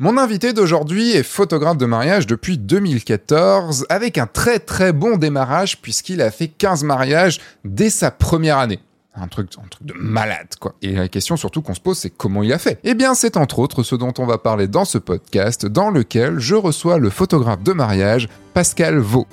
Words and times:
Mon 0.00 0.18
invité 0.18 0.52
d'aujourd'hui 0.52 1.12
est 1.12 1.22
photographe 1.22 1.78
de 1.78 1.86
mariage 1.86 2.26
depuis 2.26 2.58
2014 2.58 3.86
avec 3.88 4.18
un 4.18 4.26
très 4.26 4.58
très 4.58 4.92
bon 4.92 5.16
démarrage 5.16 5.80
puisqu'il 5.80 6.20
a 6.20 6.32
fait 6.32 6.48
15 6.48 6.82
mariages 6.82 7.40
dès 7.64 7.90
sa 7.90 8.10
première 8.10 8.58
année. 8.58 8.80
Un 9.14 9.28
truc, 9.28 9.52
un 9.56 9.68
truc 9.68 9.86
de 9.86 9.94
malade, 9.96 10.48
quoi. 10.58 10.74
Et 10.82 10.94
la 10.94 11.06
question 11.06 11.36
surtout 11.36 11.62
qu'on 11.62 11.74
se 11.74 11.80
pose, 11.80 11.96
c'est 11.96 12.10
comment 12.10 12.42
il 12.42 12.52
a 12.52 12.58
fait 12.58 12.80
Eh 12.82 12.94
bien, 12.94 13.14
c'est 13.14 13.36
entre 13.36 13.60
autres 13.60 13.84
ce 13.84 13.94
dont 13.94 14.12
on 14.18 14.26
va 14.26 14.38
parler 14.38 14.66
dans 14.66 14.84
ce 14.84 14.98
podcast, 14.98 15.64
dans 15.64 15.90
lequel 15.90 16.40
je 16.40 16.56
reçois 16.56 16.98
le 16.98 17.08
photographe 17.08 17.62
de 17.62 17.72
mariage, 17.72 18.28
Pascal 18.52 18.98
Vaux. 18.98 19.28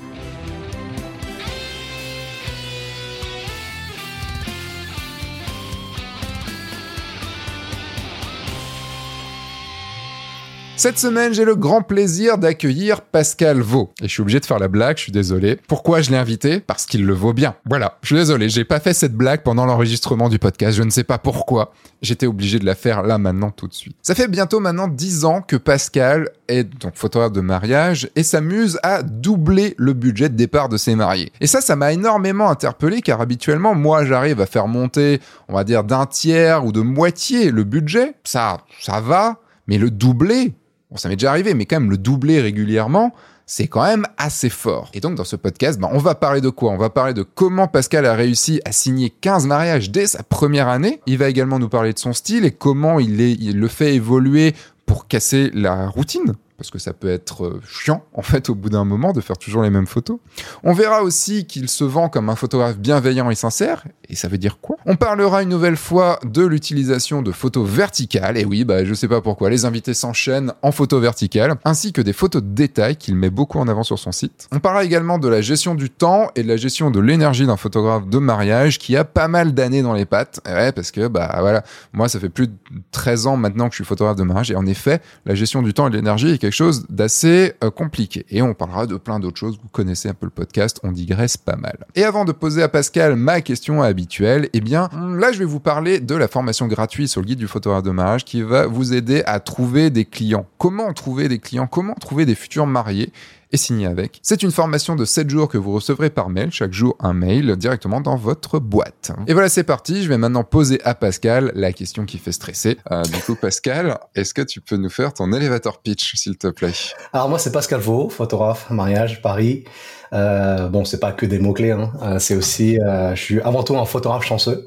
Cette 10.82 10.98
semaine, 10.98 11.32
j'ai 11.32 11.46
le 11.46 11.56
grand 11.56 11.84
plaisir 11.84 12.40
d'accueillir 12.40 13.02
Pascal 13.02 13.62
Vaux. 13.62 13.92
Et 14.02 14.08
je 14.08 14.14
suis 14.14 14.22
obligé 14.22 14.40
de 14.40 14.46
faire 14.48 14.58
la 14.58 14.68
blague, 14.68 14.98
je 14.98 15.04
suis 15.04 15.12
désolé. 15.12 15.60
Pourquoi 15.68 16.02
je 16.02 16.10
l'ai 16.10 16.18
invité? 16.18 16.60
Parce 16.60 16.88
qu'il 16.88 17.06
le 17.06 17.14
vaut 17.14 17.34
bien. 17.34 17.54
Voilà, 17.70 18.00
je 18.02 18.08
suis 18.08 18.16
désolé, 18.16 18.50
j'ai 18.50 18.66
pas 18.66 18.80
fait 18.80 18.96
cette 18.96 19.14
blague 19.14 19.44
pendant 19.44 19.68
l'enregistrement 19.68 20.28
du 20.28 20.40
podcast, 20.40 20.76
je 20.76 20.82
ne 20.82 20.90
sais 20.90 21.04
pas 21.04 21.20
pourquoi. 21.20 21.72
J'étais 22.02 22.26
obligé 22.26 22.58
de 22.58 22.66
la 22.66 22.74
faire 22.74 23.04
là 23.04 23.20
maintenant 23.20 23.52
tout 23.52 23.68
de 23.68 23.76
suite. 23.76 23.96
Ça 24.02 24.16
fait 24.16 24.28
bientôt 24.28 24.60
maintenant 24.60 24.88
10 24.88 25.24
ans 25.26 25.44
que 25.44 25.56
Pascal 25.56 26.32
est 26.48 26.64
donc 26.64 26.96
photographe 26.96 27.34
de 27.34 27.42
mariage 27.42 28.10
et 28.16 28.24
s'amuse 28.24 28.80
à 28.82 29.04
doubler 29.04 29.76
le 29.78 29.94
budget 29.94 30.30
de 30.30 30.36
départ 30.36 30.68
de 30.68 30.78
ses 30.78 30.96
mariés. 30.96 31.32
Et 31.42 31.46
ça, 31.46 31.62
ça 31.62 31.76
m'a 31.76 31.94
énormément 31.94 32.50
interpellé 32.50 33.04
car 33.04 33.22
habituellement, 33.22 33.76
moi, 33.76 34.04
j'arrive 34.04 34.42
à 34.42 34.48
faire 34.48 34.68
monter, 34.68 35.22
on 35.48 35.54
va 35.54 35.64
dire, 35.64 35.84
d'un 35.84 36.08
tiers 36.08 36.66
ou 36.66 36.72
de 36.72 36.82
moitié 36.82 37.52
le 37.52 37.66
budget. 37.66 38.16
Ça, 38.24 38.62
ça 38.82 39.00
va. 39.00 39.38
Mais 39.68 39.78
le 39.78 39.92
doubler, 39.92 40.56
Bon, 40.92 40.98
ça 40.98 41.10
m'est 41.10 41.16
déjà 41.16 41.32
arrivé, 41.32 41.54
mais 41.54 41.66
quand 41.66 41.80
même 41.80 41.90
le 41.90 41.98
doubler 41.98 42.42
régulièrement, 42.42 43.14
c'est 43.46 43.68
quand 43.68 43.84
même 43.84 44.06
assez 44.18 44.50
fort. 44.50 44.90
Et 44.94 45.00
donc 45.00 45.16
dans 45.16 45.24
ce 45.24 45.36
podcast, 45.36 45.80
ben, 45.80 45.90
on 45.92 45.98
va 45.98 46.16
parler 46.16 46.42
de 46.42 46.50
quoi? 46.50 46.72
On 46.72 46.78
va 46.78 46.90
parler 46.90 47.14
de 47.14 47.24
comment 47.24 47.68
Pascal 47.68 48.06
a 48.06 48.14
réussi 48.14 48.62
à 48.66 48.72
signer 48.72 49.10
15 49.10 49.48
mariages 49.48 49.90
dès 49.90 50.08
sa 50.08 50.24
première 50.24 50.68
année. 50.68 51.02
Il 51.08 51.18
va 51.18 51.30
également 51.30 51.60
nous 51.60 51.70
parler 51.70 51.94
de 51.94 52.00
son 52.00 52.14
style 52.14 52.46
et 52.46 52.52
comment 52.52 53.00
il 53.00 53.60
le 53.60 53.68
fait 53.68 53.96
évoluer 53.96 54.54
pour 54.86 55.08
casser 55.08 55.50
la 55.54 55.88
routine 55.88 56.34
parce 56.62 56.70
que 56.70 56.78
ça 56.78 56.94
peut 56.94 57.10
être 57.10 57.46
euh, 57.46 57.62
chiant 57.68 58.04
en 58.14 58.22
fait 58.22 58.50
au 58.50 58.56
bout 58.56 58.70
d'un 58.70 58.86
moment 58.86 59.14
de 59.14 59.22
faire 59.22 59.38
toujours 59.38 59.64
les 59.64 59.72
mêmes 59.72 59.88
photos. 59.88 60.20
On 60.64 60.74
verra 60.74 61.02
aussi 61.02 61.46
qu'il 61.48 61.68
se 61.70 61.84
vend 61.84 62.08
comme 62.08 62.30
un 62.30 62.36
photographe 62.36 62.78
bienveillant 62.78 63.32
et 63.32 63.36
sincère, 63.36 63.84
et 64.10 64.16
ça 64.16 64.28
veut 64.28 64.38
dire 64.38 64.60
quoi? 64.62 64.78
On 64.86 64.96
parlera 64.96 65.42
une 65.42 65.50
nouvelle 65.50 65.76
fois 65.76 66.20
de 66.24 66.46
l'utilisation 66.46 67.24
de 67.24 67.32
photos 67.32 67.68
verticales, 67.68 68.38
et 68.38 68.46
oui, 68.46 68.64
bah 68.64 68.86
je 68.86 68.94
sais 68.94 69.08
pas 69.08 69.22
pourquoi, 69.22 69.50
les 69.50 69.66
invités 69.66 69.96
s'enchaînent 69.96 70.54
en 70.62 70.72
photos 70.72 71.02
verticales, 71.02 71.56
ainsi 71.66 71.94
que 71.94 72.02
des 72.02 72.14
photos 72.14 72.44
de 72.44 72.50
détail 72.50 72.96
qu'il 72.96 73.16
met 73.16 73.32
beaucoup 73.32 73.58
en 73.58 73.68
avant 73.68 73.82
sur 73.82 73.98
son 73.98 74.12
site. 74.12 74.48
On 74.52 74.60
parlera 74.60 74.84
également 74.84 75.18
de 75.18 75.28
la 75.28 75.42
gestion 75.42 75.74
du 75.74 75.90
temps 75.90 76.30
et 76.36 76.44
de 76.44 76.48
la 76.48 76.58
gestion 76.58 76.92
de 76.92 77.00
l'énergie 77.00 77.48
d'un 77.48 77.58
photographe 77.58 78.08
de 78.08 78.20
mariage 78.20 78.78
qui 78.78 78.96
a 78.96 79.04
pas 79.04 79.28
mal 79.28 79.56
d'années 79.56 79.82
dans 79.82 79.94
les 79.94 80.06
pattes, 80.06 80.42
ouais, 80.46 80.72
parce 80.72 80.92
que 80.92 81.08
bah 81.08 81.38
voilà, 81.40 81.64
moi 81.92 82.08
ça 82.08 82.20
fait 82.20 82.30
plus 82.30 82.50
de 82.50 82.54
13 82.92 83.26
ans 83.26 83.38
maintenant 83.38 83.68
que 83.68 83.74
je 83.74 83.78
suis 83.78 83.86
photographe 83.86 84.18
de 84.18 84.24
mariage, 84.24 84.52
et 84.52 84.56
en 84.56 84.68
effet, 84.68 85.02
la 85.26 85.34
gestion 85.34 85.64
du 85.64 85.74
temps 85.74 85.88
et 85.88 85.90
de 85.90 85.96
l'énergie 85.96 86.30
est 86.30 86.38
quelque 86.38 86.51
chose 86.52 86.86
d'assez 86.90 87.54
euh, 87.64 87.72
compliqué. 87.72 88.26
Et 88.30 88.42
on 88.42 88.54
parlera 88.54 88.88
de 88.88 88.96
plein 88.96 89.20
d'autres 89.20 89.38
choses. 89.38 89.60
Vous 89.62 89.70
connaissez 89.70 90.10
un 90.10 90.14
peu 90.14 90.26
le 90.26 90.32
podcast, 90.32 90.80
on 90.84 90.92
digresse 90.92 91.38
pas 91.38 91.56
mal. 91.56 91.78
Et 91.96 92.04
avant 92.04 92.26
de 92.26 92.32
poser 92.32 92.62
à 92.64 92.70
Pascal 92.70 93.16
ma 93.16 93.42
question 93.42 93.82
habituelle, 93.82 94.50
eh 94.54 94.62
bien, 94.62 94.90
là, 95.18 95.32
je 95.32 95.40
vais 95.40 95.46
vous 95.46 95.60
parler 95.60 96.00
de 96.00 96.16
la 96.16 96.28
formation 96.28 96.68
gratuite 96.68 97.10
sur 97.10 97.22
le 97.22 97.28
guide 97.28 97.40
du 97.40 97.48
photographe 97.48 97.84
de 97.84 97.92
mariage 97.92 98.26
qui 98.26 98.42
va 98.42 98.68
vous 98.68 98.94
aider 98.94 99.24
à 99.26 99.40
trouver 99.40 99.90
des 99.90 100.06
clients. 100.06 100.46
Comment 100.58 100.94
trouver 100.94 101.28
des 101.28 101.40
clients? 101.40 101.68
Comment 101.68 101.96
trouver 101.96 102.26
des 102.26 102.36
futurs 102.36 102.68
mariés? 102.68 103.12
Et 103.52 103.58
signé 103.58 103.88
avec. 103.88 104.20
C'est 104.24 104.44
une 104.44 104.52
formation 104.52 104.96
de 104.96 105.06
7 105.06 105.30
jours 105.30 105.48
que 105.48 105.58
vous 105.58 105.74
recevrez 105.74 106.10
par 106.10 106.30
mail, 106.30 106.52
chaque 106.52 106.74
jour 106.74 106.96
un 107.00 107.14
mail 107.14 107.56
directement 107.56 108.02
dans 108.02 108.16
votre 108.16 108.60
boîte. 108.60 109.12
Et 109.28 109.34
voilà, 109.34 109.50
c'est 109.50 109.64
parti. 109.64 110.04
Je 110.04 110.10
vais 110.10 110.18
maintenant 110.18 110.44
poser 110.44 110.82
à 110.84 110.96
Pascal 110.96 111.52
la 111.56 111.74
question 111.74 112.06
qui 112.06 112.18
fait 112.18 112.32
stresser. 112.32 112.78
Euh, 112.92 113.04
du 113.04 113.20
coup, 113.20 113.36
Pascal, 113.36 114.00
est-ce 114.16 114.34
que 114.34 114.42
tu 114.42 114.62
peux 114.62 114.78
nous 114.78 114.90
faire 114.90 115.14
ton 115.14 115.32
elevator 115.34 115.82
pitch, 115.82 116.16
s'il 116.16 116.38
te 116.38 116.48
plaît? 116.48 116.74
Alors 117.14 117.30
moi, 117.30 117.40
c'est 117.40 117.52
Pascal 117.52 117.80
Vaux, 117.80 118.10
photographe, 118.10 118.70
mariage, 118.70 119.22
Paris. 119.22 119.66
Euh, 120.14 120.68
bon, 120.68 120.84
c'est 120.84 121.00
pas 121.00 121.12
que 121.12 121.26
des 121.26 121.40
mots-clés, 121.40 121.72
hein. 121.72 121.92
Euh, 122.02 122.20
c'est 122.20 122.36
aussi, 122.36 122.80
euh, 122.80 123.16
je 123.16 123.22
suis 123.22 123.42
avant 123.42 123.64
tout 123.64 123.78
un 123.78 123.86
photographe 123.86 124.26
chanceux. 124.26 124.66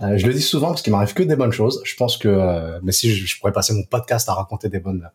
Je 0.00 0.26
le 0.26 0.32
dis 0.32 0.40
souvent 0.40 0.68
parce 0.68 0.80
qu'il 0.80 0.92
m'arrive 0.92 1.12
que 1.12 1.22
des 1.22 1.36
bonnes 1.36 1.52
choses. 1.52 1.82
Je 1.84 1.94
pense 1.96 2.16
que, 2.16 2.80
mais 2.82 2.92
si 2.92 3.14
je, 3.14 3.26
je, 3.26 3.38
pourrais 3.38 3.52
passer 3.52 3.74
mon 3.74 3.82
podcast 3.82 4.26
à 4.30 4.32
raconter 4.32 4.70
des 4.70 4.78
bonnes, 4.80 5.06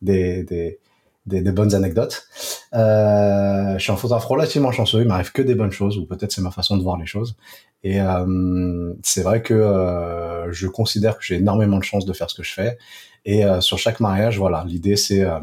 des, 0.00 0.44
des, 0.44 0.78
des, 1.26 1.42
des 1.42 1.52
bonnes 1.52 1.74
anecdotes. 1.74 2.26
Euh, 2.74 3.74
je 3.78 3.82
suis 3.82 3.92
un 3.92 3.96
photographe 3.96 4.26
relativement 4.26 4.72
chanceux, 4.72 5.00
il 5.00 5.08
m'arrive 5.08 5.32
que 5.32 5.42
des 5.42 5.54
bonnes 5.54 5.72
choses, 5.72 5.98
ou 5.98 6.06
peut-être 6.06 6.32
c'est 6.32 6.42
ma 6.42 6.50
façon 6.50 6.76
de 6.76 6.82
voir 6.82 6.96
les 6.96 7.06
choses. 7.06 7.36
Et 7.82 8.00
euh, 8.00 8.94
c'est 9.02 9.22
vrai 9.22 9.42
que 9.42 9.54
euh, 9.54 10.50
je 10.52 10.66
considère 10.66 11.18
que 11.18 11.24
j'ai 11.24 11.36
énormément 11.36 11.78
de 11.78 11.84
chance 11.84 12.04
de 12.04 12.12
faire 12.12 12.30
ce 12.30 12.34
que 12.34 12.42
je 12.42 12.52
fais. 12.52 12.78
Et 13.24 13.44
euh, 13.44 13.60
sur 13.60 13.78
chaque 13.78 14.00
mariage, 14.00 14.38
voilà, 14.38 14.64
l'idée 14.66 14.96
c'est 14.96 15.22
euh, 15.22 15.40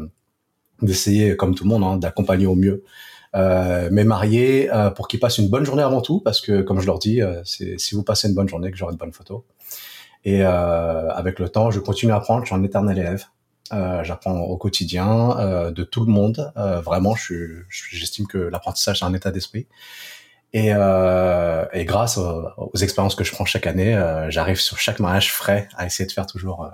d'essayer, 0.82 1.36
comme 1.36 1.54
tout 1.54 1.64
le 1.64 1.70
monde, 1.70 1.84
hein, 1.84 1.96
d'accompagner 1.96 2.46
au 2.46 2.54
mieux 2.54 2.82
euh, 3.34 3.88
mes 3.90 4.04
mariés 4.04 4.70
pour 4.96 5.08
qu'ils 5.08 5.20
passent 5.20 5.38
une 5.38 5.48
bonne 5.48 5.64
journée 5.64 5.82
avant 5.82 6.00
tout, 6.00 6.20
parce 6.20 6.40
que 6.40 6.62
comme 6.62 6.80
je 6.80 6.86
leur 6.86 6.98
dis, 6.98 7.20
c'est 7.44 7.78
si 7.78 7.94
vous 7.94 8.02
passez 8.02 8.28
une 8.28 8.34
bonne 8.34 8.48
journée, 8.48 8.70
que 8.70 8.76
j'aurai 8.76 8.92
de 8.92 8.98
bonnes 8.98 9.12
photos. 9.12 9.42
Et 10.24 10.42
avec 10.42 11.38
le 11.38 11.48
temps, 11.48 11.70
je 11.70 11.80
continue 11.80 12.12
à 12.12 12.16
apprendre, 12.16 12.42
je 12.42 12.46
suis 12.46 12.54
un 12.54 12.62
éternel 12.62 12.98
élève. 12.98 13.24
Euh, 13.72 14.04
j'apprends 14.04 14.40
au 14.40 14.56
quotidien 14.58 15.38
euh, 15.38 15.70
de 15.70 15.84
tout 15.84 16.04
le 16.04 16.12
monde. 16.12 16.52
Euh, 16.56 16.80
vraiment, 16.80 17.14
j'estime 17.70 18.26
que 18.26 18.38
l'apprentissage 18.38 18.98
c'est 18.98 19.04
un 19.04 19.14
état 19.14 19.30
d'esprit. 19.30 19.66
Et, 20.52 20.72
euh, 20.72 21.64
et, 21.72 21.84
grâce 21.84 22.18
aux, 22.18 22.46
aux, 22.56 22.76
expériences 22.78 23.16
que 23.16 23.24
je 23.24 23.32
prends 23.32 23.44
chaque 23.44 23.66
année, 23.66 23.94
euh, 23.94 24.30
j'arrive 24.30 24.60
sur 24.60 24.78
chaque 24.78 25.00
mariage 25.00 25.32
frais 25.32 25.68
à 25.76 25.86
essayer 25.86 26.06
de 26.06 26.12
faire 26.12 26.26
toujours, 26.26 26.70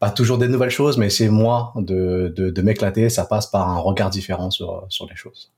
pas 0.00 0.10
toujours 0.10 0.36
des 0.36 0.48
nouvelles 0.48 0.70
choses, 0.70 0.98
mais 0.98 1.06
essayer 1.06 1.30
moi 1.30 1.72
de, 1.76 2.32
de, 2.36 2.50
de 2.50 2.62
m'éclater. 2.62 3.08
Ça 3.08 3.24
passe 3.24 3.46
par 3.46 3.68
un 3.68 3.78
regard 3.78 4.10
différent 4.10 4.50
sur, 4.50 4.84
sur 4.90 5.06
les 5.08 5.16
choses. 5.16 5.52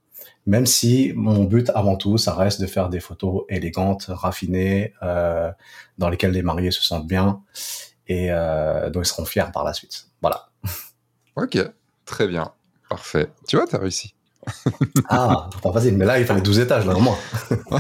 Même 0.47 0.67
si 0.67 1.13
mon 1.17 1.45
but 1.45 1.71
avant 1.75 1.97
tout, 1.97 2.19
ça 2.19 2.35
reste 2.35 2.61
de 2.61 2.67
faire 2.67 2.89
des 2.91 3.01
photos 3.01 3.45
élégantes, 3.49 4.07
raffinées, 4.09 4.93
dans 5.01 6.09
lesquelles 6.11 6.33
les 6.33 6.43
mariés 6.43 6.71
se 6.71 6.83
sentent 6.83 7.07
bien 7.09 7.43
et 8.07 8.29
dont 8.29 9.03
ils 9.03 9.07
seront 9.07 9.25
fiers 9.25 9.51
par 9.53 9.65
la 9.65 9.73
suite. 9.73 10.12
Voilà. 10.23 10.49
Ok, 11.37 11.59
très 12.05 12.27
bien. 12.29 12.53
Parfait. 12.89 13.31
Tu 13.47 13.57
vois, 13.57 13.67
tu 13.67 13.77
as 13.77 13.79
réussi. 13.79 14.15
ah, 15.09 15.51
pas 15.63 15.73
facile. 15.73 15.97
Mais 15.97 16.05
là, 16.05 16.19
il 16.19 16.27
fallait 16.27 16.41
12 16.41 16.61
étages, 16.61 16.87
là, 16.87 16.97
au 16.97 17.01
moins. 17.01 17.19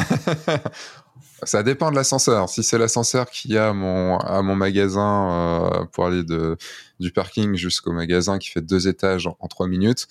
Ça 1.44 1.62
dépend 1.64 1.90
de 1.90 1.96
l'ascenseur. 1.96 2.48
Si 2.48 2.62
c'est 2.62 2.78
l'ascenseur 2.78 3.28
qui 3.28 3.58
a 3.58 3.72
mon, 3.72 4.16
à 4.18 4.42
mon 4.42 4.54
magasin 4.54 5.30
euh, 5.32 5.84
pour 5.86 6.06
aller 6.06 6.22
de, 6.22 6.56
du 7.00 7.10
parking 7.10 7.56
jusqu'au 7.56 7.92
magasin 7.92 8.38
qui 8.38 8.48
fait 8.48 8.60
deux 8.60 8.86
étages 8.86 9.26
en, 9.26 9.36
en 9.40 9.48
trois 9.48 9.66
minutes, 9.66 10.06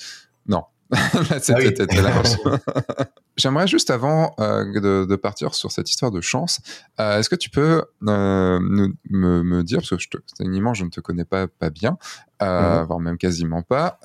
non, 0.47 0.65
C'était 1.39 1.85
ah 2.05 2.21
oui. 2.23 2.51
J'aimerais 3.41 3.67
juste 3.67 3.89
avant 3.89 4.35
euh, 4.39 4.63
de, 4.79 5.05
de, 5.05 5.15
partir 5.15 5.55
sur 5.55 5.71
cette 5.71 5.89
histoire 5.89 6.11
de 6.11 6.21
chance, 6.21 6.59
euh, 6.99 7.17
est-ce 7.17 7.29
que 7.29 7.35
tu 7.35 7.49
peux 7.49 7.83
euh, 8.07 8.59
me, 8.59 8.93
me, 9.09 9.63
dire, 9.63 9.79
parce 9.79 9.89
que 9.89 9.97
je 9.99 10.09
te, 10.09 10.17
je 10.39 10.83
ne 10.83 10.89
te 10.89 10.99
connais 10.99 11.25
pas, 11.25 11.47
pas 11.47 11.69
bien, 11.69 11.97
-hmm. 12.39 12.85
voire 12.85 12.99
même 12.99 13.17
quasiment 13.17 13.63
pas, 13.63 13.99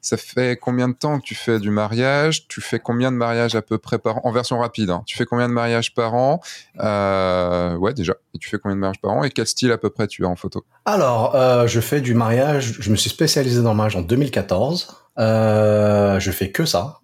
ça 0.00 0.16
fait 0.16 0.56
combien 0.56 0.88
de 0.88 0.94
temps 0.94 1.18
que 1.18 1.24
tu 1.24 1.34
fais 1.34 1.58
du 1.58 1.70
mariage? 1.70 2.48
Tu 2.48 2.60
fais 2.60 2.78
combien 2.78 3.12
de 3.12 3.16
mariages 3.16 3.54
à 3.54 3.62
peu 3.62 3.76
près 3.78 3.98
par 3.98 4.18
an? 4.18 4.20
En 4.24 4.32
version 4.32 4.58
rapide, 4.58 4.90
hein. 4.90 5.02
tu 5.06 5.16
fais 5.16 5.26
combien 5.26 5.48
de 5.48 5.52
mariages 5.52 5.94
par 5.94 6.14
an? 6.14 6.40
Euh, 6.80 7.76
Ouais, 7.76 7.92
déjà. 7.92 8.14
Et 8.34 8.38
tu 8.38 8.48
fais 8.48 8.58
combien 8.58 8.76
de 8.76 8.80
mariages 8.80 9.00
par 9.00 9.12
an? 9.12 9.24
Et 9.24 9.30
quel 9.30 9.46
style 9.46 9.72
à 9.72 9.78
peu 9.78 9.90
près 9.90 10.06
tu 10.06 10.24
as 10.24 10.28
en 10.28 10.36
photo? 10.36 10.64
Alors, 10.86 11.34
euh, 11.34 11.66
je 11.66 11.80
fais 11.80 12.00
du 12.00 12.14
mariage. 12.14 12.76
Je 12.80 12.90
me 12.90 12.96
suis 12.96 13.10
spécialisé 13.10 13.62
dans 13.62 13.70
le 13.70 13.76
mariage 13.76 13.96
en 13.96 14.02
2014. 14.02 14.96
Euh, 15.18 16.18
je 16.18 16.30
fais 16.30 16.50
que 16.50 16.64
ça. 16.64 17.00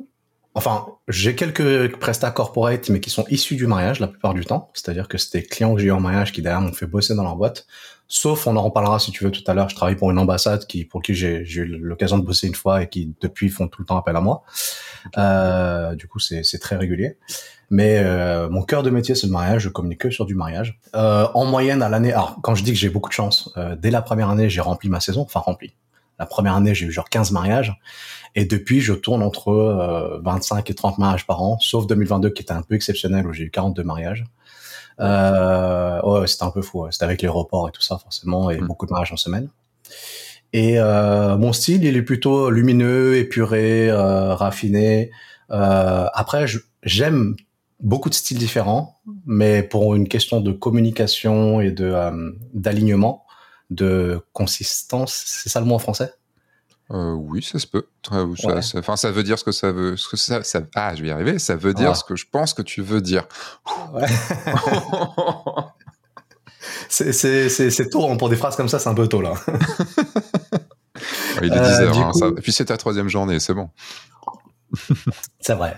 Enfin, 0.57 0.87
j'ai 1.07 1.35
quelques 1.35 1.95
prestats 1.99 2.31
corporate, 2.31 2.89
mais 2.89 2.99
qui 2.99 3.11
sont 3.11 3.27
issus 3.29 3.57
du 3.57 3.67
mariage 3.67 4.01
la 4.01 4.09
plupart 4.09 4.33
du 4.33 4.43
temps. 4.43 4.71
C'est-à-dire 4.73 5.07
que 5.07 5.19
c'était 5.19 5.43
clients 5.43 5.75
que 5.75 5.83
j'ai 5.83 5.89
eu 5.89 5.93
en 5.93 6.01
mariage 6.01 6.33
qui 6.33 6.41
derrière 6.41 6.63
m'ont 6.63 6.73
fait 6.73 6.87
bosser 6.87 7.15
dans 7.15 7.25
leur 7.25 7.37
boîte. 7.37 7.67
Sauf, 8.09 8.47
on 8.47 8.57
en 8.57 8.63
reparlera 8.63 8.99
si 8.99 9.13
tu 9.13 9.23
veux 9.25 9.31
tout 9.31 9.45
à 9.47 9.53
l'heure, 9.53 9.69
je 9.69 9.77
travaille 9.77 9.97
pour 9.97 10.11
une 10.11 10.19
ambassade 10.19 10.67
qui, 10.67 10.87
pour 10.87 11.03
qui 11.03 11.15
j'ai 11.15 11.43
eu 11.43 11.67
l'occasion 11.67 12.17
de 12.17 12.25
bosser 12.25 12.47
une 12.47 12.55
fois 12.55 12.83
et 12.83 12.89
qui 12.89 13.15
depuis 13.21 13.51
font 13.51 13.69
tout 13.69 13.83
le 13.83 13.87
temps 13.87 13.99
appel 13.99 14.17
à 14.17 14.23
moi. 14.23 14.45
Euh, 15.19 15.95
du 15.95 16.09
coup, 16.09 16.21
c'est 16.21 16.59
très 16.59 16.77
régulier. 16.77 17.19
Mais 17.69 17.99
euh, 17.99 18.49
mon 18.49 18.63
cœur 18.63 18.83
de 18.83 18.89
métier, 18.89 19.15
c'est 19.15 19.27
le 19.27 19.35
mariage. 19.35 19.61
Je 19.63 19.69
communique 19.69 20.01
que 20.01 20.11
sur 20.11 20.25
du 20.25 20.35
mariage. 20.35 20.81
Euh, 20.95 21.27
en 21.35 21.45
moyenne, 21.45 21.83
à 21.83 21.91
l'année, 21.91 22.15
alors 22.15 22.39
quand 22.43 22.55
je 22.55 22.65
dis 22.65 22.73
que 22.73 22.79
j'ai 22.79 22.89
beaucoup 22.89 23.11
de 23.11 23.15
chance, 23.15 23.53
euh, 23.59 23.77
dès 23.77 23.91
la 23.91 24.01
première 24.01 24.31
année, 24.31 24.49
j'ai 24.49 24.63
rempli 24.63 24.89
ma 24.89 25.01
saison, 25.01 25.21
enfin 25.21 25.41
rempli. 25.41 25.75
La 26.19 26.27
première 26.27 26.57
année, 26.57 26.75
j'ai 26.75 26.87
eu 26.87 26.93
genre 26.93 27.09
15 27.09 27.33
mariages. 27.33 27.79
Et 28.35 28.45
depuis, 28.45 28.81
je 28.81 28.93
tourne 28.93 29.23
entre 29.23 30.21
25 30.23 30.69
et 30.71 30.75
30 30.75 30.99
mariages 30.99 31.27
par 31.27 31.43
an, 31.43 31.59
sauf 31.61 31.87
2022 31.87 32.31
qui 32.31 32.43
était 32.43 32.53
un 32.53 32.63
peu 32.63 32.75
exceptionnel 32.75 33.27
où 33.27 33.33
j'ai 33.33 33.45
eu 33.45 33.51
42 33.51 33.83
mariages. 33.83 34.25
Euh, 35.01 36.01
ouais, 36.03 36.27
c'était 36.27 36.45
un 36.45 36.51
peu 36.51 36.63
fou. 36.63 36.83
Ouais. 36.83 36.93
C'était 36.93 37.05
avec 37.05 37.23
les 37.23 37.29
reports 37.29 37.69
et 37.69 37.73
tout 37.73 37.83
ça, 37.83 37.99
forcément, 37.99 38.51
et 38.51 38.61
mmh. 38.61 38.67
beaucoup 38.67 38.87
de 38.87 38.93
mariages 38.93 39.13
en 39.13 39.17
semaine. 39.17 39.49
Et 40.53 40.79
mon 40.79 41.53
style, 41.53 41.85
il 41.85 41.97
est 41.97 42.03
plutôt 42.03 42.51
lumineux, 42.51 43.17
épuré, 43.17 43.91
raffiné. 43.93 45.11
après, 45.51 46.47
j'aime 46.83 47.37
beaucoup 47.81 48.09
de 48.09 48.15
styles 48.15 48.39
différents, 48.39 49.01
mais 49.27 49.63
pour 49.63 49.95
une 49.95 50.09
question 50.09 50.41
de 50.41 50.53
communication 50.53 51.61
et 51.61 51.73
de 51.73 51.95
d'alignement, 52.55 53.26
de 53.71 54.21
consistance, 54.33 55.25
c'est 55.27 55.49
ça 55.49 55.61
le 55.61 55.67
mot 55.67 55.75
en 55.75 55.79
français? 55.79 56.13
Euh, 56.93 57.15
oui, 57.15 57.43
ça 57.43 57.59
se 57.59 57.67
peut. 57.67 57.87
Enfin, 58.11 58.97
ça, 58.97 59.11
veut 59.11 59.25
dire 59.25 59.39
ce 59.39 59.45
que 59.45 59.51
ça 59.51 59.73
veut. 59.73 59.97
Ce 59.97 60.09
que 60.09 60.17
ça, 60.17 60.45
ça, 60.45 60.61
ah, 60.77 60.95
je 60.95 61.03
vais 61.03 61.09
y 61.09 61.11
arriver. 61.11 61.41
Ça 61.41 61.57
veut 61.57 61.75
dire 61.75 61.97
ce 61.97 62.05
que 62.05 62.15
je 62.15 62.27
pense 62.31 62.55
que 62.55 62.63
tu 62.63 62.81
veux 62.81 63.01
dire. 63.01 63.27
Ouais. 63.93 64.07
c'est 66.89 67.91
tôt 67.91 68.09
hein, 68.09 68.17
pour 68.17 68.29
des 68.29 68.37
phrases 68.37 68.55
comme 68.55 68.69
ça. 68.69 68.79
C'est 68.79 68.89
un 68.89 68.95
peu 68.95 69.09
tôt 69.09 69.21
là. 69.21 69.35
il 71.43 71.47
est 71.47 71.51
10 71.51 71.57
euh, 71.57 71.87
heures. 71.87 71.99
Hein, 71.99 72.13
Et 72.37 72.41
puis 72.41 72.53
c'est 72.53 72.67
ta 72.67 72.77
troisième 72.77 73.09
journée, 73.09 73.41
c'est 73.41 73.55
bon. 73.55 73.69
c'est 75.41 75.55
vrai. 75.55 75.77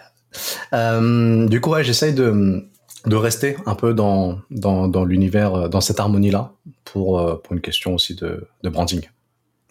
Euh, 0.75 1.49
du 1.49 1.63
coup, 1.63 1.71
ouais, 1.71 1.85
j'essaye 1.85 2.13
de, 2.13 2.69
de 3.07 3.17
rester 3.17 3.57
un 3.67 3.75
peu 3.75 3.95
dans, 3.95 4.41
dans, 4.51 4.89
dans 4.89 5.05
l'univers, 5.05 5.69
dans 5.69 5.81
cette 5.81 6.01
harmonie-là, 6.01 6.53
pour, 6.85 7.41
pour 7.43 7.53
une 7.53 7.61
question 7.61 7.95
aussi 7.95 8.15
de, 8.15 8.49
de 8.63 8.69
branding. 8.69 9.03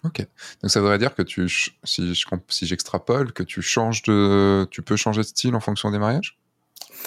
Ok. 0.03 0.25
Donc 0.62 0.71
ça 0.71 0.79
voudrait 0.79 1.00
dire 1.00 1.15
que 1.15 1.24
tu, 1.24 1.50
si 1.83 2.13
je, 2.13 2.25
si 2.50 2.65
j'extrapole, 2.68 3.33
que 3.33 3.44
tu 3.44 3.62
changes 3.62 4.03
de, 4.03 4.65
tu 4.71 4.81
peux 4.81 4.95
changer 4.95 5.21
de 5.21 5.25
style 5.27 5.56
en 5.56 5.59
fonction 5.59 5.91
des 5.91 6.00
mariages? 6.00 6.38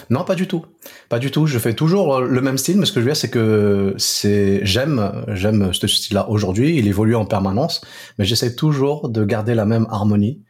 Non, 0.09 0.25
pas 0.25 0.35
du 0.35 0.47
tout. 0.47 0.65
Pas 1.09 1.19
du 1.19 1.31
tout. 1.31 1.47
Je 1.47 1.59
fais 1.59 1.75
toujours 1.75 2.21
le 2.21 2.41
même 2.41 2.59
style, 2.59 2.79
mais 2.79 2.87
ce 2.87 2.93
que 2.93 3.01
je 3.01 3.07
veux 3.07 3.11
dire, 3.13 3.17
c'est 3.17 3.31
que 3.31 3.95
c'est, 3.97 4.61
j'aime, 4.65 5.25
j'aime 5.29 5.73
ce 5.73 5.87
style-là 5.87 6.29
aujourd'hui. 6.29 6.77
Il 6.77 6.87
évolue 6.87 7.17
en 7.17 7.27
permanence, 7.27 7.81
mais 8.19 8.25
j'essaie 8.25 8.55
toujours 8.55 9.09
de 9.09 9.25
garder 9.25 9.55
la 9.55 9.67
même 9.67 9.87
harmonie. 9.91 10.43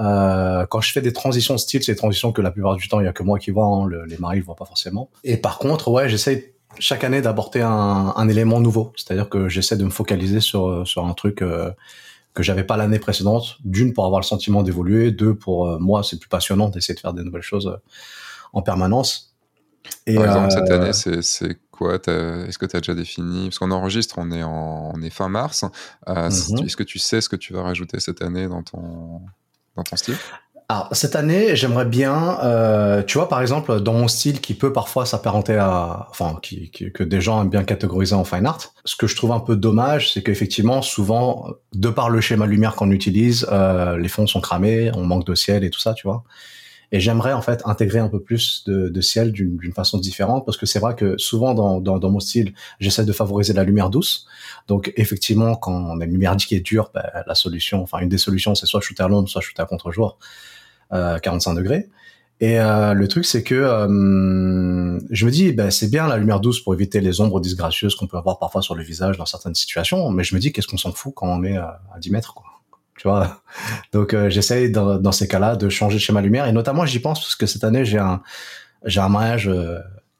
Euh, 0.00 0.66
quand 0.66 0.80
je 0.80 0.92
fais 0.92 1.02
des 1.02 1.12
transitions 1.12 1.54
de 1.54 1.58
style, 1.58 1.82
c'est 1.82 1.92
des 1.92 1.98
transitions 1.98 2.32
que 2.32 2.40
la 2.40 2.50
plupart 2.50 2.76
du 2.76 2.88
temps, 2.88 3.00
il 3.00 3.04
y 3.04 3.08
a 3.08 3.12
que 3.12 3.22
moi 3.22 3.38
qui 3.38 3.50
vois, 3.50 3.66
hein, 3.66 3.88
les 4.06 4.18
maris 4.18 4.38
ne 4.38 4.44
voient 4.44 4.56
pas 4.56 4.64
forcément. 4.64 5.10
Et 5.24 5.36
par 5.36 5.58
contre, 5.58 5.90
ouais, 5.90 6.08
j'essaie 6.08 6.54
chaque 6.78 7.04
année 7.04 7.20
d'apporter 7.20 7.62
un, 7.62 8.12
un, 8.16 8.28
élément 8.28 8.60
nouveau. 8.60 8.92
C'est-à-dire 8.96 9.28
que 9.28 9.48
j'essaie 9.48 9.76
de 9.76 9.84
me 9.84 9.90
focaliser 9.90 10.40
sur, 10.40 10.86
sur 10.86 11.04
un 11.04 11.14
truc 11.14 11.42
euh, 11.42 11.70
que 12.34 12.42
j'avais 12.42 12.64
pas 12.64 12.76
l'année 12.76 12.98
précédente. 12.98 13.58
D'une, 13.64 13.92
pour 13.92 14.04
avoir 14.06 14.20
le 14.20 14.26
sentiment 14.26 14.62
d'évoluer. 14.62 15.10
Deux, 15.10 15.34
pour 15.34 15.68
euh, 15.68 15.78
moi, 15.78 16.02
c'est 16.02 16.18
plus 16.18 16.28
passionnant 16.28 16.68
d'essayer 16.68 16.94
de 16.94 17.00
faire 17.00 17.12
des 17.12 17.24
nouvelles 17.24 17.42
choses 17.42 17.66
euh, 17.66 17.76
en 18.52 18.62
permanence. 18.62 19.34
Et, 20.06 20.14
Par 20.14 20.26
exemple, 20.26 20.50
cette 20.50 20.70
année, 20.70 20.92
c'est 20.92 21.58
quoi? 21.70 21.94
Est-ce 21.94 22.58
que 22.58 22.66
tu 22.66 22.76
as 22.76 22.80
déjà 22.80 22.94
défini? 22.94 23.44
Parce 23.48 23.58
qu'on 23.58 23.70
enregistre, 23.70 24.16
on 24.18 24.30
est, 24.30 24.42
en, 24.42 24.92
on 24.94 25.02
est 25.02 25.10
fin 25.10 25.28
mars. 25.28 25.64
Mm-hmm. 26.06 26.64
Est-ce 26.64 26.76
que 26.76 26.82
tu 26.82 26.98
sais 26.98 27.20
ce 27.20 27.28
que 27.28 27.36
tu 27.36 27.52
vas 27.52 27.62
rajouter 27.62 27.98
cette 27.98 28.22
année 28.22 28.46
dans 28.46 28.62
ton, 28.62 29.22
alors, 30.70 30.88
cette 30.92 31.16
année, 31.16 31.56
j'aimerais 31.56 31.84
bien, 31.84 32.38
euh, 32.44 33.02
tu 33.02 33.18
vois, 33.18 33.28
par 33.28 33.40
exemple, 33.42 33.80
dans 33.80 33.92
mon 33.92 34.06
style 34.06 34.40
qui 34.40 34.54
peut 34.54 34.72
parfois 34.72 35.04
s'apparenter 35.04 35.56
à, 35.56 36.06
enfin, 36.10 36.38
qui, 36.42 36.70
que 36.70 37.02
des 37.02 37.20
gens 37.20 37.42
aiment 37.42 37.50
bien 37.50 37.64
catégoriser 37.64 38.14
en 38.14 38.22
fine 38.22 38.46
art. 38.46 38.72
Ce 38.84 38.94
que 38.94 39.08
je 39.08 39.16
trouve 39.16 39.32
un 39.32 39.40
peu 39.40 39.56
dommage, 39.56 40.12
c'est 40.12 40.22
qu'effectivement, 40.22 40.80
souvent, 40.80 41.48
de 41.74 41.88
par 41.88 42.08
le 42.08 42.20
schéma 42.20 42.46
lumière 42.46 42.76
qu'on 42.76 42.92
utilise, 42.92 43.48
euh, 43.50 43.98
les 43.98 44.06
fonds 44.06 44.28
sont 44.28 44.40
cramés, 44.40 44.92
on 44.94 45.04
manque 45.04 45.26
de 45.26 45.34
ciel 45.34 45.64
et 45.64 45.70
tout 45.70 45.80
ça, 45.80 45.92
tu 45.92 46.06
vois. 46.06 46.22
Et 46.92 47.00
j'aimerais 47.00 47.32
en 47.32 47.42
fait 47.42 47.62
intégrer 47.66 48.00
un 48.00 48.08
peu 48.08 48.20
plus 48.20 48.64
de, 48.66 48.88
de 48.88 49.00
ciel 49.00 49.32
d'une 49.32 49.72
façon 49.72 49.98
différente 49.98 50.44
parce 50.44 50.56
que 50.56 50.66
c'est 50.66 50.80
vrai 50.80 50.96
que 50.96 51.16
souvent 51.18 51.54
dans, 51.54 51.80
dans, 51.80 51.98
dans 51.98 52.10
mon 52.10 52.20
style, 52.20 52.52
j'essaie 52.80 53.04
de 53.04 53.12
favoriser 53.12 53.52
la 53.52 53.64
lumière 53.64 53.90
douce. 53.90 54.26
Donc 54.66 54.92
effectivement, 54.96 55.54
quand 55.54 55.72
on 55.72 56.00
a 56.00 56.04
une 56.04 56.12
lumière 56.12 56.36
qui 56.36 56.54
est 56.54 56.60
dure, 56.60 56.90
ben, 56.92 57.04
la 57.26 57.34
solution, 57.34 57.82
enfin 57.82 57.98
une 57.98 58.08
des 58.08 58.18
solutions, 58.18 58.54
c'est 58.54 58.66
soit 58.66 58.80
shooter 58.80 59.04
à 59.04 59.08
l'ombre, 59.08 59.28
soit 59.28 59.40
shooter 59.40 59.62
à 59.62 59.66
contre-jour. 59.66 60.18
45 60.90 61.52
euh, 61.52 61.54
degrés. 61.54 61.88
Et 62.40 62.58
euh, 62.58 62.94
le 62.94 63.06
truc, 63.06 63.26
c'est 63.26 63.42
que 63.42 63.54
euh, 63.54 64.98
je 65.10 65.26
me 65.26 65.30
dis, 65.30 65.52
ben, 65.52 65.70
c'est 65.70 65.90
bien 65.90 66.08
la 66.08 66.16
lumière 66.16 66.40
douce 66.40 66.60
pour 66.60 66.72
éviter 66.72 67.00
les 67.00 67.20
ombres 67.20 67.38
disgracieuses 67.38 67.94
qu'on 67.94 68.06
peut 68.06 68.16
avoir 68.16 68.38
parfois 68.38 68.62
sur 68.62 68.74
le 68.74 68.82
visage 68.82 69.18
dans 69.18 69.26
certaines 69.26 69.54
situations, 69.54 70.10
mais 70.10 70.24
je 70.24 70.34
me 70.34 70.40
dis, 70.40 70.50
qu'est-ce 70.50 70.66
qu'on 70.66 70.78
s'en 70.78 70.92
fout 70.92 71.12
quand 71.14 71.28
on 71.28 71.44
est 71.44 71.58
à 71.58 71.80
10 72.00 72.10
mètres, 72.10 72.32
quoi. 72.34 72.49
Tu 73.00 73.08
vois 73.08 73.42
Donc, 73.92 74.14
j'essaye 74.28 74.70
dans, 74.70 74.98
dans, 74.98 75.12
ces 75.12 75.26
cas-là 75.26 75.56
de 75.56 75.68
changer 75.70 75.96
de 75.96 76.02
schéma 76.02 76.20
lumière, 76.20 76.46
et 76.46 76.52
notamment, 76.52 76.84
j'y 76.84 76.98
pense 76.98 77.20
parce 77.20 77.34
que 77.34 77.46
cette 77.46 77.64
année, 77.64 77.84
j'ai 77.84 77.98
un 77.98 78.20
j'ai 78.84 79.00
un 79.00 79.08
mariage 79.08 79.50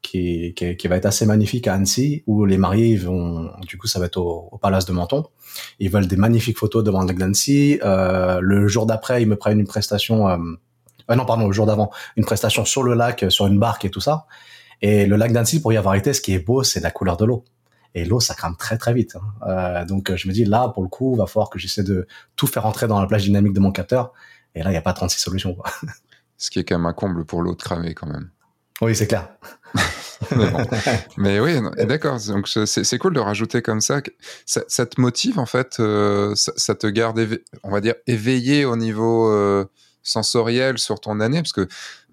qui, 0.01 0.53
qui, 0.55 0.75
qui, 0.77 0.87
va 0.87 0.95
être 0.95 1.05
assez 1.05 1.25
magnifique 1.25 1.67
à 1.67 1.75
Annecy, 1.75 2.23
où 2.27 2.45
les 2.45 2.57
mariés 2.57 2.95
vont, 2.97 3.51
du 3.61 3.77
coup, 3.77 3.87
ça 3.87 3.99
va 3.99 4.05
être 4.05 4.17
au, 4.17 4.49
au 4.51 4.57
Palace 4.57 4.85
de 4.85 4.93
Menton. 4.93 5.25
Ils 5.79 5.89
veulent 5.89 6.07
des 6.07 6.15
magnifiques 6.15 6.57
photos 6.57 6.83
devant 6.83 7.01
le 7.01 7.07
lac 7.07 7.17
d'Annecy. 7.17 7.79
Euh, 7.83 8.39
le 8.41 8.67
jour 8.67 8.85
d'après, 8.85 9.21
ils 9.21 9.27
me 9.27 9.35
prennent 9.35 9.59
une 9.59 9.67
prestation. 9.67 10.27
Euh, 10.27 10.37
euh, 11.09 11.15
non, 11.15 11.25
pardon, 11.25 11.47
le 11.47 11.53
jour 11.53 11.65
d'avant, 11.65 11.91
une 12.15 12.25
prestation 12.25 12.65
sur 12.65 12.83
le 12.83 12.93
lac, 12.93 13.25
sur 13.29 13.47
une 13.47 13.59
barque 13.59 13.85
et 13.85 13.89
tout 13.89 14.01
ça. 14.01 14.25
Et 14.81 15.05
le 15.05 15.15
lac 15.15 15.31
d'Annecy, 15.31 15.61
pour 15.61 15.73
y 15.73 15.77
avoir 15.77 15.95
été, 15.95 16.13
ce 16.13 16.21
qui 16.21 16.33
est 16.33 16.39
beau, 16.39 16.63
c'est 16.63 16.79
la 16.79 16.91
couleur 16.91 17.17
de 17.17 17.25
l'eau. 17.25 17.43
Et 17.93 18.05
l'eau, 18.05 18.19
ça 18.19 18.33
crame 18.33 18.55
très 18.55 18.77
très 18.77 18.93
vite. 18.93 19.15
Hein. 19.15 19.47
Euh, 19.47 19.85
donc 19.85 20.15
je 20.15 20.27
me 20.27 20.33
dis, 20.33 20.45
là, 20.45 20.69
pour 20.69 20.83
le 20.83 20.89
coup, 20.89 21.13
il 21.15 21.17
va 21.17 21.25
falloir 21.25 21.49
que 21.49 21.59
j'essaie 21.59 21.83
de 21.83 22.07
tout 22.35 22.47
faire 22.47 22.65
entrer 22.65 22.87
dans 22.87 22.99
la 22.99 23.07
plage 23.07 23.23
dynamique 23.23 23.53
de 23.53 23.59
mon 23.59 23.71
capteur. 23.71 24.13
Et 24.55 24.63
là, 24.63 24.69
il 24.69 24.73
n'y 24.73 24.77
a 24.77 24.81
pas 24.81 24.93
36 24.93 25.19
solutions. 25.19 25.55
Quoi. 25.55 25.69
Ce 26.37 26.49
qui 26.49 26.59
est 26.59 26.63
quand 26.63 26.77
même 26.77 26.87
un 26.87 26.93
comble 26.93 27.25
pour 27.25 27.41
l'eau 27.41 27.55
de 27.55 27.61
cramer 27.61 27.93
quand 27.93 28.07
même. 28.07 28.29
Oui, 28.81 28.95
c'est 28.95 29.07
clair. 29.07 29.29
mais, 31.17 31.39
oui, 31.39 31.59
d'accord. 31.85 32.19
Donc 32.27 32.47
c'est 32.47 32.97
cool 32.97 33.13
de 33.13 33.19
rajouter 33.19 33.61
comme 33.61 33.81
ça. 33.81 34.01
Ça, 34.45 34.85
te 34.85 34.99
motive 34.99 35.39
en 35.39 35.45
fait, 35.45 35.79
euh, 35.79 36.33
ça, 36.35 36.75
te 36.75 36.87
garde, 36.87 37.39
on 37.63 37.69
va 37.69 37.79
dire, 37.79 37.93
éveillé 38.07 38.65
au 38.65 38.75
niveau 38.75 39.29
euh, 39.31 39.65
sensoriel 40.03 40.79
sur 40.79 40.99
ton 40.99 41.19
année, 41.19 41.41
parce 41.41 41.53
que 41.53 41.67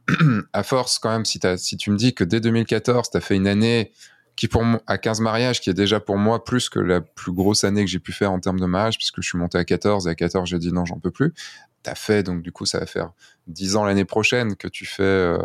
à 0.52 0.62
force 0.62 0.98
quand 0.98 1.10
même, 1.10 1.24
si, 1.24 1.40
as, 1.46 1.56
si 1.56 1.76
tu 1.76 1.90
me 1.90 1.96
dis 1.96 2.14
que 2.14 2.24
dès 2.24 2.40
2014, 2.40 3.10
tu 3.10 3.16
as 3.16 3.20
fait 3.20 3.36
une 3.36 3.48
année 3.48 3.92
qui 4.38 4.46
pour 4.46 4.62
moi, 4.62 4.80
à 4.86 4.98
15 4.98 5.20
mariages, 5.20 5.60
qui 5.60 5.68
est 5.68 5.74
déjà 5.74 5.98
pour 5.98 6.16
moi 6.16 6.44
plus 6.44 6.68
que 6.68 6.78
la 6.78 7.00
plus 7.00 7.32
grosse 7.32 7.64
année 7.64 7.84
que 7.84 7.90
j'ai 7.90 7.98
pu 7.98 8.12
faire 8.12 8.30
en 8.30 8.38
termes 8.38 8.60
de 8.60 8.66
mariage, 8.66 8.96
puisque 8.96 9.20
je 9.20 9.28
suis 9.28 9.36
monté 9.36 9.58
à 9.58 9.64
14 9.64 10.06
et 10.06 10.10
à 10.10 10.14
14 10.14 10.48
j'ai 10.48 10.60
dit 10.60 10.72
non, 10.72 10.84
j'en 10.84 11.00
peux 11.00 11.10
plus. 11.10 11.34
T'as 11.82 11.96
fait, 11.96 12.22
donc 12.22 12.42
du 12.42 12.52
coup, 12.52 12.64
ça 12.64 12.78
va 12.78 12.86
faire 12.86 13.10
10 13.48 13.74
ans 13.74 13.84
l'année 13.84 14.04
prochaine 14.04 14.54
que 14.54 14.68
tu 14.68 14.86
fais, 14.86 15.02
euh, 15.02 15.38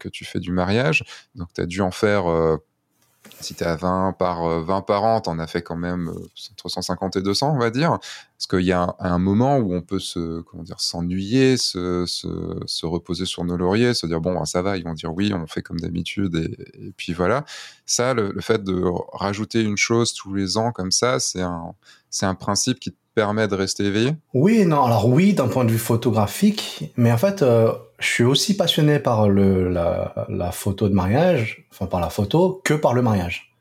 que 0.00 0.08
tu 0.08 0.24
fais 0.24 0.40
du 0.40 0.50
mariage. 0.50 1.04
Donc 1.36 1.52
tu 1.54 1.60
as 1.60 1.66
dû 1.66 1.80
en 1.82 1.92
faire, 1.92 2.28
euh, 2.28 2.56
si 3.40 3.54
tu 3.54 3.64
à 3.64 3.76
20 3.76 4.14
par, 4.18 4.42
20 4.60 4.78
euh, 4.78 4.80
par 4.82 5.04
an, 5.04 5.20
tu 5.20 5.30
en 5.30 5.38
as 5.38 5.46
fait 5.46 5.62
quand 5.62 5.76
même 5.76 6.10
entre 6.52 6.68
150 6.68 7.16
et 7.16 7.22
200, 7.22 7.54
on 7.54 7.58
va 7.58 7.70
dire. 7.70 7.98
Parce 8.00 8.46
qu'il 8.48 8.66
y 8.66 8.72
a 8.72 8.94
un, 8.98 9.18
moment 9.18 9.56
où 9.58 9.74
on 9.74 9.82
peut 9.82 9.98
se, 9.98 10.40
comment 10.42 10.62
dire, 10.62 10.80
s'ennuyer, 10.80 11.56
se, 11.56 12.04
se, 12.06 12.28
se, 12.66 12.86
reposer 12.86 13.24
sur 13.24 13.44
nos 13.44 13.56
lauriers, 13.56 13.94
se 13.94 14.06
dire, 14.06 14.20
bon, 14.20 14.34
ben, 14.34 14.44
ça 14.44 14.62
va, 14.62 14.76
ils 14.76 14.84
vont 14.84 14.94
dire 14.94 15.14
oui, 15.14 15.32
on 15.34 15.46
fait 15.46 15.62
comme 15.62 15.80
d'habitude, 15.80 16.34
et, 16.34 16.92
puis 16.96 17.12
voilà. 17.12 17.44
Ça, 17.86 18.14
le, 18.14 18.32
le, 18.32 18.40
fait 18.40 18.62
de 18.62 18.82
rajouter 19.12 19.62
une 19.62 19.76
chose 19.76 20.12
tous 20.12 20.34
les 20.34 20.58
ans 20.58 20.72
comme 20.72 20.90
ça, 20.90 21.18
c'est 21.18 21.42
un, 21.42 21.74
c'est 22.10 22.26
un 22.26 22.34
principe 22.34 22.80
qui 22.80 22.94
permet 23.16 23.48
de 23.48 23.54
rester 23.54 23.84
éveillé? 23.84 24.14
Oui, 24.34 24.66
non, 24.66 24.84
alors 24.84 25.08
oui, 25.08 25.32
d'un 25.32 25.48
point 25.48 25.64
de 25.64 25.72
vue 25.72 25.78
photographique, 25.78 26.92
mais 26.96 27.10
en 27.10 27.16
fait, 27.16 27.42
euh, 27.42 27.72
je 27.98 28.06
suis 28.06 28.24
aussi 28.24 28.56
passionné 28.56 28.98
par 28.98 29.28
la, 29.28 30.50
photo 30.52 30.88
de 30.88 30.94
mariage, 30.94 31.66
enfin 31.72 31.86
par 31.86 32.00
la 32.00 32.10
photo, 32.10 32.60
que 32.62 32.74
par 32.74 32.92
le 32.92 33.00
mariage. 33.00 33.54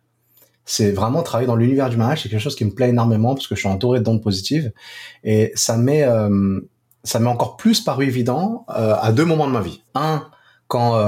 C'est 0.66 0.92
vraiment 0.92 1.24
travailler 1.24 1.48
dans 1.48 1.56
l'univers 1.56 1.90
du 1.90 1.96
mariage, 1.96 2.24
c'est 2.24 2.30
quelque 2.30 2.42
chose 2.42 2.56
qui 2.56 2.66
me 2.66 2.72
plaît 2.72 2.90
énormément 2.90 3.34
parce 3.34 3.48
que 3.48 3.56
je 3.56 3.62
suis 3.62 3.70
entouré 3.70 4.02
d'ondes 4.02 4.22
positives 4.22 4.74
et 5.24 5.52
ça 5.56 5.78
met, 5.78 6.04
euh, 6.04 6.60
ça 7.04 7.20
m'est 7.20 7.30
encore 7.30 7.56
plus 7.56 7.82
paru 7.82 8.06
évident 8.06 8.66
euh, 8.76 8.96
à 9.00 9.14
deux 9.14 9.26
moments 9.26 9.48
de 9.48 9.54
ma 9.54 9.62
vie. 9.62 9.84
Un, 9.94 10.28
quand 10.68 11.00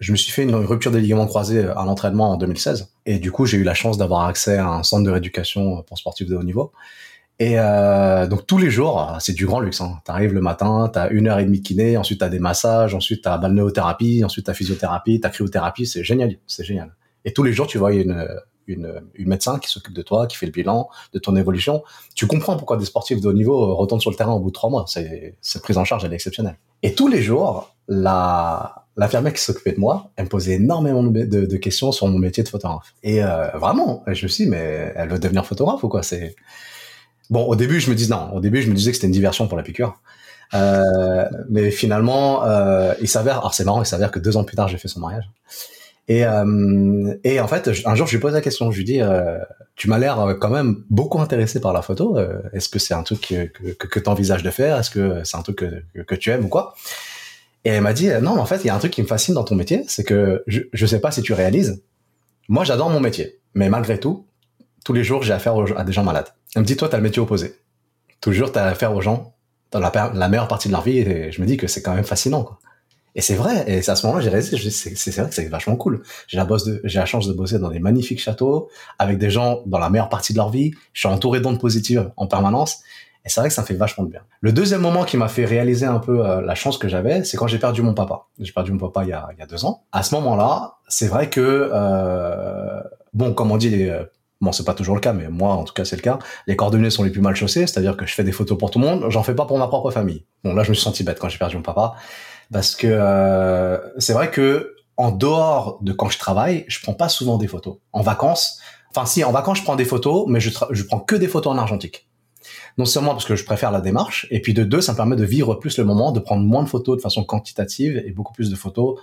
je 0.00 0.12
me 0.12 0.16
suis 0.16 0.30
fait 0.30 0.44
une 0.44 0.54
rupture 0.54 0.92
des 0.92 1.00
ligaments 1.00 1.26
croisés 1.26 1.64
à 1.64 1.84
l'entraînement 1.84 2.30
en 2.30 2.36
2016. 2.36 2.88
Et 3.04 3.18
du 3.18 3.32
coup, 3.32 3.44
j'ai 3.44 3.58
eu 3.58 3.64
la 3.64 3.74
chance 3.74 3.98
d'avoir 3.98 4.26
accès 4.26 4.56
à 4.56 4.68
un 4.68 4.84
centre 4.84 5.04
de 5.04 5.10
rééducation 5.10 5.82
pour 5.82 5.98
sportifs 5.98 6.28
de 6.28 6.36
haut 6.36 6.44
niveau. 6.44 6.72
Et 7.40 7.58
euh, 7.58 8.26
donc 8.26 8.46
tous 8.46 8.58
les 8.58 8.70
jours, 8.70 9.16
c'est 9.20 9.32
du 9.32 9.46
grand 9.46 9.60
luxe. 9.60 9.80
Hein. 9.80 10.00
T'arrives 10.04 10.34
le 10.34 10.40
matin, 10.40 10.90
t'as 10.92 11.08
une 11.10 11.28
heure 11.28 11.38
et 11.38 11.44
demie 11.44 11.60
de 11.60 11.66
kiné, 11.66 11.96
ensuite 11.96 12.20
t'as 12.20 12.28
des 12.28 12.40
massages, 12.40 12.94
ensuite 12.94 13.22
t'as 13.22 13.38
balnéothérapie, 13.38 14.24
ensuite 14.24 14.46
t'as 14.46 14.54
physiothérapie, 14.54 15.20
t'as 15.20 15.30
cryothérapie. 15.30 15.86
C'est 15.86 16.02
génial, 16.02 16.36
c'est 16.46 16.64
génial. 16.64 16.94
Et 17.24 17.32
tous 17.32 17.44
les 17.44 17.52
jours, 17.52 17.66
tu 17.66 17.78
vois, 17.78 17.92
une, 17.92 18.26
une, 18.66 19.02
une 19.14 19.28
médecin 19.28 19.58
qui 19.58 19.70
s'occupe 19.70 19.94
de 19.94 20.02
toi, 20.02 20.26
qui 20.26 20.36
fait 20.36 20.46
le 20.46 20.52
bilan 20.52 20.88
de 21.12 21.18
ton 21.18 21.36
évolution. 21.36 21.82
Tu 22.14 22.26
comprends 22.26 22.56
pourquoi 22.56 22.76
des 22.76 22.84
sportifs 22.84 23.20
de 23.20 23.28
haut 23.28 23.32
niveau 23.32 23.76
retournent 23.76 24.00
sur 24.00 24.10
le 24.10 24.16
terrain 24.16 24.32
au 24.32 24.40
bout 24.40 24.50
de 24.50 24.54
trois 24.54 24.70
mois. 24.70 24.84
C'est 24.88 25.36
cette 25.40 25.62
prise 25.62 25.78
en 25.78 25.84
charge, 25.84 26.04
elle 26.04 26.12
est 26.12 26.16
exceptionnelle. 26.16 26.58
Et 26.82 26.94
tous 26.94 27.08
les 27.08 27.22
jours, 27.22 27.74
la 27.86 28.84
l'infirmière 28.98 29.32
qui 29.32 29.40
s'occupait 29.40 29.72
de 29.72 29.78
moi, 29.78 30.10
elle 30.16 30.24
me 30.24 30.28
posait 30.28 30.54
énormément 30.54 31.04
de, 31.04 31.24
de, 31.24 31.56
questions 31.56 31.92
sur 31.92 32.08
mon 32.08 32.18
métier 32.18 32.42
de 32.42 32.48
photographe. 32.48 32.94
Et 33.04 33.22
euh, 33.22 33.46
vraiment, 33.56 34.02
je 34.08 34.24
me 34.24 34.28
suis 34.28 34.44
dit, 34.44 34.50
mais 34.50 34.92
elle 34.96 35.08
veut 35.08 35.20
devenir 35.20 35.46
photographe 35.46 35.84
ou 35.84 35.88
quoi? 35.88 36.02
C'est 36.02 36.34
Bon, 37.30 37.44
au 37.44 37.56
début, 37.56 37.80
je 37.80 37.90
me 37.90 37.94
disais 37.94 38.10
non. 38.10 38.32
Au 38.32 38.40
début, 38.40 38.62
je 38.62 38.68
me 38.68 38.74
disais 38.74 38.90
que 38.90 38.96
c'était 38.96 39.06
une 39.06 39.12
diversion 39.12 39.48
pour 39.48 39.56
la 39.56 39.62
piqûre. 39.62 40.00
Euh, 40.54 41.24
mais 41.50 41.70
finalement, 41.70 42.44
euh, 42.44 42.94
il 43.00 43.08
s'avère, 43.08 43.38
alors 43.38 43.54
c'est 43.54 43.64
marrant, 43.64 43.82
il 43.82 43.86
s'avère 43.86 44.10
que 44.10 44.18
deux 44.18 44.36
ans 44.36 44.44
plus 44.44 44.56
tard, 44.56 44.68
j'ai 44.68 44.78
fait 44.78 44.88
son 44.88 45.00
mariage. 45.00 45.28
Et, 46.08 46.24
euh, 46.24 47.14
et 47.22 47.38
en 47.38 47.46
fait, 47.48 47.70
un 47.84 47.94
jour, 47.94 48.06
je 48.06 48.12
lui 48.12 48.20
pose 48.20 48.32
la 48.32 48.40
question. 48.40 48.70
Je 48.70 48.78
lui 48.78 48.84
dis, 48.84 49.00
euh, 49.02 49.38
tu 49.76 49.88
m'as 49.88 49.98
l'air 49.98 50.36
quand 50.40 50.48
même 50.48 50.82
beaucoup 50.88 51.20
intéressé 51.20 51.60
par 51.60 51.74
la 51.74 51.82
photo. 51.82 52.16
Euh, 52.16 52.40
est-ce 52.54 52.70
que 52.70 52.78
c'est 52.78 52.94
un 52.94 53.02
truc 53.02 53.20
que, 53.20 53.72
que, 53.72 53.98
tu 53.98 54.08
envisages 54.08 54.42
de 54.42 54.50
faire? 54.50 54.78
Est-ce 54.78 54.90
que 54.90 55.22
c'est 55.24 55.36
un 55.36 55.42
truc 55.42 55.56
que, 55.56 56.02
que, 56.02 56.14
tu 56.14 56.30
aimes 56.30 56.46
ou 56.46 56.48
quoi? 56.48 56.74
Et 57.64 57.70
elle 57.70 57.82
m'a 57.82 57.92
dit, 57.92 58.08
non, 58.22 58.34
mais 58.34 58.40
en 58.40 58.46
fait, 58.46 58.64
il 58.64 58.68
y 58.68 58.70
a 58.70 58.74
un 58.74 58.78
truc 58.78 58.92
qui 58.92 59.02
me 59.02 59.06
fascine 59.06 59.34
dans 59.34 59.44
ton 59.44 59.54
métier, 59.54 59.84
c'est 59.88 60.04
que 60.04 60.42
je, 60.46 60.62
je 60.72 60.86
sais 60.86 61.00
pas 61.00 61.10
si 61.10 61.20
tu 61.20 61.34
réalises. 61.34 61.82
Moi, 62.48 62.64
j'adore 62.64 62.88
mon 62.88 63.00
métier, 63.00 63.40
mais 63.52 63.68
malgré 63.68 64.00
tout, 64.00 64.24
tous 64.86 64.94
les 64.94 65.04
jours, 65.04 65.22
j'ai 65.22 65.34
affaire 65.34 65.54
à 65.76 65.84
des 65.84 65.92
gens 65.92 66.04
malades. 66.04 66.28
Elle 66.54 66.62
me 66.62 66.66
dit, 66.66 66.76
toi, 66.76 66.88
t'as 66.88 66.96
le 66.96 67.02
métier 67.02 67.20
opposé. 67.20 67.54
Toujours, 68.20 68.52
t'as 68.52 68.64
affaire 68.64 68.94
aux 68.94 69.00
gens 69.00 69.34
dans 69.70 69.80
la, 69.80 70.28
meilleure 70.28 70.48
partie 70.48 70.68
de 70.68 70.72
leur 70.72 70.82
vie, 70.82 70.98
et 70.98 71.30
je 71.30 71.40
me 71.40 71.46
dis 71.46 71.56
que 71.56 71.66
c'est 71.66 71.82
quand 71.82 71.94
même 71.94 72.04
fascinant. 72.04 72.42
Quoi. 72.42 72.58
Et 73.14 73.20
c'est 73.20 73.34
vrai. 73.34 73.64
Et 73.66 73.82
c'est 73.82 73.90
à 73.90 73.96
ce 73.96 74.06
moment-là, 74.06 74.24
j'ai 74.24 74.30
réalisé, 74.30 74.70
c'est 74.70 75.10
vrai 75.16 75.28
que 75.28 75.34
c'est 75.34 75.48
vachement 75.48 75.76
cool. 75.76 76.02
J'ai 76.26 76.36
la, 76.36 76.46
la 76.82 77.04
chance 77.06 77.26
de 77.26 77.32
bosser 77.32 77.58
dans 77.58 77.68
des 77.68 77.80
magnifiques 77.80 78.20
châteaux, 78.20 78.70
avec 78.98 79.18
des 79.18 79.30
gens 79.30 79.60
dans 79.66 79.78
la 79.78 79.90
meilleure 79.90 80.08
partie 80.08 80.32
de 80.32 80.38
leur 80.38 80.50
vie. 80.50 80.72
Je 80.92 81.00
suis 81.00 81.08
entouré 81.08 81.40
d'ondes 81.40 81.60
positives 81.60 82.10
en 82.16 82.26
permanence. 82.26 82.80
Et 83.24 83.28
c'est 83.28 83.40
vrai 83.40 83.48
que 83.48 83.54
ça 83.54 83.62
me 83.62 83.66
fait 83.66 83.74
vachement 83.74 84.04
de 84.04 84.10
bien. 84.10 84.20
Le 84.40 84.52
deuxième 84.52 84.80
moment 84.80 85.04
qui 85.04 85.16
m'a 85.16 85.28
fait 85.28 85.44
réaliser 85.44 85.84
un 85.84 85.98
peu 85.98 86.24
euh, 86.24 86.40
la 86.40 86.54
chance 86.54 86.78
que 86.78 86.88
j'avais, 86.88 87.24
c'est 87.24 87.36
quand 87.36 87.46
j'ai 87.46 87.58
perdu 87.58 87.82
mon 87.82 87.92
papa. 87.92 88.26
J'ai 88.38 88.52
perdu 88.52 88.72
mon 88.72 88.78
papa 88.78 89.04
il 89.04 89.10
y 89.10 89.12
a, 89.12 89.28
il 89.32 89.38
y 89.38 89.42
a 89.42 89.46
deux 89.46 89.64
ans. 89.64 89.82
À 89.92 90.02
ce 90.02 90.14
moment-là, 90.14 90.76
c'est 90.86 91.08
vrai 91.08 91.28
que, 91.28 91.70
euh, 91.72 92.80
bon, 93.12 93.34
comme 93.34 93.50
on 93.50 93.56
dit, 93.56 93.68
les, 93.68 93.88
euh, 93.90 94.04
bon, 94.40 94.52
c'est 94.52 94.64
pas 94.64 94.74
toujours 94.74 94.94
le 94.94 95.00
cas, 95.00 95.12
mais 95.12 95.28
moi, 95.28 95.54
en 95.54 95.64
tout 95.64 95.74
cas, 95.74 95.84
c'est 95.84 95.96
le 95.96 96.02
cas. 96.02 96.18
Les 96.46 96.56
coordonnées 96.56 96.90
sont 96.90 97.02
les 97.02 97.10
plus 97.10 97.20
mal 97.20 97.34
chaussées, 97.34 97.66
c'est-à-dire 97.66 97.96
que 97.96 98.06
je 98.06 98.14
fais 98.14 98.24
des 98.24 98.32
photos 98.32 98.58
pour 98.58 98.70
tout 98.70 98.78
le 98.78 98.86
monde, 98.86 99.06
j'en 99.08 99.22
fais 99.22 99.34
pas 99.34 99.46
pour 99.46 99.58
ma 99.58 99.68
propre 99.68 99.90
famille. 99.90 100.24
Bon, 100.44 100.54
là, 100.54 100.62
je 100.62 100.70
me 100.70 100.74
suis 100.74 100.84
senti 100.84 101.04
bête 101.04 101.18
quand 101.18 101.28
j'ai 101.28 101.38
perdu 101.38 101.56
mon 101.56 101.62
papa 101.62 101.94
parce 102.52 102.74
que 102.74 102.86
euh, 102.86 103.78
c'est 103.98 104.12
vrai 104.12 104.30
que 104.30 104.74
en 104.96 105.10
dehors 105.10 105.78
de 105.82 105.92
quand 105.92 106.08
je 106.08 106.18
travaille, 106.18 106.64
je 106.68 106.80
prends 106.80 106.94
pas 106.94 107.08
souvent 107.08 107.38
des 107.38 107.46
photos. 107.46 107.76
En 107.92 108.02
vacances, 108.02 108.58
enfin 108.90 109.06
si, 109.06 109.22
en 109.22 109.32
vacances 109.32 109.58
je 109.58 109.62
prends 109.62 109.76
des 109.76 109.84
photos, 109.84 110.26
mais 110.28 110.40
je, 110.40 110.50
je 110.70 110.82
prends 110.82 111.00
que 111.00 111.14
des 111.14 111.28
photos 111.28 111.52
en 111.52 111.58
argentique. 111.58 112.08
Non 112.78 112.84
seulement 112.84 113.10
parce 113.10 113.24
que 113.24 113.36
je 113.36 113.44
préfère 113.44 113.70
la 113.70 113.80
démarche, 113.80 114.26
et 114.30 114.40
puis 114.40 114.54
de 114.54 114.64
deux, 114.64 114.80
ça 114.80 114.92
me 114.92 114.96
permet 114.96 115.16
de 115.16 115.24
vivre 115.24 115.54
plus 115.56 115.78
le 115.78 115.84
moment, 115.84 116.12
de 116.12 116.20
prendre 116.20 116.44
moins 116.44 116.62
de 116.62 116.68
photos 116.68 116.96
de 116.96 117.02
façon 117.02 117.24
quantitative 117.24 118.02
et 118.04 118.12
beaucoup 118.12 118.32
plus 118.32 118.50
de 118.50 118.56
photos, 118.56 118.98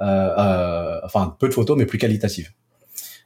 euh, 0.00 0.04
euh, 0.04 1.00
enfin 1.04 1.36
peu 1.38 1.48
de 1.48 1.54
photos 1.54 1.76
mais 1.76 1.86
plus 1.86 1.98
qualitatives. 1.98 2.50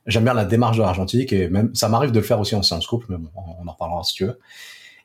J'aime 0.07 0.25
bien 0.25 0.35
la 0.35 0.45
démarche 0.45 0.77
de 0.77 0.83
l'argentique 0.83 1.33
et 1.33 1.49
même 1.49 1.75
ça 1.75 1.89
m'arrive 1.89 2.11
de 2.11 2.19
le 2.19 2.25
faire 2.25 2.41
aussi 2.41 2.55
en 2.55 2.63
séance 2.63 2.87
couple, 2.87 3.07
mais 3.09 3.17
bon, 3.17 3.31
on 3.37 3.69
en 3.69 3.73
reparlera 3.73 4.03
si 4.03 4.15
tu 4.15 4.25
veux. 4.25 4.39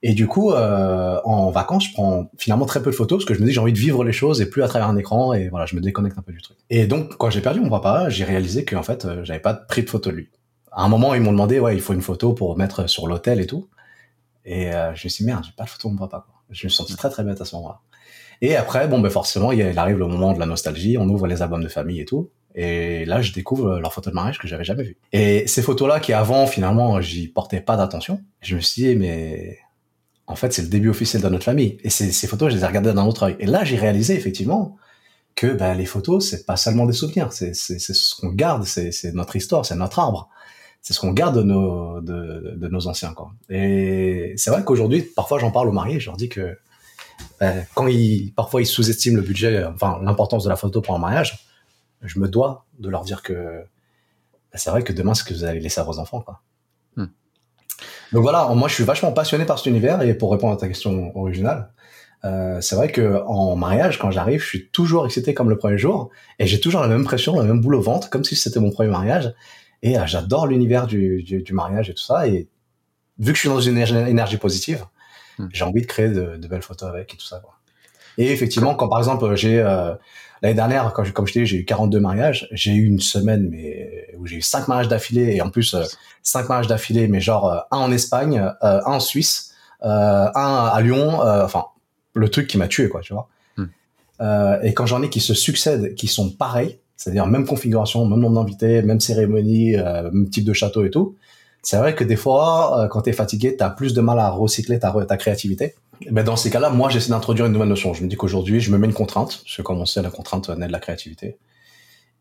Et 0.04 0.14
du 0.14 0.28
coup, 0.28 0.52
euh, 0.52 1.20
en 1.24 1.50
vacances, 1.50 1.88
je 1.88 1.94
prends 1.94 2.30
finalement 2.38 2.66
très 2.66 2.82
peu 2.82 2.92
de 2.92 2.96
photos 2.96 3.20
parce 3.20 3.26
que 3.26 3.34
je 3.34 3.40
me 3.42 3.46
dis 3.46 3.54
j'ai 3.54 3.60
envie 3.60 3.74
de 3.74 3.80
vivre 3.80 4.04
les 4.04 4.12
choses 4.12 4.42
et 4.42 4.50
plus 4.50 4.64
à 4.64 4.68
travers 4.68 4.88
un 4.88 4.98
écran 4.98 5.34
et 5.34 5.50
voilà, 5.50 5.66
je 5.66 5.76
me 5.76 5.82
déconnecte 5.82 6.18
un 6.18 6.22
peu 6.22 6.34
du 6.34 6.42
truc. 6.42 6.58
Et 6.70 6.86
donc, 6.86 7.18
quand 7.18 7.30
j'ai 7.30 7.42
perdu 7.42 7.60
mon 7.60 7.70
papa, 7.70 8.10
j'ai 8.10 8.24
réalisé 8.24 8.64
qu'en 8.64 8.84
fait, 8.84 9.06
euh, 9.06 9.24
j'avais 9.24 9.40
pas 9.40 9.54
pris 9.54 9.84
de 9.84 9.90
photo 9.90 10.12
de 10.12 10.16
lui. 10.16 10.30
À 10.72 10.84
un 10.84 10.88
moment, 10.88 11.16
ils 11.16 11.22
m'ont 11.22 11.32
demandé 11.32 11.60
ouais, 11.60 11.76
il 11.76 11.82
faut 11.82 11.94
une 11.94 12.02
photo 12.02 12.34
pour 12.34 12.58
mettre 12.58 12.88
sur 12.88 13.08
l'hôtel 13.08 13.40
et 13.40 13.48
tout. 13.48 13.70
Et 14.46 14.72
euh, 14.74 14.94
je 14.94 15.08
me 15.08 15.10
suis 15.10 15.24
dit 15.24 15.28
merde, 15.28 15.44
j'ai 15.46 15.52
pas 15.58 15.64
de 15.64 15.70
photo 15.70 15.90
de 15.90 15.94
mon 15.94 16.00
papa. 16.00 16.26
Quoi. 16.28 16.36
Je 16.52 16.68
me 16.68 16.70
suis 16.70 16.78
senti 16.78 16.96
très 16.96 17.10
très 17.10 17.24
bête 17.24 17.42
à 17.42 17.46
ce 17.46 17.56
moment-là. 17.56 17.80
Et 18.42 18.56
après, 18.56 18.88
bon, 18.88 19.00
ben 19.00 19.10
forcément, 19.10 19.52
il 19.52 19.80
arrive 19.80 19.98
le 19.98 20.08
moment 20.08 20.32
de 20.34 20.40
la 20.40 20.46
nostalgie. 20.46 20.98
On 21.00 21.10
ouvre 21.10 21.26
les 21.26 21.42
albums 21.42 21.64
de 21.64 21.68
famille 21.68 22.02
et 22.02 22.06
tout. 22.06 22.30
Et 22.60 23.06
là, 23.06 23.22
je 23.22 23.32
découvre 23.34 23.78
leurs 23.78 23.94
photos 23.94 24.12
de 24.12 24.16
mariage 24.16 24.40
que 24.40 24.48
j'avais 24.48 24.64
jamais 24.64 24.82
vues. 24.82 24.98
Et 25.14 25.46
ces 25.46 25.62
photos-là, 25.62 26.00
qui 26.00 26.12
avant, 26.12 26.48
finalement, 26.48 27.00
j'y 27.02 27.28
portais 27.28 27.62
pas 27.62 27.78
d'attention, 27.78 28.20
je 28.42 28.56
me 28.56 28.62
suis 28.62 28.82
dit, 28.82 28.96
mais 28.96 29.60
en 30.26 30.36
fait, 30.36 30.52
c'est 30.52 30.64
le 30.64 30.68
début 30.68 30.90
officiel 30.90 31.22
de 31.22 31.30
notre 31.30 31.44
famille. 31.44 31.78
Et 31.84 31.92
ces, 31.92 32.28
photos, 32.28 32.52
je 32.52 32.58
les 32.58 32.64
ai 32.64 32.68
regardées 32.68 32.94
d'un 32.94 33.06
autre 33.06 33.24
œil. 33.24 33.36
Et 33.40 33.46
là, 33.46 33.64
j'ai 33.64 33.78
réalisé 33.78 34.16
effectivement 34.16 34.76
que 35.36 35.46
ben, 35.54 35.76
les 35.76 35.86
photos, 35.86 36.28
c'est 36.28 36.48
pas 36.48 36.58
seulement 36.58 36.88
des 36.88 36.94
souvenirs, 36.94 37.32
c'est 37.32 37.54
ce 37.54 38.16
qu'on 38.20 38.30
garde, 38.30 38.64
c'est 38.64 39.14
notre 39.14 39.36
histoire, 39.36 39.64
c'est 39.64 39.76
notre 39.76 40.00
arbre. 40.00 40.28
C'est 40.82 40.94
ce 40.94 41.00
qu'on 41.00 41.12
garde 41.12 41.38
de 41.38 41.44
nos, 41.44 42.88
anciens. 42.88 43.14
Et 43.50 44.34
c'est 44.36 44.50
vrai 44.50 44.64
qu'aujourd'hui, 44.64 45.04
parfois, 45.04 45.38
j'en 45.38 45.52
parle 45.52 45.70
aux 45.70 45.74
mariés, 45.74 46.00
je 46.00 46.08
leur 46.08 46.18
dis 46.18 46.30
que 46.30 46.58
ben, 47.40 47.68
quand 47.76 47.86
ils, 47.86 48.34
parfois, 48.36 48.62
ils 48.62 48.66
sous-estiment 48.66 49.18
le 49.18 49.22
budget, 49.22 49.64
enfin, 49.64 50.00
l'importance 50.02 50.44
de 50.44 50.50
la 50.50 50.56
photo 50.56 50.82
pour 50.82 50.96
un 50.96 51.00
mariage, 51.00 51.47
je 52.02 52.20
me 52.20 52.28
dois 52.28 52.66
de 52.80 52.90
leur 52.90 53.04
dire 53.04 53.22
que 53.22 53.34
ben, 53.34 54.58
c'est 54.58 54.70
vrai 54.70 54.84
que 54.84 54.94
demain, 54.94 55.14
c'est 55.14 55.24
ce 55.24 55.30
que 55.30 55.34
vous 55.34 55.44
allez 55.44 55.60
laisser 55.60 55.82
à 55.82 55.84
vos 55.84 56.00
enfants. 56.00 56.22
Quoi. 56.22 56.42
Donc 58.12 58.24
voilà, 58.24 58.48
moi 58.56 58.68
je 58.68 58.74
suis 58.74 58.84
vachement 58.84 59.12
passionné 59.12 59.46
par 59.46 59.58
cet 59.58 59.68
univers 59.68 60.02
et 60.02 60.14
pour 60.14 60.32
répondre 60.32 60.54
à 60.54 60.58
ta 60.58 60.68
question 60.68 61.16
originale, 61.18 61.72
euh, 62.26 62.62
c'est 62.62 62.76
vrai 62.76 62.92
que 62.92 63.22
en 63.26 63.56
mariage, 63.56 64.00
quand 64.00 64.12
j'arrive, 64.12 64.42
je 64.42 64.48
suis 64.48 64.70
toujours 64.70 65.06
excité 65.06 65.34
comme 65.34 65.50
le 65.50 65.58
premier 65.58 65.78
jour 65.78 66.10
et 66.40 66.48
j'ai 66.48 66.60
toujours 66.60 66.82
la 66.82 66.88
même 66.88 67.04
pression, 67.04 67.38
la 67.38 67.44
même 67.44 67.62
boule 67.62 67.76
au 67.76 67.82
ventre, 67.82 68.10
comme 68.10 68.24
si 68.24 68.36
c'était 68.36 68.60
mon 68.60 68.72
premier 68.72 68.90
mariage. 68.90 69.34
Et 69.84 69.98
euh, 69.98 70.06
j'adore 70.08 70.48
l'univers 70.48 70.88
du, 70.88 71.22
du, 71.22 71.44
du, 71.44 71.54
mariage 71.54 71.90
et 71.90 71.94
tout 71.94 72.04
ça. 72.04 72.28
Et 72.28 72.48
vu 73.20 73.32
que 73.32 73.36
je 73.36 73.42
suis 73.42 73.50
dans 73.50 73.62
une 73.62 73.78
énergie 73.78 74.38
positive, 74.38 74.86
hmm. 75.38 75.48
j'ai 75.52 75.64
envie 75.64 75.82
de 75.82 75.86
créer 75.86 76.10
de, 76.10 76.38
de, 76.38 76.48
belles 76.48 76.64
photos 76.64 76.90
avec 76.90 77.14
et 77.14 77.18
tout 77.18 77.26
ça. 77.26 77.40
Quoi. 77.40 77.54
Et 78.18 78.32
effectivement, 78.32 78.74
quand 78.74 78.88
par 78.88 78.98
exemple 78.98 79.36
j'ai 79.36 79.60
euh, 79.60 79.94
L'année 80.42 80.56
dernière, 80.56 80.94
quand 80.94 81.12
comme 81.14 81.28
je 81.28 81.34
t'ai 81.34 81.40
dit, 81.42 81.46
j'ai 81.46 81.58
eu 81.58 81.66
42 81.66 82.00
mariages. 82.00 82.48
J'ai 82.52 82.74
eu 82.74 82.86
une 82.86 83.00
semaine, 83.00 83.48
mais 83.50 84.08
où 84.18 84.26
j'ai 84.28 84.38
eu 84.38 84.42
cinq 84.42 84.68
mariages 84.68 84.88
d'affilée 84.88 85.36
et 85.36 85.42
en 85.42 85.50
plus 85.50 85.74
euh, 85.74 85.84
cinq 86.24 86.50
mariages 86.50 86.68
d'affilée, 86.68 87.08
mais 87.08 87.20
genre 87.20 87.52
euh, 87.52 87.60
un 87.72 87.78
en 87.78 87.92
Espagne, 87.92 88.40
euh, 88.64 88.80
un 88.86 88.94
en 88.94 89.00
Suisse, 89.00 89.54
un 89.82 90.32
à 90.36 90.82
Lyon. 90.82 91.20
enfin, 91.22 91.66
le 92.14 92.30
truc 92.30 92.48
qui 92.48 92.58
m'a 92.58 92.68
tué, 92.68 92.90
quoi, 92.90 93.02
tu 93.02 93.14
vois. 93.14 93.30
Hmm. 93.58 93.68
et 94.64 94.74
quand 94.74 94.88
j'en 94.88 95.04
ai 95.04 95.10
qui 95.10 95.20
se 95.20 95.36
succèdent, 95.36 95.94
qui 95.94 96.08
sont 96.08 96.32
pareils, 96.32 96.80
c'est-à-dire 96.96 97.28
même 97.28 97.46
configuration, 97.46 98.06
même 98.08 98.20
nombre 98.20 98.42
d'invités, 98.42 98.82
même 98.82 99.00
cérémonie, 99.00 99.76
même 99.76 100.30
type 100.30 100.46
de 100.46 100.54
château 100.54 100.84
et 100.84 100.90
tout. 100.90 101.16
C'est 101.68 101.76
vrai 101.76 101.96
que 101.96 102.06
des 102.06 102.16
fois, 102.16 102.88
quand 102.90 103.02
t'es 103.02 103.12
fatigué, 103.12 103.58
t'as 103.58 103.70
plus 103.70 103.94
de 103.94 104.00
mal 104.00 104.20
à 104.20 104.30
recycler 104.30 104.80
ta, 104.80 105.18
créativité. 105.18 105.76
Mais 106.10 106.24
dans 106.24 106.38
ces 106.38 106.50
cas-là, 106.50 106.70
moi, 106.70 106.88
j'essaie 106.90 107.10
d'introduire 107.10 107.46
une 107.46 107.52
nouvelle 107.52 107.68
notion. 107.68 107.94
Je 107.94 108.06
me 108.06 108.08
dis 108.08 108.16
qu'aujourd'hui, 108.16 108.62
je 108.62 108.72
me 108.72 108.78
mets 108.78 108.88
une 108.88 108.94
contrainte, 108.94 109.42
parce 109.44 109.58
que 109.58 109.62
comme 109.64 109.78
on 109.82 109.86
sait, 109.86 110.02
la 110.02 110.10
contrainte 110.10 110.48
naît 110.48 110.68
de 110.68 110.72
la 110.72 110.80
créativité. 110.80 111.38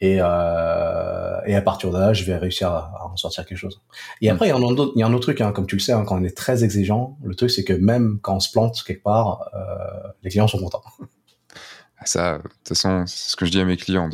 Et, 0.00 0.18
euh, 0.20 1.38
et 1.46 1.54
à 1.54 1.62
partir 1.62 1.92
de 1.92 1.96
là, 1.96 2.12
je 2.12 2.24
vais 2.24 2.36
réussir 2.36 2.70
à, 2.70 3.08
en 3.12 3.16
sortir 3.16 3.46
quelque 3.46 3.56
chose. 3.56 3.80
Et 4.20 4.30
après, 4.30 4.46
il 4.46 4.48
y 4.48 4.52
a 4.52 4.56
un 4.56 5.12
autre, 5.12 5.20
truc, 5.20 5.38
comme 5.54 5.66
tu 5.68 5.76
le 5.76 5.80
sais, 5.80 5.92
hein, 5.92 6.04
quand 6.04 6.20
on 6.20 6.24
est 6.24 6.36
très 6.36 6.64
exigeant, 6.64 7.16
le 7.22 7.36
truc, 7.36 7.52
c'est 7.52 7.62
que 7.62 7.72
même 7.72 8.18
quand 8.22 8.34
on 8.34 8.40
se 8.40 8.50
plante 8.50 8.82
quelque 8.84 9.04
part, 9.04 9.48
euh, 9.54 10.08
les 10.24 10.30
clients 10.30 10.48
sont 10.48 10.58
contents. 10.58 10.82
Ça, 12.04 12.38
de 12.38 12.42
toute 12.42 12.68
façon, 12.70 13.04
c'est 13.06 13.30
ce 13.30 13.36
que 13.36 13.46
je 13.46 13.52
dis 13.52 13.60
à 13.60 13.64
mes 13.64 13.76
clients. 13.76 14.10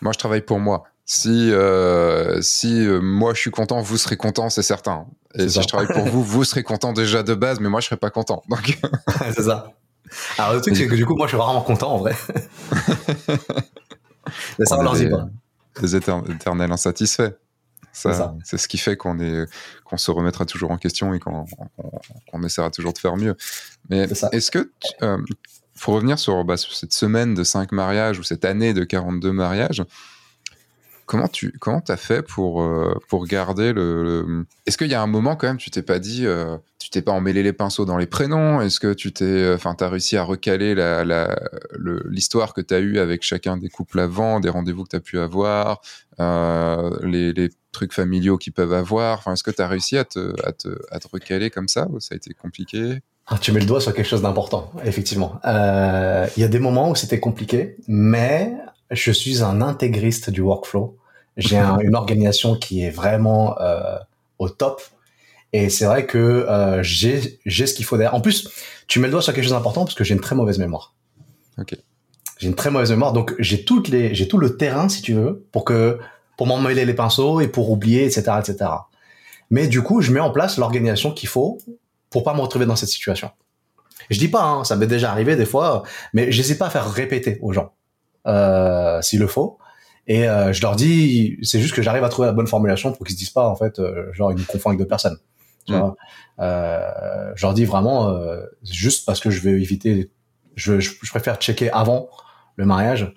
Moi, 0.00 0.12
je 0.14 0.18
travaille 0.18 0.40
pour 0.40 0.60
moi. 0.60 0.84
Si, 1.12 1.50
euh, 1.50 2.40
si 2.40 2.86
euh, 2.86 3.00
moi 3.00 3.34
je 3.34 3.40
suis 3.40 3.50
content, 3.50 3.80
vous 3.80 3.98
serez 3.98 4.16
content, 4.16 4.48
c'est 4.48 4.62
certain. 4.62 5.06
Et 5.34 5.48
si 5.48 5.60
je 5.60 5.66
travaille 5.66 5.88
pour 5.88 6.04
vous, 6.04 6.22
vous 6.22 6.44
serez 6.44 6.62
content 6.62 6.92
déjà 6.92 7.24
de 7.24 7.34
base, 7.34 7.58
mais 7.58 7.68
moi 7.68 7.80
je 7.80 7.86
serai 7.86 7.96
pas 7.96 8.10
content. 8.10 8.44
Donc 8.48 8.78
c'est 9.34 9.42
ça. 9.42 9.72
Alors 10.38 10.54
le 10.54 10.60
truc 10.60 10.76
c'est 10.76 10.86
que 10.86 10.94
du 10.94 11.04
coup 11.04 11.16
moi 11.16 11.26
je 11.26 11.30
suis 11.30 11.36
vraiment 11.36 11.62
content 11.62 11.94
en 11.94 11.98
vrai. 11.98 12.14
mais 14.60 14.66
ça 14.66 14.78
on, 14.78 14.82
leur 14.82 14.94
dit 14.94 15.08
pas. 15.08 15.28
Des 15.80 15.96
éternels 15.96 16.70
insatisfaits. 16.70 17.32
Ça, 17.92 18.36
c'est 18.44 18.56
ce 18.56 18.68
qui 18.68 18.78
fait 18.78 18.96
qu'on 18.96 19.18
est, 19.18 19.46
qu'on 19.82 19.96
se 19.96 20.12
remettra 20.12 20.46
toujours 20.46 20.70
en 20.70 20.78
question 20.78 21.12
et 21.12 21.18
qu'on, 21.18 21.44
qu'on, 22.30 22.42
essaiera 22.44 22.70
toujours 22.70 22.92
de 22.92 22.98
faire 22.98 23.16
mieux. 23.16 23.36
Mais 23.88 24.06
est-ce 24.30 24.52
que, 24.52 24.70
euh, 25.02 25.18
pour 25.80 25.94
revenir 25.94 26.20
sur, 26.20 26.44
bah, 26.44 26.56
sur 26.56 26.72
cette 26.72 26.92
semaine 26.92 27.34
de 27.34 27.42
5 27.42 27.72
mariages 27.72 28.20
ou 28.20 28.22
cette 28.22 28.44
année 28.44 28.74
de 28.74 28.84
42 28.84 29.32
mariages, 29.32 29.82
Comment 31.10 31.26
tu 31.26 31.50
comment 31.58 31.82
as 31.88 31.96
fait 31.96 32.22
pour, 32.22 32.62
euh, 32.62 32.94
pour 33.08 33.26
garder 33.26 33.72
le. 33.72 34.46
Est-ce 34.66 34.78
qu'il 34.78 34.86
y 34.86 34.94
a 34.94 35.02
un 35.02 35.08
moment 35.08 35.34
quand 35.34 35.48
même, 35.48 35.56
tu 35.56 35.68
t'es 35.68 35.82
pas 35.82 35.98
dit, 35.98 36.24
euh, 36.24 36.56
tu 36.78 36.88
t'es 36.88 37.02
pas 37.02 37.10
emmêlé 37.10 37.42
les 37.42 37.52
pinceaux 37.52 37.84
dans 37.84 37.96
les 37.96 38.06
prénoms? 38.06 38.60
Est-ce 38.60 38.78
que 38.78 38.92
tu 38.92 39.12
t'es. 39.12 39.24
Euh, 39.24 39.56
enfin, 39.56 39.74
tu 39.74 39.82
as 39.82 39.88
réussi 39.88 40.16
à 40.16 40.22
recaler 40.22 40.76
l'histoire 42.08 42.46
la, 42.46 42.52
que 42.52 42.60
tu 42.64 42.74
as 42.74 42.78
eue 42.78 43.00
avec 43.00 43.24
chacun 43.24 43.56
des 43.56 43.68
couples 43.68 43.98
avant, 43.98 44.38
des 44.38 44.50
rendez-vous 44.50 44.84
que 44.84 44.90
tu 44.90 44.96
as 44.96 45.00
pu 45.00 45.18
avoir, 45.18 45.80
les, 46.20 47.32
les, 47.32 47.50
trucs 47.72 47.92
familiaux 47.92 48.38
qu'ils 48.38 48.52
peuvent 48.52 48.72
avoir? 48.72 49.18
Enfin, 49.18 49.32
Est-ce 49.32 49.42
que 49.42 49.50
tu 49.50 49.62
as 49.62 49.66
réussi 49.66 49.98
à 49.98 50.04
te, 50.04 50.32
à, 50.46 50.52
te, 50.52 50.68
à 50.92 51.00
te 51.00 51.08
recaler 51.08 51.50
comme 51.50 51.66
ça? 51.66 51.88
Ou 51.90 51.98
ça 51.98 52.14
a 52.14 52.16
été 52.16 52.34
compliqué 52.34 53.00
ah, 53.32 53.38
tu 53.40 53.52
mets 53.52 53.60
le 53.60 53.66
doigt 53.66 53.80
sur 53.80 53.94
quelque 53.94 54.08
chose 54.08 54.22
d'important, 54.22 54.72
effectivement. 54.84 55.40
Il 55.44 56.40
y 56.40 56.44
a 56.44 56.48
des 56.48 56.58
moments 56.58 56.90
où 56.90 56.96
c'était 56.96 57.20
compliqué, 57.20 57.76
mais 57.86 58.52
je 58.90 59.12
suis 59.12 59.42
un 59.42 59.60
intégriste 59.60 60.30
du 60.30 60.40
workflow. 60.40 60.99
J'ai 61.36 61.58
une 61.58 61.94
organisation 61.94 62.56
qui 62.56 62.82
est 62.82 62.90
vraiment 62.90 63.58
euh, 63.60 63.96
au 64.38 64.48
top. 64.48 64.82
Et 65.52 65.68
c'est 65.68 65.84
vrai 65.84 66.06
que 66.06 66.18
euh, 66.18 66.82
j'ai 66.82 67.20
ce 67.46 67.74
qu'il 67.74 67.84
faut 67.84 67.96
derrière. 67.96 68.14
En 68.14 68.20
plus, 68.20 68.48
tu 68.86 69.00
mets 69.00 69.06
le 69.06 69.12
doigt 69.12 69.22
sur 69.22 69.32
quelque 69.32 69.44
chose 69.44 69.52
d'important 69.52 69.84
parce 69.84 69.94
que 69.94 70.04
j'ai 70.04 70.14
une 70.14 70.20
très 70.20 70.34
mauvaise 70.34 70.58
mémoire. 70.58 70.94
Ok. 71.58 71.76
J'ai 72.38 72.48
une 72.48 72.54
très 72.54 72.70
mauvaise 72.70 72.90
mémoire, 72.90 73.12
donc 73.12 73.34
j'ai 73.38 73.64
toutes 73.64 73.88
les, 73.88 74.14
j'ai 74.14 74.26
tout 74.26 74.38
le 74.38 74.56
terrain, 74.56 74.88
si 74.88 75.02
tu 75.02 75.12
veux, 75.12 75.46
pour 75.52 75.64
que, 75.64 75.98
pour 76.38 76.46
m'emmêler 76.46 76.86
les 76.86 76.94
pinceaux 76.94 77.40
et 77.40 77.48
pour 77.48 77.70
oublier, 77.70 78.06
etc., 78.06 78.32
etc. 78.38 78.70
Mais 79.50 79.66
du 79.66 79.82
coup, 79.82 80.00
je 80.00 80.10
mets 80.10 80.20
en 80.20 80.30
place 80.30 80.56
l'organisation 80.56 81.12
qu'il 81.12 81.28
faut 81.28 81.58
pour 82.08 82.24
pas 82.24 82.32
me 82.32 82.40
retrouver 82.40 82.64
dans 82.64 82.76
cette 82.76 82.88
situation. 82.88 83.30
Je 84.08 84.18
dis 84.18 84.28
pas, 84.28 84.42
hein, 84.42 84.64
ça 84.64 84.76
m'est 84.76 84.86
déjà 84.86 85.10
arrivé 85.10 85.36
des 85.36 85.44
fois, 85.44 85.82
mais 86.14 86.32
j'hésite 86.32 86.58
pas 86.58 86.66
à 86.66 86.70
faire 86.70 86.90
répéter 86.90 87.38
aux 87.42 87.52
gens 87.52 87.72
euh, 88.26 89.02
s'il 89.02 89.20
le 89.20 89.26
faut. 89.26 89.58
Et 90.06 90.28
euh, 90.28 90.52
je 90.52 90.60
leur 90.62 90.76
dis, 90.76 91.38
c'est 91.42 91.60
juste 91.60 91.74
que 91.74 91.82
j'arrive 91.82 92.02
à 92.04 92.08
trouver 92.08 92.26
la 92.26 92.32
bonne 92.32 92.46
formulation 92.48 92.92
pour 92.92 93.06
qu'ils 93.06 93.14
se 93.14 93.18
disent 93.18 93.30
pas 93.30 93.48
en 93.48 93.54
fait, 93.56 93.78
euh, 93.78 94.12
genre 94.12 94.32
ils 94.32 94.38
me 94.38 94.44
confondent 94.44 94.72
avec 94.72 94.80
deux 94.80 94.88
personnes. 94.88 95.18
Tu 95.66 95.72
Mm. 95.74 95.78
vois 95.78 95.96
euh, 96.40 97.32
je 97.36 97.46
leur 97.46 97.54
dis 97.54 97.64
vraiment, 97.64 98.08
euh, 98.08 98.40
juste 98.64 99.04
parce 99.06 99.20
que 99.20 99.30
je 99.30 99.40
vais 99.40 99.50
éviter, 99.52 100.10
je, 100.56 100.80
je, 100.80 100.92
je 101.02 101.10
préfère 101.10 101.36
checker 101.36 101.70
avant 101.70 102.08
le 102.56 102.64
mariage 102.64 103.12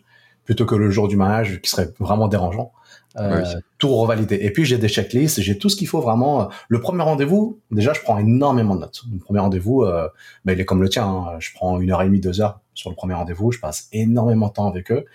plutôt 0.46 0.66
que 0.66 0.76
le 0.76 0.90
jour 0.92 1.08
du 1.08 1.16
mariage 1.16 1.62
qui 1.62 1.70
serait 1.70 1.90
vraiment 2.00 2.28
dérangeant. 2.28 2.74
Euh, 3.18 3.44
Oui. 3.44 3.62
Tout 3.78 3.96
revalider. 3.96 4.36
Et 4.42 4.52
puis 4.52 4.66
j'ai 4.66 4.78
des 4.78 4.90
checklists, 4.90 5.40
j'ai 5.42 5.58
tout 5.58 5.70
ce 5.70 5.76
qu'il 5.76 5.88
faut 5.88 6.02
vraiment. 6.02 6.50
Le 6.68 6.80
premier 6.82 7.04
rendez-vous, 7.04 7.60
déjà 7.72 7.94
je 7.94 8.02
prends 8.02 8.18
énormément 8.18 8.76
de 8.76 8.82
notes. 8.82 9.04
Le 9.12 9.20
premier 9.20 9.40
rendez-vous, 9.40 9.84
euh, 9.84 10.10
ben, 10.46 10.54
il 10.54 10.60
est 10.60 10.66
comme 10.66 10.82
le 10.82 10.90
tien. 10.90 11.06
hein. 11.08 11.36
Je 11.40 11.52
prends 11.54 11.80
une 11.80 11.92
heure 11.92 12.02
et 12.02 12.06
demie, 12.06 12.20
deux 12.20 12.42
heures 12.42 12.60
sur 12.74 12.90
le 12.90 12.96
premier 12.96 13.14
rendez-vous. 13.14 13.52
Je 13.52 13.60
passe 13.60 13.88
énormément 13.94 14.48
de 14.48 14.54
temps 14.54 14.68
avec 14.68 14.92
eux. 14.92 15.06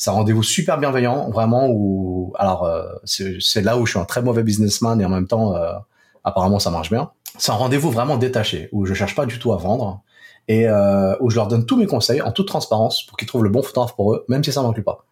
C'est 0.00 0.08
un 0.08 0.14
rendez-vous 0.14 0.42
super 0.42 0.78
bienveillant, 0.78 1.28
vraiment. 1.28 1.68
Où 1.68 2.32
alors 2.38 2.64
euh, 2.64 2.86
c'est 3.04 3.60
là 3.60 3.76
où 3.76 3.84
je 3.84 3.90
suis 3.90 4.00
un 4.00 4.06
très 4.06 4.22
mauvais 4.22 4.42
businessman 4.42 4.98
et 4.98 5.04
en 5.04 5.10
même 5.10 5.26
temps, 5.26 5.54
euh, 5.54 5.74
apparemment 6.24 6.58
ça 6.58 6.70
marche 6.70 6.88
bien. 6.88 7.10
C'est 7.36 7.52
un 7.52 7.56
rendez-vous 7.56 7.90
vraiment 7.90 8.16
détaché 8.16 8.70
où 8.72 8.86
je 8.86 8.94
cherche 8.94 9.14
pas 9.14 9.26
du 9.26 9.38
tout 9.38 9.52
à 9.52 9.58
vendre 9.58 10.00
et 10.48 10.66
euh, 10.66 11.14
où 11.20 11.28
je 11.28 11.36
leur 11.36 11.48
donne 11.48 11.66
tous 11.66 11.76
mes 11.76 11.84
conseils 11.84 12.22
en 12.22 12.32
toute 12.32 12.48
transparence 12.48 13.02
pour 13.02 13.18
qu'ils 13.18 13.28
trouvent 13.28 13.44
le 13.44 13.50
bon 13.50 13.62
photographe 13.62 13.94
pour 13.94 14.14
eux, 14.14 14.24
même 14.28 14.42
si 14.42 14.52
ça 14.52 14.62
m'inclut 14.62 14.82
pas. 14.82 15.04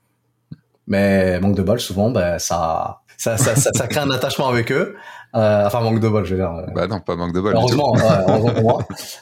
Mais 0.87 1.39
manque 1.39 1.57
de 1.57 1.63
bol, 1.63 1.79
souvent, 1.79 2.09
ben 2.09 2.39
ça, 2.39 3.01
ça, 3.19 3.37
ça, 3.37 3.57
ça, 3.57 3.71
ça 3.75 3.87
crée 3.89 4.01
un 4.01 4.11
attachement 4.11 4.49
avec 4.49 4.73
eux. 4.73 4.97
Euh, 5.35 5.67
enfin, 5.67 5.83
manque 5.83 6.01
de 6.01 6.09
bol, 6.09 6.25
je 6.25 6.35
veux 6.35 6.41
dire. 6.41 6.51
Bah 6.75 6.87
non, 6.87 7.01
pas 7.01 7.15
manque 7.15 7.35
de 7.35 7.43
bol. 7.43 7.55
Heureusement, 7.55 7.93
ouais, 7.93 8.01
heureusement 8.27 8.55
pour 8.55 8.63
moi. 8.63 8.79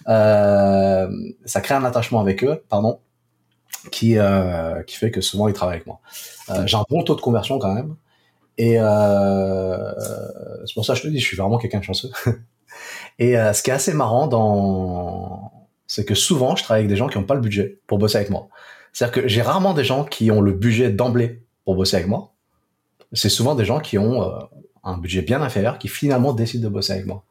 Euh, 0.06 1.08
ça 1.44 1.60
crée 1.60 1.74
un 1.74 1.84
attachement 1.84 2.20
avec 2.20 2.44
eux, 2.44 2.62
pardon, 2.68 3.00
qui 3.90 4.18
euh, 4.18 4.82
qui 4.82 4.96
fait 4.96 5.10
que 5.10 5.20
souvent 5.20 5.48
ils 5.48 5.54
travaillent 5.54 5.76
avec 5.76 5.86
moi. 5.86 6.00
Euh, 6.50 6.66
J'ai 6.66 6.76
un 6.76 6.84
bon 6.88 7.02
taux 7.02 7.14
de 7.14 7.20
conversion 7.20 7.58
quand 7.58 7.72
même, 7.72 7.96
et 8.58 8.76
euh, 8.78 9.92
c'est 10.66 10.74
pour 10.74 10.84
ça 10.84 10.94
que 10.94 11.00
je 11.00 11.04
te 11.04 11.08
dis, 11.08 11.18
je 11.18 11.24
suis 11.24 11.36
vraiment 11.36 11.58
quelqu'un 11.58 11.78
de 11.78 11.84
chanceux. 11.84 12.10
et 13.18 13.34
ce 13.34 13.62
qui 13.62 13.70
est 13.70 13.74
assez 13.74 13.94
marrant 13.94 14.26
dans, 14.26 15.52
c'est 15.86 16.04
que 16.04 16.14
souvent 16.14 16.56
je 16.56 16.62
travaille 16.62 16.82
avec 16.82 16.90
des 16.90 16.96
gens 16.96 17.08
qui 17.08 17.18
n'ont 17.18 17.24
pas 17.24 17.34
le 17.34 17.40
budget 17.40 17.78
pour 17.86 17.98
bosser 17.98 18.16
avec 18.16 18.30
moi. 18.30 18.48
C'est-à-dire 18.92 19.22
que 19.22 19.28
j'ai 19.28 19.42
rarement 19.42 19.74
des 19.74 19.84
gens 19.84 20.04
qui 20.04 20.30
ont 20.30 20.40
le 20.40 20.52
budget 20.52 20.90
d'emblée 20.90 21.42
pour 21.64 21.76
bosser 21.76 21.96
avec 21.96 22.08
moi. 22.08 22.32
C'est 23.12 23.28
souvent 23.28 23.54
des 23.54 23.64
gens 23.64 23.80
qui 23.80 23.98
ont 23.98 24.48
un 24.82 24.98
budget 24.98 25.22
bien 25.22 25.42
inférieur 25.42 25.78
qui 25.78 25.88
finalement 25.88 26.32
décident 26.32 26.68
de 26.68 26.72
bosser 26.72 26.94
avec 26.94 27.06
moi. 27.06 27.24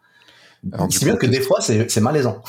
Alors, 0.71 0.87
C'est 0.91 1.05
bien 1.05 1.15
que 1.15 1.25
des 1.25 1.41
fois, 1.41 1.61
c'est 1.61 1.89
c'est 1.89 2.01
malaisant. 2.01 2.41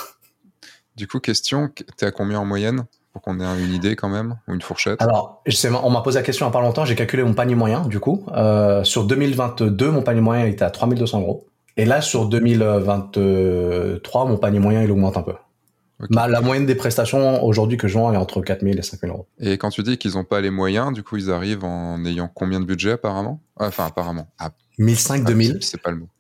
Du 0.97 1.07
coup, 1.07 1.21
question, 1.21 1.71
t'es 1.97 2.07
à 2.07 2.11
combien 2.11 2.41
en 2.41 2.47
moyenne? 2.47 2.87
Pour 3.17 3.23
qu'on 3.23 3.41
ait 3.41 3.65
une 3.65 3.73
idée 3.73 3.97
quand 3.97 4.11
même 4.11 4.37
ou 4.47 4.53
une 4.53 4.61
fourchette? 4.61 5.01
Alors, 5.01 5.43
on 5.83 5.89
m'a 5.89 6.03
posé 6.03 6.19
la 6.19 6.23
question 6.23 6.45
il 6.45 6.51
n'y 6.51 6.53
a 6.53 6.53
pas 6.53 6.61
longtemps, 6.61 6.85
j'ai 6.85 6.95
calculé 6.95 7.23
mon 7.23 7.33
panier 7.33 7.55
moyen, 7.55 7.81
du 7.87 7.99
coup. 7.99 8.27
Euh, 8.37 8.85
sur 8.85 9.05
2022, 9.05 9.91
mon 9.91 10.03
panier 10.03 10.21
moyen 10.21 10.45
était 10.45 10.67
à 10.67 10.71
3200 10.71 11.23
euros. 11.23 11.47
Et 11.79 11.87
là, 11.87 12.03
sur 12.03 12.27
2023, 12.29 14.27
mon 14.27 14.37
panier 14.37 14.59
moyen, 14.59 14.83
il 14.83 14.91
augmente 14.91 15.17
un 15.17 15.23
peu. 15.23 15.33
La 16.11 16.43
moyenne 16.43 16.67
des 16.67 16.75
prestations 16.75 17.43
aujourd'hui 17.43 17.79
que 17.79 17.89
je 17.89 17.95
vends 17.95 18.13
est 18.13 18.19
entre 18.19 18.43
4000 18.43 18.79
et 18.79 18.83
5000 18.83 19.11
euros. 19.11 19.27
Et 19.41 19.57
quand 19.57 19.71
tu 19.71 19.83
dis 19.83 19.97
qu'ils 19.97 20.13
n'ont 20.17 20.25
pas 20.25 20.43
les 20.43 20.51
moyens, 20.51 20.93
du 20.93 21.03
coup, 21.03 21.17
ils 21.17 21.31
arrivent 21.31 21.65
en 21.65 22.05
ayant 22.05 22.29
combien 22.29 22.61
de 22.61 22.67
budget 22.67 22.91
apparemment? 22.91 23.41
Enfin, 23.57 23.87
apparemment. 23.87 24.29
Ah, 24.39 24.51
1500, 24.77 25.23
ah, 25.25 25.29
2000 25.31 25.57
c'est 25.63 25.81
pas 25.81 25.91
le 25.91 25.97
mot. 25.97 26.11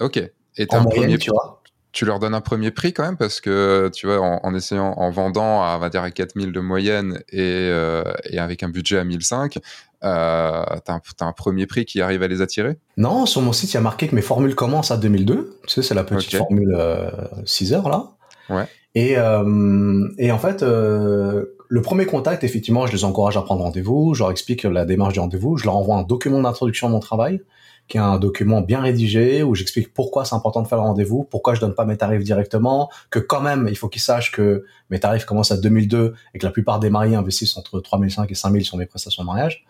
Ok. 0.00 0.18
Et 0.18 0.66
en 0.70 0.76
un 0.76 0.82
moyenne, 0.82 1.02
premier 1.02 1.18
tu 1.18 1.32
vois. 1.32 1.55
Tu 1.96 2.04
leur 2.04 2.18
donnes 2.18 2.34
un 2.34 2.42
premier 2.42 2.70
prix 2.70 2.92
quand 2.92 3.04
même 3.04 3.16
parce 3.16 3.40
que 3.40 3.90
tu 3.94 4.06
vois 4.06 4.20
en, 4.20 4.38
en 4.42 4.54
essayant 4.54 4.92
en 4.98 5.10
vendant 5.10 5.62
à 5.62 5.76
on 5.76 5.78
va 5.78 5.88
dire 5.88 6.02
à 6.02 6.10
4000 6.10 6.52
de 6.52 6.60
moyenne 6.60 7.22
et, 7.30 7.40
euh, 7.40 8.04
et 8.24 8.38
avec 8.38 8.62
un 8.62 8.68
budget 8.68 8.98
à 8.98 9.04
1005 9.04 9.56
euh, 10.04 10.64
t'as 10.84 10.92
un, 10.92 11.00
un 11.20 11.32
premier 11.32 11.66
prix 11.66 11.86
qui 11.86 12.02
arrive 12.02 12.22
à 12.22 12.28
les 12.28 12.42
attirer? 12.42 12.76
Non, 12.98 13.24
sur 13.24 13.40
mon 13.40 13.52
site, 13.52 13.72
il 13.72 13.74
y 13.74 13.78
a 13.78 13.80
marqué 13.80 14.08
que 14.08 14.14
mes 14.14 14.20
formules 14.20 14.54
commencent 14.54 14.90
à 14.90 14.98
2002. 14.98 15.58
Tu 15.66 15.72
sais, 15.72 15.82
c'est 15.82 15.94
la 15.94 16.04
petite 16.04 16.36
formule 16.36 16.74
euh, 16.78 17.10
6 17.46 17.72
heures, 17.72 17.88
là. 17.88 18.10
Ouais. 18.50 18.66
Et, 18.94 19.16
euh, 19.16 20.06
et 20.18 20.30
en 20.30 20.38
fait, 20.38 20.62
euh, 20.62 21.46
le 21.68 21.82
premier 21.82 22.04
contact, 22.04 22.44
effectivement, 22.44 22.86
je 22.86 22.92
les 22.92 23.04
encourage 23.04 23.38
à 23.38 23.42
prendre 23.42 23.62
rendez-vous. 23.62 24.12
Je 24.14 24.20
leur 24.20 24.30
explique 24.30 24.64
la 24.64 24.84
démarche 24.84 25.14
du 25.14 25.20
rendez-vous. 25.20 25.56
Je 25.56 25.64
leur 25.64 25.76
envoie 25.76 25.96
un 25.96 26.02
document 26.02 26.42
d'introduction 26.42 26.88
à 26.88 26.90
mon 26.90 27.00
travail, 27.00 27.40
qui 27.88 27.98
est 27.98 28.00
un 28.00 28.18
document 28.18 28.60
bien 28.62 28.80
rédigé, 28.80 29.42
où 29.42 29.54
j'explique 29.54 29.94
pourquoi 29.94 30.24
c'est 30.24 30.34
important 30.34 30.60
de 30.62 30.66
faire 30.68 30.78
le 30.78 30.84
rendez-vous, 30.84 31.22
pourquoi 31.24 31.54
je 31.54 31.60
donne 31.60 31.74
pas 31.74 31.84
mes 31.84 31.96
tarifs 31.96 32.24
directement, 32.24 32.90
que 33.10 33.18
quand 33.20 33.40
même, 33.40 33.68
il 33.70 33.76
faut 33.76 33.88
qu'ils 33.88 34.02
sachent 34.02 34.32
que 34.32 34.64
mes 34.90 34.98
tarifs 34.98 35.24
commencent 35.24 35.52
à 35.52 35.56
2002 35.56 36.14
et 36.34 36.38
que 36.38 36.44
la 36.46 36.50
plupart 36.52 36.80
des 36.80 36.90
mariés 36.90 37.14
investissent 37.16 37.56
entre 37.56 37.78
3005 37.80 38.30
et 38.30 38.34
5000 38.34 38.64
sur 38.64 38.76
mes 38.76 38.86
prestations 38.86 39.22
de 39.22 39.26
mariage. 39.26 39.64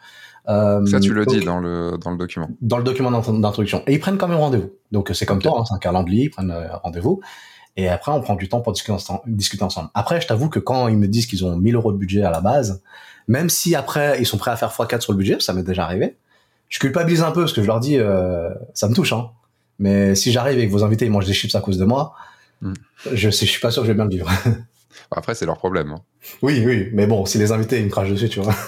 Euh, 0.48 0.84
ça 0.86 1.00
tu 1.00 1.12
le 1.12 1.26
donc- 1.26 1.34
dis 1.34 1.44
dans 1.44 1.58
le 1.58 1.98
dans 2.00 2.12
le 2.12 2.16
document 2.16 2.48
dans 2.60 2.78
le 2.78 2.84
document 2.84 3.10
d'int- 3.10 3.40
d'introduction. 3.40 3.82
Et 3.88 3.94
ils 3.94 3.98
prennent 4.00 4.16
quand 4.16 4.28
même 4.28 4.38
rendez-vous. 4.38 4.70
Donc 4.92 5.10
c'est 5.12 5.26
comme 5.26 5.38
Ok. 5.38 5.42
toi, 5.42 5.58
hein, 5.60 5.64
c'est 5.66 5.74
un 5.74 5.78
calendrier, 5.78 6.24
ils 6.24 6.30
prennent 6.30 6.52
euh, 6.52 6.68
rendez-vous. 6.84 7.20
Et 7.76 7.88
après, 7.88 8.12
on 8.12 8.20
prend 8.22 8.36
du 8.36 8.48
temps 8.48 8.60
pour 8.62 8.72
discuter, 8.72 8.92
ensemble- 8.92 9.20
discuter 9.26 9.62
ensemble. 9.64 9.90
Après, 9.92 10.20
je 10.20 10.26
t'avoue 10.26 10.48
que 10.48 10.58
quand 10.60 10.88
ils 10.88 10.96
me 10.96 11.08
disent 11.08 11.26
qu'ils 11.26 11.44
ont 11.44 11.56
1000 11.56 11.74
euros 11.74 11.92
de 11.92 11.98
budget 11.98 12.22
à 12.22 12.30
la 12.30 12.40
base, 12.40 12.80
même 13.28 13.50
si 13.50 13.74
après, 13.74 14.18
ils 14.20 14.24
sont 14.24 14.38
prêts 14.38 14.52
à 14.52 14.56
faire 14.56 14.70
x4 14.70 15.00
sur 15.02 15.12
le 15.12 15.18
budget, 15.18 15.36
ça 15.40 15.52
m'est 15.52 15.62
déjà 15.64 15.84
arrivé, 15.84 16.16
je 16.68 16.78
culpabilise 16.78 17.22
un 17.22 17.30
peu 17.30 17.42
parce 17.42 17.52
que 17.52 17.62
je 17.62 17.66
leur 17.66 17.80
dis, 17.80 17.98
euh, 17.98 18.50
ça 18.74 18.88
me 18.88 18.94
touche. 18.94 19.12
Hein. 19.12 19.30
Mais 19.78 20.14
si 20.14 20.32
j'arrive 20.32 20.58
et 20.58 20.66
que 20.66 20.72
vos 20.72 20.84
invités 20.84 21.04
ils 21.04 21.10
mangent 21.10 21.26
des 21.26 21.34
chips 21.34 21.54
à 21.54 21.60
cause 21.60 21.78
de 21.78 21.84
moi, 21.84 22.14
Mm. 22.62 22.72
je, 23.12 23.30
sais, 23.30 23.46
je 23.46 23.50
suis 23.50 23.60
pas 23.60 23.70
sûr 23.70 23.82
que 23.82 23.86
je 23.86 23.92
vais 23.92 23.96
bien 23.96 24.04
le 24.04 24.10
vivre. 24.10 24.30
après 25.10 25.34
c'est 25.34 25.46
leur 25.46 25.58
problème 25.58 25.92
hein. 25.92 26.00
oui, 26.42 26.62
oui, 26.64 26.88
mais 26.92 27.06
bon, 27.06 27.26
si 27.26 27.38
les 27.38 27.52
invités 27.52 27.78
ils 27.78 27.84
me 27.84 27.90
crachent 27.90 28.10
dessus, 28.10 28.28
tu 28.28 28.40
vois. 28.40 28.54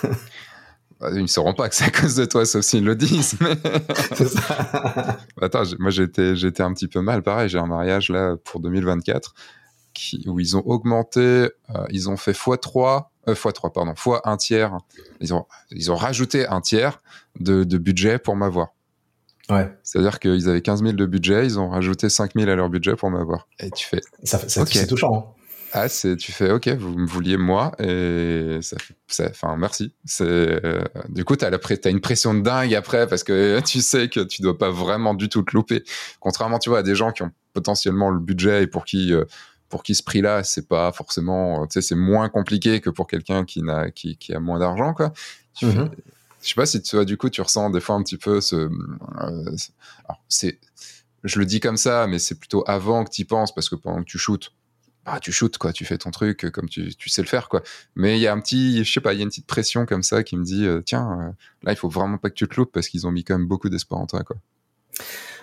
Bah, 1.00 1.10
ils 1.14 1.22
ne 1.22 1.28
sauront 1.28 1.54
pas 1.54 1.68
que 1.68 1.76
c'est 1.76 1.84
à 1.84 1.90
cause 1.90 2.16
de 2.16 2.24
toi 2.24 2.44
sauf 2.44 2.64
s'ils 2.64 2.82
le 2.82 2.96
disent 2.96 3.36
mais 3.40 3.54
C'est 4.16 4.26
ça. 4.26 5.16
Attends, 5.40 5.62
moi 5.78 5.92
j'étais 5.92 6.34
j'étais 6.34 6.64
un 6.64 6.74
petit 6.74 6.88
peu 6.88 7.00
mal. 7.00 7.22
Pareil, 7.22 7.48
j'ai 7.48 7.58
un 7.58 7.68
mariage 7.68 8.08
là 8.08 8.34
pour 8.42 8.58
2024 8.58 9.32
qui, 9.94 10.24
où 10.26 10.40
ils 10.40 10.56
ont 10.56 10.62
augmenté, 10.66 11.20
euh, 11.20 11.48
ils 11.90 12.10
ont 12.10 12.16
fait 12.16 12.32
x3, 12.32 13.04
euh, 13.28 13.34
x3 13.34 13.72
pardon, 13.72 13.92
x 13.92 14.02
un 14.24 14.36
tiers. 14.36 14.76
Ils 15.20 15.34
ont 15.34 15.46
ils 15.70 15.92
ont 15.92 15.96
rajouté 15.96 16.46
un 16.46 16.60
tiers 16.60 17.00
de, 17.40 17.64
de 17.64 17.78
budget 17.78 18.18
pour 18.18 18.34
m'avoir. 18.36 18.68
ouais, 19.50 19.72
C'est-à-dire 19.82 20.18
qu'ils 20.18 20.48
avaient 20.48 20.62
15 20.62 20.80
000 20.82 20.92
de 20.94 21.06
budget, 21.06 21.44
ils 21.46 21.58
ont 21.58 21.68
rajouté 21.70 22.08
5 22.08 22.32
000 22.36 22.50
à 22.50 22.54
leur 22.56 22.68
budget 22.68 22.96
pour 22.96 23.10
m'avoir. 23.10 23.46
Et 23.60 23.70
tu 23.70 23.86
fais 23.86 24.00
ça, 24.24 24.38
fait- 24.38 24.48
c'est 24.48 24.60
Ok. 24.60 24.68
c'est 24.72 24.86
touchant. 24.86 25.14
hein. 25.14 25.34
ah 25.74 25.88
c'est 25.88 26.16
tu 26.16 26.32
fais 26.32 26.50
ok 26.50 26.66
vous 26.68 26.96
me 26.96 27.06
vouliez 27.06 27.36
moi 27.36 27.72
et 27.78 28.58
ça 28.62 28.78
fait- 28.78 28.94
ça 29.06 29.26
enfin 29.30 29.54
merci 29.58 29.92
c'est 30.06 30.24
euh, 30.24 30.82
du 31.10 31.26
coup 31.26 31.36
t'as 31.36 31.50
la 31.50 31.58
t'as 31.58 31.90
une 31.90 32.00
pression 32.00 32.32
de 32.32 32.40
dingue 32.40 32.74
après 32.74 33.06
parce 33.06 33.22
que 33.22 33.60
tu 33.66 33.82
sais 33.82 34.08
que 34.08 34.20
tu 34.20 34.40
dois 34.40 34.56
pas 34.56 34.70
vraiment 34.70 35.12
du 35.12 35.28
tout 35.28 35.42
te 35.42 35.54
louper 35.54 35.84
contrairement 36.20 36.58
tu 36.58 36.70
vois 36.70 36.78
à 36.78 36.82
des 36.82 36.94
gens 36.94 37.12
qui 37.12 37.22
ont 37.22 37.30
potentiellement 37.52 38.08
le 38.10 38.18
budget 38.18 38.62
et 38.62 38.66
pour 38.66 38.86
qui 38.86 39.12
euh, 39.12 39.24
pour 39.68 39.82
qui 39.82 39.94
ce 39.94 40.02
prix-là 40.02 40.44
c'est 40.44 40.66
pas 40.68 40.90
forcément 40.92 41.62
euh, 41.62 41.66
tu 41.66 41.74
sais 41.74 41.82
c'est 41.82 41.94
moins 41.94 42.28
compliqué 42.28 42.80
que 42.80 42.90
pour 42.90 43.06
quelqu'un 43.06 43.44
qui 43.44 43.62
n'a 43.62 43.90
qui, 43.90 44.16
qui 44.16 44.32
a 44.34 44.40
moins 44.40 44.58
d'argent 44.58 44.94
quoi 44.94 45.12
Tu 45.54 45.66
fais- 45.66 45.78
Mhm. 45.78 45.90
je 46.42 46.48
sais 46.48 46.54
pas 46.54 46.66
si 46.66 46.80
tu 46.82 46.96
vois 46.96 47.04
du 47.04 47.16
coup 47.16 47.28
tu 47.30 47.40
ressens 47.42 47.70
des 47.70 47.80
fois 47.80 47.96
un 47.96 48.02
petit 48.02 48.16
peu 48.16 48.40
ce 48.40 48.56
euh, 48.56 49.56
c'est- 50.28 50.58
je 51.24 51.38
le 51.38 51.46
dis 51.46 51.60
comme 51.60 51.76
ça 51.76 52.06
mais 52.06 52.18
c'est 52.18 52.36
plutôt 52.38 52.62
avant 52.66 53.04
que 53.04 53.10
tu 53.10 53.22
y 53.22 53.24
penses 53.24 53.54
parce 53.54 53.68
que 53.68 53.74
pendant 53.76 53.98
que 54.00 54.08
tu 54.08 54.18
shootes 54.18 54.52
bah, 55.04 55.20
tu 55.20 55.32
shootes 55.32 55.56
quoi, 55.56 55.72
tu 55.72 55.86
fais 55.86 55.96
ton 55.96 56.10
truc 56.10 56.44
euh, 56.44 56.50
comme 56.50 56.68
tu, 56.68 56.94
tu 56.94 57.08
sais 57.08 57.22
le 57.22 57.28
faire 57.28 57.48
quoi. 57.48 57.62
Mais 57.94 58.18
il 58.18 58.20
y 58.20 58.26
a 58.26 58.32
un 58.34 58.40
petit, 58.40 58.84
je 58.84 58.92
sais 58.92 59.00
pas, 59.00 59.14
il 59.14 59.16
y 59.16 59.20
a 59.20 59.22
une 59.22 59.30
petite 59.30 59.46
pression 59.46 59.86
comme 59.86 60.02
ça 60.02 60.22
qui 60.22 60.36
me 60.36 60.44
dit 60.44 60.66
euh, 60.66 60.82
tiens, 60.84 61.08
euh, 61.18 61.32
là 61.62 61.72
il 61.72 61.76
faut 61.76 61.88
vraiment 61.88 62.18
pas 62.18 62.28
que 62.28 62.34
tu 62.34 62.46
te 62.46 62.54
loupes 62.56 62.72
parce 62.72 62.88
qu'ils 62.90 63.06
ont 63.06 63.10
mis 63.10 63.24
quand 63.24 63.38
même 63.38 63.46
beaucoup 63.48 63.70
d'espoir 63.70 64.00
en 64.02 64.06
toi 64.06 64.22
quoi. 64.22 64.36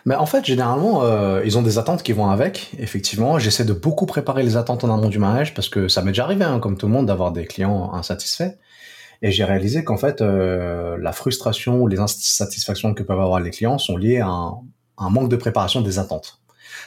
Mais 0.06 0.16
en 0.16 0.28
fait, 0.28 0.46
généralement, 0.46 1.04
euh, 1.04 1.42
ils 1.46 1.58
ont 1.58 1.64
des 1.64 1.80
attentes 1.80 2.04
qui 2.04 2.14
vont 2.14 2.30
avec. 2.30 2.72
Effectivement, 2.78 3.40
j'essaie 3.40 3.66
de 3.66 3.74
beaucoup 3.74 4.06
préparer 4.06 4.44
les 4.44 4.56
attentes 4.56 4.84
en 4.84 4.94
amont 4.94 5.10
du 5.10 5.18
mariage 5.18 5.56
parce 5.56 5.68
que 5.68 5.88
ça 5.88 6.04
m'est 6.04 6.12
déjà 6.12 6.26
arrivé, 6.26 6.46
hein, 6.46 6.60
comme 6.60 6.78
tout 6.78 6.86
le 6.86 6.94
monde, 6.94 7.08
d'avoir 7.08 7.32
des 7.32 7.46
clients 7.46 7.92
insatisfaits. 7.94 8.56
Et 9.24 9.32
j'ai 9.32 9.44
réalisé 9.44 9.84
qu'en 9.84 9.98
fait, 9.98 10.22
euh, 10.22 10.98
la 11.00 11.12
frustration 11.12 11.82
ou 11.82 11.88
les 11.88 12.00
insatisfactions 12.00 12.94
que 12.94 13.02
peuvent 13.02 13.20
avoir 13.20 13.40
les 13.40 13.50
clients 13.50 13.80
sont 13.80 13.98
liées 13.98 14.20
à 14.20 14.28
un, 14.28 14.60
un 15.00 15.10
manque 15.10 15.30
de 15.30 15.36
préparation 15.38 15.82
des 15.82 15.98
attentes. 15.98 16.40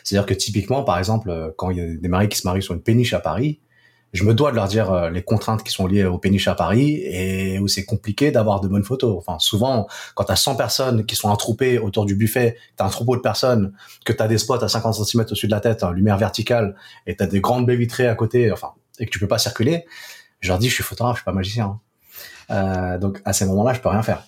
C'est-à-dire 0.04 0.26
que 0.26 0.34
typiquement, 0.34 0.84
par 0.84 0.98
exemple, 0.98 1.30
euh, 1.30 1.50
quand 1.56 1.70
il 1.70 1.78
y 1.78 1.80
a 1.80 1.86
des 1.86 2.08
mariés 2.08 2.28
qui 2.28 2.38
se 2.38 2.46
marient 2.46 2.62
sur 2.62 2.74
une 2.74 2.82
péniche 2.82 3.14
à 3.14 3.20
Paris, 3.20 3.60
je 4.12 4.24
me 4.24 4.34
dois 4.34 4.50
de 4.50 4.56
leur 4.56 4.68
dire 4.68 4.90
euh, 4.92 5.10
les 5.10 5.22
contraintes 5.22 5.62
qui 5.62 5.70
sont 5.70 5.86
liées 5.86 6.04
aux 6.04 6.18
péniches 6.18 6.48
à 6.48 6.54
Paris 6.54 7.00
et 7.04 7.58
où 7.58 7.68
c'est 7.68 7.84
compliqué 7.84 8.30
d'avoir 8.30 8.60
de 8.60 8.68
bonnes 8.68 8.84
photos. 8.84 9.16
Enfin, 9.18 9.38
souvent, 9.38 9.86
quand 10.14 10.24
tu 10.24 10.32
as 10.32 10.36
100 10.36 10.56
personnes 10.56 11.04
qui 11.04 11.14
sont 11.14 11.30
attroupées 11.30 11.78
autour 11.78 12.06
du 12.06 12.14
buffet, 12.14 12.56
tu 12.76 12.82
as 12.82 12.86
un 12.86 12.90
troupeau 12.90 13.16
de 13.16 13.20
personnes, 13.20 13.72
que 14.04 14.12
tu 14.12 14.22
as 14.22 14.28
des 14.28 14.38
spots 14.38 14.62
à 14.62 14.68
50 14.68 14.94
cm 14.94 15.22
au-dessus 15.22 15.46
de 15.46 15.52
la 15.52 15.60
tête, 15.60 15.82
en 15.82 15.90
lumière 15.90 16.16
verticale, 16.16 16.74
et 17.06 17.16
tu 17.16 17.22
as 17.22 17.26
des 17.26 17.40
grandes 17.40 17.66
baies 17.66 17.76
vitrées 17.76 18.08
à 18.08 18.14
côté, 18.14 18.50
enfin, 18.50 18.72
et 18.98 19.06
que 19.06 19.10
tu 19.10 19.18
peux 19.18 19.28
pas 19.28 19.38
circuler, 19.38 19.84
je 20.40 20.48
leur 20.48 20.58
dis, 20.58 20.68
je 20.68 20.74
suis 20.74 20.84
photographe, 20.84 21.16
je 21.16 21.20
suis 21.20 21.24
pas 21.24 21.32
magicien. 21.32 21.66
hein. 21.66 21.80
Euh, 22.50 22.98
donc, 22.98 23.20
à 23.24 23.32
ces 23.32 23.44
moments-là, 23.44 23.74
je 23.74 23.80
peux 23.80 23.88
rien 23.88 24.02
faire. 24.02 24.24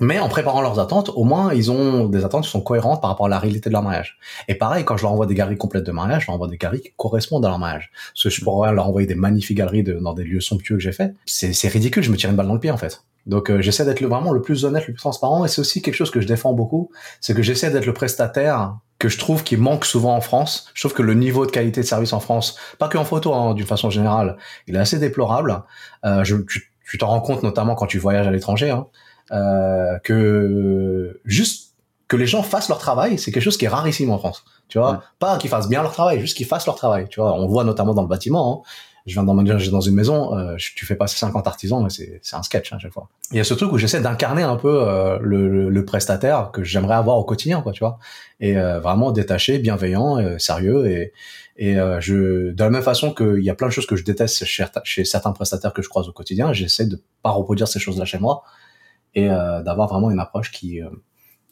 Mais 0.00 0.18
en 0.18 0.28
préparant 0.28 0.60
leurs 0.60 0.78
attentes, 0.78 1.10
au 1.14 1.24
moins, 1.24 1.54
ils 1.54 1.70
ont 1.70 2.06
des 2.06 2.24
attentes 2.24 2.44
qui 2.44 2.50
sont 2.50 2.60
cohérentes 2.60 3.00
par 3.00 3.10
rapport 3.10 3.26
à 3.26 3.28
la 3.30 3.38
réalité 3.38 3.70
de 3.70 3.72
leur 3.72 3.82
mariage. 3.82 4.18
Et 4.48 4.54
pareil, 4.54 4.84
quand 4.84 4.96
je 4.96 5.02
leur 5.02 5.12
envoie 5.12 5.26
des 5.26 5.34
galeries 5.34 5.56
complètes 5.56 5.84
de 5.84 5.92
mariage, 5.92 6.22
je 6.22 6.26
leur 6.26 6.34
envoie 6.34 6.48
des 6.48 6.58
galeries 6.58 6.82
qui 6.82 6.92
correspondent 6.96 7.44
à 7.46 7.48
leur 7.48 7.58
mariage. 7.58 7.90
Parce 8.12 8.24
que 8.24 8.30
je 8.30 8.44
pourrais 8.44 8.72
leur 8.72 8.88
envoyer 8.88 9.06
des 9.06 9.14
magnifiques 9.14 9.56
galeries 9.56 9.84
dans 9.84 10.12
des 10.12 10.24
lieux 10.24 10.40
somptueux 10.40 10.76
que 10.76 10.82
j'ai 10.82 10.92
fait. 10.92 11.14
C'est 11.24 11.52
c'est 11.52 11.68
ridicule, 11.68 12.02
je 12.02 12.10
me 12.10 12.16
tire 12.16 12.30
une 12.30 12.36
balle 12.36 12.46
dans 12.46 12.54
le 12.54 12.60
pied, 12.60 12.70
en 12.70 12.76
fait. 12.76 13.02
Donc 13.26 13.50
euh, 13.50 13.60
j'essaie 13.60 13.84
d'être 13.84 14.02
vraiment 14.04 14.32
le 14.32 14.40
plus 14.40 14.64
honnête, 14.64 14.86
le 14.86 14.92
plus 14.92 15.00
transparent, 15.00 15.44
et 15.44 15.48
c'est 15.48 15.60
aussi 15.60 15.82
quelque 15.82 15.94
chose 15.94 16.10
que 16.10 16.20
je 16.20 16.26
défends 16.26 16.52
beaucoup, 16.52 16.90
c'est 17.20 17.34
que 17.34 17.42
j'essaie 17.42 17.70
d'être 17.70 17.86
le 17.86 17.92
prestataire 17.92 18.76
que 18.98 19.08
je 19.08 19.18
trouve 19.18 19.42
qui 19.42 19.56
manque 19.56 19.84
souvent 19.84 20.14
en 20.14 20.20
France. 20.20 20.70
Je 20.74 20.82
trouve 20.82 20.94
que 20.94 21.02
le 21.02 21.14
niveau 21.14 21.44
de 21.44 21.50
qualité 21.50 21.80
de 21.80 21.86
service 21.86 22.12
en 22.12 22.20
France, 22.20 22.56
pas 22.78 22.88
que 22.88 22.96
en 22.96 23.04
photo, 23.04 23.34
hein, 23.34 23.54
d'une 23.54 23.66
façon 23.66 23.90
générale, 23.90 24.36
il 24.68 24.76
est 24.76 24.78
assez 24.78 24.98
déplorable. 24.98 25.64
Euh, 26.04 26.22
je, 26.24 26.36
tu 26.36 26.98
t'en 26.98 27.08
rends 27.08 27.20
compte 27.20 27.42
notamment 27.42 27.74
quand 27.74 27.86
tu 27.86 27.98
voyages 27.98 28.28
à 28.28 28.30
l'étranger, 28.30 28.70
hein, 28.70 28.86
euh, 29.32 29.98
que 30.00 31.20
juste 31.24 31.74
que 32.08 32.16
les 32.16 32.26
gens 32.26 32.42
fassent 32.42 32.68
leur 32.68 32.78
travail, 32.78 33.18
c'est 33.18 33.32
quelque 33.32 33.42
chose 33.42 33.56
qui 33.56 33.64
est 33.64 33.68
rarissime 33.68 34.10
en 34.10 34.18
France. 34.18 34.44
Tu 34.68 34.78
vois, 34.78 35.02
pas 35.18 35.38
qu'ils 35.38 35.50
fassent 35.50 35.68
bien 35.68 35.82
leur 35.82 35.92
travail, 35.92 36.20
juste 36.20 36.36
qu'ils 36.36 36.46
fassent 36.46 36.66
leur 36.66 36.76
travail. 36.76 37.06
Tu 37.08 37.20
vois, 37.20 37.34
on 37.34 37.46
voit 37.46 37.64
notamment 37.64 37.94
dans 37.94 38.02
le 38.02 38.08
bâtiment. 38.08 38.64
Hein, 38.64 38.68
je 39.06 39.12
viens 39.14 39.22
d'emménager 39.22 39.70
dans 39.70 39.80
une 39.80 39.94
maison, 39.94 40.36
euh, 40.36 40.56
tu 40.58 40.84
fais 40.84 40.96
passer 40.96 41.16
50 41.16 41.46
artisans, 41.46 41.88
c'est 41.88 42.18
c'est 42.22 42.34
un 42.34 42.42
sketch 42.42 42.72
hein, 42.72 42.76
à 42.76 42.78
chaque 42.80 42.92
fois. 42.92 43.08
Il 43.30 43.36
y 43.36 43.40
a 43.40 43.44
ce 43.44 43.54
truc 43.54 43.72
où 43.72 43.78
j'essaie 43.78 44.00
d'incarner 44.00 44.42
un 44.42 44.56
peu 44.56 44.82
euh, 44.82 45.18
le, 45.20 45.70
le, 45.70 45.84
prestataire 45.84 46.50
que 46.52 46.64
j'aimerais 46.64 46.96
avoir 46.96 47.16
au 47.16 47.24
quotidien, 47.24 47.62
quoi, 47.62 47.70
tu 47.70 47.80
vois, 47.80 47.98
et 48.40 48.58
euh, 48.58 48.80
vraiment 48.80 49.12
détaché, 49.12 49.58
bienveillant, 49.58 50.18
euh, 50.18 50.38
sérieux, 50.38 50.86
et 50.86 51.12
et 51.58 51.76
je 52.00 52.50
de 52.50 52.62
la 52.62 52.68
même 52.68 52.82
façon 52.82 53.14
qu'il 53.14 53.42
y 53.42 53.48
a 53.48 53.54
plein 53.54 53.68
de 53.68 53.72
choses 53.72 53.86
que 53.86 53.96
je 53.96 54.04
déteste 54.04 54.44
chez, 54.44 54.66
chez 54.84 55.06
certains 55.06 55.32
prestataires 55.32 55.72
que 55.72 55.80
je 55.80 55.88
croise 55.88 56.06
au 56.06 56.12
quotidien, 56.12 56.52
j'essaie 56.52 56.84
de 56.84 57.00
pas 57.22 57.30
reproduire 57.30 57.66
ces 57.66 57.78
choses-là 57.78 58.04
chez 58.04 58.18
moi 58.18 58.42
et 59.16 59.26
d'avoir 59.26 59.88
vraiment 59.88 60.12
une 60.12 60.20
approche 60.20 60.52
qui 60.52 60.80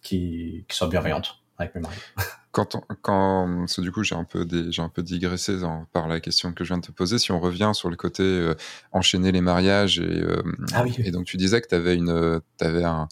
qui, 0.03 0.65
qui 0.69 0.77
soit 0.77 0.89
bienveillante 0.89 1.41
avec 1.59 1.75
mes 1.75 1.81
mariés. 1.81 1.99
quand, 2.53 2.77
quand 3.03 3.67
du 3.79 3.91
coup 3.91 4.05
j'ai 4.05 4.15
un 4.15 4.25
peu 4.25 4.47
j'ai 4.71 4.83
un 4.83 4.89
peu 4.89 5.03
digressé 5.03 5.57
par 5.93 6.07
la 6.07 6.21
question 6.21 6.53
que 6.53 6.63
je 6.63 6.69
viens 6.69 6.79
de 6.79 6.87
te 6.87 6.93
poser. 6.93 7.19
Si 7.19 7.33
on 7.33 7.41
revient 7.41 7.73
sur 7.75 7.91
le 7.91 7.97
côté 7.97 8.23
euh, 8.23 8.55
enchaîner 8.93 9.33
les 9.33 9.41
mariages 9.41 9.99
et, 9.99 10.23
euh, 10.23 10.43
ah 10.73 10.85
et 10.99 11.11
donc 11.11 11.25
tu 11.25 11.37
disais 11.37 11.61
que 11.61 11.69
tu 11.69 11.75
avais 11.75 11.97
une 11.97 12.41
avais 12.61 12.85
un, 12.85 13.09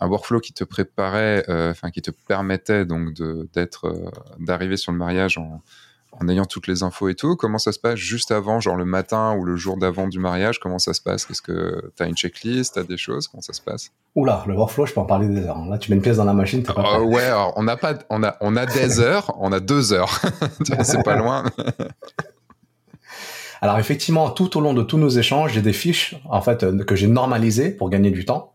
un 0.00 0.08
workflow 0.08 0.40
qui 0.40 0.52
te 0.52 0.64
préparait, 0.64 1.44
euh, 1.48 1.70
enfin 1.70 1.90
qui 1.90 2.02
te 2.02 2.10
permettait 2.10 2.84
donc 2.84 3.14
de 3.14 3.48
d'être 3.52 4.12
d'arriver 4.40 4.76
sur 4.76 4.90
le 4.92 4.98
mariage 4.98 5.38
en 5.38 5.62
en 6.22 6.28
ayant 6.28 6.44
toutes 6.44 6.66
les 6.66 6.82
infos 6.82 7.08
et 7.08 7.14
tout. 7.14 7.36
Comment 7.36 7.58
ça 7.58 7.72
se 7.72 7.78
passe 7.78 7.96
juste 7.96 8.30
avant, 8.30 8.60
genre 8.60 8.76
le 8.76 8.84
matin 8.84 9.34
ou 9.36 9.44
le 9.44 9.56
jour 9.56 9.76
d'avant 9.76 10.06
du 10.06 10.18
mariage? 10.18 10.58
Comment 10.58 10.78
ça 10.78 10.92
se 10.92 11.00
passe? 11.00 11.26
Est-ce 11.30 11.42
que 11.42 11.92
tu 11.96 12.02
as 12.02 12.06
une 12.06 12.16
checklist, 12.16 12.74
tu 12.74 12.80
as 12.80 12.84
des 12.84 12.96
choses? 12.96 13.28
Comment 13.28 13.40
ça 13.40 13.52
se 13.52 13.62
passe? 13.62 13.90
Oula, 14.14 14.44
le 14.46 14.54
workflow, 14.54 14.86
je 14.86 14.92
peux 14.92 15.00
en 15.00 15.06
parler 15.06 15.28
des 15.28 15.46
heures. 15.46 15.64
Là, 15.66 15.78
tu 15.78 15.90
mets 15.90 15.96
une 15.96 16.02
pièce 16.02 16.18
dans 16.18 16.24
la 16.24 16.34
machine, 16.34 16.62
pas 16.62 16.98
euh, 16.98 17.00
Ouais, 17.00 17.22
alors, 17.22 17.52
on 17.56 17.62
n'a 17.62 17.76
pas, 17.76 17.94
on 18.10 18.22
a, 18.22 18.36
on 18.40 18.56
a 18.56 18.66
des 18.66 19.00
heures, 19.00 19.34
on 19.38 19.52
a 19.52 19.60
deux 19.60 19.92
heures. 19.92 20.20
C'est 20.82 21.02
pas 21.02 21.16
loin. 21.16 21.44
alors 23.62 23.78
effectivement, 23.78 24.30
tout 24.30 24.58
au 24.58 24.60
long 24.60 24.74
de 24.74 24.82
tous 24.82 24.98
nos 24.98 25.08
échanges, 25.08 25.52
j'ai 25.52 25.62
des 25.62 25.72
fiches 25.72 26.16
en 26.28 26.42
fait 26.42 26.64
euh, 26.64 26.84
que 26.84 26.96
j'ai 26.96 27.06
normalisées 27.06 27.70
pour 27.70 27.88
gagner 27.88 28.10
du 28.10 28.24
temps, 28.24 28.52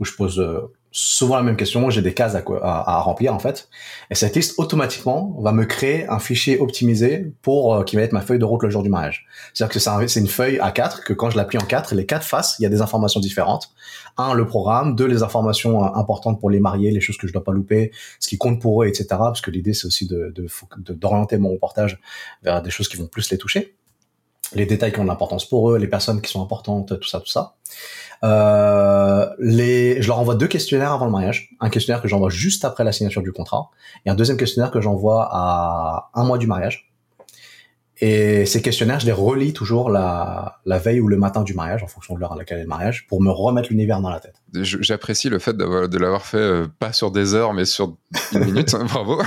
où 0.00 0.04
je 0.04 0.12
pose 0.12 0.40
euh, 0.40 0.72
souvent 0.92 1.36
la 1.36 1.42
même 1.42 1.56
question, 1.56 1.90
j'ai 1.90 2.02
des 2.02 2.14
cases 2.14 2.34
à, 2.34 2.42
à, 2.42 3.00
remplir 3.00 3.34
en 3.34 3.38
fait, 3.38 3.68
et 4.10 4.14
cette 4.14 4.34
liste 4.34 4.58
automatiquement 4.58 5.36
va 5.40 5.52
me 5.52 5.64
créer 5.64 6.08
un 6.08 6.18
fichier 6.18 6.58
optimisé 6.58 7.32
pour 7.42 7.74
euh, 7.74 7.84
qui 7.84 7.96
va 7.96 8.02
être 8.02 8.12
ma 8.12 8.22
feuille 8.22 8.38
de 8.38 8.44
route 8.44 8.62
le 8.62 8.70
jour 8.70 8.82
du 8.82 8.88
mariage. 8.88 9.26
C'est-à-dire 9.52 9.74
que 9.74 10.08
c'est 10.08 10.20
une 10.20 10.26
feuille 10.26 10.58
à 10.60 10.70
4 10.70 11.04
que 11.04 11.12
quand 11.12 11.30
je 11.30 11.36
l'appuie 11.36 11.58
en 11.58 11.64
4, 11.64 11.94
les 11.94 12.06
quatre 12.06 12.24
faces, 12.24 12.56
il 12.58 12.62
y 12.62 12.66
a 12.66 12.68
des 12.68 12.80
informations 12.80 13.20
différentes. 13.20 13.70
Un, 14.16 14.32
le 14.32 14.46
programme, 14.46 14.96
deux, 14.96 15.06
les 15.06 15.22
informations 15.22 15.84
euh, 15.84 15.88
importantes 15.94 16.40
pour 16.40 16.50
les 16.50 16.60
mariés, 16.60 16.90
les 16.90 17.00
choses 17.00 17.18
que 17.18 17.26
je 17.26 17.32
dois 17.32 17.44
pas 17.44 17.52
louper, 17.52 17.92
ce 18.18 18.28
qui 18.28 18.38
compte 18.38 18.60
pour 18.60 18.82
eux, 18.82 18.86
etc. 18.86 19.06
Parce 19.10 19.40
que 19.40 19.50
l'idée 19.50 19.74
c'est 19.74 19.86
aussi 19.86 20.06
de 20.06 20.32
d'orienter 20.88 21.36
mon 21.36 21.50
reportage 21.50 22.00
vers 22.42 22.62
des 22.62 22.70
choses 22.70 22.88
qui 22.88 22.96
vont 22.96 23.06
plus 23.06 23.30
les 23.30 23.38
toucher 23.38 23.76
les 24.54 24.66
détails 24.66 24.92
qui 24.92 25.00
ont 25.00 25.04
de 25.04 25.08
l'importance 25.08 25.48
pour 25.48 25.70
eux, 25.70 25.78
les 25.78 25.88
personnes 25.88 26.20
qui 26.20 26.30
sont 26.30 26.42
importantes, 26.42 26.98
tout 27.00 27.08
ça, 27.08 27.20
tout 27.20 27.26
ça. 27.26 27.56
Euh, 28.24 29.28
les, 29.38 30.00
je 30.00 30.08
leur 30.08 30.18
envoie 30.18 30.34
deux 30.34 30.46
questionnaires 30.46 30.92
avant 30.92 31.06
le 31.06 31.12
mariage. 31.12 31.50
Un 31.60 31.70
questionnaire 31.70 32.02
que 32.02 32.08
j'envoie 32.08 32.30
juste 32.30 32.64
après 32.64 32.84
la 32.84 32.92
signature 32.92 33.22
du 33.22 33.32
contrat 33.32 33.70
et 34.04 34.10
un 34.10 34.14
deuxième 34.14 34.36
questionnaire 34.36 34.70
que 34.70 34.80
j'envoie 34.80 35.28
à 35.30 36.10
un 36.14 36.24
mois 36.24 36.38
du 36.38 36.46
mariage. 36.46 36.86
Et 37.98 38.44
ces 38.44 38.60
questionnaires, 38.60 39.00
je 39.00 39.06
les 39.06 39.12
relis 39.12 39.54
toujours 39.54 39.88
la, 39.88 40.58
la 40.66 40.78
veille 40.78 41.00
ou 41.00 41.08
le 41.08 41.16
matin 41.16 41.42
du 41.42 41.54
mariage, 41.54 41.82
en 41.82 41.86
fonction 41.86 42.14
de 42.14 42.20
l'heure 42.20 42.34
à 42.34 42.36
laquelle 42.36 42.58
est 42.58 42.62
le 42.64 42.68
mariage, 42.68 43.06
pour 43.06 43.22
me 43.22 43.30
remettre 43.30 43.70
l'univers 43.70 44.02
dans 44.02 44.10
la 44.10 44.20
tête. 44.20 44.34
J'apprécie 44.52 45.30
le 45.30 45.38
fait 45.38 45.56
de 45.56 45.98
l'avoir 45.98 46.26
fait 46.26 46.36
euh, 46.36 46.66
pas 46.78 46.92
sur 46.92 47.10
des 47.10 47.32
heures, 47.32 47.54
mais 47.54 47.64
sur 47.64 47.96
une 48.34 48.44
minute. 48.44 48.72
Bravo. 48.90 49.22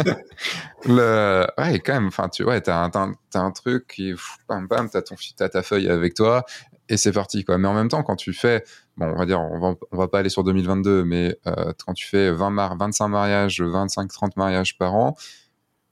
le, 0.86 1.46
ouais, 1.56 1.78
quand 1.78 1.94
même. 1.94 2.08
Enfin, 2.08 2.28
tu 2.28 2.42
vois, 2.42 2.60
t'as 2.60 2.90
un, 2.92 3.12
as 3.32 3.38
un 3.38 3.50
truc 3.52 3.86
qui, 3.86 4.12
bam, 4.48 4.66
bam, 4.66 4.90
t'as 4.90 5.02
ton, 5.02 5.14
as 5.38 5.48
ta 5.48 5.62
feuille 5.62 5.88
avec 5.88 6.14
toi, 6.14 6.44
et 6.88 6.96
c'est 6.96 7.12
parti 7.12 7.44
quoi. 7.44 7.58
Mais 7.58 7.68
en 7.68 7.74
même 7.74 7.88
temps, 7.88 8.02
quand 8.02 8.16
tu 8.16 8.32
fais, 8.32 8.64
bon, 8.96 9.06
on 9.06 9.16
va 9.16 9.26
dire, 9.26 9.40
on 9.40 9.58
va, 9.58 9.74
on 9.90 9.96
va 9.96 10.08
pas 10.08 10.18
aller 10.18 10.28
sur 10.28 10.44
2022, 10.44 11.04
mais 11.04 11.38
euh, 11.46 11.72
quand 11.84 11.94
tu 11.94 12.06
fais 12.06 12.30
20 12.30 12.50
mar 12.50 12.76
25 12.76 13.08
mariages, 13.08 13.62
25-30 13.62 14.32
mariages 14.36 14.76
par 14.76 14.94
an, 14.94 15.16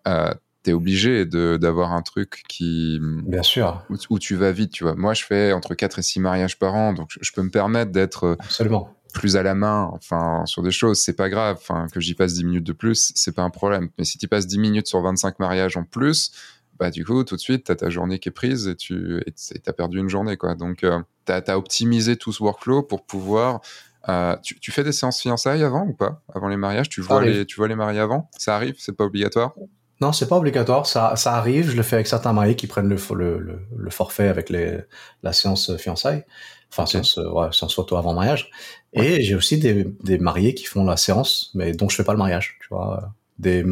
euh, 0.06 0.32
t'es 0.62 0.72
obligé 0.72 1.26
d'avoir 1.26 1.92
un 1.92 2.02
truc 2.02 2.44
qui 2.48 2.98
bien 3.00 3.42
sûr. 3.42 3.84
où, 4.10 4.18
tu 4.18 4.36
vas 4.36 4.52
vite 4.52 4.72
tu 4.72 4.84
vois. 4.84 4.94
Moi 4.94 5.14
je 5.14 5.24
fais 5.24 5.52
entre 5.52 5.74
4 5.74 5.98
et 5.98 6.02
6 6.02 6.20
mariages 6.20 6.58
par 6.58 6.74
an 6.74 6.92
donc 6.92 7.10
je, 7.20 7.32
peux 7.32 7.42
me 7.42 7.50
permettre 7.50 7.90
d'être 7.90 8.24
euh, 8.24 8.36
absolument. 8.38 8.94
plus 9.12 9.36
à 9.36 9.42
la 9.42 9.54
main 9.54 9.90
enfin 9.92 10.44
sur 10.46 10.62
des 10.62 10.70
choses. 10.70 11.00
C'est 11.00 11.16
pas 11.16 11.28
grave 11.28 11.56
enfin 11.60 11.86
que 11.92 12.00
j'y 12.00 12.14
passe 12.14 12.34
10 12.34 12.44
minutes 12.44 12.64
de 12.64 12.72
plus 12.72 13.12
c'est 13.14 13.34
pas 13.34 13.42
un 13.42 13.50
problème. 13.50 13.88
Mais 13.98 14.04
si 14.04 14.18
tu 14.18 14.28
passes 14.28 14.46
10 14.46 14.58
minutes 14.58 14.86
sur 14.86 15.00
25 15.00 15.38
mariages 15.40 15.76
en 15.76 15.84
plus 15.84 16.32
bah, 16.78 16.90
du 16.90 17.04
coup, 17.04 17.22
tout 17.24 17.36
de 17.36 17.40
suite, 17.40 17.64
tu 17.64 17.72
as 17.72 17.76
ta 17.76 17.90
journée 17.90 18.18
qui 18.18 18.28
est 18.28 18.32
prise 18.32 18.66
et 18.68 18.76
tu 18.76 19.22
as 19.66 19.72
perdu 19.72 19.98
une 19.98 20.08
journée. 20.08 20.36
Quoi. 20.36 20.54
Donc, 20.54 20.84
euh, 20.84 21.00
tu 21.26 21.32
as, 21.32 21.58
optimisé 21.58 22.16
tout 22.16 22.32
ce 22.32 22.42
workflow 22.42 22.82
pour 22.82 23.04
pouvoir. 23.04 23.60
Euh, 24.08 24.36
tu, 24.42 24.72
fais 24.72 24.82
des 24.82 24.90
séances 24.90 25.20
fiançailles 25.20 25.62
avant 25.62 25.86
ou 25.86 25.92
pas? 25.92 26.22
Avant 26.34 26.48
les 26.48 26.56
mariages 26.56 26.88
tu 26.88 27.00
vois 27.00 27.24
les, 27.24 27.46
tu 27.46 27.54
vois 27.56 27.68
les 27.68 27.76
mariés 27.76 28.00
avant? 28.00 28.28
Ça 28.36 28.56
arrive? 28.56 28.74
C'est 28.78 28.96
pas 28.96 29.04
obligatoire? 29.04 29.54
Non, 30.00 30.12
c'est 30.12 30.26
pas 30.26 30.36
obligatoire. 30.36 30.86
Ça, 30.86 31.14
ça 31.14 31.36
arrive. 31.36 31.70
Je 31.70 31.76
le 31.76 31.84
fais 31.84 31.94
avec 31.94 32.08
certains 32.08 32.32
mariés 32.32 32.56
qui 32.56 32.66
prennent 32.66 32.88
le, 32.88 32.96
le, 33.14 33.60
le, 33.76 33.90
forfait 33.90 34.26
avec 34.26 34.50
les, 34.50 34.78
la 35.22 35.32
séance 35.32 35.76
fiançailles. 35.76 36.24
Enfin, 36.72 36.86
séance, 36.86 37.16
ouais, 37.18 37.52
séance 37.52 37.76
photo 37.76 37.96
avant 37.96 38.12
mariage. 38.12 38.50
Et 38.92 39.22
j'ai 39.22 39.36
aussi 39.36 39.58
des, 39.58 39.84
des, 40.02 40.18
mariés 40.18 40.54
qui 40.54 40.64
font 40.64 40.84
la 40.84 40.96
séance, 40.96 41.52
mais 41.54 41.72
dont 41.72 41.88
je 41.88 41.94
fais 41.94 42.04
pas 42.04 42.12
le 42.12 42.18
mariage. 42.18 42.58
Tu 42.60 42.68
vois, 42.70 43.12
des, 43.38 43.62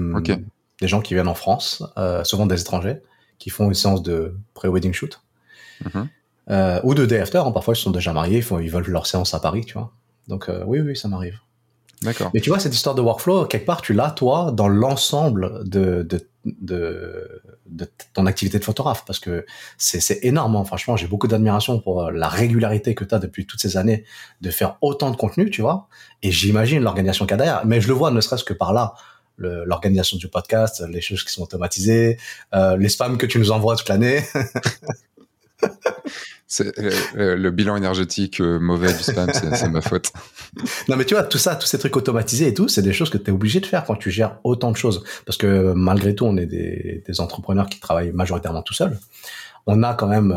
des 0.80 0.88
gens 0.88 1.00
qui 1.00 1.14
viennent 1.14 1.28
en 1.28 1.34
France, 1.34 1.82
euh, 1.98 2.24
souvent 2.24 2.46
des 2.46 2.60
étrangers, 2.60 3.02
qui 3.38 3.50
font 3.50 3.68
une 3.68 3.74
séance 3.74 4.02
de 4.02 4.36
pré-wedding 4.54 4.92
shoot. 4.92 5.20
Mhm. 5.84 6.08
Euh, 6.50 6.80
ou 6.82 6.94
de 6.94 7.06
day 7.06 7.20
after, 7.20 7.38
hein. 7.38 7.52
parfois 7.52 7.74
ils 7.74 7.80
sont 7.80 7.90
déjà 7.90 8.12
mariés, 8.12 8.38
ils, 8.38 8.42
font, 8.42 8.58
ils 8.58 8.70
veulent 8.70 8.88
leur 8.88 9.06
séance 9.06 9.34
à 9.34 9.40
Paris, 9.40 9.64
tu 9.64 9.74
vois. 9.74 9.92
Donc 10.26 10.48
euh, 10.48 10.64
oui, 10.66 10.80
oui, 10.80 10.96
ça 10.96 11.08
m'arrive. 11.08 11.38
D'accord. 12.02 12.30
Mais 12.32 12.40
tu 12.40 12.48
vois, 12.48 12.58
cette 12.58 12.74
histoire 12.74 12.94
de 12.94 13.02
workflow, 13.02 13.44
quelque 13.44 13.66
part, 13.66 13.82
tu 13.82 13.92
l'as, 13.92 14.10
toi, 14.10 14.52
dans 14.52 14.68
l'ensemble 14.68 15.68
de, 15.68 16.02
de, 16.02 16.26
de, 16.46 17.42
de, 17.66 17.86
ton 18.14 18.24
activité 18.24 18.58
de 18.58 18.64
photographe, 18.64 19.04
parce 19.06 19.18
que 19.18 19.44
c'est 19.76 20.24
énorme, 20.24 20.56
hein. 20.56 20.64
franchement, 20.64 20.96
j'ai 20.96 21.06
beaucoup 21.06 21.28
d'admiration 21.28 21.78
pour 21.78 22.10
la 22.10 22.28
régularité 22.28 22.94
que 22.94 23.04
tu 23.04 23.14
as 23.14 23.18
depuis 23.18 23.46
toutes 23.46 23.60
ces 23.60 23.76
années 23.76 24.04
de 24.40 24.50
faire 24.50 24.78
autant 24.80 25.10
de 25.10 25.16
contenu, 25.16 25.50
tu 25.50 25.60
vois, 25.60 25.88
et 26.22 26.30
j'imagine 26.30 26.82
l'organisation 26.82 27.26
qu'il 27.26 27.32
y 27.32 27.34
a 27.34 27.44
derrière, 27.44 27.66
mais 27.66 27.82
je 27.82 27.88
le 27.88 27.94
vois 27.94 28.10
ne 28.10 28.20
serait-ce 28.22 28.44
que 28.44 28.54
par 28.54 28.72
là, 28.72 28.94
l'organisation 29.40 30.16
du 30.16 30.28
podcast, 30.28 30.84
les 30.88 31.00
choses 31.00 31.24
qui 31.24 31.32
sont 31.32 31.42
automatisées, 31.42 32.18
euh, 32.54 32.76
les 32.76 32.88
spams 32.88 33.18
que 33.18 33.26
tu 33.26 33.38
nous 33.38 33.50
envoies 33.50 33.76
toute 33.76 33.88
l'année. 33.88 34.22
c'est 36.46 36.78
euh, 36.78 37.36
le 37.36 37.50
bilan 37.50 37.76
énergétique 37.76 38.40
euh, 38.40 38.58
mauvais 38.58 38.92
du 38.92 39.02
spam, 39.02 39.30
c'est 39.32 39.68
ma 39.68 39.80
faute. 39.80 40.12
Non, 40.88 40.96
mais 40.96 41.04
tu 41.04 41.14
vois, 41.14 41.22
tout 41.22 41.38
ça, 41.38 41.54
tous 41.54 41.68
ces 41.68 41.78
trucs 41.78 41.96
automatisés 41.96 42.48
et 42.48 42.54
tout, 42.54 42.66
c'est 42.66 42.82
des 42.82 42.92
choses 42.92 43.08
que 43.08 43.18
tu 43.18 43.30
es 43.30 43.32
obligé 43.32 43.60
de 43.60 43.66
faire 43.66 43.84
quand 43.84 43.94
tu 43.94 44.10
gères 44.10 44.38
autant 44.42 44.72
de 44.72 44.76
choses. 44.76 45.04
Parce 45.24 45.38
que 45.38 45.72
malgré 45.74 46.16
tout, 46.16 46.24
on 46.24 46.36
est 46.36 46.46
des, 46.46 47.04
des 47.06 47.20
entrepreneurs 47.20 47.68
qui 47.68 47.78
travaillent 47.78 48.10
majoritairement 48.10 48.62
tout 48.62 48.74
seuls. 48.74 48.98
On 49.66 49.84
a 49.84 49.94
quand 49.94 50.08
même 50.08 50.34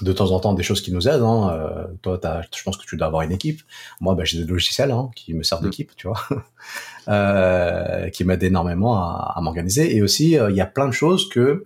de 0.00 0.12
temps 0.12 0.30
en 0.30 0.40
temps 0.40 0.54
des 0.54 0.62
choses 0.62 0.80
qui 0.80 0.92
nous 0.92 1.06
aident. 1.08 1.22
Hein. 1.22 1.50
Euh, 1.52 1.84
toi, 2.00 2.18
je 2.54 2.62
pense 2.62 2.76
que 2.76 2.86
tu 2.86 2.96
dois 2.96 3.08
avoir 3.08 3.22
une 3.22 3.32
équipe. 3.32 3.60
Moi, 4.00 4.14
ben, 4.14 4.24
j'ai 4.24 4.38
des 4.38 4.50
logiciels 4.50 4.90
hein, 4.90 5.10
qui 5.14 5.34
me 5.34 5.42
servent 5.42 5.62
mm. 5.62 5.64
d'équipe, 5.66 5.90
tu 5.96 6.08
vois, 6.08 6.20
euh, 7.08 8.08
qui 8.08 8.24
m'aident 8.24 8.44
énormément 8.44 8.96
à, 8.96 9.34
à 9.36 9.40
m'organiser. 9.40 9.94
Et 9.94 10.02
aussi, 10.02 10.38
euh, 10.38 10.50
il 10.50 10.56
y 10.56 10.60
a 10.60 10.66
plein 10.66 10.86
de 10.86 10.92
choses 10.92 11.28
que 11.28 11.64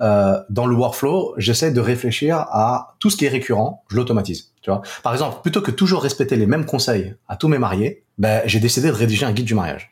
euh, 0.00 0.40
dans 0.50 0.66
le 0.66 0.74
workflow, 0.76 1.34
j'essaie 1.36 1.72
de 1.72 1.80
réfléchir 1.80 2.36
à 2.36 2.96
tout 3.00 3.10
ce 3.10 3.16
qui 3.16 3.26
est 3.26 3.28
récurrent, 3.28 3.84
je 3.88 3.96
l'automatise. 3.96 4.52
Tu 4.62 4.70
vois, 4.70 4.82
par 5.02 5.12
exemple, 5.12 5.40
plutôt 5.42 5.60
que 5.60 5.70
toujours 5.70 6.02
respecter 6.02 6.36
les 6.36 6.46
mêmes 6.46 6.64
conseils 6.64 7.14
à 7.28 7.36
tous 7.36 7.48
mes 7.48 7.58
mariés, 7.58 8.04
ben, 8.18 8.42
j'ai 8.46 8.60
décidé 8.60 8.88
de 8.88 8.94
rédiger 8.94 9.26
un 9.26 9.32
guide 9.32 9.46
du 9.46 9.54
mariage. 9.54 9.90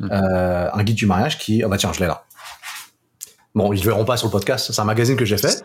Mm. 0.00 0.08
un 0.10 0.82
guide 0.82 0.96
du 0.96 1.04
mariage 1.04 1.36
qui, 1.36 1.62
oh 1.62 1.68
bah 1.68 1.76
tiens, 1.76 1.92
je 1.92 2.00
l'ai 2.00 2.06
là. 2.06 2.24
Bon, 3.54 3.72
ils 3.72 3.82
verront 3.82 4.04
pas 4.04 4.16
sur 4.16 4.28
le 4.28 4.32
podcast. 4.32 4.72
C'est 4.72 4.80
un 4.80 4.84
magazine 4.84 5.16
que 5.16 5.24
j'ai 5.24 5.38
fait. 5.38 5.62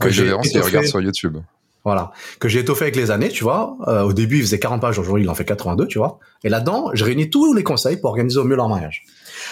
Que 0.00 0.10
j'ai 0.10 0.24
verront 0.24 0.42
s'ils 0.42 0.60
regardent 0.60 0.86
sur 0.86 1.00
YouTube. 1.00 1.38
Voilà. 1.84 2.12
Que 2.40 2.48
j'ai 2.48 2.60
étoffé 2.60 2.84
avec 2.84 2.96
les 2.96 3.10
années, 3.10 3.28
tu 3.28 3.44
vois. 3.44 3.76
Euh, 3.86 4.02
au 4.02 4.12
début, 4.12 4.36
il 4.36 4.42
faisait 4.42 4.58
40 4.58 4.80
pages. 4.80 4.98
Aujourd'hui, 4.98 5.24
il 5.24 5.30
en 5.30 5.34
fait 5.34 5.44
82, 5.44 5.86
tu 5.86 5.98
vois. 5.98 6.18
Et 6.44 6.48
là-dedans, 6.48 6.90
je 6.92 7.04
réunis 7.04 7.30
tous 7.30 7.54
les 7.54 7.62
conseils 7.62 7.96
pour 7.98 8.10
organiser 8.10 8.38
au 8.38 8.44
mieux 8.44 8.56
leur 8.56 8.68
mariage. 8.68 9.04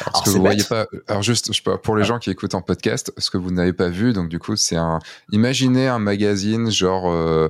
Alors, 0.05 0.19
ce 0.19 0.25
que 0.25 0.31
vous 0.37 0.43
voyez 0.43 0.65
pas, 0.65 0.87
alors 1.09 1.23
juste, 1.23 1.47
je 1.49 1.57
sais 1.57 1.63
pas, 1.63 1.79
pour 1.79 1.97
les 1.97 2.05
gens 2.05 2.19
qui 2.19 2.31
écoutent 2.31 2.55
en 2.55 2.61
podcast, 2.61 3.13
ce 3.17 3.31
que 3.31 3.39
vous 3.39 3.53
n'avez 3.53 3.73
pas 3.73 3.89
vu, 3.89 4.13
donc 4.13 4.29
du 4.29 4.39
coup, 4.39 4.57
c'est 4.57 4.77
un, 4.77 4.99
imaginez 5.31 5.87
un 5.87 5.99
magazine 5.99 6.71
genre, 6.71 7.11
euh, 7.11 7.49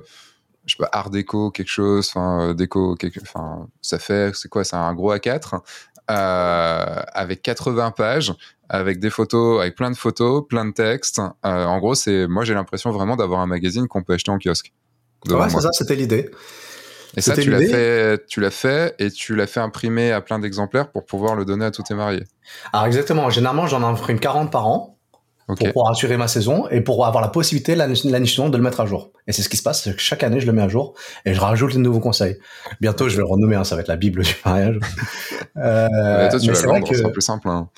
je 0.66 0.76
sais 0.76 0.78
pas, 0.78 0.88
art 0.92 1.10
déco, 1.10 1.50
quelque 1.50 1.70
chose, 1.70 2.08
enfin, 2.14 2.54
déco, 2.54 2.94
quelque, 2.94 3.20
enfin, 3.22 3.66
ça 3.80 3.98
fait, 3.98 4.36
c'est 4.36 4.48
quoi, 4.48 4.62
c'est 4.62 4.76
un 4.76 4.94
gros 4.94 5.12
A4, 5.14 5.60
avec 6.06 7.42
80 7.42 7.90
pages, 7.90 8.34
avec 8.68 8.98
des 8.98 9.10
photos, 9.10 9.60
avec 9.60 9.76
plein 9.76 9.90
de 9.90 9.96
photos, 9.96 10.44
plein 10.48 10.64
de 10.64 10.72
textes. 10.72 11.20
en 11.42 11.78
gros, 11.78 11.94
c'est, 11.94 12.26
moi, 12.26 12.44
j'ai 12.44 12.54
l'impression 12.54 12.90
vraiment 12.90 13.16
d'avoir 13.16 13.40
un 13.40 13.46
magazine 13.46 13.86
qu'on 13.88 14.02
peut 14.02 14.14
acheter 14.14 14.30
en 14.30 14.38
kiosque. 14.38 14.72
Ouais, 15.28 15.48
c'est 15.48 15.60
ça, 15.60 15.70
c'était 15.72 15.96
l'idée. 15.96 16.30
Et 17.16 17.20
ça, 17.22 17.34
tu 17.34 17.50
l'as 17.50 17.60
fait, 17.60 18.26
tu 18.26 18.40
l'as 18.40 18.50
fait 18.50 18.94
et 18.98 19.10
tu 19.10 19.34
l'as 19.34 19.46
fait 19.46 19.60
imprimer 19.60 20.12
à 20.12 20.20
plein 20.20 20.38
d'exemplaires 20.38 20.90
pour 20.90 21.06
pouvoir 21.06 21.34
le 21.34 21.44
donner 21.44 21.64
à 21.64 21.70
tous 21.70 21.82
tes 21.82 21.94
mariés. 21.94 22.24
Alors 22.72 22.86
exactement. 22.86 23.30
Généralement, 23.30 23.66
j'en 23.66 23.82
imprime 23.82 24.20
40 24.20 24.52
par 24.52 24.66
an. 24.66 24.92
Pour 25.46 25.56
pouvoir 25.58 25.92
assurer 25.92 26.16
ma 26.16 26.26
saison 26.26 26.66
et 26.70 26.80
pour 26.80 27.06
avoir 27.06 27.22
la 27.22 27.28
possibilité 27.28 27.76
l'année 27.76 28.26
suivante 28.26 28.50
de 28.50 28.56
le 28.56 28.64
mettre 28.64 28.80
à 28.80 28.86
jour. 28.86 29.12
Et 29.28 29.32
c'est 29.32 29.42
ce 29.42 29.48
qui 29.48 29.56
se 29.56 29.62
passe, 29.62 29.88
chaque 29.96 30.24
année 30.24 30.40
je 30.40 30.46
le 30.46 30.52
mets 30.52 30.62
à 30.62 30.66
jour 30.68 30.94
et 31.24 31.34
je 31.34 31.40
rajoute 31.40 31.72
des 31.72 31.78
nouveaux 31.78 32.00
conseils. 32.00 32.36
Bientôt 32.80 33.08
je 33.08 33.14
vais 33.14 33.22
le 33.22 33.28
renommer, 33.28 33.54
hein, 33.54 33.62
ça 33.62 33.76
va 33.76 33.82
être 33.82 33.86
la 33.86 33.94
Bible 33.94 34.24
du 34.24 34.34
mariage. 34.44 34.80
euh, 35.56 36.28
toi 36.30 36.40
tu 36.40 36.50
vas 36.50 36.60
le 36.60 36.66
vendre, 36.66 36.88
c'est 36.90 37.12
plus 37.12 37.22
simple. 37.22 37.48
Hein. 37.48 37.68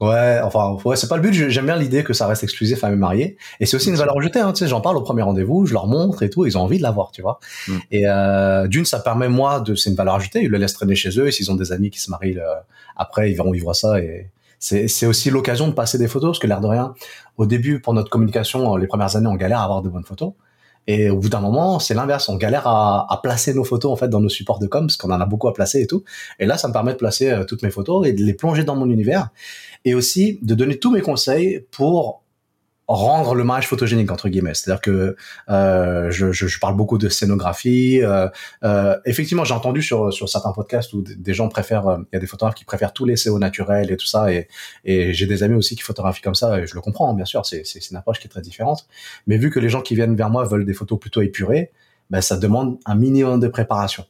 Ouais, 0.00 0.40
enfin, 0.42 0.76
ouais, 0.84 0.96
c'est 0.96 1.08
pas 1.08 1.16
le 1.16 1.22
but. 1.22 1.32
J'aime 1.32 1.66
bien 1.66 1.76
l'idée 1.76 2.02
que 2.02 2.12
ça 2.12 2.26
reste 2.26 2.42
exclusif 2.42 2.82
à 2.82 2.90
mes 2.90 2.96
mariés. 2.96 3.36
Et 3.60 3.66
c'est 3.66 3.76
aussi 3.76 3.90
une 3.90 3.96
valeur 3.96 4.18
ajoutée. 4.18 4.40
Hein, 4.40 4.52
tu 4.52 4.60
sais, 4.60 4.68
j'en 4.68 4.80
parle 4.80 4.96
au 4.96 5.02
premier 5.02 5.22
rendez-vous, 5.22 5.66
je 5.66 5.72
leur 5.72 5.86
montre 5.86 6.22
et 6.22 6.30
tout. 6.30 6.46
Ils 6.46 6.58
ont 6.58 6.62
envie 6.62 6.78
de 6.78 6.82
l'avoir, 6.82 7.12
tu 7.12 7.22
vois. 7.22 7.38
Mm. 7.68 7.76
Et 7.92 8.08
euh, 8.08 8.66
d'une, 8.66 8.84
ça 8.84 8.98
permet 8.98 9.28
moi 9.28 9.60
de, 9.60 9.74
c'est 9.74 9.90
une 9.90 9.96
valeur 9.96 10.16
ajoutée. 10.16 10.42
Ils 10.42 10.50
le 10.50 10.58
laissent 10.58 10.74
traîner 10.74 10.96
chez 10.96 11.18
eux. 11.18 11.28
Et 11.28 11.30
s'ils 11.30 11.50
ont 11.50 11.54
des 11.54 11.72
amis 11.72 11.90
qui 11.90 12.00
se 12.00 12.10
marient 12.10 12.38
euh, 12.38 12.54
après, 12.96 13.30
ils 13.30 13.34
verront, 13.34 13.52
voient 13.62 13.74
ça. 13.74 14.00
Et 14.00 14.30
c'est, 14.58 14.88
c'est 14.88 15.06
aussi 15.06 15.30
l'occasion 15.30 15.68
de 15.68 15.72
passer 15.72 15.96
des 15.96 16.08
photos, 16.08 16.30
parce 16.30 16.38
que 16.40 16.46
l'air 16.46 16.60
de 16.60 16.66
rien, 16.66 16.94
au 17.36 17.46
début, 17.46 17.80
pour 17.80 17.94
notre 17.94 18.10
communication, 18.10 18.76
les 18.76 18.86
premières 18.86 19.14
années, 19.16 19.28
on 19.28 19.36
galère 19.36 19.60
à 19.60 19.64
avoir 19.64 19.80
de 19.80 19.88
bonnes 19.88 20.04
photos. 20.04 20.32
Et 20.86 21.08
au 21.08 21.18
bout 21.18 21.30
d'un 21.30 21.40
moment, 21.40 21.78
c'est 21.78 21.94
l'inverse. 21.94 22.28
On 22.28 22.36
galère 22.36 22.66
à, 22.66 23.06
à, 23.08 23.16
placer 23.22 23.54
nos 23.54 23.64
photos 23.64 23.90
en 23.90 23.96
fait 23.96 24.08
dans 24.08 24.20
nos 24.20 24.28
supports 24.28 24.58
de 24.58 24.66
com 24.66 24.86
parce 24.86 24.98
qu'on 24.98 25.10
en 25.10 25.20
a 25.20 25.24
beaucoup 25.24 25.48
à 25.48 25.54
placer 25.54 25.80
et 25.80 25.86
tout. 25.86 26.04
Et 26.38 26.44
là, 26.44 26.58
ça 26.58 26.68
me 26.68 26.74
permet 26.74 26.92
de 26.92 26.98
placer 26.98 27.30
euh, 27.30 27.44
toutes 27.44 27.62
mes 27.62 27.70
photos 27.70 28.06
et 28.06 28.12
de 28.12 28.22
les 28.22 28.34
plonger 28.34 28.64
dans 28.64 28.76
mon 28.76 28.90
univers 28.90 29.30
et 29.84 29.94
aussi 29.94 30.38
de 30.42 30.54
donner 30.54 30.78
tous 30.78 30.90
mes 30.90 31.00
conseils 31.00 31.66
pour 31.70 32.24
rendre 32.86 33.34
le 33.34 33.44
mariage 33.44 33.66
photogénique 33.66 34.10
entre 34.10 34.28
guillemets. 34.28 34.54
C'est-à-dire 34.54 34.80
que 34.80 35.16
euh, 35.48 36.10
je, 36.10 36.32
je, 36.32 36.46
je, 36.46 36.58
parle 36.58 36.76
beaucoup 36.76 36.98
de 36.98 37.08
scénographie 37.08 38.02
euh, 38.02 38.28
euh, 38.62 38.96
effectivement 39.06 39.44
j'ai 39.44 39.54
entendu 39.54 39.82
sur 39.82 40.12
sur 40.12 40.28
certains 40.28 40.52
podcasts 40.52 40.92
où 40.92 41.02
des 41.02 41.34
gens 41.34 41.48
préfèrent 41.48 41.88
euh, 41.88 41.98
il 42.12 42.16
y 42.16 42.16
a 42.16 42.20
des 42.20 42.26
photographes 42.26 42.54
qui 42.54 42.64
préfèrent 42.64 42.92
tous 42.92 43.06
les 43.06 43.14
CO 43.16 43.38
naturels 43.38 43.90
et 43.90 43.96
tout 43.96 44.06
ça 44.06 44.30
et 44.32 44.48
et 44.84 45.14
j'ai 45.14 45.26
des 45.26 45.42
amis 45.42 45.54
aussi 45.54 45.76
qui 45.76 45.82
photographient 45.82 46.22
comme 46.22 46.34
ça 46.34 46.60
et 46.60 46.66
je 46.66 46.74
le 46.74 46.80
comprends 46.80 47.14
bien 47.14 47.24
sûr 47.24 47.46
c'est 47.46 47.64
c'est 47.64 47.90
une 47.90 47.96
approche 47.96 48.20
qui 48.20 48.26
est 48.26 48.30
très 48.30 48.42
différente. 48.42 48.86
Mais 49.26 49.38
vu 49.38 49.50
que 49.50 49.60
les 49.60 49.68
gens 49.68 49.80
qui 49.80 49.94
viennent 49.94 50.16
vers 50.16 50.30
moi 50.30 50.44
veulent 50.44 50.66
des 50.66 50.74
photos 50.74 50.98
plutôt 50.98 51.22
épurées 51.22 51.70
ben 52.10 52.20
ça 52.20 52.36
demande 52.36 52.78
un 52.84 52.94
minimum 52.96 53.40
de 53.40 53.48
préparation 53.48 54.04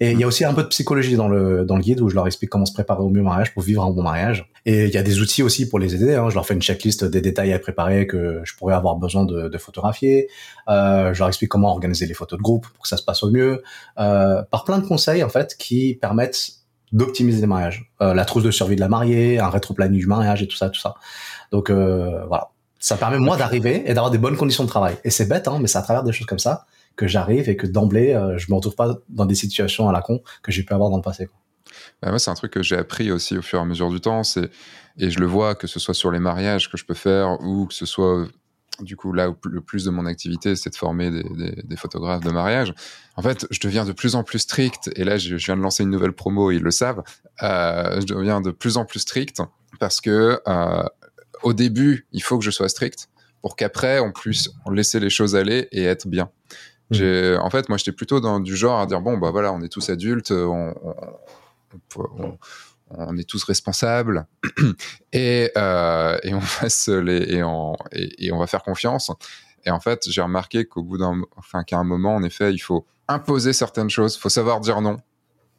et 0.00 0.12
il 0.12 0.18
y 0.18 0.24
a 0.24 0.26
aussi 0.26 0.44
un 0.44 0.54
peu 0.54 0.62
de 0.62 0.68
psychologie 0.68 1.16
dans 1.16 1.28
le, 1.28 1.64
dans 1.64 1.76
le 1.76 1.82
guide 1.82 2.00
où 2.00 2.08
je 2.08 2.14
leur 2.14 2.26
explique 2.26 2.50
comment 2.50 2.66
se 2.66 2.72
préparer 2.72 3.00
au 3.00 3.08
mieux 3.08 3.20
au 3.20 3.24
mariage 3.24 3.52
pour 3.54 3.62
vivre 3.62 3.82
un 3.82 3.90
bon 3.90 4.02
mariage. 4.02 4.50
Et 4.66 4.86
il 4.86 4.94
y 4.94 4.98
a 4.98 5.02
des 5.02 5.20
outils 5.20 5.42
aussi 5.42 5.68
pour 5.68 5.78
les 5.78 5.94
aider. 5.94 6.14
Hein. 6.14 6.30
Je 6.30 6.34
leur 6.34 6.46
fais 6.46 6.54
une 6.54 6.62
checklist 6.62 7.04
des 7.04 7.20
détails 7.20 7.52
à 7.52 7.58
préparer 7.58 8.06
que 8.06 8.40
je 8.44 8.54
pourrais 8.56 8.74
avoir 8.74 8.96
besoin 8.96 9.24
de, 9.24 9.48
de 9.48 9.58
photographier. 9.58 10.28
Euh, 10.68 11.12
je 11.12 11.18
leur 11.18 11.28
explique 11.28 11.50
comment 11.50 11.70
organiser 11.70 12.06
les 12.06 12.14
photos 12.14 12.38
de 12.38 12.42
groupe 12.42 12.66
pour 12.68 12.82
que 12.82 12.88
ça 12.88 12.96
se 12.96 13.02
passe 13.02 13.22
au 13.22 13.30
mieux. 13.30 13.62
Euh, 13.98 14.42
par 14.50 14.64
plein 14.64 14.78
de 14.78 14.86
conseils 14.86 15.22
en 15.22 15.28
fait 15.28 15.56
qui 15.56 15.94
permettent 16.00 16.52
d'optimiser 16.92 17.40
les 17.40 17.46
mariages. 17.46 17.90
Euh, 18.02 18.14
la 18.14 18.24
trousse 18.24 18.44
de 18.44 18.50
survie 18.50 18.76
de 18.76 18.80
la 18.80 18.88
mariée, 18.88 19.38
un 19.38 19.48
rétro-planning 19.48 19.98
du 19.98 20.06
mariage 20.06 20.42
et 20.42 20.48
tout 20.48 20.56
ça, 20.56 20.70
tout 20.70 20.80
ça. 20.80 20.94
Donc 21.50 21.70
voilà. 21.70 22.50
Ça 22.78 22.96
permet 22.96 23.18
moi 23.18 23.38
d'arriver 23.38 23.82
et 23.86 23.94
d'avoir 23.94 24.10
des 24.10 24.18
bonnes 24.18 24.36
conditions 24.36 24.62
de 24.62 24.68
travail. 24.68 24.96
Et 25.04 25.10
c'est 25.10 25.26
bête, 25.26 25.48
hein, 25.48 25.58
mais 25.58 25.68
c'est 25.68 25.78
à 25.78 25.82
travers 25.82 26.02
des 26.02 26.12
choses 26.12 26.26
comme 26.26 26.38
ça 26.38 26.66
que 26.96 27.06
j'arrive 27.06 27.48
et 27.48 27.56
que 27.56 27.66
d'emblée, 27.66 28.12
euh, 28.12 28.38
je 28.38 28.50
me 28.50 28.56
retrouve 28.56 28.74
pas 28.74 28.98
dans 29.08 29.26
des 29.26 29.34
situations 29.34 29.88
à 29.88 29.92
la 29.92 30.00
con 30.00 30.22
que 30.42 30.52
j'ai 30.52 30.62
pu 30.62 30.72
avoir 30.72 30.90
dans 30.90 30.96
le 30.96 31.02
passé. 31.02 31.28
Bah 32.02 32.10
moi, 32.10 32.18
c'est 32.18 32.30
un 32.30 32.34
truc 32.34 32.52
que 32.52 32.62
j'ai 32.62 32.76
appris 32.76 33.10
aussi 33.10 33.36
au 33.36 33.42
fur 33.42 33.58
et 33.58 33.62
à 33.62 33.64
mesure 33.64 33.90
du 33.90 34.00
temps. 34.00 34.22
C'est 34.22 34.50
et 34.96 35.10
je 35.10 35.18
le 35.18 35.26
vois 35.26 35.54
que 35.54 35.66
ce 35.66 35.80
soit 35.80 35.94
sur 35.94 36.10
les 36.10 36.20
mariages 36.20 36.70
que 36.70 36.76
je 36.76 36.84
peux 36.84 36.94
faire 36.94 37.40
ou 37.40 37.66
que 37.66 37.74
ce 37.74 37.86
soit 37.86 38.28
du 38.80 38.96
coup 38.96 39.12
là 39.12 39.30
où 39.30 39.36
le 39.44 39.60
plus 39.60 39.84
de 39.84 39.90
mon 39.90 40.06
activité, 40.06 40.56
c'est 40.56 40.70
de 40.70 40.76
former 40.76 41.10
des, 41.10 41.76
photographes 41.76 42.24
de 42.24 42.30
mariage. 42.30 42.74
En 43.16 43.22
fait, 43.22 43.46
je 43.50 43.60
deviens 43.60 43.84
de 43.84 43.92
plus 43.92 44.14
en 44.14 44.24
plus 44.24 44.40
strict. 44.40 44.90
Et 44.96 45.04
là, 45.04 45.16
je, 45.16 45.36
je 45.36 45.46
viens 45.46 45.56
de 45.56 45.62
lancer 45.62 45.84
une 45.84 45.90
nouvelle 45.90 46.12
promo, 46.12 46.50
ils 46.50 46.62
le 46.62 46.70
savent. 46.70 47.02
Euh, 47.42 48.00
je 48.00 48.06
deviens 48.06 48.40
de 48.40 48.50
plus 48.50 48.76
en 48.76 48.84
plus 48.84 49.00
strict 49.00 49.42
parce 49.78 50.00
que 50.00 50.40
euh, 50.46 50.84
au 51.42 51.52
début, 51.52 52.06
il 52.12 52.22
faut 52.22 52.38
que 52.38 52.44
je 52.44 52.50
sois 52.50 52.68
strict 52.68 53.08
pour 53.42 53.56
qu'après 53.56 54.00
on 54.00 54.10
puisse 54.10 54.50
laisser 54.70 55.00
les 55.00 55.10
choses 55.10 55.36
aller 55.36 55.68
et 55.70 55.84
être 55.84 56.08
bien. 56.08 56.30
Mmh. 57.02 57.40
En 57.40 57.50
fait, 57.50 57.68
moi, 57.68 57.78
j'étais 57.78 57.92
plutôt 57.92 58.20
du 58.40 58.56
genre 58.56 58.80
à 58.80 58.86
dire 58.86 59.00
bon, 59.00 59.18
bah 59.18 59.30
voilà, 59.30 59.52
on 59.52 59.60
est 59.62 59.68
tous 59.68 59.90
adultes, 59.90 60.30
on, 60.30 60.74
on, 62.90 63.16
est 63.16 63.28
tous 63.28 63.44
responsables 63.44 64.26
euh, 65.14 66.18
et, 66.22 67.42
on 67.42 68.38
va 68.38 68.46
faire 68.46 68.62
confiance. 68.62 69.10
Et 69.64 69.70
en 69.70 69.80
fait, 69.80 70.08
j'ai 70.08 70.22
remarqué 70.22 70.66
qu'au 70.66 70.82
bout 70.82 70.98
d'un, 70.98 71.22
enfin, 71.36 71.64
qu'à 71.64 71.78
un 71.78 71.84
moment, 71.84 72.14
en 72.14 72.22
effet, 72.22 72.52
il 72.52 72.58
faut 72.58 72.86
imposer 73.08 73.52
certaines 73.52 73.90
choses. 73.90 74.16
Il 74.16 74.20
faut 74.20 74.28
savoir 74.28 74.60
dire 74.60 74.80
non. 74.80 74.98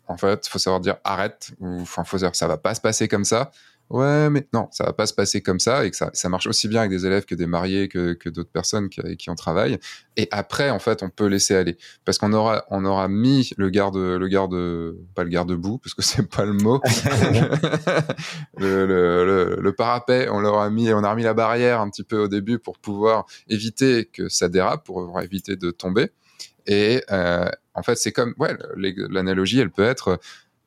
En 0.08 0.18
fait, 0.18 0.46
il 0.46 0.50
faut 0.50 0.60
savoir 0.60 0.82
dire 0.82 0.98
arrête 1.04 1.52
ou 1.60 1.82
enfin, 1.82 2.04
faut 2.04 2.18
dire 2.18 2.36
ça 2.36 2.48
va 2.48 2.58
pas 2.58 2.76
se 2.76 2.82
passer 2.82 3.08
comme 3.08 3.26
ça 3.26 3.52
ouais, 3.90 4.30
mais 4.30 4.48
non, 4.54 4.68
ça 4.72 4.86
va 4.86 4.94
pas 4.94 5.06
se 5.06 5.14
passer 5.14 5.42
comme 5.42 5.60
ça 5.60 5.86
et 5.86 5.92
que 5.92 5.98
ça, 5.98 6.10
ça 6.14 6.30
marche 6.30 6.48
aussi 6.48 6.68
bien 6.68 6.82
avec 6.82 6.92
des 6.92 7.06
élèves 7.06 7.26
que 7.26 7.36
des 7.36 7.46
mariés, 7.46 7.88
que, 7.88 8.14
que 8.14 8.30
d'autres 8.30 8.52
personnes 8.52 8.90
qui, 8.90 9.02
qui 9.18 9.30
en 9.30 9.36
travaillent. 9.36 9.78
Et 10.18 10.28
après, 10.32 10.70
en 10.70 10.80
fait, 10.80 11.04
on 11.04 11.10
peut 11.10 11.28
laisser 11.28 11.56
aller 11.56 11.78
parce 12.06 12.18
qu'on 12.18 12.34
aura, 12.34 12.66
on 12.70 12.86
aura 12.86 13.08
mis 13.08 13.52
le 13.58 13.70
garde, 13.70 13.98
le 13.98 14.28
garde, 14.28 14.56
pas 15.16 15.24
le 15.24 15.30
garde-boue 15.30 15.78
parce 15.80 15.94
que 15.94 16.02
c'est 16.04 16.28
pas 16.30 16.46
le 16.46 16.54
mot, 16.54 16.82
le, 18.58 18.86
le, 18.86 19.26
le, 19.26 19.58
le, 19.62 19.74
parapet, 19.74 20.28
on 20.30 20.40
l'aura 20.40 20.70
mis, 20.70 20.92
on 20.94 21.04
a 21.04 21.12
remis 21.12 21.24
la 21.24 21.34
barrière 21.34 21.82
un 21.82 21.90
petit 21.90 22.04
peu 22.04 22.18
au 22.18 22.28
début 22.28 22.60
pour 22.60 22.78
pouvoir 22.78 23.26
éviter 23.50 24.06
que 24.06 24.30
ça 24.30 24.50
dérape, 24.50 24.86
pour 24.86 25.22
éviter 25.22 25.56
de 25.56 25.72
tomber. 25.72 26.12
Et 26.68 27.04
euh, 27.12 27.50
en 27.74 27.84
fait, 27.84 27.96
c'est 27.96 28.12
comme, 28.12 28.34
ouais, 28.40 28.58
l'analogie, 28.76 29.60
elle 29.60 29.72
peut 29.72 29.84
être 29.84 30.20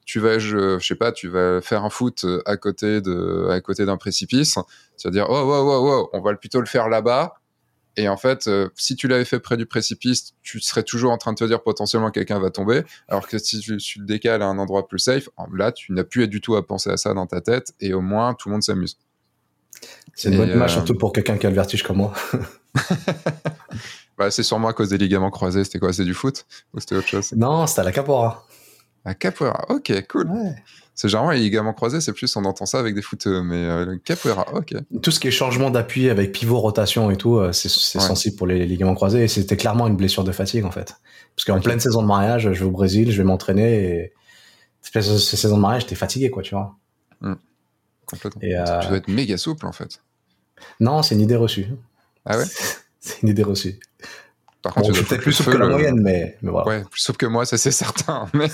tu 0.09 0.21
vas, 0.21 0.38
je, 0.38 0.79
je 0.79 0.87
sais 0.87 0.94
pas, 0.94 1.12
tu 1.12 1.29
vas 1.29 1.61
faire 1.61 1.85
un 1.85 1.90
foot 1.90 2.25
à 2.47 2.57
côté 2.57 3.03
de, 3.03 3.49
à 3.51 3.61
côté 3.61 3.85
d'un 3.85 3.99
précipice. 3.99 4.59
Tu 4.97 5.07
vas 5.07 5.12
dire, 5.12 5.27
oh, 5.29 5.35
oh, 5.35 5.53
oh, 5.53 5.90
oh, 5.92 6.11
on 6.14 6.23
va 6.23 6.35
plutôt 6.35 6.61
le 6.61 6.66
faire 6.66 6.88
là-bas. 6.88 7.35
Et 7.99 8.09
en 8.09 8.16
fait, 8.16 8.47
euh, 8.47 8.71
si 8.75 8.97
tu 8.97 9.07
l'avais 9.07 9.27
fait 9.27 9.38
près 9.38 9.59
du 9.59 9.66
précipice, 9.66 10.33
tu 10.42 10.61
serais 10.61 10.83
toujours 10.83 11.12
en 11.12 11.18
train 11.18 11.35
de 11.35 11.38
te 11.38 11.44
dire 11.44 11.62
potentiellement 11.62 12.11
quelqu'un 12.11 12.38
va 12.38 12.49
tomber. 12.49 12.85
Alors 13.09 13.29
que 13.29 13.37
si 13.37 13.61
tu, 13.61 13.77
tu, 13.77 13.99
le 13.99 14.07
décales 14.07 14.40
à 14.40 14.47
un 14.47 14.57
endroit 14.59 14.88
plus 14.88 14.99
safe, 14.99 15.29
là, 15.53 15.73
tu 15.73 15.92
n'as 15.92 16.05
plus 16.05 16.27
du 16.27 16.40
tout 16.40 16.57
à 16.57 16.66
penser 16.66 16.88
à 16.88 16.97
ça 16.97 17.12
dans 17.12 17.27
ta 17.27 17.42
tête 17.42 17.75
et 17.79 17.92
au 17.92 18.01
moins 18.01 18.33
tout 18.33 18.49
le 18.49 18.55
monde 18.55 18.62
s'amuse. 18.62 18.97
C'est 20.14 20.31
une 20.31 20.38
bonne 20.38 20.49
image, 20.49 20.71
euh... 20.71 20.75
surtout 20.77 20.94
pour 20.94 21.12
quelqu'un 21.12 21.37
qui 21.37 21.47
a 21.47 21.51
le 21.51 21.57
vertige 21.57 21.83
comme 21.83 21.99
moi. 21.99 22.14
bah, 24.16 24.31
c'est 24.31 24.42
sûrement 24.42 24.68
à 24.68 24.73
cause 24.73 24.88
des 24.88 24.99
ligaments 24.99 25.31
croisés. 25.31 25.64
C'était 25.64 25.79
quoi 25.79 25.92
C'est 25.92 26.05
du 26.05 26.14
foot 26.14 26.47
Ou 26.73 26.81
c'était 26.81 26.97
autre 26.97 27.09
chose? 27.09 27.33
Non, 27.33 27.66
c'était 27.66 27.81
à 27.81 27.85
la 27.85 27.92
capoeira. 27.92 28.47
Un 29.09 29.14
capoeira, 29.14 29.64
ok, 29.71 30.07
cool. 30.09 30.29
C'est 30.94 31.09
généralement 31.09 31.33
les 31.33 31.40
ligaments 31.40 31.73
croisés, 31.73 32.03
c'est 32.03 32.12
plus 32.12 32.37
on 32.37 32.44
entend 32.44 32.66
ça 32.66 32.79
avec 32.79 32.94
des 32.94 33.01
footeux, 33.01 33.42
mais 33.42 33.57
euh, 33.57 33.87
le 33.87 33.97
capoeira, 33.97 34.47
ok. 34.53 34.75
Tout 35.01 35.11
ce 35.11 35.18
qui 35.18 35.29
est 35.29 35.31
changement 35.31 35.71
d'appui 35.71 36.11
avec 36.11 36.31
pivot, 36.33 36.59
rotation 36.59 37.11
et 37.11 37.16
tout, 37.16 37.38
euh, 37.38 37.53
c'est 37.53 37.71
sensible 37.71 38.37
pour 38.37 38.47
les 38.47 38.66
ligaments 38.66 38.94
croisés 38.94 39.25
et 39.25 39.29
c'était 39.29 39.57
clairement 39.57 39.87
une 39.87 39.97
blessure 39.97 40.25
de 40.25 40.33
fatigue 40.33 40.66
en 40.66 40.71
fait. 40.71 40.97
Parce 41.35 41.47
qu'en 41.47 41.59
pleine 41.59 41.81
saison 41.81 42.03
de 42.03 42.07
mariage, 42.07 42.53
je 42.53 42.59
vais 42.59 42.66
au 42.66 42.71
Brésil, 42.71 43.11
je 43.11 43.16
vais 43.16 43.27
m'entraîner 43.27 43.85
et 43.85 44.12
cette 44.83 45.03
saison 45.03 45.57
de 45.57 45.62
mariage, 45.62 45.83
j'étais 45.83 45.94
fatigué 45.94 46.31
quoi, 46.31 46.42
tu 46.42 46.55
vois. 46.55 46.77
Mmh. 47.23 47.35
Complètement. 48.05 48.42
Et, 48.42 48.59
euh... 48.59 48.81
Tu 48.81 48.88
dois 48.88 48.97
être 48.99 49.09
méga 49.09 49.38
souple 49.38 49.64
en 49.64 49.73
fait. 49.73 50.03
Non, 50.81 51.03
c'est 51.03 51.14
une 51.14 51.23
idée 51.23 51.37
reçue. 51.37 51.68
Ah 52.27 52.37
ouais? 52.37 52.44
C'est 53.01 53.23
une 53.23 53.29
idée 53.29 53.44
reçue. 53.44 53.79
Par 54.68 54.74
contre, 54.74 54.88
bon, 54.88 54.94
je 54.94 55.02
peut-être 55.02 55.22
plus 55.22 55.33
souple 55.33 55.52
que 55.52 55.57
la 55.57 55.66
moyenne, 55.66 55.98
mais, 56.02 56.37
mais 56.42 56.50
voilà. 56.50 56.68
Ouais, 56.68 56.85
plus 56.90 57.00
souple 57.00 57.16
que 57.16 57.26
moi, 57.26 57.46
ça 57.46 57.57
c'est 57.57 57.70
certain. 57.70 58.26
Mais... 58.35 58.48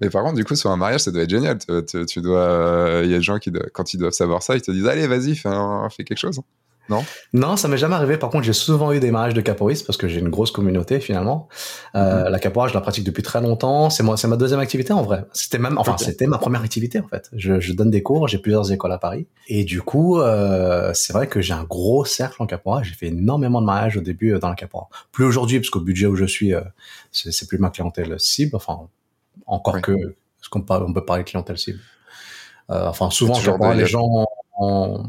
mais... 0.00 0.08
par 0.08 0.22
contre, 0.22 0.36
du 0.36 0.44
coup, 0.44 0.54
sur 0.54 0.70
un 0.70 0.76
mariage, 0.76 1.02
ça 1.02 1.10
doit 1.10 1.22
être 1.22 1.30
génial. 1.30 1.58
Tu, 1.58 1.66
tu, 1.84 2.06
tu 2.06 2.20
dois, 2.22 3.02
il 3.04 3.10
y 3.10 3.14
a 3.14 3.18
des 3.18 3.22
gens 3.22 3.38
qui, 3.38 3.52
quand 3.74 3.92
ils 3.92 3.98
doivent 3.98 4.12
savoir 4.12 4.42
ça, 4.42 4.56
ils 4.56 4.62
te 4.62 4.70
disent, 4.70 4.86
allez, 4.86 5.06
vas-y, 5.06 5.36
fais, 5.36 5.50
fais 5.94 6.04
quelque 6.04 6.18
chose. 6.18 6.40
Non? 6.88 7.04
Non, 7.32 7.56
ça 7.56 7.68
m'est 7.68 7.78
jamais 7.78 7.94
arrivé. 7.94 8.16
Par 8.16 8.30
contre, 8.30 8.44
j'ai 8.44 8.52
souvent 8.52 8.92
eu 8.92 9.00
des 9.00 9.10
mariages 9.10 9.34
de 9.34 9.40
caporistes 9.40 9.86
parce 9.86 9.96
que 9.96 10.08
j'ai 10.08 10.20
une 10.20 10.28
grosse 10.28 10.50
communauté 10.50 11.00
finalement. 11.00 11.48
Euh, 11.94 12.24
mmh. 12.24 12.28
La 12.30 12.38
capoeira, 12.38 12.68
je 12.68 12.74
la 12.74 12.80
pratique 12.80 13.04
depuis 13.04 13.22
très 13.22 13.40
longtemps. 13.40 13.90
C'est 13.90 14.02
moi, 14.02 14.16
c'est 14.16 14.28
ma 14.28 14.36
deuxième 14.36 14.60
activité 14.60 14.92
en 14.92 15.02
vrai. 15.02 15.24
C'était 15.32 15.58
même, 15.58 15.78
enfin, 15.78 15.92
okay. 15.92 16.04
c'était 16.04 16.26
ma 16.26 16.38
première 16.38 16.62
activité 16.62 17.00
en 17.00 17.08
fait. 17.08 17.30
Je, 17.36 17.60
je 17.60 17.72
donne 17.72 17.90
des 17.90 18.02
cours, 18.02 18.26
j'ai 18.28 18.38
plusieurs 18.38 18.72
écoles 18.72 18.92
à 18.92 18.98
Paris, 18.98 19.26
et 19.48 19.64
du 19.64 19.82
coup, 19.82 20.20
euh, 20.20 20.90
c'est 20.94 21.12
vrai 21.12 21.26
que 21.26 21.40
j'ai 21.40 21.54
un 21.54 21.64
gros 21.64 22.04
cercle 22.04 22.42
en 22.42 22.46
capoeira. 22.46 22.82
J'ai 22.82 22.94
fait 22.94 23.06
énormément 23.08 23.60
de 23.60 23.66
mariages 23.66 23.96
au 23.96 24.00
début 24.00 24.34
euh, 24.34 24.38
dans 24.38 24.48
la 24.48 24.54
capoeira. 24.54 24.88
Plus 25.12 25.24
aujourd'hui 25.24 25.58
parce 25.58 25.70
qu'au 25.70 25.80
budget 25.80 26.06
où 26.06 26.16
je 26.16 26.24
suis, 26.24 26.54
euh, 26.54 26.60
c'est 27.12 27.48
plus 27.48 27.58
ma 27.58 27.70
clientèle 27.70 28.18
cible. 28.18 28.56
Enfin, 28.56 28.88
encore 29.46 29.74
oui. 29.74 29.82
que, 29.82 29.92
est-ce 29.92 30.48
qu'on 30.48 30.62
peut, 30.62 30.74
on 30.74 30.92
peut 30.92 31.04
parler 31.04 31.24
de 31.24 31.28
clientèle 31.28 31.58
cible 31.58 31.80
euh, 32.70 32.88
Enfin, 32.88 33.10
souvent, 33.10 33.38
les 33.72 33.86
gens 33.86 34.26
en, 34.58 35.04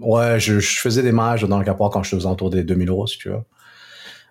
Ouais, 0.00 0.38
je, 0.40 0.60
je, 0.60 0.80
faisais 0.80 1.02
des 1.02 1.12
mariages 1.12 1.42
dans 1.44 1.58
le 1.58 1.64
Capora 1.64 1.90
quand 1.90 2.02
je 2.02 2.14
faisais 2.14 2.26
autour 2.26 2.50
des 2.50 2.64
2000 2.64 2.88
euros, 2.88 3.06
si 3.06 3.18
tu 3.18 3.28
veux. 3.30 3.40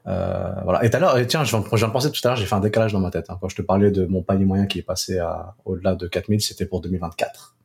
Euh, 0.07 0.53
voilà. 0.63 0.83
Et 0.83 0.89
tout 0.89 0.97
à 0.97 0.99
l'heure, 0.99 1.27
tiens, 1.27 1.43
je 1.43 1.51
viens 1.51 1.87
de 1.87 1.93
penser 1.93 2.11
tout 2.11 2.21
à 2.23 2.29
l'heure, 2.29 2.37
j'ai 2.37 2.45
fait 2.45 2.55
un 2.55 2.59
décalage 2.59 2.93
dans 2.93 2.99
ma 2.99 3.11
tête. 3.11 3.29
Hein. 3.29 3.37
Quand 3.41 3.49
je 3.49 3.55
te 3.55 3.61
parlais 3.61 3.91
de 3.91 4.05
mon 4.05 4.23
panier 4.23 4.45
moyen 4.45 4.65
qui 4.65 4.79
est 4.79 4.83
passé 4.83 5.19
à 5.19 5.55
au-delà 5.65 5.95
de 5.95 6.07
4000, 6.07 6.41
c'était 6.41 6.65
pour 6.65 6.81
2024. 6.81 7.55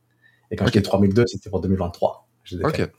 Et 0.51 0.55
quand 0.55 0.65
okay. 0.65 0.79
je 0.79 0.79
dis 0.79 0.83
3002, 0.83 1.23
c'était 1.27 1.49
pour 1.49 1.61
2023. 1.61 2.27
Ok. 2.63 2.89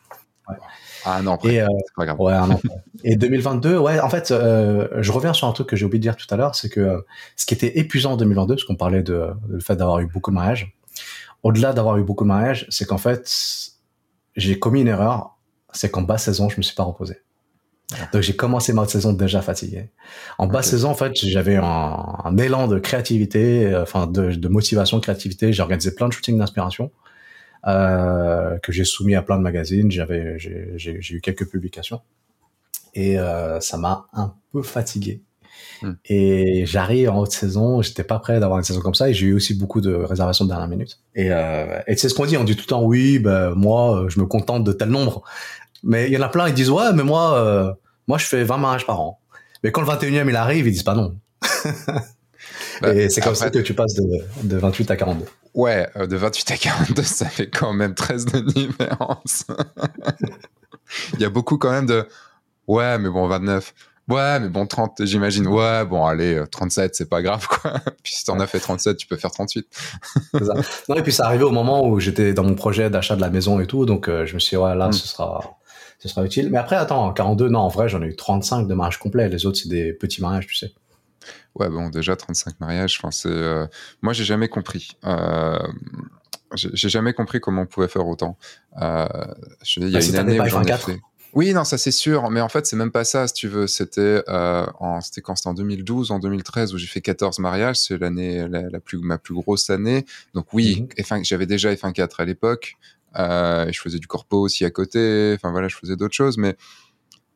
Ouais. 0.48 0.56
Ah 1.04 1.22
non, 1.22 1.32
après, 1.32 1.54
et, 1.54 1.60
euh, 1.60 1.66
pas 1.96 2.04
grave. 2.04 2.20
Ouais, 2.20 2.32
un 2.32 2.50
an. 2.50 2.60
et 3.04 3.16
2022, 3.16 3.78
ouais, 3.78 4.00
en 4.00 4.08
fait, 4.08 4.30
euh, 4.30 4.88
je 5.02 5.12
reviens 5.12 5.32
sur 5.32 5.46
un 5.46 5.52
truc 5.52 5.68
que 5.68 5.76
j'ai 5.76 5.84
oublié 5.84 5.98
de 5.98 6.02
dire 6.02 6.16
tout 6.16 6.32
à 6.32 6.36
l'heure, 6.36 6.54
c'est 6.54 6.68
que 6.68 6.80
euh, 6.80 7.00
ce 7.36 7.46
qui 7.46 7.54
était 7.54 7.78
épuisant 7.78 8.12
en 8.12 8.16
2022, 8.16 8.54
parce 8.54 8.64
qu'on 8.64 8.76
parlait 8.76 9.02
de, 9.02 9.30
de 9.48 9.54
le 9.54 9.60
fait 9.60 9.76
d'avoir 9.76 10.00
eu 10.00 10.06
beaucoup 10.06 10.30
de 10.30 10.36
mariages, 10.36 10.76
au-delà 11.42 11.72
d'avoir 11.72 11.96
eu 11.98 12.04
beaucoup 12.04 12.24
de 12.24 12.28
mariages, 12.28 12.66
c'est 12.70 12.84
qu'en 12.86 12.98
fait, 12.98 13.28
j'ai 14.36 14.58
commis 14.58 14.82
une 14.82 14.88
erreur, 14.88 15.36
c'est 15.72 15.90
qu'en 15.90 16.02
basse 16.02 16.24
saison, 16.24 16.48
je 16.48 16.56
me 16.58 16.62
suis 16.62 16.74
pas 16.74 16.84
reposé. 16.84 17.16
Donc 18.12 18.22
j'ai 18.22 18.34
commencé 18.34 18.72
ma 18.72 18.86
saison 18.86 19.12
déjà 19.12 19.42
fatigué. 19.42 19.90
En 20.38 20.48
basse 20.48 20.70
saison, 20.70 20.90
en 20.90 20.94
fait, 20.94 21.12
j'avais 21.14 21.56
un, 21.56 21.62
un, 22.24 22.36
élan 22.36 22.66
de 22.66 22.78
créativité, 22.80 23.66
euh, 23.66 23.82
enfin 23.82 24.08
de, 24.08 24.32
de 24.32 24.48
motivation, 24.48 24.96
de 24.96 25.02
créativité. 25.02 25.52
J'ai 25.52 25.62
organisé 25.62 25.94
plein 25.94 26.08
de 26.08 26.12
shootings 26.12 26.36
d'inspiration 26.36 26.90
euh, 27.66 28.58
que 28.58 28.72
j'ai 28.72 28.84
soumis 28.84 29.14
à 29.14 29.22
plein 29.22 29.36
de 29.36 29.42
magazines. 29.42 29.90
J'avais, 29.90 30.36
j'ai 30.38 31.14
eu 31.14 31.20
quelques 31.20 31.48
publications 31.48 32.00
et 32.94 33.18
euh, 33.18 33.60
ça 33.60 33.76
m'a 33.76 34.06
un 34.14 34.34
peu 34.52 34.62
fatigué. 34.62 35.22
Hmm. 35.82 35.92
Et 36.06 36.64
j'arrive 36.66 37.10
en 37.10 37.20
haute 37.20 37.32
saison, 37.32 37.82
j'étais 37.82 38.04
pas 38.04 38.18
prêt 38.18 38.40
d'avoir 38.40 38.58
une 38.58 38.64
saison 38.64 38.80
comme 38.80 38.94
ça 38.94 39.08
et 39.08 39.14
j'ai 39.14 39.26
eu 39.26 39.34
aussi 39.34 39.54
beaucoup 39.54 39.80
de 39.80 39.94
réservations 39.94 40.44
de 40.44 40.50
dernière 40.50 40.68
minute. 40.68 40.98
Et, 41.14 41.28
euh, 41.30 41.80
et 41.86 41.96
c'est 41.96 42.08
ce 42.08 42.14
qu'on 42.14 42.26
dit, 42.26 42.36
on 42.36 42.44
dit 42.44 42.56
tout 42.56 42.62
le 42.62 42.68
temps 42.68 42.82
oui, 42.82 43.18
ben 43.18 43.50
moi 43.50 44.06
je 44.08 44.20
me 44.20 44.26
contente 44.26 44.64
de 44.64 44.72
tel 44.72 44.88
nombre. 44.88 45.22
Mais 45.82 46.06
il 46.06 46.12
y 46.12 46.16
en 46.16 46.22
a 46.22 46.28
plein, 46.28 46.48
ils 46.48 46.54
disent 46.54 46.70
ouais, 46.70 46.92
mais 46.94 47.04
moi, 47.04 47.38
euh, 47.38 47.72
moi 48.08 48.18
je 48.18 48.26
fais 48.26 48.42
20 48.42 48.56
mariages 48.58 48.86
par 48.86 49.00
an. 49.00 49.20
Mais 49.62 49.72
quand 49.72 49.80
le 49.80 49.86
21e 49.86 50.28
il 50.28 50.36
arrive, 50.36 50.66
ils 50.66 50.72
disent 50.72 50.82
pas 50.82 50.94
non. 50.94 51.16
bah, 52.80 52.94
et 52.94 53.08
c'est 53.08 53.20
comme 53.20 53.32
après... 53.32 53.46
ça 53.46 53.50
que 53.50 53.58
tu 53.58 53.74
passes 53.74 53.94
de, 53.94 54.24
de 54.42 54.56
28 54.56 54.90
à 54.90 54.96
42. 54.96 55.24
Ouais, 55.54 55.88
euh, 55.96 56.06
de 56.06 56.16
28 56.16 56.50
à 56.50 56.56
42, 56.56 57.02
ça 57.02 57.26
fait 57.26 57.48
quand 57.48 57.72
même 57.72 57.94
13 57.94 58.26
de 58.26 58.40
différence. 58.40 59.44
il 61.14 61.20
y 61.20 61.24
a 61.24 61.30
beaucoup 61.30 61.56
quand 61.56 61.70
même 61.70 61.86
de 61.86 62.06
ouais, 62.66 62.98
mais 62.98 63.08
bon, 63.08 63.26
29. 63.26 63.74
Ouais, 64.08 64.38
mais 64.38 64.48
bon, 64.48 64.66
30, 64.66 65.04
j'imagine. 65.04 65.48
Ouais, 65.48 65.84
bon, 65.84 66.06
allez, 66.06 66.40
37, 66.50 66.94
c'est 66.94 67.08
pas 67.08 67.22
grave, 67.22 67.48
quoi. 67.48 67.72
Puis 68.04 68.14
si 68.14 68.24
t'en 68.24 68.38
as 68.38 68.46
fait 68.46 68.60
37, 68.60 68.96
tu 68.96 69.06
peux 69.06 69.16
faire 69.16 69.32
38. 69.32 69.66
ça. 70.32 70.54
Non, 70.88 70.94
et 70.94 71.02
puis 71.02 71.12
ça 71.12 71.26
arrivait 71.26 71.44
au 71.44 71.50
moment 71.50 71.86
où 71.86 71.98
j'étais 71.98 72.32
dans 72.32 72.44
mon 72.44 72.54
projet 72.54 72.88
d'achat 72.88 73.16
de 73.16 73.20
la 73.20 73.30
maison 73.30 73.58
et 73.58 73.66
tout, 73.66 73.84
donc 73.84 74.08
euh, 74.08 74.24
je 74.24 74.34
me 74.34 74.38
suis 74.38 74.56
dit, 74.56 74.62
ouais, 74.62 74.76
là, 74.76 74.88
mm. 74.88 74.92
ce 74.92 75.08
sera, 75.08 75.58
ce 75.98 76.08
sera 76.08 76.24
utile. 76.24 76.50
Mais 76.50 76.58
après, 76.58 76.76
attends, 76.76 77.12
42, 77.12 77.48
non, 77.48 77.60
en 77.60 77.68
vrai, 77.68 77.88
j'en 77.88 78.00
ai 78.02 78.06
eu 78.06 78.16
35 78.16 78.68
de 78.68 78.74
mariages 78.74 78.98
complets. 78.98 79.28
Les 79.28 79.44
autres, 79.44 79.58
c'est 79.60 79.68
des 79.68 79.92
petits 79.92 80.22
mariages, 80.22 80.46
tu 80.46 80.54
sais. 80.54 80.72
Ouais, 81.56 81.68
bon, 81.68 81.88
déjà 81.88 82.14
35 82.16 82.60
mariages. 82.60 82.98
Enfin, 83.00 83.10
c'est. 83.10 83.28
Euh... 83.28 83.66
Moi, 84.02 84.12
j'ai 84.12 84.24
jamais 84.24 84.48
compris. 84.48 84.90
Euh... 85.04 85.58
J'ai 86.54 86.88
jamais 86.88 87.12
compris 87.12 87.40
comment 87.40 87.62
on 87.62 87.66
pouvait 87.66 87.88
faire 87.88 88.06
autant. 88.06 88.36
Euh... 88.80 89.06
Je 89.64 89.80
dis, 89.80 89.86
il 89.86 89.92
y 89.92 89.96
a 89.96 90.00
bah, 90.00 90.06
une 90.06 90.16
année 90.16 90.40
où 90.40 90.46
j'en 90.46 90.62
ai 90.62 90.72
fait. 90.72 91.00
Oui, 91.36 91.52
non, 91.52 91.64
ça 91.64 91.76
c'est 91.76 91.90
sûr, 91.90 92.30
mais 92.30 92.40
en 92.40 92.48
fait, 92.48 92.64
c'est 92.66 92.76
même 92.76 92.90
pas 92.90 93.04
ça, 93.04 93.28
si 93.28 93.34
tu 93.34 93.46
veux. 93.46 93.66
C'était 93.66 94.22
euh, 94.26 94.66
en, 94.80 95.02
c'était 95.02 95.20
quand? 95.20 95.36
C'était 95.36 95.48
en 95.50 95.54
2012, 95.54 96.10
en 96.10 96.18
2013 96.18 96.72
où 96.72 96.78
j'ai 96.78 96.86
fait 96.86 97.02
14 97.02 97.40
mariages, 97.40 97.76
c'est 97.78 97.98
l'année 97.98 98.48
la, 98.48 98.62
la, 98.70 98.80
plus 98.80 98.98
ma 99.00 99.18
plus 99.18 99.34
grosse 99.34 99.68
année. 99.68 100.06
Donc 100.32 100.46
oui, 100.54 100.80
mm 100.80 101.02
-hmm. 101.02 101.24
j'avais 101.24 101.44
déjà 101.44 101.74
F1.4 101.74 102.22
à 102.22 102.24
l'époque. 102.24 102.76
Euh, 103.18 103.70
je 103.70 103.78
faisais 103.80 103.98
du 103.98 104.06
corpo 104.06 104.38
aussi 104.40 104.64
à 104.64 104.70
côté. 104.70 105.34
Enfin 105.36 105.50
voilà, 105.50 105.68
je 105.68 105.76
faisais 105.76 105.96
d'autres 105.96 106.14
choses, 106.14 106.38
mais 106.38 106.56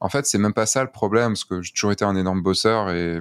en 0.01 0.09
fait, 0.09 0.25
c'est 0.27 0.39
même 0.39 0.55
pas 0.55 0.67
ça 0.67 0.83
le 0.83 0.91
problème, 0.91 1.33
parce 1.35 1.45
que 1.45 1.61
j'ai 1.63 1.73
toujours 1.73 1.93
été 1.93 2.05
un 2.07 2.17
énorme 2.17 2.43
bosseur 2.43 2.91
et 2.91 3.21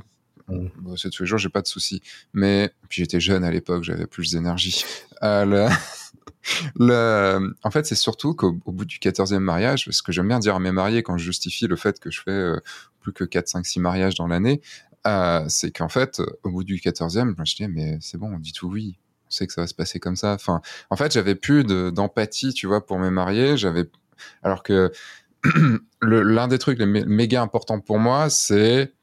Mmh. 0.50 0.68
Bosser 0.78 1.10
tous 1.10 1.24
les 1.24 1.28
jours, 1.28 1.38
j'ai 1.39 1.50
pas 1.50 1.62
de 1.62 1.68
soucis. 1.68 2.02
Mais 2.34 2.72
puis 2.89 3.02
j'étais 3.02 3.20
jeune 3.20 3.44
à 3.44 3.52
l'époque, 3.52 3.84
j'avais 3.84 4.08
plus 4.08 4.32
d'énergie. 4.32 4.84
Euh, 5.22 5.46
le... 5.46 5.68
le... 6.75 7.54
En 7.63 7.71
fait, 7.71 7.86
c'est 7.86 7.95
surtout 7.95 8.34
qu'au 8.34 8.54
bout 8.54 8.86
du 8.86 8.97
14e 8.97 9.39
mariage, 9.39 9.88
ce 9.89 10.02
que 10.02 10.12
j'aime 10.12 10.28
bien 10.28 10.39
dire 10.39 10.56
à 10.56 10.60
mes 10.60 10.71
mariés 10.71 11.04
quand 11.04 11.17
je 11.17 11.25
justifie 11.25 11.67
le 11.67 11.75
fait 11.75 11.99
que 11.99 12.12
je 12.12 12.21
fais 12.21 12.32
euh, 12.32 12.60
plus 13.02 13.13
que 13.13 13.23
4, 13.23 13.47
5, 13.47 13.65
6 13.65 13.80
mariages 13.80 14.15
dans 14.15 14.28
l'année, 14.28 14.62
euh, 15.08 15.45
c'est 15.47 15.71
qu'en 15.71 15.89
fait, 15.89 16.21
au 16.43 16.52
bout 16.52 16.63
du 16.63 16.78
14e, 16.78 17.36
je 17.45 17.56
dis, 17.56 17.67
mais 17.67 17.97
c'est 18.02 18.17
bon, 18.17 18.34
on 18.34 18.39
dit 18.39 18.54
tout 18.54 18.67
oui. 18.67 18.97
On 19.28 19.32
sait 19.32 19.47
que 19.47 19.54
ça 19.54 19.62
va 19.62 19.67
se 19.67 19.75
passer 19.75 19.99
comme 19.99 20.15
ça. 20.15 20.34
Enfin, 20.34 20.62
en 20.89 20.95
fait, 20.95 21.13
j'avais 21.13 21.36
plus 21.36 21.63
d'empathie, 21.63 22.54
tu 22.54 22.67
vois, 22.67 22.86
pour 22.86 22.97
mes 22.99 23.12
mariés. 23.12 23.58
J'avais, 23.58 23.86
alors 24.41 24.63
que 24.63 24.91
l'un 26.02 26.47
des 26.47 26.58
trucs 26.58 26.80
les 26.80 26.86
méga 26.86 27.41
importants 27.41 27.80
pour 27.80 27.99
moi, 27.99 28.30
c'est 28.30 28.93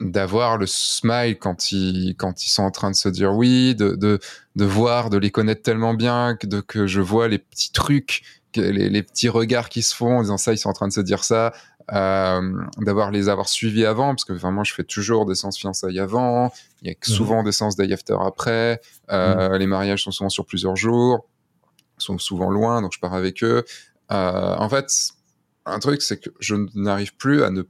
d'avoir 0.00 0.58
le 0.58 0.66
smile 0.66 1.38
quand 1.38 1.72
ils 1.72 2.14
quand 2.16 2.44
ils 2.46 2.50
sont 2.50 2.62
en 2.62 2.70
train 2.70 2.90
de 2.90 2.96
se 2.96 3.08
dire 3.08 3.32
oui, 3.34 3.74
de 3.74 3.94
de, 3.94 4.18
de 4.56 4.64
voir, 4.64 5.10
de 5.10 5.18
les 5.18 5.30
connaître 5.30 5.62
tellement 5.62 5.94
bien 5.94 6.36
que 6.36 6.46
de 6.46 6.60
que 6.60 6.86
je 6.86 7.00
vois 7.00 7.28
les 7.28 7.38
petits 7.38 7.72
trucs, 7.72 8.22
les, 8.56 8.90
les 8.90 9.02
petits 9.02 9.28
regards 9.28 9.68
qui 9.68 9.82
se 9.82 9.94
font 9.94 10.18
en 10.18 10.22
disant 10.22 10.36
ça, 10.36 10.52
ils 10.52 10.58
sont 10.58 10.68
en 10.68 10.74
train 10.74 10.88
de 10.88 10.92
se 10.92 11.00
dire 11.00 11.24
ça, 11.24 11.52
euh, 11.92 12.64
d'avoir 12.78 13.10
les 13.10 13.28
avoir 13.28 13.48
suivis 13.48 13.84
avant 13.84 14.14
parce 14.14 14.24
que 14.24 14.32
vraiment 14.32 14.64
je 14.64 14.72
fais 14.72 14.84
toujours 14.84 15.26
des 15.26 15.34
séances 15.34 15.58
fiançailles 15.58 16.00
avant, 16.00 16.50
il 16.82 16.88
y 16.88 16.90
a 16.90 16.94
souvent 17.02 17.42
mmh. 17.42 17.44
des 17.44 17.52
séances 17.52 17.76
day 17.76 17.92
after 17.92 18.16
après, 18.20 18.80
euh, 19.10 19.50
mmh. 19.50 19.56
les 19.56 19.66
mariages 19.66 20.04
sont 20.04 20.10
souvent 20.10 20.30
sur 20.30 20.46
plusieurs 20.46 20.76
jours, 20.76 21.28
sont 21.98 22.16
souvent 22.18 22.50
loin 22.50 22.80
donc 22.80 22.92
je 22.94 23.00
pars 23.00 23.14
avec 23.14 23.44
eux. 23.44 23.64
Euh, 24.12 24.54
en 24.56 24.68
fait, 24.68 24.86
un 25.66 25.78
truc 25.78 26.00
c'est 26.00 26.18
que 26.20 26.30
je 26.40 26.56
n'arrive 26.74 27.14
plus 27.16 27.42
à 27.42 27.50
ne 27.50 27.62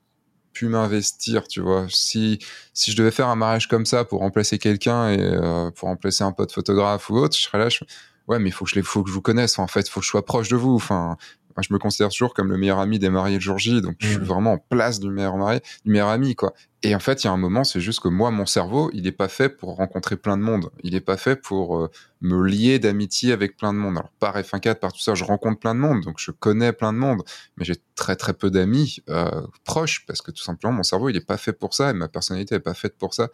pu 0.55 0.69
m'investir, 0.69 1.47
tu 1.49 1.61
vois. 1.61 1.87
Si, 1.91 2.39
si 2.73 2.93
je 2.93 2.97
devais 2.97 3.11
faire 3.11 3.29
un 3.29 3.37
mariage 3.37 3.69
comme 3.69 3.85
ça 3.85 4.05
pour 4.05 4.21
remplacer 4.21 4.59
quelqu'un 4.59 5.11
et 5.11 5.21
euh, 5.21 5.71
pour 5.73 5.89
remplacer 5.89 6.25
un 6.25 6.33
pote 6.33 6.53
photographe 6.53 7.11
ou 7.11 7.17
autre, 7.19 7.37
je 7.37 7.43
serais 7.43 7.59
là, 7.59 7.69
je... 7.69 7.85
ouais, 8.29 8.39
mais 8.39 8.49
il 8.49 8.53
faut 8.53 8.65
que 8.65 8.71
je 8.71 8.77
les, 8.77 8.83
faut 8.83 9.03
que 9.03 9.11
je 9.11 9.15
vous 9.15 9.21
connaisse, 9.21 9.59
en 9.59 9.67
fait, 9.67 9.89
faut 9.89 10.01
que 10.01 10.07
je 10.07 10.11
sois 10.11 10.25
proche 10.25 10.49
de 10.49 10.57
vous. 10.57 10.75
Enfin, 10.75 11.19
moi, 11.57 11.63
je 11.67 11.73
me 11.73 11.79
considère 11.79 12.09
toujours 12.11 12.35
comme 12.35 12.51
le 12.51 12.59
meilleur 12.59 12.79
ami 12.79 12.99
des 12.99 13.11
mariés 13.11 13.37
le 13.37 13.41
jour 13.41 13.59
J, 13.59 13.81
donc 13.81 13.95
mmh. 13.95 13.97
je 14.01 14.09
suis 14.09 14.19
vraiment 14.19 14.53
en 14.55 14.59
place 14.59 14.99
du 14.99 15.09
meilleur 15.09 15.37
marié, 15.37 15.61
du 15.85 15.91
meilleur 15.91 16.09
ami, 16.09 16.35
quoi. 16.35 16.53
Et 16.83 16.95
en 16.95 16.99
fait, 16.99 17.25
il 17.25 17.29
y 17.29 17.31
a 17.31 17.33
un 17.33 17.39
moment, 17.39 17.65
c'est 17.65 17.81
juste 17.81 18.01
que 18.01 18.09
moi, 18.09 18.31
mon 18.31 18.45
cerveau, 18.45 18.91
il 18.93 19.05
n'est 19.05 19.13
pas 19.13 19.29
fait 19.29 19.49
pour 19.49 19.77
rencontrer 19.77 20.17
plein 20.17 20.37
de 20.37 20.43
monde. 20.43 20.69
Il 20.83 20.93
n'est 20.93 21.01
pas 21.01 21.17
fait 21.17 21.35
pour 21.35 21.79
euh, 21.79 21.91
me 22.21 22.45
lier 22.47 22.79
d'amitié 22.79 23.33
avec 23.33 23.57
plein 23.57 23.73
de 23.73 23.79
monde. 23.79 23.97
Alors, 23.97 24.11
par 24.19 24.37
F1.4, 24.37 24.75
par 24.75 24.93
tout 24.93 25.01
ça, 25.01 25.15
je 25.15 25.25
rencontre 25.25 25.59
plein 25.59 25.75
de 25.75 25.81
monde, 25.81 26.03
donc 26.03 26.17
je 26.19 26.31
connais 26.31 26.75
plein 26.75 26.93
de 26.93 26.99
monde, 26.99 27.23
mais 27.57 27.65
j'ai 27.65 27.77
très 27.95 28.17
très 28.17 28.35
peu 28.35 28.51
d'amis 28.51 28.99
euh, 29.09 29.47
proches 29.65 30.05
parce 30.07 30.21
que 30.21 30.31
tout 30.31 30.43
simplement, 30.43 30.75
mon 30.75 30.83
cerveau, 30.83 31.09
il 31.09 31.15
n'est 31.15 31.21
pas 31.21 31.39
fait 31.39 31.55
pour 31.55 31.73
ça 31.73 31.89
et 31.89 31.95
ma 31.95 32.09
personnalité 32.09 32.57
n'est 32.57 32.61
pas 32.61 32.75
faite 32.75 32.99
pour 32.99 33.15
ça. 33.15 33.31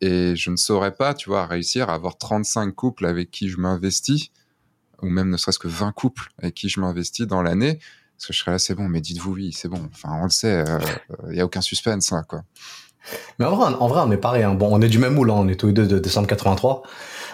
Et 0.00 0.34
je 0.34 0.50
ne 0.50 0.56
saurais 0.56 0.94
pas, 0.94 1.14
tu 1.14 1.28
vois, 1.28 1.46
réussir 1.46 1.90
à 1.90 1.94
avoir 1.94 2.18
35 2.18 2.74
couples 2.74 3.06
avec 3.06 3.30
qui 3.30 3.48
je 3.48 3.58
m'investis 3.58 4.30
ou 5.02 5.08
même 5.08 5.30
ne 5.30 5.36
serait-ce 5.36 5.58
que 5.58 5.68
20 5.68 5.92
couples 5.92 6.30
avec 6.38 6.54
qui 6.54 6.68
je 6.68 6.80
m'investis 6.80 7.26
dans 7.26 7.42
l'année, 7.42 7.78
parce 8.16 8.26
que 8.26 8.32
je 8.32 8.38
serais 8.38 8.50
là, 8.50 8.58
c'est 8.58 8.74
bon, 8.74 8.88
mais 8.88 9.00
dites-vous 9.00 9.32
oui, 9.32 9.52
c'est 9.52 9.68
bon. 9.68 9.80
Enfin, 9.92 10.18
on 10.20 10.24
le 10.24 10.30
sait, 10.30 10.64
il 10.64 11.26
euh, 11.28 11.32
n'y 11.32 11.40
a 11.40 11.44
aucun 11.44 11.60
suspense, 11.60 12.10
là, 12.10 12.24
quoi. 12.28 12.42
Mais 13.38 13.46
en 13.46 13.56
vrai, 13.56 13.74
en 13.78 13.86
vrai, 13.86 14.02
on 14.04 14.10
est 14.10 14.18
pareil. 14.18 14.42
Hein. 14.42 14.54
Bon, 14.54 14.68
on 14.70 14.80
est 14.80 14.88
du 14.88 14.98
même 14.98 15.14
moule, 15.14 15.30
hein. 15.30 15.36
on 15.38 15.48
est 15.48 15.54
tous 15.54 15.68
les 15.68 15.72
deux 15.72 15.86
de 15.86 15.98
décembre 15.98 16.26
83. 16.26 16.82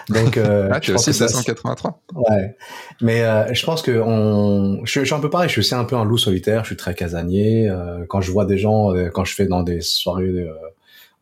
Donc, 0.09 0.37
euh, 0.37 0.69
ah, 0.73 0.79
tu 0.79 0.91
es 0.91 0.93
aussi 0.93 1.11
de 1.11 1.17
décembre 1.17 1.45
83. 1.45 2.01
Ouais. 2.13 2.55
Mais 3.01 3.23
euh, 3.23 3.53
je 3.53 3.65
pense 3.65 3.81
que 3.81 3.99
on, 3.99 4.85
je, 4.85 4.99
je, 4.99 5.05
suis 5.05 5.15
un 5.15 5.19
peu 5.19 5.29
pareil. 5.29 5.49
Je 5.49 5.53
suis 5.53 5.59
aussi 5.59 5.75
un 5.75 5.83
peu 5.83 5.95
un 5.95 6.05
loup 6.05 6.17
solitaire. 6.17 6.63
Je 6.63 6.67
suis 6.67 6.77
très 6.77 6.93
casanier. 6.93 7.67
Euh, 7.67 8.05
quand 8.07 8.21
je 8.21 8.31
vois 8.31 8.45
des 8.45 8.57
gens, 8.57 8.93
euh, 8.93 9.09
quand 9.09 9.25
je 9.25 9.33
fais 9.33 9.47
dans 9.47 9.63
des 9.63 9.81
soirées 9.81 10.25
euh, 10.25 10.53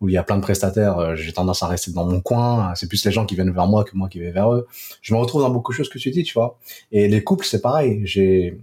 où 0.03 0.09
il 0.09 0.13
y 0.13 0.17
a 0.17 0.23
plein 0.23 0.35
de 0.35 0.41
prestataires, 0.41 1.15
j'ai 1.15 1.33
tendance 1.33 1.63
à 1.63 1.67
rester 1.67 1.91
dans 1.91 2.05
mon 2.05 2.19
coin. 2.19 2.75
C'est 2.75 2.87
plus 2.87 3.03
les 3.05 3.11
gens 3.11 3.25
qui 3.25 3.35
viennent 3.35 3.51
vers 3.51 3.67
moi 3.67 3.83
que 3.83 3.95
moi 3.95 4.09
qui 4.09 4.19
vais 4.19 4.31
vers 4.31 4.53
eux. 4.53 4.67
Je 5.01 5.13
me 5.13 5.19
retrouve 5.19 5.41
dans 5.41 5.49
beaucoup 5.49 5.71
de 5.71 5.77
choses 5.77 5.89
que 5.89 5.97
tu 5.97 6.11
dis, 6.11 6.23
tu 6.23 6.33
vois. 6.33 6.59
Et 6.91 7.07
les 7.07 7.23
couples, 7.23 7.45
c'est 7.45 7.61
pareil. 7.61 8.01
J'ai 8.03 8.59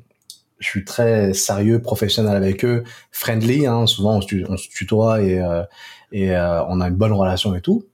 je 0.61 0.69
suis 0.69 0.85
très 0.85 1.33
sérieux, 1.33 1.81
professionnel 1.81 2.37
avec 2.37 2.65
eux, 2.65 2.85
friendly. 3.11 3.67
Hein, 3.67 3.87
souvent, 3.87 4.19
on 4.19 4.21
se, 4.21 4.37
on 4.49 4.57
se 4.57 4.69
tutoie 4.69 5.23
et, 5.23 5.41
euh, 5.41 5.63
et 6.13 6.33
euh, 6.33 6.63
on 6.67 6.81
a 6.81 6.89
une 6.89 6.95
bonne 6.95 7.13
relation 7.13 7.55
et 7.55 7.61
tout. 7.61 7.85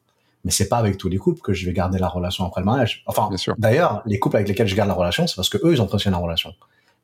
Mais 0.45 0.51
c'est 0.51 0.69
pas 0.69 0.77
avec 0.77 0.99
tous 0.99 1.09
les 1.09 1.17
couples 1.17 1.41
que 1.41 1.53
je 1.53 1.65
vais 1.65 1.73
garder 1.73 1.99
la 1.99 2.09
relation 2.09 2.45
après 2.45 2.61
le 2.61 2.67
mariage. 2.67 3.03
Enfin, 3.07 3.31
d'ailleurs, 3.59 4.03
les 4.05 4.19
couples 4.19 4.37
avec 4.37 4.49
lesquels 4.49 4.69
je 4.69 4.77
garde 4.77 4.89
la 4.89 4.95
relation, 4.95 5.27
c'est 5.27 5.35
parce 5.37 5.49
que 5.49 5.59
eux, 5.59 5.73
ils 5.73 5.81
ont 5.81 5.87
présenté 5.87 6.11
la 6.11 6.19
relation. 6.19 6.53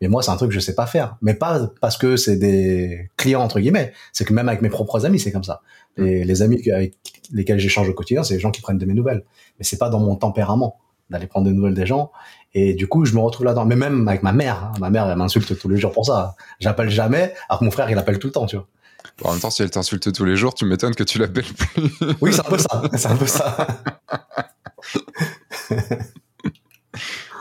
Mais 0.02 0.08
moi, 0.08 0.20
c'est 0.20 0.32
un 0.32 0.36
truc 0.36 0.50
que 0.50 0.54
je 0.54 0.60
sais 0.60 0.74
pas 0.74 0.86
faire. 0.86 1.16
Mais 1.22 1.32
pas 1.32 1.70
parce 1.80 1.96
que 1.96 2.16
c'est 2.16 2.36
des 2.36 3.08
clients 3.16 3.40
entre 3.40 3.60
guillemets. 3.60 3.92
C'est 4.12 4.24
que 4.24 4.32
même 4.32 4.48
avec 4.48 4.60
mes 4.60 4.68
propres 4.68 5.06
amis, 5.06 5.20
c'est 5.20 5.30
comme 5.30 5.44
ça. 5.44 5.62
Les, 5.96 6.24
les 6.24 6.42
amis 6.42 6.60
avec 6.72 6.94
lesquels 7.32 7.60
j'échange 7.60 7.88
au 7.88 7.94
quotidien, 7.94 8.24
c'est 8.24 8.34
les 8.34 8.40
gens 8.40 8.50
qui 8.50 8.60
prennent 8.60 8.78
de 8.78 8.84
mes 8.84 8.94
nouvelles. 8.94 9.22
Mais 9.58 9.64
c'est 9.64 9.78
pas 9.78 9.90
dans 9.90 10.00
mon 10.00 10.16
tempérament 10.16 10.80
d'aller 11.08 11.28
prendre 11.28 11.46
des 11.46 11.52
nouvelles 11.52 11.74
des 11.74 11.86
gens. 11.86 12.10
Et 12.52 12.74
du 12.74 12.88
coup, 12.88 13.04
je 13.04 13.14
me 13.14 13.20
retrouve 13.20 13.46
là-dedans. 13.46 13.64
Mais 13.64 13.76
même 13.76 14.08
avec 14.08 14.24
ma 14.24 14.32
mère, 14.32 14.64
hein, 14.64 14.72
ma 14.80 14.90
mère, 14.90 15.08
elle 15.08 15.16
m'insulte 15.16 15.56
tous 15.56 15.68
les 15.68 15.76
jours 15.76 15.92
pour 15.92 16.04
ça. 16.04 16.34
J'appelle 16.58 16.90
jamais, 16.90 17.32
alors 17.48 17.60
que 17.60 17.64
mon 17.64 17.70
frère, 17.70 17.88
il 17.88 17.96
appelle 17.96 18.18
tout 18.18 18.26
le 18.26 18.32
temps, 18.32 18.46
tu 18.46 18.56
vois. 18.56 18.66
Bon, 19.18 19.28
en 19.28 19.32
même 19.32 19.40
temps, 19.40 19.50
si 19.50 19.62
elle 19.62 19.70
t'insulte 19.70 20.12
tous 20.12 20.24
les 20.24 20.34
jours, 20.34 20.52
tu 20.52 20.64
m'étonnes 20.64 20.96
que 20.96 21.04
tu 21.04 21.20
l'appelles 21.20 21.44
plus. 21.44 21.90
oui, 22.20 22.32
c'est 22.32 22.40
un 22.40 22.50
peu 22.50 22.58
ça. 22.58 22.82
C'est 22.96 23.08
un 23.08 23.16
peu 23.16 23.26
ça. 23.26 23.68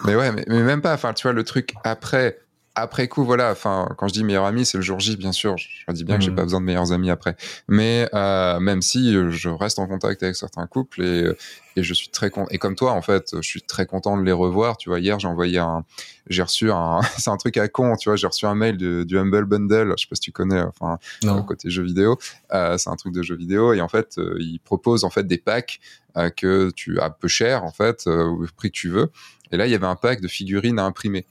mais 0.05 0.15
ouais, 0.15 0.31
mais, 0.31 0.43
mais, 0.47 0.61
même 0.61 0.81
pas. 0.81 0.93
Enfin, 0.93 1.13
tu 1.13 1.23
vois, 1.23 1.33
le 1.33 1.43
truc 1.43 1.73
après, 1.83 2.37
après 2.75 3.07
coup, 3.07 3.23
voilà, 3.25 3.51
enfin, 3.51 3.89
quand 3.97 4.07
je 4.07 4.13
dis 4.13 4.23
meilleur 4.23 4.45
ami, 4.45 4.65
c'est 4.65 4.77
le 4.77 4.83
jour 4.83 4.99
J, 4.99 5.17
bien 5.17 5.31
sûr. 5.33 5.55
Je 5.57 5.93
dis 5.93 6.03
bien 6.05 6.17
que 6.17 6.23
j'ai 6.23 6.29
Mhm. 6.29 6.35
pas 6.37 6.43
besoin 6.43 6.61
de 6.61 6.65
meilleurs 6.65 6.91
amis 6.93 7.09
après. 7.09 7.35
Mais 7.67 8.07
euh, 8.13 8.59
même 8.59 8.81
si 8.81 9.15
euh, 9.15 9.29
je 9.29 9.49
reste 9.49 9.77
en 9.79 9.87
contact 9.87 10.23
avec 10.23 10.35
certains 10.35 10.67
couples 10.67 11.01
et, 11.03 11.23
euh, 11.25 11.37
et 11.75 11.83
je 11.83 11.93
suis 11.93 12.09
très 12.09 12.29
content. 12.29 12.47
Et 12.51 12.57
comme 12.59 12.75
toi, 12.75 12.93
en 12.93 13.01
fait, 13.01 13.35
je 13.35 13.41
suis 13.47 13.61
très 13.61 13.85
content 13.85 14.17
de 14.17 14.23
les 14.23 14.31
revoir. 14.31 14.77
Tu 14.77 14.89
vois, 14.89 14.99
hier, 14.99 15.19
j'ai 15.19 15.27
envoyé 15.27 15.59
un, 15.59 15.83
j'ai 16.27 16.43
reçu 16.43 16.71
un, 16.71 17.01
c'est 17.17 17.29
un 17.29 17.37
truc 17.37 17.57
à 17.57 17.67
con, 17.67 17.95
tu 17.97 18.07
vois, 18.09 18.15
j'ai 18.15 18.27
reçu 18.27 18.45
un 18.45 18.55
mail 18.55 18.77
du, 18.77 19.05
du 19.05 19.17
Humble 19.17 19.45
Bundle. 19.45 19.93
Je 19.97 20.03
sais 20.03 20.07
pas 20.09 20.15
si 20.15 20.21
tu 20.21 20.31
connais, 20.31 20.61
enfin, 20.61 20.97
Non. 21.23 21.43
côté 21.43 21.69
jeux 21.69 21.83
vidéo. 21.83 22.17
Euh, 22.53 22.77
c'est 22.77 22.89
un 22.89 22.95
truc 22.95 23.13
de 23.13 23.21
jeux 23.21 23.35
vidéo 23.35 23.73
et 23.73 23.81
en 23.81 23.89
fait, 23.89 24.17
euh, 24.17 24.35
ils 24.39 24.59
proposent 24.59 25.03
en 25.03 25.09
fait 25.09 25.27
des 25.27 25.37
packs 25.37 25.79
euh, 26.17 26.29
que 26.29 26.71
tu 26.75 26.99
as 26.99 27.09
peu 27.09 27.27
cher 27.27 27.63
en 27.65 27.71
fait, 27.71 28.05
euh, 28.07 28.23
au 28.25 28.45
prix 28.55 28.69
que 28.71 28.77
tu 28.77 28.89
veux. 28.89 29.11
Et 29.53 29.57
là, 29.57 29.67
il 29.67 29.71
y 29.71 29.75
avait 29.75 29.87
un 29.87 29.97
pack 29.97 30.21
de 30.21 30.29
figurines 30.29 30.79
à 30.79 30.85
imprimer. 30.85 31.25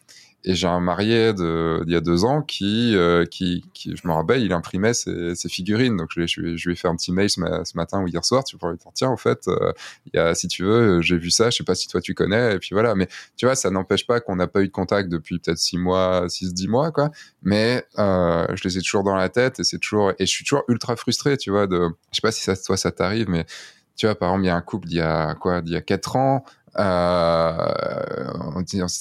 Et 0.45 0.55
j'ai 0.55 0.67
un 0.67 0.81
marié 0.81 1.35
de, 1.35 1.83
d'il 1.85 1.93
y 1.93 1.97
a 1.97 2.01
deux 2.01 2.25
ans 2.25 2.41
qui, 2.41 2.97
euh, 2.97 3.27
qui, 3.27 3.65
qui, 3.75 3.95
je 3.95 4.09
me 4.09 4.13
rappelle, 4.13 4.43
il 4.43 4.53
imprimait 4.55 4.95
ses, 4.95 5.35
ses 5.35 5.49
figurines. 5.51 5.99
Donc, 5.99 6.09
je, 6.15 6.21
lui 6.21 6.29
je, 6.29 6.57
je 6.57 6.69
lui 6.69 6.73
ai 6.73 6.77
fait 6.77 6.89
un 6.89 6.97
petit 6.97 7.13
mail 7.13 7.29
ce, 7.29 7.41
ma- 7.41 7.65
ce 7.65 7.77
matin 7.77 8.03
ou 8.03 8.09
hier 8.09 8.25
soir. 8.25 8.43
Tu 8.45 8.57
pourrais 8.57 8.77
dire, 8.77 8.91
tiens, 8.95 9.09
en 9.09 9.19
fait, 9.19 9.49
euh, 9.49 9.73
il 10.07 10.17
y 10.17 10.19
a, 10.19 10.35
si 10.35 10.49
tu 10.49 10.65
veux, 10.65 11.03
j'ai 11.03 11.19
vu 11.19 11.31
ça. 11.31 11.51
Je 11.51 11.59
sais 11.59 11.65
pas 11.65 11.75
si 11.75 11.89
toi 11.89 12.01
tu 12.01 12.15
connais. 12.15 12.55
Et 12.55 12.59
puis 12.59 12.71
voilà. 12.73 12.95
Mais 12.95 13.07
tu 13.37 13.45
vois, 13.45 13.55
ça 13.55 13.71
n'empêche 13.71 14.07
pas 14.07 14.21
qu'on 14.21 14.37
n'a 14.37 14.47
pas 14.47 14.63
eu 14.63 14.69
de 14.69 14.73
contact 14.73 15.11
depuis 15.11 15.39
peut-être 15.39 15.59
six 15.59 15.77
mois, 15.77 16.25
six, 16.29 16.55
dix 16.55 16.69
mois, 16.69 16.91
quoi. 16.91 17.11
Mais 17.43 17.85
euh, 17.99 18.47
je 18.55 18.67
les 18.67 18.79
ai 18.79 18.81
toujours 18.81 19.05
dans 19.05 19.17
la 19.17 19.29
tête 19.29 19.61
et 19.61 19.65
c'est 19.65 19.79
toujours, 19.79 20.13
et 20.19 20.25
je 20.25 20.31
suis 20.31 20.45
toujours 20.45 20.65
ultra 20.69 20.97
frustré, 20.97 21.37
tu 21.37 21.51
vois. 21.51 21.67
De, 21.67 21.91
je 22.13 22.17
sais 22.17 22.23
pas 22.23 22.33
si 22.33 22.43
ça, 22.43 22.57
toi, 22.57 22.79
ça 22.79 22.91
t'arrive, 22.91 23.29
mais 23.29 23.45
tu 23.97 24.07
vois, 24.07 24.15
par 24.15 24.31
exemple, 24.31 24.45
il 24.45 24.49
y 24.49 24.51
a 24.51 24.57
un 24.57 24.63
couple 24.63 24.89
d'il 24.89 24.97
y 24.97 25.01
a 25.03 25.35
quoi, 25.35 25.61
d'il 25.61 25.75
y 25.75 25.77
a 25.77 25.83
quatre 25.83 26.17
ans. 26.17 26.45
Euh, 26.79 27.55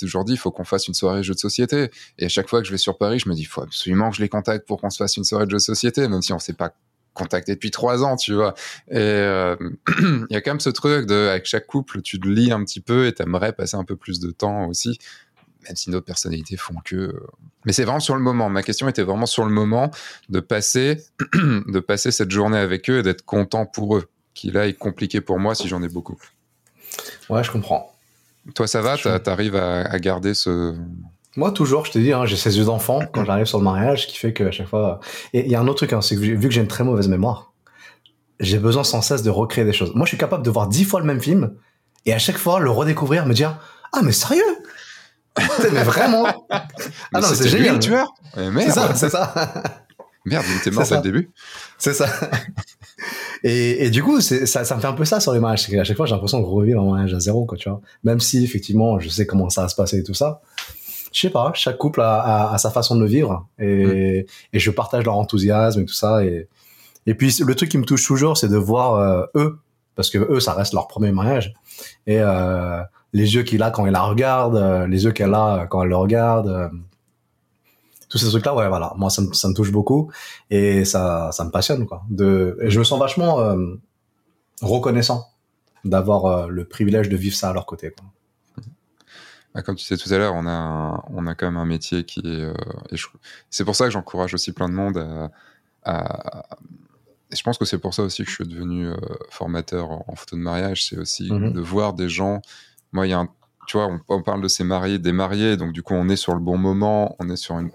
aujourd'hui, 0.03 0.35
il 0.35 0.37
faut 0.37 0.51
qu'on 0.51 0.63
fasse 0.63 0.87
une 0.87 0.93
soirée 0.93 1.23
jeux 1.23 1.33
de 1.33 1.39
société. 1.39 1.89
Et 2.17 2.25
à 2.25 2.29
chaque 2.29 2.49
fois 2.49 2.61
que 2.61 2.67
je 2.67 2.71
vais 2.71 2.77
sur 2.77 2.97
Paris, 2.97 3.19
je 3.19 3.29
me 3.29 3.33
dis, 3.33 3.41
il 3.41 3.45
faut 3.45 3.61
absolument 3.61 4.09
que 4.09 4.17
je 4.17 4.21
les 4.21 4.29
contacte 4.29 4.67
pour 4.67 4.79
qu'on 4.81 4.89
se 4.89 4.97
fasse 4.97 5.17
une 5.17 5.23
soirée 5.23 5.45
de 5.45 5.51
jeux 5.51 5.57
de 5.57 5.61
société, 5.61 6.07
même 6.07 6.21
si 6.21 6.33
on 6.33 6.39
s'est 6.39 6.53
pas 6.53 6.73
contacté 7.13 7.53
depuis 7.53 7.71
trois 7.71 8.03
ans, 8.03 8.15
tu 8.15 8.33
vois. 8.33 8.53
Et 8.89 8.97
euh, 8.97 9.55
il 9.99 10.27
y 10.29 10.35
a 10.35 10.41
quand 10.41 10.51
même 10.51 10.59
ce 10.59 10.69
truc 10.69 11.05
de, 11.05 11.27
avec 11.27 11.45
chaque 11.45 11.67
couple, 11.67 12.01
tu 12.01 12.19
te 12.19 12.27
lis 12.27 12.51
un 12.51 12.63
petit 12.63 12.79
peu 12.79 13.07
et 13.07 13.13
t'aimerais 13.13 13.53
passer 13.53 13.75
un 13.75 13.83
peu 13.83 13.95
plus 13.95 14.19
de 14.19 14.31
temps 14.31 14.67
aussi, 14.67 14.97
même 15.65 15.75
si 15.75 15.89
nos 15.89 16.01
personnalités 16.01 16.57
font 16.57 16.75
que. 16.83 16.95
euh. 16.95 17.27
Mais 17.65 17.73
c'est 17.73 17.83
vraiment 17.83 17.99
sur 17.99 18.15
le 18.15 18.21
moment. 18.21 18.49
Ma 18.49 18.63
question 18.63 18.87
était 18.87 19.03
vraiment 19.03 19.25
sur 19.25 19.43
le 19.43 19.51
moment 19.51 19.91
de 20.29 20.39
passer, 20.39 21.03
de 21.33 21.79
passer 21.79 22.11
cette 22.11 22.31
journée 22.31 22.57
avec 22.57 22.89
eux 22.89 22.99
et 22.99 23.03
d'être 23.03 23.25
content 23.25 23.65
pour 23.65 23.97
eux. 23.97 24.05
Qui 24.33 24.51
là 24.51 24.67
est 24.67 24.73
compliqué 24.73 25.19
pour 25.19 25.39
moi 25.39 25.53
si 25.53 25.67
j'en 25.67 25.83
ai 25.83 25.89
beaucoup. 25.89 26.17
Ouais, 27.29 27.43
je 27.43 27.51
comprends. 27.51 27.93
Toi, 28.55 28.67
ça 28.67 28.81
va? 28.81 28.97
T'arrives 29.19 29.55
à, 29.55 29.81
à 29.81 29.99
garder 29.99 30.33
ce. 30.33 30.75
Moi, 31.35 31.51
toujours, 31.51 31.85
je 31.85 31.91
te 31.91 31.99
dis, 31.99 32.11
hein, 32.11 32.25
j'ai 32.25 32.35
ces 32.35 32.57
yeux 32.57 32.65
d'enfant 32.65 32.99
quand 33.13 33.23
j'arrive 33.23 33.45
sur 33.45 33.59
le 33.59 33.63
mariage, 33.63 34.03
ce 34.03 34.07
qui 34.07 34.17
fait 34.17 34.33
qu'à 34.33 34.51
chaque 34.51 34.67
fois. 34.67 34.99
Et 35.33 35.45
il 35.45 35.51
y 35.51 35.55
a 35.55 35.59
un 35.59 35.67
autre 35.67 35.77
truc, 35.77 35.93
hein, 35.93 36.01
c'est 36.01 36.15
que 36.15 36.19
vu 36.21 36.39
que 36.39 36.49
j'ai 36.49 36.61
une 36.61 36.67
très 36.67 36.83
mauvaise 36.83 37.07
mémoire, 37.07 37.53
j'ai 38.39 38.57
besoin 38.57 38.83
sans 38.83 39.01
cesse 39.01 39.21
de 39.21 39.29
recréer 39.29 39.63
des 39.65 39.73
choses. 39.73 39.93
Moi, 39.95 40.05
je 40.05 40.09
suis 40.09 40.17
capable 40.17 40.43
de 40.43 40.49
voir 40.49 40.67
dix 40.67 40.85
fois 40.85 40.99
le 40.99 41.05
même 41.05 41.21
film 41.21 41.53
et 42.05 42.13
à 42.13 42.19
chaque 42.19 42.37
fois 42.37 42.59
le 42.59 42.71
redécouvrir, 42.71 43.25
me 43.25 43.33
dire 43.33 43.57
Ah, 43.93 44.01
mais 44.03 44.11
sérieux 44.11 44.41
Mais 45.71 45.83
vraiment 45.83 46.25
Ah 46.49 46.65
Mais 47.13 47.21
non, 47.21 47.27
c'est 47.27 47.47
génial. 47.47 47.75
le 47.75 47.79
tueur? 47.79 48.13
Mais 48.35 48.63
C'est 48.65 48.71
ça, 48.71 48.95
c'est 48.95 49.09
ça. 49.09 49.33
merde, 50.25 50.45
il 50.49 50.57
était 50.57 50.71
mort 50.71 50.85
dès 50.87 50.95
le 50.95 51.01
début. 51.01 51.31
C'est 51.77 51.93
ça. 51.93 52.07
Et, 53.43 53.85
et 53.85 53.89
du 53.89 54.03
coup, 54.03 54.21
ça, 54.21 54.45
ça 54.65 54.75
me 54.75 54.81
fait 54.81 54.87
un 54.87 54.93
peu 54.93 55.05
ça 55.05 55.19
sur 55.19 55.33
les 55.33 55.39
mariages. 55.39 55.65
C'est 55.65 55.71
qu'à 55.71 55.83
chaque 55.83 55.97
fois, 55.97 56.05
j'ai 56.05 56.13
l'impression 56.13 56.39
de 56.39 56.45
revivre 56.45 56.81
un 56.81 56.85
mariage 56.85 57.13
à 57.13 57.19
zéro, 57.19 57.45
quoi, 57.45 57.57
tu 57.57 57.69
vois. 57.69 57.81
Même 58.03 58.19
si, 58.19 58.43
effectivement, 58.43 58.99
je 58.99 59.09
sais 59.09 59.25
comment 59.25 59.49
ça 59.49 59.63
va 59.63 59.67
se 59.69 59.75
passer 59.75 59.99
et 59.99 60.03
tout 60.03 60.13
ça. 60.13 60.41
Je 61.11 61.19
sais 61.21 61.29
pas, 61.29 61.51
chaque 61.55 61.77
couple 61.77 62.01
a, 62.01 62.19
a, 62.19 62.53
a 62.53 62.57
sa 62.57 62.69
façon 62.69 62.95
de 62.95 63.01
le 63.01 63.07
vivre. 63.07 63.47
Et, 63.57 64.27
et 64.53 64.59
je 64.59 64.71
partage 64.71 65.05
leur 65.05 65.15
enthousiasme 65.15 65.81
et 65.81 65.85
tout 65.85 65.93
ça. 65.93 66.23
Et, 66.23 66.47
et 67.05 67.15
puis, 67.15 67.33
le 67.43 67.55
truc 67.55 67.69
qui 67.69 67.77
me 67.77 67.85
touche 67.85 68.05
toujours, 68.05 68.37
c'est 68.37 68.49
de 68.49 68.57
voir 68.57 68.95
euh, 68.95 69.25
eux, 69.35 69.59
parce 69.95 70.09
que 70.09 70.17
eux, 70.17 70.39
ça 70.39 70.53
reste 70.53 70.73
leur 70.73 70.87
premier 70.87 71.11
mariage. 71.11 71.53
Et 72.07 72.19
euh, 72.19 72.81
les 73.13 73.35
yeux 73.35 73.43
qu'il 73.43 73.63
a 73.63 73.71
quand 73.71 73.85
il 73.85 73.91
la 73.93 74.01
regarde, 74.01 74.55
euh, 74.55 74.85
les 74.85 75.05
yeux 75.05 75.11
qu'elle 75.11 75.33
a 75.33 75.65
quand 75.69 75.81
elle 75.81 75.89
le 75.89 75.95
regarde. 75.95 76.71
Tous 78.09 78.17
ces 78.17 78.27
trucs-là, 78.29 78.53
ouais, 78.55 78.67
voilà. 78.67 78.93
Moi, 78.97 79.09
ça 79.09 79.21
me, 79.21 79.31
ça 79.33 79.47
me 79.47 79.53
touche 79.53 79.71
beaucoup 79.71 80.11
et 80.49 80.83
ça, 80.83 81.31
ça 81.31 81.45
me 81.45 81.51
passionne, 81.51 81.85
quoi. 81.85 82.03
De, 82.09 82.57
et 82.61 82.69
je 82.69 82.79
me 82.79 82.83
sens 82.83 82.99
vachement 82.99 83.39
euh, 83.39 83.75
reconnaissant 84.61 85.27
d'avoir 85.85 86.25
euh, 86.25 86.47
le 86.47 86.65
privilège 86.65 87.07
de 87.09 87.15
vivre 87.15 87.35
ça 87.35 87.49
à 87.49 87.53
leur 87.53 87.65
côté. 87.65 87.91
Quoi. 87.91 88.65
Ah, 89.55 89.61
Comme 89.61 89.75
tu 89.75 89.85
sais 89.85 89.97
tout 89.97 90.11
à 90.13 90.17
l'heure, 90.17 90.33
on 90.35 90.45
a, 90.45 90.51
un- 90.51 91.03
on 91.09 91.25
a 91.27 91.35
quand 91.35 91.47
même 91.47 91.57
un 91.57 91.65
métier 91.65 92.03
qui 92.03 92.19
est. 92.19 92.25
euh, 92.25 92.53
c'est 93.49 93.65
pour 93.65 93.75
ça 93.75 93.85
que 93.85 93.91
j'encourage 93.91 94.33
aussi 94.33 94.51
plein 94.51 94.69
de 94.69 94.73
monde 94.73 94.97
à. 94.97 95.31
à- 95.83 96.45
et 97.31 97.35
je 97.35 97.43
pense 97.43 97.57
que 97.59 97.65
c'est 97.65 97.77
pour 97.77 97.93
ça 97.93 98.01
aussi 98.03 98.23
que 98.23 98.29
je 98.29 98.35
suis 98.35 98.47
devenu 98.47 98.87
euh, 98.87 98.97
formateur 99.29 99.91
en, 99.91 100.03
en 100.07 100.15
photo 100.15 100.35
de 100.35 100.41
mariage. 100.41 100.87
C'est 100.87 100.97
aussi 100.97 101.31
Mhm. 101.31 101.53
de 101.53 101.59
voir 101.61 101.93
des 101.93 102.09
gens. 102.09 102.41
Moi, 102.91 103.05
il 103.07 103.11
y 103.11 103.13
a 103.13 103.19
un. 103.19 103.27
Tu 103.67 103.77
vois, 103.77 103.85
on, 103.87 103.99
on 104.09 104.23
parle 104.23 104.41
de 104.41 104.47
ces 104.47 104.63
mariés, 104.63 104.97
des 104.97 105.11
mariés, 105.11 105.55
donc 105.55 105.71
du 105.73 105.83
coup, 105.83 105.93
on 105.93 106.09
est 106.09 106.15
sur 106.15 106.33
le 106.33 106.39
bon 106.39 106.57
moment, 106.57 107.15
on 107.19 107.29
est 107.29 107.35
sur 107.35 107.57
une. 107.59 107.69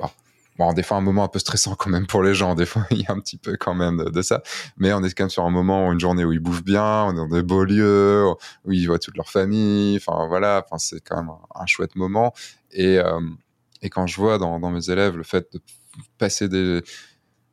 Bon, 0.59 0.73
des 0.73 0.83
fois, 0.83 0.97
un 0.97 1.01
moment 1.01 1.25
un 1.25 1.29
peu 1.29 1.39
stressant 1.39 1.75
quand 1.75 1.91
même 1.91 2.07
pour 2.07 2.23
les 2.23 2.35
gens. 2.35 2.55
Des 2.55 2.67
fois, 2.67 2.87
il 2.91 3.01
y 3.01 3.07
a 3.07 3.13
un 3.13 3.21
petit 3.21 3.37
peu 3.37 3.57
quand 3.57 3.75
même 3.75 3.97
de, 3.99 4.11
de 4.11 4.23
ça. 4.23 4.43
Mais 4.77 4.93
on 4.93 5.03
est 5.03 5.13
quand 5.13 5.25
même 5.25 5.31
sur 5.31 5.45
un 5.45 5.51
moment, 5.51 5.93
une 5.93 6.01
journée 6.01 6.25
où 6.25 6.33
ils 6.33 6.39
bouffent 6.39 6.65
bien, 6.65 7.05
on 7.05 7.13
est 7.13 7.17
dans 7.17 7.29
des 7.29 7.43
beaux 7.43 7.65
lieux, 7.65 8.27
où 8.65 8.73
ils 8.73 8.87
voient 8.87 8.99
toute 8.99 9.17
leur 9.17 9.31
famille. 9.31 9.97
Enfin, 9.97 10.27
voilà. 10.29 10.65
Enfin, 10.65 10.79
c'est 10.79 11.01
quand 11.01 11.17
même 11.17 11.31
un, 11.31 11.63
un 11.63 11.67
chouette 11.67 11.97
moment. 11.97 12.33
Et, 12.71 12.99
euh, 12.99 13.21
et 13.83 13.91
quand 13.91 14.07
je 14.07 14.17
vois 14.17 14.39
dans, 14.39 14.59
dans 14.61 14.71
mes 14.71 14.91
élèves 14.91 15.17
le 15.17 15.25
fait 15.25 15.53
de 15.53 15.61
passer 16.19 16.49
des, 16.49 16.83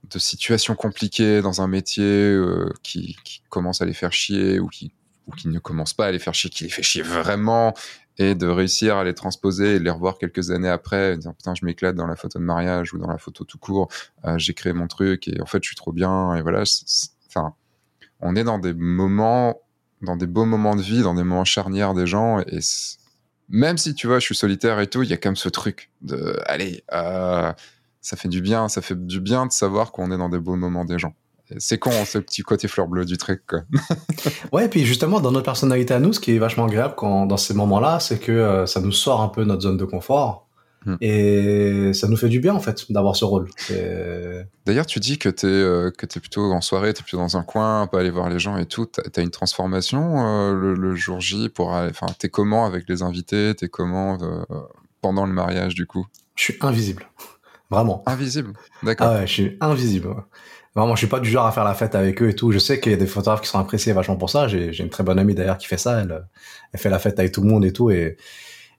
de 0.03 0.19
situations 0.19 0.75
compliquées 0.75 1.41
dans 1.41 1.61
un 1.61 1.67
métier 1.67 2.03
euh, 2.03 2.69
qui, 2.83 3.17
qui 3.23 3.41
commence 3.49 3.81
à 3.81 3.85
les 3.85 3.93
faire 3.93 4.13
chier 4.13 4.59
ou 4.59 4.67
qui, 4.67 4.93
ou 5.27 5.31
qui 5.31 5.47
ne 5.47 5.59
commence 5.59 5.93
pas 5.93 6.07
à 6.07 6.11
les 6.11 6.19
faire 6.19 6.33
chier, 6.33 6.49
qui 6.49 6.63
les 6.63 6.69
fait 6.69 6.83
chier 6.83 7.01
vraiment, 7.01 7.73
et 8.21 8.35
de 8.35 8.45
réussir 8.47 8.97
à 8.97 9.03
les 9.03 9.15
transposer 9.15 9.75
et 9.75 9.79
les 9.79 9.89
revoir 9.89 10.19
quelques 10.19 10.51
années 10.51 10.69
après, 10.69 11.13
et 11.13 11.17
dire 11.17 11.33
putain, 11.33 11.55
je 11.55 11.65
m'éclate 11.65 11.95
dans 11.95 12.05
la 12.05 12.15
photo 12.15 12.37
de 12.37 12.43
mariage 12.43 12.93
ou 12.93 12.99
dans 12.99 13.07
la 13.07 13.17
photo 13.17 13.43
tout 13.43 13.57
court, 13.57 13.89
euh, 14.25 14.37
j'ai 14.37 14.53
créé 14.53 14.73
mon 14.73 14.87
truc 14.87 15.27
et 15.27 15.41
en 15.41 15.47
fait, 15.47 15.63
je 15.63 15.69
suis 15.69 15.75
trop 15.75 15.91
bien, 15.91 16.35
et 16.35 16.43
voilà. 16.43 16.63
Enfin, 17.27 17.55
on 18.19 18.35
est 18.35 18.43
dans 18.43 18.59
des 18.59 18.73
moments, 18.73 19.61
dans 20.03 20.15
des 20.15 20.27
beaux 20.27 20.45
moments 20.45 20.75
de 20.75 20.83
vie, 20.83 21.01
dans 21.01 21.15
des 21.15 21.23
moments 21.23 21.45
charnières 21.45 21.95
des 21.95 22.05
gens, 22.05 22.39
et 22.41 22.59
même 23.49 23.77
si 23.77 23.95
tu 23.95 24.05
vois, 24.05 24.19
je 24.19 24.25
suis 24.25 24.35
solitaire 24.35 24.79
et 24.79 24.87
tout, 24.87 25.01
il 25.01 25.09
y 25.09 25.13
a 25.13 25.17
quand 25.17 25.29
même 25.29 25.35
ce 25.35 25.49
truc 25.49 25.89
de, 26.01 26.39
allez, 26.45 26.83
euh, 26.93 27.51
ça 28.01 28.17
fait 28.17 28.29
du 28.29 28.41
bien, 28.41 28.69
ça 28.69 28.83
fait 28.83 28.95
du 28.95 29.19
bien 29.19 29.47
de 29.47 29.51
savoir 29.51 29.91
qu'on 29.91 30.11
est 30.11 30.17
dans 30.17 30.29
des 30.29 30.39
beaux 30.39 30.55
moments 30.55 30.85
des 30.85 30.99
gens. 30.99 31.15
C'est 31.57 31.77
con, 31.77 31.91
ce 32.05 32.17
petit 32.17 32.41
côté 32.41 32.67
fleur 32.67 32.87
bleue 32.87 33.05
du 33.05 33.17
truc, 33.17 33.43
quoi. 33.47 33.61
Ouais, 34.51 34.65
et 34.65 34.69
puis 34.69 34.85
justement, 34.85 35.19
dans 35.19 35.31
notre 35.31 35.45
personnalité 35.45 35.93
à 35.93 35.99
nous, 35.99 36.13
ce 36.13 36.19
qui 36.19 36.35
est 36.35 36.39
vachement 36.39 36.65
agréable 36.65 36.93
quand, 36.97 37.25
dans 37.25 37.37
ces 37.37 37.53
moments-là, 37.53 37.99
c'est 37.99 38.19
que 38.19 38.31
euh, 38.31 38.65
ça 38.65 38.81
nous 38.81 38.91
sort 38.91 39.21
un 39.21 39.27
peu 39.29 39.43
notre 39.43 39.61
zone 39.61 39.77
de 39.77 39.85
confort. 39.85 40.47
Hmm. 40.85 40.95
Et 40.99 41.91
ça 41.93 42.07
nous 42.07 42.17
fait 42.17 42.27
du 42.29 42.39
bien, 42.39 42.55
en 42.55 42.59
fait, 42.59 42.91
d'avoir 42.91 43.15
ce 43.15 43.23
rôle. 43.23 43.47
D'ailleurs, 44.65 44.87
tu 44.87 44.99
dis 44.99 45.19
que 45.19 45.29
t'es 45.29 45.45
euh, 45.45 45.91
que 45.95 46.07
t'es 46.07 46.19
plutôt 46.19 46.51
en 46.51 46.61
soirée, 46.61 46.91
t'es 46.93 47.03
plutôt 47.03 47.17
dans 47.17 47.37
un 47.37 47.43
coin, 47.43 47.85
pas 47.85 47.99
aller 47.99 48.09
voir 48.09 48.29
les 48.29 48.39
gens 48.39 48.57
et 48.57 48.65
tout. 48.65 48.87
T'as 48.87 49.03
as 49.15 49.21
une 49.23 49.29
transformation 49.29 50.25
euh, 50.25 50.53
le, 50.53 50.73
le 50.73 50.95
jour 50.95 51.19
J 51.21 51.49
pour, 51.49 51.73
aller- 51.75 51.91
enfin, 51.91 52.07
t'es 52.17 52.29
comment 52.29 52.65
avec 52.65 52.89
les 52.89 53.03
invités, 53.03 53.53
t'es 53.55 53.69
comment 53.69 54.17
euh, 54.21 54.43
pendant 55.01 55.27
le 55.27 55.33
mariage 55.33 55.75
du 55.75 55.85
coup? 55.85 56.07
Je 56.35 56.45
suis 56.45 56.57
invisible. 56.61 57.07
Vraiment. 57.69 58.03
Invisible, 58.07 58.53
d'accord. 58.83 59.07
Ah 59.11 59.19
ouais, 59.19 59.27
je 59.27 59.31
suis 59.31 59.57
invisible. 59.61 60.09
Vraiment, 60.75 60.95
je 60.95 60.99
suis 60.99 61.07
pas 61.07 61.19
du 61.19 61.29
genre 61.29 61.45
à 61.45 61.51
faire 61.51 61.65
la 61.65 61.73
fête 61.73 61.95
avec 61.95 62.21
eux 62.21 62.29
et 62.29 62.35
tout. 62.35 62.51
Je 62.53 62.59
sais 62.59 62.79
qu'il 62.79 62.93
y 62.93 62.95
a 62.95 62.97
des 62.97 63.05
photographes 63.07 63.41
qui 63.41 63.47
sont 63.49 63.59
appréciés 63.59 63.91
vachement 63.91 64.15
pour 64.15 64.29
ça. 64.29 64.47
J'ai 64.47 64.79
une 64.79 64.89
très 64.89 65.03
bonne 65.03 65.19
amie 65.19 65.35
d'ailleurs 65.35 65.57
qui 65.57 65.67
fait 65.67 65.77
ça. 65.77 65.99
Elle, 66.01 66.25
elle 66.71 66.79
fait 66.79 66.89
la 66.89 66.97
fête 66.99 67.19
avec 67.19 67.33
tout 67.33 67.41
le 67.41 67.49
monde 67.49 67.65
et 67.65 67.73
tout. 67.73 67.91
Et, 67.91 68.15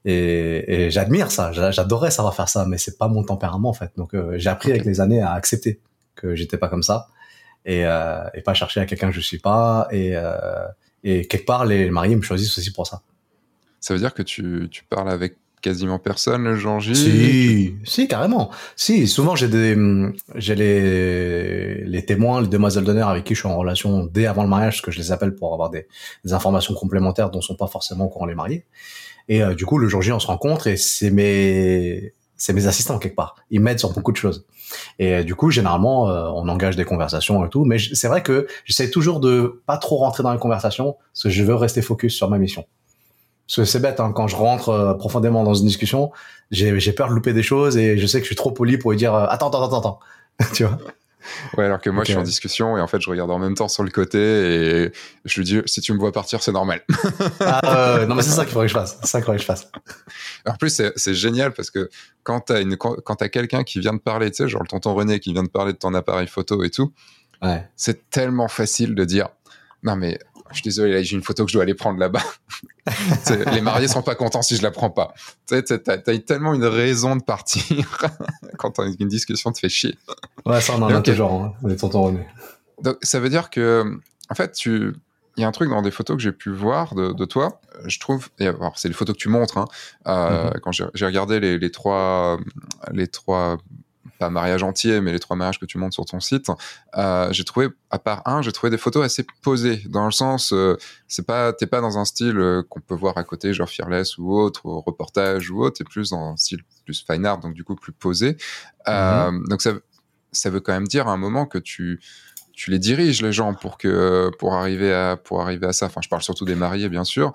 et, 0.05 0.85
et 0.85 0.89
j'admire 0.89 1.29
ça. 1.31 1.51
J'a- 1.51 1.69
J'adorais 1.69 2.09
savoir 2.09 2.35
faire 2.35 2.49
ça, 2.49 2.65
mais 2.67 2.79
c'est 2.79 2.97
pas 2.97 3.07
mon 3.07 3.23
tempérament 3.23 3.69
en 3.69 3.73
fait. 3.73 3.91
Donc 3.95 4.15
euh, 4.15 4.33
j'ai 4.37 4.49
appris 4.49 4.71
avec 4.71 4.85
les 4.85 5.01
années 5.01 5.21
à 5.21 5.33
accepter 5.33 5.79
que 6.15 6.33
j'étais 6.35 6.57
pas 6.57 6.67
comme 6.67 6.83
ça 6.83 7.07
et, 7.65 7.85
euh, 7.85 8.23
et 8.33 8.41
pas 8.41 8.53
chercher 8.55 8.79
à 8.79 8.85
quelqu'un 8.87 9.09
que 9.09 9.15
je 9.15 9.21
suis 9.21 9.39
pas. 9.39 9.87
Et, 9.91 10.13
euh, 10.15 10.65
et 11.03 11.27
quelque 11.27 11.45
part, 11.45 11.63
les 11.63 11.91
mariés 11.91 12.15
me 12.15 12.21
choisissent 12.23 12.57
aussi 12.57 12.73
pour 12.73 12.87
ça. 12.87 13.01
Ça 13.79 13.93
veut 13.93 13.99
dire 13.99 14.13
que 14.15 14.23
tu, 14.23 14.67
tu 14.71 14.83
parles 14.85 15.09
avec 15.11 15.35
quasiment 15.63 15.97
personne 15.97 16.43
le 16.43 16.55
jour 16.55 16.79
J 16.79 16.95
Si, 16.95 17.75
si, 17.85 18.07
carrément. 18.07 18.51
Si, 18.75 19.07
souvent 19.07 19.35
j'ai 19.35 19.47
des, 19.47 19.75
j'ai 20.35 20.53
les, 20.55 21.83
les 21.85 22.05
témoins, 22.05 22.41
les 22.41 22.47
demoiselles 22.47 22.83
d'honneur 22.83 23.07
avec 23.07 23.23
qui 23.23 23.33
je 23.33 23.39
suis 23.39 23.49
en 23.49 23.57
relation 23.57 24.05
dès 24.05 24.27
avant 24.27 24.43
le 24.43 24.49
mariage, 24.49 24.73
parce 24.73 24.81
que 24.81 24.91
je 24.91 24.99
les 24.99 25.11
appelle 25.11 25.33
pour 25.33 25.53
avoir 25.53 25.71
des, 25.71 25.87
des 26.25 26.33
informations 26.33 26.75
complémentaires 26.75 27.31
dont 27.31 27.41
sont 27.41 27.55
pas 27.55 27.67
forcément 27.67 28.05
au 28.05 28.09
courant 28.09 28.25
les 28.25 28.35
mariés. 28.35 28.65
Et 29.29 29.41
euh, 29.41 29.55
du 29.55 29.65
coup, 29.65 29.77
le 29.77 29.87
jour 29.87 30.01
J, 30.01 30.11
on 30.11 30.19
se 30.19 30.27
rencontre 30.27 30.67
et 30.67 30.75
c'est 30.75 31.09
mes, 31.09 32.13
c'est 32.35 32.51
mes 32.51 32.67
assistants 32.67 32.99
quelque 32.99 33.15
part. 33.15 33.35
Ils 33.49 33.61
m'aident 33.61 33.79
sur 33.79 33.93
beaucoup 33.93 34.11
de 34.11 34.17
choses. 34.17 34.45
Et 34.99 35.13
euh, 35.13 35.23
du 35.23 35.33
coup, 35.33 35.49
généralement, 35.49 36.09
euh, 36.09 36.27
on 36.35 36.49
engage 36.49 36.75
des 36.75 36.83
conversations 36.83 37.45
et 37.45 37.49
tout. 37.49 37.63
Mais 37.63 37.77
c'est 37.79 38.09
vrai 38.09 38.21
que 38.21 38.47
j'essaie 38.65 38.89
toujours 38.89 39.21
de 39.21 39.63
pas 39.65 39.77
trop 39.77 39.97
rentrer 39.97 40.23
dans 40.23 40.33
les 40.33 40.39
conversations, 40.39 40.97
parce 41.13 41.23
que 41.23 41.29
je 41.29 41.43
veux 41.43 41.55
rester 41.55 41.81
focus 41.81 42.13
sur 42.13 42.29
ma 42.29 42.37
mission. 42.37 42.65
Parce 43.47 43.57
que 43.57 43.65
c'est 43.65 43.79
bête, 43.79 43.99
hein, 43.99 44.11
quand 44.15 44.27
je 44.27 44.35
rentre 44.35 44.69
euh, 44.69 44.93
profondément 44.93 45.43
dans 45.43 45.53
une 45.53 45.67
discussion, 45.67 46.11
j'ai 46.51 46.93
peur 46.93 47.09
de 47.09 47.13
louper 47.13 47.33
des 47.33 47.43
choses 47.43 47.77
et 47.77 47.97
je 47.97 48.07
sais 48.07 48.19
que 48.19 48.23
je 48.23 48.29
suis 48.29 48.35
trop 48.35 48.51
poli 48.51 48.77
pour 48.77 48.91
lui 48.91 48.97
dire 48.97 49.13
euh, 49.13 49.25
attends, 49.27 49.49
attends, 49.49 49.65
attends, 49.65 49.79
attends. 49.79 49.99
tu 50.53 50.63
vois? 50.63 50.77
Ouais, 51.57 51.65
alors 51.65 51.79
que 51.79 51.89
moi, 51.89 52.03
je 52.03 52.11
suis 52.11 52.19
en 52.19 52.23
discussion 52.23 52.77
et 52.77 52.81
en 52.81 52.87
fait, 52.87 53.01
je 53.01 53.09
regarde 53.09 53.31
en 53.31 53.39
même 53.39 53.55
temps 53.55 53.69
sur 53.69 53.83
le 53.83 53.91
côté 53.91 54.19
et 54.19 54.91
je 55.25 55.39
lui 55.39 55.45
dis 55.45 55.61
si 55.65 55.81
tu 55.81 55.93
me 55.93 55.97
vois 55.97 56.11
partir, 56.11 56.43
c'est 56.43 56.51
normal. 56.51 56.83
ah, 57.39 58.05
non, 58.07 58.15
mais 58.15 58.23
c'est 58.23 58.31
ça 58.31 58.43
qu'il 58.43 58.53
faudrait 58.53 58.67
que 58.67 58.73
je 58.73 58.77
fasse. 58.77 58.97
C'est 59.01 59.07
ça 59.07 59.19
qu'il 59.19 59.25
faudrait 59.25 59.37
que 59.37 59.41
je 59.41 59.47
fasse. 59.47 59.71
En 60.45 60.55
plus, 60.55 60.81
c'est 60.95 61.13
génial 61.13 61.53
parce 61.53 61.69
que 61.69 61.89
quand 62.23 62.41
t'as 62.41 62.61
une, 62.61 62.75
quand, 62.75 63.21
as 63.21 63.29
quelqu'un 63.29 63.63
qui 63.63 63.79
vient 63.79 63.93
de 63.93 63.99
parler, 63.99 64.31
tu 64.31 64.43
sais, 64.43 64.49
genre 64.49 64.63
le 64.63 64.67
tonton 64.67 64.93
René 64.93 65.19
qui 65.19 65.31
vient 65.31 65.43
de 65.43 65.49
parler 65.49 65.73
de 65.73 65.77
ton 65.77 65.93
appareil 65.93 66.27
photo 66.27 66.63
et 66.63 66.69
tout, 66.69 66.91
ouais. 67.41 67.65
c'est 67.77 68.09
tellement 68.09 68.49
facile 68.49 68.95
de 68.95 69.05
dire 69.05 69.29
non, 69.83 69.95
mais 69.95 70.17
je 70.53 70.59
suis 70.59 70.63
désolé, 70.63 71.03
j'ai 71.03 71.15
une 71.15 71.23
photo 71.23 71.45
que 71.45 71.51
je 71.51 71.57
dois 71.57 71.63
aller 71.63 71.73
prendre 71.73 71.99
là-bas. 71.99 72.23
les 73.51 73.61
mariés 73.61 73.87
sont 73.87 74.01
pas 74.01 74.15
contents 74.15 74.41
si 74.41 74.55
je 74.55 74.61
la 74.61 74.71
prends 74.71 74.89
pas. 74.89 75.13
Tu 75.47 75.61
sais, 75.65 75.79
t'as 75.79 75.97
tellement 75.97 76.53
une 76.53 76.65
raison 76.65 77.15
de 77.15 77.23
partir 77.23 77.99
quand 78.57 78.79
une 78.79 79.07
discussion 79.07 79.51
te 79.51 79.59
fait 79.59 79.69
chier. 79.69 79.97
Ouais, 80.45 80.61
ça, 80.61 80.73
on 80.77 80.81
en 80.81 80.89
a 80.89 81.01
toujours, 81.01 81.31
hein, 81.31 81.53
les 81.65 81.75
tontons 81.75 82.03
René. 82.03 82.27
Donc, 82.81 82.97
ça 83.01 83.19
veut 83.19 83.29
dire 83.29 83.49
que, 83.49 83.99
en 84.29 84.35
fait, 84.35 84.51
tu, 84.53 84.93
il 85.37 85.41
y 85.41 85.43
a 85.43 85.47
un 85.47 85.51
truc 85.51 85.69
dans 85.69 85.81
des 85.81 85.91
photos 85.91 86.17
que 86.17 86.23
j'ai 86.23 86.31
pu 86.31 86.51
voir 86.51 86.95
de, 86.95 87.25
toi, 87.25 87.61
je 87.85 87.99
trouve, 87.99 88.29
et 88.39 88.47
alors 88.47 88.77
c'est 88.77 88.87
les 88.87 88.93
photos 88.93 89.15
que 89.15 89.21
tu 89.21 89.29
montres, 89.29 89.57
hein, 89.57 89.65
euh, 90.07 90.49
mm-hmm. 90.49 90.59
quand 90.59 90.71
j'ai 90.71 91.05
regardé 91.05 91.39
les, 91.39 91.57
les, 91.57 91.71
trois, 91.71 92.39
les 92.91 93.07
trois 93.07 93.57
pas 94.19 94.29
mariage 94.29 94.63
entier, 94.63 95.01
mais 95.01 95.11
les 95.11 95.19
trois 95.19 95.35
mariages 95.35 95.59
que 95.59 95.65
tu 95.65 95.77
montres 95.77 95.93
sur 95.93 96.05
ton 96.05 96.19
site, 96.19 96.47
euh, 96.97 97.31
j'ai 97.31 97.43
trouvé, 97.43 97.69
à 97.89 97.99
part 97.99 98.21
un, 98.25 98.41
j'ai 98.41 98.51
trouvé 98.51 98.69
des 98.69 98.77
photos 98.77 99.03
assez 99.03 99.25
posées, 99.41 99.81
dans 99.87 100.05
le 100.05 100.11
sens, 100.11 100.53
euh, 100.53 100.77
c'est 101.07 101.25
pas, 101.25 101.53
t'es 101.53 101.67
pas 101.67 101.81
dans 101.81 101.97
un 101.97 102.05
style 102.05 102.37
euh, 102.37 102.63
qu'on 102.67 102.81
peut 102.81 102.95
voir 102.95 103.17
à 103.17 103.23
côté, 103.23 103.53
genre 103.53 103.69
Fearless 103.69 104.17
ou 104.17 104.33
autre, 104.33 104.65
ou 104.65 104.81
reportage 104.81 105.49
ou 105.49 105.63
autre, 105.63 105.77
t'es 105.77 105.83
plus 105.83 106.09
dans 106.09 106.33
un 106.33 106.37
style 106.37 106.63
plus 106.85 107.05
fine 107.05 107.25
art, 107.25 107.39
donc 107.39 107.53
du 107.53 107.63
coup 107.63 107.75
plus 107.75 107.93
posé. 107.93 108.37
Mhm. 108.87 109.47
Donc 109.47 109.61
ça, 109.61 109.73
ça 110.31 110.49
veut 110.49 110.59
quand 110.59 110.73
même 110.73 110.87
dire 110.87 111.07
à 111.07 111.13
un 111.13 111.17
moment 111.17 111.45
que 111.45 111.57
tu, 111.57 112.01
tu 112.53 112.71
les 112.71 112.79
diriges 112.79 113.21
les 113.21 113.31
gens 113.31 113.53
pour 113.53 113.77
que 113.77 114.31
pour 114.37 114.53
arriver 114.55 114.93
à 114.93 115.15
pour 115.15 115.41
arriver 115.41 115.67
à 115.67 115.73
ça. 115.73 115.85
Enfin, 115.85 116.01
je 116.03 116.09
parle 116.09 116.21
surtout 116.21 116.45
des 116.45 116.55
mariés 116.55 116.89
bien 116.89 117.05
sûr, 117.05 117.31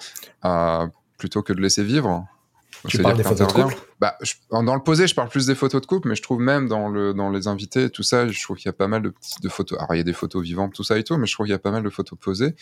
plutôt 1.17 1.43
que 1.43 1.53
de 1.53 1.61
laisser 1.61 1.83
vivre. 1.83 2.27
Tu 2.87 2.99
parles 2.99 3.17
des 3.17 3.23
photos 3.25 3.49
de 3.49 3.53
couple? 3.53 3.77
bah, 4.01 4.17
Dans 4.51 4.75
le 4.75 4.83
posé, 4.83 5.07
je 5.07 5.15
parle 5.15 5.29
plus 5.29 5.47
des 5.47 5.55
photos 5.55 5.81
de 5.81 5.87
couple, 5.87 6.09
mais 6.09 6.15
je 6.15 6.23
trouve 6.23 6.41
même 6.41 6.69
dans, 6.69 6.89
le, 6.89 7.13
dans 7.13 7.31
les 7.31 7.49
invités, 7.49 7.91
tout 7.91 8.03
ça, 8.03 8.29
je 8.29 8.43
trouve 8.43 8.57
qu'il 8.57 8.67
y 8.67 8.69
a 8.69 8.73
pas 8.75 8.89
mal 8.89 9.03
de, 9.03 9.13
de 9.43 9.49
photos. 9.49 9.79
Alors, 9.79 9.95
il 9.95 9.99
y 9.99 10.01
a 10.01 10.05
des 10.05 10.13
photos 10.13 10.43
vivantes, 10.43 10.73
tout 10.75 10.85
ça 10.85 10.99
et 10.99 11.05
tout, 11.05 11.17
mais 11.17 11.27
je 11.27 11.35
trouve 11.35 11.47
qu'il 11.47 11.53
y 11.53 11.57
a 11.57 11.59
pas 11.59 11.71
mal 11.71 11.83
de 11.83 11.91
photos 11.91 12.19
posées. 12.19 12.55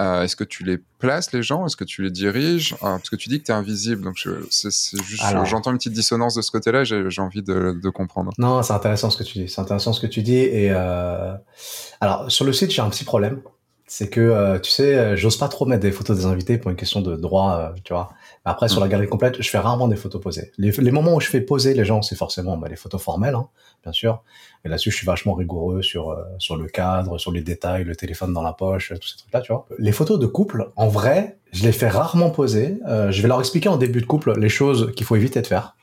Euh, 0.00 0.22
Est-ce 0.22 0.36
que 0.36 0.44
tu 0.44 0.64
les 0.64 0.78
places, 0.98 1.32
les 1.32 1.42
gens? 1.42 1.64
Est-ce 1.66 1.76
que 1.76 1.84
tu 1.84 2.02
les 2.02 2.10
diriges? 2.10 2.74
Ah, 2.82 2.96
Parce 2.96 3.08
que 3.10 3.16
tu 3.16 3.28
dis 3.28 3.40
que 3.40 3.46
tu 3.46 3.52
es 3.52 3.54
invisible, 3.54 4.02
donc 4.02 4.16
j'entends 5.44 5.70
une 5.70 5.78
petite 5.78 5.92
dissonance 5.92 6.34
de 6.34 6.42
ce 6.42 6.50
côté-là, 6.50 6.84
j'ai 6.84 7.22
envie 7.22 7.42
de, 7.42 7.78
de, 7.82 7.90
comprendre. 7.90 8.32
Non, 8.38 8.62
c'est 8.62 8.72
intéressant 8.72 9.10
ce 9.10 9.16
que 9.16 9.24
tu 9.24 9.38
dis. 9.38 9.48
C'est 9.48 9.60
intéressant 9.60 9.92
ce 9.92 10.00
que 10.00 10.06
tu 10.06 10.22
dis. 10.22 10.36
Et 10.36 10.70
euh... 10.70 11.34
alors, 12.00 12.30
sur 12.30 12.44
le 12.44 12.52
site, 12.52 12.70
j'ai 12.70 12.82
un 12.82 12.90
petit 12.90 13.04
problème. 13.04 13.40
C'est 13.86 14.08
que, 14.08 14.20
euh, 14.20 14.58
tu 14.58 14.70
sais, 14.70 14.96
euh, 14.96 15.16
j'ose 15.16 15.36
pas 15.36 15.48
trop 15.48 15.66
mettre 15.66 15.82
des 15.82 15.92
photos 15.92 16.16
des 16.16 16.24
invités 16.24 16.56
pour 16.56 16.70
une 16.70 16.78
question 16.78 17.02
de 17.02 17.14
droit, 17.14 17.56
euh, 17.58 17.78
tu 17.84 17.92
vois. 17.92 18.10
Après, 18.44 18.68
sur 18.68 18.80
la 18.80 18.86
mm. 18.86 18.90
galerie 18.90 19.08
complète, 19.08 19.42
je 19.42 19.48
fais 19.48 19.58
rarement 19.58 19.88
des 19.88 19.96
photos 19.96 20.20
posées. 20.20 20.52
Les, 20.58 20.90
moments 20.90 21.14
où 21.14 21.20
je 21.20 21.28
fais 21.28 21.40
poser 21.40 21.74
les 21.74 21.84
gens, 21.84 22.02
c'est 22.02 22.16
forcément 22.16 22.56
bah, 22.56 22.68
les 22.68 22.76
photos 22.76 23.00
formelles, 23.00 23.34
hein, 23.34 23.48
bien 23.82 23.92
sûr. 23.92 24.22
Et 24.64 24.68
là-dessus, 24.68 24.90
je 24.90 24.96
suis 24.96 25.06
vachement 25.06 25.34
rigoureux 25.34 25.82
sur 25.82 26.10
euh, 26.10 26.22
sur 26.38 26.56
le 26.56 26.66
cadre, 26.66 27.18
sur 27.18 27.32
les 27.32 27.42
détails, 27.42 27.84
le 27.84 27.94
téléphone 27.96 28.32
dans 28.32 28.42
la 28.42 28.52
poche, 28.52 28.92
tous 29.00 29.08
ces 29.08 29.16
trucs-là, 29.16 29.40
tu 29.40 29.52
vois. 29.52 29.66
Les 29.78 29.92
photos 29.92 30.18
de 30.18 30.26
couple, 30.26 30.70
en 30.76 30.88
vrai, 30.88 31.38
je 31.52 31.64
les 31.64 31.72
fais 31.72 31.88
rarement 31.88 32.30
poser. 32.30 32.78
Euh, 32.88 33.10
je 33.10 33.22
vais 33.22 33.28
leur 33.28 33.40
expliquer 33.40 33.68
en 33.68 33.76
début 33.76 34.00
de 34.00 34.06
couple 34.06 34.38
les 34.38 34.48
choses 34.48 34.92
qu'il 34.96 35.06
faut 35.06 35.16
éviter 35.16 35.40
de 35.40 35.46
faire. 35.46 35.76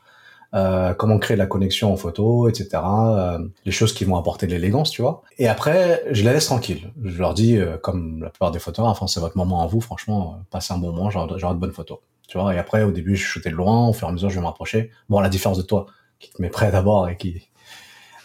Euh, 0.56 0.96
comment 0.96 1.20
créer 1.20 1.38
la 1.38 1.46
connexion 1.46 1.94
en 1.94 1.96
photo, 1.96 2.50
etc. 2.50 2.70
Euh, 2.74 3.38
les 3.66 3.72
choses 3.72 3.94
qui 3.94 4.04
vont 4.04 4.16
apporter 4.18 4.48
de 4.48 4.52
l'élégance, 4.52 4.90
tu 4.90 5.04
vois. 5.04 5.22
Et 5.38 5.48
après, 5.48 6.04
je 6.10 6.24
les 6.24 6.34
laisse 6.34 6.48
tranquilles. 6.48 6.92
Je 7.04 7.20
leur 7.20 7.36
dis, 7.36 7.58
euh, 7.58 7.78
comme 7.78 8.24
la 8.24 8.30
plupart 8.32 8.50
des 8.50 8.58
photographes, 8.58 8.98
enfin, 8.98 9.06
c'est 9.06 9.20
votre 9.20 9.38
moment 9.38 9.62
à 9.62 9.68
vous, 9.68 9.80
franchement, 9.80 10.40
passez 10.50 10.74
un 10.74 10.80
bon 10.80 10.92
moment, 10.92 11.12
genre, 11.12 11.38
genre 11.38 11.54
de 11.54 11.60
bonnes 11.60 11.72
photos. 11.72 12.00
Tu 12.30 12.38
vois, 12.38 12.54
et 12.54 12.60
après, 12.60 12.84
au 12.84 12.92
début, 12.92 13.16
je 13.16 13.26
shootais 13.26 13.50
de 13.50 13.56
loin, 13.56 13.88
au 13.88 13.94
fur 13.94 14.08
et 14.08 14.12
à 14.12 14.14
mesure, 14.14 14.30
je 14.30 14.36
vais 14.36 14.42
me 14.42 14.46
rapprocher. 14.46 14.92
Bon, 15.10 15.20
la 15.20 15.30
différence 15.30 15.58
de 15.58 15.64
toi, 15.64 15.88
qui 16.20 16.30
te 16.30 16.40
met 16.40 16.50
prêt 16.50 16.72
d'abord 16.72 17.10
et 17.10 17.18
qui, 17.18 17.50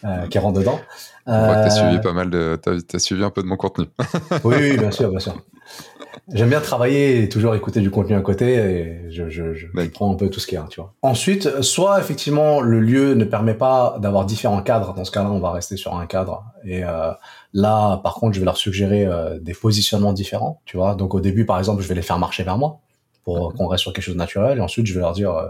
euh, 0.03 0.27
qui 0.27 0.37
rentre 0.37 0.59
dedans. 0.59 0.79
Euh... 1.27 1.47
t'as 1.47 1.71
suivi 1.71 1.99
pas 1.99 2.13
mal 2.13 2.29
de, 2.29 2.55
t'as, 2.61 2.73
as 2.93 2.99
suivi 2.99 3.23
un 3.23 3.31
peu 3.31 3.41
de 3.41 3.47
mon 3.47 3.57
contenu. 3.57 3.87
oui, 4.43 4.55
oui, 4.59 4.77
bien 4.77 4.91
sûr, 4.91 5.09
bien 5.09 5.17
sûr. 5.17 5.33
J'aime 6.31 6.49
bien 6.49 6.61
travailler 6.61 7.23
et 7.23 7.29
toujours 7.29 7.55
écouter 7.55 7.81
du 7.81 7.89
contenu 7.89 8.15
à 8.15 8.21
côté 8.21 8.53
et 8.53 9.11
je, 9.11 9.29
je, 9.29 9.55
je, 9.55 9.67
prends 9.91 10.11
un 10.13 10.15
peu 10.15 10.29
tout 10.29 10.39
ce 10.39 10.45
qu'il 10.45 10.57
y 10.59 10.61
a, 10.61 10.67
tu 10.69 10.79
vois. 10.79 10.93
Ensuite, 11.01 11.61
soit 11.61 11.99
effectivement 11.99 12.61
le 12.61 12.79
lieu 12.79 13.15
ne 13.15 13.25
permet 13.25 13.55
pas 13.55 13.97
d'avoir 13.99 14.25
différents 14.25 14.61
cadres. 14.61 14.93
Dans 14.93 15.03
ce 15.03 15.11
cas-là, 15.11 15.31
on 15.31 15.39
va 15.39 15.51
rester 15.51 15.77
sur 15.77 15.95
un 15.95 16.05
cadre. 16.05 16.45
Et 16.63 16.83
euh, 16.83 17.11
là, 17.53 17.97
par 17.97 18.13
contre, 18.15 18.35
je 18.35 18.39
vais 18.39 18.45
leur 18.45 18.57
suggérer 18.57 19.05
euh, 19.05 19.39
des 19.39 19.53
positionnements 19.53 20.13
différents, 20.13 20.61
tu 20.65 20.77
vois. 20.77 20.93
Donc 20.93 21.15
au 21.15 21.21
début, 21.21 21.45
par 21.45 21.57
exemple, 21.57 21.81
je 21.81 21.87
vais 21.87 21.95
les 21.95 22.03
faire 22.03 22.19
marcher 22.19 22.43
vers 22.43 22.57
moi 22.57 22.81
pour 23.25 23.53
qu'on 23.53 23.67
reste 23.67 23.81
sur 23.81 23.91
quelque 23.91 24.05
chose 24.05 24.13
de 24.13 24.19
naturel. 24.19 24.59
Et 24.59 24.61
ensuite, 24.61 24.85
je 24.85 24.93
vais 24.93 25.01
leur 25.01 25.11
dire, 25.11 25.31
euh, 25.31 25.47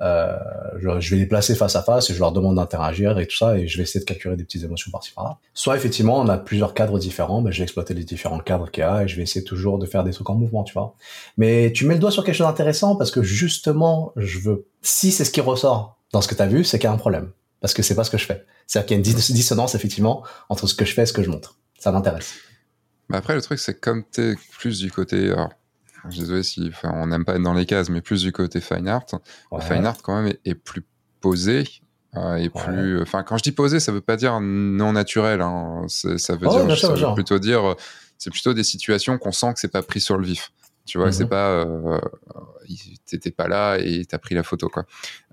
euh, 0.00 0.36
je, 0.78 1.10
vais 1.10 1.16
les 1.16 1.26
placer 1.26 1.54
face 1.54 1.76
à 1.76 1.82
face 1.82 2.10
et 2.10 2.14
je 2.14 2.18
leur 2.18 2.32
demande 2.32 2.56
d'interagir 2.56 3.18
et 3.18 3.26
tout 3.26 3.36
ça. 3.36 3.56
Et 3.56 3.68
je 3.68 3.76
vais 3.76 3.84
essayer 3.84 4.00
de 4.00 4.04
capturer 4.04 4.36
des 4.36 4.44
petites 4.44 4.64
émotions 4.64 4.90
par-ci 4.90 5.12
par-là. 5.12 5.38
Soit 5.52 5.76
effectivement, 5.76 6.18
on 6.18 6.28
a 6.28 6.38
plusieurs 6.38 6.74
cadres 6.74 6.98
différents. 6.98 7.42
Ben, 7.42 7.52
je 7.52 7.58
vais 7.58 7.64
exploiter 7.64 7.94
les 7.94 8.04
différents 8.04 8.38
cadres 8.40 8.70
qu'il 8.70 8.80
y 8.80 8.84
a 8.84 9.04
et 9.04 9.08
je 9.08 9.16
vais 9.16 9.22
essayer 9.22 9.44
toujours 9.44 9.78
de 9.78 9.86
faire 9.86 10.02
des 10.02 10.12
trucs 10.12 10.28
en 10.30 10.34
mouvement, 10.34 10.64
tu 10.64 10.72
vois. 10.72 10.96
Mais 11.36 11.72
tu 11.72 11.86
mets 11.86 11.94
le 11.94 12.00
doigt 12.00 12.10
sur 12.10 12.24
quelque 12.24 12.34
chose 12.34 12.46
d'intéressant 12.46 12.96
parce 12.96 13.10
que 13.10 13.22
justement, 13.22 14.12
je 14.16 14.40
veux. 14.40 14.66
Si 14.82 15.12
c'est 15.12 15.24
ce 15.24 15.30
qui 15.30 15.40
ressort 15.40 15.98
dans 16.12 16.22
ce 16.22 16.28
que 16.28 16.34
tu 16.34 16.42
as 16.42 16.46
vu, 16.46 16.64
c'est 16.64 16.78
qu'il 16.78 16.88
y 16.88 16.90
a 16.90 16.92
un 16.92 16.98
problème. 16.98 17.30
Parce 17.60 17.74
que 17.74 17.82
c'est 17.82 17.94
pas 17.94 18.04
ce 18.04 18.10
que 18.10 18.18
je 18.18 18.26
fais. 18.26 18.44
C'est-à-dire 18.66 18.86
qu'il 18.86 18.96
y 18.96 18.98
a 18.98 19.12
une 19.12 19.34
dissonance 19.34 19.74
effectivement 19.74 20.22
entre 20.48 20.66
ce 20.66 20.74
que 20.74 20.84
je 20.84 20.92
fais 20.92 21.02
et 21.02 21.06
ce 21.06 21.12
que 21.12 21.22
je 21.22 21.30
montre. 21.30 21.58
Ça 21.78 21.92
m'intéresse. 21.92 22.34
Mais 23.08 23.16
après, 23.16 23.34
le 23.34 23.42
truc, 23.42 23.58
c'est 23.58 23.78
comme 23.78 24.04
tu 24.10 24.32
es 24.32 24.34
plus 24.58 24.80
du 24.80 24.90
côté. 24.90 25.30
Alors, 25.30 25.50
je 26.06 26.12
suis 26.12 26.20
désolé 26.20 26.42
si 26.42 26.68
enfin, 26.68 26.92
on 26.94 27.06
n'aime 27.06 27.24
pas 27.24 27.34
être 27.34 27.42
dans 27.42 27.54
les 27.54 27.66
cases, 27.66 27.88
mais 27.88 28.00
plus 28.00 28.22
du 28.22 28.32
côté 28.32 28.60
fine 28.60 28.88
art. 28.88 29.06
Fine 29.60 29.86
art, 29.86 30.02
quand 30.02 30.22
même, 30.22 30.34
est, 30.44 30.54
plus 30.54 30.84
posé. 31.20 31.64
Euh, 32.16 32.36
et 32.36 32.48
plus, 32.48 33.02
enfin, 33.02 33.22
quand 33.22 33.36
je 33.38 33.42
dis 33.42 33.52
posé, 33.52 33.80
ça 33.80 33.90
veut 33.90 34.00
pas 34.00 34.16
dire 34.16 34.40
non 34.40 34.92
naturel. 34.92 35.40
Hein. 35.40 35.84
Ça 35.88 36.36
veut 36.36 36.48
dire, 36.48 36.78
ça 36.78 36.92
veut 36.92 37.14
plutôt 37.14 37.38
dire, 37.38 37.74
c'est 38.18 38.30
plutôt 38.30 38.54
des 38.54 38.64
situations 38.64 39.18
qu'on 39.18 39.32
sent 39.32 39.54
que 39.54 39.60
c'est 39.60 39.72
pas 39.72 39.82
pris 39.82 40.00
sur 40.00 40.16
le 40.16 40.24
vif. 40.24 40.52
Tu 40.86 40.98
vois, 40.98 41.12
c'est 41.12 41.24
mhm. 41.24 41.30
pas, 41.30 41.48
euh, 41.50 41.98
t'étais 43.06 43.30
pas 43.30 43.48
là 43.48 43.78
et 43.78 44.04
t'as 44.04 44.18
pris 44.18 44.34
la 44.34 44.42
photo, 44.42 44.68
quoi. 44.68 44.84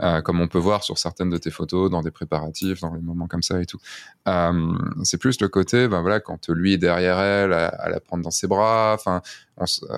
Euh, 0.01 0.21
comme 0.21 0.39
on 0.39 0.47
peut 0.47 0.57
voir 0.57 0.83
sur 0.83 0.97
certaines 0.97 1.29
de 1.29 1.37
tes 1.37 1.51
photos, 1.51 1.91
dans 1.91 2.01
des 2.01 2.11
préparatifs, 2.11 2.79
dans 2.79 2.93
les 2.93 3.01
moments 3.01 3.27
comme 3.27 3.43
ça 3.43 3.61
et 3.61 3.65
tout. 3.65 3.79
Euh, 4.27 4.73
c'est 5.03 5.17
plus 5.17 5.41
le 5.41 5.49
côté, 5.49 5.89
ben 5.89 6.01
voilà, 6.01 6.21
quand 6.21 6.49
lui 6.49 6.73
est 6.73 6.77
derrière 6.77 7.19
elle, 7.19 7.53
à, 7.53 7.89
la 7.89 7.99
prendre 7.99 8.23
dans 8.23 8.31
ses 8.31 8.47
bras, 8.47 8.95
enfin, 8.95 9.21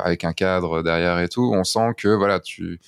avec 0.04 0.24
un 0.24 0.34
cadre 0.34 0.82
derrière 0.82 1.20
et 1.20 1.30
tout, 1.30 1.52
on 1.54 1.64
sent 1.64 1.94
que 1.98 2.08
voilà, 2.08 2.40
tu, 2.40 2.80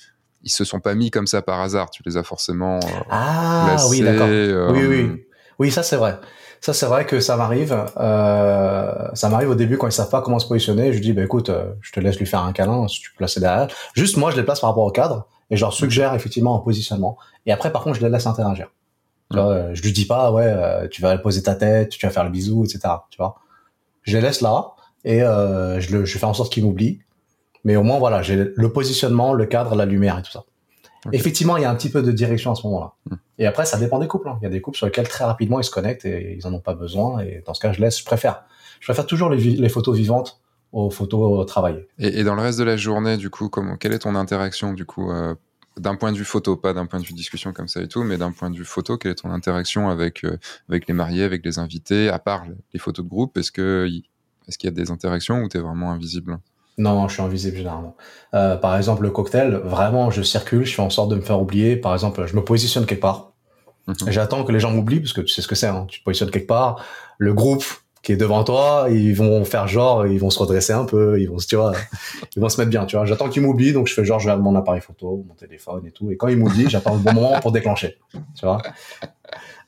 ils 0.42 0.50
se 0.50 0.64
sont 0.64 0.80
pas 0.80 0.94
mis 0.94 1.10
comme 1.10 1.26
ça 1.26 1.42
par 1.42 1.60
hasard. 1.60 1.90
Tu 1.90 2.02
les 2.06 2.16
as 2.16 2.22
forcément. 2.22 2.78
Euh, 2.78 3.02
ah 3.10 3.76
oui, 3.90 4.00
d'accord. 4.00 4.28
Oui, 4.28 4.86
oui, 4.86 5.26
oui, 5.58 5.70
ça 5.70 5.82
c'est 5.82 5.96
vrai. 5.96 6.18
Ça, 6.60 6.72
c'est 6.72 6.86
vrai 6.86 7.06
que 7.06 7.20
ça 7.20 7.36
m'arrive. 7.36 7.76
Euh, 7.98 9.08
ça 9.14 9.28
m'arrive 9.28 9.50
au 9.50 9.54
début 9.54 9.78
quand 9.78 9.86
ils 9.86 9.92
savent 9.92 10.10
pas 10.10 10.22
comment 10.22 10.38
se 10.38 10.48
positionner. 10.48 10.92
Je 10.92 10.98
dis, 10.98 11.12
bah 11.12 11.22
écoute, 11.22 11.50
euh, 11.50 11.72
je 11.80 11.92
te 11.92 12.00
laisse 12.00 12.18
lui 12.18 12.26
faire 12.26 12.42
un 12.42 12.52
câlin 12.52 12.88
si 12.88 13.00
tu 13.00 13.10
peux 13.10 13.18
placer 13.18 13.40
derrière. 13.40 13.68
Juste 13.94 14.16
moi, 14.16 14.30
je 14.30 14.36
les 14.36 14.42
place 14.42 14.60
par 14.60 14.70
rapport 14.70 14.84
au 14.84 14.90
cadre 14.90 15.26
et 15.50 15.56
je 15.56 15.60
leur 15.60 15.72
suggère 15.72 16.14
effectivement 16.14 16.56
un 16.56 16.60
positionnement. 16.60 17.16
Et 17.46 17.52
après, 17.52 17.72
par 17.72 17.82
contre, 17.82 17.96
je 17.96 18.02
les 18.02 18.10
laisse 18.10 18.26
interagir. 18.26 18.68
Tu 19.30 19.38
vois, 19.38 19.48
euh, 19.48 19.70
je 19.74 19.82
lui 19.82 19.92
dis 19.92 20.04
pas, 20.04 20.30
ouais, 20.30 20.46
euh, 20.46 20.88
tu 20.88 21.02
vas 21.02 21.18
poser 21.18 21.42
ta 21.42 21.54
tête, 21.54 21.90
tu 21.90 22.06
vas 22.06 22.12
faire 22.12 22.24
le 22.24 22.30
bisou, 22.30 22.64
etc. 22.64 22.80
Tu 23.10 23.16
vois, 23.16 23.36
je 24.02 24.16
les 24.16 24.22
laisse 24.22 24.40
là 24.40 24.72
et 25.04 25.22
euh, 25.22 25.80
je, 25.80 25.96
le, 25.96 26.04
je 26.04 26.18
fais 26.18 26.26
en 26.26 26.34
sorte 26.34 26.52
qu'ils 26.52 26.64
m'oublient. 26.64 27.00
Mais 27.64 27.74
au 27.74 27.82
moins, 27.82 27.98
voilà, 27.98 28.22
j'ai 28.22 28.52
le 28.54 28.72
positionnement, 28.72 29.32
le 29.32 29.46
cadre, 29.46 29.74
la 29.74 29.84
lumière 29.84 30.18
et 30.18 30.22
tout 30.22 30.30
ça. 30.30 30.44
Effectivement, 31.12 31.56
il 31.56 31.62
y 31.62 31.64
a 31.64 31.70
un 31.70 31.74
petit 31.74 31.90
peu 31.90 32.02
de 32.02 32.12
direction 32.12 32.52
à 32.52 32.54
ce 32.54 32.66
moment-là. 32.66 32.92
Hmm. 33.10 33.16
Et 33.38 33.46
après, 33.46 33.66
ça 33.66 33.78
dépend 33.78 33.98
des 33.98 34.08
couples. 34.08 34.28
Hein. 34.28 34.38
Il 34.40 34.44
y 34.44 34.46
a 34.46 34.50
des 34.50 34.60
couples 34.60 34.76
sur 34.76 34.86
lesquels 34.86 35.08
très 35.08 35.24
rapidement 35.24 35.60
ils 35.60 35.64
se 35.64 35.70
connectent 35.70 36.04
et 36.04 36.36
ils 36.38 36.46
en 36.46 36.54
ont 36.54 36.60
pas 36.60 36.74
besoin. 36.74 37.20
Et 37.20 37.42
dans 37.46 37.54
ce 37.54 37.60
cas, 37.60 37.72
je 37.72 37.80
laisse. 37.80 37.98
Je 37.98 38.04
préfère. 38.04 38.44
Je 38.80 38.86
préfère 38.86 39.06
toujours 39.06 39.30
les, 39.30 39.68
photos 39.68 39.96
vivantes 39.96 40.40
aux 40.72 40.90
photos 40.90 41.46
travaillées. 41.46 41.88
Et, 41.98 42.20
et, 42.20 42.24
dans 42.24 42.34
le 42.34 42.42
reste 42.42 42.58
de 42.58 42.64
la 42.64 42.76
journée, 42.76 43.16
du 43.16 43.30
coup, 43.30 43.48
comment, 43.48 43.76
quelle 43.76 43.92
est 43.92 44.00
ton 44.00 44.14
interaction 44.14 44.74
du 44.74 44.84
coup 44.84 45.10
euh, 45.10 45.34
d'un 45.78 45.94
point 45.94 46.12
de 46.12 46.16
vue 46.16 46.24
photo, 46.24 46.56
pas 46.56 46.72
d'un 46.72 46.86
point 46.86 47.00
de 47.00 47.04
vue 47.04 47.14
discussion 47.14 47.52
comme 47.52 47.68
ça 47.68 47.82
et 47.82 47.88
tout, 47.88 48.02
mais 48.02 48.16
d'un 48.16 48.32
point 48.32 48.50
de 48.50 48.56
vue 48.56 48.64
photo, 48.64 48.96
quelle 48.96 49.12
est 49.12 49.16
ton 49.16 49.30
interaction 49.30 49.88
avec 49.88 50.24
euh, 50.24 50.38
avec 50.68 50.88
les 50.88 50.94
mariés, 50.94 51.24
avec 51.24 51.44
les 51.44 51.58
invités, 51.58 52.08
à 52.08 52.18
part 52.18 52.44
les 52.72 52.78
photos 52.78 53.04
de 53.04 53.10
groupe? 53.10 53.36
Est-ce 53.36 53.52
que 53.52 53.88
est-ce 54.48 54.58
qu'il 54.58 54.68
y 54.68 54.72
a 54.72 54.74
des 54.74 54.90
interactions 54.90 55.42
ou 55.42 55.48
tu 55.48 55.58
es 55.58 55.60
vraiment 55.60 55.92
invisible? 55.92 56.38
Non, 56.78 57.08
je 57.08 57.14
suis 57.14 57.22
invisible 57.22 57.56
généralement. 57.56 57.96
Euh, 58.34 58.56
par 58.56 58.76
exemple, 58.76 59.02
le 59.02 59.10
cocktail, 59.10 59.54
vraiment, 59.64 60.10
je 60.10 60.22
circule, 60.22 60.64
je 60.64 60.74
fais 60.74 60.82
en 60.82 60.90
sorte 60.90 61.10
de 61.10 61.16
me 61.16 61.22
faire 61.22 61.40
oublier. 61.40 61.76
Par 61.76 61.94
exemple, 61.94 62.26
je 62.26 62.36
me 62.36 62.44
positionne 62.44 62.84
quelque 62.84 63.00
part. 63.00 63.32
Mhm. 63.86 63.96
J'attends 64.08 64.44
que 64.44 64.52
les 64.52 64.60
gens 64.60 64.70
m'oublient 64.70 65.00
parce 65.00 65.12
que 65.12 65.22
tu 65.22 65.28
sais 65.28 65.42
ce 65.42 65.48
que 65.48 65.54
c'est. 65.54 65.68
Hein. 65.68 65.86
Tu 65.88 66.00
te 66.00 66.04
positionnes 66.04 66.30
quelque 66.30 66.46
part. 66.46 66.84
Le 67.18 67.32
groupe 67.32 67.64
qui 68.06 68.12
est 68.12 68.16
devant 68.16 68.44
toi, 68.44 68.86
ils 68.88 69.16
vont 69.16 69.44
faire 69.44 69.66
genre, 69.66 70.06
ils 70.06 70.20
vont 70.20 70.30
se 70.30 70.38
redresser 70.38 70.72
un 70.72 70.84
peu, 70.84 71.20
ils 71.20 71.28
vont 71.28 71.40
se, 71.40 71.48
tu 71.48 71.56
vois, 71.56 71.72
ils 72.36 72.40
vont 72.40 72.48
se 72.48 72.60
mettre 72.60 72.70
bien, 72.70 72.86
tu 72.86 72.94
vois. 72.94 73.04
J'attends 73.04 73.28
qu'ils 73.28 73.42
m'oublient, 73.42 73.72
donc 73.72 73.88
je 73.88 73.94
fais 73.94 74.04
genre, 74.04 74.20
je 74.20 74.26
regarde 74.26 74.42
mon 74.42 74.54
appareil 74.54 74.80
photo, 74.80 75.24
mon 75.26 75.34
téléphone 75.34 75.84
et 75.86 75.90
tout. 75.90 76.12
Et 76.12 76.16
quand 76.16 76.28
ils 76.28 76.36
m'oublient, 76.36 76.70
j'attends 76.70 76.94
le 76.94 77.00
bon 77.00 77.12
moment 77.12 77.40
pour 77.40 77.50
déclencher, 77.50 77.98
tu 78.12 78.46
vois. 78.46 78.62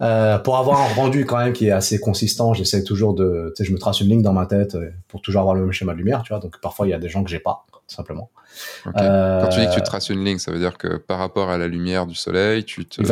Euh, 0.02 0.38
pour 0.38 0.56
avoir 0.56 0.80
un 0.80 0.94
rendu 0.94 1.26
quand 1.26 1.38
même 1.38 1.52
qui 1.52 1.66
est 1.66 1.72
assez 1.72 1.98
consistant, 1.98 2.54
j'essaie 2.54 2.84
toujours 2.84 3.12
de, 3.12 3.52
tu 3.56 3.64
sais, 3.64 3.68
je 3.68 3.74
me 3.74 3.78
trace 3.80 4.00
une 4.00 4.08
ligne 4.08 4.22
dans 4.22 4.32
ma 4.32 4.46
tête 4.46 4.76
euh, 4.76 4.88
pour 5.08 5.20
toujours 5.20 5.40
avoir 5.40 5.56
le 5.56 5.62
même 5.62 5.72
schéma 5.72 5.92
de 5.92 5.98
lumière, 5.98 6.22
tu 6.22 6.32
vois. 6.32 6.38
Donc 6.38 6.60
parfois 6.60 6.86
il 6.86 6.90
y 6.90 6.94
a 6.94 7.00
des 7.00 7.08
gens 7.08 7.24
que 7.24 7.30
j'ai 7.30 7.40
pas, 7.40 7.66
tout 7.72 7.80
simplement. 7.88 8.30
Euh... 8.98 9.42
Quand 9.42 9.48
tu 9.48 9.58
dis 9.58 9.66
que 9.66 9.74
tu 9.74 9.82
traces 9.82 10.10
une 10.10 10.24
ligne, 10.24 10.38
ça 10.38 10.52
veut 10.52 10.60
dire 10.60 10.78
que 10.78 10.96
par 10.96 11.18
rapport 11.18 11.50
à 11.50 11.58
la 11.58 11.66
lumière 11.66 12.06
du 12.06 12.14
soleil, 12.14 12.62
tu 12.62 12.84
te, 12.84 13.02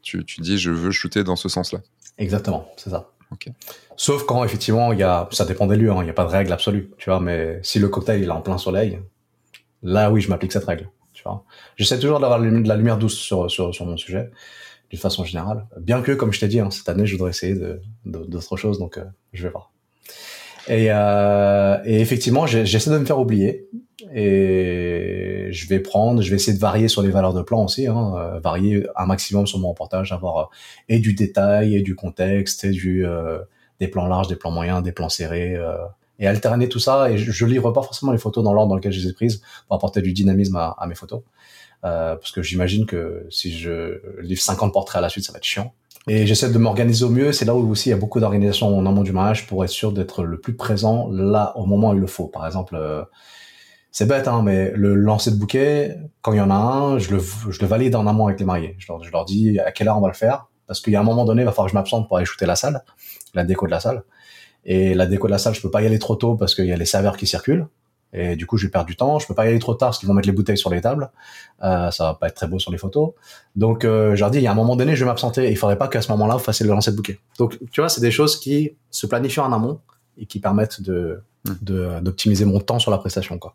tu, 0.00 0.24
tu 0.24 0.40
dis 0.40 0.56
je 0.56 0.70
veux 0.70 0.92
shooter 0.92 1.24
dans 1.24 1.36
ce 1.36 1.50
sens-là. 1.50 1.80
Exactement, 2.16 2.66
c'est 2.78 2.88
ça. 2.88 3.10
Sauf 3.96 4.24
quand 4.24 4.44
effectivement 4.44 4.92
il 4.92 4.98
y 4.98 5.02
a, 5.02 5.28
ça 5.30 5.44
dépend 5.44 5.66
des 5.66 5.76
lieux, 5.76 5.90
hein, 5.90 5.98
il 6.00 6.04
n'y 6.04 6.10
a 6.10 6.14
pas 6.14 6.24
de 6.24 6.30
règle 6.30 6.52
absolue, 6.52 6.90
tu 6.98 7.10
vois. 7.10 7.20
Mais 7.20 7.60
si 7.62 7.78
le 7.78 7.88
cocktail 7.88 8.22
il 8.22 8.28
est 8.28 8.30
en 8.30 8.40
plein 8.40 8.58
soleil, 8.58 9.00
là 9.82 10.10
oui 10.10 10.20
je 10.20 10.28
m'applique 10.28 10.52
cette 10.52 10.64
règle, 10.64 10.90
tu 11.12 11.22
vois. 11.22 11.44
J'essaie 11.76 11.98
toujours 11.98 12.20
d'avoir 12.20 12.40
de 12.40 12.68
la 12.68 12.76
lumière 12.76 12.98
douce 12.98 13.18
sur, 13.18 13.50
sur, 13.50 13.74
sur 13.74 13.86
mon 13.86 13.96
sujet 13.96 14.30
d'une 14.90 14.98
façon 14.98 15.24
générale. 15.24 15.66
Bien 15.78 16.02
que, 16.02 16.12
comme 16.12 16.32
je 16.32 16.40
t'ai 16.40 16.48
dit, 16.48 16.60
hein, 16.60 16.70
cette 16.70 16.88
année, 16.88 17.06
je 17.06 17.12
voudrais 17.16 17.30
essayer 17.30 17.54
d'autres 18.04 18.56
choses, 18.56 18.78
donc 18.78 18.98
euh, 18.98 19.04
je 19.32 19.44
vais 19.44 19.50
voir. 19.50 19.70
Et, 20.70 20.86
euh, 20.90 21.78
et 21.84 22.00
effectivement, 22.00 22.46
j'essaie 22.46 22.90
de 22.90 22.98
me 22.98 23.04
faire 23.04 23.18
oublier. 23.18 23.68
Et 24.14 25.48
je 25.50 25.68
vais 25.68 25.80
prendre, 25.80 26.22
je 26.22 26.30
vais 26.30 26.36
essayer 26.36 26.56
de 26.56 26.60
varier 26.60 26.88
sur 26.88 27.02
les 27.02 27.10
valeurs 27.10 27.34
de 27.34 27.42
plan 27.42 27.64
aussi, 27.64 27.86
hein, 27.86 28.14
euh, 28.16 28.40
varier 28.40 28.86
un 28.96 29.06
maximum 29.06 29.46
sur 29.46 29.58
mon 29.58 29.70
reportage, 29.70 30.12
avoir 30.12 30.38
euh, 30.38 30.44
et 30.88 31.00
du 31.00 31.12
détail, 31.12 31.76
et 31.76 31.82
du 31.82 31.94
contexte, 31.94 32.64
et 32.64 32.70
du 32.70 33.04
des 33.80 33.88
plans 33.88 34.06
larges, 34.06 34.28
des 34.28 34.36
plans 34.36 34.50
moyens, 34.50 34.82
des 34.82 34.92
plans 34.92 35.08
serrés, 35.08 35.56
et 36.18 36.26
alterner 36.26 36.68
tout 36.68 36.78
ça. 36.78 37.10
Et 37.10 37.18
je, 37.18 37.30
je 37.30 37.46
livre 37.46 37.72
pas 37.72 37.82
forcément 37.82 38.12
les 38.12 38.18
photos 38.18 38.44
dans 38.44 38.52
l'ordre 38.52 38.70
dans 38.70 38.76
lequel 38.76 38.92
je 38.92 39.00
les 39.00 39.08
ai 39.08 39.12
prises 39.12 39.42
pour 39.66 39.76
apporter 39.76 40.02
du 40.02 40.12
dynamisme 40.12 40.56
à, 40.56 40.76
à 40.78 40.86
mes 40.86 40.94
photos. 40.94 41.22
Euh, 41.84 42.16
parce 42.16 42.30
que 42.30 42.42
j'imagine 42.42 42.84
que 42.84 43.26
si 43.30 43.58
je 43.58 44.00
livre 44.20 44.40
50 44.40 44.72
portraits 44.72 44.98
à 44.98 45.00
la 45.00 45.08
suite, 45.08 45.24
ça 45.24 45.32
va 45.32 45.38
être 45.38 45.44
chiant. 45.44 45.72
Et 46.08 46.26
j'essaie 46.26 46.50
de 46.50 46.58
m'organiser 46.58 47.04
au 47.04 47.10
mieux. 47.10 47.32
C'est 47.32 47.44
là 47.44 47.54
où 47.54 47.70
aussi 47.70 47.90
il 47.90 47.92
y 47.92 47.94
a 47.94 47.98
beaucoup 47.98 48.20
d'organisation 48.20 48.76
en 48.76 48.86
amont 48.86 49.02
du 49.02 49.12
mariage 49.12 49.46
pour 49.46 49.64
être 49.64 49.70
sûr 49.70 49.92
d'être 49.92 50.24
le 50.24 50.40
plus 50.40 50.56
présent 50.56 51.08
là 51.10 51.52
au 51.56 51.66
moment 51.66 51.90
où 51.90 51.94
il 51.94 52.00
le 52.00 52.06
faut. 52.06 52.26
Par 52.26 52.46
exemple, 52.46 52.74
euh, 52.76 53.02
c'est 53.92 54.06
bête, 54.06 54.28
hein, 54.28 54.42
mais 54.42 54.72
le 54.74 54.94
lancer 54.94 55.30
de 55.30 55.36
bouquet, 55.36 55.98
quand 56.22 56.32
il 56.32 56.38
y 56.38 56.40
en 56.40 56.50
a 56.50 56.54
un, 56.54 56.98
je 56.98 57.14
le, 57.14 57.20
je 57.20 57.60
le 57.60 57.66
valide 57.66 57.96
en 57.96 58.06
amont 58.06 58.26
avec 58.26 58.38
les 58.38 58.46
mariés. 58.46 58.76
Je 58.78 58.90
leur, 58.90 59.02
je 59.02 59.10
leur 59.10 59.24
dis 59.24 59.58
à 59.58 59.72
quelle 59.72 59.88
heure 59.88 59.98
on 59.98 60.00
va 60.00 60.08
le 60.08 60.14
faire, 60.14 60.46
parce 60.66 60.80
qu'il 60.80 60.92
y 60.92 60.96
a 60.96 61.00
un 61.00 61.04
moment 61.04 61.24
donné, 61.24 61.42
il 61.42 61.44
va 61.44 61.50
falloir 61.50 61.66
que 61.66 61.72
je 61.72 61.76
m'absente 61.76 62.08
pour 62.08 62.16
aller 62.16 62.26
shooter 62.26 62.46
la 62.46 62.56
salle, 62.56 62.82
la 63.34 63.44
déco 63.44 63.66
de 63.66 63.72
la 63.72 63.80
salle. 63.80 64.02
Et 64.64 64.94
la 64.94 65.06
déco 65.06 65.26
de 65.26 65.32
la 65.32 65.38
salle, 65.38 65.54
je 65.54 65.60
peux 65.60 65.70
pas 65.70 65.82
y 65.82 65.86
aller 65.86 65.98
trop 65.98 66.16
tôt 66.16 66.36
parce 66.36 66.54
qu'il 66.54 66.66
y 66.66 66.72
a 66.72 66.76
les 66.76 66.84
serveurs 66.84 67.16
qui 67.16 67.26
circulent. 67.26 67.66
Et 68.12 68.36
du 68.36 68.46
coup, 68.46 68.56
je 68.56 68.66
vais 68.66 68.70
perdre 68.70 68.86
du 68.86 68.96
temps. 68.96 69.18
Je 69.18 69.26
peux 69.26 69.34
pas 69.34 69.46
y 69.46 69.48
aller 69.48 69.58
trop 69.58 69.74
tard 69.74 69.88
parce 69.88 69.98
qu'ils 69.98 70.08
vont 70.08 70.14
mettre 70.14 70.28
les 70.28 70.34
bouteilles 70.34 70.58
sur 70.58 70.70
les 70.70 70.80
tables. 70.80 71.10
Euh, 71.62 71.90
ça 71.90 72.04
va 72.04 72.14
pas 72.14 72.28
être 72.28 72.34
très 72.34 72.48
beau 72.48 72.58
sur 72.58 72.72
les 72.72 72.78
photos. 72.78 73.12
Donc, 73.56 73.84
euh, 73.84 74.14
je 74.14 74.20
leur 74.20 74.30
dis, 74.30 74.38
il 74.38 74.44
y 74.44 74.46
a 74.46 74.52
un 74.52 74.56
moment 74.56 74.76
donné, 74.76 74.96
je 74.96 75.04
vais 75.04 75.08
m'absenter. 75.08 75.50
Il 75.50 75.56
faudrait 75.56 75.78
pas 75.78 75.88
qu'à 75.88 76.02
ce 76.02 76.10
moment-là, 76.12 76.34
vous 76.34 76.44
fassiez 76.44 76.66
le 76.66 76.72
lancer 76.72 76.90
de 76.90 76.96
bouquet. 76.96 77.20
Donc, 77.38 77.58
tu 77.70 77.80
vois, 77.80 77.88
c'est 77.88 78.00
des 78.00 78.10
choses 78.10 78.38
qui 78.38 78.72
se 78.90 79.06
planifient 79.06 79.40
en 79.40 79.52
amont 79.52 79.80
et 80.18 80.26
qui 80.26 80.40
permettent 80.40 80.82
de 80.82 81.22
hmm. 81.44 82.00
d'optimiser 82.00 82.44
mon 82.44 82.60
temps 82.60 82.78
sur 82.78 82.90
la 82.90 82.98
prestation, 82.98 83.38
quoi. 83.38 83.54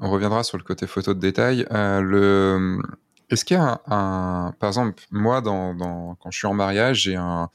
On 0.00 0.10
reviendra 0.10 0.44
sur 0.44 0.56
le 0.56 0.62
côté 0.62 0.86
photo 0.86 1.12
de 1.12 1.18
détail. 1.18 1.66
Euh, 1.72 2.00
le 2.00 2.78
est-ce 3.30 3.44
qu'il 3.44 3.56
y 3.56 3.60
a 3.60 3.82
un, 3.86 4.52
par 4.58 4.68
exemple, 4.68 5.02
moi, 5.10 5.40
dans, 5.40 5.74
dans, 5.74 6.14
quand 6.14 6.30
je 6.30 6.38
suis 6.38 6.46
en 6.46 6.54
mariage, 6.54 7.02
j'ai 7.02 7.16
un, 7.16 7.50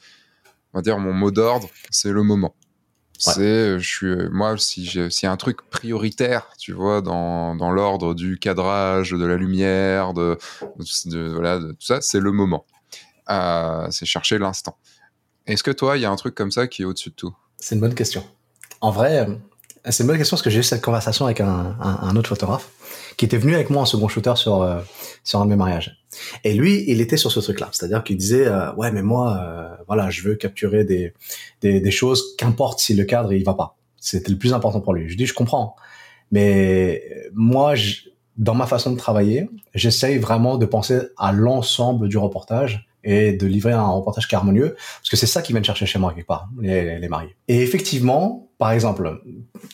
on 0.72 0.78
va 0.78 0.82
dire, 0.82 0.98
mon 0.98 1.12
mot 1.12 1.30
d'ordre, 1.30 1.68
c'est 1.90 2.12
le 2.12 2.22
moment. 2.22 2.54
C'est, 3.18 3.40
euh, 3.40 3.78
je 3.78 3.88
suis, 3.88 4.06
euh, 4.06 4.28
moi, 4.32 4.56
si 4.58 4.84
j'ai, 4.84 5.08
s'il 5.08 5.26
y 5.26 5.28
a 5.28 5.32
un 5.32 5.36
truc 5.36 5.62
prioritaire, 5.70 6.48
tu 6.58 6.72
vois, 6.72 7.00
dans, 7.00 7.54
dans 7.54 7.70
l'ordre 7.70 8.14
du 8.14 8.38
cadrage, 8.38 9.12
de 9.12 9.24
la 9.24 9.36
lumière, 9.36 10.14
de, 10.14 10.36
de, 11.06 11.28
voilà, 11.32 11.58
de 11.58 11.72
tout 11.72 11.86
ça, 11.86 12.00
c'est 12.00 12.20
le 12.20 12.32
moment. 12.32 12.66
Euh, 13.30 13.86
c'est 13.90 14.04
chercher 14.06 14.38
l'instant. 14.38 14.76
Est-ce 15.46 15.62
que 15.62 15.70
toi, 15.70 15.96
il 15.96 16.00
y 16.00 16.04
a 16.04 16.10
un 16.10 16.16
truc 16.16 16.34
comme 16.34 16.50
ça 16.50 16.66
qui 16.66 16.82
est 16.82 16.84
au-dessus 16.84 17.10
de 17.10 17.14
tout? 17.14 17.34
C'est 17.58 17.76
une 17.76 17.80
bonne 17.80 17.94
question. 17.94 18.24
En 18.80 18.90
vrai, 18.90 19.26
c'est 19.88 20.02
une 20.02 20.08
bonne 20.08 20.18
question 20.18 20.34
parce 20.34 20.42
que 20.42 20.50
j'ai 20.50 20.60
eu 20.60 20.64
cette 20.64 20.82
conversation 20.82 21.24
avec 21.24 21.40
un, 21.40 21.76
un, 21.80 21.98
un, 22.02 22.16
autre 22.16 22.28
photographe 22.28 22.68
qui 23.16 23.24
était 23.24 23.38
venu 23.38 23.54
avec 23.54 23.70
moi 23.70 23.82
en 23.82 23.86
second 23.86 24.08
shooter 24.08 24.34
sur 24.36 24.62
euh, 24.62 24.80
sur 25.22 25.40
un 25.40 25.44
de 25.44 25.50
mes 25.50 25.56
mariages. 25.56 25.98
Et 26.44 26.54
lui, 26.54 26.84
il 26.86 27.00
était 27.00 27.16
sur 27.16 27.32
ce 27.32 27.40
truc-là, 27.40 27.68
c'est-à-dire 27.72 28.04
qu'il 28.04 28.16
disait 28.16 28.46
euh, 28.46 28.72
ouais 28.74 28.90
mais 28.92 29.02
moi 29.02 29.38
euh, 29.42 29.74
voilà 29.86 30.10
je 30.10 30.22
veux 30.22 30.34
capturer 30.34 30.84
des 30.84 31.12
des, 31.60 31.80
des 31.80 31.90
choses 31.90 32.34
qu'importe 32.36 32.80
si 32.80 32.94
le 32.94 33.04
cadre 33.04 33.32
il 33.32 33.44
va 33.44 33.54
pas. 33.54 33.76
C'était 33.96 34.30
le 34.30 34.38
plus 34.38 34.52
important 34.52 34.80
pour 34.80 34.94
lui. 34.94 35.08
Je 35.08 35.16
dis 35.16 35.26
je 35.26 35.34
comprends, 35.34 35.76
mais 36.30 37.02
moi 37.32 37.74
je, 37.74 38.02
dans 38.36 38.54
ma 38.54 38.66
façon 38.66 38.92
de 38.92 38.98
travailler, 38.98 39.48
j'essaye 39.74 40.18
vraiment 40.18 40.56
de 40.56 40.66
penser 40.66 41.00
à 41.16 41.32
l'ensemble 41.32 42.08
du 42.08 42.18
reportage 42.18 42.88
et 43.04 43.32
de 43.32 43.46
livrer 43.46 43.72
un 43.72 43.86
reportage 43.86 44.26
qui 44.26 44.34
est 44.34 44.38
harmonieux, 44.38 44.74
parce 44.74 45.10
que 45.10 45.16
c'est 45.16 45.26
ça 45.26 45.42
qu'ils 45.42 45.54
viennent 45.54 45.64
chercher 45.64 45.86
chez 45.86 45.98
moi 45.98 46.12
quelque 46.14 46.26
part, 46.26 46.48
les, 46.60 47.08
mariés. 47.08 47.36
Et 47.48 47.62
effectivement, 47.62 48.48
par 48.58 48.72
exemple, 48.72 49.22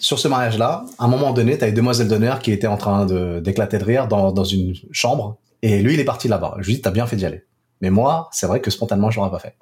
sur 0.01 0.19
ce 0.19 0.29
mariage-là, 0.29 0.85
à 0.99 1.05
un 1.05 1.09
moment 1.09 1.33
donné, 1.33 1.57
tu 1.57 1.65
as 1.65 1.69
une 1.69 1.75
demoiselle 1.75 2.09
d'honneur 2.09 2.41
qui 2.41 2.53
était 2.53 2.67
en 2.67 2.77
train 2.77 3.07
d'éclater 3.41 3.79
de, 3.79 3.85
rire 3.85 4.09
dans, 4.09 4.45
une 4.45 4.75
chambre, 4.93 5.39
et 5.63 5.83
lui, 5.83 5.95
il 5.95 6.01
est 6.01 6.05
parti 6.05 6.29
là-bas. 6.29 6.57
Je 6.59 6.67
lui 6.67 6.75
dis, 6.75 6.81
t'as 6.81 6.91
bien 6.91 7.07
fait 7.07 7.17
d'y 7.17 7.27
aller. 7.27 7.45
Mais 7.81 7.91
moi, 7.91 8.29
c'est 8.33 8.47
vrai 8.47 8.61
que 8.61 8.71
spontanément, 8.71 9.11
je 9.11 9.19
l'aurais 9.19 9.31
pas 9.31 9.39
fait. 9.39 9.55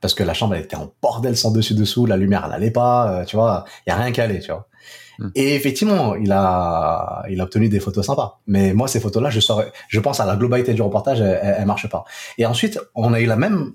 Parce 0.00 0.14
que 0.14 0.22
la 0.22 0.34
chambre, 0.34 0.54
elle 0.54 0.64
était 0.64 0.76
en 0.76 0.92
bordel 1.02 1.36
sans 1.36 1.50
dessus-dessous, 1.50 2.06
la 2.06 2.16
lumière, 2.16 2.44
elle 2.46 2.52
allait 2.52 2.70
pas, 2.70 3.10
euh, 3.10 3.24
tu 3.24 3.36
vois, 3.36 3.64
il 3.86 3.90
y 3.90 3.92
a 3.92 3.96
rien 3.96 4.12
qui 4.12 4.20
allait, 4.20 4.40
tu 4.40 4.50
vois. 4.50 4.68
Hmm. 5.18 5.30
Et 5.34 5.54
effectivement, 5.54 6.14
il 6.14 6.30
a, 6.32 7.24
il 7.28 7.40
a 7.40 7.44
obtenu 7.44 7.68
des 7.68 7.80
photos 7.80 8.06
sympas. 8.06 8.40
Mais 8.46 8.72
moi, 8.72 8.88
ces 8.88 9.00
photos-là, 9.00 9.30
je 9.30 9.40
saurais, 9.40 9.72
je 9.88 10.00
pense 10.00 10.20
à 10.20 10.26
la 10.26 10.36
globalité 10.36 10.74
du 10.74 10.82
reportage, 10.82 11.20
elle, 11.20 11.56
elle, 11.58 11.66
marche 11.66 11.88
pas. 11.88 12.04
Et 12.38 12.46
ensuite, 12.46 12.78
on 12.94 13.12
a 13.12 13.20
eu 13.20 13.26
la 13.26 13.36
même, 13.36 13.72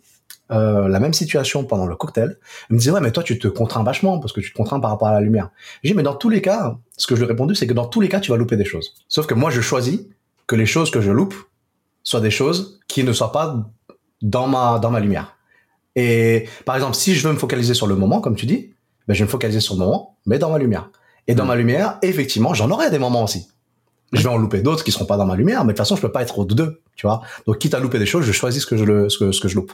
euh, 0.52 0.88
la 0.88 1.00
même 1.00 1.14
situation 1.14 1.64
pendant 1.66 1.86
le 1.86 1.96
cocktail. 1.96 2.38
Il 2.70 2.74
me 2.74 2.80
disait 2.80 2.92
ouais, 2.92 3.02
mais 3.02 3.12
toi, 3.12 3.24
tu 3.24 3.40
te 3.40 3.48
contrains 3.48 3.84
vachement 3.84 4.20
parce 4.20 4.34
que 4.34 4.42
tu 4.42 4.52
te 4.52 4.58
contrains 4.58 4.80
par 4.80 4.92
rapport 4.92 5.08
à 5.08 5.14
la 5.14 5.22
lumière. 5.22 5.50
J'ai 5.84 5.92
dit 5.92 5.96
mais 5.96 6.04
dans 6.04 6.16
tous 6.16 6.30
les 6.30 6.42
cas, 6.42 6.78
ce 6.98 7.08
que 7.08 7.16
je 7.16 7.22
lui 7.22 7.26
ai 7.26 7.32
répondu, 7.32 7.56
c'est 7.56 7.68
que 7.68 7.74
dans 7.74 7.88
tous 7.88 8.02
les 8.02 8.10
cas, 8.10 8.20
tu 8.20 8.32
vas 8.32 8.38
louper 8.38 8.58
des 8.58 8.66
choses. 8.66 8.94
Sauf 9.08 9.26
que 9.26 9.34
moi, 9.34 9.52
je 9.52 9.62
choisis 9.62 10.02
que 10.48 10.56
les 10.56 10.66
choses 10.66 10.92
que 10.92 11.02
je 11.02 11.12
loupe 11.12 11.36
soient 12.04 12.22
des 12.22 12.32
choses 12.32 12.80
qui 12.88 13.04
ne 13.04 13.14
soient 13.14 13.32
pas 13.32 13.70
dans 14.22 14.48
ma, 14.48 14.80
dans 14.80 14.92
ma 14.92 15.00
lumière. 15.00 15.38
Et 15.96 16.48
par 16.66 16.76
exemple, 16.76 16.96
si 16.96 17.16
je 17.16 17.28
veux 17.28 17.34
me 17.34 17.40
focaliser 17.40 17.74
sur 17.74 17.88
le 17.88 17.96
moment, 17.96 18.20
comme 18.20 18.36
tu 18.36 18.46
dis, 18.46 18.74
ben, 19.08 19.14
je 19.14 19.20
vais 19.20 19.26
me 19.26 19.30
focaliser 19.30 19.60
sur 19.60 19.76
le 19.76 19.80
moment, 19.80 20.18
mais 20.26 20.40
dans 20.40 20.50
ma 20.50 20.58
lumière. 20.58 20.90
Et 21.28 21.36
dans 21.36 21.46
hmm. 21.46 21.48
ma 21.48 21.56
lumière, 21.56 21.98
effectivement, 22.02 22.54
j'en 22.54 22.70
aurai 22.72 22.90
des 22.90 23.00
moments 23.00 23.24
aussi. 23.24 23.48
Je 24.12 24.22
vais 24.22 24.30
en 24.30 24.38
louper 24.38 24.62
d'autres 24.62 24.84
qui 24.84 24.92
seront 24.92 25.06
pas 25.06 25.18
dans 25.18 25.26
ma 25.26 25.36
lumière, 25.36 25.62
mais 25.62 25.74
de 25.74 25.78
toute 25.78 25.80
façon, 25.80 25.96
je 25.96 26.02
peux 26.02 26.12
pas 26.12 26.22
être 26.22 26.38
aux 26.38 26.46
deux, 26.46 26.82
tu 26.96 27.08
vois. 27.08 27.22
Donc, 27.48 27.58
quitte 27.58 27.74
à 27.74 27.80
louper 27.80 27.98
des 27.98 28.06
choses, 28.06 28.26
je 28.26 28.32
choisis 28.32 28.62
ce 28.62 28.68
que 28.68 28.78
je, 28.78 28.84
le, 28.84 29.10
ce 29.10 29.18
que, 29.18 29.32
ce 29.32 29.42
que 29.42 29.48
je 29.48 29.56
loupe. 29.56 29.74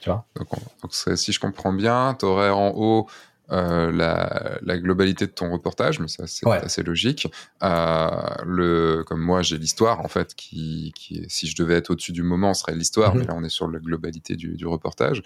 Tu 0.00 0.08
vois. 0.08 0.24
Donc, 0.34 0.48
donc 0.82 1.18
si 1.18 1.32
je 1.32 1.38
comprends 1.38 1.72
bien, 1.72 2.16
tu 2.18 2.24
aurais 2.24 2.50
en 2.50 2.72
haut 2.74 3.06
euh, 3.52 3.90
la, 3.92 4.58
la, 4.62 4.78
globalité 4.78 5.26
de 5.26 5.32
ton 5.32 5.50
reportage, 5.50 5.98
mais 5.98 6.08
ça 6.08 6.26
c'est 6.26 6.46
ouais. 6.46 6.58
assez 6.58 6.82
logique. 6.82 7.26
Euh, 7.64 8.08
le, 8.46 9.02
comme 9.06 9.20
moi 9.20 9.42
j'ai 9.42 9.58
l'histoire 9.58 10.00
en 10.00 10.08
fait, 10.08 10.34
qui, 10.36 10.92
qui, 10.94 11.26
si 11.28 11.48
je 11.48 11.56
devais 11.56 11.74
être 11.74 11.90
au-dessus 11.90 12.12
du 12.12 12.22
moment, 12.22 12.54
serait 12.54 12.76
l'histoire, 12.76 13.14
mm 13.14 13.18
-hmm. 13.18 13.20
mais 13.20 13.26
là 13.26 13.34
on 13.36 13.44
est 13.44 13.50
sur 13.50 13.68
la 13.68 13.78
globalité 13.80 14.36
du, 14.36 14.56
du 14.56 14.66
reportage. 14.66 15.22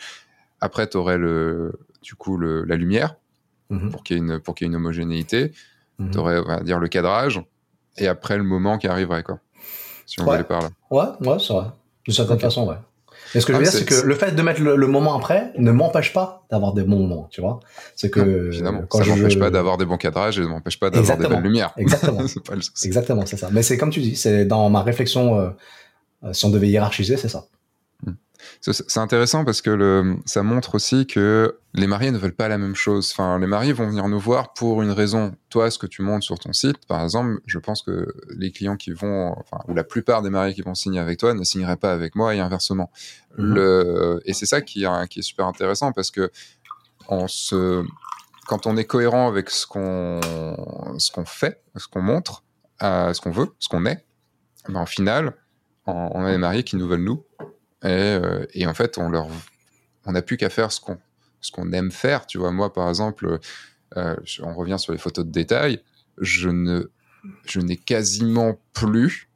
Après, 0.60 0.88
tu 0.88 0.96
aurais 0.96 1.18
le, 1.18 1.72
du 2.02 2.14
coup 2.14 2.38
le, 2.38 2.64
la 2.64 2.76
lumière, 2.76 3.16
Mmh. 3.74 3.90
pour 3.90 4.02
qu'il 4.02 4.16
y 4.16 4.20
ait 4.20 4.22
une 4.22 4.40
pour 4.40 4.54
qu'il 4.54 4.66
y 4.66 4.68
ait 4.68 4.72
une 4.72 4.76
homogénéité. 4.76 5.52
Mmh. 5.98 6.10
Tu 6.10 6.18
aurais, 6.18 6.38
on 6.38 6.44
va 6.44 6.60
dire, 6.60 6.78
le 6.78 6.88
cadrage, 6.88 7.42
et 7.98 8.08
après 8.08 8.36
le 8.36 8.44
moment 8.44 8.78
qui 8.78 8.88
arriverait, 8.88 9.22
quoi. 9.22 9.38
Si 10.06 10.20
on 10.20 10.24
ouais. 10.24 10.32
voulait 10.32 10.44
par 10.44 10.60
là. 10.62 10.68
Ouais, 10.90 11.28
ouais, 11.28 11.38
c'est 11.38 11.52
vrai. 11.52 11.66
De 12.06 12.12
certaine 12.12 12.36
okay. 12.36 12.44
façon, 12.44 12.66
ouais. 12.68 12.76
Mais 13.34 13.40
ce 13.40 13.46
que 13.46 13.52
je 13.52 13.58
veux 13.58 13.64
ah, 13.66 13.70
dire, 13.70 13.78
c'est 13.78 13.84
que 13.84 14.06
le 14.06 14.14
fait 14.14 14.32
de 14.32 14.42
mettre 14.42 14.60
le, 14.60 14.76
le 14.76 14.86
moment 14.86 15.16
après 15.16 15.52
ne 15.58 15.72
m'empêche 15.72 16.12
pas 16.12 16.44
d'avoir 16.50 16.72
des 16.72 16.82
bons 16.82 16.98
moments, 16.98 17.28
tu 17.30 17.40
vois. 17.40 17.60
C'est 17.96 18.10
que. 18.10 18.20
Non, 18.20 18.52
finalement, 18.52 18.82
quand 18.88 18.98
ça 18.98 19.06
m'empêche 19.06 19.32
je... 19.32 19.38
pas 19.38 19.50
d'avoir 19.50 19.76
des 19.76 19.86
bons 19.86 19.96
cadrages 19.96 20.38
et 20.38 20.42
ne 20.42 20.46
m'empêche 20.46 20.78
pas 20.78 20.90
d'avoir 20.90 21.16
des 21.16 21.26
belles 21.26 21.42
lumières. 21.42 21.72
Exactement. 21.76 22.20
c'est 22.28 22.44
pas 22.44 22.54
le 22.54 22.62
souci. 22.62 22.86
Exactement, 22.86 23.24
c'est 23.26 23.36
ça. 23.36 23.48
Mais 23.50 23.62
c'est 23.62 23.78
comme 23.78 23.90
tu 23.90 24.00
dis, 24.00 24.16
c'est 24.16 24.44
dans 24.44 24.68
ma 24.70 24.82
réflexion, 24.82 25.38
euh, 25.38 26.32
si 26.32 26.44
on 26.44 26.50
devait 26.50 26.68
hiérarchiser, 26.68 27.16
c'est 27.16 27.28
ça. 27.28 27.46
C'est 28.72 28.98
intéressant 28.98 29.44
parce 29.44 29.60
que 29.60 29.68
le, 29.68 30.16
ça 30.24 30.42
montre 30.42 30.76
aussi 30.76 31.06
que 31.06 31.58
les 31.74 31.86
mariés 31.86 32.10
ne 32.10 32.16
veulent 32.16 32.34
pas 32.34 32.48
la 32.48 32.56
même 32.56 32.74
chose. 32.74 33.10
Enfin, 33.12 33.38
les 33.38 33.46
mariés 33.46 33.74
vont 33.74 33.86
venir 33.86 34.08
nous 34.08 34.18
voir 34.18 34.54
pour 34.54 34.80
une 34.80 34.90
raison. 34.90 35.34
Toi, 35.50 35.70
ce 35.70 35.78
que 35.78 35.86
tu 35.86 36.00
montres 36.00 36.24
sur 36.24 36.38
ton 36.38 36.54
site, 36.54 36.86
par 36.86 37.02
exemple, 37.02 37.40
je 37.44 37.58
pense 37.58 37.82
que 37.82 38.06
les 38.30 38.52
clients 38.52 38.78
qui 38.78 38.92
vont, 38.92 39.36
enfin, 39.38 39.62
ou 39.68 39.74
la 39.74 39.84
plupart 39.84 40.22
des 40.22 40.30
mariés 40.30 40.54
qui 40.54 40.62
vont 40.62 40.74
signer 40.74 40.98
avec 40.98 41.18
toi 41.18 41.34
ne 41.34 41.44
signeraient 41.44 41.76
pas 41.76 41.92
avec 41.92 42.14
moi 42.14 42.34
et 42.34 42.40
inversement. 42.40 42.90
Mmh. 43.36 43.54
Le, 43.54 44.22
et 44.24 44.32
c'est 44.32 44.46
ça 44.46 44.62
qui, 44.62 44.86
qui 45.10 45.18
est 45.18 45.22
super 45.22 45.46
intéressant 45.46 45.92
parce 45.92 46.10
que 46.10 46.30
on 47.08 47.28
se, 47.28 47.84
quand 48.46 48.66
on 48.66 48.78
est 48.78 48.86
cohérent 48.86 49.28
avec 49.28 49.50
ce 49.50 49.66
qu'on, 49.66 50.20
ce 50.98 51.12
qu'on 51.12 51.26
fait, 51.26 51.62
ce 51.76 51.86
qu'on 51.86 52.00
montre, 52.00 52.44
euh, 52.82 53.12
ce 53.12 53.20
qu'on 53.20 53.30
veut, 53.30 53.48
ce 53.58 53.68
qu'on 53.68 53.84
est, 53.84 54.06
ben, 54.70 54.84
au 54.84 54.86
final, 54.86 55.34
on, 55.86 56.08
on 56.14 56.24
a 56.24 56.30
des 56.30 56.38
mariés 56.38 56.62
qui 56.62 56.76
nous 56.76 56.88
veulent 56.88 57.04
nous 57.04 57.22
et, 57.84 57.88
euh, 57.88 58.46
et, 58.54 58.66
en 58.66 58.74
fait, 58.74 58.98
on 58.98 59.08
leur, 59.08 59.28
on 60.06 60.12
n'a 60.12 60.22
plus 60.22 60.36
qu'à 60.36 60.50
faire 60.50 60.72
ce 60.72 60.80
qu'on, 60.80 60.98
ce 61.40 61.52
qu'on 61.52 61.70
aime 61.72 61.90
faire. 61.90 62.26
Tu 62.26 62.38
vois, 62.38 62.50
moi, 62.50 62.72
par 62.72 62.88
exemple, 62.88 63.38
euh, 63.96 64.16
on 64.42 64.54
revient 64.54 64.78
sur 64.78 64.92
les 64.92 64.98
photos 64.98 65.24
de 65.24 65.30
détail, 65.30 65.80
je 66.18 66.48
ne, 66.48 66.90
je 67.46 67.60
n'ai 67.60 67.76
quasiment 67.76 68.58
plus 68.72 69.28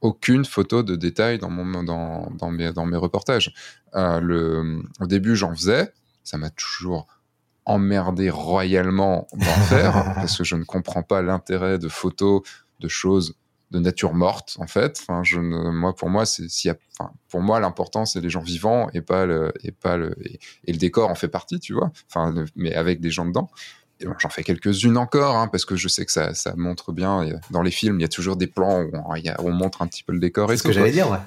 aucune 0.00 0.44
photo 0.44 0.82
de 0.82 0.94
détail 0.94 1.38
dans 1.38 1.50
mon 1.50 1.82
dans, 1.82 2.30
dans 2.30 2.50
mes 2.50 2.72
dans 2.72 2.86
mes 2.86 2.96
reportages. 2.96 3.52
Euh, 3.94 4.20
le, 4.20 4.82
au 5.00 5.06
début, 5.06 5.34
j'en 5.34 5.54
faisais, 5.54 5.92
ça 6.22 6.38
m'a 6.38 6.50
toujours 6.50 7.06
emmerdé 7.64 8.30
royalement 8.30 9.26
d'en 9.32 9.44
faire 9.68 9.92
parce 10.14 10.38
que 10.38 10.44
je 10.44 10.56
ne 10.56 10.64
comprends 10.64 11.02
pas 11.02 11.20
l'intérêt 11.22 11.78
de 11.78 11.88
photos 11.88 12.42
de 12.80 12.88
choses 12.88 13.34
de 13.70 13.78
nature 13.78 14.14
morte 14.14 14.56
en 14.58 14.66
fait. 14.66 14.98
Enfin, 15.02 15.22
je 15.22 15.38
ne, 15.38 15.70
moi 15.70 15.94
pour 15.94 16.08
moi 16.08 16.26
c'est 16.26 16.48
s'il 16.48 16.68
y 16.68 16.72
a, 16.72 16.76
enfin, 16.98 17.12
pour 17.28 17.40
moi 17.40 17.60
l'important 17.60 18.06
c'est 18.06 18.20
les 18.20 18.30
gens 18.30 18.40
vivants 18.40 18.88
et 18.94 19.02
pas 19.02 19.26
le 19.26 19.52
et 19.62 19.72
pas 19.72 19.96
le 19.96 20.14
et, 20.24 20.38
et, 20.64 20.72
le 20.72 20.78
décor 20.78 21.10
en 21.10 21.14
fait 21.14 21.28
partie, 21.28 21.60
tu 21.60 21.74
vois. 21.74 21.90
Enfin, 22.08 22.32
le, 22.32 22.46
mais 22.56 22.74
avec 22.74 23.00
des 23.00 23.10
gens 23.10 23.26
dedans. 23.26 23.50
J'en 24.20 24.28
fais 24.28 24.44
quelques-unes 24.44 24.96
encore, 24.96 25.34
hein, 25.36 25.48
parce 25.48 25.64
que 25.64 25.74
je 25.74 25.88
sais 25.88 26.06
que 26.06 26.12
ça, 26.12 26.32
ça 26.32 26.54
montre 26.56 26.92
bien. 26.92 27.28
Dans 27.50 27.62
les 27.62 27.72
films, 27.72 27.98
il 27.98 28.02
y 28.02 28.04
a 28.04 28.08
toujours 28.08 28.36
des 28.36 28.46
plans 28.46 28.82
où 28.82 28.90
on, 28.92 29.16
y 29.16 29.28
a, 29.28 29.36
on 29.40 29.50
montre 29.50 29.82
un 29.82 29.88
petit 29.88 30.04
peu 30.04 30.12
le 30.12 30.20
décor. 30.20 30.48
C'est 30.48 30.58
ce 30.58 30.62
que 30.62 30.70
j'allais 30.70 30.92
dire, 30.92 31.10
ouais. 31.10 31.18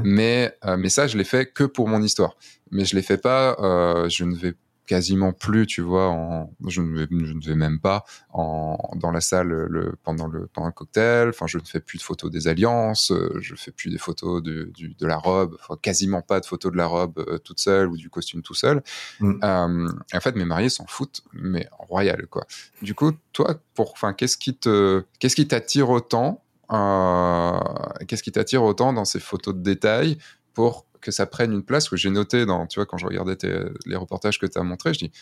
mais, 0.04 0.56
euh, 0.64 0.78
mais 0.78 0.88
ça, 0.88 1.06
je 1.06 1.18
l'ai 1.18 1.24
fait 1.24 1.52
que 1.52 1.64
pour 1.64 1.86
mon 1.86 2.00
histoire. 2.02 2.36
Mais 2.70 2.86
je 2.86 2.96
l'ai 2.96 3.02
fait 3.02 3.18
pas. 3.18 3.56
Euh, 3.60 4.08
je 4.08 4.24
ne 4.24 4.34
vais 4.34 4.54
quasiment 4.86 5.32
plus, 5.32 5.66
tu 5.66 5.80
vois, 5.80 6.08
en, 6.08 6.50
je, 6.66 6.82
ne 6.82 6.98
vais, 6.98 7.06
je 7.10 7.32
ne 7.32 7.40
vais 7.40 7.54
même 7.54 7.80
pas 7.80 8.04
en, 8.32 8.76
dans 8.96 9.10
la 9.10 9.20
salle 9.20 9.48
le, 9.48 9.94
pendant, 10.02 10.26
le, 10.26 10.46
pendant 10.46 10.66
le 10.66 10.72
cocktail, 10.72 11.30
enfin, 11.30 11.46
je 11.46 11.58
ne 11.58 11.64
fais 11.64 11.80
plus 11.80 11.98
de 11.98 12.02
photos 12.02 12.30
des 12.30 12.48
alliances, 12.48 13.10
euh, 13.10 13.38
je 13.40 13.54
fais 13.54 13.70
plus 13.70 13.90
des 13.90 13.98
photos 13.98 14.42
de, 14.42 14.64
du, 14.74 14.94
de 14.94 15.06
la 15.06 15.16
robe, 15.16 15.56
enfin, 15.60 15.78
quasiment 15.80 16.22
pas 16.22 16.40
de 16.40 16.46
photos 16.46 16.72
de 16.72 16.76
la 16.76 16.86
robe 16.86 17.18
euh, 17.18 17.38
toute 17.38 17.60
seule 17.60 17.88
ou 17.88 17.96
du 17.96 18.10
costume 18.10 18.42
tout 18.42 18.54
seul. 18.54 18.82
Mm. 19.20 19.32
Euh, 19.42 19.88
en 20.12 20.20
fait, 20.20 20.36
mes 20.36 20.44
mariés 20.44 20.68
s'en 20.68 20.86
foutent, 20.86 21.22
mais 21.32 21.68
royal, 21.78 22.26
quoi. 22.26 22.46
Du 22.82 22.94
coup, 22.94 23.12
toi, 23.32 23.56
pour, 23.74 23.92
enfin, 23.92 24.12
qu'est-ce 24.12 24.36
qui 24.36 24.54
te, 24.54 25.04
qu'est-ce 25.18 25.36
qui 25.36 25.48
t'attire 25.48 25.90
autant, 25.90 26.42
euh, 26.72 27.58
qu'est-ce 28.06 28.22
qui 28.22 28.32
t'attire 28.32 28.62
autant 28.62 28.92
dans 28.92 29.04
ces 29.04 29.20
photos 29.20 29.54
de 29.54 29.60
détail 29.60 30.18
pour 30.52 30.86
que 31.04 31.10
ça 31.10 31.26
prenne 31.26 31.52
une 31.52 31.62
place 31.62 31.88
que 31.88 31.96
j'ai 31.96 32.08
noté 32.08 32.46
dans, 32.46 32.66
tu 32.66 32.78
vois, 32.78 32.86
quand 32.86 32.96
je 32.96 33.06
regardais 33.06 33.36
tes, 33.36 33.54
les 33.84 33.96
reportages 33.96 34.38
que 34.38 34.46
tu 34.46 34.58
as 34.58 34.62
montrés, 34.62 34.94
je 34.94 35.00
dis, 35.00 35.12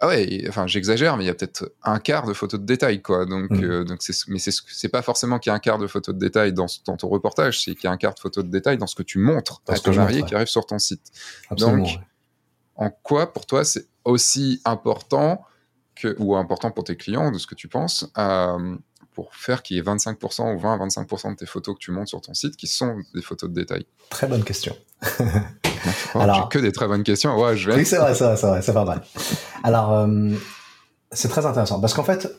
ah 0.00 0.08
ouais, 0.08 0.46
enfin 0.48 0.66
j'exagère, 0.66 1.18
mais 1.18 1.24
il 1.24 1.26
y 1.26 1.30
a 1.30 1.34
peut-être 1.34 1.74
un 1.82 1.98
quart 1.98 2.26
de 2.26 2.32
photos 2.32 2.58
de 2.58 2.64
détail, 2.64 3.02
quoi. 3.02 3.26
Donc, 3.26 3.50
mmh. 3.50 3.64
euh, 3.64 3.84
donc 3.84 3.98
c'est, 4.00 4.14
mais 4.28 4.38
c'est, 4.38 4.50
c'est 4.66 4.88
pas 4.88 5.02
forcément 5.02 5.38
qu'il 5.38 5.50
y 5.50 5.52
a 5.52 5.56
un 5.56 5.60
quart 5.60 5.76
de 5.76 5.86
photos 5.86 6.14
de 6.14 6.18
détail 6.18 6.54
dans, 6.54 6.66
dans 6.86 6.96
ton 6.96 7.08
reportage, 7.08 7.62
c'est 7.62 7.74
qu'il 7.74 7.84
y 7.84 7.86
a 7.88 7.90
un 7.90 7.98
quart 7.98 8.14
de 8.14 8.18
photos 8.18 8.42
de 8.42 8.50
détail 8.50 8.78
dans 8.78 8.86
ce 8.86 8.94
que 8.94 9.02
tu 9.02 9.18
montres 9.18 9.60
à 9.68 9.78
ton 9.78 9.94
marié 9.94 10.22
qui 10.22 10.34
arrive 10.34 10.48
sur 10.48 10.64
ton 10.64 10.78
site. 10.78 11.12
Absolument, 11.50 11.84
donc, 11.84 11.86
ouais. 11.86 12.00
en 12.76 12.90
quoi 12.90 13.30
pour 13.32 13.44
toi 13.44 13.62
c'est 13.62 13.86
aussi 14.04 14.62
important 14.64 15.44
que, 15.94 16.16
ou 16.18 16.34
important 16.34 16.70
pour 16.70 16.84
tes 16.84 16.96
clients, 16.96 17.30
de 17.30 17.36
ce 17.36 17.46
que 17.46 17.54
tu 17.54 17.68
penses, 17.68 18.10
euh, 18.16 18.76
pour 19.20 19.34
faire 19.34 19.62
qu'il 19.62 19.76
y 19.76 19.80
ait 19.80 19.82
25% 19.82 20.54
ou 20.54 20.58
20 20.58 20.74
à 20.74 20.86
25% 20.86 21.32
de 21.32 21.36
tes 21.36 21.44
photos 21.44 21.74
que 21.74 21.80
tu 21.80 21.90
montes 21.90 22.08
sur 22.08 22.22
ton 22.22 22.32
site 22.32 22.56
qui 22.56 22.66
sont 22.66 22.96
des 23.14 23.20
photos 23.20 23.50
de 23.50 23.54
détail 23.54 23.84
Très 24.08 24.26
bonne 24.26 24.42
question. 24.42 24.74
oh, 26.14 26.20
Alors, 26.20 26.48
que 26.48 26.58
des 26.58 26.72
très 26.72 26.88
bonnes 26.88 27.02
questions. 27.02 27.38
Ouais, 27.38 27.54
je 27.54 27.70
vais. 27.70 27.76
Oui, 27.76 27.84
c'est 27.84 27.98
vrai, 27.98 28.14
c'est 28.14 28.24
vrai, 28.24 28.36
c'est 28.38 28.46
vrai, 28.46 28.62
c'est 28.62 28.72
pas 28.72 28.86
mal. 28.86 29.02
Alors, 29.62 29.92
euh, 29.92 30.30
c'est 31.12 31.28
très 31.28 31.44
intéressant 31.44 31.82
parce 31.82 31.92
qu'en 31.92 32.02
fait, 32.02 32.34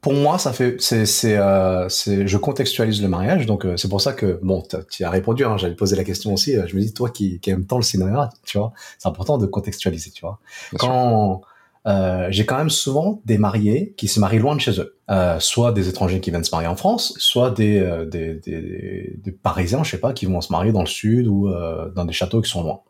pour 0.00 0.14
moi, 0.14 0.36
ça 0.38 0.52
fait, 0.52 0.80
c'est, 0.80 1.06
c'est, 1.06 1.38
euh, 1.38 1.88
c'est, 1.88 2.26
je 2.26 2.38
contextualise 2.38 3.00
le 3.00 3.08
mariage, 3.08 3.46
donc 3.46 3.64
euh, 3.64 3.76
c'est 3.76 3.88
pour 3.88 4.00
ça 4.00 4.14
que, 4.14 4.40
bon, 4.42 4.66
tu 4.90 5.04
as 5.04 5.10
répondu, 5.10 5.44
hein, 5.44 5.56
j'avais 5.58 5.76
posé 5.76 5.94
la 5.94 6.02
question 6.02 6.34
aussi. 6.34 6.56
Je 6.66 6.74
me 6.74 6.80
dis, 6.80 6.92
toi 6.92 7.08
qui, 7.08 7.38
qui 7.38 7.50
aime 7.50 7.66
tant 7.66 7.76
le 7.76 7.84
cinéma, 7.84 8.30
tu 8.44 8.58
vois, 8.58 8.72
c'est 8.98 9.08
important 9.08 9.38
de 9.38 9.46
contextualiser, 9.46 10.10
tu 10.10 10.22
vois. 10.22 10.40
Bien 10.72 10.78
Quand 10.80 11.42
euh, 11.86 12.28
j'ai 12.30 12.46
quand 12.46 12.56
même 12.56 12.70
souvent 12.70 13.20
des 13.24 13.36
mariés 13.36 13.94
qui 13.96 14.08
se 14.08 14.18
marient 14.18 14.38
loin 14.38 14.54
de 14.54 14.60
chez 14.60 14.80
eux, 14.80 14.98
euh, 15.10 15.38
soit 15.38 15.72
des 15.72 15.88
étrangers 15.88 16.20
qui 16.20 16.30
viennent 16.30 16.44
se 16.44 16.54
marier 16.54 16.68
en 16.68 16.76
France, 16.76 17.14
soit 17.18 17.50
des, 17.50 17.78
euh, 17.78 18.06
des, 18.06 18.34
des, 18.36 19.18
des, 19.22 19.32
Parisiens, 19.32 19.84
je 19.84 19.90
sais 19.90 19.98
pas, 19.98 20.14
qui 20.14 20.24
vont 20.24 20.40
se 20.40 20.50
marier 20.50 20.72
dans 20.72 20.80
le 20.80 20.86
sud 20.86 21.26
ou 21.26 21.48
euh, 21.48 21.90
dans 21.90 22.06
des 22.06 22.14
châteaux 22.14 22.40
qui 22.40 22.50
sont 22.50 22.62
loin. 22.62 22.80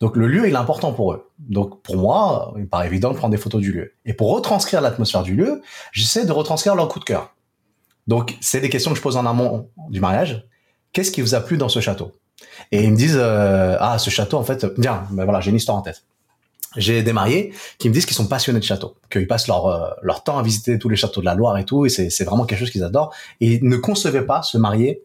Donc 0.00 0.16
le 0.16 0.28
lieu 0.28 0.46
il 0.46 0.52
est 0.52 0.56
important 0.56 0.92
pour 0.92 1.12
eux. 1.12 1.30
Donc 1.38 1.82
pour 1.82 1.96
moi, 1.96 2.52
il 2.56 2.64
me 2.64 2.68
paraît 2.68 2.86
évident 2.86 3.10
de 3.10 3.16
prendre 3.16 3.32
des 3.32 3.40
photos 3.40 3.60
du 3.60 3.72
lieu. 3.72 3.94
Et 4.04 4.12
pour 4.12 4.34
retranscrire 4.34 4.82
l'atmosphère 4.82 5.22
du 5.22 5.34
lieu, 5.34 5.62
j'essaie 5.92 6.26
de 6.26 6.32
retranscrire 6.32 6.74
leur 6.74 6.88
coup 6.88 6.98
de 6.98 7.04
cœur. 7.04 7.34
Donc 8.06 8.36
c'est 8.40 8.60
des 8.60 8.68
questions 8.68 8.90
que 8.90 8.98
je 8.98 9.02
pose 9.02 9.16
en 9.16 9.24
amont 9.24 9.70
du 9.88 10.00
mariage. 10.00 10.46
Qu'est-ce 10.92 11.10
qui 11.10 11.22
vous 11.22 11.34
a 11.34 11.40
plu 11.40 11.56
dans 11.56 11.70
ce 11.70 11.80
château? 11.80 12.12
Et 12.70 12.84
ils 12.84 12.92
me 12.92 12.96
disent 12.96 13.18
euh, 13.18 13.76
ah 13.80 13.98
ce 13.98 14.10
château 14.10 14.36
en 14.36 14.44
fait, 14.44 14.66
bien, 14.78 15.04
ben 15.10 15.24
voilà, 15.24 15.40
j'ai 15.40 15.50
une 15.50 15.56
histoire 15.56 15.78
en 15.78 15.82
tête 15.82 16.04
j'ai 16.76 17.02
des 17.02 17.12
mariés 17.12 17.52
qui 17.78 17.88
me 17.88 17.94
disent 17.94 18.06
qu'ils 18.06 18.16
sont 18.16 18.26
passionnés 18.26 18.60
de 18.60 18.64
châteaux, 18.64 18.96
qu'ils 19.10 19.26
passent 19.26 19.48
leur 19.48 19.66
euh, 19.66 19.90
leur 20.02 20.22
temps 20.22 20.38
à 20.38 20.42
visiter 20.42 20.78
tous 20.78 20.88
les 20.88 20.96
châteaux 20.96 21.20
de 21.20 21.26
la 21.26 21.34
Loire 21.34 21.58
et 21.58 21.64
tout, 21.64 21.86
et 21.86 21.88
c'est 21.88 22.24
vraiment 22.24 22.44
quelque 22.44 22.60
chose 22.60 22.70
qu'ils 22.70 22.84
adorent. 22.84 23.14
Et 23.40 23.54
ils 23.54 23.64
ne 23.68 23.76
concevaient 23.76 24.26
pas 24.26 24.42
se 24.42 24.58
marier 24.58 25.02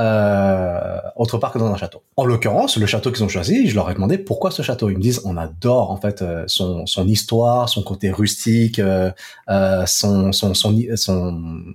euh, 0.00 0.98
autre 1.16 1.36
part 1.38 1.52
que 1.52 1.58
dans 1.58 1.70
un 1.72 1.76
château. 1.76 2.02
En 2.16 2.24
l'occurrence, 2.24 2.78
le 2.78 2.86
château 2.86 3.12
qu'ils 3.12 3.22
ont 3.24 3.28
choisi, 3.28 3.68
je 3.68 3.74
leur 3.74 3.90
ai 3.90 3.94
demandé 3.94 4.16
pourquoi 4.16 4.50
ce 4.50 4.62
château. 4.62 4.88
Ils 4.88 4.96
me 4.96 5.02
disent 5.02 5.20
on 5.24 5.36
adore 5.36 5.90
en 5.90 5.98
fait 5.98 6.22
euh, 6.22 6.44
son 6.46 6.86
son 6.86 7.06
histoire, 7.06 7.68
son 7.68 7.82
côté 7.82 8.10
rustique, 8.10 8.78
euh, 8.78 9.10
euh 9.50 9.84
son, 9.86 10.32
son 10.32 10.54
son 10.54 11.66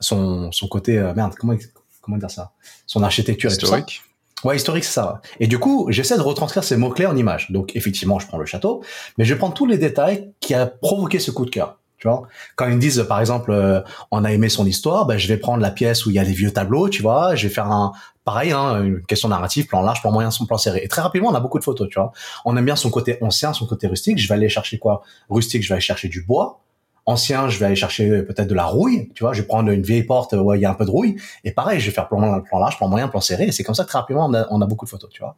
son 0.00 0.68
côté 0.68 0.98
euh, 0.98 1.14
merde 1.14 1.32
comment 1.38 1.54
comment 2.02 2.18
dire 2.18 2.30
ça, 2.30 2.52
son 2.86 3.02
architecture 3.02 3.50
Historique. 3.50 4.02
et 4.04 4.08
tout. 4.08 4.13
Ouais, 4.42 4.56
historique, 4.56 4.84
c'est 4.84 4.92
ça. 4.92 5.20
Et 5.40 5.46
du 5.46 5.58
coup, 5.58 5.86
j'essaie 5.90 6.16
de 6.16 6.22
retranscrire 6.22 6.64
ces 6.64 6.76
mots-clés 6.76 7.06
en 7.06 7.16
images. 7.16 7.50
Donc, 7.50 7.74
effectivement, 7.76 8.18
je 8.18 8.26
prends 8.26 8.38
le 8.38 8.46
château, 8.46 8.82
mais 9.16 9.24
je 9.24 9.34
prends 9.34 9.50
tous 9.50 9.64
les 9.66 9.78
détails 9.78 10.32
qui 10.40 10.54
a 10.54 10.66
provoqué 10.66 11.18
ce 11.18 11.30
coup 11.30 11.44
de 11.46 11.50
cœur. 11.50 11.78
Tu 11.96 12.08
vois, 12.08 12.28
quand 12.56 12.66
ils 12.66 12.74
me 12.74 12.80
disent, 12.80 13.06
par 13.08 13.20
exemple, 13.20 13.50
euh, 13.50 13.80
on 14.10 14.24
a 14.24 14.32
aimé 14.32 14.50
son 14.50 14.66
histoire, 14.66 15.06
ben, 15.06 15.16
je 15.16 15.26
vais 15.28 15.38
prendre 15.38 15.62
la 15.62 15.70
pièce 15.70 16.04
où 16.04 16.10
il 16.10 16.16
y 16.16 16.18
a 16.18 16.24
les 16.24 16.32
vieux 16.32 16.52
tableaux, 16.52 16.90
tu 16.90 17.00
vois, 17.00 17.34
je 17.34 17.48
vais 17.48 17.54
faire 17.54 17.70
un, 17.70 17.92
pareil, 18.24 18.52
hein, 18.52 18.82
une 18.82 19.00
question 19.02 19.28
narrative, 19.28 19.66
plan 19.66 19.80
large, 19.80 20.02
plan 20.02 20.12
moyen, 20.12 20.30
son 20.30 20.44
plan 20.44 20.58
serré. 20.58 20.80
Et 20.82 20.88
très 20.88 21.00
rapidement, 21.00 21.30
on 21.30 21.34
a 21.34 21.40
beaucoup 21.40 21.58
de 21.58 21.64
photos, 21.64 21.88
tu 21.88 21.98
vois. 21.98 22.12
On 22.44 22.56
aime 22.56 22.64
bien 22.64 22.76
son 22.76 22.90
côté 22.90 23.16
ancien, 23.22 23.54
son 23.54 23.66
côté 23.66 23.86
rustique. 23.86 24.18
Je 24.18 24.28
vais 24.28 24.34
aller 24.34 24.50
chercher 24.50 24.78
quoi? 24.78 25.02
Rustique, 25.30 25.62
je 25.62 25.68
vais 25.68 25.74
aller 25.74 25.80
chercher 25.80 26.08
du 26.08 26.22
bois 26.22 26.63
ancien, 27.06 27.48
je 27.48 27.58
vais 27.58 27.66
aller 27.66 27.76
chercher 27.76 28.22
peut-être 28.22 28.48
de 28.48 28.54
la 28.54 28.64
rouille, 28.64 29.10
tu 29.14 29.24
vois, 29.24 29.32
je 29.32 29.42
vais 29.42 29.46
prendre 29.46 29.70
une 29.70 29.82
vieille 29.82 30.04
porte 30.04 30.32
où 30.32 30.54
il 30.54 30.60
y 30.60 30.64
a 30.64 30.70
un 30.70 30.74
peu 30.74 30.84
de 30.84 30.90
rouille, 30.90 31.16
et 31.44 31.52
pareil, 31.52 31.80
je 31.80 31.86
vais 31.86 31.92
faire 31.92 32.08
plan, 32.08 32.40
plan 32.40 32.58
large, 32.58 32.76
plan 32.76 32.88
moyen, 32.88 33.08
plan 33.08 33.20
serré, 33.20 33.44
et 33.44 33.52
c'est 33.52 33.64
comme 33.64 33.74
ça 33.74 33.84
très 33.84 33.98
rapidement 33.98 34.30
on 34.50 34.60
a, 34.60 34.66
beaucoup 34.66 34.84
de 34.84 34.90
photos, 34.90 35.10
tu 35.10 35.20
vois. 35.20 35.36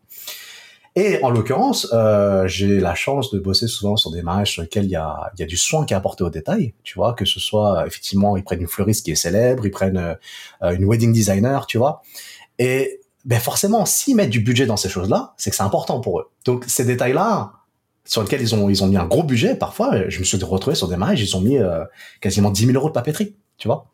Et 0.95 1.23
en 1.23 1.29
l'occurrence, 1.29 1.89
euh, 1.93 2.49
j'ai 2.49 2.81
la 2.81 2.95
chance 2.95 3.31
de 3.31 3.39
bosser 3.39 3.67
souvent 3.69 3.97
sur 3.97 4.11
des 4.11 4.23
mariages 4.23 4.53
sur 4.53 4.63
lesquels 4.63 4.85
il 4.85 4.91
y 4.91 4.97
a, 4.97 5.31
il 5.35 5.41
y 5.41 5.43
a 5.43 5.47
du 5.47 5.59
soin 5.59 5.85
qui 5.85 5.93
est 5.93 5.97
apporté 5.97 6.25
au 6.25 6.31
détail, 6.31 6.73
tu 6.85 6.95
vois, 6.95 7.13
que 7.13 7.27
ce 7.27 7.39
soit 7.39 7.87
effectivement 7.87 8.37
ils 8.37 8.45
prennent 8.45 8.63
une 8.63 8.69
fleuriste 8.69 9.05
qui 9.05 9.11
est 9.11 9.17
célèbre, 9.17 9.67
ils 9.67 9.71
prennent 9.71 10.17
euh, 10.63 10.75
une 10.75 10.87
wedding 10.87 11.13
designer, 11.13 11.67
tu 11.67 11.77
vois, 11.77 12.03
et 12.59 13.01
ben 13.27 13.41
forcément, 13.41 13.85
s'ils 13.87 14.15
mettent 14.15 14.31
du 14.31 14.41
budget 14.41 14.67
dans 14.67 14.77
ces 14.77 14.89
choses-là, 14.89 15.35
c'est 15.37 15.51
que 15.51 15.57
c'est 15.57 15.65
important 15.65 16.01
pour 16.01 16.21
eux. 16.21 16.31
Donc 16.45 16.65
ces 16.69 16.85
détails-là, 16.85 17.53
sur 18.07 18.23
lequel 18.23 18.41
ils 18.41 18.55
ont 18.55 18.71
ils 18.71 18.83
ont 18.83 18.87
mis 18.87 18.97
un 18.97 19.07
gros 19.07 19.23
budget. 19.23 19.55
Parfois, 19.55 20.09
je 20.09 20.19
me 20.19 20.25
suis 20.25 20.43
retrouvé 20.43 20.75
sur 20.75 20.89
des 20.89 20.97
mariages, 20.97 21.21
ils 21.21 21.37
ont 21.37 21.41
mis 21.41 21.59
euh, 21.59 21.85
quasiment 22.21 22.51
10 22.51 22.67
000 22.67 22.77
euros 22.77 22.89
de 22.89 22.95
papeterie, 22.95 23.37
tu 23.59 23.69
vois. 23.69 23.87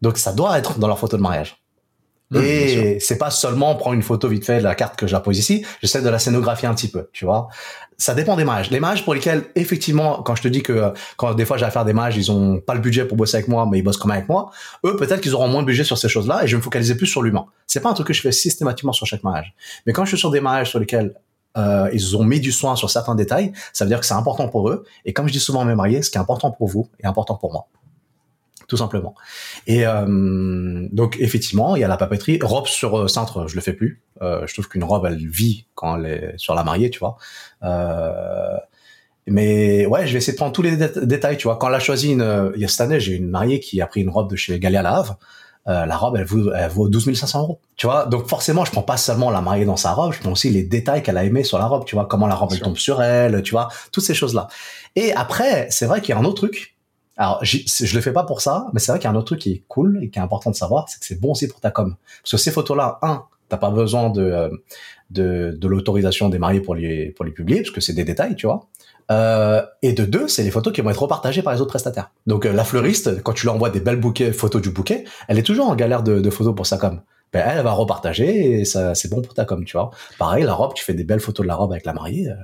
Donc 0.00 0.16
ça 0.16 0.32
doit 0.32 0.58
être 0.58 0.78
dans 0.78 0.88
leur 0.88 0.98
photo 0.98 1.16
de 1.16 1.22
mariage. 1.22 1.60
Mmh. 2.30 2.36
Et 2.44 3.00
c'est 3.00 3.18
pas 3.18 3.30
seulement 3.30 3.74
prendre 3.74 3.94
une 3.94 4.02
photo 4.02 4.28
vite 4.28 4.44
fait 4.44 4.58
de 4.58 4.62
la 4.62 4.76
carte 4.76 4.94
que 4.94 5.08
je 5.08 5.12
la 5.12 5.20
pose 5.20 5.36
ici, 5.36 5.66
j'essaie 5.82 6.00
de 6.00 6.08
la 6.08 6.20
scénographier 6.20 6.68
un 6.68 6.74
petit 6.74 6.88
peu, 6.88 7.08
tu 7.12 7.24
vois. 7.24 7.48
Ça 7.98 8.14
dépend 8.14 8.36
des 8.36 8.44
mariages. 8.44 8.70
Les 8.70 8.78
mariages 8.78 9.04
pour 9.04 9.14
lesquels, 9.14 9.46
effectivement, 9.56 10.22
quand 10.22 10.36
je 10.36 10.42
te 10.42 10.48
dis 10.48 10.62
que 10.62 10.72
euh, 10.72 10.90
quand 11.16 11.34
des 11.34 11.44
fois 11.44 11.56
j'ai 11.56 11.64
à 11.64 11.70
faire 11.70 11.84
des 11.84 11.92
mariages, 11.92 12.16
ils 12.16 12.30
ont 12.30 12.60
pas 12.60 12.74
le 12.74 12.80
budget 12.80 13.04
pour 13.04 13.16
bosser 13.16 13.38
avec 13.38 13.48
moi, 13.48 13.66
mais 13.70 13.78
ils 13.78 13.82
bossent 13.82 13.96
quand 13.96 14.06
même 14.06 14.18
avec 14.18 14.28
moi, 14.28 14.52
eux 14.86 14.96
peut-être 14.96 15.20
qu'ils 15.20 15.34
auront 15.34 15.48
moins 15.48 15.62
de 15.62 15.66
budget 15.66 15.82
sur 15.82 15.98
ces 15.98 16.08
choses-là 16.08 16.44
et 16.44 16.46
je 16.46 16.52
vais 16.52 16.58
me 16.58 16.62
focaliser 16.62 16.94
plus 16.94 17.08
sur 17.08 17.20
l'humain. 17.20 17.46
C'est 17.66 17.80
pas 17.80 17.90
un 17.90 17.94
truc 17.94 18.06
que 18.06 18.14
je 18.14 18.22
fais 18.22 18.32
systématiquement 18.32 18.92
sur 18.92 19.06
chaque 19.06 19.24
mariage. 19.24 19.52
Mais 19.86 19.92
quand 19.92 20.04
je 20.04 20.10
suis 20.10 20.18
sur 20.18 20.30
des 20.30 20.40
mariages 20.40 20.70
sur 20.70 20.78
lesquels 20.78 21.14
euh, 21.56 21.90
ils 21.92 22.16
ont 22.16 22.24
mis 22.24 22.40
du 22.40 22.52
soin 22.52 22.76
sur 22.76 22.90
certains 22.90 23.14
détails, 23.14 23.52
ça 23.72 23.84
veut 23.84 23.88
dire 23.88 24.00
que 24.00 24.06
c'est 24.06 24.14
important 24.14 24.48
pour 24.48 24.68
eux. 24.68 24.84
Et 25.04 25.12
comme 25.12 25.26
je 25.26 25.32
dis 25.32 25.40
souvent 25.40 25.62
à 25.62 25.64
mes 25.64 25.74
mariés, 25.74 26.02
ce 26.02 26.10
qui 26.10 26.18
est 26.18 26.20
important 26.20 26.50
pour 26.50 26.68
vous 26.68 26.88
est 27.02 27.06
important 27.06 27.34
pour 27.34 27.52
moi. 27.52 27.66
Tout 28.68 28.76
simplement. 28.76 29.16
Et 29.66 29.84
euh, 29.84 30.86
donc 30.92 31.16
effectivement, 31.18 31.74
il 31.74 31.80
y 31.80 31.84
a 31.84 31.88
la 31.88 31.96
papeterie. 31.96 32.38
Robe 32.40 32.68
sur 32.68 32.96
euh, 32.96 33.08
cintre, 33.08 33.48
je 33.48 33.56
le 33.56 33.60
fais 33.60 33.72
plus. 33.72 34.00
Euh, 34.22 34.46
je 34.46 34.52
trouve 34.54 34.68
qu'une 34.68 34.84
robe, 34.84 35.06
elle 35.06 35.16
vit 35.16 35.66
quand 35.74 35.96
elle 35.96 36.06
est 36.06 36.34
sur 36.36 36.54
la 36.54 36.62
mariée, 36.62 36.88
tu 36.88 37.00
vois. 37.00 37.16
Euh, 37.64 38.56
mais 39.26 39.86
ouais, 39.86 40.06
je 40.06 40.12
vais 40.12 40.18
essayer 40.18 40.34
de 40.34 40.36
prendre 40.36 40.52
tous 40.52 40.62
les 40.62 40.76
dé 40.76 40.88
détails, 41.02 41.36
tu 41.36 41.48
vois. 41.48 41.56
Quand 41.56 41.68
elle 41.68 41.74
a 41.74 41.80
choisi 41.80 42.12
une, 42.12 42.52
il 42.54 42.60
y 42.60 42.64
a 42.64 42.68
cette 42.68 42.82
année, 42.82 43.00
j'ai 43.00 43.14
une 43.14 43.28
mariée 43.28 43.58
qui 43.58 43.80
a 43.80 43.88
pris 43.88 44.02
une 44.02 44.10
robe 44.10 44.30
de 44.30 44.36
chez 44.36 44.56
Galia 44.60 44.82
La 44.82 44.98
Havre. 44.98 45.18
Euh, 45.68 45.84
la 45.84 45.96
robe, 45.96 46.16
elle 46.16 46.24
vaut, 46.24 46.52
elle 46.52 46.70
vaut 46.70 46.88
12 46.88 47.14
500 47.14 47.40
euros. 47.40 47.60
Tu 47.76 47.86
vois, 47.86 48.06
donc 48.06 48.26
forcément, 48.28 48.64
je 48.64 48.72
prends 48.72 48.82
pas 48.82 48.96
seulement 48.96 49.30
la 49.30 49.40
mariée 49.40 49.66
dans 49.66 49.76
sa 49.76 49.92
robe, 49.92 50.12
je 50.12 50.20
prends 50.20 50.32
aussi 50.32 50.50
les 50.50 50.62
détails 50.62 51.02
qu'elle 51.02 51.18
a 51.18 51.24
aimé 51.24 51.44
sur 51.44 51.58
la 51.58 51.66
robe. 51.66 51.84
Tu 51.84 51.94
vois, 51.94 52.06
comment 52.06 52.26
la 52.26 52.34
robe 52.34 52.50
elle 52.52 52.60
tombe 52.60 52.76
sur 52.76 53.02
elle, 53.02 53.42
tu 53.42 53.52
vois, 53.52 53.68
toutes 53.92 54.04
ces 54.04 54.14
choses-là. 54.14 54.48
Et 54.96 55.12
après, 55.12 55.68
c'est 55.70 55.86
vrai 55.86 56.00
qu'il 56.00 56.14
y 56.14 56.18
a 56.18 56.20
un 56.20 56.24
autre 56.24 56.46
truc. 56.46 56.76
Alors, 57.16 57.44
je 57.44 57.94
le 57.94 58.00
fais 58.00 58.12
pas 58.12 58.24
pour 58.24 58.40
ça, 58.40 58.68
mais 58.72 58.80
c'est 58.80 58.92
vrai 58.92 58.98
qu'il 58.98 59.04
y 59.04 59.08
a 59.08 59.10
un 59.12 59.16
autre 59.16 59.26
truc 59.26 59.40
qui 59.40 59.52
est 59.52 59.64
cool 59.68 60.02
et 60.02 60.08
qui 60.08 60.18
est 60.18 60.22
important 60.22 60.50
de 60.50 60.56
savoir, 60.56 60.88
c'est 60.88 60.98
que 60.98 61.04
c'est 61.04 61.20
bon 61.20 61.32
aussi 61.32 61.48
pour 61.48 61.60
ta 61.60 61.70
com. 61.70 61.96
Parce 62.22 62.30
que 62.30 62.36
ces 62.38 62.50
photos-là, 62.50 62.98
un, 63.02 63.24
t'as 63.50 63.58
pas 63.58 63.70
besoin 63.70 64.08
de 64.08 64.22
euh, 64.22 64.48
de, 65.10 65.54
de 65.60 65.68
l'autorisation 65.68 66.30
des 66.30 66.38
mariés 66.38 66.60
pour 66.60 66.74
les 66.74 67.10
pour 67.10 67.26
les 67.26 67.32
publier 67.32 67.60
parce 67.60 67.72
que 67.72 67.82
c'est 67.82 67.92
des 67.92 68.04
détails, 68.04 68.36
tu 68.36 68.46
vois. 68.46 68.68
Euh, 69.10 69.62
et 69.82 69.92
de 69.92 70.04
deux, 70.04 70.28
c'est 70.28 70.42
les 70.42 70.50
photos 70.50 70.72
qui 70.72 70.80
vont 70.80 70.90
être 70.90 71.02
repartagées 71.02 71.42
par 71.42 71.52
les 71.52 71.60
autres 71.60 71.70
prestataires. 71.70 72.10
Donc 72.26 72.46
euh, 72.46 72.52
la 72.52 72.64
fleuriste, 72.64 73.22
quand 73.22 73.32
tu 73.32 73.42
lui 73.42 73.50
envoies 73.50 73.70
des 73.70 73.80
belles 73.80 73.98
bouquets, 73.98 74.32
photos 74.32 74.62
du 74.62 74.70
bouquet, 74.70 75.04
elle 75.26 75.38
est 75.38 75.42
toujours 75.42 75.68
en 75.68 75.74
galère 75.74 76.02
de, 76.02 76.20
de 76.20 76.30
photos 76.30 76.54
pour 76.54 76.66
sa 76.66 76.76
com. 76.78 77.00
Ben, 77.32 77.44
elle, 77.46 77.58
elle 77.58 77.64
va 77.64 77.72
repartager 77.72 78.60
et 78.60 78.64
ça 78.64 78.94
c'est 78.94 79.08
bon 79.08 79.22
pour 79.22 79.34
ta 79.34 79.44
com, 79.44 79.64
tu 79.64 79.76
vois. 79.76 79.90
Pareil, 80.18 80.44
la 80.44 80.54
robe, 80.54 80.74
tu 80.74 80.84
fais 80.84 80.94
des 80.94 81.04
belles 81.04 81.20
photos 81.20 81.44
de 81.44 81.48
la 81.48 81.56
robe 81.56 81.72
avec 81.72 81.84
la 81.84 81.92
mariée, 81.92 82.28
euh, 82.28 82.34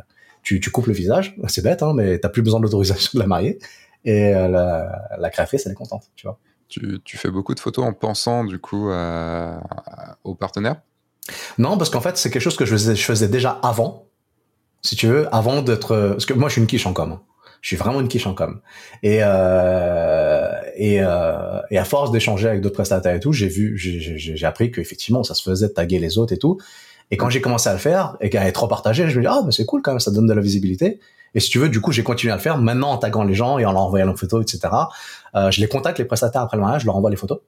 tu, 0.43 0.61
tu 0.61 0.71
coupes 0.71 0.87
le 0.87 0.93
visage, 0.93 1.37
c'est 1.49 1.63
bête, 1.63 1.83
hein, 1.83 1.93
mais 1.95 2.19
t'as 2.19 2.29
plus 2.29 2.43
besoin 2.43 2.61
de 2.61 2.65
l'autorisation 2.65 3.11
de 3.15 3.21
la 3.21 3.27
mariée 3.27 3.59
et 4.05 4.35
euh, 4.35 4.49
la, 4.49 5.09
la 5.19 5.31
créatrice, 5.31 5.67
elle 5.67 5.73
est 5.73 5.77
contente, 5.77 6.05
tu 6.15 6.27
vois. 6.27 6.39
Tu, 6.69 7.01
tu, 7.05 7.17
fais 7.17 7.31
beaucoup 7.31 7.55
de 7.55 7.61
photos 7.61 7.85
en 7.85 7.93
pensant 7.93 8.43
du 8.43 8.59
coup 8.59 8.89
à, 8.91 9.59
à, 9.59 10.17
aux 10.25 10.35
partenaires? 10.35 10.81
Non, 11.59 11.79
parce 11.79 11.91
qu'en 11.91 12.01
fait, 12.01 12.17
c'est 12.17 12.31
quelque 12.31 12.43
chose 12.43 12.57
que 12.57 12.65
je 12.65 12.73
faisais, 12.73 12.97
je 12.97 13.05
faisais 13.05 13.29
déjà 13.29 13.59
avant, 13.63 14.06
si 14.87 14.97
tu 14.97 15.07
veux, 15.07 15.27
avant 15.35 15.63
d'être... 15.63 16.11
Parce 16.11 16.27
que 16.27 16.35
moi, 16.35 16.49
je 16.49 16.55
suis 16.55 16.61
une 16.61 16.67
quiche 16.67 16.87
en 16.87 16.93
com. 16.93 17.13
Hein. 17.13 17.21
Je 17.67 17.71
suis 17.71 17.77
vraiment 17.77 18.01
une 18.01 18.07
quiche 18.07 18.29
en 18.29 18.35
com. 18.35 18.61
Et, 19.03 19.19
euh, 19.23 20.53
et, 20.77 21.01
euh, 21.01 21.61
et 21.71 21.79
à 21.79 21.85
force 21.85 22.13
d'échanger 22.13 22.49
avec 22.49 22.61
d'autres 22.61 22.77
prestataires 22.77 23.15
et 23.15 23.19
tout, 23.19 23.33
j'ai 23.33 23.49
vu, 23.49 23.77
j'ai 23.77 24.47
appris 24.47 24.71
qu'effectivement, 24.71 25.25
ça 25.25 25.35
se 25.35 25.43
faisait 25.43 25.67
de 25.69 25.73
taguer 25.73 25.99
les 25.99 26.17
autres 26.17 26.33
et 26.33 26.39
tout. 26.39 26.59
Et 27.11 27.17
quand 27.17 27.29
j'ai 27.29 27.41
commencé 27.41 27.69
à 27.69 27.73
le 27.73 27.81
faire 27.81 28.17
et 28.21 28.31
qu'à 28.31 28.47
être 28.47 28.63
repartagé, 28.63 29.09
je 29.09 29.17
me 29.17 29.25
dis, 29.25 29.29
ah, 29.29 29.43
mais 29.45 29.53
c'est 29.53 29.65
cool 29.65 29.83
quand 29.83 29.93
même, 29.93 29.99
ça 29.99 30.13
donne 30.13 30.27
de 30.27 30.33
la 30.33 30.41
visibilité. 30.41 31.01
Et 31.35 31.41
si 31.41 31.51
tu 31.51 31.59
veux, 31.59 31.69
du 31.69 31.81
coup, 31.81 31.93
j'ai 31.93 32.03
continué 32.03 32.33
à 32.33 32.37
le 32.37 32.41
faire, 32.41 32.57
maintenant 32.59 32.91
en 32.91 32.99
taguant 32.99 33.25
les 33.25 33.35
gens 33.35 33.59
et 33.59 33.67
en 33.67 33.73
leur 33.73 33.83
envoyant 33.83 34.07
leurs 34.07 34.19
photos, 34.19 34.43
etc. 34.43 34.73
Euh, 35.35 35.51
je 35.51 35.61
les 35.61 35.67
contacte, 35.67 35.99
les 35.99 36.05
prestataires 36.05 36.43
après 36.43 36.57
le 36.57 36.63
mariage, 36.63 36.83
je 36.83 36.87
leur 36.87 36.97
envoie 36.97 37.11
les 37.11 37.17
photos. 37.17 37.41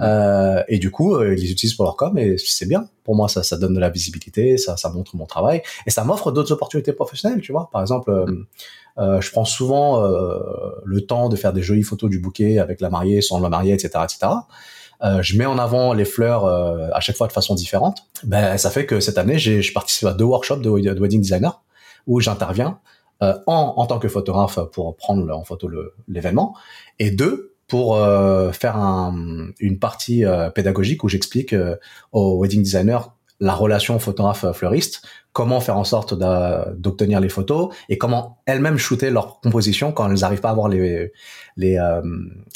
Euh, 0.00 0.62
et 0.68 0.78
du 0.78 0.90
coup, 0.90 1.14
euh, 1.14 1.34
ils 1.34 1.42
les 1.42 1.50
utilisent 1.50 1.74
pour 1.74 1.84
leur 1.84 1.96
com 1.96 2.16
et 2.18 2.36
c'est 2.38 2.66
bien. 2.66 2.88
Pour 3.04 3.14
moi, 3.14 3.28
ça, 3.28 3.42
ça 3.42 3.56
donne 3.56 3.74
de 3.74 3.80
la 3.80 3.88
visibilité, 3.88 4.58
ça, 4.58 4.76
ça 4.76 4.90
montre 4.90 5.16
mon 5.16 5.26
travail 5.26 5.62
et 5.86 5.90
ça 5.90 6.04
m'offre 6.04 6.32
d'autres 6.32 6.52
opportunités 6.52 6.92
professionnelles. 6.92 7.40
Tu 7.40 7.52
vois, 7.52 7.70
par 7.72 7.80
exemple, 7.80 8.10
euh, 8.10 8.46
euh 8.98 9.20
je 9.20 9.30
prends 9.30 9.44
souvent 9.44 10.02
euh, 10.02 10.38
le 10.84 11.00
temps 11.02 11.28
de 11.28 11.36
faire 11.36 11.52
des 11.52 11.62
jolies 11.62 11.82
photos 11.82 12.10
du 12.10 12.18
bouquet 12.18 12.58
avec 12.58 12.80
la 12.80 12.90
mariée, 12.90 13.22
sans 13.22 13.40
la 13.40 13.48
mariée, 13.48 13.72
etc., 13.72 14.04
etc. 14.04 14.32
Euh, 15.02 15.22
je 15.22 15.36
mets 15.36 15.46
en 15.46 15.58
avant 15.58 15.92
les 15.92 16.06
fleurs 16.06 16.46
euh, 16.46 16.88
à 16.92 17.00
chaque 17.00 17.16
fois 17.16 17.26
de 17.26 17.32
façon 17.32 17.54
différente. 17.54 17.98
Ben, 18.24 18.56
ça 18.56 18.70
fait 18.70 18.86
que 18.86 19.00
cette 19.00 19.18
année, 19.18 19.38
j'ai, 19.38 19.60
je 19.60 19.72
participe 19.72 20.08
à 20.08 20.14
deux 20.14 20.24
workshops 20.24 20.60
de, 20.60 20.70
wedding 20.70 21.20
designer 21.20 21.62
où 22.06 22.20
j'interviens 22.20 22.78
en, 23.20 23.34
en 23.46 23.86
tant 23.86 23.98
que 23.98 24.08
photographe 24.08 24.58
pour 24.72 24.94
prendre 24.94 25.34
en 25.34 25.42
photo 25.42 25.68
le, 25.68 25.94
l'événement 26.06 26.54
et 26.98 27.10
deux 27.10 27.55
pour 27.66 27.96
euh, 27.96 28.52
faire 28.52 28.76
un, 28.76 29.48
une 29.58 29.78
partie 29.78 30.24
euh, 30.24 30.50
pédagogique 30.50 31.02
où 31.04 31.08
j'explique 31.08 31.52
euh, 31.52 31.76
aux 32.12 32.40
wedding 32.40 32.62
designers 32.62 33.00
la 33.38 33.54
relation 33.54 33.98
photographe-fleuriste, 33.98 35.02
comment 35.32 35.60
faire 35.60 35.76
en 35.76 35.84
sorte 35.84 36.14
d'obtenir 36.14 37.20
les 37.20 37.28
photos 37.28 37.74
et 37.90 37.98
comment 37.98 38.38
elles-mêmes 38.46 38.78
shooter 38.78 39.10
leur 39.10 39.40
composition 39.40 39.92
quand 39.92 40.10
elles 40.10 40.20
n'arrivent 40.20 40.40
pas 40.40 40.48
à 40.48 40.52
avoir 40.52 40.68
les, 40.68 41.12
les, 41.56 41.76
euh, 41.76 42.00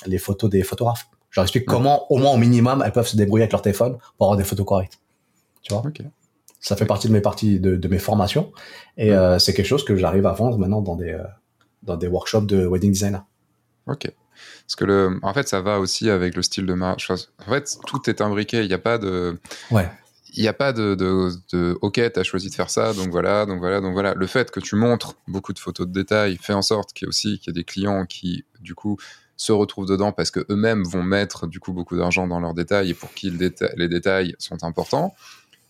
les 0.06 0.16
photos 0.16 0.48
des 0.48 0.62
photographes. 0.62 1.08
Je 1.28 1.38
leur 1.38 1.44
explique 1.44 1.68
ouais. 1.68 1.76
comment, 1.76 2.10
au 2.10 2.16
moins 2.16 2.32
au 2.32 2.38
minimum, 2.38 2.82
elles 2.84 2.92
peuvent 2.92 3.06
se 3.06 3.16
débrouiller 3.16 3.42
avec 3.42 3.52
leur 3.52 3.60
téléphone 3.60 3.98
pour 4.16 4.28
avoir 4.28 4.38
des 4.38 4.44
photos 4.44 4.64
correctes. 4.64 4.98
Tu 5.60 5.74
vois? 5.74 5.84
Okay. 5.86 6.04
Ça 6.60 6.76
fait 6.76 6.86
partie 6.86 7.08
de 7.08 7.12
mes 7.12 7.20
parties 7.20 7.60
de, 7.60 7.76
de 7.76 7.88
mes 7.88 7.98
formations 7.98 8.50
et 8.96 9.10
ouais. 9.10 9.16
euh, 9.16 9.38
c'est 9.38 9.52
quelque 9.52 9.66
chose 9.66 9.84
que 9.84 9.96
j'arrive 9.96 10.26
à 10.26 10.32
vendre 10.32 10.56
maintenant 10.56 10.80
dans 10.80 10.96
des, 10.96 11.10
euh, 11.10 11.24
dans 11.82 11.98
des 11.98 12.06
workshops 12.06 12.46
de 12.46 12.66
wedding 12.66 12.92
designer. 12.92 13.26
Ok. 13.86 14.10
Parce 14.70 14.76
que 14.76 14.84
le, 14.84 15.18
en 15.22 15.34
fait, 15.34 15.48
ça 15.48 15.60
va 15.62 15.80
aussi 15.80 16.08
avec 16.10 16.36
le 16.36 16.42
style 16.42 16.64
de 16.64 16.74
mariage. 16.74 17.10
En 17.44 17.50
fait, 17.50 17.76
tout 17.88 18.08
est 18.08 18.20
imbriqué. 18.20 18.62
Il 18.62 18.68
n'y 18.68 18.72
a 18.72 18.78
pas 18.78 18.98
de. 18.98 19.36
Ouais. 19.72 19.90
Il 20.34 20.42
n'y 20.42 20.46
a 20.46 20.52
pas 20.52 20.72
de, 20.72 20.94
de, 20.94 21.32
de 21.52 21.76
OK, 21.82 21.94
tu 21.94 22.20
as 22.20 22.22
choisi 22.22 22.50
de 22.50 22.54
faire 22.54 22.70
ça, 22.70 22.94
donc 22.94 23.10
voilà, 23.10 23.46
donc 23.46 23.58
voilà, 23.58 23.80
donc 23.80 23.94
voilà. 23.94 24.14
Le 24.14 24.28
fait 24.28 24.52
que 24.52 24.60
tu 24.60 24.76
montres 24.76 25.14
beaucoup 25.26 25.52
de 25.52 25.58
photos 25.58 25.88
de 25.88 25.92
détails 25.92 26.38
fait 26.40 26.52
en 26.52 26.62
sorte 26.62 26.92
qu'il 26.92 27.06
y 27.06 27.06
ait 27.06 27.08
aussi 27.08 27.40
qu'il 27.40 27.48
y 27.48 27.50
ait 27.50 27.60
des 27.60 27.64
clients 27.64 28.06
qui, 28.06 28.44
du 28.60 28.76
coup, 28.76 28.96
se 29.36 29.50
retrouvent 29.50 29.88
dedans 29.88 30.12
parce 30.12 30.30
que 30.30 30.46
eux-mêmes 30.48 30.84
vont 30.84 31.02
mettre 31.02 31.48
du 31.48 31.58
coup 31.58 31.72
beaucoup 31.72 31.96
d'argent 31.96 32.28
dans 32.28 32.38
leurs 32.38 32.54
détails 32.54 32.90
et 32.90 32.94
pour 32.94 33.12
qui 33.12 33.28
le 33.28 33.38
déta 33.38 33.70
les 33.74 33.88
détails 33.88 34.36
sont 34.38 34.62
importants. 34.62 35.16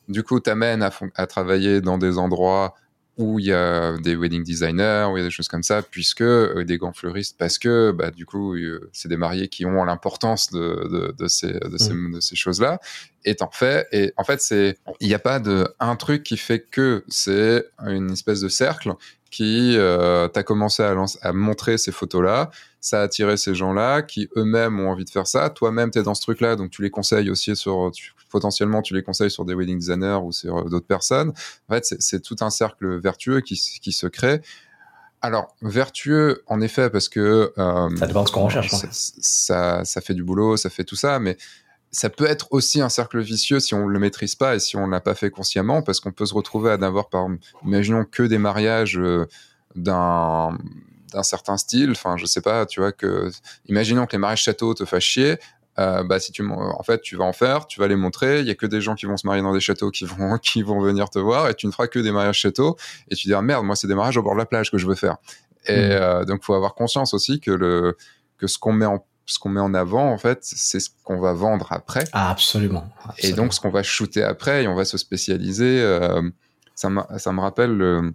Du 0.08 0.24
coup, 0.24 0.40
t'amènes 0.40 0.82
à, 0.82 0.90
à 1.14 1.26
travailler 1.26 1.80
dans 1.80 1.96
des 1.96 2.18
endroits 2.18 2.74
où 3.20 3.38
il 3.38 3.46
y 3.46 3.52
a 3.52 3.96
des 3.98 4.16
wedding 4.16 4.42
designers, 4.42 5.08
où 5.10 5.16
il 5.16 5.20
y 5.20 5.22
a 5.22 5.26
des 5.26 5.30
choses 5.30 5.48
comme 5.48 5.62
ça, 5.62 5.82
puisque 5.82 6.22
euh, 6.22 6.64
des 6.64 6.78
grands 6.78 6.92
fleuristes, 6.92 7.36
parce 7.38 7.58
que 7.58 7.92
bah, 7.92 8.10
du 8.10 8.24
coup, 8.24 8.54
euh, 8.54 8.88
c'est 8.92 9.08
des 9.08 9.18
mariés 9.18 9.48
qui 9.48 9.66
ont 9.66 9.84
l'importance 9.84 10.50
de, 10.50 10.88
de, 10.90 11.14
de, 11.16 11.28
ces, 11.28 11.52
de, 11.52 11.76
ces, 11.76 11.92
mmh. 11.92 12.14
de 12.14 12.20
ces 12.20 12.34
choses-là. 12.34 12.80
Et 13.26 13.34
t'en 13.34 13.50
fais, 13.50 13.86
et 13.92 14.14
en 14.16 14.24
fait, 14.24 14.40
c'est, 14.40 14.78
il 15.00 15.08
n'y 15.08 15.14
a 15.14 15.18
pas 15.18 15.38
de 15.38 15.68
un 15.78 15.96
truc 15.96 16.22
qui 16.22 16.38
fait 16.38 16.60
que 16.60 17.04
c'est 17.08 17.66
une 17.86 18.12
espèce 18.12 18.40
de 18.40 18.48
cercle 18.48 18.94
qui 19.30 19.76
euh, 19.76 20.26
t'a 20.28 20.42
commencé 20.42 20.82
à, 20.82 20.96
à, 21.22 21.32
montrer 21.32 21.78
ces 21.78 21.92
photos-là, 21.92 22.50
ça 22.80 23.00
a 23.00 23.04
attiré 23.04 23.36
ces 23.36 23.54
gens-là 23.54 24.02
qui 24.02 24.28
eux-mêmes 24.36 24.80
ont 24.80 24.90
envie 24.90 25.04
de 25.04 25.10
faire 25.10 25.26
ça. 25.26 25.50
Toi-même, 25.50 25.90
tu 25.90 25.98
es 25.98 26.02
dans 26.02 26.14
ce 26.14 26.22
truc-là, 26.22 26.56
donc 26.56 26.70
tu 26.70 26.82
les 26.82 26.90
conseilles 26.90 27.30
aussi 27.30 27.54
sur, 27.54 27.92
tu, 27.94 28.12
potentiellement, 28.30 28.82
tu 28.82 28.94
les 28.94 29.02
conseilles 29.02 29.30
sur 29.30 29.44
des 29.44 29.54
wedding 29.54 29.78
designers 29.78 30.20
ou 30.22 30.32
sur 30.32 30.64
d'autres 30.68 30.86
personnes. 30.86 31.32
En 31.68 31.74
fait, 31.74 31.94
c'est 31.98 32.20
tout 32.20 32.36
un 32.40 32.50
cercle 32.50 32.98
vertueux 32.98 33.40
qui, 33.40 33.60
qui 33.82 33.92
se 33.92 34.06
crée. 34.06 34.40
Alors, 35.22 35.54
vertueux, 35.60 36.42
en 36.46 36.60
effet, 36.62 36.88
parce 36.88 37.08
que... 37.08 37.52
Euh, 37.58 37.96
ça 37.96 38.06
dépend 38.06 38.22
de 38.22 38.28
ce 38.28 38.32
qu'on 38.32 38.44
recherche. 38.44 38.70
Ça, 38.70 38.88
ça, 38.90 39.84
ça, 39.84 40.00
fait 40.00 40.14
du 40.14 40.24
boulot, 40.24 40.56
ça 40.56 40.70
fait 40.70 40.84
tout 40.84 40.96
ça, 40.96 41.18
mais 41.18 41.36
ça 41.90 42.08
peut 42.08 42.24
être 42.24 42.48
aussi 42.52 42.80
un 42.80 42.88
cercle 42.88 43.20
vicieux 43.20 43.60
si 43.60 43.74
on 43.74 43.86
le 43.86 43.98
maîtrise 43.98 44.34
pas 44.34 44.54
et 44.54 44.60
si 44.60 44.76
on 44.76 44.86
l'a 44.86 45.00
pas 45.00 45.14
fait 45.14 45.30
consciemment, 45.30 45.82
parce 45.82 46.00
qu'on 46.00 46.12
peut 46.12 46.24
se 46.24 46.34
retrouver 46.34 46.70
à 46.70 46.78
n'avoir, 46.78 47.08
par 47.08 47.28
imaginons 47.66 48.04
que 48.04 48.22
des 48.22 48.38
mariages 48.38 48.98
euh, 48.98 49.26
d'un 49.74 50.56
d'un 51.12 51.22
certain 51.24 51.56
style. 51.56 51.90
Enfin, 51.90 52.16
je 52.16 52.24
sais 52.24 52.40
pas, 52.40 52.66
tu 52.66 52.80
vois 52.80 52.92
que, 52.92 53.30
imaginons 53.66 54.06
que 54.06 54.12
les 54.12 54.18
mariages 54.18 54.42
châteaux 54.42 54.74
te 54.74 54.84
fassent 54.84 55.02
chier. 55.02 55.38
Euh, 55.80 56.02
bah 56.02 56.20
si 56.20 56.30
tu 56.30 56.46
en 56.46 56.82
fait 56.82 57.00
tu 57.00 57.16
vas 57.16 57.24
en 57.24 57.32
faire 57.32 57.66
tu 57.66 57.80
vas 57.80 57.88
les 57.88 57.96
montrer 57.96 58.40
il 58.40 58.46
y 58.46 58.50
a 58.50 58.54
que 58.54 58.66
des 58.66 58.80
gens 58.82 58.94
qui 58.94 59.06
vont 59.06 59.16
se 59.16 59.26
marier 59.26 59.40
dans 59.40 59.54
des 59.54 59.60
châteaux 59.60 59.90
qui 59.90 60.04
vont 60.04 60.36
qui 60.42 60.62
vont 60.62 60.80
venir 60.80 61.08
te 61.08 61.18
voir 61.18 61.48
et 61.48 61.54
tu 61.54 61.66
ne 61.66 61.72
feras 61.72 61.86
que 61.86 61.98
des 61.98 62.12
mariages 62.12 62.38
châteaux 62.38 62.76
et 63.08 63.14
tu 63.14 63.28
dis 63.28 63.34
ah, 63.34 63.40
merde 63.40 63.64
moi 63.64 63.76
c'est 63.76 63.86
des 63.86 63.94
mariages 63.94 64.16
au 64.18 64.22
bord 64.22 64.34
de 64.34 64.38
la 64.38 64.46
plage 64.46 64.70
que 64.70 64.78
je 64.78 64.86
veux 64.86 64.94
faire 64.94 65.16
et 65.66 65.72
mmh. 65.72 65.90
euh, 65.92 66.24
donc 66.24 66.42
faut 66.42 66.54
avoir 66.54 66.74
conscience 66.74 67.14
aussi 67.14 67.40
que 67.40 67.50
le 67.50 67.96
que 68.36 68.46
ce 68.46 68.58
qu'on 68.58 68.72
met 68.72 68.86
en 68.86 69.06
ce 69.26 69.38
qu'on 69.38 69.48
met 69.48 69.60
en 69.60 69.74
avant, 69.74 70.10
en 70.10 70.18
fait, 70.18 70.40
c'est 70.42 70.80
ce 70.80 70.90
qu'on 71.04 71.20
va 71.20 71.32
vendre 71.32 71.68
après. 71.70 72.02
Ah, 72.12 72.30
absolument, 72.30 72.90
absolument, 73.04 73.14
Et 73.18 73.32
donc, 73.32 73.54
ce 73.54 73.60
qu'on 73.60 73.70
va 73.70 73.84
shooter 73.84 74.24
après, 74.24 74.64
et 74.64 74.68
on 74.68 74.74
va 74.74 74.84
se 74.84 74.98
spécialiser. 74.98 75.80
Euh, 75.80 76.20
ça, 76.74 76.88
ça, 77.18 77.30
me 77.32 77.40
rappelle 77.40 78.12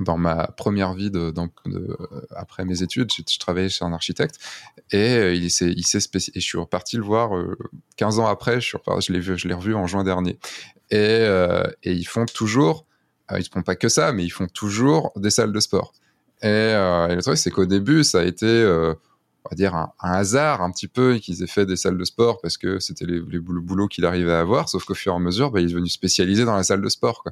dans 0.00 0.16
ma 0.16 0.46
première 0.48 0.94
vie 0.94 1.10
de, 1.10 1.32
après 2.34 2.64
mes 2.64 2.82
études, 2.82 3.10
je, 3.12 3.38
travaillais 3.38 3.68
chez 3.68 3.84
un 3.84 3.92
architecte 3.92 4.36
et 4.90 5.14
euh, 5.14 5.34
il 5.34 5.50
s'est, 5.50 5.72
il 5.76 5.86
s'est 5.86 6.00
spéci... 6.00 6.30
et 6.34 6.40
je 6.40 6.46
suis 6.46 6.58
reparti 6.58 6.96
le 6.96 7.02
voir 7.02 7.30
15 7.96 8.18
ans 8.18 8.26
après. 8.26 8.60
Je 8.60 8.76
je 9.00 9.12
l'ai 9.12 9.20
vu, 9.20 9.38
je 9.38 9.48
l'ai 9.48 9.54
revu 9.54 9.74
en 9.74 9.86
juin 9.86 10.04
dernier. 10.04 10.38
Et, 10.90 10.96
euh, 10.98 11.64
ils 11.84 12.06
font 12.06 12.26
toujours, 12.26 12.86
ils 13.30 13.38
ne 13.38 13.44
font 13.44 13.62
pas 13.62 13.76
que 13.76 13.88
ça, 13.88 14.12
mais 14.12 14.24
ils 14.24 14.30
font 14.30 14.46
toujours 14.46 15.12
des 15.16 15.30
salles 15.30 15.52
de 15.52 15.60
sport. 15.60 15.92
Et, 16.42 16.48
le 16.48 17.20
truc, 17.20 17.38
c'est 17.38 17.50
qu'au 17.50 17.66
début, 17.66 18.04
ça 18.04 18.20
a 18.20 18.24
été 18.24 18.64
on 19.44 19.48
va 19.50 19.56
dire 19.56 19.74
un, 19.74 19.92
hasard 20.00 20.62
un 20.62 20.70
petit 20.70 20.88
peu 20.88 21.16
qu'ils 21.16 21.42
aient 21.42 21.48
fait 21.48 21.66
des 21.66 21.76
salles 21.76 21.98
de 21.98 22.04
sport 22.04 22.40
parce 22.40 22.56
que 22.56 22.78
c'était 22.78 23.06
le 23.06 23.20
boulot 23.40 23.88
qu'il 23.88 24.04
arrivait 24.04 24.32
à 24.32 24.40
avoir 24.40 24.68
sauf 24.68 24.84
qu'au 24.84 24.94
fur 24.94 25.12
et 25.12 25.16
à 25.16 25.18
mesure 25.18 25.50
bah, 25.50 25.60
il 25.60 25.64
est 25.64 25.70
devenu 25.70 25.88
spécialisé 25.88 26.44
dans 26.44 26.54
la 26.54 26.62
salle 26.62 26.80
de 26.80 26.88
sport. 26.88 27.24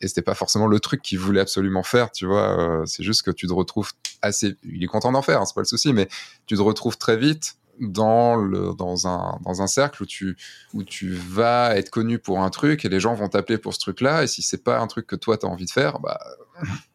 Et 0.00 0.08
c'était 0.08 0.22
pas 0.22 0.34
forcément 0.34 0.66
le 0.66 0.80
truc 0.80 1.02
qu'il 1.02 1.18
voulait 1.18 1.40
absolument 1.40 1.82
faire 1.82 2.10
tu 2.10 2.26
vois 2.26 2.58
euh, 2.58 2.86
c'est 2.86 3.02
juste 3.02 3.22
que 3.22 3.30
tu 3.30 3.46
te 3.46 3.52
retrouves 3.52 3.92
assez 4.22 4.56
il 4.64 4.82
est 4.82 4.86
content 4.86 5.12
d'en 5.12 5.22
faire 5.22 5.40
hein, 5.40 5.44
c'est 5.46 5.54
pas 5.54 5.60
le 5.60 5.66
souci 5.66 5.92
mais 5.92 6.08
tu 6.46 6.56
te 6.56 6.62
retrouves 6.62 6.98
très 6.98 7.16
vite 7.16 7.56
dans 7.80 8.36
le 8.36 8.72
dans 8.74 9.08
un 9.08 9.38
dans 9.44 9.62
un 9.62 9.66
cercle 9.66 10.02
où 10.02 10.06
tu 10.06 10.36
où 10.74 10.84
tu 10.84 11.12
vas 11.12 11.76
être 11.76 11.90
connu 11.90 12.18
pour 12.18 12.40
un 12.40 12.50
truc 12.50 12.84
et 12.84 12.88
les 12.88 13.00
gens 13.00 13.14
vont 13.14 13.28
t'appeler 13.28 13.58
pour 13.58 13.74
ce 13.74 13.80
truc 13.80 14.00
là 14.00 14.22
et 14.22 14.26
si 14.26 14.42
c'est 14.42 14.62
pas 14.62 14.78
un 14.78 14.86
truc 14.86 15.06
que 15.06 15.16
toi 15.16 15.38
tu 15.38 15.46
as 15.46 15.48
envie 15.48 15.66
de 15.66 15.70
faire 15.70 15.98
bah 15.98 16.20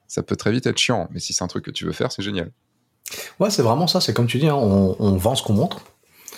ça 0.08 0.24
peut 0.24 0.36
très 0.36 0.52
vite 0.52 0.68
être 0.68 0.78
chiant 0.78 1.08
mais 1.12 1.20
si 1.20 1.34
c'est 1.34 1.44
un 1.44 1.48
truc 1.48 1.66
que 1.66 1.72
tu 1.72 1.86
veux 1.86 1.92
faire 1.92 2.12
c'est 2.12 2.24
génial 2.24 2.52
Ouais, 3.40 3.50
c'est 3.50 3.62
vraiment 3.62 3.88
ça. 3.88 4.02
C'est 4.02 4.14
comme 4.14 4.28
tu 4.28 4.38
dis, 4.38 4.48
hein, 4.48 4.56
on, 4.56 4.96
on, 5.00 5.18
vend 5.18 5.36
ce 5.36 5.44
qu'on 5.44 5.54
montre. 5.54 5.82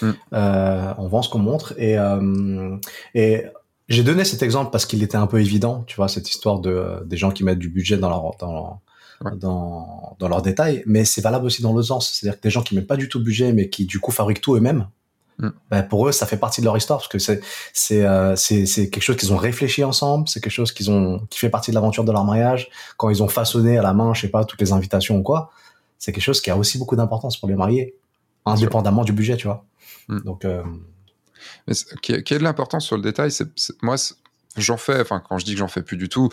Mm. 0.01 0.11
Euh, 0.33 0.93
on 0.97 1.07
vend 1.07 1.21
ce 1.21 1.29
qu'on 1.29 1.39
montre. 1.39 1.73
Et, 1.77 1.97
euh, 1.97 2.77
et 3.13 3.45
j'ai 3.91 4.03
donné 4.03 4.23
cet 4.23 4.43
exemple 4.43 4.71
parce 4.71 4.85
qu'il 4.85 5.03
était 5.03 5.17
un 5.17 5.27
peu 5.27 5.39
évident, 5.39 5.83
tu 5.87 5.95
vois, 5.95 6.07
cette 6.07 6.29
histoire 6.29 6.59
de 6.59 7.03
des 7.05 7.17
gens 7.17 7.31
qui 7.31 7.43
mettent 7.43 7.59
du 7.59 7.69
budget 7.69 7.97
dans 7.97 8.09
leur 8.09 8.35
dans 8.39 8.81
ouais. 9.23 9.31
dans, 9.35 10.15
dans 10.19 10.27
leurs 10.27 10.41
détails. 10.41 10.83
Mais 10.85 11.05
c'est 11.05 11.21
valable 11.21 11.45
aussi 11.45 11.61
dans 11.61 11.73
l'autre 11.73 11.87
sens. 11.87 12.09
C'est-à-dire 12.09 12.39
que 12.39 12.43
des 12.43 12.49
gens 12.49 12.61
qui 12.61 12.75
mettent 12.75 12.87
pas 12.87 12.97
du 12.97 13.09
tout 13.09 13.19
de 13.19 13.23
budget, 13.23 13.53
mais 13.53 13.69
qui 13.69 13.85
du 13.85 13.99
coup 13.99 14.11
fabriquent 14.11 14.41
tout 14.41 14.55
eux-mêmes. 14.55 14.87
Mm. 15.39 15.49
Ben 15.69 15.83
pour 15.83 16.07
eux, 16.07 16.11
ça 16.11 16.25
fait 16.25 16.37
partie 16.37 16.61
de 16.61 16.65
leur 16.65 16.77
histoire 16.77 16.99
parce 16.99 17.09
que 17.09 17.19
c'est 17.19 17.41
c'est 17.73 18.05
euh, 18.05 18.35
c'est 18.35 18.89
quelque 18.89 19.03
chose 19.03 19.17
qu'ils 19.17 19.33
ont 19.33 19.37
réfléchi 19.37 19.83
ensemble. 19.83 20.27
C'est 20.27 20.41
quelque 20.41 20.53
chose 20.53 20.71
qu'ils 20.71 20.91
ont 20.91 21.25
qui 21.29 21.39
fait 21.39 21.49
partie 21.49 21.71
de 21.71 21.75
l'aventure 21.75 22.03
de 22.03 22.11
leur 22.11 22.23
mariage. 22.23 22.69
Quand 22.97 23.09
ils 23.09 23.21
ont 23.23 23.27
façonné 23.27 23.77
à 23.77 23.81
la 23.81 23.93
main, 23.93 24.13
je 24.13 24.21
sais 24.21 24.29
pas, 24.29 24.45
toutes 24.45 24.61
les 24.61 24.71
invitations 24.71 25.17
ou 25.17 25.23
quoi 25.23 25.51
c'est 26.01 26.11
quelque 26.11 26.23
chose 26.23 26.41
qui 26.41 26.49
a 26.49 26.57
aussi 26.57 26.79
beaucoup 26.79 26.95
d'importance 26.95 27.37
pour 27.37 27.47
les 27.47 27.55
mariés, 27.55 27.95
indépendamment 28.43 29.03
du 29.03 29.13
budget, 29.13 29.37
tu 29.37 29.45
vois. 29.45 29.63
Mm. 30.07 30.19
Donc, 30.21 30.45
euh... 30.45 30.63
Mais 31.67 31.73
qui, 32.01 32.21
qui 32.23 32.33
a 32.33 32.37
de 32.37 32.43
l'importance 32.43 32.85
sur 32.85 32.95
le 32.95 33.01
détail, 33.01 33.31
c'est 33.31 33.47
moi, 33.81 33.95
j'en 34.57 34.77
fais, 34.77 34.99
enfin, 35.01 35.21
quand 35.27 35.37
je 35.37 35.45
dis 35.45 35.53
que 35.53 35.59
j'en 35.59 35.67
fais 35.67 35.83
plus 35.83 35.97
du 35.97 36.09
tout, 36.09 36.29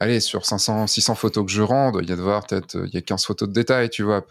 allez, 0.00 0.20
sur 0.20 0.44
500, 0.44 0.86
600 0.86 1.14
photos 1.14 1.46
que 1.46 1.52
je 1.52 1.62
rende, 1.62 1.98
il 2.02 2.08
y 2.08 2.12
a 2.12 2.16
de 2.16 2.22
voir 2.22 2.46
peut-être, 2.46 2.76
il 2.86 2.94
y 2.94 2.96
a 2.96 3.02
15 3.02 3.24
photos 3.24 3.48
de 3.48 3.54
détails, 3.54 3.90
tu 3.90 4.02
vois, 4.02 4.26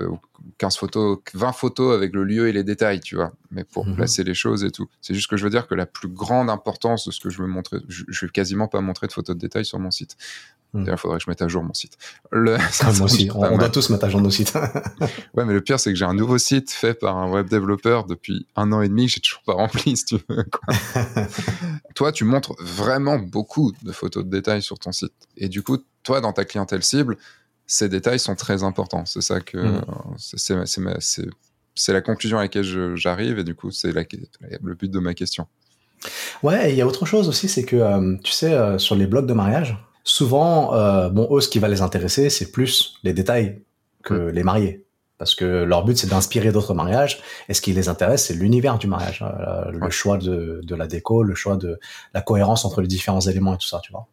15 0.58 0.78
photos, 0.78 1.20
20 1.34 1.52
photos 1.52 1.96
avec 1.96 2.14
le 2.14 2.24
lieu 2.24 2.48
et 2.48 2.54
les 2.54 2.64
détails, 2.64 3.00
tu 3.00 3.16
vois, 3.16 3.34
mais 3.52 3.64
pour 3.64 3.86
mhm. 3.86 3.96
placer 3.96 4.24
les 4.24 4.34
choses 4.34 4.64
et 4.64 4.72
tout. 4.72 4.88
C'est 5.02 5.14
juste 5.14 5.30
que 5.30 5.38
je 5.38 5.44
veux 5.44 5.50
dire 5.50 5.68
que 5.68 5.76
la 5.76 5.86
plus 5.86 6.08
grande 6.08 6.50
importance 6.50 7.06
de 7.08 7.12
ce 7.12 7.20
que 7.20 7.30
je 7.30 7.42
veux 7.42 7.48
montrer, 7.48 7.78
je, 7.88 8.04
je 8.08 8.26
vais 8.26 8.32
quasiment 8.32 8.68
pas 8.68 8.82
montrer 8.82 9.08
de 9.08 9.14
photos 9.14 9.36
de 9.36 9.42
détails 9.42 9.66
sur 9.66 9.80
mon 9.80 9.92
site. 9.92 10.18
Hmm. 10.74 10.86
il 10.88 10.98
faudrait 10.98 11.18
que 11.18 11.26
je 11.26 11.30
mette 11.30 11.42
à 11.42 11.50
jour 11.50 11.64
mon 11.64 11.74
site. 11.74 11.98
Le... 12.32 12.58
Ah, 12.82 12.92
moi 12.94 13.06
aussi, 13.06 13.30
on, 13.34 13.58
doit 13.58 13.70
tous 13.70 13.90
mettre 13.90 14.06
à 14.06 14.10
jour 14.10 14.22
nos 14.22 14.30
sites. 14.30 14.54
ouais, 15.34 15.46
mais 15.46 15.54
le 15.54 15.62
pire, 15.62 15.80
c'est 15.80 15.92
que 15.92 15.98
j'ai 15.98 16.06
un 16.06 16.14
nouveau 16.14 16.38
site 16.38 16.72
fait 16.72 16.94
par 16.94 17.18
un 17.18 17.30
web 17.30 17.50
développeur 17.50 18.06
depuis 18.06 18.48
un 18.56 18.72
an 18.72 18.82
et 18.82 18.88
demi, 18.88 19.08
j'ai 19.08 19.20
toujours 19.20 19.44
pas 19.44 19.54
rempli, 19.54 19.98
si 19.98 20.06
tu 20.06 20.18
veux. 20.30 20.46
toi, 21.96 22.12
tu 22.12 22.24
montres 22.24 22.56
vraiment 22.60 23.20
beaucoup 23.20 23.74
de 23.84 23.92
photos 23.92 24.24
de 24.24 24.30
détails 24.30 24.62
sur 24.62 24.80
ton 24.80 24.94
site. 24.94 25.14
Et 25.36 25.50
du 25.50 25.62
coup, 25.62 25.78
toi, 26.04 26.22
dans 26.22 26.32
ta 26.32 26.46
clientèle 26.46 26.84
cible, 26.84 27.18
ces 27.72 27.88
détails 27.88 28.20
sont 28.20 28.36
très 28.36 28.64
importants. 28.64 29.06
C'est 29.06 29.22
ça 29.22 29.40
que 29.40 29.58
hmm. 29.58 29.82
c'est 31.74 31.94
la 31.94 32.02
conclusion 32.02 32.38
à 32.38 32.42
laquelle 32.42 32.98
j'arrive 32.98 33.40
et 33.40 33.46
du 33.46 33.56
coup, 33.56 33.72
c'est 33.72 33.94
le 33.94 34.74
but 34.76 34.92
de 34.92 35.00
ma 35.00 35.14
question. 35.14 35.48
Ouais, 36.44 36.72
il 36.72 36.76
y 36.76 36.82
a 36.82 36.88
autre 36.88 37.06
chose 37.06 37.30
aussi, 37.30 37.48
c'est 37.48 37.64
que 37.64 37.78
euh, 37.78 38.18
tu 38.26 38.34
sais, 38.34 38.54
euh, 38.54 38.78
sur 38.78 38.96
les 38.96 39.08
blogs 39.08 39.26
de 39.26 39.34
mariage, 39.34 39.78
souvent, 40.04 40.74
euh, 40.74 41.08
bon, 41.08 41.30
eux, 41.32 41.40
ce 41.40 41.48
qui 41.48 41.60
va 41.60 41.70
les 41.70 41.82
intéresser, 41.82 42.30
c'est 42.30 42.52
plus 42.52 42.96
les 43.04 43.14
détails 43.14 43.62
que 44.04 44.16
mm. 44.16 44.30
les 44.32 44.44
mariés. 44.44 44.86
Parce 45.18 45.34
que 45.34 45.46
leur 45.46 45.86
but, 45.86 45.98
c'est 45.98 46.08
d'inspirer 46.10 46.52
d'autres 46.52 46.74
mariages. 46.74 47.22
Et 47.48 47.54
ce 47.54 47.62
qui 47.62 47.72
les 47.72 47.88
intéresse, 47.88 48.26
c'est 48.26 48.34
l'univers 48.34 48.80
du 48.80 48.88
mariage. 48.88 49.24
Le 49.72 49.90
choix 49.92 50.18
de, 50.18 50.62
de, 50.64 50.76
la 50.76 50.88
déco, 50.88 51.22
le 51.22 51.36
choix 51.36 51.58
de 51.58 51.80
la 52.16 52.22
cohérence 52.22 52.66
entre 52.66 52.82
les 52.82 52.88
différents 52.88 53.22
éléments 53.22 53.54
et 53.54 53.58
tout 53.60 53.68
ça, 53.68 53.80
tu 53.84 53.92
vois. 53.92 54.08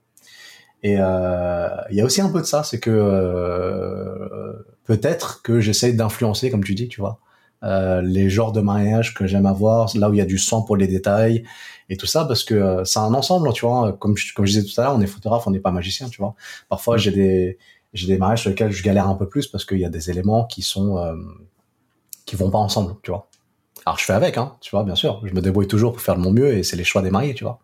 Et 0.82 0.96
euh, 0.98 1.68
il 1.90 1.96
y 1.96 2.00
a 2.00 2.04
aussi 2.04 2.20
un 2.20 2.30
peu 2.30 2.40
de 2.40 2.46
ça, 2.46 2.62
c'est 2.62 2.78
que 2.78 2.90
euh, 2.90 4.52
peut-être 4.84 5.42
que 5.42 5.60
j'essaye 5.60 5.94
d'influencer, 5.94 6.50
comme 6.50 6.64
tu 6.64 6.74
dis, 6.74 6.88
tu 6.88 7.00
vois, 7.00 7.20
euh, 7.64 8.00
les 8.02 8.30
genres 8.30 8.52
de 8.52 8.60
mariage 8.60 9.14
que 9.14 9.26
j'aime 9.26 9.46
avoir, 9.46 9.90
là 9.96 10.08
où 10.08 10.14
il 10.14 10.18
y 10.18 10.20
a 10.20 10.26
du 10.26 10.38
sang 10.38 10.62
pour 10.62 10.76
les 10.76 10.86
détails 10.86 11.44
et 11.88 11.96
tout 11.96 12.06
ça, 12.06 12.24
parce 12.24 12.44
que 12.44 12.54
euh, 12.54 12.84
c'est 12.84 13.00
un 13.00 13.14
ensemble, 13.14 13.52
tu 13.52 13.66
vois. 13.66 13.96
Comme 13.98 14.16
je, 14.16 14.32
comme 14.32 14.46
je 14.46 14.52
disais 14.52 14.64
tout 14.64 14.80
à 14.80 14.84
l'heure, 14.84 14.94
on 14.94 15.00
est 15.00 15.06
photographe, 15.06 15.46
on 15.46 15.50
n'est 15.50 15.58
pas 15.58 15.72
magicien, 15.72 16.08
tu 16.08 16.18
vois. 16.22 16.34
Parfois, 16.68 16.96
j'ai 16.96 17.10
des 17.10 17.58
j'ai 17.94 18.06
des 18.06 18.18
mariages 18.18 18.42
sur 18.42 18.50
lesquels 18.50 18.70
je 18.70 18.82
galère 18.82 19.08
un 19.08 19.14
peu 19.14 19.28
plus 19.28 19.46
parce 19.48 19.64
qu'il 19.64 19.78
y 19.78 19.84
a 19.84 19.88
des 19.88 20.10
éléments 20.10 20.44
qui 20.44 20.62
sont 20.62 20.98
euh, 20.98 21.14
qui 22.26 22.36
vont 22.36 22.50
pas 22.50 22.58
ensemble, 22.58 22.94
tu 23.02 23.10
vois. 23.10 23.28
Alors 23.86 23.98
je 23.98 24.04
fais 24.04 24.12
avec, 24.12 24.36
hein, 24.36 24.56
tu 24.60 24.70
vois, 24.70 24.84
bien 24.84 24.94
sûr. 24.94 25.22
Je 25.24 25.34
me 25.34 25.40
débrouille 25.40 25.66
toujours 25.66 25.92
pour 25.92 26.02
faire 26.02 26.14
de 26.16 26.20
mon 26.20 26.30
mieux 26.30 26.56
et 26.56 26.62
c'est 26.62 26.76
les 26.76 26.84
choix 26.84 27.02
des 27.02 27.10
mariés, 27.10 27.34
tu 27.34 27.44
vois. 27.44 27.60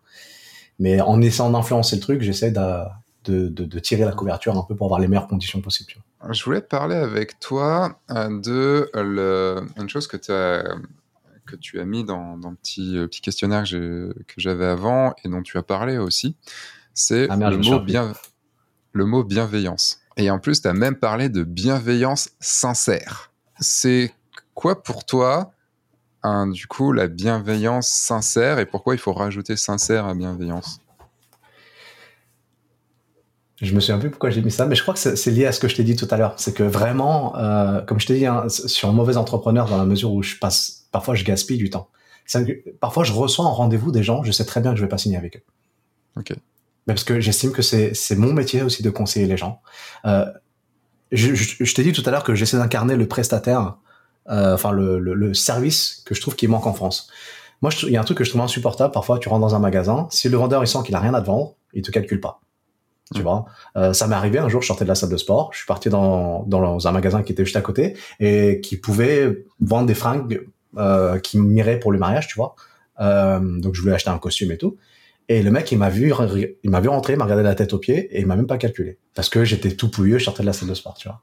Mais 0.79 0.99
en 0.99 1.21
essayant 1.21 1.51
d'influencer 1.51 1.95
le 1.95 2.01
truc, 2.01 2.21
j'essaie 2.21 2.51
de, 2.51 2.83
de, 3.25 3.47
de, 3.47 3.79
tirer 3.79 4.05
la 4.05 4.11
couverture 4.11 4.57
un 4.57 4.63
peu 4.63 4.75
pour 4.75 4.87
avoir 4.87 4.99
les 4.99 5.07
meilleures 5.07 5.27
conditions 5.27 5.61
possibles. 5.61 5.93
Je 6.31 6.43
voulais 6.43 6.61
parler 6.61 6.95
avec 6.95 7.39
toi 7.39 7.99
euh, 8.11 8.39
de 8.39 8.89
le, 8.93 9.65
une 9.77 9.89
chose 9.89 10.07
que 10.07 10.17
tu 10.17 10.31
as 10.31 10.75
que 11.45 11.55
tu 11.55 11.79
as 11.79 11.85
mis 11.85 12.03
dans, 12.03 12.37
dans 12.37 12.49
le 12.49 12.55
petit, 12.55 12.97
euh, 12.97 13.07
petit 13.07 13.21
questionnaire 13.21 13.63
que 13.65 14.13
j'avais 14.37 14.65
avant 14.65 15.13
et 15.23 15.29
dont 15.29 15.43
tu 15.43 15.57
as 15.59 15.63
parlé 15.63 15.97
aussi, 15.97 16.35
c'est 16.93 17.27
ah, 17.29 17.35
le, 17.35 17.57
mot 17.57 17.79
bien, 17.79 18.13
le 18.93 19.05
mot 19.05 19.23
bienveillance. 19.23 19.99
Et 20.17 20.31
en 20.31 20.39
plus, 20.39 20.61
tu 20.61 20.67
as 20.67 20.73
même 20.73 20.95
parlé 20.95 21.29
de 21.29 21.43
bienveillance 21.43 22.29
sincère. 22.39 23.31
C'est 23.59 24.13
quoi 24.53 24.81
pour 24.81 25.05
toi, 25.05 25.51
du 26.47 26.67
coup, 26.67 26.91
la 26.91 27.07
bienveillance 27.07 27.89
sincère 27.89 28.59
et 28.59 28.65
pourquoi 28.65 28.95
il 28.95 28.97
faut 28.97 29.13
rajouter 29.13 29.55
sincère 29.55 30.05
à 30.05 30.15
bienveillance? 30.15 30.79
Je 33.65 33.75
me 33.75 33.79
souviens 33.79 33.99
plus 33.99 34.09
pourquoi 34.09 34.29
j'ai 34.29 34.41
mis 34.41 34.51
ça, 34.51 34.65
mais 34.65 34.75
je 34.75 34.81
crois 34.81 34.93
que 34.93 34.99
c'est 34.99 35.31
lié 35.31 35.45
à 35.45 35.51
ce 35.51 35.59
que 35.59 35.67
je 35.67 35.75
t'ai 35.75 35.83
dit 35.83 35.95
tout 35.95 36.07
à 36.11 36.17
l'heure. 36.17 36.33
C'est 36.37 36.53
que 36.53 36.63
vraiment, 36.63 37.37
euh, 37.37 37.81
comme 37.81 37.99
je 37.99 38.07
t'ai 38.07 38.17
dit, 38.17 38.25
hein, 38.25 38.47
sur 38.49 38.89
un 38.89 38.93
mauvais 38.93 39.17
entrepreneur 39.17 39.67
dans 39.67 39.77
la 39.77 39.85
mesure 39.85 40.11
où 40.13 40.23
je 40.23 40.35
passe, 40.37 40.87
parfois 40.91 41.15
je 41.15 41.23
gaspille 41.23 41.57
du 41.57 41.69
temps. 41.69 41.89
parfois 42.79 43.03
je 43.03 43.13
reçois 43.13 43.45
en 43.45 43.53
rendez-vous 43.53 43.91
des 43.91 44.03
gens, 44.03 44.23
je 44.23 44.31
sais 44.31 44.45
très 44.45 44.61
bien 44.61 44.71
que 44.71 44.77
je 44.77 44.83
vais 44.83 44.89
pas 44.89 44.97
signer 44.97 45.17
avec 45.17 45.37
eux. 45.37 45.43
Ok. 46.17 46.31
Mais 46.87 46.93
parce 46.93 47.03
que 47.03 47.19
j'estime 47.19 47.51
que 47.51 47.61
c'est 47.61 48.15
mon 48.15 48.33
métier 48.33 48.61
aussi 48.61 48.83
de 48.83 48.89
conseiller 48.89 49.25
les 49.25 49.37
gens. 49.37 49.61
Euh, 50.05 50.25
je, 51.11 51.33
je, 51.33 51.73
t'ai 51.73 51.83
dit 51.83 51.93
tout 51.93 52.03
à 52.05 52.11
l'heure 52.11 52.23
que 52.23 52.35
j'essaie 52.35 52.57
d'incarner 52.57 52.95
le 52.95 53.07
prestataire, 53.07 53.77
euh, 54.29 54.53
enfin 54.53 54.71
le, 54.71 54.99
le, 54.99 55.13
le, 55.13 55.33
service 55.33 56.03
que 56.05 56.13
je 56.13 56.21
trouve 56.21 56.35
qui 56.35 56.47
manque 56.47 56.67
en 56.67 56.73
France. 56.73 57.09
Moi, 57.61 57.71
il 57.83 57.89
y 57.89 57.97
a 57.97 58.01
un 58.01 58.03
truc 58.03 58.17
que 58.17 58.23
je 58.23 58.29
trouve 58.29 58.41
insupportable. 58.41 58.93
Parfois, 58.93 59.17
tu 59.17 59.29
rentres 59.29 59.41
dans 59.41 59.55
un 59.55 59.59
magasin, 59.59 60.07
si 60.11 60.29
le 60.29 60.37
vendeur 60.37 60.63
il 60.63 60.67
sent 60.67 60.79
qu'il 60.85 60.95
a 60.95 60.99
rien 60.99 61.13
à 61.13 61.21
te 61.21 61.27
vendre, 61.27 61.55
il 61.73 61.81
te 61.81 61.91
calcule 61.91 62.19
pas. 62.19 62.41
Tu 63.13 63.21
vois, 63.21 63.45
euh, 63.77 63.93
ça 63.93 64.07
m'est 64.07 64.15
arrivé 64.15 64.39
un 64.39 64.49
jour, 64.49 64.63
je 64.63 64.67
sortais 64.67 64.83
de 64.83 64.89
la 64.89 64.95
salle 64.95 65.11
de 65.11 65.17
sport, 65.17 65.51
je 65.53 65.59
suis 65.59 65.67
parti 65.67 65.89
dans, 65.89 66.43
dans 66.47 66.87
un 66.87 66.91
magasin 66.91 67.21
qui 67.21 67.33
était 67.33 67.45
juste 67.45 67.55
à 67.55 67.61
côté 67.61 67.95
et 68.19 68.61
qui 68.61 68.77
pouvait 68.77 69.45
vendre 69.59 69.85
des 69.85 69.93
fringues 69.93 70.41
euh, 70.77 71.19
qui 71.19 71.37
miraient 71.37 71.79
pour 71.79 71.91
le 71.91 71.99
mariage, 71.99 72.27
tu 72.27 72.35
vois. 72.35 72.55
Euh, 72.99 73.39
donc 73.59 73.75
je 73.75 73.81
voulais 73.81 73.93
acheter 73.93 74.09
un 74.09 74.17
costume 74.17 74.51
et 74.51 74.57
tout. 74.57 74.77
Et 75.29 75.43
le 75.43 75.51
mec, 75.51 75.71
il 75.71 75.77
m'a 75.77 75.89
vu, 75.89 76.11
il 76.63 76.69
m'a 76.69 76.81
vu 76.81 76.89
rentrer, 76.89 77.13
il 77.13 77.17
m'a 77.17 77.25
regardé 77.25 77.43
la 77.43 77.55
tête 77.55 77.73
aux 77.73 77.79
pieds 77.79 78.15
et 78.15 78.21
il 78.21 78.25
m'a 78.25 78.35
même 78.35 78.47
pas 78.47 78.57
calculé 78.57 78.97
parce 79.13 79.29
que 79.29 79.43
j'étais 79.45 79.71
tout 79.71 79.89
pouilleux, 79.91 80.17
je 80.17 80.25
sortais 80.25 80.41
de 80.41 80.47
la 80.47 80.53
salle 80.53 80.69
de 80.69 80.73
sport, 80.73 80.95
tu 80.95 81.07
vois. 81.07 81.21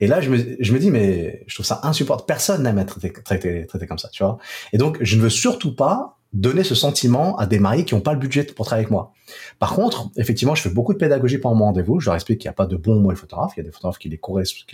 Et 0.00 0.06
là, 0.06 0.20
je 0.20 0.30
me, 0.30 0.56
je 0.60 0.72
me 0.72 0.78
dis, 0.78 0.90
mais 0.90 1.42
je 1.48 1.54
trouve 1.54 1.66
ça 1.66 1.80
insupportable. 1.82 2.26
Personne 2.26 2.62
n'aime 2.62 2.78
être 2.78 3.00
traité, 3.00 3.22
traité, 3.22 3.66
traité 3.66 3.86
comme 3.86 3.98
ça, 3.98 4.08
tu 4.10 4.22
vois. 4.22 4.38
Et 4.72 4.78
donc, 4.78 4.98
je 5.00 5.16
ne 5.16 5.22
veux 5.22 5.30
surtout 5.30 5.74
pas 5.74 6.17
donner 6.32 6.62
ce 6.62 6.74
sentiment 6.74 7.36
à 7.38 7.46
des 7.46 7.58
mariés 7.58 7.84
qui 7.84 7.94
n'ont 7.94 8.00
pas 8.00 8.12
le 8.12 8.18
budget 8.18 8.44
pour 8.44 8.66
travailler 8.66 8.84
avec 8.84 8.90
moi. 8.90 9.12
Par 9.58 9.74
contre, 9.74 10.10
effectivement, 10.16 10.54
je 10.54 10.62
fais 10.62 10.70
beaucoup 10.70 10.92
de 10.92 10.98
pédagogie 10.98 11.38
pendant 11.38 11.54
mon 11.54 11.64
rendez-vous. 11.66 12.00
Je 12.00 12.06
leur 12.06 12.14
explique 12.14 12.40
qu'il 12.40 12.48
n'y 12.48 12.52
a 12.52 12.54
pas 12.54 12.66
de 12.66 12.76
bon 12.76 12.96
ou 12.96 13.00
mauvais 13.00 13.16
photographe. 13.16 13.52
Il 13.56 13.60
y 13.60 13.62
a 13.62 13.64
des 13.64 13.72
photographes 13.72 13.98
qui, 13.98 14.08
les 14.08 14.20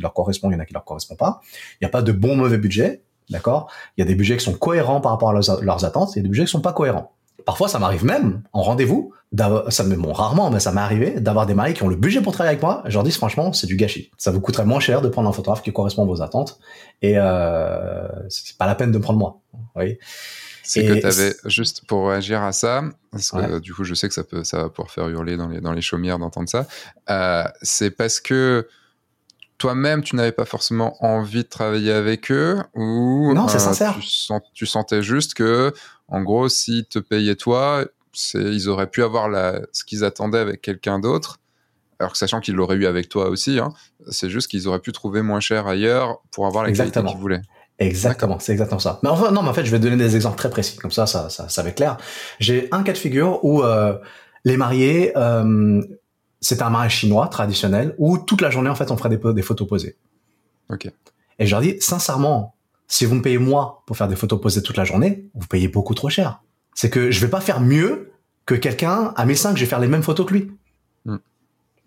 leur 0.01 0.13
correspondent, 0.13 0.53
il 0.53 0.55
y 0.55 0.59
en 0.59 0.61
a 0.61 0.67
qui 0.67 0.75
leur 0.75 0.85
correspondent 0.85 1.19
pas. 1.19 1.41
Il 1.81 1.85
n'y 1.85 1.87
a 1.87 1.91
pas 1.91 2.03
de 2.03 2.13
bon 2.13 2.37
mauvais 2.37 2.59
budget. 2.59 3.03
D'accord? 3.31 3.71
Il 3.97 4.01
y 4.01 4.05
a 4.05 4.07
des 4.07 4.15
budgets 4.15 4.37
qui 4.37 4.45
sont 4.45 4.53
cohérents 4.53 5.01
par 5.01 5.13
rapport 5.13 5.31
à 5.31 5.33
leurs, 5.33 5.85
attentes. 5.85 6.15
Il 6.15 6.19
y 6.19 6.21
a 6.21 6.23
des 6.23 6.29
budgets 6.29 6.45
qui 6.45 6.51
sont 6.51 6.61
pas 6.61 6.73
cohérents. 6.73 7.13
Parfois, 7.47 7.69
ça 7.69 7.79
m'arrive 7.79 8.05
même 8.05 8.43
en 8.53 8.63
rendez-vous, 8.63 9.13
ça 9.69 9.85
me, 9.85 9.97
bon, 9.97 10.13
rarement, 10.13 10.51
mais 10.51 10.61
ça 10.61 10.73
m'est 10.73 10.81
arrivé 10.81 11.21
d'avoir 11.21 11.45
des 11.47 11.55
mariés 11.55 11.75
qui 11.75 11.83
ont 11.83 11.89
le 11.89 11.97
budget 11.97 12.23
pour 12.23 12.33
travailler 12.33 12.53
avec 12.53 12.63
moi. 12.63 12.83
Je 12.87 12.95
leur 12.95 13.03
dis 13.03 13.11
franchement, 13.11 13.53
c'est 13.53 13.67
du 13.67 13.77
gâchis. 13.77 14.11
Ça 14.17 14.31
vous 14.31 14.41
coûterait 14.41 14.65
moins 14.65 14.81
cher 14.81 15.03
de 15.03 15.09
prendre 15.09 15.29
un 15.29 15.33
photographe 15.33 15.63
qui 15.63 15.73
correspond 15.73 16.05
à 16.05 16.07
vos 16.07 16.23
attentes, 16.23 16.59
et 17.03 17.19
euh, 17.19 18.07
c'est 18.29 18.57
pas 18.57 18.67
la 18.67 18.75
peine 18.75 18.93
de 18.93 18.99
prendre 18.99 19.19
moi. 19.19 19.41
C'est 20.65 20.87
que 20.87 20.99
tu 20.99 21.07
avais, 21.07 21.37
juste 21.45 21.85
pour 21.87 22.09
réagir 22.09 22.43
à 22.43 22.53
ça, 22.53 22.83
parce 23.11 23.31
que 23.31 23.59
du 23.59 23.75
coup, 23.75 23.85
je 23.85 23.95
sais 23.95 24.09
que 24.09 24.15
ça, 24.15 24.25
peut, 24.25 24.45
ça 24.45 24.63
va 24.63 24.69
pouvoir 24.71 24.91
faire 24.91 25.09
hurler 25.09 25.37
dans 25.37 25.49
les, 25.49 25.61
dans 25.61 25.73
les 25.73 25.83
chaumières 25.83 26.19
d'entendre 26.19 26.49
ça, 26.49 26.67
euh, 27.11 27.45
c'est 27.63 27.91
parce 27.91 28.19
que 28.19 28.67
toi-même, 29.59 30.03
tu 30.03 30.17
n'avais 30.17 30.33
pas 30.33 30.47
forcément 30.47 30.97
envie 31.05 31.45
de 31.45 31.49
travailler 31.49 31.93
avec 31.93 32.33
eux 32.33 32.59
ou 32.75 33.33
non, 33.35 33.47
c'est 33.47 33.57
euh, 33.57 33.61
sincère. 33.61 33.99
Tu, 34.53 34.67
sentais 34.67 35.03
juste 35.03 35.35
que, 35.35 35.73
en 36.09 36.23
gros, 36.23 36.49
s'ils 36.49 36.87
te 36.87 36.99
payaient 36.99 37.37
toi, 37.37 37.85
ils 38.35 38.69
auraient 38.69 38.91
pu 38.91 39.03
avoir 39.03 39.29
la, 39.29 39.61
ce 39.73 39.85
qu'ils 39.85 40.03
attendaient 40.05 40.39
avec 40.39 40.63
quelqu'un 40.63 40.99
d'autre. 40.99 41.39
Alors 42.01 42.13
que 42.13 42.19
sachant 42.19 42.41
qu'ils 42.41 42.55
l'auraient 42.55 42.77
eu 42.77 42.87
avec 42.87 43.09
toi 43.09 43.29
aussi, 43.29 43.59
hein, 43.61 43.73
c'est 44.11 44.29
juste 44.29 44.49
qu'ils 44.49 44.67
auraient 44.67 44.81
pu 44.81 44.93
trouver 44.93 45.23
moins 45.23 45.41
cher 45.41 45.67
ailleurs 45.67 46.21
pour 46.33 46.47
avoir 46.47 46.65
la 46.65 46.73
qualité 46.73 47.01
qu'ils 47.03 47.17
voulaient. 47.17 47.43
Exactement, 47.79 48.39
c'est 48.39 48.53
exactement 48.53 48.79
ça. 48.79 49.01
Mais 49.03 49.09
enfin, 49.09 49.33
non, 49.33 49.43
mais 49.43 49.49
en 49.49 49.55
fait, 49.55 49.65
je 49.65 49.71
vais 49.71 49.81
donner 49.81 49.97
des 49.97 50.15
exemples 50.15 50.39
très 50.39 50.51
précis, 50.51 50.77
comme 50.77 50.93
ça, 50.93 51.07
ça, 51.07 51.29
ça, 51.29 51.49
ça 51.49 51.63
va 51.63 51.71
être 51.71 51.77
clair. 51.77 51.97
J'ai 52.39 52.69
un 52.71 52.83
cas 52.83 52.93
de 52.93 52.99
figure 52.99 53.45
où 53.45 53.63
euh, 53.63 53.99
les 54.45 54.57
mariés, 54.57 55.13
euh, 55.17 55.83
c'est 56.41 56.63
un 56.63 56.71
mariage 56.71 56.99
chinois 56.99 57.27
traditionnel 57.29 57.95
où 57.99 58.19
toute 58.19 58.41
la 58.41 58.51
journée, 58.51 58.71
en 58.71 58.77
fait, 58.77 58.91
on 58.91 58.97
ferait 58.97 59.17
des, 59.17 59.35
des 59.35 59.43
photos 59.43 59.67
posées. 59.67 59.97
Ok. 60.71 60.89
Et 61.39 61.47
je 61.47 61.51
leur 61.51 61.61
dis, 61.61 61.77
sincèrement, 61.81 62.55
si 62.87 63.07
vous 63.07 63.17
me 63.17 63.23
payez 63.23 63.39
moi 63.39 63.83
pour 63.87 63.97
faire 63.97 64.09
des 64.09 64.17
photos 64.17 64.41
posées 64.41 64.63
toute 64.63 64.77
la 64.77 64.85
journée, 64.85 65.29
vous 65.35 65.47
payez 65.49 65.67
beaucoup 65.67 65.95
trop 65.95 66.09
cher. 66.09 66.43
C'est 66.75 66.91
que 66.91 67.11
je 67.11 67.21
vais 67.21 67.31
pas 67.31 67.41
faire 67.41 67.61
mieux 67.61 68.13
que 68.47 68.55
quelqu'un 68.55 69.13
à 69.17 69.25
mes 69.25 69.35
5, 69.35 69.57
je 69.57 69.65
vais 69.65 69.69
faire 69.69 69.81
les 69.81 69.89
mêmes 69.89 70.03
photos 70.03 70.27
que 70.27 70.35
lui. 70.35 70.53
Hmm. 71.07 71.17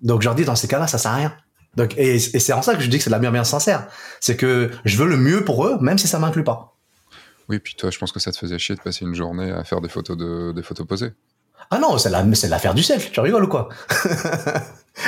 Donc 0.01 0.21
je 0.21 0.27
leur 0.27 0.35
dis, 0.35 0.43
dans 0.43 0.55
ces 0.55 0.67
cas-là, 0.67 0.87
ça 0.87 0.97
sert 0.97 1.11
à 1.11 1.15
rien. 1.15 1.33
Donc, 1.77 1.93
et, 1.95 2.17
c'est 2.19 2.53
en 2.53 2.63
ça 2.63 2.75
que 2.75 2.81
je 2.81 2.89
dis 2.89 2.97
que 2.97 3.03
c'est 3.03 3.11
de 3.11 3.15
la 3.15 3.19
bienveillance 3.19 3.51
sincère. 3.51 3.87
C'est 4.19 4.35
que 4.35 4.71
je 4.83 4.97
veux 4.97 5.07
le 5.07 5.15
mieux 5.15 5.45
pour 5.45 5.65
eux, 5.65 5.77
même 5.79 5.99
si 5.99 6.07
ça 6.07 6.17
m'inclut 6.17 6.43
pas. 6.43 6.75
Oui, 7.49 7.59
puis 7.59 7.75
toi, 7.75 7.91
je 7.91 7.99
pense 7.99 8.11
que 8.11 8.19
ça 8.19 8.31
te 8.31 8.37
faisait 8.37 8.57
chier 8.57 8.75
de 8.75 8.81
passer 8.81 9.05
une 9.05 9.13
journée 9.13 9.51
à 9.51 9.63
faire 9.63 9.79
des 9.79 9.87
photos 9.87 10.17
de, 10.17 10.51
des 10.51 10.63
photos 10.63 10.85
posées. 10.87 11.13
Ah 11.69 11.77
non, 11.79 11.97
c'est 11.97 12.09
l'affaire 12.09 12.73
du 12.73 12.81
siècle. 12.81 13.09
Tu 13.11 13.19
rigoles 13.19 13.43
ou 13.43 13.47
quoi? 13.47 13.69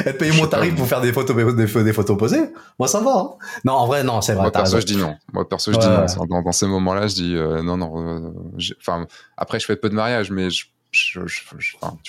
Être 0.06 0.18
payé 0.20 0.32
mon 0.34 0.46
tarif 0.46 0.76
pour 0.76 0.88
faire 0.88 1.02
des 1.02 1.12
photos, 1.12 1.56
des, 1.56 1.94
photos 1.94 2.18
posées, 2.18 2.54
moi 2.78 2.88
ça 2.88 3.00
va. 3.00 3.12
Hein. 3.12 3.30
non, 3.66 3.74
en 3.74 3.88
vrai, 3.88 4.04
non, 4.04 4.22
c'est 4.22 4.34
vrai. 4.34 4.44
Moi 4.44 4.52
perso, 4.52 4.80
je 4.80 4.86
dis 4.86 4.98
non. 4.98 5.16
Moi 5.34 5.50
perso, 5.50 5.74
je 5.74 5.80
dis 5.80 5.88
non. 5.88 6.42
Dans, 6.44 6.52
ces 6.52 6.68
moments-là, 6.68 7.08
je 7.08 7.16
dis 7.16 7.36
euh, 7.36 7.64
non, 7.64 7.78
non. 7.78 8.22
Euh, 8.22 9.06
après, 9.36 9.60
je 9.60 9.66
fais 9.66 9.76
peu 9.76 9.90
de 9.90 9.96
mariage, 9.96 10.30
mais 10.30 10.52
je, 10.52 10.66
tu 10.92 11.20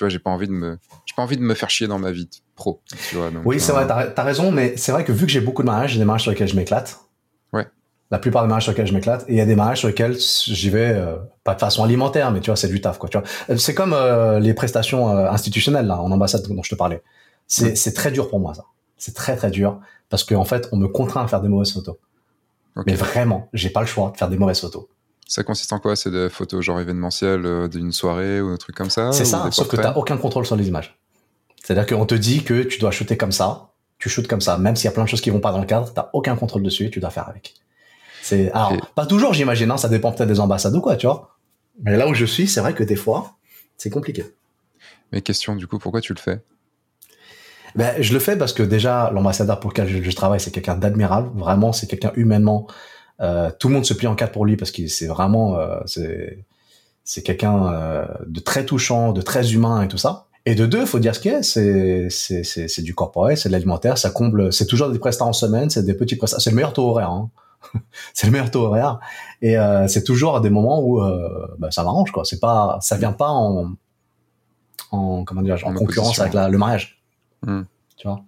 vois, 0.01 0.09
j'ai 0.09 0.19
pas 0.19 0.31
envie 0.31 0.47
de 0.47 0.53
me, 0.53 0.79
j'ai 1.05 1.15
pas 1.15 1.23
envie 1.23 1.37
de 1.37 1.43
me 1.43 1.55
faire 1.55 1.71
chier 1.71 1.87
dans 1.87 1.99
ma 1.99 2.13
vie 2.13 2.29
pro. 2.55 2.81
oui, 3.45 3.61
c'est 3.61 3.73
vrai, 3.73 3.85
euh, 3.85 4.11
t'as 4.15 4.23
as 4.23 4.25
raison, 4.25 4.51
mais 4.51 4.77
c'est 4.77 4.93
vrai 4.93 5.05
que 5.05 5.13
vu 5.13 5.27
que 5.27 5.33
j'ai 5.33 5.41
beaucoup 5.41 5.63
de 5.63 5.67
mariages, 5.67 5.93
j'ai 5.93 5.99
des 5.99 6.05
mariages 6.05 6.23
sur 6.23 6.31
lesquels 6.31 6.49
je 6.49 6.57
m'éclate. 6.57 7.01
Ouais. 7.53 7.67
la 8.11 8.19
plupart 8.19 8.43
des 8.43 8.49
mariages 8.49 8.65
sur 8.65 8.73
lesquels 8.73 8.87
je 8.87 8.95
m'éclate. 8.95 9.25
Et 9.29 9.33
il 9.33 9.37
y 9.37 9.41
a 9.41 9.47
des 9.47 9.57
mariages 9.57 9.81
sur 9.81 9.89
lesquels 9.89 10.17
j'y 10.19 10.71
vais 10.71 10.93
euh, 10.95 11.17
pas 11.45 11.55
de 11.55 11.61
façon 11.61 11.85
alimentaire, 11.85 12.31
mais 12.31 12.41
tu 12.41 12.51
vois, 12.51 12.57
c'est 12.57 12.69
du 12.69 12.81
taf, 12.81 12.99
quoi. 12.99 13.09
Tu 13.09 13.19
vois, 13.19 13.27
euh, 13.51 13.57
c'est 13.57 13.75
comme 13.75 13.93
euh, 13.93 14.39
les 14.41 14.55
prestations 14.55 15.09
institutionnelles 15.09 15.87
là, 15.87 16.01
en 16.01 16.11
ambassade 16.11 16.47
dont 16.49 16.63
je 16.63 16.71
te 16.71 16.75
parlais. 16.75 17.03
C'est 17.47 17.77
c'est 17.77 17.93
très 17.93 18.13
dur 18.13 18.31
pour 18.31 18.39
moi 18.39 18.55
ça. 18.55 18.65
C'est 18.97 19.15
très 19.15 19.35
très 19.35 19.51
dur 19.51 19.81
parce 20.09 20.23
qu'en 20.23 20.41
en 20.41 20.45
fait, 20.45 20.69
on 20.71 20.77
me 20.77 20.87
contraint 20.87 21.25
à 21.25 21.29
faire 21.29 21.41
des 21.41 21.49
mauvaises 21.49 21.73
photos. 21.73 21.97
Mais 22.87 22.95
vraiment, 22.95 23.49
j'ai 23.53 23.71
pas 23.71 23.81
le 23.81 23.87
choix 23.87 24.11
de 24.13 24.17
faire 24.17 24.29
des 24.29 24.39
mauvaises 24.39 24.61
photos. 24.61 24.87
Ça 25.31 25.45
consiste 25.45 25.73
en 25.73 25.79
quoi? 25.79 25.95
C'est 25.95 26.11
des 26.11 26.29
photos 26.29 26.65
genre 26.65 26.81
événementielles 26.81 27.69
d'une 27.69 27.93
soirée 27.93 28.41
ou 28.41 28.49
un 28.49 28.57
truc 28.57 28.75
comme 28.75 28.91
ça 28.91 29.13
C'est 29.13 29.25
ça, 29.25 29.49
sauf 29.53 29.69
que 29.69 29.77
tu 29.77 29.83
n'as 29.83 29.95
aucun 29.95 30.17
contrôle 30.17 30.45
sur 30.45 30.57
les 30.57 30.67
images. 30.67 30.99
C'est-à-dire 31.63 31.87
qu'on 31.87 32.05
te 32.05 32.17
dit 32.17 32.43
que 32.43 32.65
tu 32.65 32.81
dois 32.81 32.91
shooter 32.91 33.17
comme 33.17 33.31
ça, 33.31 33.71
tu 34.01 34.09
shootes 34.09 34.27
comme 34.27 34.41
ça, 34.41 34.59
même 34.59 34.75
s'il 34.75 34.87
y 34.87 34.89
a 34.89 34.91
plein 34.91 35.05
de 35.05 35.09
choses 35.09 35.21
qui 35.21 35.31
vont 35.31 35.39
pas 35.39 35.53
dans 35.53 35.61
le 35.61 35.67
cadre, 35.67 35.93
t'as 35.95 36.11
aucun 36.15 36.35
contrôle 36.35 36.65
dessus 36.65 36.91
tu 36.91 36.99
dois 36.99 37.11
faire 37.11 37.29
avec. 37.29 37.55
C'est 38.23 38.51
alors 38.51 38.75
pas 38.97 39.07
toujours, 39.07 39.33
j'imagine, 39.33 39.71
hein, 39.71 39.77
ça 39.77 39.89
dépend 39.89 40.11
peut-être 40.11 40.29
des 40.29 40.41
ambassades 40.41 40.75
ou 40.75 40.81
quoi, 40.81 40.97
tu 40.97 41.07
vois. 41.07 41.37
Mais 41.85 41.97
là 41.97 42.09
où 42.09 42.15
je 42.15 42.25
suis, 42.25 42.49
c'est 42.49 42.61
vrai 42.61 42.75
que 42.75 42.83
des 42.83 42.97
fois, 42.97 43.37
c'est 43.77 43.91
compliqué. 43.91 44.25
Mais 45.13 45.23
question, 45.23 45.55
du 45.55 45.69
coup, 45.69 45.79
pourquoi 45.79 46.01
tu 46.01 46.13
le 46.13 46.19
fais? 46.19 46.41
Ben, 47.77 47.95
je 48.03 48.13
le 48.13 48.19
fais 48.19 48.37
parce 48.37 48.53
que 48.53 48.65
déjà, 48.65 49.13
l'ambassadeur 49.13 49.61
pour 49.61 49.71
lequel 49.71 50.03
je, 50.03 50.11
travaille, 50.11 50.41
c'est 50.41 50.51
quelqu'un 50.51 50.75
d'admirable. 50.75 51.31
Vraiment, 51.39 51.73
c'est 51.73 51.87
quelqu'un 51.87 52.11
humainement. 52.17 52.67
Euh, 53.21 53.51
tout 53.59 53.69
le 53.69 53.75
monde 53.75 53.85
se 53.85 53.95
plie 53.95 54.07
en 54.07 54.15
quatre 54.15 54.33
pour 54.33 54.47
lui 54.47 54.57
parce 54.57 54.71
qu'il 54.71 54.89
c'est 54.89 55.07
vraiment 55.07 55.57
euh, 55.57 55.81
c'est 55.87 56.45
c'est 57.05 57.23
quelqu'un 57.23 57.73
euh, 57.73 58.07
de 58.27 58.41
très 58.41 58.65
touchant, 58.65 59.13
de 59.13 59.21
très 59.21 59.53
humain 59.53 59.83
et 59.83 59.89
tout 59.89 59.99
ça. 59.99 60.27
Et 60.47 60.55
de 60.55 60.65
deux, 60.65 60.87
faut 60.87 60.99
dire 60.99 61.15
ce 61.15 61.21
qu'il 61.21 61.33
est, 61.33 61.43
c'est, 61.43 62.09
c'est, 62.09 62.45
c'est, 62.45 62.67
c'est 62.67 62.83
du 62.83 62.95
corporel, 62.95 63.37
c'est 63.37 63.51
de 63.51 63.53
l'alimentaire, 63.53 63.99
ça 63.99 64.11
comble, 64.11 64.53
c'est 64.53 64.67
toujours 64.67 64.89
des 64.89 64.99
prestats 64.99 65.27
en 65.27 65.35
semaine, 65.35 65.69
c'est 65.69 65.85
des 65.85 65.93
petits 65.93 66.17
prestats, 66.17 66.39
c'est 66.39 66.51
le 66.51 66.57
meilleur 66.57 66.73
taux 66.73 66.89
horaire, 66.89 67.11
hein. 67.11 67.29
c'est 68.15 68.27
le 68.27 68.33
meilleur 68.33 68.51
taux 68.51 68.63
horaire. 68.63 69.01
Et 69.43 69.59
euh, 69.59 69.87
c'est 69.87 70.03
toujours 70.03 70.37
à 70.37 70.41
des 70.41 70.51
moments 70.51 70.81
où 70.81 71.03
euh, 71.03 71.47
bah, 71.59 71.71
ça 71.71 71.85
m'arrange, 71.85 72.11
quoi. 72.11 72.25
C'est 72.25 72.41
pas, 72.41 72.79
ça 72.81 72.97
vient 72.97 73.13
pas 73.13 73.29
en, 73.29 73.73
en 74.93 75.25
comment 75.25 75.43
dire, 75.43 75.59
en, 75.65 75.75
concurrence 75.75 76.19
avec 76.21 76.33
la, 76.33 76.49
le 76.49 76.57
mariage. 76.57 77.03
Hmm. 77.43 77.63
Tu 77.97 78.09
vois, 78.09 78.23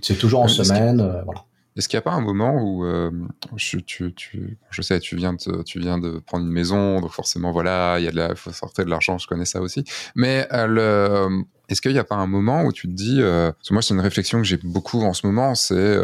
c'est 0.00 0.16
toujours 0.16 0.40
en 0.40 0.48
semaine, 0.48 1.00
euh, 1.00 1.22
voilà. 1.24 1.44
Est-ce 1.78 1.88
qu'il 1.88 1.96
n'y 1.96 2.00
a 2.00 2.02
pas 2.02 2.12
un 2.12 2.20
moment 2.20 2.60
où 2.60 2.84
euh, 2.84 3.12
je, 3.54 3.78
tu, 3.78 4.12
tu, 4.12 4.58
je 4.70 4.82
sais, 4.82 4.98
tu 4.98 5.14
viens, 5.14 5.32
de, 5.32 5.62
tu 5.62 5.78
viens 5.78 5.96
de 5.96 6.18
prendre 6.18 6.44
une 6.44 6.50
maison, 6.50 7.00
donc 7.00 7.12
forcément, 7.12 7.52
voilà, 7.52 8.00
il 8.00 8.04
y 8.04 8.08
a 8.08 8.10
de 8.10 8.16
la, 8.16 8.34
faut 8.34 8.50
sortir 8.50 8.84
de 8.84 8.90
l'argent, 8.90 9.16
je 9.16 9.28
connais 9.28 9.44
ça 9.44 9.60
aussi. 9.60 9.84
Mais 10.16 10.48
euh, 10.52 10.66
le, 10.66 11.44
est-ce 11.68 11.80
qu'il 11.80 11.92
n'y 11.92 11.98
a 11.98 12.04
pas 12.04 12.16
un 12.16 12.26
moment 12.26 12.64
où 12.64 12.72
tu 12.72 12.88
te 12.88 12.92
dis, 12.92 13.22
euh, 13.22 13.52
parce 13.52 13.68
que 13.68 13.74
moi 13.74 13.82
c'est 13.82 13.94
une 13.94 14.00
réflexion 14.00 14.38
que 14.38 14.44
j'ai 14.44 14.56
beaucoup 14.56 15.02
en 15.02 15.12
ce 15.12 15.24
moment, 15.24 15.54
c'est 15.54 15.96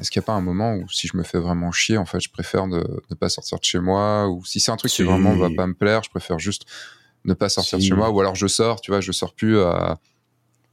est-ce 0.00 0.12
qu'il 0.12 0.20
n'y 0.20 0.24
a 0.24 0.26
pas 0.26 0.34
un 0.34 0.40
moment 0.40 0.74
où 0.76 0.88
si 0.88 1.08
je 1.08 1.16
me 1.16 1.24
fais 1.24 1.38
vraiment 1.38 1.72
chier, 1.72 1.98
en 1.98 2.06
fait, 2.06 2.20
je 2.20 2.30
préfère 2.30 2.68
ne, 2.68 2.78
ne 2.78 3.14
pas 3.16 3.28
sortir 3.28 3.58
de 3.58 3.64
chez 3.64 3.80
moi, 3.80 4.28
ou 4.28 4.44
si 4.44 4.60
c'est 4.60 4.70
un 4.70 4.76
truc 4.76 4.92
qui 4.92 5.02
vraiment 5.02 5.34
va 5.34 5.48
pas 5.56 5.66
me 5.66 5.74
plaire, 5.74 6.04
je 6.04 6.10
préfère 6.10 6.38
juste 6.38 6.66
ne 7.24 7.34
pas 7.34 7.48
sortir 7.48 7.78
de 7.78 7.82
chez 7.82 7.94
moi, 7.94 8.10
ou 8.10 8.20
alors 8.20 8.36
je 8.36 8.46
sors, 8.46 8.80
tu 8.80 8.92
vois, 8.92 9.00
je 9.00 9.10
sors 9.10 9.34
plus 9.34 9.58
à 9.58 9.98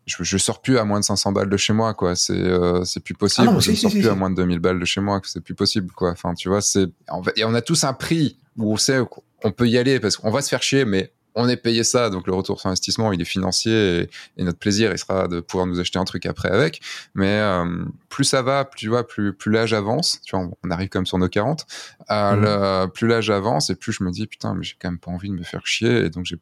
je, 0.05 0.23
je 0.23 0.37
sors 0.37 0.61
plus 0.61 0.77
à 0.77 0.83
moins 0.83 0.99
de 0.99 1.05
500 1.05 1.31
balles 1.31 1.49
de 1.49 1.57
chez 1.57 1.73
moi, 1.73 1.93
quoi. 1.93 2.15
C'est 2.15 2.33
euh, 2.33 2.83
c'est 2.85 3.03
plus 3.03 3.13
possible. 3.13 3.49
Ah 3.51 3.59
je 3.59 3.71
ne 3.71 3.75
sors 3.75 3.91
plus 3.91 4.07
à 4.07 4.15
moins 4.15 4.29
de 4.29 4.35
2000 4.35 4.59
balles 4.59 4.79
de 4.79 4.85
chez 4.85 5.01
moi, 5.01 5.21
c'est 5.23 5.41
plus 5.41 5.55
possible, 5.55 5.91
quoi. 5.91 6.11
Enfin, 6.11 6.33
tu 6.33 6.49
vois, 6.49 6.61
c'est 6.61 6.87
et 7.35 7.45
on 7.45 7.53
a 7.53 7.61
tous 7.61 7.83
un 7.83 7.93
prix 7.93 8.37
où 8.57 8.73
on 8.73 8.77
sait 8.77 8.99
qu'on 9.41 9.51
peut 9.51 9.67
y 9.67 9.77
aller 9.77 9.99
parce 9.99 10.17
qu'on 10.17 10.31
va 10.31 10.41
se 10.41 10.49
faire 10.49 10.63
chier, 10.63 10.85
mais 10.85 11.11
on 11.33 11.47
est 11.47 11.57
payé 11.57 11.85
ça, 11.85 12.09
donc 12.09 12.27
le 12.27 12.33
retour 12.33 12.59
sur 12.59 12.69
investissement, 12.69 13.13
il 13.13 13.21
est 13.21 13.25
financier 13.25 14.09
et, 14.37 14.43
notre 14.43 14.59
plaisir, 14.59 14.91
il 14.91 14.97
sera 14.97 15.29
de 15.29 15.39
pouvoir 15.39 15.65
nous 15.65 15.79
acheter 15.79 15.97
un 15.97 16.03
truc 16.03 16.25
après 16.25 16.49
avec. 16.49 16.81
Mais 17.15 17.39
euh, 17.39 17.85
plus 18.09 18.25
ça 18.25 18.41
va, 18.41 18.65
plus 18.65 18.79
tu 18.79 18.89
vois, 18.89 19.07
plus 19.07 19.33
plus 19.33 19.51
l'âge 19.51 19.73
avance, 19.73 20.19
tu 20.25 20.35
vois, 20.35 20.49
on 20.63 20.71
arrive 20.71 20.89
même 20.93 21.05
sur 21.05 21.17
nos 21.17 21.29
40. 21.29 21.65
Euh, 22.09 22.85
mmh. 22.85 22.91
plus 22.91 23.07
l'âge 23.07 23.29
avance 23.29 23.69
et 23.69 23.75
plus 23.75 23.93
je 23.93 24.03
me 24.03 24.11
dis 24.11 24.27
putain, 24.27 24.55
mais 24.55 24.63
j'ai 24.63 24.75
quand 24.79 24.89
même 24.89 24.99
pas 24.99 25.11
envie 25.11 25.29
de 25.29 25.35
me 25.35 25.43
faire 25.43 25.65
chier 25.65 26.05
et 26.05 26.09
donc 26.09 26.25
j'ai 26.25 26.37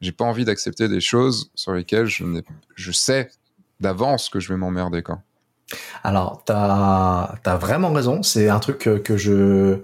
j'ai 0.00 0.12
pas 0.12 0.24
envie 0.24 0.44
d'accepter 0.44 0.88
des 0.88 1.00
choses 1.00 1.50
sur 1.54 1.72
lesquelles 1.72 2.06
je, 2.06 2.24
je 2.74 2.92
sais 2.92 3.30
d'avance 3.80 4.28
que 4.28 4.40
je 4.40 4.48
vais 4.48 4.56
m'emmerder 4.56 5.02
quand. 5.02 5.20
Alors, 6.02 6.42
tu 6.44 6.52
as, 6.52 7.56
vraiment 7.60 7.92
raison. 7.92 8.22
C'est 8.22 8.48
un 8.48 8.58
truc 8.58 8.78
que, 8.78 8.98
que 8.98 9.16
je 9.16 9.80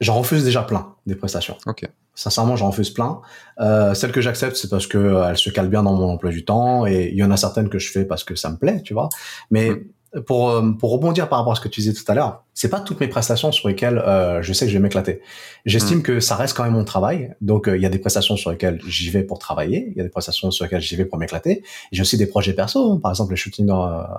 j'en 0.00 0.18
refuse 0.18 0.44
déjà 0.44 0.62
plein 0.62 0.94
des 1.06 1.14
prestations. 1.14 1.56
Ok. 1.66 1.88
Sincèrement, 2.14 2.56
j'en 2.56 2.70
refuse 2.70 2.90
plein. 2.90 3.20
Euh, 3.60 3.92
celles 3.94 4.12
que 4.12 4.22
j'accepte, 4.22 4.56
c'est 4.56 4.70
parce 4.70 4.86
que 4.86 4.96
euh, 4.96 5.28
elles 5.28 5.36
se 5.36 5.50
calent 5.50 5.68
bien 5.68 5.82
dans 5.82 5.94
mon 5.94 6.10
emploi 6.10 6.30
du 6.30 6.44
temps, 6.44 6.86
et 6.86 7.10
il 7.12 7.18
y 7.18 7.22
en 7.22 7.30
a 7.30 7.36
certaines 7.36 7.68
que 7.68 7.78
je 7.78 7.90
fais 7.90 8.04
parce 8.04 8.24
que 8.24 8.34
ça 8.34 8.50
me 8.50 8.56
plaît, 8.56 8.80
tu 8.82 8.94
vois. 8.94 9.10
Mais 9.50 9.70
mm 9.70 9.84
pour, 10.26 10.50
euh, 10.50 10.72
pour 10.72 10.90
rebondir 10.92 11.28
par 11.28 11.38
rapport 11.38 11.52
à 11.52 11.56
ce 11.56 11.60
que 11.60 11.68
tu 11.68 11.80
disais 11.80 11.92
tout 11.92 12.04
à 12.10 12.14
l'heure, 12.14 12.44
c'est 12.54 12.68
pas 12.68 12.80
toutes 12.80 13.00
mes 13.00 13.08
prestations 13.08 13.52
sur 13.52 13.68
lesquelles 13.68 13.98
euh, 13.98 14.40
je 14.42 14.52
sais 14.52 14.66
que 14.66 14.72
je 14.72 14.76
vais 14.76 14.82
m'éclater. 14.82 15.20
J'estime 15.64 15.98
hmm. 15.98 16.02
que 16.02 16.20
ça 16.20 16.36
reste 16.36 16.56
quand 16.56 16.64
même 16.64 16.72
mon 16.72 16.84
travail. 16.84 17.34
Donc 17.40 17.68
euh, 17.68 17.76
il 17.76 17.82
y 17.82 17.86
a 17.86 17.88
des 17.88 17.98
prestations 17.98 18.36
sur 18.36 18.50
lesquelles 18.50 18.80
j'y 18.86 19.10
vais 19.10 19.22
pour 19.22 19.38
travailler, 19.38 19.88
il 19.90 19.96
y 19.96 20.00
a 20.00 20.04
des 20.04 20.10
prestations 20.10 20.50
sur 20.50 20.64
lesquelles 20.64 20.80
j'y 20.80 20.96
vais 20.96 21.04
pour 21.04 21.18
m'éclater. 21.18 21.62
J'ai 21.92 22.02
aussi 22.02 22.16
des 22.16 22.26
projets 22.26 22.52
perso, 22.52 22.92
hein. 22.92 23.00
par 23.02 23.10
exemple 23.10 23.32
les 23.32 23.36
shootings 23.36 23.70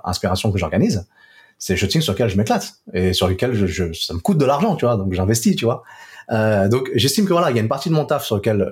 inspiration 0.04 0.52
que 0.52 0.58
j'organise. 0.58 1.08
C'est 1.58 1.74
des 1.74 1.78
shootings 1.78 2.02
sur 2.02 2.14
lesquels 2.14 2.30
je 2.30 2.38
m'éclate 2.38 2.76
et 2.94 3.14
sur 3.14 3.28
lesquels 3.28 3.54
je, 3.54 3.66
je, 3.66 3.94
ça 3.94 4.14
me 4.14 4.20
coûte 4.20 4.38
de 4.38 4.46
l'argent, 4.46 4.76
tu 4.76 4.86
vois. 4.86 4.96
Donc 4.98 5.14
j'investis, 5.14 5.56
tu 5.56 5.66
vois. 5.66 5.84
donc 6.70 6.92
j'estime 6.94 7.26
que 7.26 7.34
voilà, 7.34 7.50
il 7.50 7.56
y 7.56 7.60
a 7.60 7.62
une 7.62 7.70
partie 7.70 7.90
de 7.90 7.96
mon 7.96 8.06
taf 8.06 8.26
sur 8.26 8.36
lequel 8.36 8.70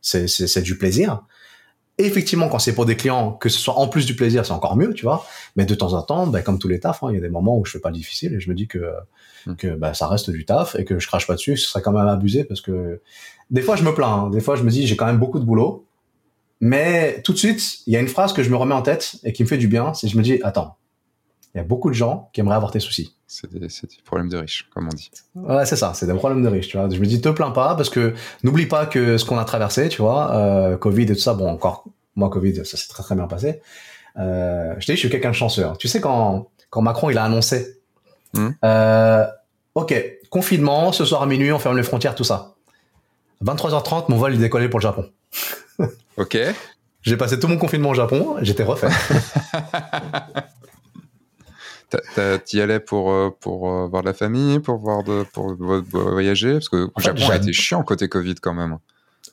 c'est 0.00 0.62
du 0.62 0.78
plaisir 0.78 1.22
effectivement, 1.98 2.48
quand 2.48 2.58
c'est 2.58 2.74
pour 2.74 2.86
des 2.86 2.96
clients, 2.96 3.32
que 3.32 3.48
ce 3.48 3.58
soit 3.58 3.78
en 3.78 3.88
plus 3.88 4.06
du 4.06 4.16
plaisir, 4.16 4.46
c'est 4.46 4.52
encore 4.52 4.76
mieux, 4.76 4.94
tu 4.94 5.04
vois. 5.04 5.26
Mais 5.56 5.64
de 5.64 5.74
temps 5.74 5.92
en 5.92 6.02
temps, 6.02 6.26
ben, 6.26 6.42
comme 6.42 6.58
tous 6.58 6.68
les 6.68 6.80
tafs, 6.80 7.02
hein, 7.02 7.08
il 7.10 7.14
y 7.14 7.18
a 7.18 7.20
des 7.20 7.28
moments 7.28 7.58
où 7.58 7.64
je 7.64 7.72
fais 7.72 7.78
pas 7.78 7.90
le 7.90 7.94
difficile 7.94 8.34
et 8.34 8.40
je 8.40 8.48
me 8.48 8.54
dis 8.54 8.66
que 8.66 8.92
hmm. 9.46 9.54
que 9.56 9.68
ben, 9.68 9.94
ça 9.94 10.08
reste 10.08 10.30
du 10.30 10.44
taf 10.44 10.74
et 10.76 10.84
que 10.84 10.98
je 10.98 11.06
crache 11.06 11.26
pas 11.26 11.34
dessus. 11.34 11.56
Ce 11.56 11.68
serait 11.68 11.82
quand 11.82 11.92
même 11.92 12.08
abusé 12.08 12.44
parce 12.44 12.60
que 12.60 13.00
des 13.50 13.62
fois 13.62 13.76
je 13.76 13.84
me 13.84 13.94
plains. 13.94 14.24
Hein. 14.26 14.30
Des 14.30 14.40
fois 14.40 14.56
je 14.56 14.62
me 14.62 14.70
dis 14.70 14.86
j'ai 14.86 14.96
quand 14.96 15.06
même 15.06 15.18
beaucoup 15.18 15.38
de 15.38 15.44
boulot. 15.44 15.86
Mais 16.60 17.20
tout 17.22 17.32
de 17.32 17.38
suite, 17.38 17.80
il 17.88 17.92
y 17.92 17.96
a 17.96 18.00
une 18.00 18.08
phrase 18.08 18.32
que 18.32 18.44
je 18.44 18.50
me 18.50 18.54
remets 18.56 18.74
en 18.74 18.82
tête 18.82 19.16
et 19.24 19.32
qui 19.32 19.42
me 19.42 19.48
fait 19.48 19.58
du 19.58 19.66
bien, 19.66 19.94
c'est 19.94 20.06
je 20.06 20.16
me 20.16 20.22
dis 20.22 20.38
attends, 20.44 20.76
il 21.54 21.58
y 21.58 21.60
a 21.60 21.64
beaucoup 21.64 21.90
de 21.90 21.94
gens 21.94 22.30
qui 22.32 22.40
aimeraient 22.40 22.56
avoir 22.56 22.70
tes 22.70 22.80
soucis. 22.80 23.14
C'est 23.26 23.50
des, 23.50 23.58
des, 23.60 23.68
problèmes 24.04 24.28
de 24.28 24.38
riches, 24.38 24.68
comme 24.74 24.86
on 24.86 24.94
dit. 24.94 25.10
Ouais, 25.34 25.64
c'est 25.66 25.76
ça, 25.76 25.92
c'est 25.94 26.06
des 26.06 26.14
problèmes 26.14 26.42
de 26.42 26.48
riches, 26.48 26.68
tu 26.68 26.76
vois. 26.76 26.88
Je 26.88 26.98
me 26.98 27.06
dis, 27.06 27.20
te 27.20 27.28
plains 27.28 27.50
pas, 27.50 27.74
parce 27.74 27.88
que 27.88 28.14
n'oublie 28.42 28.66
pas 28.66 28.86
que 28.86 29.16
ce 29.16 29.24
qu'on 29.24 29.38
a 29.38 29.44
traversé, 29.44 29.88
tu 29.88 30.02
vois, 30.02 30.34
euh, 30.34 30.76
Covid 30.76 31.04
et 31.04 31.14
tout 31.14 31.20
ça, 31.20 31.34
bon, 31.34 31.48
encore, 31.48 31.84
moi, 32.16 32.30
Covid, 32.30 32.64
ça 32.64 32.76
s'est 32.76 32.88
très 32.88 33.02
très 33.02 33.14
bien 33.14 33.26
passé. 33.26 33.60
Euh, 34.18 34.74
je 34.78 34.86
te 34.86 34.92
dis, 34.92 34.96
je 34.96 35.00
suis 35.00 35.10
quelqu'un 35.10 35.30
de 35.30 35.34
chanceux. 35.34 35.64
Hein. 35.64 35.74
Tu 35.78 35.88
sais, 35.88 36.00
quand, 36.00 36.48
quand 36.70 36.82
Macron, 36.82 37.10
il 37.10 37.18
a 37.18 37.24
annoncé, 37.24 37.78
hmm. 38.34 38.50
euh, 38.64 39.26
OK, 39.74 39.94
confinement, 40.30 40.92
ce 40.92 41.04
soir 41.04 41.22
à 41.22 41.26
minuit, 41.26 41.52
on 41.52 41.58
ferme 41.58 41.76
les 41.76 41.82
frontières, 41.82 42.14
tout 42.14 42.24
ça. 42.24 42.54
23h30, 43.44 44.06
mon 44.08 44.16
vol, 44.16 44.34
il 44.34 44.40
décollait 44.40 44.68
pour 44.68 44.78
le 44.78 44.84
Japon. 44.84 45.10
OK. 46.16 46.38
J'ai 47.02 47.16
passé 47.16 47.38
tout 47.40 47.48
mon 47.48 47.58
confinement 47.58 47.90
au 47.90 47.94
Japon, 47.94 48.36
j'étais 48.42 48.62
refait. 48.62 48.88
Tu 52.46 52.56
y 52.56 52.60
allais 52.60 52.80
pour, 52.80 53.12
euh, 53.12 53.30
pour 53.40 53.70
euh, 53.70 53.86
voir 53.86 54.02
de 54.02 54.08
la 54.08 54.14
famille, 54.14 54.58
pour, 54.60 54.78
voir 54.78 55.02
de, 55.04 55.24
pour 55.32 55.54
voyager? 55.54 56.54
Parce 56.54 56.68
que 56.68 56.76
le 56.76 57.02
Japon 57.02 57.28
a 57.30 57.36
été 57.36 57.52
chiant 57.52 57.82
côté 57.82 58.08
Covid 58.08 58.36
quand 58.36 58.54
même. 58.54 58.78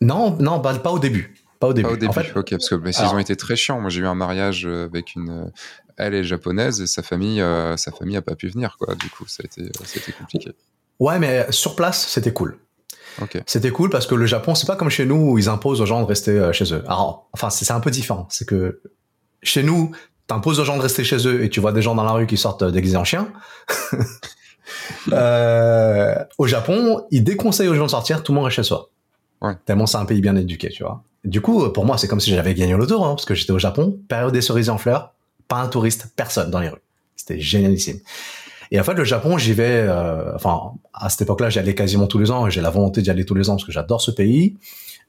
Non, 0.02 0.38
non 0.40 0.60
bah, 0.60 0.74
pas 0.76 0.92
au 0.92 1.00
début. 1.00 1.36
Pas 1.60 1.68
au 1.68 1.74
début. 1.74 1.88
Pas 1.88 1.94
au 1.94 1.98
début, 1.98 2.32
ok, 2.36 2.50
parce 2.52 2.70
que 2.70 2.76
ils 2.76 3.14
ont 3.14 3.20
été 3.20 3.36
très 3.36 3.56
chiants. 3.56 3.82
Moi, 3.82 3.90
j'ai 3.90 4.02
eu 4.02 4.08
un 4.08 4.16
mariage 4.16 4.66
euh, 4.66 4.86
avec 4.86 5.16
une. 5.16 5.52
Elle 5.98 6.14
est 6.14 6.24
japonaise 6.24 6.80
et 6.80 6.88
sa 6.88 7.04
famille, 7.04 7.44
sa 7.76 7.92
famille 7.92 8.16
a 8.16 8.22
pas 8.22 8.36
pu 8.36 8.48
venir, 8.48 8.78
quoi. 8.80 8.96
Du 8.96 9.10
coup, 9.10 9.26
ça 9.28 9.44
a 9.44 9.46
été, 9.46 9.70
ça 9.84 10.00
a 10.00 10.02
été 10.02 10.14
compliqué. 10.14 10.52
Ouais, 10.98 11.20
mais 11.20 11.46
sur 11.50 11.76
place, 11.76 12.08
c'était 12.08 12.32
cool. 12.32 12.58
Okay. 13.22 13.42
C'était 13.46 13.72
cool 13.72 13.90
parce 13.90 14.08
que 14.08 14.16
le 14.16 14.26
Japon, 14.26 14.56
c'est 14.56 14.66
pas 14.66 14.78
comme 14.78 14.90
chez 14.90 15.06
nous 15.06 15.32
où 15.32 15.38
ils 15.38 15.50
imposent 15.50 15.82
aux 15.82 15.86
gens 15.86 16.02
de 16.02 16.06
rester 16.06 16.52
chez 16.54 16.74
eux. 16.74 16.84
Alors, 16.86 17.28
enfin, 17.34 17.50
c'est 17.50 17.70
un 17.72 17.82
peu 17.82 17.92
différent. 17.92 18.28
C'est 18.30 18.48
que 18.48 18.82
chez 19.44 19.62
nous, 19.62 19.92
t'imposes 20.30 20.60
aux 20.60 20.64
gens 20.64 20.78
de 20.78 20.82
rester 20.82 21.04
chez 21.04 21.28
eux 21.28 21.44
et 21.44 21.50
tu 21.50 21.60
vois 21.60 21.72
des 21.72 21.82
gens 21.82 21.96
dans 21.96 22.04
la 22.04 22.12
rue 22.12 22.28
qui 22.28 22.38
sortent 22.38 22.64
déguisés 22.64 22.98
en 22.98 23.04
chien. 23.04 23.28
euh, 25.12 26.16
au 26.38 26.48
Japon, 26.48 27.04
ils 27.12 27.24
déconseillent 27.24 27.68
aux 27.68 27.76
gens 27.76 27.86
de 27.86 27.92
sortir, 27.92 28.24
tout 28.24 28.32
le 28.32 28.36
monde 28.36 28.46
reste 28.46 28.56
chez 28.58 28.64
soi. 28.64 28.90
Ouais. 29.42 29.54
Tellement 29.66 29.88
c'est 29.88 29.98
un 29.98 30.06
pays 30.06 30.22
bien 30.22 30.36
éduqué, 30.36 30.70
tu 30.70 30.84
vois. 30.84 31.04
Du 31.26 31.42
coup, 31.42 31.68
pour 31.70 31.84
moi, 31.84 31.98
c'est 31.98 32.08
comme 32.08 32.20
si 32.20 32.30
j'avais 32.30 32.54
gagné 32.54 32.74
l'auto, 32.74 33.04
hein, 33.04 33.10
parce 33.10 33.26
que 33.26 33.34
j'étais 33.34 33.52
au 33.52 33.60
Japon, 33.60 34.00
période 34.08 34.32
des 34.32 34.42
cerisiers 34.42 34.72
en 34.72 34.78
fleurs, 34.78 35.14
pas 35.48 35.58
un 35.58 35.68
touriste, 35.68 36.08
personne 36.16 36.52
dans 36.52 36.60
les 36.60 36.70
rues. 36.70 36.82
C'était 37.16 37.40
génialissime. 37.40 38.00
Et 38.72 38.80
en 38.80 38.84
fait, 38.84 38.94
le 38.94 39.04
Japon, 39.04 39.40
j'y 39.40 39.54
vais, 39.54 39.84
euh, 39.88 40.36
enfin, 40.36 40.74
à 40.94 41.10
cette 41.10 41.24
époque-là, 41.24 41.50
j'y 41.50 41.58
allais 41.58 41.74
quasiment 41.74 42.06
tous 42.06 42.20
les 42.20 42.30
ans, 42.30 42.46
et 42.46 42.52
j'ai 42.52 42.62
la 42.62 42.70
volonté 42.70 43.02
d'y 43.02 43.10
aller 43.10 43.26
tous 43.26 43.34
les 43.34 43.50
ans 43.50 43.56
parce 43.56 43.66
que 43.66 43.72
j'adore 43.72 44.00
ce 44.00 44.12
pays. 44.12 44.58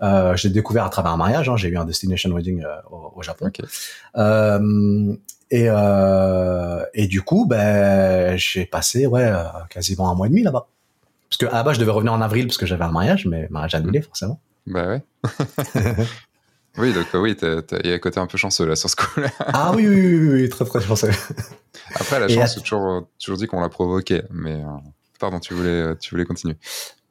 Euh, 0.02 0.36
j'ai 0.36 0.48
découvert 0.48 0.85
à 0.85 0.89
travers 0.89 1.12
un 1.12 1.16
mariage. 1.16 1.48
Hein, 1.48 1.56
j'ai 1.56 1.68
eu 1.68 1.77
un 1.77 1.85
destination 1.85 2.31
wedding 2.31 2.64
euh, 2.64 2.77
au, 2.90 3.22
Japon. 3.22 3.51
Euh, 4.16 5.14
et, 5.51 5.66
euh, 5.68 6.85
et 6.94 7.06
du 7.06 7.22
coup, 7.22 7.47
ben, 7.47 8.36
j'ai 8.36 8.64
passé 8.64 9.06
ouais 9.06 9.31
quasiment 9.68 10.10
un 10.10 10.14
mois 10.14 10.27
et 10.27 10.31
demi 10.31 10.43
là-bas. 10.43 10.68
Parce 11.28 11.39
que 11.39 11.47
à 11.47 11.59
la 11.59 11.62
base, 11.62 11.77
je 11.77 11.81
devais 11.81 11.93
revenir 11.93 12.12
en 12.12 12.20
avril 12.20 12.47
parce 12.47 12.59
que 12.59 12.66
j'avais 12.66 12.85
un 12.85 12.90
mariage, 12.90 13.27
mais 13.27 13.47
mariage 13.51 13.74
annulé 13.74 14.02
forcément. 14.02 14.40
Bah 14.66 14.86
ouais. 14.86 15.02
oui, 16.78 16.93
donc 16.93 17.06
oui, 17.14 17.36
il 17.40 17.89
y 17.89 17.93
a 17.93 17.94
un 17.94 17.98
côté 17.98 18.20
un 18.20 18.27
peu 18.27 18.36
chanceux 18.39 18.66
là 18.66 18.77
sur 18.77 18.90
ce 18.90 18.97
coup-là. 18.97 19.31
ah 19.39 19.72
oui, 19.74 19.86
oui, 19.86 20.16
oui, 20.16 20.28
oui, 20.43 20.48
très 20.48 20.64
très 20.64 20.81
chanceux. 20.81 21.10
Après, 21.94 22.18
la 22.18 22.28
chance, 22.28 22.55
c'est 22.55 22.60
toujours, 22.60 23.09
toujours 23.18 23.39
dit 23.39 23.47
qu'on 23.47 23.60
l'a 23.60 23.68
provoqué, 23.68 24.22
mais 24.31 24.60
Pardon, 25.20 25.39
tu 25.39 25.52
voulais, 25.52 25.94
tu 26.01 26.10
voulais 26.10 26.24
continuer. 26.24 26.56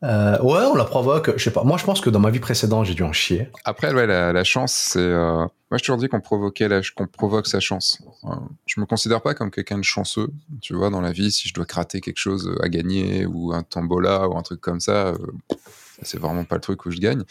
Euh, 0.03 0.41
ouais, 0.41 0.63
on 0.71 0.75
la 0.75 0.85
provoque. 0.85 1.37
Je 1.37 1.43
sais 1.43 1.51
pas. 1.51 1.63
Moi, 1.63 1.77
je 1.77 1.83
pense 1.83 1.99
que 1.99 2.09
dans 2.09 2.19
ma 2.19 2.29
vie 2.29 2.39
précédente, 2.39 2.85
j'ai 2.85 2.93
dû 2.93 3.03
en 3.03 3.11
chier. 3.11 3.49
Après, 3.65 3.93
ouais, 3.93 4.07
la, 4.07 4.31
la 4.31 4.43
chance, 4.43 4.73
c'est. 4.73 4.99
Euh... 4.99 5.45
Moi, 5.71 5.77
j'ai 5.77 5.83
toujours 5.83 5.97
dit 5.97 6.07
qu'on 6.07 6.21
provoquait, 6.21 6.67
la... 6.67 6.81
qu'on 6.95 7.05
provoque 7.05 7.47
sa 7.47 7.59
chance. 7.59 8.01
Euh, 8.23 8.29
je 8.65 8.79
me 8.79 8.85
considère 8.85 9.21
pas 9.21 9.33
comme 9.33 9.51
quelqu'un 9.51 9.77
de 9.77 9.83
chanceux. 9.83 10.29
Tu 10.61 10.73
vois, 10.73 10.89
dans 10.89 11.01
la 11.01 11.11
vie, 11.11 11.31
si 11.31 11.47
je 11.49 11.53
dois 11.53 11.65
gratter 11.65 12.01
quelque 12.01 12.17
chose 12.17 12.55
à 12.63 12.69
gagner 12.69 13.25
ou 13.25 13.53
un 13.53 13.63
tombola 13.63 14.27
ou 14.29 14.37
un 14.37 14.41
truc 14.41 14.61
comme 14.61 14.79
ça, 14.79 15.07
euh, 15.07 15.17
c'est 16.01 16.19
vraiment 16.19 16.45
pas 16.45 16.55
le 16.55 16.61
truc 16.61 16.85
où 16.85 16.91
je 16.91 16.99
gagne. 16.99 17.23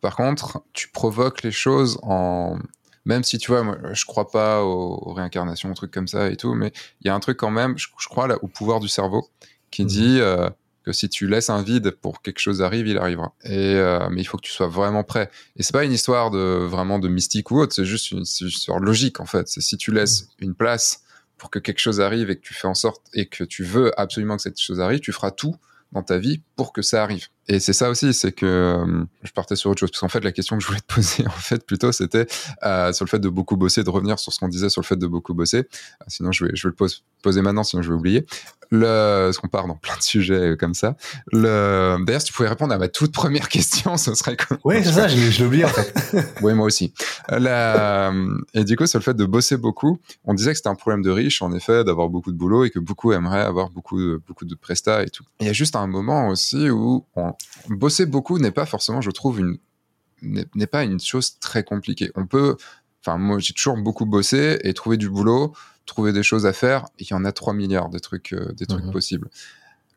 Par 0.00 0.16
contre, 0.16 0.62
tu 0.72 0.88
provoques 0.88 1.42
les 1.42 1.52
choses 1.52 1.98
en 2.02 2.58
même 3.06 3.22
si 3.22 3.38
tu 3.38 3.50
vois, 3.50 3.62
moi, 3.62 3.76
je 3.92 4.04
crois 4.06 4.30
pas 4.30 4.62
aux, 4.62 4.98
aux 5.02 5.12
réincarnations, 5.12 5.70
aux 5.70 5.74
trucs 5.74 5.90
comme 5.90 6.08
ça 6.08 6.30
et 6.30 6.36
tout, 6.36 6.54
mais 6.54 6.72
il 7.00 7.06
y 7.06 7.10
a 7.10 7.14
un 7.14 7.20
truc 7.20 7.36
quand 7.36 7.50
même, 7.50 7.76
je, 7.76 7.88
je 7.98 8.08
crois 8.08 8.26
là, 8.26 8.38
au 8.42 8.48
pouvoir 8.48 8.80
du 8.80 8.88
cerveau 8.88 9.28
qui 9.70 9.84
mmh. 9.84 9.86
dit 9.86 10.20
euh, 10.20 10.48
que 10.84 10.92
si 10.92 11.08
tu 11.08 11.26
laisses 11.26 11.50
un 11.50 11.62
vide 11.62 11.90
pour 11.90 12.18
que 12.18 12.30
quelque 12.30 12.40
chose 12.40 12.62
arrive, 12.62 12.86
il 12.86 12.98
arrivera. 12.98 13.32
Et 13.44 13.74
euh, 13.74 14.08
mais 14.10 14.20
il 14.20 14.24
faut 14.24 14.36
que 14.36 14.42
tu 14.42 14.52
sois 14.52 14.68
vraiment 14.68 15.02
prêt. 15.02 15.30
Et 15.56 15.62
c'est 15.62 15.72
pas 15.72 15.84
une 15.84 15.92
histoire 15.92 16.30
de 16.30 16.38
vraiment 16.38 16.98
de 16.98 17.08
mystique 17.08 17.50
ou 17.50 17.58
autre, 17.58 17.74
c'est 17.74 17.84
juste 17.84 18.10
une, 18.10 18.24
une 18.40 18.46
histoire 18.48 18.78
logique 18.78 19.20
en 19.20 19.26
fait. 19.26 19.48
C'est 19.48 19.60
si 19.60 19.76
tu 19.76 19.92
laisses 19.92 20.24
mmh. 20.24 20.44
une 20.44 20.54
place 20.54 21.02
pour 21.38 21.50
que 21.50 21.58
quelque 21.58 21.80
chose 21.80 22.00
arrive 22.00 22.30
et 22.30 22.36
que 22.36 22.42
tu 22.42 22.54
fais 22.54 22.68
en 22.68 22.74
sorte 22.74 23.02
et 23.12 23.26
que 23.26 23.44
tu 23.44 23.64
veux 23.64 23.98
absolument 23.98 24.36
que 24.36 24.42
cette 24.42 24.60
chose 24.60 24.80
arrive, 24.80 25.00
tu 25.00 25.12
feras 25.12 25.30
tout 25.30 25.56
dans 25.92 26.02
ta 26.02 26.18
vie 26.18 26.42
pour 26.56 26.72
que 26.72 26.82
ça 26.82 27.02
arrive. 27.02 27.28
Et 27.48 27.60
c'est 27.60 27.72
ça 27.72 27.90
aussi, 27.90 28.14
c'est 28.14 28.32
que 28.32 28.46
euh, 28.46 29.04
je 29.22 29.32
partais 29.32 29.56
sur 29.56 29.70
autre 29.70 29.80
chose. 29.80 29.90
Parce 29.90 30.00
qu'en 30.00 30.08
fait, 30.08 30.24
la 30.24 30.32
question 30.32 30.56
que 30.56 30.62
je 30.62 30.68
voulais 30.68 30.80
te 30.80 30.92
poser, 30.92 31.26
en 31.26 31.30
fait, 31.30 31.64
plutôt, 31.66 31.92
c'était 31.92 32.26
euh, 32.64 32.92
sur 32.92 33.04
le 33.04 33.10
fait 33.10 33.18
de 33.18 33.28
beaucoup 33.28 33.56
bosser, 33.56 33.84
de 33.84 33.90
revenir 33.90 34.18
sur 34.18 34.32
ce 34.32 34.38
qu'on 34.38 34.48
disait 34.48 34.70
sur 34.70 34.80
le 34.80 34.86
fait 34.86 34.96
de 34.96 35.06
beaucoup 35.06 35.34
bosser. 35.34 35.58
Euh, 35.58 36.04
sinon, 36.08 36.32
je 36.32 36.46
vais, 36.46 36.50
je 36.54 36.66
vais 36.66 36.70
le 36.70 36.74
pose, 36.74 37.04
poser 37.22 37.42
maintenant, 37.42 37.64
sinon 37.64 37.82
je 37.82 37.90
vais 37.90 37.94
oublier. 37.94 38.26
Le, 38.70 39.26
parce 39.26 39.38
qu'on 39.38 39.48
part 39.48 39.66
dans 39.66 39.76
plein 39.76 39.96
de 39.96 40.02
sujets 40.02 40.56
comme 40.58 40.74
ça. 40.74 40.96
Le, 41.30 41.98
d'ailleurs, 42.04 42.22
si 42.22 42.28
tu 42.28 42.32
pouvais 42.32 42.48
répondre 42.48 42.72
à 42.72 42.78
ma 42.78 42.88
toute 42.88 43.12
première 43.12 43.48
question, 43.50 43.96
ce 43.98 44.14
serait 44.14 44.36
cool. 44.36 44.58
Oui, 44.64 44.76
c'est 44.82 44.92
ça, 44.92 45.06
je, 45.06 45.16
je 45.16 45.38
l'ai 45.38 45.44
oublié, 45.44 45.64
en 45.66 45.68
fait. 45.68 45.94
oui, 46.42 46.54
moi 46.54 46.66
aussi. 46.66 46.94
La, 47.28 48.12
et 48.54 48.64
du 48.64 48.76
coup, 48.76 48.86
sur 48.86 48.98
le 48.98 49.04
fait 49.04 49.14
de 49.14 49.26
bosser 49.26 49.58
beaucoup, 49.58 50.00
on 50.24 50.32
disait 50.32 50.52
que 50.52 50.56
c'était 50.56 50.70
un 50.70 50.74
problème 50.74 51.02
de 51.02 51.10
riche, 51.10 51.42
en 51.42 51.52
effet, 51.52 51.84
d'avoir 51.84 52.08
beaucoup 52.08 52.32
de 52.32 52.38
boulot 52.38 52.64
et 52.64 52.70
que 52.70 52.78
beaucoup 52.78 53.12
aimeraient 53.12 53.42
avoir 53.42 53.68
beaucoup 53.68 54.00
de, 54.00 54.20
beaucoup 54.26 54.46
de 54.46 54.54
prestats 54.54 55.02
et 55.02 55.10
tout. 55.10 55.24
Il 55.40 55.46
y 55.46 55.50
a 55.50 55.52
juste 55.52 55.76
un 55.76 55.86
moment 55.86 56.28
aussi 56.28 56.70
où 56.70 57.04
on, 57.14 57.33
bosser 57.68 58.06
beaucoup 58.06 58.38
n'est 58.38 58.50
pas 58.50 58.66
forcément, 58.66 59.00
je 59.00 59.10
trouve, 59.10 59.40
une 59.40 59.58
n'est 60.22 60.66
pas 60.66 60.84
une 60.84 61.00
chose 61.00 61.38
très 61.38 61.64
compliquée. 61.64 62.10
On 62.14 62.26
peut, 62.26 62.56
enfin 63.02 63.18
moi 63.18 63.38
j'ai 63.38 63.52
toujours 63.52 63.76
beaucoup 63.76 64.06
bossé 64.06 64.58
et 64.62 64.72
trouvé 64.72 64.96
du 64.96 65.10
boulot, 65.10 65.54
trouver 65.86 66.12
des 66.12 66.22
choses 66.22 66.46
à 66.46 66.52
faire. 66.52 66.86
Il 66.98 67.06
y 67.10 67.14
en 67.14 67.24
a 67.24 67.32
3 67.32 67.52
milliards 67.52 67.90
de 67.90 67.98
trucs, 67.98 68.32
euh, 68.32 68.52
des 68.54 68.66
trucs 68.66 68.84
mmh. 68.84 68.92
possibles. 68.92 69.28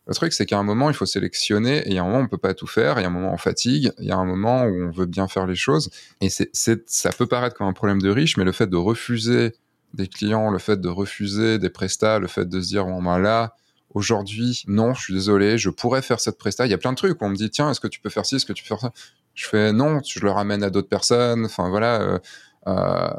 Le 0.08 0.14
truc, 0.14 0.32
c'est 0.32 0.46
qu'à 0.46 0.58
un 0.58 0.64
moment, 0.64 0.90
il 0.90 0.96
faut 0.96 1.06
sélectionner, 1.06 1.80
et 1.80 1.90
il 1.90 1.94
y 1.94 1.98
a 1.98 2.02
un 2.02 2.06
moment, 2.06 2.20
on 2.20 2.28
peut 2.28 2.38
pas 2.38 2.54
tout 2.54 2.68
faire, 2.68 2.98
il 2.98 3.02
y 3.02 3.06
a 3.06 3.08
un 3.08 3.12
moment, 3.12 3.34
on 3.34 3.38
fatigue, 3.38 3.92
il 4.00 4.06
y 4.06 4.12
a 4.12 4.16
un 4.16 4.24
moment 4.24 4.64
où 4.64 4.84
on 4.84 4.90
veut 4.90 5.06
bien 5.06 5.28
faire 5.28 5.46
les 5.46 5.56
choses, 5.56 5.90
et 6.22 6.30
c'est, 6.30 6.50
ça 6.54 7.10
peut 7.10 7.28
paraître 7.28 7.58
comme 7.58 7.68
un 7.68 7.74
problème 7.74 8.02
de 8.02 8.10
riche, 8.10 8.38
mais 8.38 8.46
le 8.46 8.54
fait 8.54 8.68
de 8.68 8.78
refuser 8.78 9.54
des 9.94 10.08
clients, 10.08 10.50
le 10.50 10.60
fait 10.60 10.80
de 10.80 10.88
refuser 10.88 11.60
des 11.60 11.70
prestats, 11.70 12.20
le 12.20 12.28
fait 12.28 12.48
de 12.48 12.62
se 12.62 12.70
dire, 12.70 12.86
bon, 12.86 13.04
ben 13.04 13.20
là, 13.20 13.56
Aujourd'hui, 13.98 14.64
non, 14.68 14.94
je 14.94 15.02
suis 15.02 15.14
désolé, 15.16 15.58
je 15.58 15.72
pourrais 15.72 16.04
faire 16.04 16.20
cette 16.20 16.38
presta. 16.38 16.68
Il 16.68 16.70
y 16.70 16.74
a 16.76 16.78
plein 16.78 16.92
de 16.92 16.98
trucs 16.98 17.20
où 17.20 17.26
on 17.26 17.30
me 17.30 17.36
dit, 17.36 17.50
tiens, 17.50 17.72
est-ce 17.72 17.80
que 17.80 17.88
tu 17.88 18.00
peux 18.00 18.12
faire 18.12 18.28
ci, 18.28 18.36
est-ce 18.36 18.46
que 18.46 18.54
tu 18.54 18.64
peux 18.64 18.68
faire 18.68 18.80
ça? 18.80 18.92
Je 19.34 19.48
fais 19.48 19.74
non, 19.74 20.02
je 20.06 20.20
le 20.20 20.30
ramène 20.30 20.62
à 20.62 20.70
d'autres 20.70 20.88
personnes. 20.88 21.46
Enfin 21.46 21.68
voilà, 21.70 22.00
euh, 22.02 22.20
euh, 22.68 23.10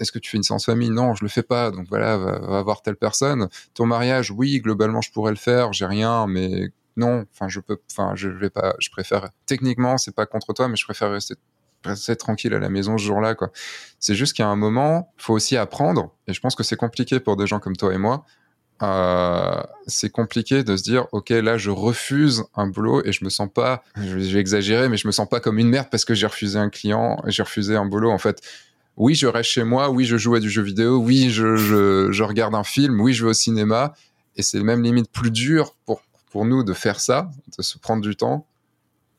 est-ce 0.00 0.10
que 0.10 0.18
tu 0.18 0.32
fais 0.32 0.36
une 0.36 0.42
séance 0.42 0.64
famille? 0.66 0.90
Non, 0.90 1.14
je 1.14 1.24
le 1.24 1.28
fais 1.28 1.44
pas. 1.44 1.70
Donc 1.70 1.86
voilà, 1.88 2.16
va, 2.16 2.62
voir 2.62 2.82
telle 2.82 2.96
personne. 2.96 3.48
Ton 3.74 3.86
mariage, 3.86 4.32
oui, 4.32 4.58
globalement, 4.58 5.00
je 5.02 5.12
pourrais 5.12 5.30
le 5.30 5.36
faire. 5.36 5.72
J'ai 5.72 5.86
rien, 5.86 6.26
mais 6.26 6.72
non. 6.96 7.26
Enfin, 7.32 7.48
je 7.48 7.60
peux. 7.60 7.78
Enfin, 7.92 8.16
je 8.16 8.28
vais 8.28 8.50
pas. 8.50 8.74
Je 8.80 8.90
préfère. 8.90 9.30
Techniquement, 9.46 9.98
c'est 9.98 10.16
pas 10.16 10.26
contre 10.26 10.52
toi, 10.52 10.66
mais 10.66 10.74
je 10.74 10.84
préfère 10.84 11.12
rester 11.12 12.16
tranquille 12.16 12.54
à 12.54 12.58
la 12.58 12.70
maison 12.70 12.98
ce 12.98 13.04
jour-là, 13.04 13.36
quoi. 13.36 13.52
C'est 14.00 14.16
juste 14.16 14.36
qu'à 14.36 14.48
un 14.48 14.56
moment, 14.56 15.12
faut 15.16 15.34
aussi 15.34 15.56
apprendre, 15.56 16.12
et 16.26 16.32
je 16.32 16.40
pense 16.40 16.56
que 16.56 16.64
c'est 16.64 16.76
compliqué 16.76 17.20
pour 17.20 17.36
des 17.36 17.46
gens 17.46 17.60
comme 17.60 17.76
toi 17.76 17.94
et 17.94 17.98
moi, 17.98 18.24
euh, 18.82 19.62
c'est 19.86 20.10
compliqué 20.10 20.64
de 20.64 20.76
se 20.76 20.82
dire 20.82 21.06
ok 21.12 21.30
là 21.30 21.56
je 21.56 21.70
refuse 21.70 22.42
un 22.56 22.66
boulot 22.66 23.04
et 23.04 23.12
je 23.12 23.24
me 23.24 23.30
sens 23.30 23.48
pas 23.52 23.84
j'ai 23.96 24.38
exagéré 24.38 24.88
mais 24.88 24.96
je 24.96 25.06
me 25.06 25.12
sens 25.12 25.28
pas 25.28 25.38
comme 25.38 25.60
une 25.60 25.68
merde 25.68 25.86
parce 25.92 26.04
que 26.04 26.12
j'ai 26.12 26.26
refusé 26.26 26.58
un 26.58 26.70
client 26.70 27.22
j'ai 27.26 27.44
refusé 27.44 27.76
un 27.76 27.86
boulot. 27.86 28.10
En 28.10 28.18
fait 28.18 28.42
oui 28.96 29.14
je 29.14 29.28
reste 29.28 29.50
chez 29.50 29.62
moi 29.62 29.90
oui 29.90 30.04
je 30.04 30.16
joue 30.16 30.34
à 30.34 30.40
du 30.40 30.50
jeu 30.50 30.62
vidéo 30.62 30.96
oui 30.98 31.30
je, 31.30 31.54
je, 31.54 32.10
je 32.10 32.22
regarde 32.24 32.54
un 32.56 32.64
film 32.64 33.00
oui 33.00 33.12
je 33.12 33.24
vais 33.24 33.30
au 33.30 33.34
cinéma. 33.34 33.94
Et 34.36 34.42
c'est 34.42 34.60
même 34.60 34.82
limite 34.82 35.08
plus 35.12 35.30
dur 35.30 35.76
pour 35.86 36.02
pour 36.32 36.44
nous 36.44 36.64
de 36.64 36.72
faire 36.72 36.98
ça 36.98 37.30
de 37.56 37.62
se 37.62 37.78
prendre 37.78 38.02
du 38.02 38.16
temps 38.16 38.44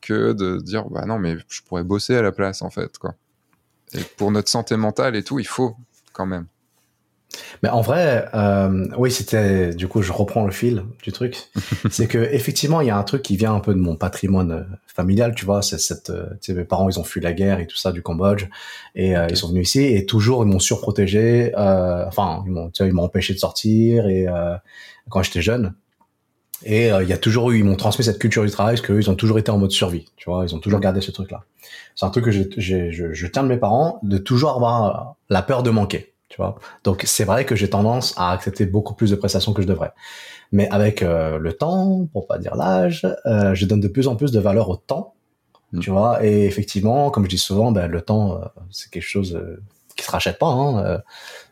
que 0.02 0.34
de 0.34 0.58
dire 0.58 0.84
bah 0.90 1.06
non 1.06 1.18
mais 1.18 1.38
je 1.48 1.62
pourrais 1.62 1.82
bosser 1.82 2.14
à 2.14 2.20
la 2.20 2.30
place 2.30 2.60
en 2.60 2.68
fait 2.68 2.98
quoi. 2.98 3.14
Et 3.94 4.02
pour 4.18 4.30
notre 4.30 4.50
santé 4.50 4.76
mentale 4.76 5.16
et 5.16 5.22
tout 5.22 5.38
il 5.38 5.46
faut 5.46 5.74
quand 6.12 6.26
même 6.26 6.46
mais 7.62 7.68
en 7.68 7.80
vrai, 7.80 8.28
euh, 8.34 8.86
oui, 8.96 9.10
c'était 9.10 9.74
du 9.74 9.88
coup, 9.88 10.02
je 10.02 10.12
reprends 10.12 10.44
le 10.44 10.52
fil 10.52 10.84
du 11.02 11.12
truc. 11.12 11.36
c'est 11.90 12.06
que 12.06 12.18
effectivement, 12.18 12.80
il 12.80 12.88
y 12.88 12.90
a 12.90 12.96
un 12.96 13.02
truc 13.02 13.22
qui 13.22 13.36
vient 13.36 13.54
un 13.54 13.60
peu 13.60 13.74
de 13.74 13.78
mon 13.78 13.96
patrimoine 13.96 14.52
euh, 14.52 14.62
familial, 14.86 15.34
tu 15.34 15.44
vois. 15.44 15.62
C'est 15.62 15.78
cette, 15.78 16.10
euh, 16.10 16.26
tu 16.40 16.52
sais, 16.52 16.54
mes 16.54 16.64
parents, 16.64 16.88
ils 16.88 16.98
ont 16.98 17.04
fui 17.04 17.20
la 17.20 17.32
guerre 17.32 17.60
et 17.60 17.66
tout 17.66 17.76
ça 17.76 17.92
du 17.92 18.02
Cambodge, 18.02 18.46
et 18.94 19.16
euh, 19.16 19.26
ils 19.28 19.36
sont 19.36 19.48
venus 19.48 19.68
ici 19.68 19.84
et 19.84 20.06
toujours 20.06 20.44
ils 20.44 20.48
m'ont 20.48 20.58
surprotégé. 20.58 21.52
Euh, 21.56 22.04
enfin, 22.06 22.42
ils 22.46 22.52
m'ont, 22.52 22.70
tu 22.70 22.82
sais, 22.82 22.88
ils 22.88 22.94
m'ont 22.94 23.04
empêché 23.04 23.34
de 23.34 23.38
sortir 23.38 24.06
et 24.08 24.26
quand 25.08 25.22
j'étais 25.22 25.42
jeune. 25.42 25.74
Et 26.64 26.88
il 26.88 27.08
y 27.08 27.12
a 27.12 27.18
toujours 27.18 27.50
eu, 27.50 27.58
ils 27.58 27.64
m'ont 27.64 27.76
transmis 27.76 28.04
cette 28.04 28.18
culture 28.18 28.42
du 28.42 28.50
travail 28.50 28.76
parce 28.76 28.86
qu'ils 28.86 29.10
ont 29.10 29.14
toujours 29.14 29.38
été 29.38 29.50
en 29.50 29.58
mode 29.58 29.70
survie, 29.70 30.06
tu 30.16 30.30
vois. 30.30 30.44
Ils 30.44 30.54
ont 30.54 30.58
toujours 30.58 30.80
gardé 30.80 31.00
ce 31.00 31.10
truc-là. 31.10 31.44
C'est 31.94 32.06
un 32.06 32.10
truc 32.10 32.24
que 32.24 32.30
je, 32.30 32.42
je, 32.56 32.90
je, 32.90 33.12
je 33.12 33.26
tiens 33.26 33.42
de 33.42 33.48
mes 33.48 33.58
parents 33.58 34.00
de 34.02 34.16
toujours 34.18 34.52
avoir 34.52 35.16
la 35.28 35.42
peur 35.42 35.62
de 35.62 35.70
manquer 35.70 36.14
tu 36.28 36.36
vois. 36.38 36.56
Donc 36.84 37.04
c'est 37.06 37.24
vrai 37.24 37.44
que 37.44 37.54
j'ai 37.54 37.70
tendance 37.70 38.14
à 38.16 38.32
accepter 38.32 38.66
beaucoup 38.66 38.94
plus 38.94 39.10
de 39.10 39.16
prestations 39.16 39.52
que 39.52 39.62
je 39.62 39.66
devrais. 39.66 39.92
Mais 40.52 40.68
avec 40.70 41.02
euh, 41.02 41.38
le 41.38 41.52
temps, 41.52 42.08
pour 42.12 42.26
pas 42.26 42.38
dire 42.38 42.54
l'âge, 42.54 43.06
euh, 43.26 43.54
je 43.54 43.66
donne 43.66 43.80
de 43.80 43.88
plus 43.88 44.08
en 44.08 44.16
plus 44.16 44.32
de 44.32 44.40
valeur 44.40 44.68
au 44.68 44.76
temps, 44.76 45.14
mm. 45.72 45.80
tu 45.80 45.90
vois. 45.90 46.24
Et 46.24 46.44
effectivement, 46.44 47.10
comme 47.10 47.24
je 47.24 47.30
dis 47.30 47.38
souvent, 47.38 47.72
ben, 47.72 47.86
le 47.86 48.00
temps, 48.00 48.40
euh, 48.40 48.44
c'est 48.70 48.90
quelque 48.90 49.02
chose 49.02 49.40
qui 49.96 50.04
se 50.04 50.10
rachète 50.10 50.38
pas. 50.38 50.48
Hein. 50.48 51.00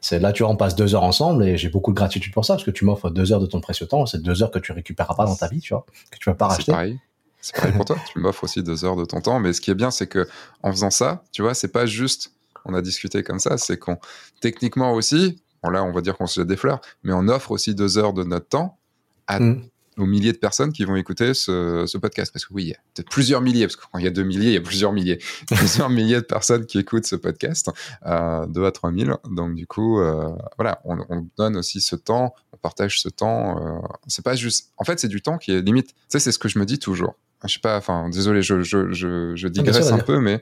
C'est 0.00 0.18
là, 0.18 0.32
tu 0.32 0.42
vois, 0.42 0.52
on 0.52 0.56
passe 0.56 0.76
deux 0.76 0.94
heures 0.94 1.02
ensemble 1.02 1.44
et 1.44 1.56
j'ai 1.56 1.70
beaucoup 1.70 1.92
de 1.92 1.96
gratitude 1.96 2.32
pour 2.32 2.44
ça 2.44 2.54
parce 2.54 2.64
que 2.64 2.70
tu 2.70 2.84
m'offres 2.84 3.08
deux 3.10 3.32
heures 3.32 3.40
de 3.40 3.46
ton 3.46 3.60
précieux 3.60 3.86
temps. 3.86 4.04
C'est 4.06 4.22
deux 4.22 4.42
heures 4.42 4.50
que 4.50 4.58
tu 4.58 4.72
récupéreras 4.72 5.14
pas 5.14 5.24
dans 5.24 5.36
ta 5.36 5.48
vie, 5.48 5.60
tu 5.60 5.72
vois, 5.72 5.86
que 6.10 6.18
tu 6.18 6.28
vas 6.28 6.34
pas 6.34 6.48
racheter. 6.48 6.72
Pareil. 6.72 7.00
C'est 7.40 7.56
pareil 7.56 7.72
pour 7.72 7.84
toi. 7.84 7.96
tu 8.12 8.18
m'offres 8.18 8.44
aussi 8.44 8.62
deux 8.62 8.84
heures 8.84 8.96
de 8.96 9.04
ton 9.04 9.20
temps. 9.20 9.38
Mais 9.38 9.52
ce 9.52 9.60
qui 9.60 9.70
est 9.70 9.74
bien, 9.74 9.90
c'est 9.90 10.06
que 10.06 10.28
en 10.62 10.70
faisant 10.72 10.90
ça, 10.90 11.22
tu 11.32 11.42
vois, 11.42 11.54
c'est 11.54 11.68
pas 11.68 11.86
juste 11.86 12.33
on 12.64 12.74
a 12.74 12.82
discuté 12.82 13.22
comme 13.22 13.38
ça, 13.38 13.58
c'est 13.58 13.78
qu'on 13.78 13.98
techniquement 14.40 14.92
aussi, 14.92 15.42
bon 15.62 15.70
là 15.70 15.84
on 15.84 15.92
va 15.92 16.00
dire 16.00 16.16
qu'on 16.16 16.26
se 16.26 16.40
jette 16.40 16.48
des 16.48 16.56
fleurs, 16.56 16.80
mais 17.02 17.12
on 17.12 17.28
offre 17.28 17.50
aussi 17.50 17.74
deux 17.74 17.98
heures 17.98 18.12
de 18.12 18.24
notre 18.24 18.48
temps 18.48 18.78
à, 19.26 19.40
mm. 19.40 19.62
aux 19.98 20.06
milliers 20.06 20.32
de 20.32 20.38
personnes 20.38 20.72
qui 20.72 20.84
vont 20.84 20.96
écouter 20.96 21.34
ce, 21.34 21.84
ce 21.86 21.98
podcast. 21.98 22.32
Parce 22.32 22.44
que 22.44 22.52
oui, 22.52 22.64
il 22.64 22.68
y 22.68 22.72
a 22.72 22.78
peut-être 22.94 23.10
plusieurs 23.10 23.40
milliers, 23.40 23.66
parce 23.66 23.76
que 23.76 23.84
quand 23.90 23.98
il 23.98 24.04
y 24.04 24.08
a 24.08 24.10
deux 24.10 24.22
milliers, 24.22 24.50
il 24.50 24.54
y 24.54 24.58
a 24.58 24.60
plusieurs 24.60 24.92
milliers. 24.92 25.18
plusieurs 25.48 25.90
milliers 25.90 26.16
de 26.16 26.26
personnes 26.26 26.66
qui 26.66 26.78
écoutent 26.78 27.06
ce 27.06 27.16
podcast, 27.16 27.70
euh, 28.06 28.46
deux 28.46 28.64
à 28.64 28.72
trois 28.72 28.90
mille. 28.90 29.14
Donc 29.30 29.54
du 29.54 29.66
coup, 29.66 30.00
euh, 30.00 30.30
voilà, 30.56 30.80
on, 30.84 30.98
on, 31.08 31.26
donne 31.36 31.56
aussi 31.56 31.80
ce 31.80 31.96
temps, 31.96 32.34
on 32.52 32.56
partage 32.56 33.00
ce 33.00 33.08
temps. 33.08 33.58
Euh, 33.58 33.78
c'est 34.06 34.24
pas 34.24 34.34
juste... 34.34 34.72
En 34.76 34.84
fait, 34.84 34.98
c'est 35.00 35.08
du 35.08 35.22
temps 35.22 35.38
qui 35.38 35.52
est 35.52 35.62
limite... 35.62 35.94
Sais, 36.08 36.20
c'est 36.20 36.32
ce 36.32 36.38
que 36.38 36.48
je 36.48 36.58
me 36.58 36.64
dis 36.64 36.78
toujours. 36.78 37.14
Je 37.46 37.52
sais 37.52 37.60
pas, 37.60 37.76
enfin, 37.76 38.08
désolé, 38.08 38.40
je, 38.40 38.62
je, 38.62 38.90
je, 38.92 39.36
je 39.36 39.48
digresse 39.48 39.90
ah, 39.90 39.96
un 39.96 39.98
peu, 39.98 40.18
mais 40.18 40.40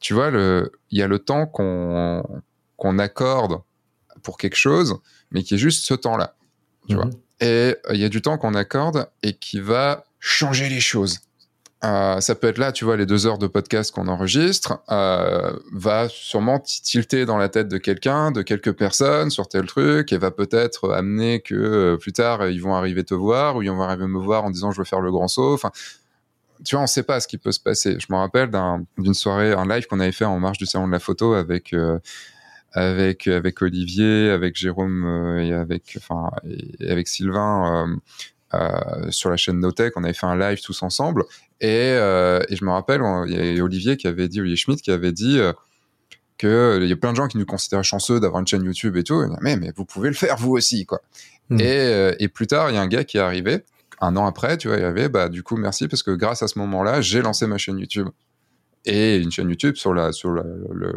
tu 0.00 0.14
vois, 0.14 0.28
il 0.28 0.98
y 0.98 1.02
a 1.02 1.08
le 1.08 1.18
temps 1.18 1.46
qu'on 1.46 2.22
qu'on 2.76 2.98
accorde 2.98 3.60
pour 4.22 4.38
quelque 4.38 4.56
chose, 4.56 4.98
mais 5.30 5.42
qui 5.42 5.54
est 5.54 5.58
juste 5.58 5.84
ce 5.84 5.94
temps-là, 5.94 6.36
tu 6.88 6.94
mmh. 6.94 6.96
vois. 6.96 7.10
Et 7.40 7.46
euh, 7.46 7.74
il 7.94 8.00
y 8.00 8.04
a 8.04 8.08
du 8.08 8.22
temps 8.22 8.38
qu'on 8.38 8.54
accorde 8.54 9.08
et 9.22 9.34
qui 9.34 9.60
va 9.60 10.04
changer 10.20 10.68
les 10.68 10.80
choses. 10.80 11.20
Euh, 11.84 12.20
ça 12.20 12.34
peut 12.34 12.48
être 12.48 12.58
là, 12.58 12.72
tu 12.72 12.84
vois, 12.84 12.96
les 12.96 13.06
deux 13.06 13.26
heures 13.26 13.38
de 13.38 13.46
podcast 13.46 13.94
qu'on 13.94 14.08
enregistre, 14.08 14.80
euh, 14.90 15.52
va 15.72 16.08
sûrement 16.08 16.58
tilter 16.58 17.24
dans 17.24 17.38
la 17.38 17.48
tête 17.48 17.68
de 17.68 17.78
quelqu'un, 17.78 18.32
de 18.32 18.42
quelques 18.42 18.72
personnes 18.72 19.30
sur 19.30 19.48
tel 19.48 19.66
truc, 19.66 20.12
et 20.12 20.18
va 20.18 20.32
peut-être 20.32 20.90
amener 20.90 21.40
que 21.40 21.54
euh, 21.54 21.96
plus 21.96 22.12
tard 22.12 22.48
ils 22.48 22.60
vont 22.60 22.74
arriver 22.74 23.04
te 23.04 23.14
voir 23.14 23.54
ou 23.54 23.62
ils 23.62 23.70
vont 23.70 23.82
arriver 23.82 24.08
me 24.08 24.18
voir 24.18 24.44
en 24.44 24.50
disant 24.50 24.72
je 24.72 24.78
veux 24.78 24.84
faire 24.84 25.00
le 25.00 25.12
grand 25.12 25.28
saut. 25.28 25.54
Enfin, 25.54 25.70
tu 26.64 26.74
vois, 26.74 26.82
on 26.82 26.86
sait 26.86 27.02
pas 27.02 27.20
ce 27.20 27.28
qui 27.28 27.38
peut 27.38 27.52
se 27.52 27.60
passer. 27.60 27.98
Je 27.98 28.06
me 28.10 28.16
rappelle 28.16 28.50
d'une 28.98 29.14
soirée, 29.14 29.52
un 29.52 29.66
live 29.66 29.86
qu'on 29.86 30.00
avait 30.00 30.12
fait 30.12 30.24
en 30.24 30.38
marge 30.38 30.58
du 30.58 30.66
salon 30.66 30.86
de 30.86 30.92
la 30.92 30.98
photo 30.98 31.34
avec 31.34 31.72
euh, 31.72 31.98
avec 32.72 33.26
avec 33.26 33.62
Olivier, 33.62 34.30
avec 34.30 34.56
Jérôme 34.56 35.04
euh, 35.04 35.44
et 35.44 35.52
avec 35.52 35.96
enfin 35.96 36.30
et 36.80 36.90
avec 36.90 37.08
Sylvain 37.08 37.98
euh, 38.54 39.10
sur 39.10 39.30
la 39.30 39.36
chaîne 39.36 39.60
Notech. 39.60 39.96
On 39.96 40.04
avait 40.04 40.14
fait 40.14 40.26
un 40.26 40.38
live 40.38 40.60
tous 40.60 40.82
ensemble 40.82 41.24
et, 41.60 41.90
et 41.90 42.56
je 42.56 42.64
me 42.64 42.70
rappelle, 42.70 43.02
il 43.26 43.56
y 43.56 43.60
a 43.60 43.64
Olivier 43.64 43.96
qui 43.96 44.06
avait 44.06 44.28
dit, 44.28 44.40
Olivier 44.40 44.56
Schmidt 44.56 44.82
qui 44.82 44.90
avait 44.90 45.12
dit 45.12 45.40
que 46.38 46.78
il 46.82 46.88
y 46.88 46.92
a 46.92 46.96
plein 46.96 47.12
de 47.12 47.16
gens 47.16 47.28
qui 47.28 47.38
nous 47.38 47.46
considèrent 47.46 47.84
chanceux 47.84 48.20
d'avoir 48.20 48.40
une 48.40 48.46
chaîne 48.46 48.64
YouTube 48.64 48.96
et 48.96 49.04
tout. 49.04 49.24
Mais 49.40 49.56
mais 49.56 49.72
vous 49.76 49.84
pouvez 49.84 50.08
le 50.08 50.14
faire 50.14 50.36
vous 50.36 50.52
aussi 50.52 50.86
quoi. 50.86 51.00
Mmh. 51.50 51.60
Et, 51.60 52.14
et 52.18 52.28
plus 52.28 52.46
tard, 52.46 52.70
il 52.70 52.74
y 52.74 52.76
a 52.76 52.82
un 52.82 52.88
gars 52.88 53.04
qui 53.04 53.16
est 53.16 53.20
arrivé 53.20 53.64
un 54.00 54.16
an 54.16 54.26
après, 54.26 54.56
tu 54.56 54.68
vois, 54.68 54.76
il 54.76 54.82
y 54.82 54.86
avait, 54.86 55.08
bah, 55.08 55.28
du 55.28 55.42
coup, 55.42 55.56
merci 55.56 55.88
parce 55.88 56.02
que 56.02 56.10
grâce 56.12 56.42
à 56.42 56.48
ce 56.48 56.58
moment-là, 56.58 57.00
j'ai 57.00 57.22
lancé 57.22 57.46
ma 57.46 57.58
chaîne 57.58 57.78
YouTube 57.78 58.08
et 58.84 59.16
une 59.16 59.30
chaîne 59.30 59.50
YouTube 59.50 59.76
sur 59.76 59.92
la, 59.92 60.12
sur 60.12 60.30
la, 60.32 60.44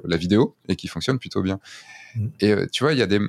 la 0.04 0.18
vidéo 0.18 0.56
et 0.68 0.76
qui 0.76 0.88
fonctionne 0.88 1.20
plutôt 1.20 1.42
bien. 1.42 1.60
Mmh. 2.16 2.28
Et 2.40 2.52
euh, 2.54 2.66
tu 2.72 2.84
vois, 2.84 2.94
il 2.94 3.00
y 3.00 3.02
a 3.02 3.08
des 3.08 3.20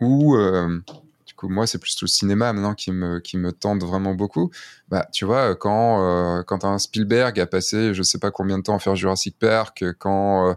où, 0.00 0.36
euh, 0.36 0.78
du 1.26 1.34
coup, 1.34 1.48
moi, 1.48 1.66
c'est 1.66 1.78
plus 1.78 2.00
le 2.02 2.06
cinéma 2.06 2.52
maintenant 2.52 2.74
qui 2.74 2.92
me, 2.92 3.20
qui 3.20 3.38
me 3.38 3.52
tente 3.52 3.82
vraiment 3.82 4.14
beaucoup. 4.14 4.50
Bah, 4.88 5.06
tu 5.12 5.24
vois, 5.24 5.54
quand, 5.54 6.02
euh, 6.02 6.42
quand 6.42 6.64
un 6.64 6.78
Spielberg 6.78 7.38
a 7.40 7.46
passé 7.46 7.94
je 7.94 8.02
sais 8.02 8.18
pas 8.18 8.30
combien 8.30 8.58
de 8.58 8.62
temps 8.62 8.76
à 8.76 8.78
faire 8.78 8.96
Jurassic 8.96 9.38
Park, 9.38 9.84
quand 9.98 10.56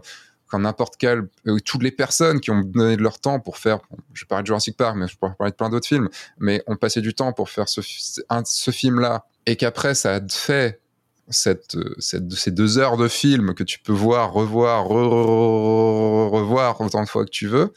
quand 0.50 0.58
n'importe 0.58 0.96
quel, 0.98 1.28
toutes 1.64 1.82
les 1.82 1.92
personnes 1.92 2.40
qui 2.40 2.50
ont 2.50 2.60
donné 2.60 2.96
de 2.96 3.02
leur 3.02 3.20
temps 3.20 3.38
pour 3.40 3.56
faire, 3.56 3.78
je 4.12 4.24
parle 4.24 4.42
de 4.42 4.46
Jurassic 4.48 4.76
Park, 4.76 4.96
mais 4.96 5.06
je 5.06 5.16
pourrais 5.16 5.34
parler 5.34 5.52
de 5.52 5.56
plein 5.56 5.70
d'autres 5.70 5.86
films, 5.86 6.08
mais 6.38 6.62
ont 6.66 6.76
passé 6.76 7.00
du 7.00 7.14
temps 7.14 7.32
pour 7.32 7.48
faire 7.48 7.68
ce, 7.68 7.80
ce 7.82 8.70
film-là, 8.70 9.24
et 9.46 9.56
qu'après 9.56 9.94
ça 9.94 10.16
a 10.16 10.20
fait 10.28 10.80
cette, 11.28 11.76
cette, 11.98 12.30
ces 12.32 12.50
deux 12.50 12.78
heures 12.78 12.96
de 12.96 13.06
film 13.06 13.54
que 13.54 13.62
tu 13.62 13.78
peux 13.78 13.92
voir, 13.92 14.32
revoir, 14.32 14.88
revoir 14.88 16.80
autant 16.80 17.04
de 17.04 17.08
fois 17.08 17.24
que 17.24 17.30
tu 17.30 17.46
veux, 17.46 17.72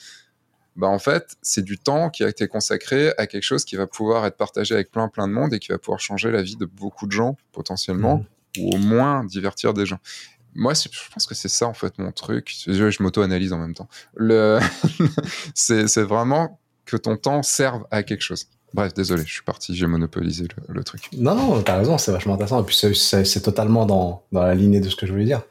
bah 0.76 0.88
en 0.88 0.98
fait, 0.98 1.38
c'est 1.44 1.64
du 1.64 1.78
temps 1.78 2.10
qui 2.10 2.24
a 2.24 2.28
été 2.28 2.48
consacré 2.48 3.14
à 3.20 3.28
quelque 3.28 3.44
chose 3.44 3.64
qui 3.64 3.76
va 3.76 3.86
pouvoir 3.86 4.26
être 4.26 4.38
partagé 4.38 4.74
avec 4.74 4.90
plein 4.90 5.08
plein 5.08 5.28
de 5.28 5.34
monde 5.34 5.54
et 5.54 5.60
qui 5.60 5.72
va 5.72 5.78
pouvoir 5.78 6.00
changer 6.00 6.32
la 6.32 6.42
vie 6.42 6.56
de 6.56 6.66
beaucoup 6.66 7.06
de 7.06 7.12
gens 7.12 7.38
potentiellement, 7.52 8.26
mmh. 8.58 8.62
ou 8.62 8.74
au 8.74 8.78
moins 8.80 9.24
divertir 9.24 9.76
des 9.76 9.86
gens. 9.86 10.00
Moi, 10.56 10.74
je 10.74 10.90
pense 11.12 11.26
que 11.26 11.36
c'est 11.36 11.50
ça 11.50 11.68
en 11.68 11.74
fait 11.74 11.98
mon 11.98 12.12
truc. 12.12 12.54
Je, 12.68 13.04
m'auto-analyse 13.04 13.54
en 13.54 13.58
même 13.58 13.74
temps. 13.74 13.88
C'est 15.56 16.04
vraiment 16.04 16.60
que 16.86 16.98
ton 16.98 17.16
temps 17.16 17.44
serve 17.44 17.86
à 17.92 18.04
quelque 18.04 18.22
chose. 18.22 18.48
Bref, 18.74 18.94
désolé, 18.94 19.24
je 19.26 19.32
suis 19.32 19.44
parti, 19.44 19.76
j'ai 19.76 19.86
monopolisé 19.86 20.48
le, 20.68 20.84
truc. 20.84 21.10
Non, 21.16 21.36
non, 21.36 21.62
t'as 21.62 21.78
raison, 21.78 22.00
c'est 22.00 22.12
vachement 22.12 22.34
intéressant. 22.34 22.62
Et 22.62 22.66
puis 22.66 22.76
c'est 22.76 23.42
totalement 23.42 23.86
dans, 23.86 24.24
dans, 24.32 24.42
la 24.42 24.56
lignée 24.56 24.80
de 24.80 24.90
ce 24.90 24.96
que 24.96 25.06
je 25.06 25.12
voulais 25.12 25.26
dire. 25.26 25.44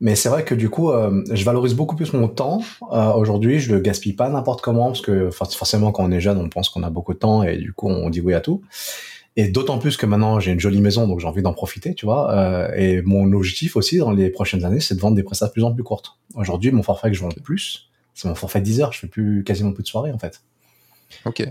Mais 0.00 0.16
c'est 0.16 0.28
vrai 0.28 0.44
que 0.44 0.54
du 0.54 0.68
coup, 0.68 0.90
euh, 0.90 1.22
je 1.30 1.44
valorise 1.44 1.74
beaucoup 1.74 1.94
plus 1.94 2.12
mon 2.12 2.26
temps. 2.26 2.60
Euh, 2.92 3.12
Aujourd'hui, 3.12 3.60
je 3.60 3.72
le 3.72 3.80
gaspille 3.80 4.12
pas 4.12 4.28
n'importe 4.28 4.60
comment 4.60 4.86
parce 4.86 5.00
que 5.00 5.30
forcément, 5.30 5.92
quand 5.92 6.04
on 6.04 6.10
est 6.10 6.20
jeune, 6.20 6.38
on 6.38 6.48
pense 6.48 6.68
qu'on 6.68 6.82
a 6.82 6.90
beaucoup 6.90 7.14
de 7.14 7.18
temps 7.18 7.44
et 7.44 7.56
du 7.56 7.72
coup, 7.72 7.88
on 7.88 8.10
dit 8.10 8.20
oui 8.20 8.34
à 8.34 8.40
tout. 8.40 8.62
Et 9.36 9.48
d'autant 9.48 9.78
plus 9.78 9.96
que 9.96 10.06
maintenant, 10.06 10.38
j'ai 10.38 10.52
une 10.52 10.60
jolie 10.60 10.80
maison, 10.80 11.08
donc 11.08 11.18
j'ai 11.18 11.26
envie 11.26 11.42
d'en 11.42 11.52
profiter, 11.52 11.94
tu 11.94 12.06
vois. 12.06 12.32
Euh, 12.32 12.72
et 12.76 13.02
mon 13.02 13.32
objectif 13.32 13.74
aussi 13.74 13.98
dans 13.98 14.12
les 14.12 14.30
prochaines 14.30 14.64
années, 14.64 14.80
c'est 14.80 14.94
de 14.94 15.00
vendre 15.00 15.16
des 15.16 15.24
prestations 15.24 15.48
de 15.48 15.52
plus 15.52 15.64
en 15.64 15.74
plus 15.74 15.82
courtes. 15.82 16.18
Aujourd'hui, 16.34 16.70
mon 16.70 16.84
forfait 16.84 17.08
que 17.08 17.16
je 17.16 17.22
vends 17.22 17.30
le 17.34 17.42
plus, 17.42 17.90
c'est 18.14 18.28
mon 18.28 18.36
forfait 18.36 18.60
10 18.60 18.80
heures. 18.80 18.92
Je 18.92 19.00
fais 19.00 19.08
plus 19.08 19.42
quasiment 19.42 19.72
plus 19.72 19.82
de 19.82 19.88
soirées 19.88 20.12
en 20.12 20.18
fait. 20.18 20.40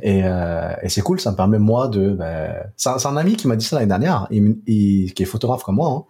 Et, 0.01 0.21
euh, 0.23 0.73
et 0.81 0.89
c'est 0.89 1.01
cool, 1.01 1.19
ça 1.19 1.31
me 1.31 1.35
permet 1.35 1.59
moi 1.59 1.87
de. 1.87 2.11
Ben, 2.11 2.55
c'est 2.77 2.89
un, 2.89 3.17
ami 3.17 3.35
qui 3.35 3.47
m'a 3.47 3.55
dit 3.55 3.65
ça 3.65 3.75
l'année 3.75 3.87
dernière, 3.87 4.27
il, 4.31 5.13
qui 5.13 5.23
est 5.23 5.25
photographe 5.25 5.63
comme 5.63 5.75
moi, 5.75 5.89
hein, 5.89 6.03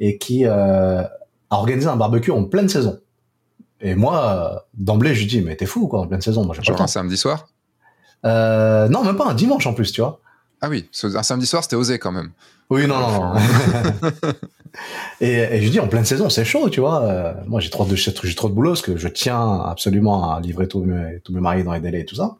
et 0.00 0.18
qui 0.18 0.46
euh, 0.46 1.02
a 1.02 1.10
organisé 1.50 1.88
un 1.88 1.96
barbecue 1.96 2.30
en 2.30 2.44
pleine 2.44 2.68
saison. 2.68 2.98
Et 3.80 3.94
moi, 3.94 4.66
d'emblée, 4.74 5.14
je 5.14 5.20
lui 5.20 5.26
dis 5.26 5.40
mais 5.42 5.56
t'es 5.56 5.66
fou 5.66 5.88
quoi, 5.88 6.00
en 6.00 6.06
pleine 6.06 6.20
saison. 6.20 6.44
Moi, 6.44 6.54
Genre 6.54 6.80
un 6.80 6.86
samedi 6.86 7.16
soir? 7.16 7.48
Euh, 8.24 8.88
Non, 8.88 9.04
même 9.04 9.16
pas 9.16 9.26
un 9.26 9.34
dimanche 9.34 9.66
en 9.66 9.74
plus, 9.74 9.92
tu 9.92 10.00
vois. 10.00 10.20
Ah 10.64 10.70
oui, 10.70 10.88
un 11.02 11.22
samedi 11.22 11.46
soir, 11.46 11.62
c'était 11.62 11.76
osé 11.76 11.98
quand 11.98 12.10
même. 12.10 12.30
Oui, 12.70 12.86
non, 12.86 12.98
non, 12.98 13.34
non. 13.34 13.34
et, 15.20 15.30
et, 15.30 15.60
je 15.60 15.68
dis 15.68 15.78
en 15.78 15.88
pleine 15.88 16.06
saison, 16.06 16.30
c'est 16.30 16.46
chaud, 16.46 16.70
tu 16.70 16.80
vois. 16.80 17.02
Euh, 17.02 17.34
moi, 17.46 17.60
j'ai 17.60 17.68
trop 17.68 17.84
de 17.84 17.94
j'ai 17.94 18.34
trop 18.34 18.48
de 18.48 18.54
boulot 18.54 18.70
parce 18.70 18.80
que 18.80 18.96
je 18.96 19.08
tiens 19.08 19.60
absolument 19.60 20.32
à 20.32 20.40
livrer 20.40 20.66
tous 20.66 20.82
mes 20.82 21.20
tous 21.22 21.34
mes 21.34 21.42
mariés 21.42 21.64
dans 21.64 21.74
les 21.74 21.80
délais 21.80 22.00
et 22.00 22.04
tout 22.06 22.14
ça. 22.14 22.38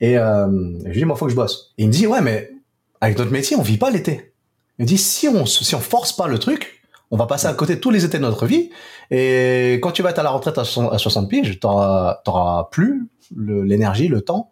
Et, 0.00 0.16
euh, 0.18 0.46
je 0.84 0.90
lui 0.90 0.98
dis, 0.98 1.04
moi, 1.04 1.16
faut 1.16 1.24
que 1.24 1.32
je 1.32 1.36
bosse. 1.36 1.74
Et 1.78 1.82
il 1.82 1.88
me 1.88 1.92
dit, 1.92 2.06
ouais, 2.06 2.20
mais 2.20 2.52
avec 3.00 3.18
notre 3.18 3.32
métier, 3.32 3.56
on 3.56 3.62
vit 3.62 3.76
pas 3.76 3.90
l'été. 3.90 4.34
Il 4.78 4.82
me 4.82 4.86
dit, 4.86 4.98
si 4.98 5.26
on, 5.26 5.44
si 5.44 5.74
on 5.74 5.80
force 5.80 6.12
pas 6.12 6.28
le 6.28 6.38
truc, 6.38 6.84
on 7.10 7.16
va 7.16 7.26
passer 7.26 7.48
à 7.48 7.54
côté 7.54 7.74
de 7.74 7.80
tous 7.80 7.90
les 7.90 8.04
étés 8.04 8.18
de 8.18 8.22
notre 8.22 8.46
vie. 8.46 8.70
Et 9.10 9.80
quand 9.82 9.90
tu 9.90 10.02
vas 10.02 10.10
être 10.10 10.20
à 10.20 10.22
la 10.22 10.30
retraite 10.30 10.58
à 10.58 10.64
60 10.64 11.28
piges, 11.28 11.58
t'auras, 11.58 12.20
t'auras 12.24 12.68
plus 12.70 13.08
l'énergie, 13.36 14.06
le, 14.06 14.20
temps 14.20 14.48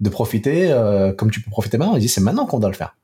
de 0.00 0.08
profiter 0.08 0.70
euh, 0.70 1.12
comme 1.12 1.30
tu 1.30 1.40
peux 1.40 1.50
profiter 1.50 1.78
maintenant. 1.78 1.96
Il 1.96 2.00
dit, 2.00 2.08
c'est 2.08 2.20
maintenant 2.20 2.46
qu'on 2.46 2.58
doit 2.58 2.70
le 2.70 2.76
faire. 2.76 2.96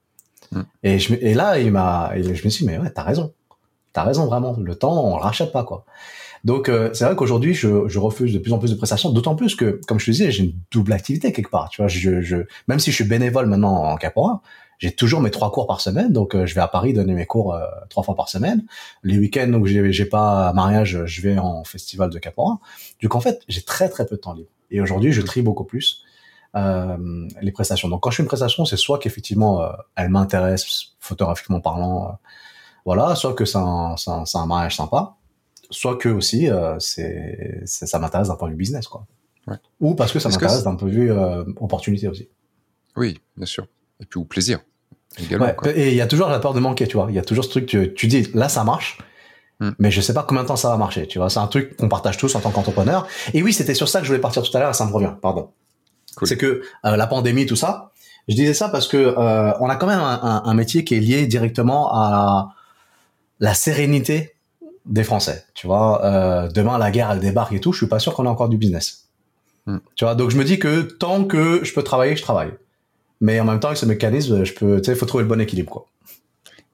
Mm. 0.51 0.60
Et, 0.82 0.98
je, 0.98 1.14
et 1.14 1.35
là, 1.35 1.59
il 1.59 1.73
m'a, 1.73 2.12
je 2.16 2.28
me 2.31 2.35
suis 2.35 2.51
dit, 2.51 2.64
mais 2.66 2.78
ouais, 2.78 2.90
t'as 2.90 3.02
raison. 3.02 3.32
T'as 3.93 4.05
raison, 4.05 4.27
vraiment. 4.27 4.56
Le 4.59 4.74
temps, 4.74 5.05
on 5.05 5.16
le 5.16 5.23
rachète 5.23 5.52
pas, 5.52 5.64
quoi. 5.64 5.85
Donc 6.44 6.69
euh, 6.69 6.90
c'est 6.93 7.05
vrai 7.05 7.14
qu'aujourd'hui 7.14 7.55
je, 7.55 7.86
je, 7.89 7.98
refuse 7.98 8.35
de 8.35 8.39
plus 8.39 8.52
en 8.52 8.59
plus 8.59 8.70
de 8.70 8.77
prestations, 8.77 9.10
d'autant 9.10 9.36
plus 9.36 9.55
que, 9.55 9.81
comme 9.86 10.01
je 10.01 10.06
te 10.06 10.10
disais, 10.10 10.31
j'ai 10.32 10.44
une 10.44 10.55
double 10.73 10.93
activité 10.93 11.32
quelque 11.32 11.51
part. 11.51 11.69
Tu 11.69 11.81
vois, 11.81 11.89
je, 11.89 12.20
je, 12.20 12.36
même 12.66 12.81
si 12.81 12.90
je 12.90 12.97
suis 12.97 13.05
bénévole 13.05 13.47
maintenant 13.47 13.85
en 13.85 13.97
Capora, 13.97 14.43
j'ai 14.78 14.90
toujours 14.90 15.20
mes 15.20 15.31
trois 15.31 15.52
cours 15.52 15.69
par 15.69 15.81
semaine, 15.81 16.12
donc 16.12 16.35
euh, 16.35 16.44
je 16.44 16.55
vais 16.56 16.60
à 16.60 16.66
Paris 16.66 16.93
donner 16.93 17.14
mes 17.14 17.27
cours 17.27 17.55
euh, 17.55 17.64
trois 17.89 18.02
fois 18.02 18.16
par 18.16 18.28
semaine. 18.28 18.64
Les 19.05 19.19
week-ends 19.19 19.52
où 19.52 19.64
j'ai 19.66 20.05
pas 20.05 20.52
mariage, 20.52 21.05
je 21.05 21.23
vais 21.23 21.39
en 21.39 21.62
festival 21.62 22.10
de 22.10 22.19
Capora. 22.19 22.59
Donc 23.01 23.14
en 23.14 23.20
fait, 23.20 23.43
j'ai 23.47 23.62
très 23.62 23.89
très 23.89 24.06
peu 24.06 24.16
de 24.16 24.20
temps 24.20 24.32
libre. 24.32 24.48
Et 24.73 24.81
aujourd'hui, 24.81 25.12
je 25.12 25.23
trie 25.23 25.43
beaucoup 25.43 25.64
plus 25.64 26.02
euh, 26.54 26.96
les 27.40 27.52
prestations. 27.52 27.88
Donc 27.88 28.02
quand 28.02 28.10
je 28.10 28.16
fais 28.16 28.22
une 28.22 28.28
prestation, 28.28 28.64
c'est 28.64 28.76
soit 28.76 28.98
qu'effectivement 28.98 29.66
elle 29.96 30.08
m'intéresse 30.08 30.94
photographiquement 30.98 31.60
parlant, 31.60 32.18
voilà, 32.84 33.14
soit 33.14 33.34
que 33.34 33.44
c'est 33.44 33.58
un, 33.58 33.94
un, 34.06 34.24
un 34.34 34.46
mariage 34.46 34.76
sympa 34.76 35.16
soit 35.72 35.96
que 35.96 36.08
aussi 36.08 36.48
euh, 36.48 36.76
c'est 36.78 37.62
ça 37.64 37.98
m'intéresse 37.98 38.28
d'un 38.28 38.36
point 38.36 38.48
de 38.48 38.52
vue 38.52 38.58
business 38.58 38.86
quoi. 38.86 39.06
Ou 39.80 39.94
parce 39.96 40.12
que 40.12 40.20
ça 40.20 40.28
m'intéresse 40.28 40.62
d'un 40.62 40.76
point 40.76 40.86
de 40.88 40.94
vue 40.94 41.10
euh, 41.10 41.42
opportunité 41.56 42.06
aussi. 42.06 42.28
Oui, 42.94 43.18
bien 43.36 43.46
sûr. 43.46 43.66
Et 44.00 44.06
puis 44.06 44.20
ou 44.20 44.24
plaisir. 44.24 44.60
Et 45.74 45.90
il 45.90 45.96
y 45.96 46.00
a 46.00 46.06
toujours 46.06 46.28
la 46.28 46.38
peur 46.38 46.54
de 46.54 46.60
manquer, 46.60 46.86
tu 46.86 46.96
vois. 46.96 47.06
Il 47.08 47.14
y 47.14 47.18
a 47.18 47.22
toujours 47.22 47.44
ce 47.44 47.50
truc 47.50 47.66
que 47.66 47.84
tu 47.86 48.06
dis 48.06 48.28
là 48.34 48.48
ça 48.48 48.62
marche, 48.62 48.98
hmm. 49.58 49.70
mais 49.78 49.90
je 49.90 50.00
sais 50.00 50.14
pas 50.14 50.22
combien 50.22 50.44
de 50.44 50.48
temps 50.48 50.56
ça 50.56 50.68
va 50.68 50.76
marcher. 50.76 51.06
Tu 51.08 51.18
vois, 51.18 51.28
c'est 51.28 51.40
un 51.40 51.48
truc 51.48 51.76
qu'on 51.76 51.88
partage 51.88 52.18
tous 52.18 52.34
en 52.36 52.40
tant 52.40 52.50
qu'entrepreneur. 52.50 53.06
Et 53.34 53.42
oui, 53.42 53.52
c'était 53.52 53.74
sur 53.74 53.88
ça 53.88 53.98
que 53.98 54.04
je 54.04 54.10
voulais 54.10 54.20
partir 54.20 54.42
tout 54.42 54.56
à 54.56 54.60
l'heure. 54.60 54.74
Ça 54.74 54.86
me 54.86 54.92
revient. 54.92 55.14
Pardon. 55.20 55.50
C'est 56.22 56.36
que 56.36 56.62
euh, 56.84 56.97
la 56.97 57.06
pandémie, 57.06 57.47
tout 57.47 57.56
ça. 57.56 57.93
Je 58.28 58.34
disais 58.34 58.55
ça 58.55 58.68
parce 58.68 58.86
que 58.86 59.14
on 59.60 59.68
a 59.68 59.76
quand 59.76 59.89
même 59.89 59.98
un, 59.98 60.43
un, 60.44 60.55
métier 60.55 60.84
qui 60.84 60.94
est 60.94 61.01
lié 61.01 61.26
directement 61.26 61.93
à 61.93 62.55
la 63.40 63.55
sérénité 63.55 64.32
des 64.86 65.05
Français. 65.05 65.44
Tu 65.55 65.66
vois, 65.66 66.05
euh, 66.05 66.48
demain 66.48 66.78
la 66.78 66.90
guerre 66.90 67.10
elle 67.10 67.20
débarque 67.20 67.52
et 67.52 67.60
tout, 67.60 67.72
je 67.72 67.78
suis 67.78 67.86
pas 67.86 67.98
sûr 67.98 68.14
qu'on 68.14 68.24
ait 68.24 68.28
encore 68.28 68.48
du 68.48 68.56
business. 68.56 69.09
Hmm. 69.66 69.78
Tu 69.94 70.05
vois, 70.05 70.14
donc 70.14 70.30
je 70.30 70.36
me 70.36 70.44
dis 70.44 70.59
que 70.59 70.82
tant 70.82 71.24
que 71.24 71.64
je 71.64 71.72
peux 71.72 71.82
travailler, 71.82 72.16
je 72.16 72.22
travaille. 72.22 72.52
Mais 73.20 73.39
en 73.39 73.44
même 73.44 73.60
temps, 73.60 73.68
avec 73.68 73.78
ce 73.78 73.86
mécanisme, 73.86 74.44
je 74.44 74.52
peux, 74.52 74.80
tu 74.80 74.86
sais, 74.86 74.97
faut 74.97 75.06
trouver 75.06 75.22
le 75.22 75.28
bon 75.28 75.40
équilibre, 75.40 75.70
quoi. 75.70 75.86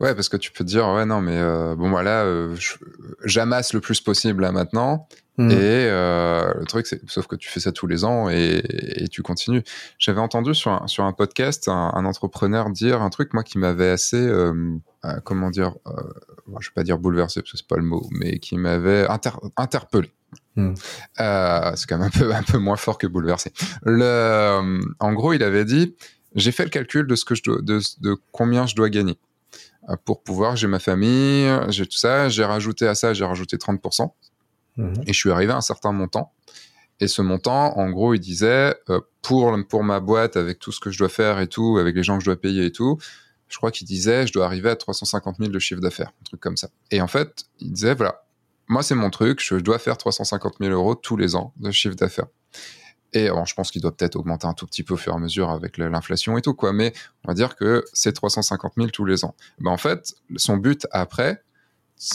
Ouais, 0.01 0.15
parce 0.15 0.29
que 0.29 0.37
tu 0.37 0.53
peux 0.53 0.65
te 0.65 0.69
dire, 0.69 0.87
ouais, 0.89 1.07
non, 1.07 1.21
mais 1.21 1.37
euh, 1.37 1.75
bon, 1.75 1.91
voilà, 1.91 2.23
euh, 2.23 2.55
j'amasse 3.25 3.73
le 3.73 3.81
plus 3.81 4.01
possible 4.01 4.43
là 4.43 4.53
maintenant. 4.53 5.09
Hmm. 5.39 5.53
Et 5.53 5.57
euh, 5.57 6.53
le 6.59 6.67
truc, 6.67 6.89
c'est, 6.89 7.01
sauf 7.09 7.29
que 7.29 7.37
tu 7.37 7.49
fais 7.49 7.61
ça 7.61 7.71
tous 7.71 7.87
les 7.87 8.05
ans 8.05 8.29
et, 8.29 8.61
et 8.97 9.07
tu 9.07 9.23
continues. 9.23 9.63
J'avais 9.97 10.21
entendu 10.21 10.53
sur 10.53 10.73
un, 10.73 10.89
sur 10.89 11.05
un 11.05 11.13
podcast 11.13 11.69
un, 11.69 11.93
un, 11.95 12.05
entrepreneur 12.05 12.71
dire 12.71 13.03
un 13.03 13.11
truc, 13.11 13.33
moi, 13.35 13.45
qui 13.45 13.59
m'avait 13.59 13.91
assez, 13.91 14.17
euh, 14.17 14.53
euh, 15.05 15.21
comment 15.25 15.51
dire, 15.51 15.75
je 16.61 16.69
vais 16.69 16.75
pas 16.75 16.83
dire 16.83 16.99
bouleversé 16.99 17.41
parce 17.41 17.53
que 17.53 17.57
c'est 17.57 17.69
pas 17.69 17.77
le 17.77 17.85
mot, 17.85 18.05
mais 18.11 18.41
qui 18.41 18.59
m'avait 18.59 19.07
inter 19.09 19.31
interpellé. 19.57 20.11
Hmm. 20.57 20.75
c'est 20.77 21.89
quand 21.89 21.99
même 21.99 22.09
un 22.09 22.11
peu, 22.11 22.35
un 22.35 22.43
peu 22.43 22.59
moins 22.59 22.77
fort 22.77 22.99
que 22.99 23.07
bouleversé. 23.07 23.53
Le, 23.85 24.81
en 24.99 25.13
gros, 25.13 25.35
il 25.35 25.45
avait 25.45 25.65
dit, 25.65 25.95
j'ai 26.35 26.51
fait 26.51 26.65
le 26.65 26.71
calcul 26.71 27.07
de 27.07 27.15
ce 27.15 27.25
que 27.25 27.37
je 27.37 27.45
dois, 27.45 27.63
de, 27.63 27.81
de 28.01 28.17
combien 28.33 28.67
je 28.67 28.75
dois 28.75 28.91
gagner 28.91 29.19
pour 30.05 30.23
pouvoir, 30.23 30.57
j'ai 30.57 30.67
ma 30.67 30.79
famille, 30.79 31.49
j'ai 31.69 31.87
tout 31.87 31.97
ça, 31.97 32.29
j'ai 32.29 32.45
rajouté 32.45 32.87
à 32.87 32.95
ça, 32.95 33.15
j'ai 33.15 33.25
rajouté 33.25 33.57
30%, 33.57 34.11
mhm. 34.77 34.95
et 35.07 35.13
je 35.13 35.19
suis 35.19 35.31
arrivé 35.31 35.53
à 35.53 35.57
un 35.57 35.63
certain 35.63 35.93
montant. 35.93 36.33
Et 37.01 37.07
ce 37.07 37.23
montant, 37.23 37.79
en 37.79 37.91
gros, 37.91 38.15
il 38.15 38.19
disait, 38.19 38.75
euh, 38.91 39.01
pour, 39.23 39.57
pour 39.69 39.85
ma 39.85 40.01
boîte, 40.01 40.37
avec 40.37 40.59
tout 40.59 40.73
ce 40.73 40.81
que 40.81 40.91
je 40.91 40.99
dois 40.99 41.09
faire 41.09 41.39
et 41.39 41.47
tout, 41.47 41.79
avec 41.79 41.95
les 41.95 42.03
gens 42.03 42.19
que 42.19 42.25
je 42.25 42.29
dois 42.29 42.41
payer 42.41 42.67
et 42.67 42.73
tout, 42.73 42.99
je 43.49 43.57
crois 43.57 43.71
qu'il 43.71 43.87
disait, 43.87 44.27
je 44.27 44.33
dois 44.33 44.45
arriver 44.45 44.69
à 44.71 44.77
350 44.77 45.37
000 45.39 45.51
de 45.51 45.59
chiffre 45.59 45.81
d'affaires, 45.81 46.09
un 46.21 46.25
truc 46.25 46.41
comme 46.41 46.57
ça. 46.57 46.69
Et 46.91 47.01
en 47.01 47.07
fait, 47.07 47.45
il 47.61 47.73
disait, 47.73 47.95
voilà, 47.95 48.25
moi 48.69 48.83
c'est 48.83 48.95
mon 48.95 49.11
truc, 49.11 49.43
je 49.43 49.57
dois 49.57 49.79
faire 49.79 49.97
350 49.97 50.57
000 50.61 50.73
euros 50.73 50.95
tous 50.95 51.17
les 51.17 51.35
ans 51.35 51.53
de 51.57 51.71
chiffre 51.71 51.97
d'affaires. 51.97 52.27
Et 53.13 53.31
bon, 53.31 53.45
je 53.45 53.55
pense 53.55 53.71
qu'il 53.71 53.81
doit 53.81 53.97
peut-être 53.97 54.17
augmenter 54.17 54.47
un 54.47 54.53
tout 54.53 54.67
petit 54.67 54.83
peu 54.83 54.95
au 54.95 54.97
fur 54.97 55.13
et 55.13 55.17
à 55.17 55.19
mesure 55.19 55.51
avec 55.51 55.79
l'inflation 55.79 56.37
et 56.37 56.43
tout, 56.43 56.55
quoi. 56.55 56.73
Mais 56.73 56.93
on 57.25 57.29
va 57.29 57.35
dire 57.35 57.57
que 57.57 57.85
c'est 57.93 58.13
350 58.13 58.75
000 58.77 58.89
tous 58.89 59.05
les 59.05 59.25
ans. 59.25 59.35
Ben, 59.61 59.71
en 59.71 59.79
fait, 59.79 60.15
son 60.37 60.57
but 60.57 60.87
après, 60.91 61.43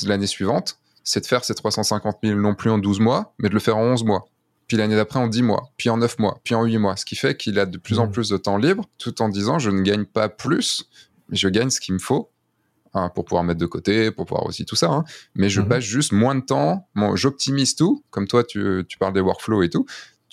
l'année 0.06 0.28
suivante, 0.28 0.78
c'est 1.03 1.22
de 1.22 1.26
faire 1.26 1.44
ces 1.44 1.56
350 1.56 2.18
000 2.24 2.40
non 2.40 2.56
plus 2.56 2.70
en 2.70 2.78
12 2.78 2.99
mois, 2.99 3.34
mais 3.40 3.49
de 3.49 3.53
le 3.53 3.60
faire 3.60 3.78
en 3.78 3.84
11 3.84 4.03
mois. 4.03 4.28
Puis 4.68 4.78
l'année 4.78 4.95
d'après 4.95 5.20
en 5.20 5.28
10 5.28 5.41
mois, 5.41 5.72
puis 5.78 5.90
en 5.90 5.98
9 5.98 6.20
mois, 6.20 6.40
puis 6.44 6.56
en 6.56 6.64
8 6.64 6.78
mois. 6.78 6.95
Ce 6.95 7.06
qui 7.06 7.15
fait 7.15 7.36
qu'il 7.36 7.60
a 7.60 7.65
de 7.65 7.78
plus 7.78 7.99
en 7.99 8.07
mmh. 8.07 8.11
plus 8.11 8.30
de 8.30 8.38
temps 8.38 8.57
libre, 8.57 8.86
tout 8.98 9.22
en 9.22 9.30
disant 9.30 9.60
je 9.60 9.70
ne 9.70 9.82
gagne 9.82 10.06
pas 10.06 10.30
plus, 10.30 10.90
mais 11.30 11.38
je 11.38 11.49
gagne 11.49 11.70
ce 11.70 11.80
qu'il 11.80 11.94
me 11.94 11.99
faut. 11.99 12.30
Hein, 12.95 13.10
pour 13.10 13.26
pouvoir 13.26 13.44
mettre 13.44 13.60
de 13.60 13.65
côté, 13.65 14.11
pour 14.11 14.28
pouvoir 14.28 14.45
aussi 14.45 14.65
tout 14.65 14.76
ça, 14.76 14.91
hein. 14.91 15.03
mais 15.34 15.49
je 15.49 15.61
mmh. 15.61 15.68
passe 15.68 15.84
juste 15.84 16.11
moins 16.11 16.36
de 16.36 16.41
temps, 16.41 16.88
j'optimise 17.15 17.76
tout, 17.76 18.03
comme 18.11 18.28
toi 18.28 18.44
tu, 18.44 18.84
tu 18.88 18.99
parles 18.99 19.14
des 19.14 19.20
workflows 19.20 19.64
et 19.64 19.70
tout, 19.72 19.88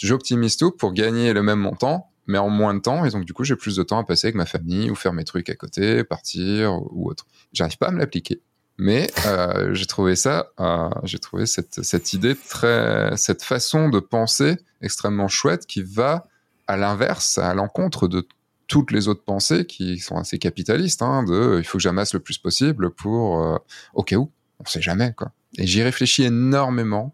j'optimise 0.07 0.57
tout 0.57 0.71
pour 0.71 0.93
gagner 0.93 1.33
le 1.33 1.43
même 1.43 1.61
montant, 1.61 2.11
mais 2.27 2.39
en 2.39 2.49
moins 2.49 2.75
de 2.75 2.81
temps. 2.81 3.05
Et 3.05 3.11
donc, 3.11 3.25
du 3.25 3.33
coup, 3.33 3.45
j'ai 3.45 3.57
plus 3.57 3.77
de 3.77 3.83
temps 3.83 3.99
à 3.99 4.05
passer 4.05 4.29
avec 4.29 4.35
ma 4.35 4.47
famille 4.47 4.91
ou 4.91 4.95
faire 4.95 5.13
mes 5.13 5.25
trucs 5.25 5.49
à 5.51 5.55
côté, 5.55 6.05
partir 6.05 6.81
ou 6.93 7.09
autre. 7.09 7.27
J'arrive 7.53 7.79
pas 7.79 7.89
à 7.89 7.91
me 7.91 7.99
l'appliquer. 7.99 8.41
Mais 8.79 9.11
euh, 9.27 9.75
j'ai 9.75 9.85
trouvé 9.85 10.17
ça, 10.17 10.53
euh, 10.59 10.89
j'ai 11.05 11.19
trouvé 11.19 11.45
cette, 11.45 11.83
cette 11.83 12.15
idée 12.15 12.35
très, 12.35 13.15
cette 13.17 13.43
façon 13.43 13.91
de 13.91 14.01
penser 14.01 14.57
extrêmement 14.81 15.29
chouette 15.29 15.67
qui 15.67 15.83
va 15.83 16.27
à 16.67 16.79
l'inverse, 16.79 17.37
à 17.37 17.53
l'encontre 17.53 18.09
de 18.09 18.27
toutes 18.69 18.93
les 18.93 19.09
autres 19.09 19.25
pensées 19.25 19.67
qui 19.67 19.99
sont 19.99 20.17
assez 20.17 20.39
capitalistes, 20.39 21.03
hein, 21.03 21.25
de 21.25 21.57
il 21.59 21.65
faut 21.65 21.77
que 21.77 21.83
j'amasse 21.83 22.15
le 22.15 22.21
plus 22.21 22.39
possible 22.39 22.91
pour 22.91 23.45
euh, 23.45 23.59
au 23.95 24.05
cas 24.05 24.17
où, 24.17 24.31
on 24.61 24.65
sait 24.65 24.81
jamais 24.81 25.13
quoi. 25.15 25.33
Et 25.59 25.67
j'y 25.67 25.83
réfléchis 25.83 26.23
énormément. 26.23 27.13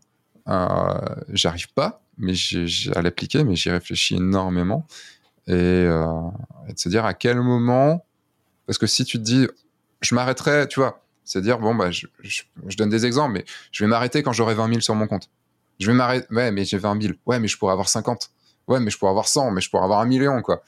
Euh, 0.48 0.98
J'arrive 1.30 1.72
pas, 1.72 2.02
mais 2.18 2.34
j'ai 2.34 2.92
à 2.94 3.02
l'appliquer, 3.02 3.44
mais 3.44 3.56
j'y 3.56 3.70
réfléchis 3.70 4.16
énormément 4.16 4.86
et, 5.46 5.52
euh, 5.54 6.06
et 6.68 6.72
de 6.72 6.78
se 6.78 6.88
dire 6.88 7.04
à 7.04 7.14
quel 7.14 7.40
moment, 7.40 8.04
parce 8.66 8.78
que 8.78 8.86
si 8.86 9.04
tu 9.04 9.18
te 9.18 9.22
dis, 9.22 9.46
je 10.00 10.14
m'arrêterai, 10.14 10.68
tu 10.68 10.80
vois 10.80 11.02
c'est 11.26 11.42
dire, 11.42 11.58
bon, 11.58 11.74
bah, 11.74 11.90
je, 11.90 12.06
je, 12.22 12.42
je, 12.68 12.76
donne 12.76 12.88
des 12.88 13.04
exemples, 13.04 13.34
mais 13.34 13.44
je 13.72 13.84
vais 13.84 13.88
m'arrêter 13.88 14.22
quand 14.22 14.32
j'aurai 14.32 14.54
20 14.54 14.68
000 14.68 14.80
sur 14.80 14.94
mon 14.94 15.08
compte. 15.08 15.28
Je 15.80 15.88
vais 15.88 15.92
m'arrêter, 15.92 16.26
ouais, 16.30 16.52
mais 16.52 16.64
j'ai 16.64 16.78
20 16.78 17.02
000. 17.02 17.14
Ouais, 17.26 17.40
mais 17.40 17.48
je 17.48 17.58
pourrais 17.58 17.72
avoir 17.72 17.88
50. 17.88 18.30
Ouais, 18.68 18.78
mais 18.78 18.90
je 18.90 18.96
pourrais 18.98 19.10
avoir 19.10 19.26
100, 19.26 19.50
mais 19.50 19.60
je 19.60 19.68
pourrais 19.68 19.82
avoir 19.82 20.00
un 20.00 20.06
million, 20.06 20.40
quoi. 20.40 20.62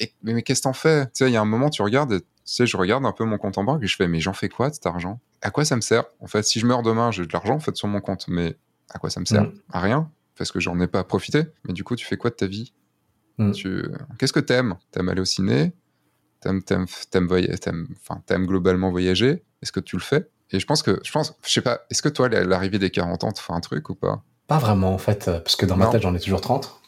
Et, 0.00 0.12
mais, 0.24 0.34
mais 0.34 0.42
qu'est-ce 0.42 0.60
que 0.60 0.64
t'en 0.64 0.72
fais? 0.72 1.06
Tu 1.06 1.10
sais, 1.14 1.30
il 1.30 1.32
y 1.32 1.36
a 1.36 1.40
un 1.40 1.46
moment, 1.46 1.70
tu 1.70 1.80
regardes, 1.82 2.12
et, 2.12 2.20
tu 2.20 2.26
sais, 2.44 2.66
je 2.66 2.76
regarde 2.76 3.06
un 3.06 3.12
peu 3.12 3.24
mon 3.24 3.38
compte 3.38 3.56
en 3.56 3.64
banque 3.64 3.84
et 3.84 3.86
je 3.86 3.94
fais, 3.96 4.08
mais 4.08 4.18
j'en 4.18 4.32
fais 4.32 4.48
quoi 4.48 4.68
de 4.68 4.74
cet 4.74 4.84
argent? 4.86 5.20
À 5.40 5.50
quoi 5.50 5.64
ça 5.64 5.76
me 5.76 5.80
sert? 5.80 6.04
En 6.20 6.26
fait, 6.26 6.42
si 6.42 6.58
je 6.58 6.66
meurs 6.66 6.82
demain, 6.82 7.12
j'ai 7.12 7.24
de 7.24 7.32
l'argent, 7.32 7.54
en 7.54 7.60
fait, 7.60 7.76
sur 7.76 7.86
mon 7.86 8.00
compte, 8.00 8.26
mais 8.26 8.56
à 8.90 8.98
quoi 8.98 9.10
ça 9.10 9.20
me 9.20 9.26
sert? 9.26 9.44
Mmh. 9.44 9.52
À 9.72 9.80
rien. 9.80 10.10
Parce 10.36 10.52
que 10.52 10.60
j'en 10.60 10.78
ai 10.80 10.86
pas 10.86 11.04
profité. 11.04 11.44
Mais 11.64 11.72
du 11.72 11.84
coup, 11.84 11.96
tu 11.96 12.06
fais 12.06 12.16
quoi 12.16 12.30
de 12.30 12.36
ta 12.36 12.46
vie? 12.46 12.72
Tu... 13.54 13.84
Qu'est-ce 14.18 14.32
que 14.32 14.40
t'aimes? 14.40 14.76
T'aimes 14.92 15.08
aller 15.08 15.20
au 15.20 15.24
ciné? 15.24 15.72
T'aimes, 16.40 16.62
t'aimes, 16.62 16.86
t'aimes, 17.10 17.26
voyager, 17.26 17.58
t'aimes, 17.58 18.46
globalement 18.46 18.90
voyager? 18.90 19.44
Est-ce 19.62 19.72
que 19.72 19.80
tu 19.80 19.96
le 19.96 20.02
fais? 20.02 20.28
Et 20.50 20.60
je 20.60 20.66
pense 20.66 20.82
que, 20.82 21.00
je 21.02 21.10
pense, 21.10 21.34
je 21.44 21.50
sais 21.50 21.62
pas, 21.62 21.80
est-ce 21.90 22.02
que 22.02 22.08
toi, 22.08 22.28
l'arrivée 22.28 22.78
des 22.78 22.90
40 22.90 23.24
ans, 23.24 23.32
tu 23.32 23.42
fais 23.42 23.52
un 23.52 23.60
truc 23.60 23.88
ou 23.88 23.94
pas? 23.94 24.22
Pas 24.46 24.58
vraiment, 24.58 24.92
en 24.92 24.98
fait, 24.98 25.24
parce 25.24 25.56
que 25.56 25.66
dans 25.66 25.76
non. 25.76 25.86
ma 25.86 25.90
tête, 25.90 26.02
j'en 26.02 26.14
ai 26.14 26.20
toujours 26.20 26.42
30. 26.42 26.80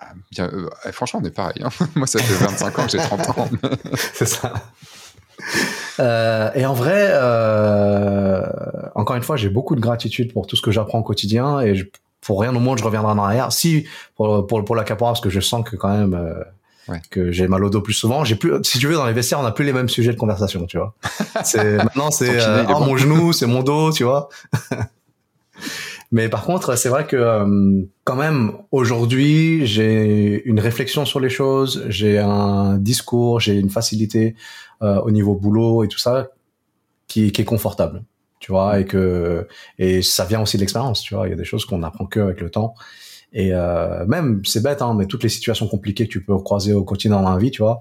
Ah, 0.00 0.12
bien, 0.30 0.48
euh, 0.52 0.68
franchement, 0.92 1.20
on 1.22 1.26
est 1.26 1.30
pareil. 1.30 1.62
Hein. 1.62 1.70
Moi, 1.96 2.06
ça 2.06 2.20
fait 2.20 2.44
25 2.44 2.78
ans 2.78 2.84
que 2.84 2.90
j'ai 2.90 2.98
30 2.98 3.38
ans. 3.38 3.48
C'est 3.94 4.28
ça. 4.28 4.52
Euh, 6.00 6.50
et 6.54 6.66
en 6.66 6.74
vrai, 6.74 7.08
euh, 7.10 8.46
encore 8.94 9.16
une 9.16 9.22
fois, 9.22 9.36
j'ai 9.36 9.48
beaucoup 9.48 9.74
de 9.74 9.80
gratitude 9.80 10.32
pour 10.32 10.46
tout 10.46 10.56
ce 10.56 10.62
que 10.62 10.70
j'apprends 10.70 10.98
au 10.98 11.02
quotidien 11.02 11.60
et 11.60 11.74
je, 11.74 11.86
pour 12.28 12.42
rien 12.42 12.54
au 12.54 12.60
monde, 12.60 12.76
je 12.76 12.84
reviendrai 12.84 13.10
en 13.10 13.18
arrière. 13.18 13.52
Si, 13.52 13.86
pour, 14.14 14.46
pour, 14.46 14.62
pour 14.62 14.76
la 14.76 14.84
capora, 14.84 15.12
parce 15.12 15.22
que 15.22 15.30
je 15.30 15.40
sens 15.40 15.64
que 15.66 15.76
quand 15.76 15.88
même, 15.88 16.12
euh, 16.12 16.44
ouais. 16.88 17.00
que 17.10 17.32
j'ai 17.32 17.48
mal 17.48 17.64
au 17.64 17.70
dos 17.70 17.80
plus 17.80 17.94
souvent. 17.94 18.22
J'ai 18.22 18.34
plus, 18.34 18.52
si 18.64 18.78
tu 18.78 18.86
veux, 18.86 18.96
dans 18.96 19.06
les 19.06 19.14
vestiaires, 19.14 19.40
on 19.40 19.44
n'a 19.44 19.50
plus 19.50 19.64
les 19.64 19.72
mêmes 19.72 19.88
sujets 19.88 20.12
de 20.12 20.18
conversation, 20.18 20.66
tu 20.66 20.76
vois. 20.76 20.94
C'est 21.42 21.78
maintenant 21.78 22.10
c'est 22.10 22.38
euh, 22.38 22.64
bon. 22.64 22.80
mon 22.84 22.98
genou, 22.98 23.32
c'est 23.32 23.46
mon 23.46 23.62
dos, 23.62 23.90
tu 23.92 24.04
vois. 24.04 24.28
Mais 26.12 26.28
par 26.28 26.44
contre, 26.44 26.76
c'est 26.76 26.88
vrai 26.88 27.06
que 27.06 27.16
euh, 27.16 27.82
quand 28.04 28.16
même 28.16 28.52
aujourd'hui, 28.72 29.66
j'ai 29.66 30.42
une 30.46 30.60
réflexion 30.60 31.06
sur 31.06 31.20
les 31.20 31.30
choses, 31.30 31.84
j'ai 31.88 32.18
un 32.18 32.76
discours, 32.78 33.40
j'ai 33.40 33.54
une 33.54 33.68
facilité 33.70 34.34
euh, 34.82 35.00
au 35.00 35.10
niveau 35.10 35.34
boulot 35.34 35.84
et 35.84 35.88
tout 35.88 35.98
ça 35.98 36.28
qui, 37.08 37.30
qui 37.30 37.42
est 37.42 37.44
confortable, 37.44 38.04
tu 38.40 38.52
vois, 38.52 38.80
et 38.80 38.84
que 38.84 39.46
et 39.78 40.02
ça 40.02 40.24
vient 40.24 40.42
aussi 40.42 40.56
de 40.56 40.62
l'expérience, 40.62 41.02
tu 41.02 41.14
vois. 41.14 41.26
Il 41.26 41.30
y 41.30 41.34
a 41.34 41.36
des 41.36 41.44
choses 41.44 41.64
qu'on 41.64 41.82
apprend 41.82 42.06
que 42.06 42.20
avec 42.20 42.40
le 42.40 42.50
temps. 42.50 42.74
Et 43.32 43.52
euh, 43.52 44.06
même, 44.06 44.42
c'est 44.44 44.62
bête, 44.62 44.82
hein, 44.82 44.94
mais 44.94 45.06
toutes 45.06 45.22
les 45.22 45.28
situations 45.28 45.68
compliquées 45.68 46.06
que 46.06 46.12
tu 46.12 46.22
peux 46.22 46.38
croiser 46.38 46.72
au 46.72 46.84
quotidien 46.84 47.20
dans 47.20 47.30
la 47.30 47.36
vie, 47.36 47.50
tu 47.50 47.62
vois, 47.62 47.80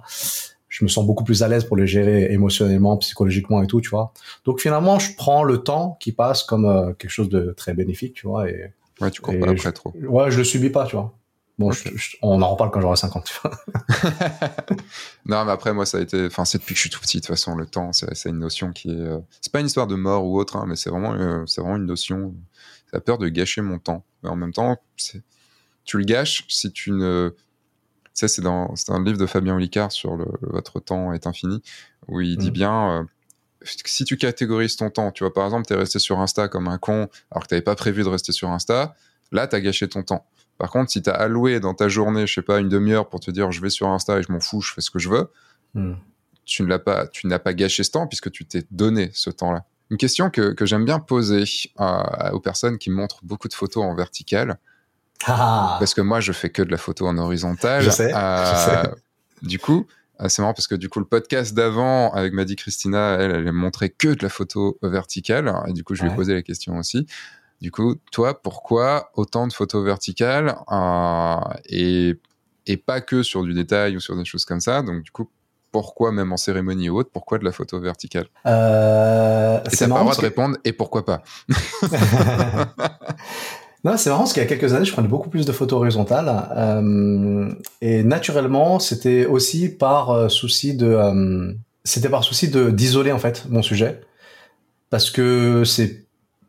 je 0.67 0.83
me 0.83 0.89
sens 0.89 1.05
beaucoup 1.05 1.23
plus 1.23 1.41
à 1.43 1.47
l'aise 1.47 1.63
pour 1.63 1.77
les 1.77 1.87
gérer 1.87 2.31
émotionnellement, 2.31 2.97
psychologiquement 2.97 3.63
et 3.63 3.67
tout, 3.67 3.79
tu 3.79 3.89
vois. 3.89 4.11
Donc 4.45 4.59
finalement, 4.59 4.99
je 4.99 5.15
prends 5.15 5.43
le 5.43 5.59
temps 5.59 5.97
qui 5.99 6.11
passe 6.11 6.43
comme 6.43 6.65
euh, 6.65 6.93
quelque 6.93 7.11
chose 7.11 7.29
de 7.29 7.53
très 7.55 7.73
bénéfique, 7.73 8.13
tu 8.13 8.27
vois. 8.27 8.49
Et, 8.49 8.71
ouais, 8.99 9.11
tu 9.11 9.21
cours 9.21 9.39
pas 9.39 9.49
après 9.49 9.57
je, 9.57 9.69
trop. 9.69 9.93
Ouais, 9.95 10.29
je 10.31 10.37
le 10.39 10.43
subis 10.43 10.69
pas, 10.69 10.85
tu 10.85 10.95
vois. 10.95 11.13
Bon, 11.57 11.71
okay. 11.71 11.91
je, 11.93 11.97
je, 11.97 12.17
on 12.21 12.41
en 12.41 12.51
reparle 12.51 12.69
quand 12.69 12.81
j'aurai 12.81 12.97
50, 12.97 13.25
tu 13.25 13.33
vois. 13.41 13.51
non, 15.25 15.43
mais 15.45 15.51
après, 15.51 15.73
moi, 15.73 15.85
ça 15.85 15.97
a 15.97 16.01
été, 16.01 16.27
enfin, 16.27 16.45
c'est 16.45 16.59
depuis 16.59 16.73
que 16.73 16.77
je 16.77 16.81
suis 16.81 16.89
tout 16.89 16.99
petit, 16.99 17.17
de 17.17 17.21
toute 17.21 17.29
façon, 17.29 17.55
le 17.55 17.65
temps, 17.65 17.91
c'est 17.93 18.29
une 18.29 18.39
notion 18.39 18.71
qui 18.71 18.89
est, 18.89 18.93
euh... 18.93 19.19
c'est 19.41 19.51
pas 19.51 19.59
une 19.59 19.65
histoire 19.65 19.87
de 19.87 19.95
mort 19.95 20.25
ou 20.25 20.39
autre, 20.39 20.55
hein, 20.57 20.65
mais 20.67 20.75
c'est 20.75 20.91
vraiment, 20.91 21.13
euh, 21.13 21.43
c'est 21.47 21.61
vraiment 21.61 21.77
une 21.77 21.87
notion, 21.87 22.35
ça 22.91 22.99
peur 22.99 23.17
de 23.17 23.27
gâcher 23.27 23.61
mon 23.61 23.79
temps. 23.79 24.05
Mais 24.21 24.29
en 24.29 24.35
même 24.35 24.53
temps, 24.53 24.77
tu 25.83 25.97
le 25.97 26.03
gâches 26.03 26.45
si 26.47 26.71
tu 26.71 26.91
ne. 26.91 27.33
Tu 27.33 28.21
sais, 28.21 28.27
c'est 28.27 28.41
dans, 28.41 28.73
un 28.89 29.03
livre 29.03 29.17
de 29.17 29.25
Fabien 29.25 29.55
Olicard 29.55 29.91
sur 29.91 30.15
le, 30.15 30.25
Votre 30.41 30.79
temps 30.79 31.13
est 31.13 31.25
infini, 31.25 31.61
où 32.07 32.21
il 32.21 32.37
mmh. 32.37 32.41
dit 32.41 32.51
bien. 32.51 32.91
Euh, 32.91 33.03
si 33.63 34.05
tu 34.05 34.17
catégorises 34.17 34.75
ton 34.75 34.91
temps, 34.91 35.11
tu 35.11 35.23
vois, 35.23 35.33
par 35.33 35.45
exemple, 35.45 35.65
tu 35.65 35.73
es 35.73 35.75
resté 35.75 35.97
sur 35.97 36.19
Insta 36.19 36.47
comme 36.47 36.67
un 36.67 36.77
con, 36.77 37.09
alors 37.31 37.43
que 37.43 37.47
tu 37.47 37.55
n'avais 37.55 37.63
pas 37.63 37.75
prévu 37.75 38.03
de 38.03 38.07
rester 38.07 38.31
sur 38.31 38.49
Insta, 38.49 38.95
là, 39.31 39.47
tu 39.47 39.55
as 39.55 39.61
gâché 39.61 39.87
ton 39.87 40.03
temps. 40.03 40.27
Par 40.57 40.71
contre, 40.71 40.91
si 40.91 41.01
tu 41.01 41.09
as 41.09 41.13
alloué 41.13 41.59
dans 41.59 41.73
ta 41.73 41.87
journée, 41.87 42.27
je 42.27 42.33
sais 42.33 42.41
pas, 42.41 42.59
une 42.59 42.69
demi-heure 42.69 43.09
pour 43.09 43.19
te 43.19 43.31
dire 43.31 43.51
je 43.51 43.61
vais 43.61 43.69
sur 43.69 43.87
Insta 43.87 44.19
et 44.19 44.23
je 44.23 44.31
m'en 44.31 44.39
fous, 44.39 44.61
je 44.61 44.73
fais 44.73 44.81
ce 44.81 44.91
que 44.91 44.99
je 44.99 45.09
veux, 45.09 45.31
mmh. 45.75 45.93
tu 46.45 46.63
ne 46.63 46.67
l'as 46.67 46.79
pas, 46.79 47.07
tu 47.07 47.27
n'as 47.27 47.39
pas 47.39 47.53
gâché 47.53 47.83
ce 47.83 47.91
temps 47.91 48.07
puisque 48.07 48.31
tu 48.31 48.45
t'es 48.45 48.63
donné 48.71 49.11
ce 49.13 49.29
temps-là. 49.29 49.65
Une 49.89 49.97
question 49.97 50.29
que, 50.29 50.53
que 50.53 50.65
j'aime 50.65 50.83
bien 50.83 50.99
poser 50.99 51.43
euh, 51.79 52.31
aux 52.31 52.41
personnes 52.41 52.77
qui 52.77 52.89
montrent 52.89 53.19
beaucoup 53.23 53.47
de 53.47 53.53
photos 53.53 53.83
en 53.83 53.95
vertical, 53.95 54.59
ah. 55.25 55.77
Parce 55.79 55.93
que 55.93 56.01
moi, 56.01 56.19
je 56.19 56.31
fais 56.31 56.49
que 56.49 56.61
de 56.61 56.71
la 56.71 56.77
photo 56.77 57.07
en 57.07 57.17
horizontale. 57.17 57.81
Je 57.81 57.89
sais. 57.89 58.13
Euh, 58.13 58.45
je 58.45 58.71
sais. 58.71 58.89
Du 59.41 59.59
coup, 59.59 59.87
euh, 60.21 60.29
c'est 60.29 60.41
marrant 60.41 60.53
parce 60.53 60.67
que 60.67 60.75
du 60.75 60.89
coup, 60.89 60.99
le 60.99 61.05
podcast 61.05 61.53
d'avant 61.53 62.11
avec 62.11 62.33
Maddy 62.33 62.55
Christina, 62.55 63.17
elle, 63.19 63.31
elle 63.31 63.51
montrait 63.51 63.89
que 63.89 64.09
de 64.09 64.21
la 64.21 64.29
photo 64.29 64.77
verticale. 64.81 65.53
Et 65.67 65.73
du 65.73 65.83
coup, 65.83 65.95
je 65.95 66.03
lui 66.03 66.11
ai 66.11 66.15
posé 66.15 66.33
la 66.33 66.41
question 66.41 66.77
aussi. 66.77 67.07
Du 67.61 67.71
coup, 67.71 67.95
toi, 68.11 68.39
pourquoi 68.41 69.09
autant 69.15 69.47
de 69.47 69.53
photos 69.53 69.83
verticales 69.83 70.55
euh, 70.71 71.35
et, 71.69 72.15
et 72.67 72.77
pas 72.77 73.01
que 73.01 73.23
sur 73.23 73.43
du 73.43 73.53
détail 73.53 73.97
ou 73.97 73.99
sur 73.99 74.15
des 74.15 74.25
choses 74.25 74.45
comme 74.45 74.59
ça? 74.59 74.81
Donc, 74.81 75.03
du 75.03 75.11
coup, 75.11 75.29
pourquoi 75.71 76.11
même 76.11 76.31
en 76.31 76.37
cérémonie 76.37 76.89
ou 76.89 76.97
autre, 76.97 77.09
pourquoi 77.11 77.39
de 77.39 77.45
la 77.45 77.51
photo 77.51 77.79
verticale? 77.79 78.27
Euh, 78.45 79.59
Et 79.71 79.75
t'as 79.75 79.87
pas 79.87 79.95
le 79.95 80.01
droit 80.01 80.15
de 80.15 80.21
répondre 80.21 80.57
et 80.63 80.71
pourquoi 80.71 81.05
pas? 81.05 81.23
Non, 83.83 83.95
c'est 83.95 84.09
marrant 84.09 84.23
parce 84.23 84.33
qu'il 84.33 84.41
y 84.41 84.45
a 84.45 84.49
quelques 84.49 84.73
années, 84.73 84.85
je 84.85 84.91
prenais 84.91 85.07
beaucoup 85.07 85.29
plus 85.29 85.45
de 85.45 85.51
photos 85.51 85.77
horizontales. 85.77 86.49
Euh, 86.57 87.49
et 87.79 88.03
naturellement, 88.03 88.79
c'était 88.79 89.25
aussi 89.25 89.69
par 89.69 90.09
euh, 90.09 90.29
souci 90.29 90.75
de, 90.75 91.55
c'était 91.83 92.09
par 92.09 92.23
souci 92.23 92.49
de 92.49 92.71
d'isoler 92.71 93.11
en 93.11 93.19
fait 93.19 93.45
mon 93.49 93.61
sujet, 93.61 94.01
parce 94.89 95.11
que 95.11 95.63
c'est 95.63 96.06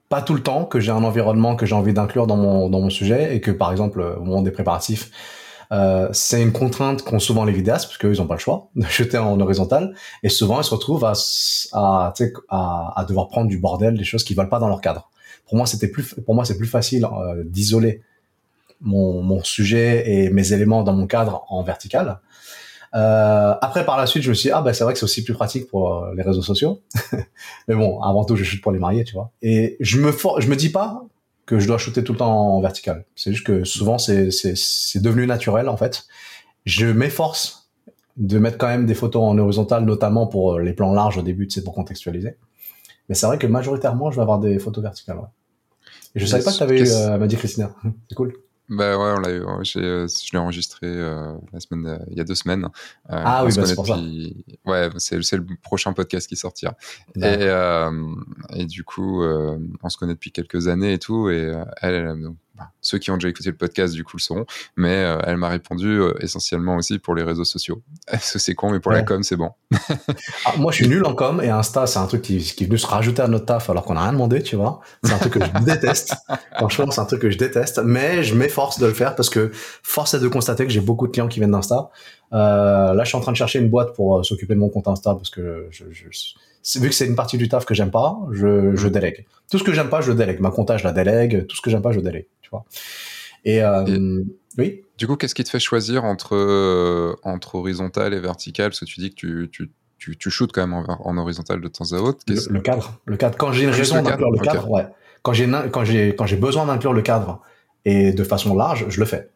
pas 0.09 0.23
tout 0.23 0.35
le 0.35 0.43
temps 0.43 0.65
que 0.65 0.81
j'ai 0.81 0.91
un 0.91 1.05
environnement 1.05 1.57
que 1.57 1.67
j'ai 1.67 1.75
envie 1.75 1.93
d'inclure 1.93 2.27
dans 2.27 2.37
mon 2.37 2.69
dans 2.69 2.81
mon 2.81 2.91
sujet 2.91 3.35
et 3.35 3.41
que 3.41 3.51
par 3.51 3.71
exemple 3.71 4.01
au 4.01 4.25
moment 4.25 4.43
des 4.43 4.51
préparatifs, 4.51 5.11
euh, 5.71 6.09
c'est 6.13 6.41
une 6.43 6.53
contrainte 6.53 7.03
qu'ont 7.03 7.19
souvent 7.19 7.45
les 7.45 7.53
vidéastes 7.53 7.87
parce 7.87 7.99
qu'ils 7.99 8.21
n'ont 8.23 8.27
pas 8.27 8.35
le 8.35 8.41
choix 8.41 8.69
de 8.77 8.87
jeter 8.87 9.19
en 9.19 9.39
horizontal 9.41 9.95
et 10.23 10.29
souvent 10.29 10.61
ils 10.61 10.65
se 10.65 10.75
retrouvent 10.75 11.05
à 11.05 11.13
à, 11.73 12.13
à, 12.49 12.93
à 12.97 13.05
devoir 13.05 13.29
prendre 13.29 13.49
du 13.49 13.59
bordel, 13.59 13.99
des 13.99 14.05
choses 14.05 14.25
qui 14.25 14.35
valent 14.35 14.49
pas 14.49 14.59
dans 14.59 14.69
leur 14.69 14.81
cadre. 14.81 15.11
Pour 15.47 15.57
moi 15.57 15.67
c'était 15.67 15.89
plus 15.89 16.15
pour 16.25 16.35
moi 16.35 16.45
c'est 16.45 16.57
plus 16.57 16.67
facile 16.67 17.05
euh, 17.05 17.43
d'isoler 17.45 18.03
mon, 18.81 19.23
mon 19.23 19.43
sujet 19.43 20.11
et 20.11 20.31
mes 20.31 20.53
éléments 20.53 20.85
dans 20.85 20.93
mon 20.93 21.07
cadre 21.07 21.45
en 21.49 21.63
vertical 21.63 22.21
euh, 22.95 23.55
après 23.61 23.85
par 23.85 23.97
la 23.97 24.07
suite 24.07 24.23
je 24.23 24.31
me 24.31 24.35
suis 24.35 24.49
dit, 24.49 24.53
ah 24.53 24.63
ben 24.63 24.73
c'est 24.73 24.85
vrai 24.85 24.93
que 24.93 24.99
c'est 24.99 25.05
aussi 25.05 25.25
plus 25.25 25.35
pratique 25.35 25.69
pour 25.69 25.95
euh, 25.95 26.15
les 26.15 26.23
réseaux 26.23 26.43
sociaux 26.43 26.81
mais 27.69 27.75
bon 27.75 28.01
avant 28.01 28.25
tout 28.25 28.37
je 28.37 28.45
chute 28.45 28.63
pour 28.63 28.73
les 28.73 28.79
mariés 28.79 29.05
tu 29.05 29.15
vois 29.15 29.31
et 29.43 29.77
je 29.81 30.01
me 30.01 30.13
for 30.13 30.41
je 30.41 30.49
me 30.49 30.57
dis 30.57 30.71
pas 30.71 31.05
que 31.47 31.59
je 31.59 31.67
dois 31.67 31.79
shooter 31.79 32.03
tout 32.03 32.13
le 32.13 32.19
temps 32.19 32.55
en 32.55 32.61
vertical 32.61 33.05
c'est 33.15 33.33
juste 33.33 33.47
que 33.47 33.65
souvent 33.65 33.99
c'est 33.99 34.31
c'est 34.31 34.57
c'est 34.57 35.01
devenu 35.03 35.27
naturel 35.27 35.69
en 35.69 35.77
fait 35.77 36.07
je 36.65 36.87
m'efforce 36.87 37.71
de 38.17 38.39
mettre 38.39 38.59
quand 38.59 38.69
même 38.69 38.87
des 38.87 38.95
photos 38.95 39.23
en 39.23 39.39
horizontal 39.39 39.85
notamment 39.85 40.27
pour 40.27 40.59
les 40.59 40.73
plans 40.73 40.93
larges 40.93 41.19
au 41.19 41.23
début 41.23 41.47
c'est 41.51 41.63
pour 41.63 41.75
contextualiser 41.75 42.37
mais 43.09 43.15
c'est 43.15 43.27
vrai 43.27 43.39
que 43.39 43.47
majoritairement, 43.47 44.11
je 44.11 44.17
vais 44.17 44.23
avoir 44.23 44.39
des 44.39 44.59
photos 44.59 44.83
verticales. 44.83 45.19
Ouais. 45.19 45.25
Et 46.15 46.21
je 46.21 46.27
savais 46.27 46.45
pas 46.45 46.53
que 46.53 46.57
tu 46.57 46.63
avais 46.63 46.81
eu 46.81 46.91
euh, 46.91 47.19
Maddy 47.19 47.37
Christina. 47.37 47.75
C'est 48.09 48.15
cool. 48.15 48.35
Bah 48.69 48.99
ouais, 48.99 49.15
on 49.17 49.21
l'a 49.21 49.31
eu. 49.31 49.43
Euh, 49.43 49.65
je 49.65 50.33
l'ai 50.33 50.39
enregistré 50.39 50.87
euh, 50.87 51.33
la 51.53 51.61
semaine, 51.61 51.87
euh, 51.87 51.99
il 52.11 52.19
y 52.19 52.21
a 52.21 52.25
deux 52.25 52.35
semaines. 52.35 52.65
Euh, 52.65 53.23
ah 53.25 53.45
oui, 53.45 53.53
bah, 53.57 53.65
c'est 53.65 53.75
pour 53.75 53.85
depuis... 53.85 54.45
ça. 54.65 54.71
Ouais, 54.71 54.91
c'est 54.99 55.37
le 55.37 55.47
prochain 55.63 55.95
podcast 55.95 56.29
qui 56.29 56.37
sortira. 56.37 56.77
Et, 57.17 57.49
et 58.55 58.67
du 58.67 58.85
coup, 58.85 59.23
on 59.25 59.89
se 59.89 59.97
connaît 59.97 60.15
depuis 60.15 60.33
quelques 60.33 60.69
années 60.69 60.93
et 60.93 60.99
tout. 60.99 61.31
Et 61.31 61.53
elle, 61.81 61.95
elle 61.95 62.07
a 62.09 62.15
ceux 62.81 62.99
qui 62.99 63.11
ont 63.11 63.15
déjà 63.15 63.29
écouté 63.29 63.51
le 63.51 63.57
podcast 63.57 63.95
du 63.95 64.05
coup 64.05 64.17
le 64.17 64.23
sauront, 64.23 64.47
mais 64.77 65.05
euh, 65.05 65.19
elle 65.25 65.37
m'a 65.37 65.49
répondu 65.49 65.87
euh, 65.87 66.15
essentiellement 66.21 66.77
aussi 66.77 66.99
pour 66.99 67.15
les 67.15 67.23
réseaux 67.23 67.45
sociaux. 67.45 67.83
c'est 68.21 68.55
con, 68.55 68.71
mais 68.71 68.81
pour 68.81 68.93
la 68.93 69.03
com, 69.03 69.23
c'est 69.23 69.37
bon. 69.37 69.51
Ah, 70.45 70.55
moi, 70.57 70.73
je 70.73 70.77
suis 70.77 70.89
nul 70.89 71.05
en 71.05 71.15
com 71.15 71.41
et 71.43 71.51
Insta, 71.51 71.87
c'est 71.87 71.99
un 71.99 72.07
truc 72.07 72.23
qui, 72.23 72.39
qui 72.39 72.65
est 72.65 72.67
venu 72.67 72.79
se 72.79 72.87
rajouter 72.87 73.23
à 73.23 73.29
notre 73.29 73.47
taf 73.47 73.69
alors 73.71 73.85
qu'on 73.85 73.95
n'a 73.95 74.03
rien 74.03 74.13
demandé, 74.13 74.43
tu 74.43 74.57
vois. 74.57 74.81
C'est 75.03 75.13
un 75.13 75.19
truc 75.19 75.35
que 75.35 75.45
je 75.45 75.65
déteste. 75.65 76.15
Franchement, 76.57 76.91
c'est 76.91 77.01
un 77.01 77.05
truc 77.05 77.21
que 77.21 77.31
je 77.31 77.39
déteste, 77.39 77.81
mais 77.85 78.23
je 78.23 78.35
m'efforce 78.35 78.79
de 78.79 78.87
le 78.87 78.95
faire 78.95 79.15
parce 79.15 79.29
que 79.29 79.51
force 79.83 80.15
est 80.15 80.21
de 80.21 80.29
constater 80.29 80.65
que 80.65 80.73
j'ai 80.73 80.81
beaucoup 80.81 81.07
de 81.07 81.13
clients 81.13 81.29
qui 81.29 81.41
viennent 81.41 81.51
d'Insta. 81.51 81.91
Euh, 82.33 82.95
là, 82.95 83.05
je 83.05 83.09
suis 83.09 83.17
en 83.17 83.21
train 83.21 83.33
de 83.33 83.37
chercher 83.37 83.59
une 83.59 83.69
boîte 83.69 83.95
pour 83.95 84.25
s'occuper 84.25 84.55
de 84.55 84.61
mon 84.61 84.69
compte 84.69 84.89
Insta 84.89 85.15
parce 85.15 85.31
que 85.31 85.67
je, 85.71 85.85
je, 85.91 86.05
vu 86.77 86.89
que 86.89 86.95
c'est 86.95 87.07
une 87.07 87.17
partie 87.17 87.39
du 87.39 87.49
taf 87.49 87.65
que 87.65 87.75
j'aime 87.75 87.91
pas, 87.91 88.19
je, 88.33 88.75
je 88.77 88.89
délègue. 88.89 89.27
Tout 89.51 89.59
ce 89.59 89.65
que 89.65 89.73
j'aime 89.73 89.89
pas, 89.89 90.01
je 90.01 90.13
délègue. 90.13 90.41
Ma 90.41 90.51
comptage, 90.51 90.81
je 90.81 90.85
la 90.85 90.93
délègue. 90.93 91.47
Tout 91.47 91.57
ce 91.57 91.63
que 91.63 91.71
j'aime 91.71 91.83
pas, 91.83 91.93
je 91.93 92.01
délègue. 92.01 92.27
Et, 93.45 93.63
euh, 93.63 94.23
oui. 94.57 94.83
Du 94.99 95.07
coup, 95.07 95.17
qu'est-ce 95.17 95.35
qui 95.35 95.45
te 95.45 95.51
fait 95.51 95.61
choisir 95.61 96.05
entre 96.05 96.35
euh, 96.35 97.15
entre 97.23 97.55
horizontal 97.55 98.15
et 98.15 98.21
vertical? 98.21 98.71
Parce 98.71 98.81
que 98.81 98.85
tu 98.85 99.01
dis 99.01 99.11
que 99.11 99.15
tu, 99.15 99.49
tu 99.51 99.71
tu, 99.99 100.17
tu 100.17 100.31
shootes 100.31 100.53
quand 100.53 100.67
même 100.67 100.85
en, 100.87 101.17
horizontal 101.19 101.61
de 101.61 101.69
temps 101.69 101.93
à 101.93 101.97
autre. 101.97 102.21
Le, 102.29 102.61
cadre, 102.61 103.01
le 103.05 103.17
cadre. 103.17 103.37
Quand 103.37 103.53
j'ai 103.53 103.65
une 103.65 103.71
raison 103.71 104.01
d'inclure 104.01 104.31
le 104.31 104.39
cadre, 104.39 104.71
ouais. 104.71 104.87
Quand 105.23 105.33
j'ai 105.33 105.49
quand 105.73 105.85
j'ai 105.85 106.15
quand 106.15 106.27
j'ai 106.27 106.37
besoin 106.37 106.67
d'inclure 106.67 106.93
le 106.93 107.03
cadre 107.03 107.43
et 107.85 108.13
de 108.13 108.25
façon 108.25 108.55
large, 108.55 108.87
je 108.89 109.01
le 109.01 109.07
fais. 109.07 109.31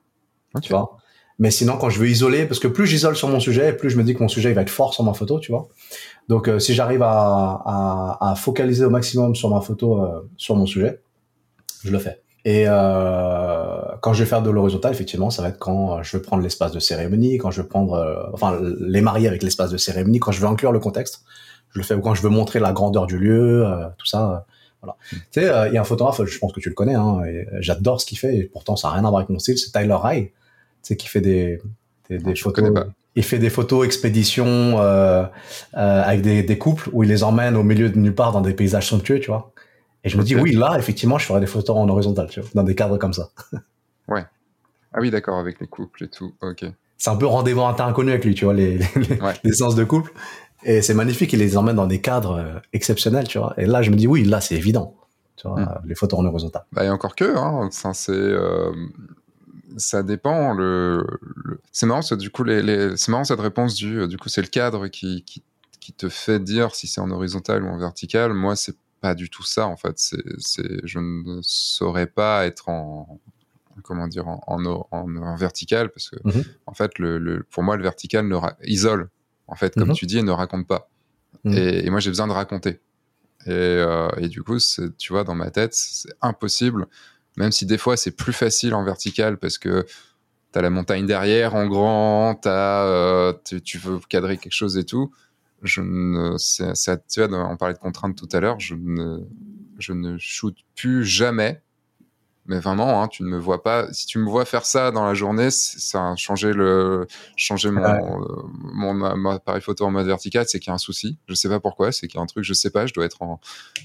Tu 0.62 0.72
vois. 0.72 0.98
Mais 1.38 1.50
sinon, 1.50 1.76
quand 1.78 1.90
je 1.90 1.98
veux 1.98 2.08
isoler, 2.08 2.46
parce 2.46 2.60
que 2.60 2.68
plus 2.68 2.86
j'isole 2.86 3.16
sur 3.16 3.28
mon 3.28 3.40
sujet, 3.40 3.72
plus 3.72 3.90
je 3.90 3.96
me 3.96 4.04
dis 4.04 4.14
que 4.14 4.20
mon 4.20 4.28
sujet 4.28 4.50
il 4.50 4.54
va 4.54 4.62
être 4.62 4.70
fort 4.70 4.94
sur 4.94 5.02
ma 5.02 5.14
photo, 5.14 5.40
tu 5.40 5.50
vois. 5.50 5.68
Donc, 6.28 6.46
euh, 6.46 6.60
si 6.60 6.74
j'arrive 6.74 7.02
à, 7.02 7.10
à, 7.64 8.30
à, 8.30 8.34
focaliser 8.36 8.84
au 8.84 8.90
maximum 8.90 9.34
sur 9.34 9.48
ma 9.48 9.60
photo, 9.60 10.06
sur 10.36 10.54
mon 10.54 10.66
sujet, 10.66 11.00
je 11.82 11.90
le 11.90 11.98
fais. 11.98 12.22
Et 12.44 12.64
euh, 12.66 13.82
quand 14.00 14.12
je 14.12 14.24
vais 14.24 14.28
faire 14.28 14.42
de 14.42 14.50
l'horizontal, 14.50 14.92
effectivement, 14.92 15.30
ça 15.30 15.42
va 15.42 15.48
être 15.48 15.58
quand 15.58 15.98
euh, 15.98 16.02
je 16.02 16.16
veux 16.16 16.22
prendre 16.22 16.42
l'espace 16.42 16.72
de 16.72 16.80
cérémonie, 16.80 17.38
quand 17.38 17.52
je 17.52 17.62
veux 17.62 17.68
prendre, 17.68 17.94
euh, 17.94 18.16
enfin, 18.32 18.58
les 18.80 19.00
marier 19.00 19.28
avec 19.28 19.42
l'espace 19.42 19.70
de 19.70 19.76
cérémonie, 19.76 20.18
quand 20.18 20.32
je 20.32 20.40
veux 20.40 20.48
inclure 20.48 20.72
le 20.72 20.80
contexte, 20.80 21.22
je 21.70 21.78
le 21.78 21.84
fais, 21.84 21.94
ou 21.94 22.00
quand 22.00 22.14
je 22.14 22.22
veux 22.22 22.28
montrer 22.28 22.58
la 22.58 22.72
grandeur 22.72 23.06
du 23.06 23.16
lieu, 23.16 23.64
euh, 23.64 23.86
tout 23.96 24.06
ça. 24.06 24.44
voilà. 24.82 24.96
Mm. 25.12 25.16
Tu 25.30 25.40
sais, 25.40 25.68
il 25.68 25.74
y 25.74 25.78
a 25.78 25.80
un 25.80 25.84
photographe, 25.84 26.20
je 26.24 26.38
pense 26.38 26.52
que 26.52 26.58
tu 26.58 26.68
le 26.68 26.74
connais, 26.74 26.96
hein, 26.96 27.20
j'adore 27.60 28.00
ce 28.00 28.06
qu'il 28.06 28.18
fait, 28.18 28.36
et 28.36 28.42
pourtant 28.44 28.74
ça 28.74 28.88
n'a 28.88 28.94
rien 28.94 29.04
à 29.04 29.08
voir 29.08 29.18
avec 29.20 29.30
mon 29.30 29.38
style, 29.38 29.56
c'est 29.56 29.70
Tyler 29.70 29.94
Ray, 29.94 30.26
tu 30.26 30.32
sais, 30.82 30.96
qui 30.96 31.06
fait 31.06 31.20
des, 31.20 31.60
des, 32.10 32.18
des 32.18 32.34
photos. 32.34 32.72
Il 33.14 33.22
fait 33.22 33.38
des 33.38 33.50
photos 33.50 33.84
expéditions 33.84 34.78
avec 35.74 36.22
des, 36.22 36.42
des 36.42 36.58
couples 36.58 36.88
où 36.92 37.04
il 37.04 37.10
les 37.10 37.22
emmène 37.22 37.56
au 37.56 37.62
milieu 37.62 37.90
de 37.90 37.98
nulle 37.98 38.14
part 38.14 38.32
dans 38.32 38.40
des 38.40 38.54
paysages 38.54 38.88
somptueux, 38.88 39.20
tu 39.20 39.30
vois. 39.30 39.52
Et 40.04 40.08
je 40.08 40.18
me 40.18 40.22
dis, 40.22 40.34
oui, 40.34 40.52
là, 40.52 40.76
effectivement, 40.78 41.18
je 41.18 41.26
ferais 41.26 41.40
des 41.40 41.46
photos 41.46 41.76
en 41.76 41.88
horizontal, 41.88 42.28
tu 42.28 42.40
vois, 42.40 42.50
dans 42.54 42.64
des 42.64 42.74
cadres 42.74 42.98
comme 42.98 43.12
ça. 43.12 43.30
ouais. 44.08 44.24
Ah 44.92 44.98
oui, 45.00 45.10
d'accord, 45.10 45.38
avec 45.38 45.60
les 45.60 45.66
couples 45.66 46.04
et 46.04 46.08
tout. 46.08 46.34
Ok. 46.42 46.64
C'est 46.98 47.10
un 47.10 47.16
peu 47.16 47.26
rendez-vous 47.26 47.62
inconnu 47.62 48.10
avec 48.10 48.24
lui, 48.24 48.34
tu 48.34 48.44
vois, 48.44 48.54
les, 48.54 48.78
les, 49.44 49.52
séances 49.52 49.74
de 49.74 49.84
couple. 49.84 50.12
Et 50.64 50.82
c'est 50.82 50.94
magnifique, 50.94 51.32
il 51.32 51.38
les 51.38 51.56
emmène 51.56 51.76
dans 51.76 51.86
des 51.86 52.00
cadres 52.00 52.38
euh, 52.38 52.60
exceptionnels, 52.72 53.26
tu 53.26 53.38
vois. 53.38 53.54
Et 53.56 53.66
là, 53.66 53.82
je 53.82 53.90
me 53.90 53.96
dis, 53.96 54.06
oui, 54.06 54.24
là, 54.24 54.40
c'est 54.40 54.54
évident, 54.54 54.94
tu 55.36 55.48
vois, 55.48 55.60
hmm. 55.60 55.82
les 55.86 55.94
photos 55.94 56.20
en 56.20 56.24
horizontal. 56.24 56.64
Bah, 56.72 56.84
et 56.84 56.90
encore 56.90 57.16
que, 57.16 57.36
hein, 57.36 57.68
c'est, 57.70 58.12
euh, 58.12 58.72
ça 59.76 60.02
dépend. 60.02 60.52
Le, 60.52 61.06
C'est 61.72 61.86
marrant, 61.86 62.02
du 62.16 62.30
coup, 62.30 62.44
les, 62.44 62.62
les... 62.62 62.96
c'est 62.96 63.10
marrant 63.10 63.24
cette 63.24 63.40
réponse 63.40 63.74
du, 63.74 64.06
du 64.06 64.16
coup, 64.16 64.28
c'est 64.28 64.42
le 64.42 64.48
cadre 64.48 64.88
qui, 64.88 65.24
qui, 65.24 65.42
qui 65.80 65.92
te 65.92 66.08
fait 66.08 66.38
dire 66.38 66.74
si 66.74 66.86
c'est 66.86 67.00
en 67.00 67.10
horizontal 67.10 67.64
ou 67.64 67.68
en 67.68 67.78
vertical. 67.78 68.32
Moi, 68.32 68.54
c'est 68.54 68.76
pas 69.02 69.14
du 69.14 69.28
tout 69.28 69.42
ça 69.42 69.66
en 69.66 69.76
fait. 69.76 69.98
C'est, 69.98 70.86
je 70.86 70.98
ne 70.98 71.40
saurais 71.42 72.06
pas 72.06 72.46
être 72.46 72.70
en 72.70 73.20
comment 73.82 74.06
dire 74.06 74.28
en, 74.28 74.40
en, 74.46 75.36
vertical 75.36 75.90
parce 75.90 76.10
que 76.10 76.16
mmh 76.24 76.42
en 76.66 76.74
fait 76.74 76.98
le, 76.98 77.44
pour 77.50 77.62
moi 77.62 77.76
le 77.76 77.82
vertical 77.82 78.28
ne 78.28 78.36
isole 78.64 79.08
en 79.46 79.56
fait 79.56 79.74
comme 79.74 79.90
mmh 79.90 79.94
tu 79.94 80.06
dis 80.06 80.18
et 80.18 80.22
ne 80.22 80.30
raconte 80.30 80.66
pas. 80.66 80.88
Mmh. 81.44 81.52
Et, 81.52 81.90
moi 81.90 82.00
j'ai 82.00 82.10
besoin 82.10 82.28
de 82.28 82.32
raconter. 82.32 82.80
Et, 83.46 83.50
euh, 83.50 84.08
et 84.18 84.28
du 84.28 84.42
coup 84.44 84.58
tu 84.98 85.12
vois 85.12 85.24
dans 85.24 85.34
ma 85.34 85.50
tête 85.50 85.74
c'est 85.74 86.14
impossible 86.20 86.86
même 87.36 87.50
si 87.50 87.66
des 87.66 87.78
fois 87.78 87.96
c'est 87.96 88.12
plus 88.12 88.32
facile 88.32 88.72
en 88.74 88.84
vertical 88.84 89.36
parce 89.36 89.58
que 89.58 89.84
tu 90.52 90.58
as 90.58 90.62
la 90.62 90.70
montagne 90.70 91.06
derrière 91.06 91.56
en 91.56 91.66
grand, 91.66 92.46
as, 92.46 92.84
euh, 92.84 93.32
tu 93.64 93.78
veux 93.78 93.98
cadrer 94.08 94.36
quelque 94.36 94.52
chose 94.52 94.78
et 94.78 94.84
tout 94.84 95.12
je 95.62 95.80
ne, 95.80 96.36
c'est, 96.38 97.06
tu 97.08 97.24
vois, 97.24 97.48
on 97.48 97.56
parlait 97.56 97.74
de 97.74 97.78
contraintes 97.78 98.16
tout 98.16 98.28
à 98.32 98.40
l'heure, 98.40 98.58
je 98.58 98.74
ne, 98.74 99.20
je 99.78 99.92
ne 99.92 100.16
shoot 100.18 100.56
plus 100.74 101.04
jamais. 101.04 101.62
Mais 102.46 102.58
vraiment, 102.58 103.00
hein, 103.00 103.06
tu 103.06 103.22
ne 103.22 103.28
me 103.28 103.38
vois 103.38 103.62
pas. 103.62 103.92
Si 103.92 104.04
tu 104.04 104.18
me 104.18 104.28
vois 104.28 104.44
faire 104.44 104.66
ça 104.66 104.90
dans 104.90 105.06
la 105.06 105.14
journée, 105.14 105.50
ça 105.52 106.10
a 106.10 106.16
changé 106.16 106.52
le, 106.52 107.06
changer 107.36 107.70
mon, 107.70 107.84
euh, 107.84 109.14
mon, 109.14 109.30
appareil 109.30 109.62
photo 109.62 109.84
en 109.84 109.92
mode 109.92 110.06
vertical, 110.06 110.44
c'est 110.48 110.58
qu'il 110.58 110.70
y 110.70 110.72
a 110.72 110.74
un 110.74 110.78
souci. 110.78 111.18
Je 111.28 111.34
sais 111.34 111.48
pas 111.48 111.60
pourquoi, 111.60 111.92
c'est 111.92 112.08
qu'il 112.08 112.18
y 112.18 112.20
a 112.20 112.22
un 112.22 112.26
truc, 112.26 112.42
je 112.42 112.52
sais 112.52 112.70
pas. 112.70 112.86
Je 112.86 112.94
dois 112.94 113.04
être 113.04 113.22
en, 113.22 113.40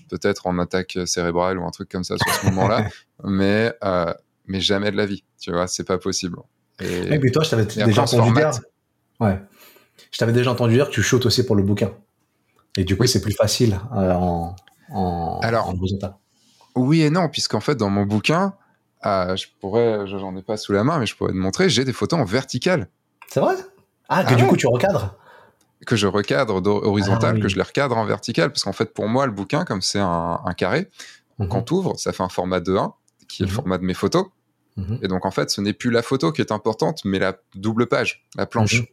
peut-être 0.09 0.47
en 0.47 0.57
attaque 0.57 0.97
cérébrale 1.05 1.59
ou 1.59 1.67
un 1.67 1.69
truc 1.69 1.87
comme 1.87 2.03
ça 2.03 2.15
sur 2.17 2.33
ce 2.33 2.45
moment-là. 2.47 2.87
mais, 3.23 3.73
euh, 3.83 4.11
mais 4.47 4.59
jamais 4.59 4.89
de 4.89 4.97
la 4.97 5.05
vie. 5.05 5.23
Tu 5.39 5.51
vois, 5.51 5.67
c'est 5.67 5.85
pas 5.85 5.99
possible. 5.99 6.39
Et, 6.79 7.19
puis 7.19 7.31
toi, 7.31 7.43
je 7.43 7.51
t'avais 7.51 7.65
déjà 7.65 8.01
entendu 8.01 8.33
dire. 8.33 8.51
Ouais. 9.19 9.39
Je 10.11 10.17
t'avais 10.17 10.33
déjà 10.33 10.51
entendu 10.51 10.73
dire 10.73 10.87
que 10.87 10.93
tu 10.93 11.01
shootes 11.01 11.25
aussi 11.25 11.45
pour 11.45 11.55
le 11.55 11.63
bouquin. 11.63 11.91
Et 12.77 12.83
du 12.83 12.95
coup, 12.95 13.05
c'est 13.07 13.21
plus 13.21 13.33
facile 13.33 13.79
euh, 13.95 14.13
en, 14.13 14.55
en, 14.89 15.39
Alors, 15.41 15.73
Oui 16.75 17.01
et 17.01 17.09
non, 17.09 17.27
puisqu'en 17.29 17.59
fait, 17.59 17.75
dans 17.75 17.89
mon 17.89 18.05
bouquin, 18.05 18.53
euh, 19.05 19.35
je 19.35 19.47
pourrais, 19.59 20.07
j'en 20.07 20.35
ai 20.35 20.41
pas 20.41 20.57
sous 20.57 20.73
la 20.73 20.83
main, 20.83 20.99
mais 20.99 21.05
je 21.05 21.15
pourrais 21.15 21.31
te 21.31 21.37
montrer, 21.37 21.69
j'ai 21.69 21.85
des 21.85 21.93
photos 21.93 22.19
en 22.19 22.25
vertical. 22.25 22.87
C'est 23.27 23.39
vrai? 23.39 23.55
Ah, 24.09 24.23
que 24.23 24.33
ah 24.33 24.35
du 24.35 24.45
coup, 24.45 24.55
tu 24.55 24.67
recadres? 24.67 25.15
Que 25.85 25.95
je 25.95 26.07
recadre 26.07 26.55
horizontal, 26.65 27.35
ah 27.37 27.41
que 27.41 27.47
je 27.47 27.55
les 27.55 27.61
recadre 27.61 27.97
en 27.97 28.05
vertical, 28.05 28.51
parce 28.51 28.63
qu'en 28.63 28.73
fait, 28.73 28.93
pour 28.93 29.07
moi, 29.07 29.25
le 29.25 29.31
bouquin, 29.31 29.65
comme 29.65 29.81
c'est 29.81 29.99
un, 29.99 30.39
carré, 30.57 30.89
mhm. 31.39 31.47
quand 31.49 31.63
tu 31.63 31.73
ouvres, 31.73 31.97
ça 31.97 32.13
fait 32.13 32.23
un 32.23 32.29
format 32.29 32.59
de 32.59 32.75
1, 32.75 32.93
qui 33.27 33.43
est 33.43 33.45
le 33.45 33.51
mhm. 33.51 33.55
format 33.55 33.77
de 33.77 33.83
mes 33.83 33.93
photos. 33.93 34.25
Mhm. 34.77 34.99
Et 35.03 35.07
donc, 35.07 35.25
en 35.25 35.31
fait, 35.31 35.49
ce 35.49 35.61
n'est 35.61 35.73
plus 35.73 35.91
la 35.91 36.01
photo 36.01 36.31
qui 36.31 36.41
est 36.41 36.51
importante, 36.51 37.05
mais 37.05 37.19
la 37.19 37.35
double 37.55 37.87
page, 37.87 38.25
la 38.35 38.45
planche. 38.45 38.83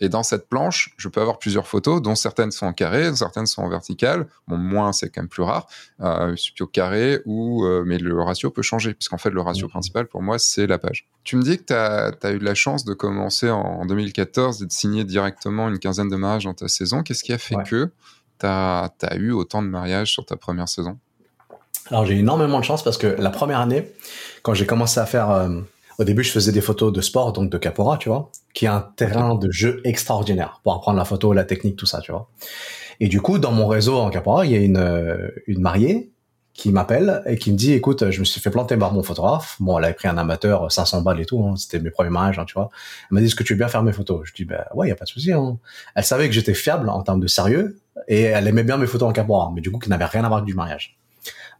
Et 0.00 0.08
dans 0.08 0.22
cette 0.22 0.48
planche, 0.48 0.94
je 0.96 1.08
peux 1.08 1.20
avoir 1.20 1.38
plusieurs 1.38 1.66
photos, 1.66 2.02
dont 2.02 2.14
certaines 2.14 2.50
sont 2.50 2.66
en 2.66 2.72
carré, 2.72 3.14
certaines 3.14 3.46
sont 3.46 3.62
en 3.62 3.68
vertical. 3.68 4.26
Bon, 4.48 4.56
moins, 4.56 4.92
c'est 4.92 5.08
quand 5.08 5.22
même 5.22 5.28
plus 5.28 5.42
rare. 5.42 5.66
Euh, 6.00 6.34
plutôt 6.34 6.66
carré, 6.66 7.20
ou, 7.24 7.64
euh, 7.64 7.82
mais 7.86 7.98
le 7.98 8.20
ratio 8.22 8.50
peut 8.50 8.62
changer, 8.62 8.94
puisqu'en 8.94 9.18
fait, 9.18 9.30
le 9.30 9.40
ratio 9.40 9.68
principal, 9.68 10.06
pour 10.06 10.22
moi, 10.22 10.38
c'est 10.38 10.66
la 10.66 10.78
page. 10.78 11.08
Tu 11.24 11.36
me 11.36 11.42
dis 11.42 11.58
que 11.58 11.64
tu 11.64 11.72
as, 11.74 12.32
eu 12.32 12.38
de 12.38 12.44
la 12.44 12.54
chance 12.54 12.84
de 12.84 12.94
commencer 12.94 13.50
en, 13.50 13.86
2014 13.86 14.62
et 14.62 14.66
de 14.66 14.72
signer 14.72 15.04
directement 15.04 15.68
une 15.68 15.78
quinzaine 15.78 16.08
de 16.08 16.16
mariages 16.16 16.44
dans 16.44 16.54
ta 16.54 16.68
saison. 16.68 17.02
Qu'est-ce 17.02 17.24
qui 17.24 17.32
a 17.32 17.38
fait 17.38 17.56
que 17.66 17.90
tu 18.38 18.46
as, 18.46 18.90
eu 19.16 19.32
autant 19.32 19.62
de 19.62 19.68
mariages 19.68 20.12
sur 20.12 20.26
ta 20.26 20.36
première 20.36 20.68
saison? 20.68 20.98
Alors, 21.88 22.04
j'ai 22.04 22.18
énormément 22.18 22.58
de 22.58 22.64
chance 22.64 22.82
parce 22.82 22.98
que 22.98 23.06
la 23.06 23.30
première 23.30 23.60
année, 23.60 23.92
quand 24.42 24.54
j'ai 24.54 24.66
commencé 24.66 25.00
à 25.00 25.06
faire... 25.06 25.30
Euh, 25.30 25.60
au 25.98 26.04
début, 26.04 26.22
je 26.22 26.30
faisais 26.30 26.52
des 26.52 26.60
photos 26.60 26.92
de 26.92 27.00
sport, 27.00 27.32
donc 27.32 27.50
de 27.50 27.58
Capora, 27.58 27.96
tu 27.96 28.08
vois, 28.08 28.30
qui 28.54 28.66
est 28.66 28.68
un 28.68 28.80
terrain 28.96 29.34
de 29.34 29.50
jeu 29.50 29.80
extraordinaire 29.84 30.60
pour 30.62 30.74
apprendre 30.74 30.98
la 30.98 31.04
photo, 31.04 31.32
la 31.32 31.44
technique, 31.44 31.76
tout 31.76 31.86
ça, 31.86 32.00
tu 32.00 32.12
vois. 32.12 32.28
Et 33.00 33.08
du 33.08 33.20
coup, 33.20 33.38
dans 33.38 33.52
mon 33.52 33.66
réseau 33.66 33.96
en 33.96 34.10
Capora, 34.10 34.46
il 34.46 34.52
y 34.52 34.56
a 34.56 34.58
une, 34.58 34.76
euh, 34.76 35.28
une 35.46 35.60
mariée 35.60 36.10
qui 36.56 36.72
m'appelle 36.72 37.22
et 37.26 37.36
qui 37.36 37.52
me 37.52 37.56
dit, 37.56 37.72
écoute, 37.72 38.10
je 38.10 38.18
me 38.18 38.24
suis 38.24 38.40
fait 38.40 38.50
planter 38.50 38.76
par 38.76 38.92
mon 38.92 39.02
photographe. 39.02 39.56
Bon, 39.60 39.78
elle 39.78 39.84
avait 39.84 39.94
pris 39.94 40.08
un 40.08 40.16
amateur, 40.16 40.72
500 40.72 41.02
balles 41.02 41.20
et 41.20 41.26
tout, 41.26 41.42
hein, 41.44 41.54
c'était 41.56 41.78
mes 41.80 41.90
premiers 41.90 42.10
mariages, 42.10 42.38
hein, 42.38 42.46
tu 42.46 42.54
vois. 42.54 42.70
Elle 43.10 43.14
m'a 43.14 43.20
dit, 43.20 43.26
est-ce 43.26 43.34
que 43.34 43.42
tu 43.42 43.52
veux 43.52 43.58
bien 43.58 43.68
faire 43.68 43.82
mes 43.82 43.92
photos? 43.92 44.22
Je 44.24 44.32
dis, 44.32 44.46
ben 44.46 44.64
ouais, 44.74 44.86
il 44.86 44.88
y 44.90 44.92
a 44.92 44.96
pas 44.96 45.04
de 45.04 45.10
souci. 45.10 45.32
Hein. 45.32 45.58
Elle 45.94 46.04
savait 46.04 46.28
que 46.28 46.34
j'étais 46.34 46.54
fiable 46.54 46.88
en 46.88 47.02
termes 47.02 47.20
de 47.20 47.26
sérieux 47.26 47.78
et 48.08 48.22
elle 48.22 48.48
aimait 48.48 48.64
bien 48.64 48.78
mes 48.78 48.86
photos 48.86 49.08
en 49.08 49.12
Capora, 49.12 49.52
mais 49.54 49.60
du 49.60 49.70
coup, 49.70 49.78
qui 49.78 49.90
n'avait 49.90 50.06
rien 50.06 50.24
à 50.24 50.28
voir 50.28 50.38
avec 50.38 50.46
du 50.46 50.54
mariage. 50.54 50.96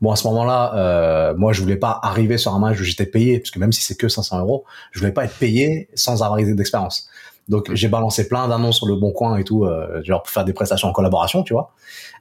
Bon, 0.00 0.12
à 0.12 0.16
ce 0.16 0.26
moment-là, 0.28 0.74
euh, 0.74 1.34
moi, 1.36 1.52
je 1.52 1.62
voulais 1.62 1.76
pas 1.76 1.98
arriver 2.02 2.38
sur 2.38 2.54
un 2.54 2.58
match 2.58 2.80
où 2.80 2.84
j'étais 2.84 3.06
payé, 3.06 3.38
parce 3.38 3.50
que 3.50 3.58
même 3.58 3.72
si 3.72 3.82
c'est 3.82 3.96
que 3.96 4.08
500 4.08 4.40
euros, 4.40 4.64
je 4.92 4.98
voulais 4.98 5.12
pas 5.12 5.24
être 5.24 5.36
payé 5.38 5.88
sans 5.94 6.22
avoir 6.22 6.40
d'expérience. 6.40 7.08
Donc, 7.48 7.72
j'ai 7.72 7.88
balancé 7.88 8.28
plein 8.28 8.48
d'annonces 8.48 8.76
sur 8.76 8.86
le 8.86 8.96
bon 8.96 9.12
coin 9.12 9.36
et 9.36 9.44
tout, 9.44 9.64
euh, 9.64 10.02
genre 10.02 10.22
pour 10.22 10.30
faire 10.30 10.44
des 10.44 10.52
prestations 10.52 10.88
en 10.88 10.92
collaboration, 10.92 11.42
tu 11.42 11.52
vois, 11.52 11.72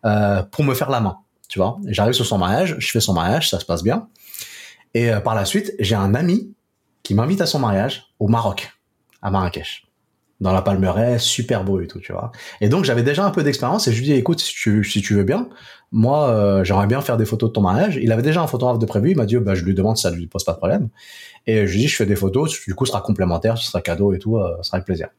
euh, 0.06 0.44
pour 0.44 0.64
me 0.64 0.74
faire 0.74 0.90
la 0.90 1.00
main, 1.00 1.18
tu 1.50 1.60
vois. 1.60 1.78
J'arrive 1.88 2.14
sur 2.14 2.26
son 2.26 2.38
mariage, 2.38 2.76
je 2.78 2.92
fais 2.92 3.00
son 3.00 3.14
mariage, 3.14 3.50
ça 3.50 3.60
se 3.60 3.66
passe 3.66 3.84
bien. 3.84 4.08
Et 4.94 5.12
euh, 5.12 5.20
par 5.20 5.36
la 5.36 5.46
suite, 5.46 5.74
j'ai 5.80 5.96
un 5.96 6.14
ami 6.14 6.54
qui 7.04 7.16
m'invite 7.16 7.42
à 7.42 7.46
son 7.46 7.60
mariage 7.60 8.08
au 8.20 8.28
Maroc, 8.28 8.72
à 9.22 9.32
Marrakech 9.32 9.86
dans 10.42 10.52
la 10.52 10.62
Palmeraie, 10.62 11.18
super 11.18 11.64
beau 11.64 11.80
et 11.80 11.88
tout, 11.88 12.00
tu 12.00 12.12
vois. 12.12 12.32
Et 12.60 12.68
donc 12.68 12.84
j'avais 12.84 13.04
déjà 13.04 13.26
un 13.26 13.32
peu 13.32 13.42
d'expérience 13.42 13.88
et 13.88 13.94
je 13.94 14.00
lui 14.00 14.06
dis 14.06 14.14
écoute 14.14 14.40
si 14.42 14.54
tu, 14.54 14.84
si 14.84 15.02
tu 15.02 15.16
veux 15.16 15.24
bien, 15.24 15.48
moi 15.92 16.30
euh, 16.30 16.64
j'aimerais 16.64 16.88
bien 16.88 17.02
faire 17.02 17.18
des 17.18 17.26
photos 17.26 17.50
de 17.50 17.54
ton 17.54 17.62
mariage. 17.62 18.00
Il 18.02 18.12
avait 18.12 18.22
déjà 18.22 18.42
un 18.42 18.48
photographe 18.48 18.80
de 18.80 18.86
prévu, 18.86 19.12
il 19.12 19.18
m'a 19.18 19.26
dit 19.26 19.38
bah 19.38 19.56
je 19.56 19.64
lui 19.64 19.74
demande 19.74 19.98
si 19.98 20.04
ça 20.04 20.12
lui 20.12 20.28
pose 20.28 20.44
pas 20.44 20.54
de 20.54 20.58
problème. 20.58 20.90
Et 21.48 21.68
je 21.68 21.72
lui 21.72 21.80
dis 21.80 21.88
je 21.88 21.96
fais 21.96 22.06
des 22.06 22.16
photos, 22.16 22.60
du 22.66 22.76
coup 22.76 22.86
ce 22.86 22.92
sera 22.92 23.02
complémentaire, 23.02 23.58
ce 23.58 23.66
sera 23.66 23.82
cadeau 23.82 24.14
et 24.14 24.20
tout, 24.20 24.38
euh, 24.38 24.56
ce 24.62 24.70
sera 24.70 24.78
avec 24.78 24.86
plaisir. 24.86 25.10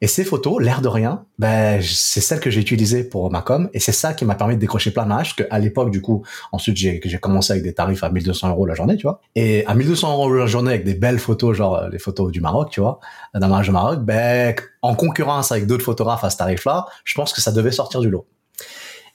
Et 0.00 0.06
ces 0.06 0.22
photos, 0.22 0.62
l'air 0.62 0.80
de 0.80 0.86
rien, 0.86 1.24
ben, 1.40 1.82
c'est 1.82 2.20
celle 2.20 2.38
que 2.38 2.50
j'ai 2.50 2.60
utilisée 2.60 3.02
pour 3.02 3.32
ma 3.32 3.42
com. 3.42 3.68
Et 3.74 3.80
c'est 3.80 3.92
ça 3.92 4.14
qui 4.14 4.24
m'a 4.24 4.36
permis 4.36 4.54
de 4.54 4.60
décrocher 4.60 4.92
plein 4.92 5.02
de 5.02 5.08
mariages. 5.08 5.34
Qu'à 5.34 5.58
l'époque, 5.58 5.90
du 5.90 6.00
coup, 6.00 6.24
ensuite, 6.52 6.76
j'ai, 6.76 7.00
j'ai 7.04 7.18
commencé 7.18 7.52
avec 7.52 7.64
des 7.64 7.74
tarifs 7.74 8.04
à 8.04 8.10
1200 8.10 8.50
euros 8.50 8.64
la 8.64 8.74
journée, 8.74 8.96
tu 8.96 9.02
vois. 9.02 9.20
Et 9.34 9.66
à 9.66 9.74
1200 9.74 10.12
euros 10.12 10.32
la 10.32 10.46
journée 10.46 10.70
avec 10.70 10.84
des 10.84 10.94
belles 10.94 11.18
photos, 11.18 11.56
genre 11.56 11.74
euh, 11.74 11.88
les 11.88 11.98
photos 11.98 12.30
du 12.30 12.40
Maroc, 12.40 12.70
tu 12.70 12.80
vois, 12.80 13.00
d'un 13.34 13.48
mariage 13.48 13.70
au 13.70 13.72
Maroc, 13.72 14.04
ben, 14.04 14.54
en 14.82 14.94
concurrence 14.94 15.50
avec 15.50 15.66
d'autres 15.66 15.84
photographes 15.84 16.22
à 16.22 16.30
ce 16.30 16.36
tarif-là, 16.36 16.86
je 17.02 17.14
pense 17.14 17.32
que 17.32 17.40
ça 17.40 17.50
devait 17.50 17.72
sortir 17.72 18.00
du 18.00 18.08
lot. 18.08 18.24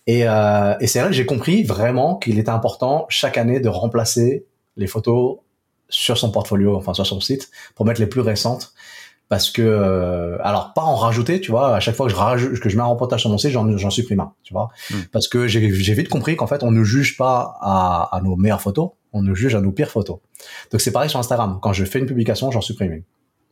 Et, 0.07 0.27
euh, 0.27 0.75
et 0.79 0.87
c'est 0.87 0.99
là 0.99 1.07
que 1.07 1.13
j'ai 1.13 1.25
compris 1.25 1.63
vraiment 1.63 2.17
qu'il 2.17 2.39
était 2.39 2.49
important 2.49 3.05
chaque 3.09 3.37
année 3.37 3.59
de 3.59 3.69
remplacer 3.69 4.45
les 4.75 4.87
photos 4.87 5.37
sur 5.89 6.17
son 6.17 6.31
portfolio, 6.31 6.75
enfin 6.75 6.93
sur 6.93 7.05
son 7.05 7.21
site, 7.21 7.49
pour 7.75 7.85
mettre 7.85 8.01
les 8.01 8.07
plus 8.07 8.21
récentes. 8.21 8.73
Parce 9.29 9.49
que 9.49 9.61
euh, 9.61 10.37
alors 10.43 10.73
pas 10.73 10.81
en 10.81 10.95
rajouter 10.95 11.39
tu 11.39 11.49
vois 11.49 11.75
à 11.75 11.79
chaque 11.79 11.95
fois 11.95 12.05
que 12.05 12.11
je 12.11 12.17
rajoute 12.17 12.59
que 12.59 12.69
je 12.69 12.75
mets 12.75 12.83
un 12.83 12.87
reportage 12.87 13.21
sur 13.21 13.31
mon 13.31 13.37
site 13.39 13.51
j'en, 13.51 13.89
supprime 13.89 14.19
un 14.19 14.33
tu 14.43 14.53
vois. 14.53 14.69
Mm. 14.91 14.95
parce 15.11 15.27
que 15.27 15.47
j'ai, 15.47 15.59
vite 15.59 16.09
compris 16.09 16.35
qu'en 16.35 16.45
fait 16.45 16.61
on 16.61 16.71
ne 16.71 16.83
juge 16.83 17.17
pas 17.17 17.57
à, 17.61 18.09
à 18.11 18.21
nos 18.21 18.35
meilleures 18.35 18.61
photos 18.61 18.91
on 19.11 19.23
ne 19.23 19.33
juge 19.33 19.55
à 19.55 19.61
nos 19.61 19.71
pires 19.71 19.89
photos. 19.89 20.19
Donc 20.71 20.81
c'est 20.81 20.91
pareil 20.91 21.09
sur 21.09 21.19
Instagram. 21.19 21.59
Quand 21.61 21.73
je 21.73 21.85
fais 21.85 21.99
une 21.99 22.05
publication 22.05 22.51
j'en 22.51 22.61
supprime 22.61 22.91
une. 22.91 23.03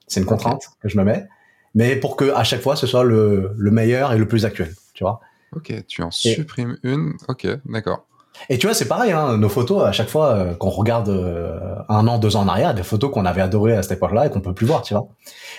C'est 0.08 0.20
une 0.20 0.26
contrainte 0.26 0.66
que 0.82 0.90
je 0.90 0.98
me 0.98 1.04
mets 1.04 1.26
mais 1.74 1.96
pour 1.96 2.16
que 2.16 2.32
à 2.34 2.44
chaque 2.44 2.62
fois 2.62 2.76
ce 2.76 2.86
soit 2.86 3.04
le, 3.04 3.54
le 3.58 3.72
meilleur 3.72 4.12
et 4.14 4.18
le 4.18 4.28
plus 4.28 4.46
actuel 4.46 4.76
tu 4.94 5.04
vois 5.04 5.22
Ok, 5.56 5.74
tu 5.88 6.02
en 6.02 6.12
supprimes 6.12 6.78
une. 6.84 7.14
Ok, 7.28 7.48
d'accord. 7.66 8.06
Et 8.50 8.58
tu 8.58 8.68
vois, 8.68 8.74
c'est 8.74 8.88
pareil, 8.88 9.12
hein, 9.12 9.38
nos 9.38 9.50
photos, 9.50 9.84
à 9.84 9.92
chaque 9.92 10.10
fois 10.10 10.30
euh, 10.30 10.54
qu'on 10.56 10.70
regarde 10.70 11.10
euh, 11.10 11.76
un 11.90 12.08
an, 12.08 12.18
deux 12.18 12.36
ans 12.36 12.42
en 12.42 12.48
arrière, 12.48 12.74
des 12.74 12.84
photos 12.84 13.12
qu'on 13.12 13.26
avait 13.26 13.42
adorées 13.42 13.76
à 13.76 13.84
cette 13.84 13.92
époque-là 13.94 14.28
et 14.28 14.30
qu'on 14.30 14.42
peut 14.42 14.54
plus 14.54 14.66
voir, 14.66 14.82
tu 14.82 14.94
vois. 14.94 15.08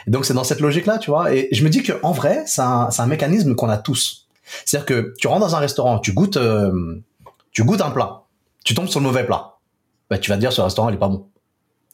Et 0.06 0.10
donc 0.10 0.24
c'est 0.24 0.34
dans 0.34 0.44
cette 0.44 0.60
logique-là, 0.60 0.98
tu 0.98 1.10
vois. 1.10 1.34
Et 1.34 1.48
je 1.52 1.62
me 1.64 1.68
dis 1.68 1.82
que 1.82 1.92
en 2.02 2.12
vrai, 2.12 2.42
c'est 2.46 2.62
un, 2.62 2.88
un 2.96 3.06
mécanisme 3.06 3.54
qu'on 3.54 3.68
a 3.68 3.76
tous. 3.78 4.28
C'est-à-dire 4.64 4.86
que 4.86 5.14
tu 5.18 5.28
rentres 5.28 5.40
dans 5.46 5.54
un 5.54 5.60
restaurant, 5.60 5.98
tu 5.98 6.12
goûtes, 6.12 6.38
euh, 6.38 7.02
tu 7.52 7.62
goûtes 7.64 7.82
un 7.82 7.90
plat, 7.90 8.22
tu 8.64 8.74
tombes 8.74 8.88
sur 8.88 9.00
le 9.00 9.06
mauvais 9.06 9.24
plat, 9.24 9.56
bah, 10.10 10.18
tu 10.18 10.30
vas 10.30 10.36
te 10.36 10.40
dire 10.40 10.52
ce 10.52 10.60
restaurant 10.60 10.88
il 10.88 10.94
est 10.94 10.98
pas 10.98 11.08
bon. 11.08 11.26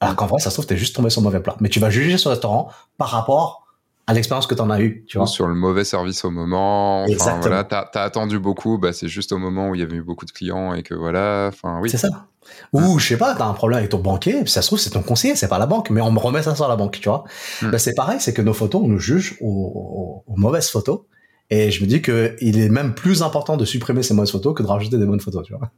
Alors 0.00 0.14
qu'en 0.14 0.26
vrai, 0.26 0.38
ça 0.38 0.50
se 0.50 0.54
trouve, 0.54 0.66
t'es 0.66 0.76
juste 0.76 0.94
tombé 0.94 1.10
sur 1.10 1.20
le 1.20 1.24
mauvais 1.24 1.40
plat. 1.40 1.56
Mais 1.60 1.68
tu 1.68 1.80
vas 1.80 1.90
juger 1.90 2.18
ce 2.18 2.28
restaurant 2.28 2.70
par 2.98 3.08
rapport 3.08 3.66
à 4.09 4.14
l'expérience 4.14 4.47
que 4.48 4.55
t'en 4.55 4.70
as 4.70 4.80
eue, 4.80 5.05
tu 5.06 5.18
vois. 5.18 5.26
sur 5.28 5.47
le 5.47 5.55
mauvais 5.55 5.85
service 5.85 6.24
au 6.24 6.30
moment. 6.30 7.05
Exactement. 7.06 7.40
voilà, 7.40 7.62
t'as, 7.64 7.85
t'as 7.85 8.02
attendu 8.02 8.39
beaucoup. 8.40 8.78
Bah, 8.78 8.93
c'est 8.93 9.06
juste 9.06 9.30
au 9.32 9.39
moment 9.39 9.68
où 9.68 9.74
il 9.76 9.80
y 9.80 9.85
avait 9.85 9.97
eu 9.97 10.02
beaucoup 10.02 10.24
de 10.24 10.32
clients 10.32 10.74
et 10.74 10.82
que 10.82 10.94
voilà. 10.94 11.51
Enfin, 11.52 11.78
oui. 11.80 11.90
C'est 11.90 11.98
ça. 11.98 12.09
Ou, 12.72 12.98
je 12.98 13.06
sais 13.06 13.18
pas, 13.18 13.35
t'as 13.35 13.44
un 13.47 13.52
problème 13.52 13.78
avec 13.78 13.90
ton 13.90 13.98
banquier, 13.98 14.40
puis 14.40 14.51
ça 14.51 14.62
se 14.62 14.68
trouve, 14.68 14.78
c'est 14.78 14.89
ton 14.90 15.02
conseiller, 15.02 15.36
c'est 15.36 15.48
pas 15.48 15.59
la 15.59 15.66
banque, 15.66 15.90
mais 15.90 16.01
on 16.01 16.10
me 16.10 16.18
remet 16.18 16.43
ça 16.43 16.55
sur 16.55 16.66
la 16.66 16.76
banque, 16.76 16.98
tu 16.98 17.09
vois. 17.09 17.24
Hmm. 17.60 17.70
Ben, 17.70 17.78
c'est 17.78 17.94
pareil, 17.94 18.16
c'est 18.20 18.32
que 18.32 18.40
nos 18.40 18.55
photos, 18.55 18.80
on 18.82 18.89
nous 18.89 18.98
juge 18.98 19.36
aux, 19.43 19.47
aux- 19.47 20.32
aux 20.32 20.36
mauvaises 20.36 20.70
photos. 20.70 21.01
Et 21.51 21.70
je 21.70 21.82
me 21.82 21.89
dis 21.89 22.01
que 22.02 22.36
il 22.40 22.59
est 22.59 22.68
même 22.70 22.94
plus 22.94 23.22
important 23.22 23.56
de 23.59 23.64
supprimer 23.66 24.02
ces 24.02 24.14
mauvaises 24.14 24.30
photos 24.32 24.55
que 24.55 24.62
de 24.62 24.68
rajouter 24.68 24.97
des 24.98 25.05
bonnes 25.06 25.20
photos, 25.20 25.44
tu 25.47 25.52
vois. 25.55 25.70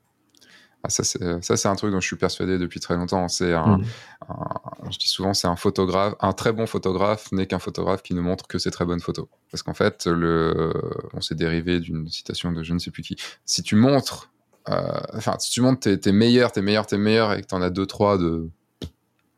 Ah, 0.83 0.89
ça, 0.89 1.05
c'est, 1.05 1.67
un 1.67 1.77
truc 1.77 1.93
dont 1.93 2.01
je 2.01 2.07
suis 2.07 2.17
persuadé 2.17 2.57
depuis 2.57 2.81
très 2.81 2.97
longtemps. 2.97 3.29
C'est 3.29 3.53
un, 3.53 3.77
Mm. 3.79 3.85
un- 4.31 4.91
je 4.91 4.97
dis 4.99 5.09
souvent, 5.09 5.35
c'est 5.35 5.47
un 5.47 5.57
photographe, 5.57 6.15
un 6.21 6.33
très 6.33 6.53
bon 6.53 6.67
photographe 6.67 7.31
n'est 7.33 7.47
qu'un 7.47 7.59
photographe 7.59 8.03
qui 8.03 8.15
ne 8.15 8.21
montre 8.23 8.47
que 8.47 8.59
ses 8.59 8.71
très 8.71 8.87
bonnes 8.87 9.01
photos. 9.01 9.27
Parce 9.51 9.63
qu'en 9.63 9.75
fait, 9.75 10.07
le, 10.07 10.73
on 11.13 11.21
s'est 11.21 11.35
dérivé 11.35 11.81
d'une 11.81 12.09
citation 12.09 12.51
de 12.53 12.63
je 12.63 12.73
ne 12.73 12.79
sais 12.79 12.91
plus 12.91 13.03
qui. 13.03 13.17
Si 13.45 13.63
tu 13.63 13.77
montres, 13.77 14.31
euh, 14.71 15.01
enfin, 15.15 15.37
si 15.39 15.51
tu 15.51 15.61
montres 15.61 15.81
tes, 15.81 16.01
tes 16.01 16.13
meilleurs, 16.13 16.51
tes 16.53 16.63
meilleurs, 16.63 16.87
tes 16.87 16.97
meilleurs 16.97 17.35
et 17.35 17.43
que 17.43 17.47
tu 17.47 17.55
en 17.55 17.61
as 17.63 17.71
deux, 17.71 17.87
trois 17.87 18.17
de 18.17 18.49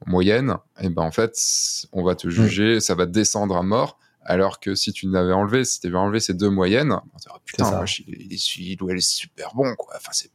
moyenne, 0.06 0.56
et 0.80 0.88
ben, 0.88 1.02
en 1.02 1.12
fait, 1.12 1.36
on 1.92 2.02
va 2.04 2.14
te 2.14 2.28
juger, 2.28 2.80
ça 2.80 2.94
va 2.94 3.06
descendre 3.06 3.56
à 3.56 3.62
mort. 3.62 3.98
Alors 4.24 4.60
que 4.60 4.76
si 4.76 4.92
tu 4.92 5.08
n'avais 5.08 5.32
enlevé, 5.32 5.64
si 5.64 5.80
tu 5.80 5.88
avais 5.88 5.96
enlevé 5.96 6.20
ces 6.20 6.34
deux 6.34 6.50
moyennes, 6.50 6.92
on 6.92 7.16
dirait, 7.18 7.34
putain, 7.44 7.64
C'est 7.64 7.70
ça. 7.70 7.76
moi, 7.76 7.86
il, 8.06 8.32
est, 8.32 8.56
il 8.58 8.80
ou 8.82 8.88
elle 8.90 8.98
est 8.98 9.00
super 9.00 9.52
bon, 9.54 9.74
quoi. 9.74 9.94
Enfin, 9.96 10.10
c'est 10.12 10.30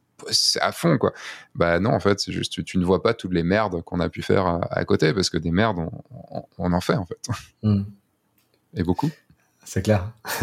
à 0.60 0.72
fond, 0.72 0.98
quoi. 0.98 1.12
Bah 1.54 1.78
non, 1.80 1.90
en 1.90 2.00
fait, 2.00 2.20
c'est 2.20 2.32
juste, 2.32 2.52
tu, 2.52 2.64
tu 2.64 2.78
ne 2.78 2.84
vois 2.84 3.02
pas 3.02 3.14
toutes 3.14 3.32
les 3.32 3.42
merdes 3.42 3.82
qu'on 3.82 4.00
a 4.00 4.08
pu 4.08 4.22
faire 4.22 4.46
à, 4.46 4.60
à 4.70 4.84
côté, 4.84 5.12
parce 5.12 5.30
que 5.30 5.38
des 5.38 5.50
merdes, 5.50 5.78
on, 5.78 5.90
on- 6.38 6.44
on 6.58 6.72
en 6.72 6.80
fait, 6.80 6.94
en 6.96 7.06
fait. 7.06 7.18
Mm. 7.62 7.82
Et 8.74 8.82
beaucoup. 8.82 9.10
C'est 9.64 9.82
clair. 9.82 10.10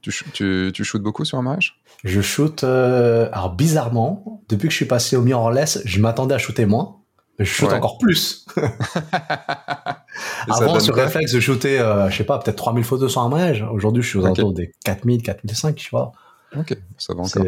Tu, 0.00 0.12
tu, 0.32 0.70
tu 0.72 0.84
shootes 0.84 1.02
beaucoup 1.02 1.24
sur 1.24 1.38
un 1.38 1.42
mariage 1.42 1.80
Je 2.04 2.20
shoot, 2.20 2.62
euh, 2.62 3.28
alors 3.32 3.52
bizarrement, 3.56 4.40
depuis 4.48 4.68
que 4.68 4.72
je 4.72 4.76
suis 4.76 4.84
passé 4.86 5.16
au 5.16 5.22
mirrorless, 5.22 5.80
je 5.84 6.00
m'attendais 6.00 6.36
à 6.36 6.38
shooter 6.38 6.66
moins. 6.66 6.98
Je 7.40 7.44
shoot 7.44 7.68
Ouais. 7.68 7.74
encore 7.74 7.98
plus. 7.98 8.46
Avant, 10.48 10.78
quoi? 10.78 10.94
réflexe, 11.04 11.32
je 11.32 11.40
shootais, 11.40 11.80
euh, 11.80 12.08
je 12.10 12.16
sais 12.16 12.24
pas, 12.24 12.38
peut-être 12.38 12.56
3000 12.56 12.84
photos 12.84 13.10
sur 13.10 13.20
un 13.22 13.28
mariage. 13.28 13.66
Aujourd'hui, 13.72 14.02
je 14.02 14.08
suis 14.08 14.18
aux 14.18 14.24
alentours 14.24 14.52
des 14.52 14.72
4000, 14.84 15.22
4005, 15.22 15.74
tu 15.74 15.90
vois. 15.90 16.12
Ok, 16.56 16.76
ça 16.96 17.14
va 17.14 17.22
encore. 17.22 17.44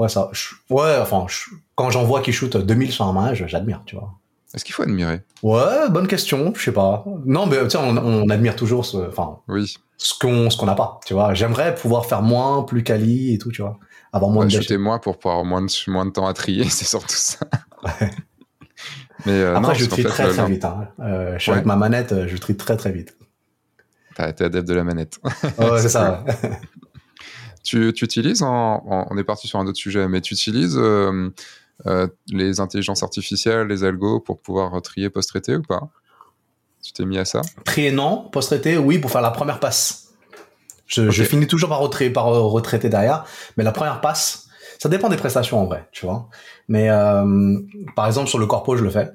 Ouais, 0.00 0.08
ça. 0.08 0.30
je- 0.32 0.54
Ouais, 0.70 0.96
enfin, 1.00 1.26
je- 1.28 1.50
quand 1.74 1.90
j'en 1.90 2.04
vois 2.04 2.22
qui 2.22 2.32
shoot 2.32 2.56
2000 2.56 2.90
sur 2.90 3.04
un 3.04 3.12
mariage, 3.12 3.44
j'admire, 3.46 3.82
tu 3.84 3.96
vois. 3.96 4.14
Est-ce 4.54 4.64
qu'il 4.64 4.74
faut 4.74 4.82
admirer? 4.82 5.20
Ouais, 5.42 5.88
bonne 5.90 6.08
question, 6.08 6.52
je 6.56 6.62
sais 6.64 6.72
pas. 6.72 7.04
Non, 7.26 7.46
mais 7.46 7.62
tu 7.64 7.70
sais, 7.70 7.78
on, 7.78 7.96
on 7.98 8.28
admire 8.30 8.56
toujours 8.56 8.84
ce, 8.86 8.96
enfin, 8.96 9.38
Oui, 9.46 9.76
ce 9.98 10.14
qu'on 10.18 10.48
ce 10.50 10.56
qu'on 10.56 10.66
n'a 10.66 10.74
pas, 10.74 10.98
tu 11.06 11.12
vois. 11.14 11.34
J'aimerais 11.34 11.74
pouvoir 11.74 12.06
faire 12.06 12.22
moins, 12.22 12.62
plus 12.62 12.82
quali 12.82 13.34
et 13.34 13.38
tout, 13.38 13.52
tu 13.52 13.60
vois. 13.62 13.78
Avoir 14.12 14.30
moins 14.32 14.48
ouais, 14.48 14.58
de 14.66 14.76
moins 14.76 14.98
pour 14.98 15.18
pouvoir 15.18 15.44
moins 15.44 15.62
de, 15.62 15.70
moins 15.90 16.06
de 16.06 16.10
temps 16.10 16.26
à 16.26 16.32
trier, 16.32 16.64
c'est 16.70 16.86
surtout 16.86 17.14
ça. 17.14 17.46
Mais 19.26 19.32
euh, 19.32 19.54
Après, 19.54 19.68
non, 19.68 19.74
je 19.74 19.84
trie 19.84 20.02
très 20.02 20.24
euh, 20.24 20.32
très 20.32 20.46
vite. 20.46 20.64
Hein. 20.64 20.88
Euh, 21.00 21.34
je 21.34 21.42
suis 21.42 21.50
Ouais. 21.50 21.56
avec 21.58 21.66
ma 21.66 21.76
manette, 21.76 22.26
je 22.26 22.36
trie 22.38 22.56
très 22.56 22.76
très 22.78 22.90
vite. 22.90 23.16
Été 24.18 24.44
adepte 24.44 24.66
de 24.68 24.74
la 24.74 24.84
manette. 24.84 25.18
Ouais, 25.58 25.78
c'est 25.80 25.88
ça. 25.90 26.24
Tu, 27.62 27.92
tu 27.92 28.04
utilises, 28.04 28.42
en- 28.42 28.82
en- 28.86 29.06
on 29.10 29.18
est 29.18 29.24
parti 29.24 29.46
sur 29.48 29.58
un 29.58 29.66
autre 29.66 29.78
sujet, 29.78 30.08
mais 30.08 30.20
tu 30.20 30.34
utilises 30.34 30.76
euh, 30.78 31.30
euh, 31.86 32.06
les 32.28 32.60
intelligences 32.60 33.02
artificielles, 33.02 33.66
les 33.66 33.84
algos 33.84 34.20
pour 34.20 34.40
pouvoir 34.40 34.80
trier 34.82 35.10
post-traité 35.10 35.56
ou 35.56 35.62
pas? 35.62 35.90
Tu 36.82 36.92
t'es 36.92 37.04
mis 37.04 37.18
à 37.18 37.24
ça? 37.24 37.42
Trier 37.64 37.92
non, 37.92 38.28
post-traité, 38.30 38.78
oui, 38.78 38.98
pour 38.98 39.10
faire 39.10 39.20
la 39.20 39.30
première 39.30 39.60
passe. 39.60 40.08
Je, 40.86 41.22
finis 41.22 41.46
toujours 41.46 41.68
par, 41.68 41.78
retraiter, 41.78 42.10
par 42.10 42.28
euh, 42.28 42.40
retraiter 42.40 42.88
derrière, 42.88 43.24
mais 43.56 43.62
la 43.62 43.70
première 43.70 44.00
passe, 44.00 44.48
ça 44.78 44.88
dépend 44.88 45.08
des 45.08 45.16
prestations 45.16 45.60
en 45.60 45.66
vrai, 45.66 45.88
tu 45.92 46.04
vois. 46.04 46.28
Mais 46.66 46.90
euh, 46.90 47.58
par 47.94 48.06
exemple, 48.08 48.28
sur 48.28 48.38
le 48.38 48.46
corpo, 48.46 48.76
je 48.76 48.82
le 48.82 48.90
fais. 48.90 49.10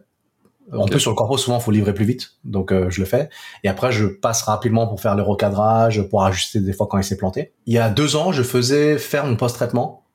En 0.73 0.83
Ok. 0.83 0.91
plus, 0.91 0.99
sur 0.99 1.11
le 1.11 1.15
corpo, 1.15 1.37
souvent, 1.37 1.59
faut 1.59 1.71
livrer 1.71 1.93
plus 1.93 2.05
vite, 2.05 2.33
donc 2.43 2.71
euh, 2.71 2.89
je 2.89 2.99
le 2.99 3.05
fais. 3.05 3.29
Et 3.63 3.69
après, 3.69 3.91
je 3.91 4.05
passe 4.07 4.41
rapidement 4.43 4.87
pour 4.87 4.99
faire 4.99 5.15
le 5.15 5.21
recadrage, 5.21 6.01
pour 6.09 6.23
ajuster 6.23 6.59
des 6.59 6.73
fois 6.73 6.87
quand 6.87 6.97
il 6.97 7.03
s'est 7.03 7.17
planté. 7.17 7.53
Il 7.67 7.73
y 7.73 7.77
a 7.77 7.89
deux 7.89 8.15
ans, 8.15 8.31
je 8.31 8.41
faisais 8.41 8.97
faire 8.97 9.25
mon 9.25 9.35
post-traitement 9.35 10.05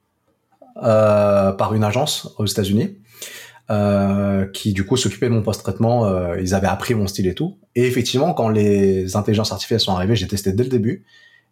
euh, 0.82 1.52
par 1.52 1.74
une 1.74 1.84
agence 1.84 2.34
aux 2.38 2.46
États-Unis. 2.46 2.98
Euh, 3.70 4.46
qui 4.46 4.72
du 4.72 4.84
coup 4.84 4.96
s'occupait 4.96 5.28
de 5.28 5.32
mon 5.32 5.42
post-traitement, 5.42 6.04
euh, 6.04 6.40
ils 6.40 6.56
avaient 6.56 6.66
appris 6.66 6.94
mon 6.94 7.06
style 7.06 7.28
et 7.28 7.36
tout. 7.36 7.56
Et 7.76 7.86
effectivement, 7.86 8.34
quand 8.34 8.48
les 8.48 9.14
intelligences 9.14 9.52
artificielles 9.52 9.78
sont 9.78 9.92
arrivées, 9.92 10.16
j'ai 10.16 10.26
testé 10.26 10.52
dès 10.52 10.64
le 10.64 10.70
début, 10.70 11.04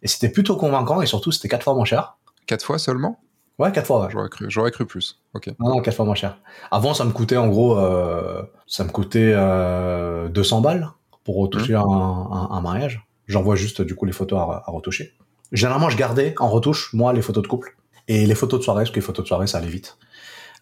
et 0.03 0.07
c'était 0.09 0.27
plutôt 0.27 0.57
convaincant, 0.57 1.01
et 1.01 1.05
surtout 1.05 1.31
c'était 1.31 1.47
quatre 1.47 1.63
fois 1.63 1.75
moins 1.75 1.85
cher. 1.85 2.17
Quatre 2.45 2.65
fois 2.65 2.77
seulement? 2.77 3.21
Ouais, 3.59 3.71
quatre 3.73 3.85
fois, 3.87 4.05
ouais. 4.05 4.07
J'aurais 4.09 4.29
cru, 4.29 4.45
j'aurais 4.49 4.71
cru 4.71 4.85
plus. 4.85 5.21
Ok. 5.33 5.47
Non, 5.59 5.69
non, 5.75 5.81
quatre 5.81 5.95
fois 5.95 6.05
moins 6.05 6.15
cher. 6.15 6.39
Avant, 6.71 6.93
ça 6.93 7.03
me 7.03 7.11
coûtait 7.11 7.37
en 7.37 7.47
gros, 7.49 7.77
euh, 7.77 8.41
ça 8.65 8.83
me 8.85 8.89
coûtait 8.89 9.33
euh, 9.35 10.29
200 10.29 10.61
balles 10.61 10.89
pour 11.25 11.35
retoucher 11.37 11.75
un, 11.75 11.81
un, 11.81 12.47
un 12.51 12.61
mariage. 12.61 13.05
J'envoie 13.27 13.55
juste 13.55 13.81
du 13.81 13.95
coup 13.95 14.05
les 14.05 14.13
photos 14.13 14.39
à, 14.39 14.63
à 14.65 14.71
retoucher. 14.71 15.13
Généralement, 15.51 15.89
je 15.89 15.97
gardais 15.97 16.33
en 16.39 16.47
retouche 16.49 16.93
moi 16.93 17.11
les 17.13 17.21
photos 17.21 17.43
de 17.43 17.47
couple 17.47 17.75
et 18.07 18.25
les 18.25 18.35
photos 18.35 18.59
de 18.59 18.63
soirée, 18.63 18.83
parce 18.83 18.91
que 18.91 18.95
les 18.95 19.01
photos 19.01 19.23
de 19.23 19.27
soirée 19.27 19.47
ça 19.47 19.57
allait 19.59 19.67
vite. 19.67 19.97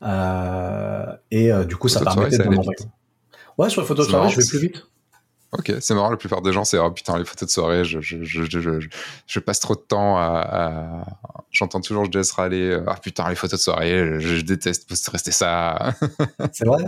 Euh, 0.02 1.06
et 1.32 1.52
euh, 1.52 1.65
du 1.65 1.76
coup, 1.76 1.88
ça 1.88 1.99
de 1.99 2.06
soirée, 2.06 2.30
permettait 2.30 2.56
de 2.57 2.61
vite. 2.61 2.88
Ouais, 3.57 3.69
sur 3.69 3.82
les 3.82 3.88
photos 3.88 4.07
de 4.07 4.11
soirée, 4.11 4.30
je 4.30 4.38
vais 4.40 4.45
plus 4.48 4.60
vite. 4.60 4.88
Ok, 5.53 5.72
c'est 5.80 5.94
marrant, 5.94 6.10
la 6.10 6.18
plupart 6.18 6.41
des 6.41 6.52
gens, 6.52 6.65
c'est 6.65 6.78
oh, 6.78 6.91
putain, 6.91 7.18
les 7.18 7.24
photos 7.24 7.48
de 7.48 7.52
soirée, 7.53 7.86
je, 7.86 8.02
je, 8.02 8.22
je, 8.24 8.44
je, 8.44 8.60
je, 8.60 8.88
je 9.26 9.40
passe 9.40 9.60
trop 9.61 9.76
de 9.76 9.80
temps 9.82 10.18
à. 10.18 10.41
à- 10.41 11.06
J'entends 11.52 11.80
toujours 11.80 12.11
Jess 12.11 12.32
râler 12.34 12.78
Ah 12.86 12.95
putain, 13.02 13.28
les 13.30 13.36
photos 13.36 13.57
de 13.60 13.64
soirée, 13.64 14.19
je, 14.19 14.36
je 14.38 14.41
déteste 14.41 15.07
rester 15.10 15.32
ça. 15.32 15.94
C'est 16.52 16.65
vrai? 16.65 16.84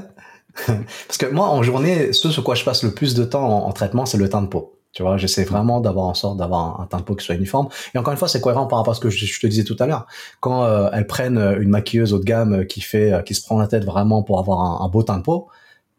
Parce 1.07 1.17
que 1.17 1.27
moi, 1.27 1.47
en 1.49 1.63
journée, 1.63 2.11
ce 2.11 2.29
sur 2.29 2.43
quoi 2.43 2.55
je 2.55 2.63
passe 2.65 2.83
le 2.83 2.91
plus 2.93 3.13
de 3.15 3.23
temps 3.23 3.47
en, 3.47 3.67
en 3.67 3.71
traitement, 3.71 4.05
c'est 4.05 4.17
le 4.17 4.27
teint 4.29 4.41
de 4.41 4.47
peau. 4.47 4.75
Tu 4.91 5.03
vois, 5.03 5.17
j'essaie 5.17 5.43
vraiment 5.45 5.79
d'avoir 5.79 6.07
en 6.07 6.13
sorte 6.15 6.37
d'avoir 6.37 6.81
un, 6.81 6.83
un 6.83 6.87
teint 6.87 6.97
de 6.97 7.03
peau 7.03 7.15
qui 7.15 7.23
soit 7.25 7.35
uniforme. 7.35 7.69
Et 7.93 7.97
encore 7.97 8.11
une 8.11 8.17
fois, 8.19 8.27
c'est 8.27 8.41
cohérent 8.41 8.65
par 8.67 8.79
rapport 8.79 8.91
à 8.91 8.95
ce 8.95 8.99
que 8.99 9.09
je, 9.09 9.25
je 9.25 9.39
te 9.39 9.47
disais 9.47 9.63
tout 9.63 9.75
à 9.79 9.85
l'heure. 9.85 10.07
Quand 10.41 10.65
euh, 10.65 10.89
elles 10.91 11.07
prennent 11.07 11.37
euh, 11.37 11.61
une 11.61 11.69
maquilleuse 11.69 12.13
haut 12.13 12.19
de 12.19 12.25
gamme 12.25 12.53
euh, 12.61 12.63
qui 12.65 12.81
fait, 12.81 13.13
euh, 13.13 13.21
qui 13.21 13.35
se 13.35 13.41
prend 13.45 13.57
la 13.59 13.67
tête 13.67 13.85
vraiment 13.85 14.23
pour 14.23 14.39
avoir 14.39 14.59
un, 14.61 14.85
un 14.85 14.89
beau 14.89 15.03
teint 15.03 15.17
de 15.17 15.23
peau, 15.23 15.47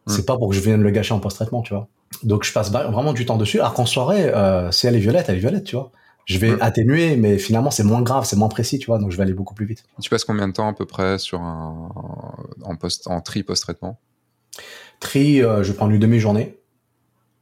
Mm. 0.07 0.13
c'est 0.13 0.27
pas 0.27 0.37
pour 0.39 0.49
que 0.49 0.55
je 0.57 0.61
vienne 0.61 0.83
le 0.83 0.91
gâcher 0.91 1.15
en 1.15 1.21
post-traitement, 1.21 1.63
tu 1.63 1.75
vois. 1.75 1.89
Donc 2.25 2.45
je 2.45 2.53
passe 2.53 2.71
vraiment 2.71 3.13
du 3.13 3.25
temps 3.27 3.37
dessus. 3.37 3.61
Alors 3.61 3.75
qu'en 3.75 3.87
soirée, 3.87 4.25
euh, 4.35 4.71
si 4.71 4.87
elle 4.87 4.97
est 4.97 5.01
violette, 5.01 5.29
elle 5.29 5.37
est 5.37 5.41
violette, 5.41 5.65
tu 5.65 5.77
vois. 5.77 5.91
Je 6.27 6.39
vais 6.39 6.53
Mm. 6.53 6.59
atténuer, 6.61 7.17
mais 7.17 7.39
finalement 7.39 7.71
c'est 7.71 7.83
moins 7.83 8.03
grave, 8.03 8.25
c'est 8.25 8.37
moins 8.37 8.49
précis, 8.49 8.79
tu 8.79 8.87
vois. 8.87 8.99
Donc 8.99 9.11
je 9.11 9.17
vais 9.17 9.23
aller 9.23 9.33
beaucoup 9.33 9.55
plus 9.55 9.67
vite. 9.67 9.85
tu 10.01 10.11
passes 10.11 10.25
combien 10.25 10.47
de 10.49 10.53
temps 10.53 10.69
à 10.69 10.73
peu 10.75 10.85
près 10.87 11.19
sur 11.19 11.41
un. 11.41 11.89
en, 12.63 12.77
post, 12.77 13.07
en 13.09 13.21
tri 13.21 13.43
post-traitement? 13.43 13.99
Tri, 15.01 15.43
euh, 15.43 15.63
je 15.63 15.73
prends 15.73 15.89
une 15.91 15.99
demi-journée. 15.99 16.59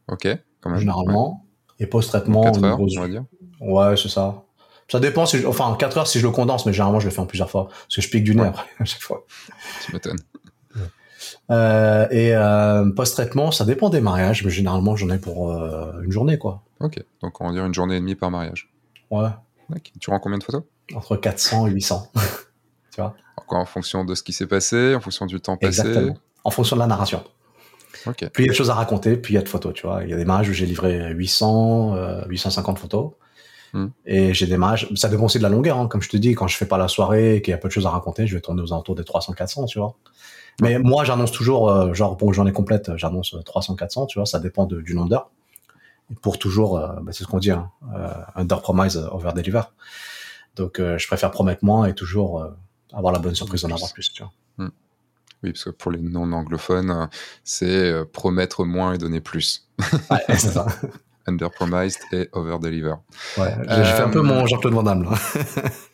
Ok, 0.09 0.27
quand 0.61 0.71
même. 0.71 0.79
généralement. 0.79 1.45
Et 1.81 1.87
post-traitement, 1.87 2.43
4 2.45 2.65
heures, 2.65 2.81
on 2.81 3.01
va 3.01 3.09
dire. 3.09 3.25
Ouais, 3.61 3.97
c'est 3.97 4.09
ça. 4.09 4.45
Ça 4.91 5.01
dépend, 5.01 5.27
si 5.27 5.39
je... 5.39 5.47
enfin 5.47 5.77
4 5.79 5.99
heures 5.99 6.07
si 6.07 6.19
je 6.19 6.27
le 6.27 6.33
condense, 6.33 6.65
mais 6.65 6.73
généralement 6.73 6.99
je 6.99 7.05
le 7.07 7.11
fais 7.13 7.21
en 7.21 7.27
plusieurs 7.27 7.51
fois, 7.51 7.67
parce 7.69 7.97
que 7.97 8.01
je 8.01 8.09
pique 8.09 8.25
du 8.25 8.35
nez 8.35 8.43
après 8.45 8.65
à 8.79 8.85
chaque 8.85 9.03
fois. 9.03 9.25
Tu 9.85 9.93
m'étonnes. 9.93 10.19
Euh, 11.51 12.07
et 12.11 12.35
euh, 12.35 12.91
post-traitement, 12.91 13.51
ça 13.51 13.65
dépend 13.65 13.89
des 13.89 14.01
mariages, 14.01 14.45
mais 14.45 14.51
généralement 14.51 14.97
j'en 14.97 15.09
ai 15.11 15.19
pour 15.19 15.51
euh, 15.51 16.01
une 16.03 16.13
journée, 16.13 16.39
quoi. 16.39 16.63
Ok, 16.81 17.03
donc 17.23 17.41
on 17.41 17.47
va 17.47 17.53
dire 17.53 17.65
une 17.65 17.75
journée 17.75 17.97
et 17.97 18.01
demie 18.01 18.15
par 18.15 18.31
mariage. 18.31 18.71
Ouais, 19.11 19.31
Ok. 19.75 19.93
Tu 20.01 20.11
rends 20.11 20.19
combien 20.19 20.39
de 20.39 20.45
photos? 20.45 20.63
Entre 20.95 21.17
400 21.17 21.67
et 21.67 21.71
800. 21.71 22.11
tu 22.15 23.01
vois? 23.01 23.15
Encore 23.37 23.59
en 23.59 23.67
fonction 23.67 24.05
de 24.05 24.15
ce 24.15 24.23
qui 24.23 24.33
s'est 24.33 24.47
passé, 24.47 24.95
en 24.95 25.01
fonction 25.01 25.27
du 25.27 25.41
temps 25.41 25.57
passé. 25.57 25.81
Exactement. 25.81 26.17
En 26.45 26.51
fonction 26.51 26.77
de 26.77 26.81
la 26.81 26.87
narration. 26.87 27.23
Ok. 28.07 28.29
Plus 28.31 28.45
il 28.45 28.47
y 28.47 28.51
a 28.51 28.53
de 28.53 28.57
choses 28.57 28.71
à 28.71 28.75
raconter, 28.75 29.17
plus 29.17 29.33
il 29.33 29.35
y 29.35 29.39
a 29.39 29.43
de 29.43 29.49
photos, 29.49 29.75
tu 29.75 29.87
vois. 29.87 30.05
Il 30.05 30.11
y 30.11 30.15
a 30.15 30.17
des 30.17 30.25
mariages 30.25 30.49
où 30.49 30.53
j'ai 30.53 30.67
livré 30.67 31.13
800, 31.13 31.95
euh, 31.97 32.25
850 32.29 32.79
photos. 32.79 33.13
Hmm. 33.75 33.89
Et 34.07 34.33
j'ai 34.33 34.47
des 34.47 34.57
mariages, 34.57 34.89
ça 34.95 35.09
dépend 35.09 35.25
aussi 35.25 35.39
de 35.39 35.43
la 35.43 35.51
longueur, 35.51 35.79
hein. 35.79 35.89
comme 35.89 36.01
je 36.01 36.09
te 36.09 36.17
dis, 36.17 36.35
quand 36.35 36.47
je 36.47 36.57
fais 36.57 36.65
pas 36.65 36.79
la 36.79 36.89
soirée 36.89 37.37
et 37.37 37.43
qu'il 37.43 37.51
y 37.51 37.55
a 37.55 37.59
peu 37.59 37.69
de 37.69 37.73
choses 37.73 37.85
à 37.85 37.91
raconter, 37.91 38.27
je 38.27 38.35
vais 38.35 38.41
tourner 38.41 38.63
aux 38.63 38.73
alentours 38.73 38.95
des 38.95 39.03
300-400, 39.03 39.67
tu 39.67 39.79
vois. 39.79 39.95
Mais 40.61 40.79
moi, 40.79 41.05
j'annonce 41.05 41.31
toujours, 41.33 41.71
euh, 41.71 41.95
genre 41.95 42.17
pour 42.17 42.29
une 42.29 42.35
journée 42.35 42.53
complète, 42.53 42.91
j'annonce 42.97 43.35
300-400, 43.45 44.07
tu 44.07 44.19
vois, 44.19 44.27
ça 44.27 44.41
dépend 44.41 44.67
de- 44.67 44.81
du 44.81 44.95
nombre 44.95 45.11
d'heures. 45.11 45.31
Pour 46.23 46.39
toujours, 46.39 46.79
euh, 46.79 46.89
bah, 47.03 47.13
c'est 47.13 47.23
ce 47.25 47.29
qu'on 47.29 47.39
dit, 47.39 47.51
hein, 47.51 47.71
euh, 47.95 48.09
under 48.35 48.61
promise, 48.61 48.97
over 49.13 49.33
deliver. 49.35 49.61
Donc, 50.57 50.81
euh, 50.81 50.99
je 50.99 51.07
préfère 51.07 51.31
promettre 51.31 51.65
moins 51.65 51.85
et 51.87 51.95
toujours 51.95 52.43
euh, 52.43 52.49
avoir 52.93 53.13
la 53.13 53.19
bonne 53.21 53.35
surprise 53.35 53.63
d'en 53.63 53.71
avoir 53.71 53.93
plus, 53.93 54.13
tu 54.13 54.23
vois. 54.23 54.33
Oui, 55.45 55.53
parce 55.53 55.63
que 55.67 55.71
pour 55.71 55.93
les 55.93 56.01
non-anglophones, 56.01 56.91
euh, 56.91 57.07
c'est 57.45 57.67
euh, 57.93 58.05
promettre 58.05 58.65
moins 58.65 58.95
et 58.95 58.99
donner 58.99 59.21
plus. 59.21 59.69
Ouais, 60.11 60.19
c'est 60.31 60.39
ça. 60.51 60.67
Under-promised 61.29 62.01
et 62.11 62.29
over-deliver. 62.33 62.95
Ouais, 63.37 63.55
j'ai 63.69 63.85
j'ai 63.85 63.93
fait 63.93 64.03
un 64.03 64.09
peu 64.09 64.19
Euh, 64.19 64.23
mon 64.23 64.47
Jean-Claude 64.47 64.73
Van 64.75 64.83
Damme, 64.83 65.05
là. 65.05 65.11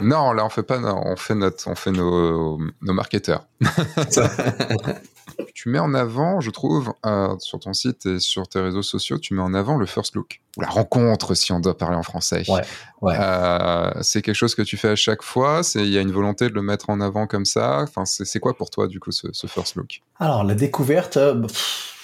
Non, 0.00 0.32
là, 0.32 0.44
on 0.44 0.48
fait 0.48 0.62
pas, 0.62 0.78
on 0.78 1.16
fait 1.16 1.34
notre, 1.34 1.68
on 1.68 1.74
fait 1.74 1.90
nos, 1.92 2.58
nos 2.82 2.92
marketeurs. 2.92 3.46
tu 5.54 5.68
mets 5.68 5.78
en 5.78 5.94
avant, 5.94 6.40
je 6.40 6.50
trouve, 6.50 6.92
euh, 7.06 7.34
sur 7.38 7.60
ton 7.60 7.72
site 7.72 8.06
et 8.06 8.18
sur 8.20 8.48
tes 8.48 8.60
réseaux 8.60 8.82
sociaux, 8.82 9.18
tu 9.18 9.34
mets 9.34 9.42
en 9.42 9.54
avant 9.54 9.76
le 9.76 9.86
first 9.86 10.14
look. 10.14 10.40
Ou 10.56 10.62
la 10.62 10.68
rencontre, 10.68 11.34
si 11.34 11.52
on 11.52 11.60
doit 11.60 11.76
parler 11.76 11.96
en 11.96 12.02
français. 12.02 12.42
Ouais, 12.48 12.62
ouais. 13.02 13.16
Euh, 13.18 13.90
c'est 14.02 14.22
quelque 14.22 14.34
chose 14.34 14.54
que 14.54 14.62
tu 14.62 14.76
fais 14.76 14.88
à 14.88 14.96
chaque 14.96 15.22
fois. 15.22 15.62
C'est, 15.62 15.80
il 15.80 15.90
y 15.90 15.98
a 15.98 16.00
une 16.00 16.12
volonté 16.12 16.48
de 16.48 16.54
le 16.54 16.62
mettre 16.62 16.90
en 16.90 17.00
avant 17.00 17.26
comme 17.26 17.44
ça. 17.44 17.80
Enfin, 17.82 18.04
c'est, 18.04 18.40
quoi 18.40 18.54
pour 18.54 18.70
toi, 18.70 18.86
du 18.86 19.00
coup, 19.00 19.12
ce, 19.12 19.28
ce 19.32 19.46
first 19.46 19.76
look? 19.76 20.00
Alors, 20.18 20.44
la 20.44 20.54
découverte, 20.54 21.16
euh, 21.16 21.34
pff, 21.34 21.94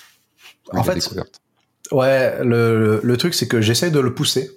Oui, 0.72 0.78
en 0.80 0.82
la 0.82 0.82
fait, 0.84 0.94
découverte. 0.94 1.40
ouais, 1.92 2.44
le, 2.44 2.78
le, 2.78 3.00
le 3.02 3.16
truc, 3.16 3.34
c'est 3.34 3.48
que 3.48 3.60
j'essaie 3.60 3.90
de 3.90 4.00
le 4.00 4.14
pousser. 4.14 4.50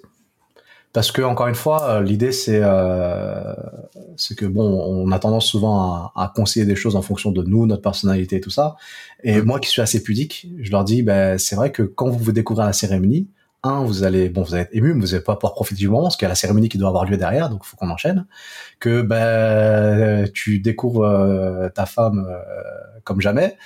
Parce 0.92 1.12
que, 1.12 1.22
encore 1.22 1.46
une 1.46 1.54
fois, 1.54 1.88
euh, 1.88 2.02
l'idée, 2.02 2.32
c'est 2.32 2.60
euh, 2.62 3.54
c'est 4.16 4.36
que, 4.36 4.44
bon, 4.44 4.64
on 4.64 5.12
a 5.12 5.18
tendance 5.20 5.46
souvent 5.46 5.82
à, 5.82 6.12
à 6.16 6.32
conseiller 6.34 6.66
des 6.66 6.74
choses 6.74 6.96
en 6.96 7.02
fonction 7.02 7.30
de 7.30 7.42
nous, 7.42 7.66
notre 7.66 7.82
personnalité 7.82 8.36
et 8.36 8.40
tout 8.40 8.50
ça. 8.50 8.76
Et 9.22 9.40
moi, 9.42 9.60
qui 9.60 9.68
suis 9.68 9.82
assez 9.82 10.02
pudique, 10.02 10.48
je 10.60 10.70
leur 10.70 10.84
dis, 10.84 11.02
ben, 11.02 11.38
c'est 11.38 11.54
vrai 11.54 11.70
que 11.70 11.82
quand 11.82 12.08
vous 12.08 12.18
vous 12.18 12.32
découvrez 12.32 12.64
à 12.64 12.66
la 12.66 12.72
cérémonie, 12.72 13.28
un, 13.62 13.84
vous 13.84 14.04
allez, 14.04 14.28
bon, 14.28 14.42
vous 14.42 14.54
allez 14.54 14.64
être 14.64 14.74
ému, 14.74 14.94
mais 14.94 15.00
vous 15.00 15.14
allez 15.14 15.22
pas 15.22 15.36
pouvoir 15.36 15.54
profiter 15.54 15.78
du 15.78 15.88
moment, 15.88 16.04
parce 16.04 16.16
qu'il 16.16 16.24
y 16.24 16.26
a 16.26 16.30
la 16.30 16.34
cérémonie 16.34 16.68
qui 16.68 16.78
doit 16.78 16.88
avoir 16.88 17.04
lieu 17.04 17.16
derrière, 17.16 17.50
donc 17.50 17.60
il 17.64 17.68
faut 17.68 17.76
qu'on 17.76 17.90
enchaîne. 17.90 18.26
Que, 18.78 19.02
ben, 19.02 20.28
tu 20.32 20.58
découvres 20.60 21.04
euh, 21.04 21.68
ta 21.68 21.86
femme 21.86 22.26
euh, 22.28 22.40
comme 23.04 23.20
jamais, 23.20 23.56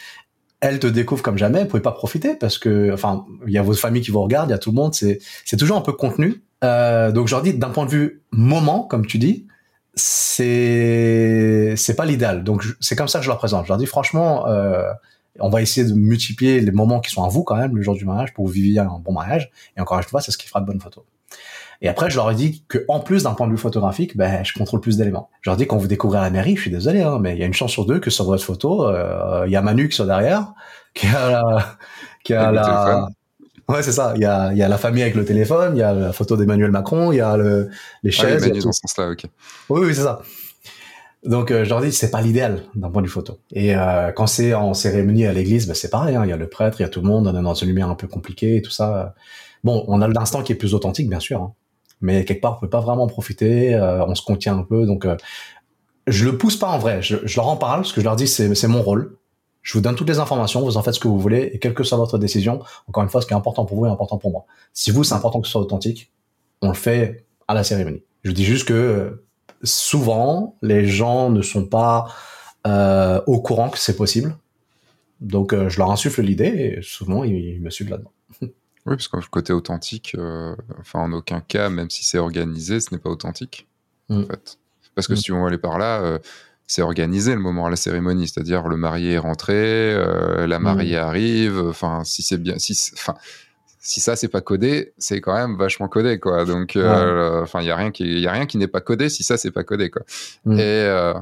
elle 0.61 0.79
te 0.79 0.87
découvre 0.87 1.23
comme 1.23 1.39
jamais, 1.39 1.63
vous 1.63 1.69
pouvez 1.69 1.83
pas 1.83 1.93
profiter 1.93 2.35
parce 2.35 2.59
que, 2.59 2.93
enfin, 2.93 3.27
il 3.47 3.53
y 3.53 3.59
a 3.59 3.63
votre 3.63 3.79
famille 3.79 4.03
qui 4.03 4.11
vous 4.11 4.23
regarde, 4.23 4.49
il 4.49 4.53
y 4.53 4.55
a 4.55 4.59
tout 4.59 4.71
le 4.71 4.77
monde, 4.77 4.95
c'est, 4.95 5.19
c'est 5.45 5.57
toujours 5.57 5.77
un 5.77 5.83
peu 5.83 5.93
contenu. 5.93 6.43
Euh, 6.65 7.12
donc, 7.12 7.28
je 7.28 7.35
leur 7.35 7.43
dis, 7.43 7.55
d'un 7.55 7.70
point 7.70 7.85
de 7.85 7.91
vue 7.91 8.23
moment, 8.32 8.82
comme 8.82 9.07
tu 9.07 9.19
dis, 9.19 9.47
c'est, 9.95 11.74
c'est 11.77 11.95
pas 11.95 12.05
l'idéal. 12.05 12.43
Donc, 12.43 12.65
c'est 12.81 12.97
comme 12.97 13.09
ça 13.09 13.19
que 13.19 13.24
je 13.24 13.31
leur 13.31 13.39
présente. 13.39 13.65
Je 13.65 13.69
leur 13.69 13.78
dis, 13.78 13.86
franchement, 13.86 14.49
euh, 14.49 14.91
on 15.41 15.51
va 15.51 15.62
essayer 15.62 15.86
de 15.86 15.95
multiplier 15.95 16.61
les 16.61 16.73
moments 16.73 17.01
qui 17.01 17.11
sont 17.11 17.23
à 17.24 17.28
vous 17.28 17.45
quand 17.45 17.57
même, 17.57 17.77
le 17.77 17.82
jour 17.82 17.95
du 17.95 18.05
mariage, 18.05 18.32
pour 18.35 18.45
que 18.45 18.49
vous 18.49 18.55
viviez 18.55 18.81
un 18.81 18.99
bon 19.05 19.12
mariage. 19.12 19.51
Et 19.77 19.81
encore 19.81 19.99
une 19.99 20.05
fois, 20.05 20.20
c'est 20.20 20.31
ce 20.31 20.39
qui 20.39 20.49
fera 20.49 20.61
de 20.61 20.66
bonnes 20.66 20.81
photos. 20.81 21.05
Et 21.82 21.89
après, 21.89 22.09
je 22.09 22.16
leur 22.16 22.31
ai 22.31 22.35
dit 22.35 22.65
que, 22.69 22.85
en 22.89 23.01
plus 23.01 23.24
d'un 23.24 23.35
point 23.35 23.47
de 23.47 23.53
vue 23.53 23.59
photographique, 23.59 24.16
ben, 24.16 24.45
je 24.45 24.53
contrôle 24.55 24.81
plus 24.81 24.97
d'éléments. 24.97 25.28
Je 25.43 25.51
leur 25.51 25.57
dis 25.57 25.66
quand 25.66 25.77
vous 25.77 25.89
découvrez 25.89 26.20
la 26.20 26.31
mairie, 26.31 26.57
je 26.57 26.62
suis 26.62 26.70
désolé, 26.70 27.03
hein, 27.03 27.19
mais 27.20 27.35
il 27.35 27.41
y 27.41 27.43
a 27.43 27.47
une 27.47 27.53
chance 27.53 27.73
sur 27.73 27.85
deux 27.85 27.99
que 27.99 28.11
sur 28.11 28.24
votre 28.24 28.45
photo, 28.45 28.89
euh, 28.89 29.45
il 29.47 29.53
y 29.53 29.57
a 29.57 29.61
Manu 29.61 29.89
qui 29.89 29.97
soit 29.97 30.07
derrière, 30.07 30.55
qui 30.95 31.07
a 31.09 31.31
la, 31.31 31.77
qui 32.23 32.32
a 32.32 32.53
la. 32.53 33.09
Ouais, 33.69 33.82
c'est 33.82 33.93
ça. 33.93 34.12
Il 34.16 34.23
y 34.23 34.24
a, 34.27 34.53
y 34.53 34.62
a 34.62 34.69
la 34.69 34.78
famille 34.78 35.03
avec 35.03 35.15
le 35.15 35.24
téléphone, 35.24 35.77
il 35.77 35.81
y 35.81 35.82
a 35.82 35.93
la 35.93 36.12
photo 36.12 36.36
d'Emmanuel 36.36 36.70
Macron, 36.70 37.12
il 37.12 37.16
y 37.16 37.20
a 37.20 37.36
le, 37.36 37.69
les 38.03 38.11
Ah 38.19 38.23
oui, 38.24 38.28
chaises. 38.31 38.43
il 38.43 38.47
y 38.47 38.47
a 38.47 38.49
Manu 38.49 38.61
tout. 38.61 38.66
dans 38.66 38.73
ce 38.73 38.81
sens-là, 38.86 39.11
ok. 39.11 39.24
Oui, 39.70 39.81
oui, 39.86 39.95
c'est 39.95 40.03
ça. 40.03 40.23
Donc, 41.24 41.51
euh, 41.51 41.65
je 41.65 41.70
leur 41.70 41.81
dis, 41.81 41.91
c'est 41.91 42.11
pas 42.11 42.20
l'idéal 42.20 42.62
d'un 42.74 42.91
point 42.91 43.01
de 43.01 43.07
vue 43.07 43.12
photo. 43.12 43.39
Et 43.53 43.74
euh, 43.74 44.12
quand 44.12 44.27
c'est 44.27 44.53
en 44.53 44.74
cérémonie 44.74 45.24
à 45.27 45.32
l'église, 45.32 45.66
ben, 45.66 45.73
c'est 45.74 45.89
pareil. 45.89 46.16
hein. 46.16 46.23
Il 46.24 46.28
y 46.28 46.32
a 46.32 46.36
le 46.36 46.49
prêtre, 46.49 46.81
il 46.81 46.82
y 46.82 46.86
a 46.86 46.89
tout 46.91 47.01
le 47.01 47.07
monde, 47.07 47.27
on 47.27 47.39
est 47.39 47.43
dans 47.43 47.55
une 47.55 47.69
lumière 47.69 47.89
un 47.89 47.95
peu 47.95 48.07
compliquée 48.07 48.57
et 48.57 48.62
tout 48.62 48.70
ça. 48.70 49.15
Bon, 49.62 49.85
on 49.89 50.03
a 50.03 50.09
l'instant 50.09 50.43
qui 50.43 50.53
est 50.53 50.57
plus 50.57 50.74
authentique, 50.74 51.09
bien 51.09 51.20
sûr. 51.20 51.41
hein. 51.41 51.53
Mais 52.03 52.27
quelque 52.27 52.43
part, 52.43 52.59
on 52.59 52.61
peut 52.61 52.69
pas 52.69 52.81
vraiment 52.81 53.05
en 53.05 53.07
profiter. 53.07 53.74
euh, 53.74 54.05
on 54.05 54.15
se 54.15 54.20
contient 54.23 54.59
un 54.59 54.65
peu. 54.65 54.85
Donc, 54.85 55.07
euh, 55.07 55.16
je 56.07 56.27
le 56.27 56.36
pousse 56.36 56.59
pas 56.59 56.66
en 56.69 56.77
vrai. 56.78 57.01
Je, 57.01 57.16
je 57.24 57.36
leur 57.36 57.49
en 57.49 57.57
parle, 57.57 57.81
parce 57.81 57.95
que 57.95 58.03
je 58.03 58.05
leur 58.05 58.16
dis, 58.16 58.27
c'est 58.28 58.69
mon 58.69 58.82
rôle. 58.82 59.16
Je 59.65 59.73
vous 59.73 59.81
donne 59.81 59.97
toutes 59.97 60.09
les 60.09 60.20
informations, 60.20 60.61
vous 60.61 60.77
en 60.77 60.82
faites 60.82 60.95
ce 60.95 61.01
que 61.01 61.09
vous 61.09 61.19
voulez, 61.19 61.51
et 61.53 61.59
quelle 61.59 61.74
que 61.74 61.82
soit 61.82 61.99
votre 61.99 62.19
décision, 62.19 62.62
encore 62.86 63.03
une 63.03 63.09
fois, 63.09 63.20
ce 63.20 63.27
qui 63.27 63.32
est 63.32 63.36
important 63.36 63.65
pour 63.65 63.78
vous 63.78 63.86
est 63.86 63.91
important 63.91 64.19
pour 64.19 64.31
moi. 64.31 64.45
Si 64.73 64.93
vous, 64.93 65.03
c'est 65.03 65.15
important 65.15 65.41
que 65.41 65.47
ce 65.47 65.53
soit 65.53 65.61
authentique, 65.62 66.12
on 66.62 66.69
le 66.69 66.74
fait 66.74 67.24
à 67.49 67.55
la 67.55 67.65
cérémonie. 67.65 68.03
Je 68.23 68.31
dis 68.31 68.45
juste 68.45 68.69
que 68.69 69.24
souvent, 69.62 70.57
les 70.62 70.86
gens 70.86 71.31
ne 71.31 71.43
sont 71.43 71.66
pas 71.66 72.07
euh, 72.66 73.20
au 73.27 73.41
courant 73.41 73.70
que 73.70 73.78
c'est 73.78 73.97
possible. 73.97 74.36
Donc, 75.20 75.53
euh, 75.53 75.69
je 75.70 75.78
leur 75.78 75.91
insuffle 75.91 76.20
l'idée 76.23 76.77
et 76.78 76.82
souvent, 76.82 77.24
ils, 77.24 77.35
ils 77.35 77.61
me 77.61 77.70
suivent 77.70 77.91
là-dedans. 77.91 78.12
Oui, 78.86 78.97
parce 78.97 79.09
que 79.09 79.16
le 79.16 79.23
côté 79.31 79.55
authentique, 79.55 80.15
euh, 80.19 80.55
enfin, 80.78 80.99
en 81.01 81.12
aucun 81.15 81.41
cas, 81.41 81.70
même 81.70 81.89
si 81.89 82.05
c'est 82.05 82.19
organisé, 82.19 82.81
ce 82.81 82.93
n'est 82.93 83.01
pas 83.01 83.09
authentique. 83.09 83.66
Mm. 84.11 84.19
En 84.20 84.27
fait. 84.27 84.59
Parce 84.95 85.07
que 85.07 85.15
Mm. 85.15 85.16
si 85.16 85.32
on 85.32 85.41
va 85.41 85.49
aller 85.49 85.57
par 85.57 85.78
là, 85.78 86.03
euh, 86.03 86.19
c'est 86.66 86.82
organisé 86.82 87.35
le 87.35 87.41
moment 87.41 87.66
à 87.66 87.70
la 87.70 87.77
cérémonie, 87.77 88.28
c'est-à-dire 88.28 88.69
le 88.69 88.77
marié 88.77 89.12
est 89.12 89.19
rentré, 89.19 89.55
euh, 89.95 90.47
la 90.47 90.59
mariée 90.59 90.97
arrive, 90.97 91.59
enfin, 91.69 92.03
si 92.05 92.23
c'est 92.23 92.39
bien, 92.39 92.59
si, 92.59 92.78
enfin, 92.95 93.15
si 93.81 94.01
ça 94.01 94.16
c'est 94.16 94.28
pas 94.28 94.41
codé, 94.41 94.95
c'est 94.97 95.20
quand 95.20 95.35
même 95.35 95.57
vachement 95.57 95.89
codé, 95.89 96.19
quoi. 96.19 96.45
Donc, 96.47 96.74
euh, 96.77 97.43
enfin, 97.43 97.61
il 97.61 97.66
y 97.66 97.70
a 97.70 97.77
rien 97.77 97.91
qui, 97.91 98.05
il 98.05 98.19
y 98.20 98.27
a 98.27 98.32
rien 98.32 98.47
qui 98.47 98.57
n'est 98.57 98.66
pas 98.69 98.81
codé 98.81 99.09
si 99.11 99.23
ça 99.24 99.36
c'est 99.36 99.51
pas 99.51 99.62
codé, 99.65 99.91
quoi. 99.91 100.03
Mm. 100.45 100.53
Et 100.59 100.62
euh, 100.62 101.15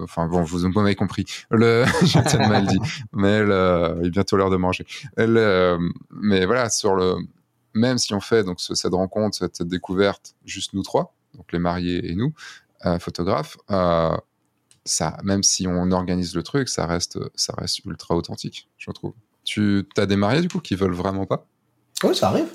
Enfin 0.00 0.26
bon, 0.26 0.42
vous 0.42 0.66
m'avez 0.70 0.94
compris. 0.94 1.24
Le, 1.50 1.84
j'ai 2.02 2.20
peut-être 2.22 2.48
mal 2.48 2.66
dit, 2.66 2.78
mais 3.12 3.42
le, 3.42 3.96
il 4.00 4.06
est 4.06 4.10
bientôt 4.10 4.36
l'heure 4.36 4.50
de 4.50 4.56
manger. 4.56 4.86
Le, 5.16 5.76
mais 6.10 6.46
voilà, 6.46 6.68
sur 6.70 6.96
le, 6.96 7.16
même 7.74 7.98
si 7.98 8.12
on 8.14 8.20
fait 8.20 8.42
donc 8.44 8.60
ce- 8.60 8.74
cette 8.74 8.94
rencontre, 8.94 9.36
cette 9.36 9.62
découverte, 9.62 10.34
juste 10.44 10.72
nous 10.72 10.82
trois, 10.82 11.14
donc 11.34 11.52
les 11.52 11.58
mariés 11.58 12.10
et 12.10 12.14
nous, 12.16 12.32
euh, 12.86 12.98
photographes, 12.98 13.56
euh, 13.70 14.16
ça, 14.88 15.16
même 15.22 15.42
si 15.42 15.66
on 15.66 15.90
organise 15.90 16.34
le 16.34 16.42
truc, 16.42 16.68
ça 16.68 16.86
reste, 16.86 17.18
ça 17.34 17.54
reste 17.56 17.84
ultra 17.84 18.14
authentique, 18.14 18.68
je 18.78 18.90
trouve. 18.90 19.12
Tu 19.44 19.86
as 19.96 20.06
des 20.06 20.16
mariés 20.16 20.42
du 20.42 20.48
coup 20.48 20.60
qui 20.60 20.74
veulent 20.74 20.94
vraiment 20.94 21.26
pas? 21.26 21.46
Oui, 22.04 22.14
ça 22.14 22.28
arrive. 22.28 22.48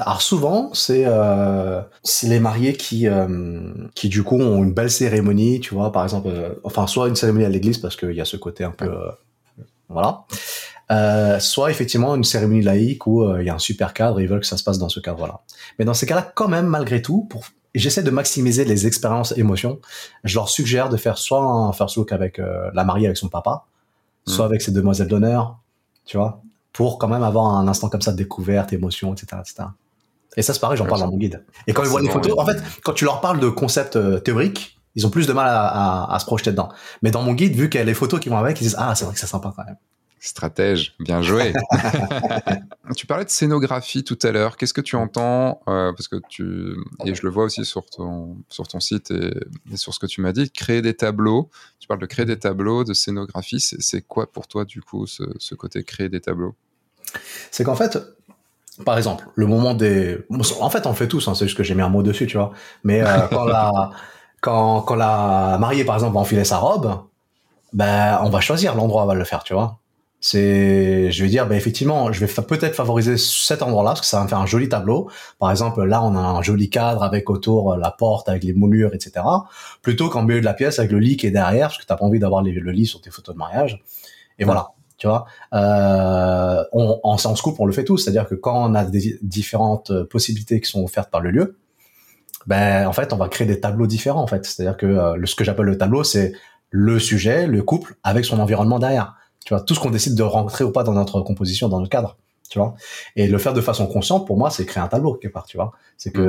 Alors 0.00 0.22
souvent, 0.22 0.72
c'est 0.72 1.04
euh, 1.06 1.82
les 2.22 2.40
mariés 2.40 2.72
qui 2.72 3.06
euh, 3.06 3.70
qui 3.94 4.08
du 4.08 4.22
coup 4.22 4.36
ont 4.36 4.64
une 4.64 4.72
belle 4.72 4.90
cérémonie, 4.90 5.60
tu 5.60 5.74
vois, 5.74 5.92
par 5.92 6.04
exemple, 6.04 6.28
euh, 6.28 6.54
enfin 6.64 6.86
soit 6.86 7.08
une 7.08 7.16
cérémonie 7.16 7.44
à 7.44 7.50
l'église 7.50 7.78
parce 7.78 7.96
qu'il 7.96 8.12
y 8.12 8.20
a 8.20 8.24
ce 8.24 8.38
côté 8.38 8.64
un 8.64 8.70
peu 8.70 8.90
voilà, 9.90 10.24
soit 11.40 11.70
effectivement 11.70 12.14
une 12.14 12.24
cérémonie 12.24 12.62
laïque 12.62 13.06
où 13.06 13.28
il 13.36 13.44
y 13.44 13.50
a 13.50 13.54
un 13.54 13.58
super 13.58 13.92
cadre 13.92 14.20
et 14.20 14.22
ils 14.22 14.28
veulent 14.28 14.40
que 14.40 14.46
ça 14.46 14.56
se 14.56 14.64
passe 14.64 14.78
dans 14.78 14.88
ce 14.88 15.00
cadre-là. 15.00 15.40
Mais 15.78 15.84
dans 15.84 15.94
ces 15.94 16.06
cas-là, 16.06 16.32
quand 16.34 16.48
même, 16.48 16.66
malgré 16.66 17.02
tout, 17.02 17.26
pour 17.28 17.44
j'essaie 17.74 18.02
de 18.02 18.10
maximiser 18.10 18.64
les 18.64 18.86
expériences 18.86 19.36
émotions. 19.36 19.78
Je 20.24 20.34
leur 20.34 20.48
suggère 20.48 20.88
de 20.88 20.96
faire 20.96 21.18
soit 21.18 21.42
un 21.42 21.72
first 21.72 21.96
look 21.96 22.12
avec 22.12 22.38
euh, 22.38 22.70
la 22.74 22.84
mariée 22.84 23.06
avec 23.06 23.16
son 23.16 23.28
papa, 23.28 23.64
soit 24.26 24.44
avec 24.44 24.62
ses 24.62 24.72
demoiselles 24.72 25.08
d'honneur, 25.08 25.58
tu 26.04 26.16
vois, 26.16 26.40
pour 26.72 26.98
quand 26.98 27.08
même 27.08 27.22
avoir 27.22 27.46
un 27.56 27.66
instant 27.68 27.88
comme 27.88 28.02
ça 28.02 28.12
de 28.12 28.16
découverte, 28.16 28.72
émotion, 28.72 29.12
etc., 29.14 29.40
etc. 29.40 29.68
Et 30.36 30.42
ça, 30.42 30.54
c'est 30.54 30.60
pareil, 30.60 30.76
j'en 30.78 30.84
parle 30.86 31.00
dans 31.00 31.10
mon 31.10 31.16
guide. 31.18 31.44
Et 31.66 31.72
quand 31.72 31.82
ils 31.82 31.88
voient 31.88 32.00
les 32.00 32.08
photos, 32.22 32.38
en 32.38 32.46
fait, 32.46 32.62
quand 32.84 32.92
tu 32.92 33.04
leur 33.04 33.20
parles 33.20 33.40
de 33.40 33.48
concepts 33.48 33.96
euh, 33.96 34.18
théoriques, 34.20 34.78
ils 34.94 35.06
ont 35.06 35.10
plus 35.10 35.26
de 35.26 35.32
mal 35.32 35.48
à, 35.48 35.66
à- 35.66 36.14
à 36.14 36.18
se 36.18 36.24
projeter 36.26 36.50
dedans. 36.52 36.68
Mais 37.02 37.10
dans 37.10 37.22
mon 37.22 37.32
guide, 37.34 37.54
vu 37.54 37.68
qu'il 37.70 37.78
y 37.78 37.82
a 37.82 37.86
les 37.86 37.94
photos 37.94 38.20
qui 38.20 38.28
vont 38.28 38.36
avec, 38.38 38.60
ils 38.60 38.64
disent 38.64 38.76
ah 38.78 38.94
c'est 38.94 39.04
vrai 39.04 39.14
que 39.14 39.20
c'est 39.20 39.26
sympa 39.26 39.52
quand 39.56 39.64
même. 39.64 39.76
Stratège, 40.22 40.94
bien 41.00 41.22
joué. 41.22 41.54
tu 42.96 43.06
parlais 43.06 43.24
de 43.24 43.30
scénographie 43.30 44.04
tout 44.04 44.18
à 44.22 44.30
l'heure. 44.30 44.58
Qu'est-ce 44.58 44.74
que 44.74 44.82
tu 44.82 44.94
entends 44.94 45.62
euh, 45.66 45.92
Parce 45.92 46.08
que 46.08 46.16
tu 46.28 46.76
et 47.06 47.14
je 47.14 47.22
le 47.22 47.30
vois 47.30 47.44
aussi 47.44 47.64
sur 47.64 47.86
ton 47.86 48.36
sur 48.50 48.68
ton 48.68 48.80
site 48.80 49.10
et, 49.10 49.32
et 49.72 49.76
sur 49.78 49.94
ce 49.94 49.98
que 49.98 50.06
tu 50.06 50.20
m'as 50.20 50.32
dit, 50.32 50.50
créer 50.50 50.82
des 50.82 50.94
tableaux. 50.94 51.48
Tu 51.78 51.88
parles 51.88 52.00
de 52.00 52.06
créer 52.06 52.26
des 52.26 52.38
tableaux, 52.38 52.84
de 52.84 52.92
scénographie. 52.92 53.60
C'est 53.60 53.80
c'est 53.80 54.02
quoi 54.02 54.30
pour 54.30 54.46
toi 54.46 54.66
du 54.66 54.82
coup 54.82 55.06
ce, 55.06 55.24
ce 55.38 55.54
côté 55.54 55.82
créer 55.84 56.10
des 56.10 56.20
tableaux? 56.20 56.54
C'est 57.50 57.64
qu'en 57.64 57.74
fait, 57.74 57.98
par 58.84 58.96
exemple, 58.96 59.26
le 59.34 59.46
moment 59.46 59.74
des, 59.74 60.18
en 60.60 60.70
fait, 60.70 60.86
on 60.86 60.90
le 60.90 60.94
fait 60.94 61.08
tous, 61.08 61.28
hein, 61.28 61.34
c'est 61.34 61.46
juste 61.46 61.56
que 61.56 61.62
j'ai 61.62 61.74
mis 61.74 61.82
un 61.82 61.88
mot 61.88 62.02
dessus, 62.02 62.26
tu 62.26 62.36
vois. 62.36 62.52
Mais 62.84 63.02
euh, 63.02 63.26
quand 63.30 63.44
la, 63.44 63.90
quand, 64.40 64.82
quand 64.82 64.94
la 64.94 65.58
mariée, 65.58 65.84
par 65.84 65.96
exemple, 65.96 66.14
va 66.14 66.20
enfiler 66.20 66.44
sa 66.44 66.58
robe, 66.58 67.00
ben, 67.72 68.20
on 68.22 68.30
va 68.30 68.40
choisir 68.40 68.74
l'endroit 68.74 69.02
où 69.02 69.04
on 69.04 69.08
va 69.08 69.14
le 69.14 69.24
faire, 69.24 69.42
tu 69.44 69.54
vois. 69.54 69.79
C'est, 70.22 71.10
je 71.10 71.22
vais 71.22 71.30
dire, 71.30 71.46
ben 71.46 71.56
effectivement, 71.56 72.12
je 72.12 72.24
vais 72.24 72.42
peut-être 72.42 72.74
favoriser 72.74 73.16
cet 73.16 73.62
endroit-là 73.62 73.90
parce 73.90 74.02
que 74.02 74.06
ça 74.06 74.18
va 74.18 74.24
me 74.24 74.28
faire 74.28 74.38
un 74.38 74.46
joli 74.46 74.68
tableau. 74.68 75.10
Par 75.38 75.50
exemple, 75.50 75.82
là, 75.84 76.02
on 76.02 76.14
a 76.14 76.20
un 76.20 76.42
joli 76.42 76.68
cadre 76.68 77.02
avec 77.02 77.30
autour 77.30 77.72
euh, 77.72 77.76
la 77.78 77.90
porte, 77.90 78.28
avec 78.28 78.44
les 78.44 78.52
moulures, 78.52 78.94
etc. 78.94 79.24
Plutôt 79.80 80.10
qu'en 80.10 80.22
milieu 80.22 80.40
de 80.40 80.44
la 80.44 80.54
pièce 80.54 80.78
avec 80.78 80.92
le 80.92 80.98
lit 80.98 81.16
qui 81.16 81.26
est 81.26 81.30
derrière, 81.30 81.68
parce 81.68 81.78
que 81.78 81.86
t'as 81.86 81.96
pas 81.96 82.04
envie 82.04 82.18
d'avoir 82.18 82.42
le 82.42 82.70
lit 82.70 82.86
sur 82.86 83.00
tes 83.00 83.10
photos 83.10 83.34
de 83.34 83.38
mariage. 83.38 83.82
Et 84.38 84.44
voilà, 84.44 84.72
tu 84.98 85.06
vois. 85.06 85.24
Euh, 85.54 86.64
on, 86.72 87.00
en 87.02 87.16
séance 87.16 87.40
couple, 87.40 87.62
on 87.62 87.66
le 87.66 87.72
fait 87.72 87.84
tous, 87.84 87.98
c'est-à-dire 87.98 88.26
que 88.26 88.34
quand 88.34 88.70
on 88.70 88.74
a 88.74 88.84
des 88.84 89.18
différentes 89.22 90.04
possibilités 90.04 90.60
qui 90.60 90.70
sont 90.70 90.84
offertes 90.84 91.10
par 91.10 91.22
le 91.22 91.30
lieu, 91.30 91.56
ben 92.46 92.86
en 92.86 92.92
fait, 92.92 93.12
on 93.12 93.16
va 93.16 93.28
créer 93.28 93.46
des 93.46 93.60
tableaux 93.60 93.86
différents 93.86 94.22
en 94.22 94.26
fait. 94.26 94.44
C'est-à-dire 94.44 94.76
que 94.76 94.86
euh, 94.86 95.26
ce 95.26 95.34
que 95.34 95.44
j'appelle 95.44 95.66
le 95.66 95.78
tableau, 95.78 96.04
c'est 96.04 96.32
le 96.70 96.98
sujet, 96.98 97.46
le 97.46 97.62
couple 97.62 97.96
avec 98.02 98.24
son 98.24 98.38
environnement 98.38 98.78
derrière. 98.78 99.14
Tu 99.50 99.54
vois, 99.54 99.64
tout 99.64 99.74
ce 99.74 99.80
qu'on 99.80 99.90
décide 99.90 100.14
de 100.14 100.22
rentrer 100.22 100.62
ou 100.62 100.70
pas 100.70 100.84
dans 100.84 100.92
notre 100.92 101.22
composition, 101.22 101.68
dans 101.68 101.80
notre 101.80 101.90
cadre. 101.90 102.16
Tu 102.50 102.60
vois. 102.60 102.76
Et 103.16 103.26
le 103.26 103.36
faire 103.36 103.52
de 103.52 103.60
façon 103.60 103.88
consciente, 103.88 104.24
pour 104.24 104.38
moi, 104.38 104.48
c'est 104.48 104.64
créer 104.64 104.80
un 104.80 104.86
tableau 104.86 105.14
quelque 105.14 105.32
part. 105.32 105.46
Tu 105.46 105.56
vois. 105.56 105.72
C'est 105.96 106.12
que 106.12 106.20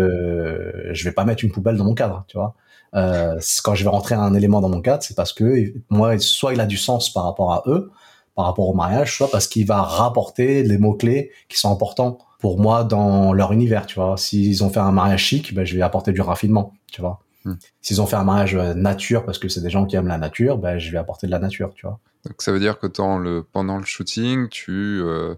mm. 0.89 0.93
je 0.95 1.03
vais 1.03 1.11
pas 1.11 1.23
mettre 1.23 1.43
une 1.43 1.51
poubelle 1.51 1.77
dans 1.77 1.83
mon 1.83 1.93
cadre. 1.93 2.25
Tu 2.27 2.35
vois. 2.35 2.55
Euh, 2.95 3.39
quand 3.63 3.75
je 3.75 3.83
vais 3.83 3.91
rentrer 3.91 4.15
un 4.15 4.33
élément 4.33 4.59
dans 4.59 4.69
mon 4.69 4.81
cadre, 4.81 5.03
c'est 5.03 5.15
parce 5.15 5.33
que 5.33 5.71
moi, 5.91 6.17
soit 6.17 6.55
il 6.55 6.59
a 6.61 6.65
du 6.65 6.77
sens 6.77 7.13
par 7.13 7.25
rapport 7.25 7.53
à 7.53 7.61
eux, 7.67 7.91
par 8.35 8.45
rapport 8.45 8.67
au 8.67 8.73
mariage, 8.73 9.15
soit 9.15 9.29
parce 9.29 9.47
qu'il 9.47 9.67
va 9.67 9.83
rapporter 9.83 10.63
les 10.63 10.79
mots 10.79 10.95
clés 10.95 11.29
qui 11.47 11.59
sont 11.59 11.71
importants 11.71 12.17
pour 12.39 12.59
moi 12.59 12.83
dans 12.83 13.33
leur 13.33 13.51
univers. 13.51 13.85
Tu 13.85 13.99
vois. 13.99 14.17
S'ils 14.17 14.63
ont 14.63 14.71
fait 14.71 14.79
un 14.79 14.91
mariage 14.91 15.23
chic, 15.23 15.53
ben 15.53 15.63
je 15.63 15.75
vais 15.75 15.83
apporter 15.83 16.11
du 16.11 16.21
raffinement. 16.21 16.73
Tu 16.91 17.01
vois. 17.01 17.19
Hmm. 17.45 17.53
S'ils 17.81 18.01
ont 18.01 18.05
fait 18.05 18.15
un 18.15 18.23
mariage 18.23 18.55
euh, 18.55 18.73
nature 18.73 19.25
parce 19.25 19.39
que 19.39 19.49
c'est 19.49 19.61
des 19.61 19.69
gens 19.69 19.85
qui 19.85 19.95
aiment 19.95 20.07
la 20.07 20.17
nature, 20.17 20.57
ben, 20.57 20.77
je 20.77 20.91
vais 20.91 20.97
apporter 20.97 21.27
de 21.27 21.31
la 21.31 21.39
nature, 21.39 21.73
tu 21.75 21.85
vois. 21.85 21.99
Donc 22.25 22.41
ça 22.41 22.51
veut 22.51 22.59
dire 22.59 22.77
que 22.77 22.87
le, 22.87 23.41
pendant 23.41 23.77
le 23.77 23.85
shooting, 23.85 24.47
tu, 24.49 25.01
euh, 25.03 25.33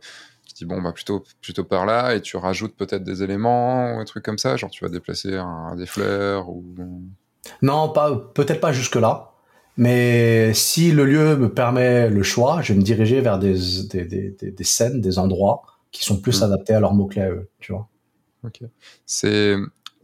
dis 0.55 0.65
bon 0.65 0.81
bah 0.81 0.91
plutôt 0.91 1.23
plutôt 1.41 1.63
par 1.63 1.85
là 1.85 2.13
et 2.13 2.21
tu 2.21 2.37
rajoutes 2.37 2.75
peut-être 2.75 3.03
des 3.03 3.23
éléments 3.23 3.95
ou 3.95 3.99
un 3.99 4.05
truc 4.05 4.23
comme 4.23 4.37
ça, 4.37 4.57
genre 4.57 4.69
tu 4.69 4.83
vas 4.83 4.89
déplacer 4.89 5.41
des 5.77 5.85
fleurs 5.85 6.49
ou. 6.49 6.63
Non, 7.61 7.89
pas 7.89 8.15
peut-être 8.33 8.59
pas 8.59 8.71
jusque 8.73 8.95
là. 8.95 9.31
Mais 9.75 10.53
si 10.53 10.91
le 10.91 11.05
lieu 11.05 11.35
me 11.35 11.51
permet 11.51 12.09
le 12.09 12.21
choix, 12.21 12.61
je 12.61 12.73
vais 12.73 12.79
me 12.79 12.83
diriger 12.83 13.21
vers 13.21 13.39
des, 13.39 13.55
des, 13.89 14.05
des, 14.05 14.51
des 14.51 14.63
scènes, 14.63 15.01
des 15.01 15.17
endroits 15.17 15.63
qui 15.91 16.03
sont 16.03 16.19
plus 16.19 16.41
hmm. 16.41 16.45
adaptés 16.45 16.73
à 16.73 16.79
leurs 16.79 16.93
mots-clés 16.93 17.21
à 17.21 17.29
eux, 17.29 17.49
tu 17.59 17.71
vois. 17.71 17.87
Ok. 18.43 18.61
C'est 19.05 19.55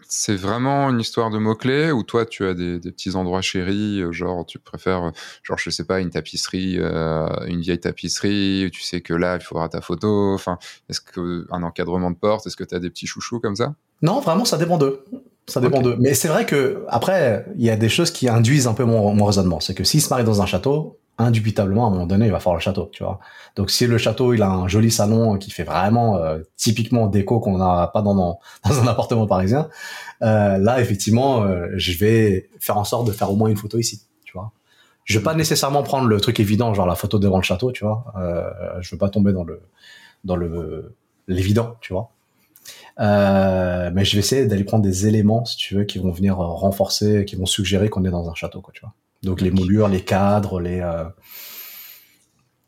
c'est 0.10 0.36
vraiment 0.36 0.90
une 0.90 1.00
histoire 1.00 1.30
de 1.30 1.38
mots-clés 1.38 1.92
ou 1.92 2.04
toi 2.04 2.26
tu 2.26 2.46
as 2.46 2.56
des, 2.56 2.80
petits 2.80 3.16
endroits 3.16 3.42
chéris, 3.42 4.02
euh, 4.02 4.12
genre 4.12 4.46
tu 4.46 4.58
préfères, 4.58 5.04
euh, 5.06 5.12
genre 5.44 5.58
je 5.58 5.70
sais 5.70 5.86
pas, 5.86 6.00
une 6.00 6.10
tapisserie, 6.10 6.78
euh, 6.80 7.28
une 7.46 7.62
vieille 7.62 7.80
tapisserie, 7.80 8.70
tu 8.74 8.82
sais 8.82 9.02
que 9.02 9.14
là 9.14 9.38
il 9.40 9.44
faudra 9.44 9.70
ta 9.70 9.82
photo, 9.82 10.34
enfin, 10.34 10.58
est-ce 10.90 11.00
que 11.00 11.46
un 11.52 11.62
encadrement 11.64 12.10
de 12.10 12.18
porte, 12.18 12.48
est-ce 12.48 12.58
que 12.58 12.64
tu 12.64 12.76
as 12.76 12.80
des 12.80 12.90
petits 12.90 13.08
chouchous 13.08 13.40
comme 13.40 13.56
ça? 13.56 13.76
Non, 14.02 14.20
vraiment 14.20 14.46
ça 14.46 14.58
dépend 14.58 14.78
d'eux. 14.78 15.06
Ça 15.46 15.62
dépend 15.62 15.82
d'eux. 15.82 15.96
Mais 16.00 16.14
c'est 16.14 16.28
vrai 16.28 16.46
que 16.46 16.86
après, 16.90 17.46
il 17.56 17.64
y 17.64 17.72
a 17.72 17.76
des 17.76 17.90
choses 17.90 18.12
qui 18.12 18.30
induisent 18.30 18.68
un 18.68 18.76
peu 18.76 18.84
mon, 18.84 19.16
mon 19.16 19.26
raisonnement. 19.26 19.60
C'est 19.60 19.74
que 19.74 19.84
s'ils 19.84 20.02
se 20.02 20.10
marient 20.10 20.24
dans 20.24 20.44
un 20.44 20.46
château, 20.46 20.99
indubitablement, 21.20 21.86
à 21.86 21.88
un 21.88 21.92
moment 21.92 22.08
donné, 22.08 22.26
il 22.26 22.32
va 22.32 22.40
falloir 22.40 22.56
le 22.56 22.62
château, 22.62 22.90
tu 22.92 23.04
vois. 23.04 23.20
Donc, 23.56 23.70
si 23.70 23.86
le 23.86 23.98
château, 23.98 24.34
il 24.34 24.42
a 24.42 24.50
un 24.50 24.68
joli 24.68 24.90
salon 24.90 25.38
qui 25.38 25.52
fait 25.52 25.64
vraiment 25.64 26.16
euh, 26.16 26.40
typiquement 26.56 27.08
déco 27.08 27.40
qu'on 27.40 27.58
n'a 27.58 27.88
pas 27.94 28.02
dans, 28.02 28.16
dans, 28.66 28.80
un 28.82 28.88
appartement 28.88 29.28
parisien, 29.28 29.70
euh, 30.22 30.58
là, 30.58 30.82
effectivement, 30.82 31.44
euh, 31.44 31.68
je 31.76 31.98
vais 31.98 32.50
faire 32.60 32.78
en 32.78 32.86
sorte 32.86 33.06
de 33.06 33.12
faire 33.12 33.32
au 33.32 33.36
moins 33.36 33.50
une 33.50 33.58
photo 33.58 33.78
ici, 33.78 34.02
tu 34.24 34.34
vois. 34.34 34.52
Je 35.04 35.18
vais 35.18 35.24
pas 35.24 35.36
nécessairement 35.36 35.84
prendre 35.84 36.08
le 36.08 36.22
truc 36.22 36.40
évident, 36.40 36.74
genre 36.74 36.86
la 36.86 36.96
photo 36.96 37.20
devant 37.20 37.38
le 37.38 37.44
château, 37.44 37.72
tu 37.72 37.84
vois. 37.84 38.14
Je 38.80 38.92
veux 38.92 38.98
pas 39.00 39.10
tomber 39.10 39.34
dans 39.34 39.44
le 39.44 39.60
dans 40.24 40.36
le 40.36 40.96
l'évident, 41.28 41.78
tu 41.82 41.94
vois. 41.94 42.12
Mais 43.00 44.06
je 44.06 44.14
vais 44.14 44.20
essayer 44.20 44.46
d'aller 44.46 44.64
prendre 44.64 44.84
des 44.84 45.08
éléments, 45.08 45.46
si 45.46 45.58
tu 45.58 45.74
veux, 45.74 45.84
qui 45.84 45.98
vont 45.98 46.12
venir 46.12 46.38
renforcer, 46.38 47.26
qui 47.26 47.36
vont 47.38 47.48
suggérer 47.48 47.90
qu'on 47.90 48.06
est 48.06 48.12
dans 48.12 48.30
un 48.30 48.36
château, 48.36 48.62
quoi, 48.62 48.72
tu 48.72 48.82
vois. 48.82 48.94
Donc 49.24 49.42
les 49.42 49.52
moulures, 49.52 49.88
les 49.88 50.02
cadres, 50.02 50.60
les 50.60 50.80
euh, 50.80 51.06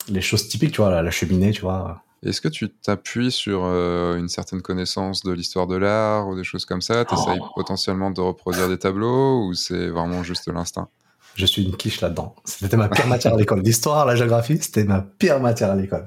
les 0.10 0.22
choses 0.22 0.48
typiques, 0.48 0.74
tu 0.74 0.82
vois, 0.82 1.02
la, 1.02 1.12
cheminée, 1.12 1.52
tu 1.52 1.62
vois. 1.62 2.04
Est-ce 2.24 2.42
que 2.42 2.48
tu 2.48 2.70
t'appuies 2.70 3.32
sur 3.32 3.64
euh, 3.64 4.18
une 4.18 4.30
certaine 4.30 4.62
connaissance 4.62 5.24
de 5.24 5.32
l'histoire 5.32 5.66
de 5.68 5.76
l'art 5.76 6.28
ou 6.28 6.36
des 6.36 6.44
choses 6.44 6.66
comme 6.66 6.82
ça? 6.82 7.04
Tu 7.06 7.16
essayes 7.16 7.40
oh. 7.42 7.48
potentiellement 7.56 8.12
de 8.12 8.22
reproduire 8.22 8.70
des 8.70 8.78
tableaux 8.78 9.48
ou 9.48 9.54
c'est 9.54 9.88
vraiment 9.88 10.22
juste 10.24 10.48
l'instinct? 10.48 10.88
Je 11.36 11.46
suis 11.46 11.64
une 11.64 11.76
quiche 11.76 12.02
là-dedans. 12.02 12.36
C'était 12.46 12.78
ma 12.78 12.90
pire 12.90 13.08
matière 13.08 13.34
à 13.34 13.38
l'école. 13.38 13.62
L'histoire, 13.62 14.06
la 14.06 14.16
géographie, 14.16 14.60
c'était 14.62 14.84
ma 14.84 15.02
pire 15.02 15.40
matière 15.40 15.72
à 15.72 15.76
l'école. 15.76 16.06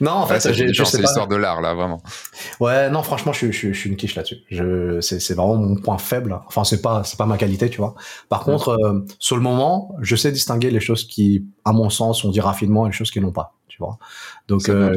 Non, 0.00 0.12
en 0.12 0.26
fait, 0.26 0.40
c'est 0.40 0.52
l'histoire 0.52 1.28
de 1.28 1.36
l'art 1.36 1.60
là, 1.60 1.74
vraiment. 1.74 2.02
Ouais, 2.60 2.90
non, 2.90 3.02
franchement, 3.02 3.32
je, 3.32 3.50
je, 3.50 3.72
je 3.72 3.78
suis 3.78 3.90
une 3.90 3.96
quiche 3.96 4.14
là-dessus. 4.14 4.38
Je, 4.50 5.00
c'est, 5.00 5.20
c'est 5.20 5.34
vraiment 5.34 5.56
mon 5.56 5.76
point 5.76 5.98
faible. 5.98 6.40
Enfin, 6.46 6.64
c'est 6.64 6.82
pas, 6.82 7.04
c'est 7.04 7.16
pas 7.16 7.26
ma 7.26 7.36
qualité, 7.36 7.70
tu 7.70 7.78
vois. 7.78 7.94
Par 8.28 8.44
contre, 8.44 8.70
euh, 8.70 9.00
sur 9.18 9.36
le 9.36 9.42
moment, 9.42 9.94
je 10.00 10.16
sais 10.16 10.32
distinguer 10.32 10.70
les 10.70 10.80
choses 10.80 11.06
qui, 11.06 11.46
à 11.64 11.72
mon 11.72 11.90
sens, 11.90 12.24
ont 12.24 12.30
dit 12.30 12.40
raffinement 12.40 12.86
et 12.86 12.90
les 12.90 12.94
choses 12.94 13.10
qui 13.10 13.20
n'ont 13.20 13.32
pas, 13.32 13.54
tu 13.68 13.78
vois. 13.78 13.98
Donc, 14.48 14.68
euh, 14.68 14.96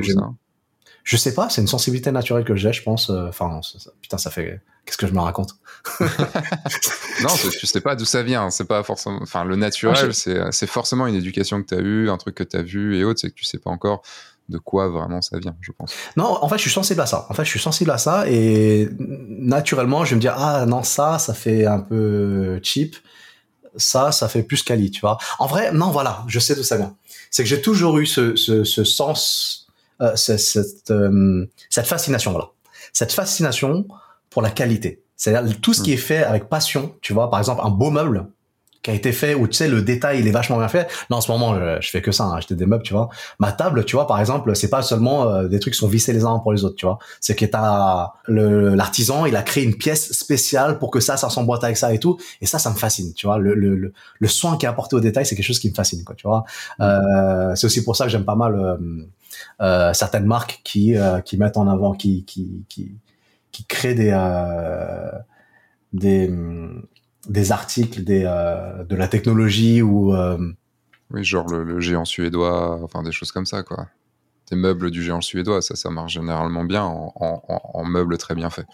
je 1.04 1.16
sais 1.16 1.34
pas, 1.34 1.50
c'est 1.50 1.62
une 1.62 1.68
sensibilité 1.68 2.12
naturelle 2.12 2.44
que 2.44 2.56
j'ai, 2.56 2.74
je 2.74 2.84
pense. 2.84 3.10
Euh, 3.10 3.30
enfin, 3.30 3.62
putain, 4.02 4.18
ça 4.18 4.30
fait. 4.30 4.62
Qu'est-ce 4.86 4.98
que 4.98 5.08
je 5.08 5.14
me 5.14 5.20
raconte? 5.20 5.52
Non, 7.24 7.30
tu 7.30 7.66
sais 7.66 7.82
pas 7.82 7.96
d'où 7.96 8.06
ça 8.06 8.22
vient. 8.22 8.52
C'est 8.52 8.68
pas 8.68 8.84
forcément. 8.84 9.18
Enfin, 9.24 9.44
le 9.44 9.56
naturel, 9.56 10.14
c'est, 10.14 10.40
c'est 10.52 10.68
forcément 10.68 11.08
une 11.08 11.16
éducation 11.16 11.64
que 11.64 11.68
tu 11.68 11.74
as 11.74 11.80
eue, 11.80 12.10
un 12.12 12.18
truc 12.18 12.36
que 12.36 12.44
tu 12.44 12.56
as 12.56 12.62
vu 12.62 12.96
et 12.96 13.04
autres. 13.04 13.20
C'est 13.20 13.30
que 13.30 13.36
tu 13.36 13.44
sais 13.44 13.58
pas 13.58 13.72
encore 13.72 14.04
de 14.50 14.58
quoi 14.58 14.88
vraiment 14.88 15.22
ça 15.22 15.38
vient, 15.40 15.56
je 15.62 15.72
pense. 15.72 15.94
Non, 16.16 16.38
en 16.42 16.48
fait, 16.48 16.58
je 16.58 16.62
suis 16.62 16.72
sensible 16.72 17.02
à 17.02 17.06
ça. 17.06 17.26
En 17.30 17.34
fait, 17.34 17.44
je 17.44 17.50
suis 17.50 17.60
sensible 17.60 17.92
à 17.92 17.98
ça 17.98 18.30
et 18.30 18.88
naturellement, 19.00 20.06
je 20.06 20.12
vais 20.12 20.16
me 20.16 20.22
dire 20.22 20.36
ah 20.38 20.66
non 20.66 20.84
ça, 20.84 21.20
ça 21.20 21.34
fait 21.34 21.66
un 21.66 21.80
peu 21.80 22.60
cheap. 22.64 22.96
Ça, 23.76 24.12
ça 24.12 24.28
fait 24.28 24.42
plus 24.42 24.64
quali, 24.64 24.90
tu 24.90 25.02
vois. 25.02 25.20
En 25.38 25.46
vrai, 25.46 25.72
non, 25.72 25.92
voilà, 25.92 26.24
je 26.28 26.40
sais 26.40 26.56
d'où 26.56 26.64
ça 26.64 26.78
vient. 26.78 26.96
C'est 27.30 27.44
que 27.44 27.50
j'ai 27.50 27.62
toujours 27.62 28.00
eu 28.00 28.08
ce, 28.08 28.36
ce, 28.36 28.64
ce 28.64 28.84
sens, 28.84 29.68
euh, 30.02 30.16
cette, 30.16 30.90
euh, 30.90 31.46
cette 31.70 31.86
fascination, 31.86 32.32
voilà, 32.32 32.50
cette 32.92 33.12
fascination 33.12 33.88
pour 34.32 34.42
la 34.42 34.50
qualité. 34.50 35.04
C'est-à-dire 35.16 35.60
tout 35.62 35.74
ce 35.74 35.84
qui 35.84 35.94
est 35.94 35.98
fait 35.98 36.24
avec 36.24 36.50
passion, 36.50 36.96
tu 37.02 37.14
vois. 37.14 37.30
Par 37.30 37.40
exemple, 37.40 37.62
un 37.64 37.70
beau 37.70 37.92
meuble, 37.92 38.28
qui 38.88 38.92
a 38.92 38.94
été 38.94 39.12
fait 39.12 39.36
où 39.36 39.50
tu 39.50 39.54
sais 39.58 39.68
le 39.68 39.82
détail 39.82 40.22
il 40.22 40.28
est 40.30 40.32
vachement 40.32 40.60
bien 40.60 40.70
fait. 40.70 40.88
Là 41.10 41.18
en 41.18 41.22
ce 41.22 41.30
moment 41.30 41.56
je, 41.82 41.90
fais 41.90 42.02
que 42.02 42.14
ça, 42.14 42.24
hein, 42.24 42.38
acheter 42.38 42.56
des 42.56 42.66
meubles, 42.66 42.84
tu 42.84 42.94
vois. 42.94 43.10
Ma 43.38 43.52
table, 43.52 43.84
tu 43.84 43.98
vois 43.98 44.08
par 44.08 44.18
exemple, 44.18 44.56
c'est 44.56 44.70
pas 44.70 44.82
seulement 44.82 45.28
euh, 45.28 45.50
des 45.50 45.60
trucs 45.60 45.74
qui 45.74 45.80
sont 45.80 45.90
vissés 45.90 46.14
les 46.14 46.24
uns 46.24 46.40
pour 46.40 46.54
les 46.54 46.64
autres, 46.64 46.78
tu 46.78 46.86
vois. 46.86 46.98
C'est 47.20 47.36
que 47.36 47.44
t'as 47.44 48.12
le 48.28 48.76
l'artisan, 48.76 49.26
il 49.26 49.36
a 49.36 49.42
créé 49.42 49.66
une 49.66 49.76
pièce 49.76 50.14
spéciale 50.14 50.80
pour 50.80 50.90
que 50.90 51.02
ça 51.02 51.18
ça 51.18 51.30
s'emboîte 51.30 51.66
avec 51.66 51.76
ça 51.76 51.94
et 51.94 52.00
tout. 52.00 52.18
Et 52.40 52.46
ça 52.46 52.60
ça 52.60 52.70
me 52.70 52.76
fascine, 52.76 53.14
tu 53.14 53.28
vois. 53.28 53.38
Le 53.40 53.56
le, 53.56 53.92
le, 54.20 54.28
soin 54.30 54.56
qui 54.56 54.66
est 54.66 54.70
apporté 54.70 54.96
au 54.96 55.02
détail, 55.02 55.26
c'est 55.26 55.36
quelque 55.36 55.46
chose 55.46 55.60
qui 55.60 55.70
me 55.70 55.76
fascine, 55.76 56.06
quoi, 56.06 56.16
tu 56.16 56.26
vois. 56.26 56.46
Euh, 56.80 57.56
c'est 57.56 57.66
aussi 57.66 57.84
pour 57.84 57.98
ça 57.98 58.06
que 58.06 58.12
j'aime 58.12 58.24
pas 58.24 58.36
mal 58.36 58.56
euh, 58.56 58.78
euh 59.60 59.94
certaines 59.94 60.26
marques 60.26 60.62
qui 60.64 60.96
qui 61.26 61.36
mettent 61.38 61.58
en 61.58 61.68
avant, 61.68 61.94
qui 61.94 62.24
qui 62.24 62.64
qui 62.70 62.94
qui 63.52 63.66
créent 63.66 63.96
des 63.96 64.14
des 65.92 66.32
des 67.28 67.52
articles 67.52 68.04
des, 68.04 68.24
euh, 68.26 68.84
de 68.84 68.96
la 68.96 69.08
technologie 69.08 69.82
ou 69.82 70.14
euh, 70.14 70.38
oui 71.12 71.24
genre 71.24 71.48
le, 71.48 71.80
géant 71.80 72.06
suédois 72.06 72.80
enfin 72.84 73.04
des 73.04 73.12
choses 73.12 73.32
comme 73.32 73.46
ça 73.46 73.64
quoi 73.64 73.88
des 74.50 74.56
meubles 74.56 74.92
du 74.92 75.04
géant 75.04 75.22
suédois 75.22 75.62
ça 75.62 75.76
ça 75.76 75.90
marche 75.90 76.14
généralement 76.14 76.64
bien 76.64 76.84
en, 76.84 77.14
en, 77.16 77.84
meubles 77.86 78.18
très 78.18 78.36
bien 78.36 78.50
faits 78.50 78.66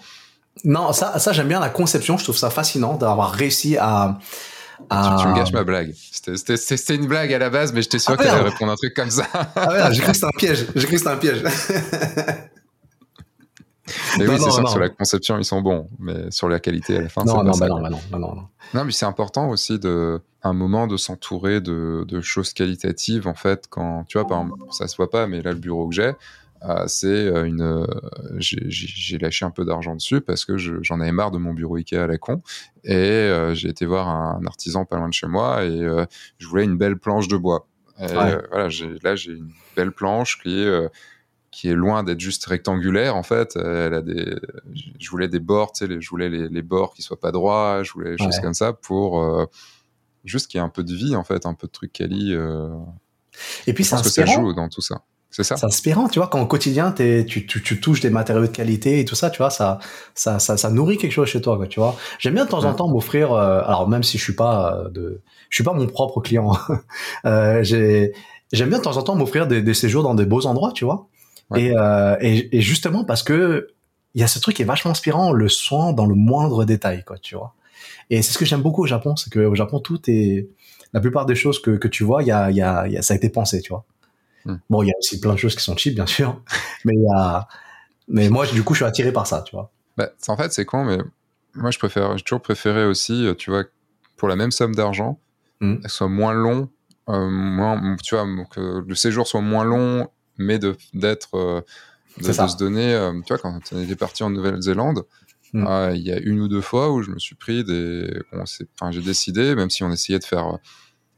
non 0.63 0.93
ça 0.93 1.19
ça 1.19 1.33
j'aime 1.33 1.47
bien 1.47 1.59
la 1.59 1.69
conception 1.69 2.17
je 2.17 2.23
trouve 2.23 2.37
ça 2.37 2.49
fascinant 2.49 2.95
d'avoir 2.95 3.31
réussi 3.31 3.77
à, 3.77 4.19
Tu, 4.89 4.95
me 4.95 5.35
gâches 5.35 5.53
ma 5.53 5.63
blague. 5.63 5.93
C'était 5.95 6.95
une 6.95 7.07
blague 7.07 7.31
à 7.31 7.37
la 7.37 7.49
base, 7.49 7.71
mais 7.73 7.81
j'étais 7.81 7.99
sûr 7.99 8.13
ah, 8.13 8.17
qu'elle 8.17 8.33
allait 8.33 8.49
répondre 8.49 8.71
un 8.71 8.75
truc 8.75 8.93
comme 8.93 9.09
ça. 9.09 9.25
Ah 9.55 9.91
j'ai 9.91 10.01
cru 10.01 10.11
que 10.11 10.17
c'était 10.17 10.27
un 10.27 10.29
piège. 10.37 10.65
J'ai 10.75 10.85
cru 10.87 10.93
que 10.93 10.97
c'était 10.97 11.09
un 11.09 11.17
piège. 11.17 11.43
Mais 14.17 14.27
oui, 14.27 14.35
c'est 14.39 14.51
ça, 14.51 14.65
sur 14.65 14.79
la 14.79 14.89
conception, 14.89 15.37
ils 15.37 15.45
sont 15.45 15.61
bons, 15.61 15.89
mais 15.99 16.29
sur 16.31 16.49
la 16.49 16.59
qualité, 16.59 16.97
à 16.97 17.01
la 17.01 17.09
fin, 17.09 17.23
non, 17.23 17.43
non, 17.43 17.51
bah 17.57 17.67
non, 17.67 17.81
bah 17.81 17.89
non, 17.89 17.99
non, 18.11 18.19
non, 18.19 18.47
non. 18.73 18.85
mais 18.85 18.91
c'est 18.91 19.05
important 19.05 19.49
aussi 19.49 19.79
de, 19.79 20.21
un 20.43 20.53
moment 20.53 20.87
de 20.87 20.97
s'entourer 20.97 21.61
de, 21.61 22.05
de, 22.07 22.21
choses 22.21 22.53
qualitatives, 22.53 23.27
en 23.27 23.33
fait, 23.33 23.65
quand, 23.69 24.05
tu 24.07 24.17
vois, 24.17 24.27
par 24.27 24.41
exemple, 24.41 24.63
ça 24.71 24.87
se 24.87 24.95
voit 24.97 25.09
pas, 25.09 25.27
mais 25.27 25.41
là, 25.41 25.51
le 25.51 25.59
bureau 25.59 25.87
que 25.87 25.95
j'ai, 25.95 26.13
euh, 26.65 26.85
c'est 26.87 27.07
euh, 27.07 27.43
une, 27.45 27.61
euh, 27.61 27.85
j'ai 28.37 29.17
lâché 29.17 29.43
un 29.43 29.51
peu 29.51 29.65
d'argent 29.65 29.95
dessus 29.95 30.21
parce 30.21 30.45
que 30.45 30.57
j'en 30.57 31.01
avais 31.01 31.11
marre 31.11 31.31
de 31.31 31.37
mon 31.37 31.53
bureau 31.53 31.75
Ikea 31.75 31.97
à 31.97 32.07
la 32.07 32.17
con 32.17 32.41
et 32.85 33.29
j'ai 33.53 33.69
été 33.69 33.85
voir 33.85 34.07
un, 34.07 34.45
artisan 34.45 34.85
pas 34.85 34.97
loin 34.97 35.09
de 35.09 35.13
chez 35.13 35.27
moi 35.27 35.63
et 35.63 36.05
je 36.37 36.47
voulais 36.47 36.63
une 36.63 36.77
belle 36.77 36.97
planche 36.97 37.27
de 37.27 37.37
bois. 37.37 37.67
Et, 37.99 38.07
voilà, 38.07 38.41
là 39.03 39.15
j'ai 39.15 39.33
une 39.33 39.51
belle 39.75 39.91
planche 39.91 40.41
qui 40.41 40.63
est 40.63 40.89
qui 41.53 41.69
est 41.69 41.75
loin 41.75 42.03
d'être 42.03 42.19
juste 42.19 42.45
rectangulaire 42.45 43.15
en 43.15 43.23
fait. 43.23 43.55
Elle 43.55 43.93
a 43.93 44.01
des, 44.01 44.35
je 44.99 45.09
voulais 45.09 45.27
des 45.27 45.39
bords, 45.39 45.71
tu 45.71 45.85
sais, 45.85 46.01
je 46.01 46.09
voulais 46.09 46.29
les, 46.29 46.49
les, 46.49 46.61
bords 46.61 46.93
qui 46.93 47.01
soient 47.01 47.19
pas 47.19 47.31
droits, 47.31 47.83
je 47.83 47.93
voulais 47.93 48.11
des 48.11 48.17
choses 48.17 48.39
comme 48.39 48.55
ça 48.55 48.73
pour 48.73 49.21
euh, 49.21 49.45
juste 50.25 50.47
qu'il 50.47 50.59
y 50.59 50.61
ait 50.61 50.65
un 50.65 50.69
peu 50.69 50.83
de 50.83 50.93
vie 50.93 51.15
en 51.15 51.23
fait, 51.23 51.45
un 51.45 51.53
peu 51.53 51.67
de 51.67 51.71
truc 51.71 51.93
quali. 51.93 52.33
Euh... 52.33 52.69
Et 53.67 53.73
puis 53.73 53.83
je 53.83 53.91
pense 53.91 54.01
que 54.01 54.09
ça 54.09 54.25
joue 54.25 54.53
dans 54.53 54.67
tout 54.67 54.81
ça. 54.81 55.03
C'est 55.29 55.43
ça. 55.43 55.57
C'est 55.57 55.65
inspirant, 55.65 56.07
tu 56.09 56.19
vois, 56.19 56.27
quand 56.27 56.39
au 56.39 56.45
quotidien 56.45 56.91
tu, 56.91 57.25
tu, 57.25 57.47
tu, 57.47 57.81
touches 57.81 58.01
des 58.01 58.11
matériaux 58.11 58.45
de 58.45 58.51
qualité 58.51 58.99
et 58.99 59.05
tout 59.05 59.15
ça, 59.15 59.31
tu 59.31 59.39
vois, 59.39 59.49
ça, 59.49 59.79
ça, 60.13 60.37
ça, 60.37 60.57
ça 60.57 60.69
nourrit 60.69 60.97
quelque 60.97 61.11
chose 61.11 61.27
chez 61.27 61.41
toi, 61.41 61.57
quoi, 61.57 61.65
tu 61.65 61.79
vois. 61.79 61.95
J'aime 62.19 62.35
bien 62.35 62.45
de 62.45 62.51
temps 62.51 62.65
en 62.65 62.73
temps 62.75 62.87
m'offrir, 62.87 63.33
euh, 63.33 63.61
alors 63.65 63.89
même 63.89 64.03
si 64.03 64.19
je 64.19 64.23
suis 64.23 64.35
pas 64.35 64.75
euh, 64.75 64.89
de, 64.89 65.21
je 65.49 65.55
suis 65.55 65.63
pas 65.63 65.73
mon 65.73 65.87
propre 65.87 66.21
client, 66.21 66.55
euh, 67.25 67.63
j'ai, 67.63 68.13
j'aime 68.51 68.69
bien 68.69 68.77
de 68.77 68.83
temps 68.83 68.95
en 68.95 69.01
temps 69.01 69.15
m'offrir 69.15 69.47
des, 69.47 69.63
des, 69.63 69.73
séjours 69.73 70.03
dans 70.03 70.13
des 70.13 70.27
beaux 70.27 70.45
endroits, 70.45 70.71
tu 70.71 70.85
vois. 70.85 71.07
Et, 71.55 71.71
euh, 71.77 72.15
et, 72.19 72.57
et, 72.57 72.61
justement 72.61 73.03
parce 73.03 73.21
que 73.21 73.67
il 74.15 74.21
y 74.21 74.23
a 74.23 74.27
ce 74.27 74.39
truc 74.39 74.55
qui 74.55 74.61
est 74.61 74.65
vachement 74.65 74.91
inspirant, 74.91 75.31
le 75.31 75.49
soin 75.49 75.93
dans 75.93 76.05
le 76.05 76.15
moindre 76.15 76.65
détail, 76.65 77.03
quoi, 77.03 77.17
tu 77.17 77.35
vois. 77.35 77.53
Et 78.09 78.21
c'est 78.21 78.31
ce 78.31 78.37
que 78.37 78.45
j'aime 78.45 78.61
beaucoup 78.61 78.83
au 78.83 78.87
Japon, 78.87 79.15
c'est 79.15 79.31
que 79.31 79.39
au 79.39 79.55
Japon 79.55 79.79
tout 79.79 79.99
est, 80.07 80.47
la 80.93 80.99
plupart 80.99 81.25
des 81.25 81.35
choses 81.35 81.61
que, 81.61 81.71
que 81.71 81.87
tu 81.87 82.03
vois, 82.03 82.23
y 82.23 82.31
a, 82.31 82.51
y, 82.51 82.61
a, 82.61 82.87
y 82.87 82.97
a, 82.97 83.01
ça 83.01 83.13
a 83.13 83.17
été 83.17 83.29
pensé, 83.29 83.61
tu 83.61 83.69
vois. 83.69 83.85
Hmm. 84.45 84.57
Bon, 84.69 84.83
il 84.83 84.87
y 84.87 84.91
a 84.91 84.97
aussi 84.97 85.19
plein 85.19 85.33
de 85.33 85.37
choses 85.37 85.55
qui 85.55 85.63
sont 85.63 85.75
cheap, 85.75 85.95
bien 85.95 86.05
sûr, 86.05 86.41
mais 86.85 86.93
y 86.95 87.07
a, 87.15 87.47
mais 88.07 88.29
moi, 88.29 88.45
du 88.45 88.63
coup, 88.63 88.73
je 88.73 88.79
suis 88.79 88.85
attiré 88.85 89.11
par 89.11 89.27
ça, 89.27 89.41
tu 89.41 89.55
vois. 89.55 89.71
Bah, 89.97 90.09
en 90.27 90.37
fait, 90.37 90.51
c'est 90.53 90.65
con, 90.65 90.85
mais 90.85 90.97
moi, 91.55 91.71
je 91.71 91.79
préfère, 91.79 92.17
j'ai 92.17 92.23
toujours 92.23 92.41
préféré 92.41 92.85
aussi, 92.85 93.25
euh, 93.25 93.33
tu 93.33 93.49
vois, 93.49 93.63
pour 94.17 94.27
la 94.27 94.35
même 94.35 94.51
somme 94.51 94.75
d'argent, 94.75 95.19
mmh. 95.61 95.77
qu'elle 95.77 95.89
soit 95.89 96.07
moins 96.07 96.33
long, 96.33 96.69
euh, 97.09 97.29
moins, 97.29 97.95
tu 98.03 98.15
vois, 98.15 98.25
que 98.51 98.83
le 98.85 98.95
séjour 98.95 99.27
soit 99.27 99.41
moins 99.41 99.63
long, 99.63 100.07
mais 100.37 100.59
de 100.59 100.75
d'être, 100.93 101.35
euh, 101.35 101.61
de, 102.17 102.27
de, 102.27 102.31
se 102.31 102.57
donner, 102.57 102.93
euh, 102.93 103.13
tu 103.25 103.33
vois, 103.33 103.37
quand 103.37 103.59
on 103.71 103.81
était 103.81 103.95
parti 103.95 104.23
en 104.23 104.29
Nouvelle-Zélande, 104.29 105.03
hmm. 105.53 105.67
euh, 105.67 105.95
il 105.95 106.01
y 106.01 106.11
a 106.11 106.19
une 106.19 106.39
ou 106.39 106.47
deux 106.47 106.61
fois 106.61 106.91
où 106.91 107.01
je 107.01 107.11
me 107.11 107.19
suis 107.19 107.35
pris 107.35 107.63
des, 107.63 108.21
bon, 108.31 108.43
enfin, 108.75 108.91
j'ai 108.91 109.01
décidé, 109.01 109.55
même 109.55 109.69
si 109.69 109.83
on 109.83 109.91
essayait 109.91 110.19
de 110.19 110.25
faire 110.25 110.59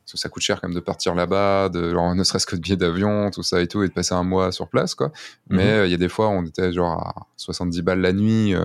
parce 0.06 0.14
que 0.14 0.18
ça 0.20 0.30
coûte 0.30 0.44
cher 0.44 0.62
quand 0.62 0.68
même 0.68 0.76
de 0.76 0.82
partir 0.82 1.16
là-bas, 1.16 1.70
de 1.70 1.90
genre, 1.90 2.14
ne 2.14 2.24
serait-ce 2.24 2.46
que 2.46 2.56
de 2.56 2.62
billets 2.62 2.78
d'avion, 2.78 3.32
tout 3.32 3.42
ça 3.42 3.60
et 3.60 3.68
tout, 3.68 3.82
et 3.82 3.88
de 3.88 3.94
passer 3.94 4.14
un 4.14 4.24
mois 4.24 4.52
sur 4.52 4.70
place, 4.70 4.94
quoi. 4.94 5.12
Mais 5.50 5.80
mhm. 5.80 5.86
il 5.86 5.92
y 5.92 5.94
a 5.96 5.98
des 5.98 6.10
fois, 6.10 6.30
on 6.30 6.46
était 6.46 6.72
genre 6.72 7.00
à 7.00 7.28
70 7.38 7.82
balles 7.82 8.02
la 8.02 8.14
nuit, 8.14 8.54
euh, 8.54 8.62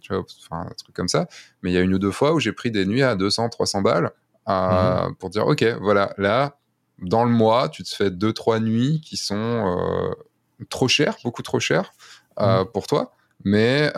tu 0.00 0.14
vois, 0.14 0.24
enfin, 0.48 0.68
un 0.70 0.74
truc 0.74 0.96
comme 0.96 1.08
ça. 1.08 1.28
Mais 1.62 1.70
il 1.70 1.74
y 1.74 1.76
a 1.76 1.82
une 1.82 1.92
ou 1.92 1.98
deux 1.98 2.10
fois 2.10 2.32
où 2.32 2.40
j'ai 2.40 2.52
pris 2.52 2.70
des 2.70 2.86
nuits 2.86 3.02
à 3.02 3.14
200, 3.14 3.50
300 3.50 3.82
balles 3.82 4.10
mhm. 4.48 5.16
pour 5.16 5.28
dire, 5.28 5.46
ok, 5.46 5.64
voilà, 5.82 6.14
là, 6.16 6.58
dans 7.02 7.24
le 7.24 7.30
mois, 7.30 7.68
tu 7.68 7.82
te 7.82 7.94
fais 7.94 8.10
deux, 8.10 8.32
trois 8.32 8.60
nuits 8.60 9.00
qui 9.04 9.16
sont 9.16 9.34
euh, 9.36 10.14
trop 10.70 10.88
chères, 10.88 11.16
beaucoup 11.24 11.42
trop 11.42 11.60
chères 11.60 11.92
mhm. 12.38 12.66
pour 12.72 12.86
toi, 12.86 13.14
mais 13.44 13.92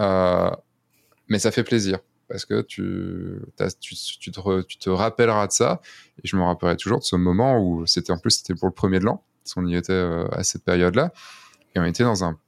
mais 1.28 1.38
ça 1.38 1.50
fait 1.50 1.64
plaisir 1.64 1.98
parce 2.28 2.44
que 2.46 2.62
tu, 2.62 3.40
tu, 3.80 3.94
tu, 4.18 4.30
te, 4.30 4.62
tu, 4.62 4.78
te, 4.78 4.90
rappelleras 4.90 5.46
de 5.46 5.52
ça. 5.52 5.80
Et 6.22 6.26
je 6.26 6.36
me 6.36 6.42
rappellerai 6.42 6.76
toujours 6.76 6.98
de 6.98 7.04
ce 7.04 7.16
moment 7.16 7.58
où 7.60 7.86
c'était 7.86 8.12
en 8.12 8.18
plus 8.18 8.32
c'était 8.32 8.54
pour 8.54 8.68
le 8.68 8.74
premier 8.74 8.98
de 8.98 9.04
l'an, 9.04 9.22
parce 9.42 9.54
qu'on 9.54 9.66
y 9.66 9.76
était 9.76 9.92
euh, 9.92 10.26
à 10.32 10.42
cette 10.42 10.64
période-là, 10.64 11.12
et 11.74 11.80
on 11.80 11.84
était 11.84 12.04
dans 12.04 12.24
un, 12.24 12.38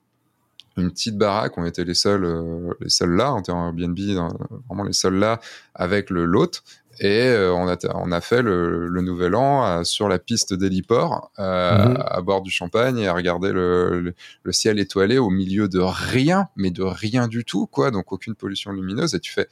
une 0.76 0.90
petite 0.90 1.16
baraque, 1.16 1.56
on 1.56 1.64
était 1.64 1.84
les 1.84 1.94
seuls, 1.94 2.24
euh, 2.24 2.72
les 2.80 2.88
seuls 2.88 3.14
là, 3.14 3.34
on 3.34 3.40
était 3.40 3.52
en 3.52 3.66
Airbnb, 3.66 3.98
vraiment 4.66 4.84
les 4.84 4.92
seuls 4.92 5.16
là 5.16 5.40
avec 5.74 6.10
le 6.10 6.24
l'hôte. 6.24 6.62
Et 6.98 7.22
euh, 7.22 7.52
on, 7.52 7.68
a, 7.68 7.76
on 7.94 8.10
a 8.10 8.20
fait 8.20 8.42
le, 8.42 8.88
le 8.88 9.00
nouvel 9.02 9.34
an 9.34 9.64
euh, 9.64 9.84
sur 9.84 10.08
la 10.08 10.18
piste 10.18 10.54
d'héliport, 10.54 11.30
euh, 11.38 11.88
mhm. 11.88 12.02
à 12.04 12.20
boire 12.22 12.40
du 12.40 12.50
champagne 12.50 12.98
et 12.98 13.08
à 13.08 13.12
regarder 13.12 13.52
le, 13.52 14.14
le, 14.42 14.52
ciel 14.52 14.78
étoilé 14.78 15.18
au 15.18 15.28
milieu 15.28 15.68
de 15.68 15.80
rien, 15.80 16.48
mais 16.56 16.70
de 16.70 16.82
rien 16.82 17.28
du 17.28 17.44
tout, 17.44 17.66
quoi. 17.66 17.90
Donc 17.90 18.12
aucune 18.12 18.34
pollution 18.34 18.72
lumineuse. 18.72 19.14
Et 19.14 19.20
tu 19.20 19.32
fais, 19.32 19.48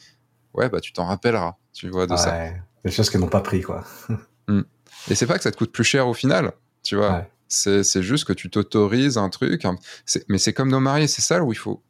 ouais, 0.54 0.68
bah 0.68 0.80
tu 0.80 0.92
t'en 0.92 1.04
rappelleras, 1.04 1.56
tu 1.72 1.88
vois, 1.90 2.06
de 2.06 2.12
ouais, 2.12 2.18
ça. 2.18 2.34
Des 2.84 2.90
choses 2.90 3.10
qu'ils 3.10 3.20
n'ont 3.20 3.28
pas 3.28 3.42
pris, 3.42 3.62
quoi. 3.62 3.84
mm. 4.48 4.62
Et 5.10 5.14
c'est 5.14 5.26
pas 5.26 5.36
que 5.36 5.42
ça 5.42 5.50
te 5.50 5.56
coûte 5.56 5.72
plus 5.72 5.84
cher 5.84 6.08
au 6.08 6.14
final, 6.14 6.52
tu 6.82 6.96
vois. 6.96 7.12
Ouais. 7.12 7.30
C'est 7.48 8.02
juste 8.02 8.24
que 8.24 8.32
tu 8.32 8.50
t'autorises 8.50 9.18
un 9.18 9.28
truc. 9.28 9.64
Hein. 9.64 9.76
Mais 10.28 10.38
c'est 10.38 10.52
comme 10.52 10.70
nos 10.70 10.80
mariés, 10.80 11.06
c'est 11.06 11.22
ça 11.22 11.44
où 11.44 11.52
il 11.52 11.58
faut. 11.58 11.82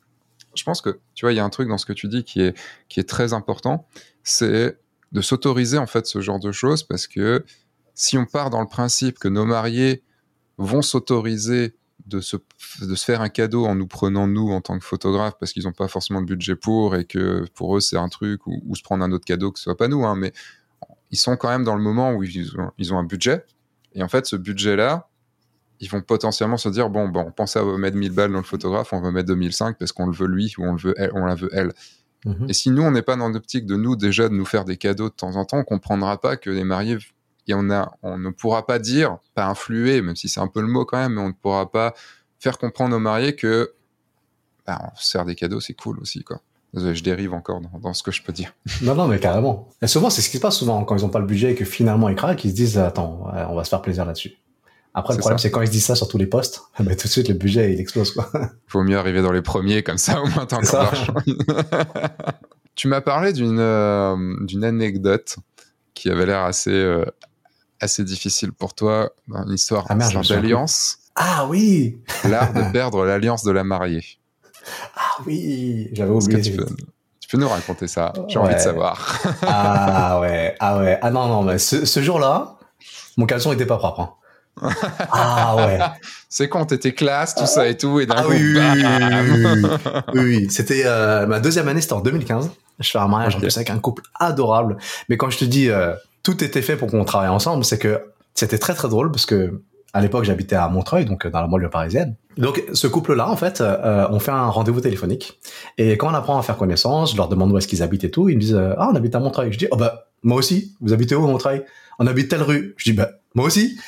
Je 0.55 0.63
pense 0.63 0.81
que, 0.81 1.01
tu 1.15 1.25
vois, 1.25 1.33
il 1.33 1.37
y 1.37 1.41
a 1.41 1.45
un 1.45 1.51
truc 1.51 1.69
dans 1.69 1.79
ce 1.79 1.87
que 1.87 1.93
tu 1.93 2.07
dis 2.09 2.25
qui 2.25 2.43
est, 2.43 2.55
qui 2.89 3.01
est 3.01 3.09
très 3.09 3.33
important. 3.33 3.89
C'est 4.23 4.79
de 5.15 5.21
s'autoriser 5.21 5.79
en 5.79 5.87
fait 5.87 6.07
ce 6.07 6.21
genre 6.21 6.41
de 6.41 6.53
choses 6.53 6.83
parce 6.83 7.07
que 7.07 7.45
si 7.95 8.19
on 8.19 8.27
part 8.27 8.51
dans 8.51 8.61
le 8.61 8.67
principe 8.67 9.19
que 9.19 9.29
nos 9.29 9.47
mariés 9.47 10.03
vont 10.59 10.83
s'autoriser 10.83 11.77
de 12.07 12.21
se, 12.21 12.37
de 12.83 12.95
se 12.95 13.05
faire 13.05 13.21
un 13.23 13.29
cadeau 13.29 13.65
en 13.65 13.77
nous 13.77 13.87
prenant 13.87 14.27
nous 14.27 14.51
en 14.51 14.61
tant 14.61 14.79
que 14.79 14.85
photographe 14.85 15.35
parce 15.39 15.53
qu'ils 15.53 15.65
n'ont 15.65 15.73
pas 15.73 15.89
forcément 15.89 16.19
le 16.19 16.27
budget 16.27 16.57
pour 16.57 16.97
et 16.97 17.05
que 17.05 17.47
pour 17.55 17.77
eux 17.77 17.81
c'est 17.81 17.97
un 17.97 18.09
truc 18.09 18.47
ou, 18.47 18.75
se 18.75 18.83
prendre 18.83 19.05
un 19.05 19.13
autre 19.13 19.25
cadeau 19.25 19.53
que 19.53 19.59
ce 19.59 19.65
soit 19.65 19.77
pas 19.77 19.89
nous 19.89 20.05
hein, 20.05 20.17
mais 20.17 20.33
ils 21.13 21.17
sont 21.17 21.37
quand 21.37 21.49
même 21.49 21.65
dans 21.65 21.77
le 21.77 21.83
moment 21.83 22.13
où 22.13 22.25
ils 22.25 22.51
ont, 22.59 22.73
ils 22.77 22.93
ont 22.93 22.99
un 22.99 23.05
budget 23.05 23.45
et 23.95 24.03
en 24.03 24.09
fait 24.09 24.27
ce 24.27 24.35
budget 24.35 24.75
là 24.75 25.09
ils 25.79 25.89
vont 25.89 26.03
potentiellement 26.03 26.57
se 26.57 26.69
dire 26.69 26.91
bon 26.91 27.09
bon 27.09 27.25
on 27.29 27.33
pensait 27.33 27.61
à 27.61 27.65
mettre 27.65 27.97
1000 27.97 28.13
balles 28.13 28.33
dans 28.33 28.39
le 28.39 28.45
photographe 28.45 28.93
on 28.93 29.01
va 29.01 29.13
mettre 29.13 29.29
2005 29.29 29.79
parce 29.79 29.93
qu'on 29.93 30.07
le 30.07 30.13
veut 30.13 30.27
lui 30.27 30.53
ou 30.59 30.65
on 30.65 30.73
le 30.73 30.79
veut 30.79 30.95
elle, 30.97 31.13
on 31.15 31.25
la 31.25 31.37
veut 31.37 31.51
elle 31.53 31.73
Mmh. 32.25 32.47
Et 32.49 32.53
si 32.53 32.71
nous, 32.71 32.83
on 32.83 32.91
n'est 32.91 33.03
pas 33.03 33.17
dans 33.17 33.29
l'optique 33.29 33.67
de 33.67 33.77
nous 33.77 33.97
déjà 33.97 34.29
de 34.29 34.35
nous 34.35 34.45
faire 34.45 34.65
des 34.65 34.77
cadeaux 34.77 35.09
de 35.09 35.15
temps 35.15 35.37
en 35.37 35.45
temps, 35.45 35.59
on 35.59 35.65
comprendra 35.65 36.21
pas 36.21 36.37
que 36.37 36.51
les 36.51 36.65
mariés, 36.65 36.99
et 37.47 37.55
on, 37.55 37.71
a, 37.71 37.93
on 38.03 38.19
ne 38.19 38.31
pourra 38.31 38.67
pas 38.67 38.79
dire, 38.79 39.19
pas 39.35 39.47
influer, 39.47 40.01
même 40.01 40.17
si 40.17 40.29
c'est 40.29 40.41
un 40.41 40.49
peu 40.49 40.61
le 40.61 40.67
mot 40.67 40.85
quand 40.85 40.99
même, 40.99 41.15
mais 41.15 41.21
on 41.21 41.29
ne 41.29 41.35
pourra 41.35 41.71
pas 41.71 41.95
faire 42.39 42.59
comprendre 42.59 42.97
aux 42.97 43.01
mariés 43.01 43.37
que 43.37 43.73
bah, 44.67 44.79
on 44.93 44.97
se 44.97 45.11
sert 45.11 45.25
des 45.25 45.35
cadeaux, 45.35 45.61
c'est 45.61 45.75
cool 45.75 45.99
aussi, 45.99 46.25
quoi. 46.25 46.41
Je 46.73 47.03
dérive 47.05 47.33
encore 47.35 47.61
dans, 47.61 47.79
dans, 47.79 47.95
ce 47.95 48.03
que 48.03 48.11
je 48.11 48.21
peux 48.23 48.33
dire. 48.33 48.53
Non, 48.83 48.97
non, 48.97 49.07
mais 49.07 49.21
carrément. 49.21 49.69
Et 49.81 49.87
souvent, 49.87 50.11
c'est 50.11 50.23
ce 50.23 50.29
qui 50.29 50.39
se 50.39 50.43
passe 50.43 50.57
souvent 50.57 50.83
quand 50.85 50.97
ils 50.97 51.03
n'ont 51.03 51.09
pas 51.09 51.21
le 51.21 51.27
budget 51.27 51.53
et 51.53 51.55
que 51.55 51.65
finalement 51.65 52.09
ils 52.09 52.17
craquent, 52.17 52.45
ils 52.45 52.51
se 52.51 52.57
disent, 52.57 52.79
attends, 52.79 53.31
on 53.49 53.55
va 53.55 53.63
se 53.63 53.69
faire 53.69 53.83
plaisir 53.83 54.05
là-dessus. 54.05 54.33
Après, 54.97 55.13
le 55.13 55.19
problème, 55.19 55.39
c'est 55.39 55.51
quand 55.51 55.61
ils 55.61 55.67
se 55.67 55.73
disent 55.73 55.87
ça 55.87 55.97
sur 55.97 56.07
tous 56.07 56.19
les 56.19 56.27
postes, 56.27 56.63
bah, 56.79 56.95
tout 56.95 57.09
de 57.09 57.13
suite, 57.13 57.29
le 57.29 57.35
budget, 57.35 57.73
il 57.73 57.81
explose, 57.81 58.13
quoi. 58.13 58.31
Faut 58.69 58.83
mieux 58.83 58.97
arriver 58.97 59.23
dans 59.23 59.33
les 59.33 59.43
premiers, 59.43 59.83
comme 59.83 59.99
ça, 59.99 60.23
au 60.23 60.27
moins, 60.29 60.47
t'as 60.47 60.57
encore 60.57 60.83
l'argent. 60.85 61.15
tu 62.77 62.87
m'as 62.87 63.01
parlé 63.01 63.33
d'une, 63.33 63.59
euh, 63.59 64.17
d'une 64.43 64.65
anecdote 64.65 65.37
qui 65.95 66.11
avait 66.11 66.27
l'air 66.27 66.43
assez, 66.43 66.71
euh, 66.71 67.05
assez 67.81 68.05
difficile 68.05 68.53
pour 68.53 68.75
toi, 68.75 69.11
dans 69.27 69.45
une 69.45 69.55
histoire 69.55 69.85
ah, 69.89 69.97
d'alliance. 69.97 70.99
Ah 71.17 71.47
oui! 71.49 71.99
L'art 72.25 72.53
de 72.53 72.73
perdre 72.73 73.05
l'alliance 73.05 73.43
de 73.45 73.51
la 73.51 73.65
mariée. 73.65 74.05
Ah 74.97 75.23
oui! 75.27 75.89
J'avais 75.93 76.11
oublié. 76.11 76.41
Tu 76.41 76.53
peux, 76.53 76.67
tu 77.21 77.29
peux, 77.29 77.39
nous 77.39 77.49
raconter 77.49 77.87
ça? 77.87 78.13
J'ai 78.29 78.39
ouais. 78.39 78.47
envie 78.47 78.55
de 78.55 78.61
savoir. 78.61 79.21
ah 79.43 80.21
ouais, 80.21 80.57
ah 80.59 80.79
ouais. 80.79 80.99
Ah 81.03 81.11
non, 81.11 81.27
non, 81.29 81.43
mais 81.43 81.59
ce, 81.59 81.85
ce 81.85 82.03
jour-là, 82.03 82.59
mon 83.17 83.27
caleçon 83.27 83.53
était 83.53 83.67
pas 83.67 83.77
propre. 83.77 84.01
Hein 84.01 84.15
ah 84.61 85.57
ouais. 85.57 85.79
C'est 86.29 86.49
quand 86.49 86.67
t'étais 86.67 86.93
classe, 86.93 87.35
tout 87.35 87.47
ça 87.47 87.69
et 87.69 87.77
tout, 87.77 88.01
et 88.01 88.07
d'un 88.07 88.15
ah, 88.19 88.23
coup, 88.23 88.31
oui, 88.31 88.57
oui, 88.57 89.45
oui, 89.45 89.61
oui, 90.15 90.47
C'était 90.51 90.83
euh, 90.85 91.27
ma 91.27 91.41
deuxième 91.41 91.69
année, 91.69 91.81
c'était 91.81 91.95
en 91.95 92.01
2015. 92.01 92.51
Je 92.81 92.91
fais 92.91 92.99
un 92.99 93.09
mariage 93.09 93.35
okay. 93.35 93.39
en 93.39 93.41
plus 93.41 93.57
avec 93.57 93.71
un 93.71 93.79
couple 93.79 94.03
adorable. 94.19 94.77
Mais 95.09 95.17
quand 95.17 95.31
je 95.31 95.39
te 95.39 95.45
dis 95.45 95.69
euh, 95.71 95.95
tout 96.23 96.43
était 96.43 96.63
fait 96.63 96.77
pour 96.77 96.91
qu'on 96.91 97.05
travaille 97.05 97.29
ensemble, 97.29 97.65
c'est 97.65 97.79
que 97.79 98.01
c'était 98.35 98.59
très 98.59 98.75
très 98.75 98.89
drôle 98.89 99.13
parce 99.13 99.27
que 99.27 99.63
à 99.93 100.01
l'époque 100.01 100.25
j'habitais 100.25 100.57
à 100.57 100.69
Montreuil, 100.69 101.05
donc 101.05 101.25
dans 101.27 101.41
la 101.41 101.47
banlieue 101.47 101.71
parisienne. 101.71 102.17
Donc 102.37 102.65
ce 102.73 102.89
couple-là, 102.89 103.31
en 103.31 103.37
fait, 103.37 103.61
euh, 103.61 104.09
on 104.11 104.19
fait 104.19 104.33
un 104.33 104.49
rendez-vous 104.49 104.81
téléphonique. 104.81 105.39
Et 105.79 105.97
quand 105.97 106.11
on 106.11 106.15
apprend 106.15 106.37
à 106.37 106.43
faire 106.43 106.57
connaissance, 106.57 107.13
je 107.13 107.17
leur 107.17 107.29
demande 107.29 107.53
où 107.53 107.59
est-ce 107.59 107.69
qu'ils 107.69 107.83
habitent 107.85 108.03
et 108.03 108.11
tout. 108.11 108.29
Ils 108.29 108.37
me 108.37 108.41
disent 108.41 108.61
ah 108.77 108.89
on 108.91 108.97
habite 108.97 109.15
à 109.15 109.21
Montreuil. 109.21 109.53
Je 109.53 109.59
dis 109.59 109.69
oh 109.71 109.77
bah 109.77 110.09
moi 110.25 110.39
aussi. 110.39 110.75
Vous 110.81 110.93
habitez 110.93 111.15
où 111.15 111.25
à 111.25 111.29
Montreuil? 111.29 111.63
On 112.01 112.09
habite 112.09 112.29
telle 112.29 112.43
rue. 112.43 112.75
Je 112.77 112.91
dis 112.91 112.97
bah 112.97 113.11
moi 113.37 113.47
aussi 113.47 113.79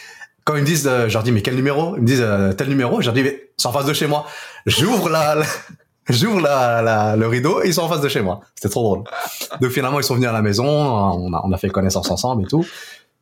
quand 0.47 0.55
ils 0.55 0.61
me 0.61 0.67
disent, 0.67 0.87
euh, 0.87 1.09
je 1.09 1.13
leur 1.13 1.25
dis, 1.25 1.33
mais 1.33 1.43
quel 1.43 1.57
numéro? 1.57 1.97
Ils 1.97 2.03
me 2.03 2.07
disent, 2.07 2.23
euh, 2.23 2.53
tel 2.53 2.69
numéro. 2.69 3.01
Je 3.01 3.07
leur 3.07 3.15
dis, 3.15 3.25
mais 3.25 3.51
c'est 3.57 3.67
en 3.67 3.73
face 3.73 3.85
de 3.85 3.93
chez 3.93 4.07
moi. 4.07 4.27
J'ouvre 4.65 5.09
la, 5.09 5.35
la 5.35 5.45
j'ouvre 6.09 6.41
la, 6.41 6.83
la, 6.83 7.17
le 7.17 7.27
rideau 7.27 7.63
et 7.63 7.67
ils 7.67 7.75
sont 7.75 7.83
en 7.83 7.89
face 7.89 8.01
de 8.01 8.09
chez 8.09 8.23
moi. 8.23 8.41
C'était 8.55 8.69
trop 8.69 8.85
drôle. 8.85 9.05
Donc 9.61 9.73
finalement, 9.73 9.99
ils 9.99 10.05
sont 10.05 10.15
venus 10.15 10.29
à 10.29 10.33
la 10.33 10.43
maison, 10.43 10.65
on 10.65 11.33
a, 11.35 11.43
on 11.45 11.51
a 11.51 11.59
fait 11.59 11.69
connaissance 11.69 12.09
ensemble 12.13 12.45
et 12.45 12.47
tout 12.47 12.65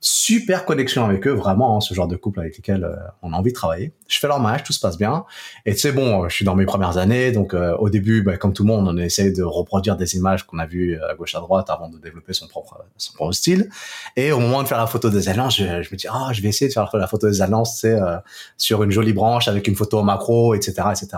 super 0.06 0.66
connexion 0.66 1.02
avec 1.02 1.26
eux, 1.26 1.32
vraiment, 1.32 1.78
hein, 1.78 1.80
ce 1.80 1.94
genre 1.94 2.06
de 2.06 2.16
couple 2.16 2.40
avec 2.40 2.58
lesquels 2.58 2.84
euh, 2.84 2.94
on 3.22 3.32
a 3.32 3.36
envie 3.36 3.52
de 3.52 3.56
travailler. 3.56 3.94
Je 4.06 4.18
fais 4.18 4.28
leur 4.28 4.38
mariage, 4.38 4.62
tout 4.62 4.74
se 4.74 4.80
passe 4.80 4.98
bien. 4.98 5.24
Et 5.64 5.72
tu 5.72 5.80
sais, 5.80 5.92
bon, 5.92 6.28
je 6.28 6.34
suis 6.34 6.44
dans 6.44 6.54
mes 6.54 6.66
premières 6.66 6.98
années, 6.98 7.32
donc 7.32 7.54
euh, 7.54 7.74
au 7.78 7.88
début, 7.88 8.20
bah, 8.20 8.36
comme 8.36 8.52
tout 8.52 8.64
le 8.64 8.66
monde, 8.66 8.86
on 8.86 8.98
essaie 8.98 9.30
de 9.30 9.42
reproduire 9.42 9.96
des 9.96 10.14
images 10.14 10.42
qu'on 10.42 10.58
a 10.58 10.66
vues 10.66 11.00
à 11.02 11.14
gauche 11.14 11.34
à 11.34 11.40
droite 11.40 11.70
avant 11.70 11.88
de 11.88 11.96
développer 11.96 12.34
son 12.34 12.48
propre, 12.48 12.84
son 12.98 13.14
propre 13.14 13.32
style. 13.32 13.70
Et 14.16 14.30
au 14.30 14.40
moment 14.40 14.62
de 14.62 14.68
faire 14.68 14.76
la 14.76 14.86
photo 14.86 15.08
des 15.08 15.26
alliances, 15.30 15.56
je, 15.56 15.64
me 15.64 15.96
dis, 15.96 16.06
ah, 16.10 16.28
je 16.32 16.42
vais 16.42 16.48
essayer 16.48 16.68
de 16.68 16.74
faire 16.74 16.90
la 16.92 17.06
photo 17.06 17.26
des 17.30 17.40
alliances, 17.40 17.80
sais, 17.80 17.98
euh, 17.98 18.18
sur 18.58 18.82
une 18.82 18.90
jolie 18.90 19.14
branche 19.14 19.48
avec 19.48 19.66
une 19.68 19.74
photo 19.74 20.02
macro, 20.02 20.54
etc., 20.54 20.82
etc. 20.90 21.08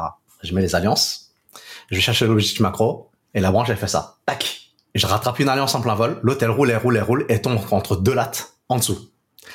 Je 0.44 0.54
mets 0.54 0.62
les 0.62 0.76
alliances, 0.76 1.32
je 1.90 1.96
vais 1.96 2.02
chercher 2.02 2.28
l'objectif 2.28 2.60
macro, 2.60 3.10
et 3.34 3.40
la 3.40 3.50
branche, 3.50 3.68
elle 3.68 3.76
fait 3.76 3.88
ça. 3.88 4.18
Tac! 4.26 4.60
Je 4.94 5.06
rattrape 5.08 5.40
une 5.40 5.48
alliance 5.48 5.74
en 5.74 5.80
plein 5.80 5.96
vol, 5.96 6.20
l'autre, 6.22 6.44
elle 6.44 6.50
roule, 6.50 6.70
elle 6.70 6.76
roule, 6.76 6.96
elle 6.96 7.02
roule, 7.02 7.26
et 7.28 7.42
tombe 7.42 7.58
entre 7.72 7.96
deux 7.96 8.14
lattes 8.14 8.55
en 8.68 8.76
dessous. 8.76 9.10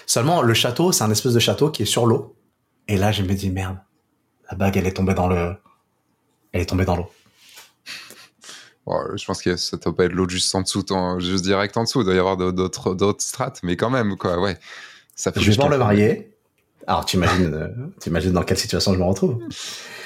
Seulement, 0.05 0.41
le 0.41 0.53
château, 0.53 0.91
c'est 0.91 1.03
un 1.03 1.11
espèce 1.11 1.33
de 1.33 1.39
château 1.39 1.69
qui 1.69 1.83
est 1.83 1.85
sur 1.85 2.05
l'eau. 2.05 2.35
Et 2.87 2.97
là, 2.97 3.11
je 3.11 3.23
me 3.23 3.33
dis, 3.33 3.49
merde, 3.49 3.77
la 4.49 4.57
bague, 4.57 4.77
elle 4.77 4.87
est 4.87 4.93
tombée 4.93 5.13
dans 5.13 5.27
le, 5.27 5.55
elle 6.51 6.61
est 6.61 6.65
tombée 6.65 6.85
dans 6.85 6.97
l'eau. 6.97 7.09
je 9.15 9.25
pense 9.25 9.41
que 9.41 9.55
ça 9.55 9.77
doit 9.77 9.95
pas 9.95 10.05
être 10.05 10.13
l'eau 10.13 10.27
juste 10.27 10.53
en 10.55 10.61
dessous, 10.61 10.83
juste 11.19 11.43
direct 11.43 11.77
en 11.77 11.83
dessous. 11.83 12.01
Il 12.01 12.05
doit 12.05 12.15
y 12.15 12.19
avoir 12.19 12.37
d'autres, 12.37 12.93
d'autres 12.93 13.23
strates, 13.23 13.61
mais 13.63 13.75
quand 13.75 13.89
même, 13.89 14.17
quoi, 14.17 14.39
ouais. 14.39 14.57
Ça 15.15 15.31
fait 15.31 15.39
je 15.39 15.51
vais 15.51 15.69
le 15.69 15.77
marier. 15.77 16.35
Alors, 16.87 17.05
tu 17.05 17.17
imagines, 17.17 17.53
euh, 17.53 17.67
tu 18.01 18.09
imagines 18.09 18.31
dans 18.31 18.43
quelle 18.43 18.57
situation 18.57 18.93
je 18.93 18.99
me 18.99 19.03
retrouve. 19.03 19.39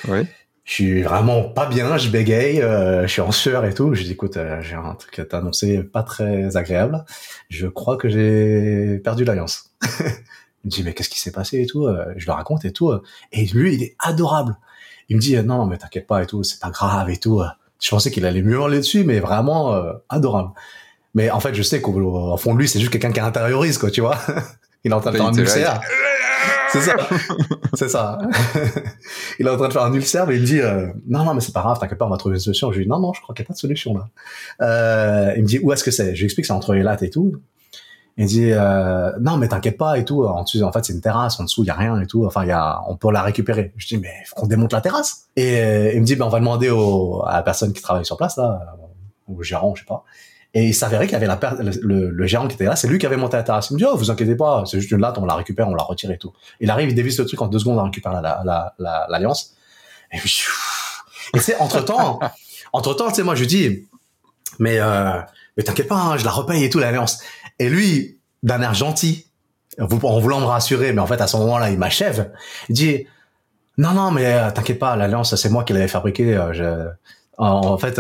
Oui. 0.08 0.28
Je 0.66 0.74
suis 0.74 1.04
vraiment 1.04 1.44
pas 1.44 1.68
bien, 1.68 1.96
je 1.98 2.10
bégaye, 2.10 2.60
euh, 2.60 3.04
je 3.04 3.08
suis 3.08 3.22
en 3.22 3.32
sueur 3.32 3.66
et 3.66 3.74
tout. 3.74 3.94
Je 3.94 4.02
dis, 4.02 4.14
écoute, 4.14 4.36
euh, 4.36 4.60
j'ai 4.62 4.74
un 4.74 4.96
truc 4.96 5.20
à 5.20 5.26
t'annoncer 5.26 5.84
pas 5.84 6.02
très 6.02 6.58
agréable. 6.58 7.06
Je 7.50 7.68
crois 7.68 7.98
que 7.98 8.10
j'ai 8.10 9.00
perdu 9.04 9.26
l'alliance. 9.26 9.70
il 10.00 10.66
me 10.66 10.70
dit, 10.72 10.84
mais 10.84 10.94
qu'est-ce 10.94 11.10
qui 11.10 11.20
s'est 11.20 11.32
passé 11.32 11.62
et 11.62 11.68
tout 11.68 11.88
Je 12.18 12.26
le 12.26 12.32
raconte 12.32 12.66
et 12.66 12.74
tout. 12.74 12.92
Et 13.32 13.46
lui, 13.46 13.76
il 13.76 13.84
est 13.84 13.96
adorable. 14.00 14.58
Il 15.08 15.18
me 15.18 15.22
dit, 15.22 15.36
non, 15.36 15.60
non 15.60 15.66
mais 15.68 15.78
t'inquiète 15.78 16.08
pas 16.08 16.24
et 16.24 16.26
tout, 16.26 16.44
c'est 16.44 16.60
pas 16.60 16.72
grave 16.72 17.12
et 17.12 17.18
tout. 17.18 17.44
Je 17.80 17.90
pensais 17.92 18.10
qu'il 18.10 18.26
allait 18.26 18.42
mieux 18.42 18.60
aller 18.64 18.78
dessus, 18.78 19.04
mais 19.04 19.20
vraiment 19.20 19.80
adorable. 20.10 20.50
Mais 21.14 21.30
en 21.30 21.40
fait, 21.40 21.54
je 21.54 21.62
sais 21.62 21.80
qu'au 21.80 22.38
fond 22.38 22.56
de 22.56 22.60
lui, 22.60 22.68
c'est 22.68 22.80
juste 22.80 22.92
quelqu'un 22.92 23.12
qui 23.12 23.20
intériorise, 23.20 23.78
quoi, 23.78 23.92
tu 23.92 24.02
vois. 24.02 24.18
il 24.84 24.92
est 24.92 24.96
en 24.96 25.00
train 25.00 25.12
de 25.12 25.18
faire 25.18 25.28
un 25.28 25.34
ulcère. 25.34 25.82
C'est 26.72 26.82
ça. 26.82 26.96
c'est 27.74 27.90
ça. 27.90 28.18
il 29.40 29.48
est 29.48 29.50
en 29.50 29.58
train 29.58 29.68
de 29.68 29.74
faire 29.74 29.84
un 29.84 29.94
ulcère, 29.94 30.28
mais 30.28 30.36
il 30.36 30.42
me 30.42 30.46
dit 30.46 30.60
euh, 30.60 30.88
non, 31.08 31.24
non, 31.24 31.34
mais 31.34 31.42
c'est 31.42 31.54
pas 31.54 31.62
grave, 31.62 31.80
t'inquiète 31.80 31.98
pas, 31.98 32.06
on 32.06 32.10
va 32.10 32.18
trouver 32.18 32.36
une 32.36 32.42
solution. 32.42 32.72
Je 32.72 32.78
lui 32.78 32.86
dis 32.86 32.90
non, 32.90 33.00
non, 33.00 33.14
je 33.14 33.22
crois 33.22 33.34
qu'il 33.34 33.44
n'y 33.44 33.48
a 33.48 33.50
pas 33.50 33.54
de 33.54 33.60
solution 33.60 33.94
là. 33.96 34.08
Euh, 34.62 35.34
il 35.36 35.44
me 35.44 35.48
dit 35.48 35.60
où 35.60 35.72
est-ce 35.72 35.84
que 35.84 35.92
c'est? 35.92 36.16
Je 36.16 36.20
lui 36.20 36.26
explique 36.26 36.46
c'est 36.46 36.54
entre 36.54 36.74
les 36.74 36.84
lattes 36.84 37.04
et 37.04 37.10
tout. 37.10 37.34
Il 38.18 38.24
me 38.24 38.30
dit 38.30 38.52
euh, 38.52 39.12
non, 39.20 39.38
mais 39.38 39.48
t'inquiète 39.48 39.78
pas 39.78 39.98
et 39.98 40.06
tout. 40.06 40.24
En 40.24 40.44
dessous, 40.44 40.62
en 40.62 40.72
fait, 40.72 40.86
c'est 40.86 40.94
une 40.94 41.02
terrasse. 41.02 41.40
En 41.40 41.44
dessous, 41.44 41.64
il 41.64 41.68
y 41.68 41.70
a 41.70 41.76
rien 41.76 42.00
et 42.00 42.08
tout. 42.08 42.26
Enfin, 42.26 42.44
il 42.44 42.48
y 42.48 42.54
a, 42.54 42.82
on 42.88 42.96
peut 42.96 43.12
la 43.12 43.22
récupérer. 43.22 43.74
Je 43.76 43.88
dis 43.88 43.98
mais 43.98 44.14
faut 44.26 44.36
qu'on 44.36 44.48
démonte 44.48 44.74
la 44.74 44.82
terrasse. 44.82 45.26
Et 45.36 45.94
il 45.94 46.02
me 46.02 46.06
dit 46.06 46.16
ben 46.16 46.26
on 46.26 46.30
va 46.30 46.40
demander 46.40 46.70
au, 46.70 47.24
à 47.26 47.34
la 47.34 47.44
personne 47.44 47.74
qui 47.74 47.82
travaille 47.82 48.06
sur 48.06 48.18
place 48.18 48.38
là, 48.38 48.78
au 49.28 49.42
gérant, 49.44 49.76
je 49.76 49.82
sais 49.82 49.88
pas. 49.88 50.04
Et 50.56 50.68
il 50.68 50.74
s'avérait 50.74 51.06
qu'il 51.06 51.14
y 51.14 51.16
avait 51.18 51.28
la 51.28 51.38
le, 51.60 52.10
le, 52.10 52.28
gérant 52.28 52.48
qui 52.48 52.56
était 52.56 52.64
là, 52.64 52.78
c'est 52.78 52.88
lui 52.88 52.98
qui 52.98 53.06
avait 53.06 53.18
monté 53.18 53.36
la 53.36 53.44
terrasse. 53.44 53.70
Il 53.72 53.74
me 53.74 53.80
dit, 53.80 53.86
oh, 53.86 53.98
vous 53.98 54.10
inquiétez 54.10 54.36
pas, 54.36 54.64
c'est 54.66 54.80
juste 54.80 54.90
une 54.90 55.02
latte, 55.02 55.18
on 55.18 55.26
la 55.26 55.36
récupère, 55.36 55.68
on 55.68 55.76
la 55.76 55.84
retire 55.84 56.12
et 56.12 56.18
tout. 56.18 56.32
Il 56.62 56.72
arrive, 56.72 56.90
il 56.90 56.96
dévisse 56.96 57.20
le 57.20 57.26
truc 57.26 57.42
en 57.42 57.48
deux 57.48 57.60
secondes, 57.60 57.78
on 57.78 57.84
récupère 57.84 58.14
l'alliance. 58.14 58.74
La, 58.80 59.08
la, 59.10 59.20
et 60.14 60.18
puis, 60.18 60.44
et 61.34 61.40
c'est 61.40 61.58
entre 61.58 61.84
temps, 61.84 62.20
entre 62.74 62.94
temps, 62.94 63.10
tu 63.10 63.16
sais, 63.16 63.24
moi, 63.24 63.36
je 63.36 63.44
dis, 63.44 63.86
mais, 64.60 64.80
euh, 64.80 65.20
mais 65.58 65.64
t'inquiète 65.64 65.90
pas, 65.90 65.96
hein, 65.96 66.18
je 66.18 66.24
la 66.26 66.32
repaye 66.32 66.64
et 66.64 66.70
tout, 66.70 66.80
l'alliance. 66.80 67.20
Et 67.60 67.70
lui, 67.70 68.20
d'un 68.44 68.62
air 68.62 68.74
gentil, 68.74 69.28
en 69.80 69.88
voulant 69.88 70.40
me 70.40 70.46
rassurer, 70.46 70.94
mais 70.94 71.02
en 71.02 71.08
fait, 71.08 71.20
à 71.20 71.28
ce 71.28 71.36
moment-là, 71.38 71.70
il 71.70 71.78
m'achève. 71.78 72.32
Il 72.70 72.76
dit, 72.76 73.08
non, 73.78 73.92
non, 73.92 74.12
mais 74.12 74.26
euh, 74.26 74.52
t'inquiète 74.52 74.80
pas, 74.80 74.96
l'alliance, 74.96 75.36
c'est 75.36 75.50
moi 75.50 75.66
qui 75.66 75.74
l'avais 75.74 75.90
fabriquée. 75.90 76.36
Euh, 76.36 76.54
je, 76.54 76.90
en, 77.38 77.78
fait, 77.78 78.00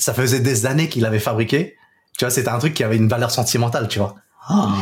ça 0.00 0.14
faisait 0.14 0.40
des 0.40 0.66
années 0.66 0.88
qu'il 0.88 1.04
avait 1.04 1.20
fabriqué. 1.20 1.76
Tu 2.18 2.24
vois, 2.24 2.30
c'était 2.30 2.48
un 2.48 2.58
truc 2.58 2.74
qui 2.74 2.82
avait 2.82 2.96
une 2.96 3.08
valeur 3.08 3.30
sentimentale, 3.30 3.86
tu 3.86 3.98
vois. 3.98 4.16
Ah. 4.48 4.74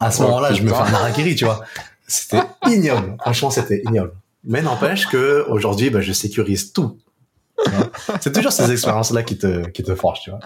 à 0.00 0.10
ce 0.10 0.22
moment-là, 0.22 0.52
je 0.52 0.62
me 0.62 0.70
fais 0.70 0.76
un 0.76 0.94
harakiri, 0.94 1.34
tu 1.34 1.44
vois. 1.44 1.64
C'était 2.06 2.40
ignoble. 2.66 3.16
Franchement, 3.20 3.50
c'était 3.50 3.82
ignoble. 3.84 4.12
Mais 4.44 4.62
n'empêche 4.62 5.06
que 5.08 5.44
aujourd'hui, 5.48 5.90
bah, 5.90 6.00
je 6.00 6.12
sécurise 6.12 6.72
tout. 6.72 6.98
C'est 8.20 8.32
toujours 8.32 8.52
ces 8.52 8.70
expériences-là 8.70 9.22
qui 9.22 9.36
te, 9.36 9.68
qui 9.70 9.82
te 9.82 9.94
forgent, 9.94 10.20
tu 10.20 10.30
vois. 10.30 10.40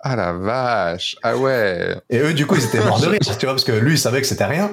Ah 0.00 0.14
la 0.14 0.32
vache, 0.32 1.16
ah 1.24 1.36
ouais. 1.36 1.96
Et 2.08 2.18
eux, 2.18 2.32
du 2.32 2.46
coup, 2.46 2.54
ils 2.54 2.64
étaient 2.64 2.84
morts 2.84 3.00
de 3.00 3.08
rire, 3.08 3.20
tu 3.20 3.46
vois, 3.46 3.54
parce 3.54 3.64
que 3.64 3.72
lui, 3.72 3.94
il 3.94 3.98
savait 3.98 4.20
que 4.20 4.28
c'était 4.28 4.44
rien. 4.44 4.70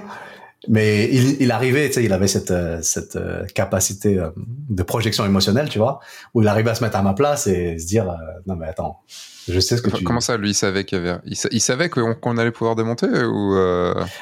Mais 0.68 1.10
il, 1.11 1.41
il 1.41 1.52
arrivait, 1.52 1.88
tu 1.88 1.95
sais, 1.95 2.03
il 2.03 2.14
avait 2.14 2.27
cette, 2.27 2.52
euh, 2.52 2.80
cette 2.82 3.15
euh, 3.15 3.45
capacité 3.53 4.18
euh, 4.18 4.30
de 4.36 4.84
projection 4.84 5.26
émotionnelle, 5.26 5.69
tu 5.69 5.77
vois, 5.77 5.99
où 6.34 6.41
il 6.41 6.48
arrivait 6.48 6.72
à 6.72 6.76
se 6.76 6.84
mettre 6.84 6.98
à 6.98 7.02
ma 7.03 7.14
place 7.14 7.48
et 7.48 7.77
se 7.77 7.86
dire, 7.86 8.06
non 8.48 8.56
mais 8.56 8.68
attends, 8.68 9.02
je 9.48 9.60
sais 9.60 9.77
ce 9.77 9.82
que 9.82 9.91
tu. 9.91 10.03
Comment 10.03 10.22
ça, 10.22 10.38
lui, 10.38 10.52
il 10.52 10.56
savait 10.56 10.84
qu'il 10.84 10.98
y 10.98 11.02
avait, 11.02 11.19
il, 11.23 11.61
savait 11.61 11.90
qu'on 11.90 12.38
allait 12.38 12.52
pouvoir 12.52 12.76
démonter 12.76 13.07
ou 13.07 13.56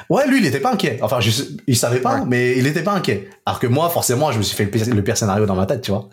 Ouais, 0.09 0.27
lui, 0.27 0.39
il 0.39 0.45
était 0.45 0.59
pas 0.59 0.73
inquiet. 0.73 0.99
Enfin, 1.01 1.21
je, 1.21 1.31
il 1.67 1.77
savait 1.77 2.01
pas, 2.01 2.25
mais 2.25 2.57
il 2.57 2.67
était 2.67 2.83
pas 2.83 2.93
inquiet. 2.93 3.29
Alors 3.45 3.59
que 3.59 3.67
moi, 3.67 3.89
forcément, 3.89 4.31
je 4.31 4.37
me 4.37 4.43
suis 4.43 4.55
fait 4.55 4.65
le 4.65 5.01
pire, 5.01 5.17
scénario 5.17 5.45
dans 5.45 5.55
ma 5.55 5.65
tête, 5.65 5.81
tu 5.81 5.91
vois. 5.91 6.09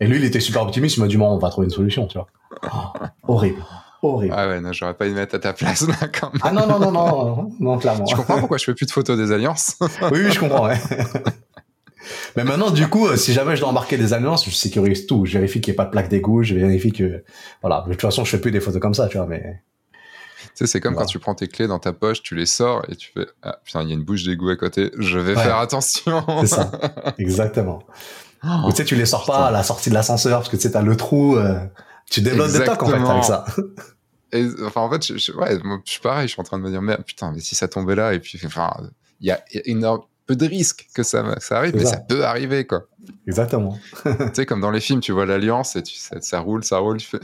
Et 0.00 0.06
lui, 0.06 0.16
il 0.16 0.24
était 0.24 0.40
super 0.40 0.62
optimiste. 0.62 0.96
Il 0.96 1.00
m'a 1.00 1.06
dit, 1.06 1.16
bon, 1.16 1.28
on 1.28 1.38
va 1.38 1.50
trouver 1.50 1.66
une 1.66 1.72
solution, 1.72 2.06
tu 2.06 2.18
vois. 2.18 2.28
Oh, 2.72 2.98
horrible 3.34 3.62
horrible. 4.02 4.34
Ah 4.36 4.48
ouais, 4.48 4.60
non, 4.60 4.72
j'aurais 4.72 4.94
pas 4.94 5.06
dû 5.06 5.14
mettre 5.14 5.34
à 5.34 5.38
ta 5.38 5.52
place 5.52 5.86
là 5.88 6.08
quand 6.08 6.32
même. 6.32 6.42
Ah 6.42 6.52
non, 6.52 6.66
non, 6.66 6.78
non, 6.78 6.92
non, 6.92 7.50
non, 7.58 7.78
clairement. 7.78 8.06
Je 8.06 8.16
comprends 8.16 8.38
pourquoi 8.38 8.58
je 8.58 8.64
fais 8.64 8.74
plus 8.74 8.86
de 8.86 8.90
photos 8.90 9.16
des 9.16 9.32
alliances. 9.32 9.76
oui, 9.80 10.20
oui, 10.24 10.30
je 10.32 10.40
comprends, 10.40 10.66
ouais. 10.66 10.78
Mais 12.36 12.44
maintenant, 12.44 12.70
du 12.70 12.88
coup, 12.88 13.14
si 13.16 13.32
jamais 13.32 13.56
je 13.56 13.60
dois 13.60 13.70
embarquer 13.70 13.98
des 13.98 14.12
alliances, 14.12 14.48
je 14.48 14.54
sécurise 14.54 15.06
tout. 15.06 15.26
Je 15.26 15.34
vérifie 15.34 15.60
qu'il 15.60 15.72
n'y 15.72 15.74
ait 15.74 15.76
pas 15.76 15.84
de 15.84 15.90
plaque 15.90 16.08
d'égout, 16.08 16.42
je 16.42 16.54
vérifie 16.54 16.92
que, 16.92 17.22
voilà. 17.60 17.84
De 17.86 17.92
toute 17.92 18.00
façon, 18.00 18.24
je 18.24 18.30
fais 18.30 18.40
plus 18.40 18.50
des 18.50 18.60
photos 18.60 18.80
comme 18.80 18.94
ça, 18.94 19.08
tu 19.08 19.18
vois, 19.18 19.26
mais. 19.26 19.62
Tu 20.40 20.64
sais, 20.64 20.66
c'est 20.66 20.80
comme 20.80 20.94
quand 20.94 21.04
tu 21.04 21.18
prends 21.18 21.34
tes 21.34 21.48
clés 21.48 21.66
dans 21.66 21.78
ta 21.78 21.92
poche, 21.92 22.22
tu 22.22 22.34
les 22.34 22.46
sors 22.46 22.82
et 22.88 22.96
tu 22.96 23.12
fais, 23.12 23.26
ah, 23.42 23.58
putain, 23.64 23.82
il 23.82 23.88
y 23.88 23.92
a 23.92 23.94
une 23.94 24.04
bouche 24.04 24.24
d'égout 24.24 24.48
à 24.48 24.56
côté, 24.56 24.90
je 24.98 25.18
vais 25.18 25.34
faire 25.34 25.58
attention. 25.58 26.24
C'est 26.40 26.46
ça. 26.46 26.70
Exactement. 27.18 27.82
Ou 28.44 28.70
tu 28.70 28.76
sais, 28.76 28.84
tu 28.84 28.94
les 28.94 29.06
sors 29.06 29.26
pas 29.26 29.46
à 29.46 29.50
la 29.50 29.62
sortie 29.62 29.90
de 29.90 29.94
l'ascenseur 29.94 30.38
parce 30.38 30.48
que 30.48 30.56
tu 30.56 30.62
sais, 30.62 30.70
t'as 30.70 30.82
le 30.82 30.96
trou, 30.96 31.36
euh, 31.36 31.58
tu 32.10 32.20
développes 32.20 32.52
des 32.52 32.64
tocs 32.64 32.82
en 32.82 32.86
fait 32.86 32.96
avec 32.96 33.24
ça. 33.24 33.44
Et, 34.32 34.46
enfin, 34.64 34.82
en 34.82 34.90
fait, 34.90 35.06
je, 35.06 35.32
ouais, 35.32 35.58
je 35.84 35.90
suis 35.90 36.00
pareil, 36.00 36.28
je 36.28 36.32
suis 36.32 36.40
en 36.40 36.44
train 36.44 36.58
de 36.58 36.62
me 36.62 36.70
dire, 36.70 36.82
mais 36.82 36.98
putain, 36.98 37.32
mais 37.32 37.40
si 37.40 37.54
ça 37.54 37.66
tombait 37.66 37.94
là, 37.94 38.12
et 38.12 38.18
puis, 38.18 38.38
enfin, 38.44 38.70
il 39.20 39.26
y 39.26 39.30
a 39.30 39.40
un 39.88 40.00
peu 40.26 40.36
de 40.36 40.46
risque 40.46 40.86
que 40.94 41.02
ça, 41.02 41.24
ça 41.40 41.56
arrive, 41.56 41.74
mais 41.74 41.86
ça. 41.86 41.96
peut 41.96 42.24
arriver, 42.24 42.66
quoi. 42.66 42.82
Exactement. 43.26 43.78
tu 44.04 44.10
sais, 44.34 44.46
comme 44.46 44.60
dans 44.60 44.70
les 44.70 44.80
films, 44.80 45.00
tu 45.00 45.12
vois 45.12 45.24
l'alliance 45.24 45.74
et 45.76 45.82
tu, 45.82 45.96
ça, 45.96 46.20
ça, 46.20 46.40
roule, 46.40 46.62
ça 46.62 46.76
roule, 46.78 46.98
tu 46.98 47.06
fais, 47.06 47.18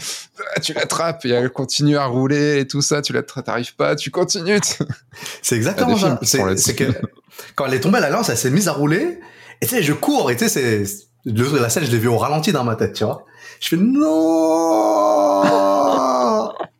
ah, 0.56 0.60
tu 0.60 0.72
l'attrapes 0.72 1.26
et 1.26 1.30
elle 1.30 1.50
continue 1.50 1.98
à 1.98 2.06
rouler 2.06 2.60
et 2.60 2.66
tout 2.66 2.80
ça, 2.80 3.02
tu 3.02 3.12
t'arrives 3.44 3.76
pas, 3.76 3.94
tu 3.94 4.10
continues. 4.10 4.60
C'est 5.42 5.56
exactement 5.56 5.96
ça. 5.98 6.18
C'est 6.22 6.74
que 6.74 6.84
quand 7.54 7.66
elle 7.66 7.74
est 7.74 7.80
tombée, 7.80 8.00
l'alliance, 8.00 8.30
elle 8.30 8.38
s'est 8.38 8.50
mise 8.50 8.68
à 8.68 8.72
rouler, 8.72 9.20
et 9.60 9.66
tu 9.66 9.74
sais, 9.74 9.82
je 9.82 9.92
cours, 9.92 10.30
et 10.30 10.36
tu 10.36 10.48
sais, 10.48 10.84
c'est, 10.86 11.06
la 11.26 11.68
scène, 11.68 11.84
je 11.84 11.90
l'ai 11.90 11.98
vue 11.98 12.08
au 12.08 12.18
ralenti 12.18 12.52
dans 12.52 12.64
ma 12.64 12.76
tête, 12.76 12.94
tu 12.94 13.04
vois. 13.04 13.26
Je 13.60 13.68
fais 13.68 13.76
non! 13.76 15.42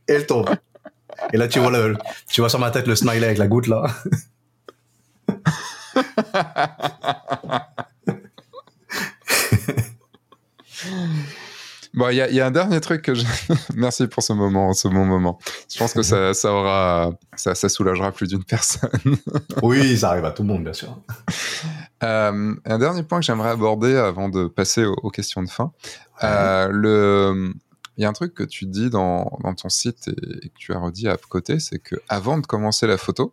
et 0.09 0.13
elle 0.13 0.27
tombe. 0.27 0.51
Et 1.33 1.37
là, 1.37 1.49
tu 1.49 1.59
vois, 1.61 1.71
le, 1.71 1.97
tu 2.29 2.41
vois 2.41 2.51
sur 2.51 2.59
ma 2.59 2.71
tête 2.71 2.87
le 2.87 2.95
smiley 2.95 3.25
avec 3.25 3.39
la 3.39 3.47
goutte 3.47 3.67
là. 3.67 3.87
Bon, 11.95 12.09
il 12.09 12.15
y, 12.15 12.35
y 12.35 12.41
a, 12.41 12.47
un 12.47 12.51
dernier 12.51 12.81
truc 12.81 13.03
que 13.03 13.15
je... 13.15 13.25
Merci 13.77 14.09
pour 14.09 14.23
ce 14.25 14.33
moment, 14.33 14.73
ce 14.73 14.89
bon 14.89 15.05
moment. 15.05 15.39
Je 15.73 15.79
pense 15.79 15.93
que 15.93 16.03
ça, 16.03 16.35
ça 16.35 16.53
aura, 16.53 17.13
ça, 17.37 17.55
ça 17.55 17.69
soulagera 17.69 18.11
plus 18.11 18.27
d'une 18.27 18.43
personne. 18.43 18.91
oui, 19.63 19.97
ça 19.97 20.11
arrive 20.11 20.25
à 20.25 20.33
tout 20.33 20.43
le 20.43 20.49
monde, 20.49 20.65
bien 20.65 20.73
sûr. 20.73 20.99
Euh, 22.05 22.55
un 22.65 22.79
dernier 22.79 23.03
point 23.03 23.21
que 23.21 23.25
j'aimerais 23.25 23.51
aborder 23.51 23.97
avant 23.97 24.29
de 24.29 24.47
passer 24.47 24.85
aux, 24.85 25.11
questions 25.11 25.43
de 25.43 25.49
fin. 25.49 25.73
Euh, 26.23 26.69
le, 26.71 27.53
il 27.97 28.03
y 28.03 28.05
a 28.05 28.09
un 28.09 28.13
truc 28.13 28.35
que 28.35 28.43
tu 28.43 28.67
dis 28.67 28.91
dans, 28.91 29.39
dans 29.43 29.55
ton 29.55 29.69
site 29.69 30.09
et, 30.09 30.49
que 30.49 30.59
tu 30.59 30.73
as 30.73 30.79
redit 30.79 31.09
à 31.09 31.17
côté, 31.17 31.59
c'est 31.59 31.79
que 31.79 31.97
avant 32.09 32.39
de 32.39 32.47
commencer 32.47 32.87
la 32.87 32.99
photo, 32.99 33.33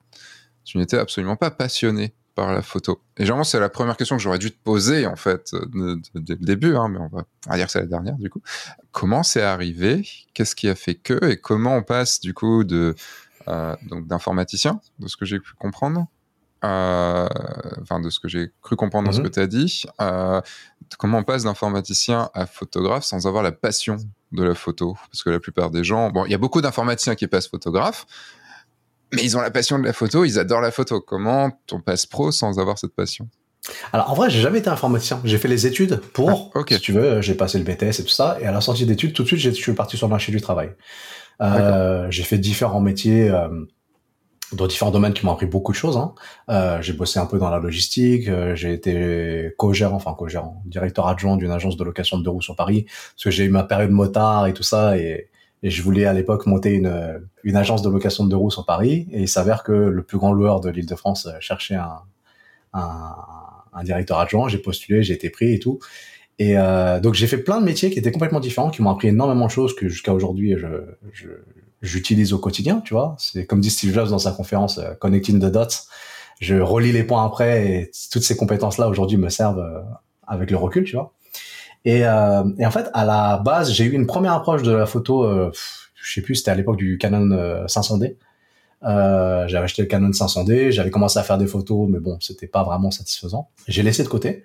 tu 0.63 0.77
n'étais 0.77 0.97
absolument 0.97 1.35
pas 1.35 1.51
passionné 1.51 2.13
par 2.33 2.53
la 2.53 2.61
photo. 2.61 3.01
Et 3.17 3.23
généralement, 3.23 3.43
c'est 3.43 3.59
la 3.59 3.69
première 3.69 3.97
question 3.97 4.15
que 4.15 4.23
j'aurais 4.23 4.39
dû 4.39 4.51
te 4.51 4.63
poser, 4.63 5.05
en 5.05 5.17
fait, 5.17 5.53
dès 6.15 6.35
le 6.35 6.45
début, 6.45 6.75
hein, 6.75 6.87
mais 6.87 6.99
on 6.99 7.07
va, 7.07 7.25
on 7.47 7.51
va 7.51 7.57
dire 7.57 7.65
que 7.65 7.71
c'est 7.73 7.81
la 7.81 7.87
dernière, 7.87 8.15
du 8.15 8.29
coup. 8.29 8.41
Comment 8.91 9.23
c'est 9.23 9.41
arrivé? 9.41 10.07
Qu'est-ce 10.33 10.55
qui 10.55 10.69
a 10.69 10.75
fait 10.75 10.95
que? 10.95 11.25
Et 11.29 11.37
comment 11.37 11.75
on 11.75 11.83
passe, 11.83 12.21
du 12.21 12.33
coup, 12.33 12.63
de 12.63 12.95
euh, 13.47 13.75
donc 13.89 14.07
d'informaticien, 14.07 14.79
de 14.99 15.07
ce 15.07 15.17
que 15.17 15.25
j'ai 15.25 15.39
pu 15.39 15.53
comprendre, 15.57 16.07
euh, 16.63 17.27
enfin 17.81 17.99
de 17.99 18.09
ce 18.09 18.19
que 18.19 18.27
j'ai 18.27 18.51
cru 18.61 18.75
comprendre 18.75 19.07
dans 19.07 19.11
ce 19.11 19.19
mhm. 19.19 19.27
que 19.27 19.33
tu 19.33 19.39
as 19.39 19.47
dit, 19.47 19.83
euh, 19.99 20.41
comment 20.97 21.19
on 21.19 21.23
passe 21.23 21.43
d'informaticien 21.43 22.29
à 22.33 22.45
photographe 22.45 23.03
sans 23.03 23.27
avoir 23.27 23.43
la 23.43 23.51
passion 23.51 23.97
de 24.31 24.43
la 24.43 24.55
photo? 24.55 24.95
Parce 25.11 25.23
que 25.23 25.29
la 25.29 25.39
plupart 25.39 25.71
des 25.71 25.83
gens, 25.83 26.09
bon, 26.09 26.25
il 26.25 26.31
y 26.31 26.35
a 26.35 26.37
beaucoup 26.37 26.61
d'informaticiens 26.61 27.15
qui 27.15 27.27
passent 27.27 27.47
photographe, 27.47 28.05
mais 29.13 29.23
ils 29.23 29.35
ont 29.35 29.41
la 29.41 29.51
passion 29.51 29.79
de 29.79 29.85
la 29.85 29.93
photo, 29.93 30.23
ils 30.23 30.39
adorent 30.39 30.61
la 30.61 30.71
photo. 30.71 31.01
Comment 31.01 31.51
on 31.71 31.81
passe 31.81 32.05
pro 32.05 32.31
sans 32.31 32.59
avoir 32.59 32.77
cette 32.77 32.95
passion? 32.95 33.27
Alors 33.93 34.09
en 34.09 34.13
vrai, 34.13 34.29
j'ai 34.29 34.41
jamais 34.41 34.59
été 34.59 34.69
informaticien. 34.69 35.21
J'ai 35.23 35.37
fait 35.37 35.47
les 35.47 35.67
études 35.67 35.97
pour, 36.13 36.51
ah, 36.55 36.61
si 36.67 36.79
tu 36.79 36.93
veux, 36.93 37.21
j'ai 37.21 37.35
passé 37.35 37.59
le 37.59 37.63
BTS 37.63 37.99
et 37.99 38.03
tout 38.03 38.09
ça. 38.09 38.37
Et 38.41 38.45
à 38.45 38.51
la 38.51 38.61
sortie 38.61 38.85
d'études, 38.85 39.13
tout 39.13 39.23
de 39.23 39.27
suite, 39.27 39.39
je 39.39 39.49
suis 39.51 39.73
parti 39.73 39.97
sur 39.97 40.07
le 40.07 40.11
marché 40.11 40.31
du 40.31 40.41
travail. 40.41 40.71
Euh, 41.41 42.07
j'ai 42.09 42.23
fait 42.23 42.37
différents 42.37 42.81
métiers. 42.81 43.29
Euh, 43.29 43.49
dans 44.53 44.67
différents 44.67 44.91
domaines 44.91 45.13
qui 45.13 45.25
m'ont 45.25 45.31
appris 45.31 45.45
beaucoup 45.45 45.71
de 45.71 45.77
choses. 45.77 45.97
Hein. 45.97 46.13
Euh, 46.49 46.81
j'ai 46.81 46.93
bossé 46.93 47.19
un 47.19 47.25
peu 47.25 47.37
dans 47.37 47.49
la 47.49 47.59
logistique, 47.59 48.27
euh, 48.27 48.55
j'ai 48.55 48.73
été 48.73 49.53
co-gérant, 49.57 49.95
enfin 49.95 50.13
co-gérant, 50.13 50.61
directeur 50.65 51.07
adjoint 51.07 51.37
d'une 51.37 51.51
agence 51.51 51.77
de 51.77 51.83
location 51.83 52.17
de 52.17 52.23
deux 52.23 52.29
roues 52.29 52.41
sur 52.41 52.55
Paris, 52.55 52.85
parce 52.85 53.23
que 53.23 53.31
j'ai 53.31 53.45
eu 53.45 53.49
ma 53.49 53.63
période 53.63 53.91
motard 53.91 54.47
et 54.47 54.53
tout 54.53 54.63
ça, 54.63 54.97
et, 54.97 55.29
et 55.63 55.69
je 55.69 55.81
voulais 55.81 56.05
à 56.05 56.13
l'époque 56.13 56.47
monter 56.47 56.73
une, 56.73 57.21
une 57.43 57.55
agence 57.55 57.81
de 57.81 57.89
location 57.89 58.25
de 58.25 58.29
deux 58.29 58.35
roues 58.35 58.51
sur 58.51 58.65
Paris, 58.65 59.07
et 59.11 59.21
il 59.21 59.27
s'avère 59.27 59.63
que 59.63 59.71
le 59.71 60.03
plus 60.03 60.17
grand 60.17 60.33
loueur 60.33 60.59
de 60.59 60.69
l'Île-de-France 60.69 61.29
cherchait 61.39 61.75
un, 61.75 61.99
un, 62.73 63.15
un 63.73 63.83
directeur 63.83 64.19
adjoint, 64.19 64.49
j'ai 64.49 64.57
postulé, 64.57 65.03
j'ai 65.03 65.13
été 65.13 65.29
pris 65.29 65.53
et 65.53 65.59
tout. 65.59 65.79
Et 66.39 66.57
euh, 66.57 66.99
donc 66.99 67.13
j'ai 67.13 67.27
fait 67.27 67.37
plein 67.37 67.59
de 67.59 67.65
métiers 67.65 67.91
qui 67.91 67.99
étaient 67.99 68.11
complètement 68.11 68.39
différents, 68.39 68.71
qui 68.71 68.81
m'ont 68.81 68.89
appris 68.89 69.09
énormément 69.09 69.45
de 69.45 69.51
choses 69.51 69.75
que 69.75 69.87
jusqu'à 69.87 70.13
aujourd'hui 70.13 70.55
je, 70.57 70.67
je, 71.13 71.27
j'utilise 71.81 72.33
au 72.33 72.39
quotidien, 72.39 72.81
tu 72.81 72.93
vois. 72.93 73.15
C'est 73.17 73.45
comme 73.45 73.61
dit 73.61 73.69
Steve 73.69 73.93
Jobs 73.93 74.09
dans 74.09 74.19
sa 74.19 74.31
conférence 74.31 74.77
euh, 74.77 74.93
Connecting 74.99 75.39
the 75.39 75.51
Dots. 75.51 75.87
Je 76.39 76.55
relis 76.55 76.91
les 76.91 77.03
points 77.03 77.25
après 77.25 77.67
et 77.67 77.91
toutes 78.11 78.23
ces 78.23 78.35
compétences-là 78.35 78.89
aujourd'hui 78.89 79.17
me 79.17 79.29
servent 79.29 79.59
euh, 79.59 79.81
avec 80.27 80.51
le 80.51 80.57
recul, 80.57 80.83
tu 80.83 80.95
vois. 80.95 81.13
Et, 81.85 82.05
euh, 82.05 82.43
et, 82.59 82.65
en 82.65 82.71
fait, 82.71 82.89
à 82.93 83.05
la 83.05 83.37
base, 83.37 83.71
j'ai 83.71 83.85
eu 83.85 83.91
une 83.91 84.05
première 84.05 84.33
approche 84.33 84.61
de 84.61 84.71
la 84.71 84.85
photo. 84.85 85.51
Je 85.95 86.13
sais 86.13 86.21
plus, 86.21 86.35
c'était 86.35 86.51
à 86.51 86.55
l'époque 86.55 86.77
du 86.77 86.97
Canon 86.99 87.65
500D. 87.65 88.17
Euh, 88.83 89.47
j'avais 89.47 89.65
acheté 89.65 89.81
le 89.83 89.87
Canon 89.87 90.09
500D, 90.09 90.71
j'avais 90.71 90.89
commencé 90.89 91.19
à 91.19 91.23
faire 91.23 91.37
des 91.37 91.47
photos, 91.47 91.87
mais 91.89 91.99
bon, 91.99 92.17
c'était 92.19 92.47
pas 92.47 92.63
vraiment 92.63 92.91
satisfaisant. 92.91 93.49
J'ai 93.67 93.83
laissé 93.83 94.03
de 94.03 94.07
côté. 94.07 94.43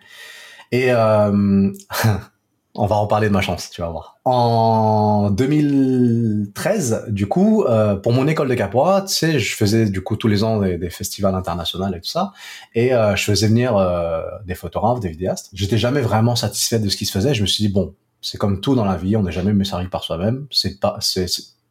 Et 0.72 0.92
euh, 0.92 1.72
on 2.78 2.86
va 2.86 2.96
reparler 2.96 3.28
de 3.28 3.32
ma 3.32 3.40
chance, 3.40 3.70
tu 3.70 3.80
vas 3.80 3.88
voir. 3.88 4.18
En 4.24 5.30
2013, 5.30 7.06
du 7.08 7.26
coup, 7.26 7.64
euh, 7.64 7.96
pour 7.96 8.12
mon 8.12 8.28
école 8.28 8.48
de 8.48 8.54
capoeira, 8.54 9.02
tu 9.02 9.14
sais, 9.14 9.38
je 9.38 9.56
faisais 9.56 9.88
du 9.88 10.02
coup 10.02 10.16
tous 10.16 10.28
les 10.28 10.44
ans 10.44 10.60
des, 10.60 10.90
festivals 10.90 11.34
internationaux 11.34 11.88
et 11.88 12.00
tout 12.00 12.08
ça, 12.08 12.32
et 12.74 12.92
euh, 12.92 13.16
je 13.16 13.24
faisais 13.24 13.48
venir 13.48 13.76
euh, 13.76 14.22
des 14.44 14.54
photographes, 14.54 15.00
des 15.00 15.08
vidéastes. 15.08 15.48
J'étais 15.54 15.78
jamais 15.78 16.02
vraiment 16.02 16.36
satisfait 16.36 16.78
de 16.78 16.88
ce 16.88 16.96
qui 16.96 17.06
se 17.06 17.12
faisait. 17.12 17.34
Je 17.34 17.42
me 17.42 17.46
suis 17.46 17.66
dit 17.66 17.72
bon, 17.72 17.94
c'est 18.20 18.38
comme 18.38 18.60
tout 18.60 18.74
dans 18.74 18.84
la 18.84 18.96
vie, 18.96 19.16
on 19.16 19.22
n'est 19.22 19.32
jamais 19.32 19.54
mieux 19.54 19.64
servi 19.64 19.88
par 19.88 20.04
soi-même. 20.04 20.46
C'est 20.50 20.78
pas, 20.78 20.98
c'est, 21.00 21.26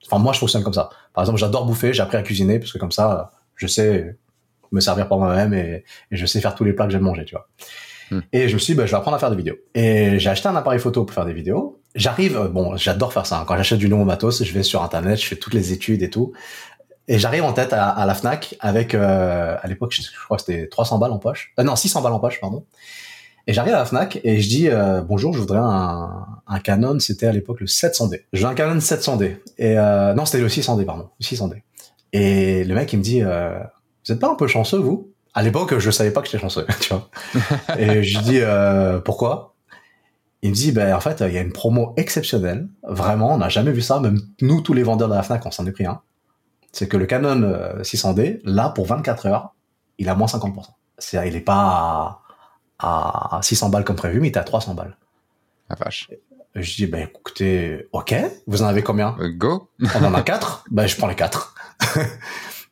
enfin 0.08 0.18
moi 0.18 0.34
je 0.34 0.40
fonctionne 0.40 0.64
comme 0.64 0.74
ça. 0.74 0.90
Par 1.14 1.24
exemple, 1.24 1.40
j'adore 1.40 1.66
bouffer, 1.66 1.94
j'ai 1.94 2.02
appris 2.02 2.18
à 2.18 2.24
cuisiner 2.24 2.58
parce 2.58 2.74
que 2.74 2.80
comme 2.80 2.92
ça, 2.92 3.32
je 3.56 3.68
sais 3.68 4.18
me 4.72 4.80
servir 4.80 5.08
par 5.08 5.20
moi-même 5.20 5.54
et, 5.54 5.84
et 6.12 6.18
je 6.18 6.26
sais 6.26 6.42
faire 6.42 6.56
tous 6.56 6.64
les 6.64 6.74
plats 6.74 6.86
que 6.86 6.92
j'aime 6.92 7.04
manger, 7.04 7.26
tu 7.26 7.36
vois. 7.36 7.48
Et 8.32 8.48
je 8.48 8.54
me 8.54 8.60
suis 8.60 8.74
dit, 8.74 8.78
bah, 8.78 8.86
je 8.86 8.92
vais 8.92 8.98
apprendre 8.98 9.16
à 9.16 9.20
faire 9.20 9.30
des 9.30 9.36
vidéos. 9.36 9.56
Et 9.74 10.20
j'ai 10.20 10.30
acheté 10.30 10.48
un 10.48 10.56
appareil 10.56 10.80
photo 10.80 11.04
pour 11.04 11.14
faire 11.14 11.26
des 11.26 11.34
vidéos. 11.34 11.80
J'arrive, 11.96 12.38
euh, 12.38 12.48
bon, 12.48 12.76
j'adore 12.76 13.14
faire 13.14 13.26
ça. 13.26 13.40
Hein. 13.40 13.46
Quand 13.48 13.58
j'achète 13.58 13.80
du 13.80 13.90
nouveau 13.90 14.06
matos, 14.06 14.44
je 14.44 14.54
vais 14.54 14.64
sur 14.64 14.84
Internet, 14.84 15.20
je 15.20 15.26
fais 15.26 15.36
toutes 15.36 15.54
les 15.54 15.72
études 15.72 16.04
et 16.04 16.10
tout. 16.10 16.34
Et 17.08 17.20
j'arrive 17.20 17.44
en 17.44 17.54
tête 17.54 17.72
à, 17.72 18.04
la 18.06 18.16
Fnac 18.16 18.56
avec, 18.60 18.96
euh, 18.96 19.56
à 19.62 19.68
l'époque, 19.68 19.94
je, 19.94 20.02
crois 20.26 20.38
que 20.38 20.44
c'était 20.44 20.68
300 20.68 20.98
balles 20.98 21.12
en 21.12 21.20
poche. 21.20 21.54
Euh, 21.60 21.64
non, 21.64 21.76
600 21.76 22.02
balles 22.02 22.14
en 22.14 22.20
poche, 22.20 22.42
pardon. 22.42 22.66
Et 23.48 23.54
j'arrive 23.54 23.76
à 23.76 23.78
la 23.78 23.86
Fnac 23.86 24.20
et 24.24 24.42
je 24.42 24.50
dis, 24.50 24.70
euh, 24.70 25.02
bonjour, 25.02 25.34
je 25.34 25.40
voudrais 25.40 25.60
un, 25.60 26.26
un 26.48 26.60
Canon, 26.60 27.00
c'était 27.00 27.28
à 27.28 27.32
l'époque 27.32 27.60
le 27.60 27.68
700D. 27.68 28.22
J'ai 28.34 28.46
un 28.46 28.56
Canon 28.56 28.80
700D. 28.80 29.38
Et 29.60 29.78
euh, 29.78 30.14
non, 30.16 30.26
c'était 30.26 30.40
le 30.40 30.48
600D, 30.48 30.84
pardon, 30.86 31.10
le 31.20 31.24
600D. 31.24 31.62
Et 32.14 32.64
le 32.64 32.74
mec, 32.74 32.92
il 32.94 33.00
me 33.00 33.04
dit, 33.04 33.22
euh, 33.22 33.60
vous 34.06 34.14
êtes 34.14 34.20
pas 34.20 34.30
un 34.30 34.36
peu 34.36 34.48
chanceux, 34.48 34.80
vous? 34.80 35.12
À 35.36 35.44
l'époque, 35.44 35.78
je 35.78 35.92
savais 35.92 36.12
pas 36.12 36.22
que 36.22 36.28
j'étais 36.28 36.40
chanceux, 36.40 36.66
tu 36.80 36.94
vois. 36.94 37.10
et 37.78 38.02
je 38.04 38.18
lui 38.18 38.24
dis 38.24 38.40
euh, 38.42 39.00
pourquoi? 39.00 39.54
Il 40.42 40.52
me 40.52 40.56
dit 40.56 40.72
ben 40.72 40.96
en 40.96 41.02
fait, 41.02 41.22
il 41.28 41.34
y 41.34 41.38
a 41.38 41.42
une 41.42 41.52
promo 41.52 41.94
exceptionnelle, 41.98 42.70
vraiment, 42.84 43.34
on 43.34 43.38
n'a 43.38 43.50
jamais 43.50 43.72
vu 43.72 43.82
ça, 43.82 44.00
même 44.00 44.20
nous 44.42 44.62
tous 44.62 44.74
les 44.74 44.84
vendeurs 44.84 45.10
de 45.10 45.14
la 45.14 45.24
Fnac, 45.24 45.46
on 45.46 45.52
s'en 45.52 45.66
est 45.66 45.72
pris 45.72 45.86
un. 45.86 46.02
C'est 46.72 46.88
que 46.88 46.98
le 46.98 47.06
Canon 47.06 47.42
600D, 47.82 48.20
euh, 48.20 48.40
là 48.46 48.70
pour 48.70 48.86
24 48.86 49.26
heures, 49.28 49.54
il 49.98 50.08
a 50.08 50.16
moins 50.16 50.28
50%. 50.28 50.68
C'est 50.98 51.28
il 51.28 51.36
est 51.36 51.42
pas 51.42 52.22
à, 52.80 53.40
600 53.42 53.70
balles 53.70 53.84
comme 53.84 53.96
prévu, 53.98 54.22
mais 54.22 54.30
il 54.30 54.32
est 54.32 54.38
à 54.38 54.44
300 54.44 54.74
balles. 54.74 54.96
La 55.70 55.76
vache. 55.76 56.10
Je 56.54 56.76
dis 56.76 56.88
ben 56.88 57.08
écoutez, 57.10 57.90
ok, 57.92 58.16
vous 58.48 58.62
en 58.62 58.68
avez 58.68 58.84
combien? 58.84 59.18
Euh, 59.20 59.30
Go. 59.30 59.70
On 59.96 60.04
en 60.06 60.14
a 60.14 60.22
quatre. 60.22 60.64
ben 60.72 60.88
je 60.88 60.96
prends 60.96 61.08
les 61.08 61.16
quatre. 61.16 61.56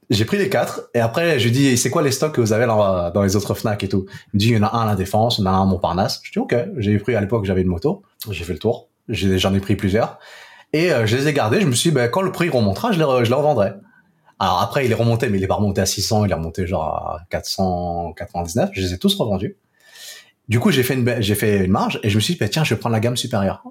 J'ai 0.09 0.25
pris 0.25 0.37
les 0.37 0.49
quatre 0.49 0.89
et 0.93 0.99
après 0.99 1.39
je 1.39 1.45
lui 1.45 1.51
dis 1.51 1.77
c'est 1.77 1.89
quoi 1.89 2.01
les 2.01 2.11
stocks 2.11 2.33
que 2.33 2.41
vous 2.41 2.53
avez 2.53 2.65
dans, 2.65 3.23
les 3.23 3.35
autres 3.35 3.53
Fnac 3.53 3.83
et 3.83 3.89
tout? 3.89 4.05
Il 4.33 4.37
me 4.37 4.39
dit 4.39 4.49
il 4.49 4.55
y 4.55 4.57
en 4.57 4.63
a 4.63 4.75
un 4.75 4.81
à 4.81 4.85
la 4.85 4.95
Défense, 4.95 5.37
il 5.37 5.41
y 5.41 5.47
en 5.47 5.51
a 5.51 5.55
un 5.55 5.63
à 5.63 5.65
Montparnasse. 5.65 6.21
Je 6.23 6.31
dis 6.31 6.39
ok. 6.39 6.55
J'ai 6.77 6.97
pris 6.97 7.15
à 7.15 7.21
l'époque 7.21 7.45
j'avais 7.45 7.61
une 7.61 7.67
moto, 7.67 8.03
j'ai 8.29 8.43
fait 8.43 8.53
le 8.53 8.59
tour, 8.59 8.89
j'en 9.07 9.53
ai, 9.53 9.59
pris 9.59 9.75
plusieurs 9.75 10.19
et 10.73 10.91
euh, 10.91 11.05
je 11.05 11.15
les 11.15 11.27
ai 11.27 11.33
gardés. 11.33 11.61
Je 11.61 11.67
me 11.67 11.73
suis 11.73 11.89
dit 11.89 11.95
ben, 11.95 12.09
quand 12.09 12.21
le 12.21 12.31
prix 12.31 12.49
remontera 12.49 12.91
je 12.91 12.99
les, 12.99 13.25
je 13.25 13.29
les 13.29 13.35
revendrai. 13.35 13.71
Alors 14.39 14.61
après 14.61 14.85
il 14.85 14.91
est 14.91 14.95
remonté 14.95 15.29
mais 15.29 15.37
il 15.37 15.43
est 15.43 15.47
pas 15.47 15.55
remonté 15.55 15.81
à 15.81 15.85
600, 15.85 16.25
il 16.25 16.31
est 16.31 16.35
remonté 16.35 16.67
genre 16.67 16.83
à 16.83 17.21
499. 17.29 18.71
Je 18.73 18.81
les 18.81 18.93
ai 18.93 18.97
tous 18.97 19.15
revendus. 19.15 19.57
Du 20.49 20.59
coup 20.59 20.71
j'ai 20.71 20.83
fait 20.83 20.95
une 20.95 21.21
j'ai 21.21 21.35
fait 21.35 21.65
une 21.65 21.71
marge 21.71 21.99
et 22.03 22.09
je 22.09 22.15
me 22.15 22.21
suis 22.21 22.33
dit 22.33 22.39
ben, 22.39 22.49
tiens 22.49 22.63
je 22.63 22.73
vais 22.73 22.79
prendre 22.79 22.93
la 22.93 22.99
gamme 22.99 23.17
supérieure. 23.17 23.63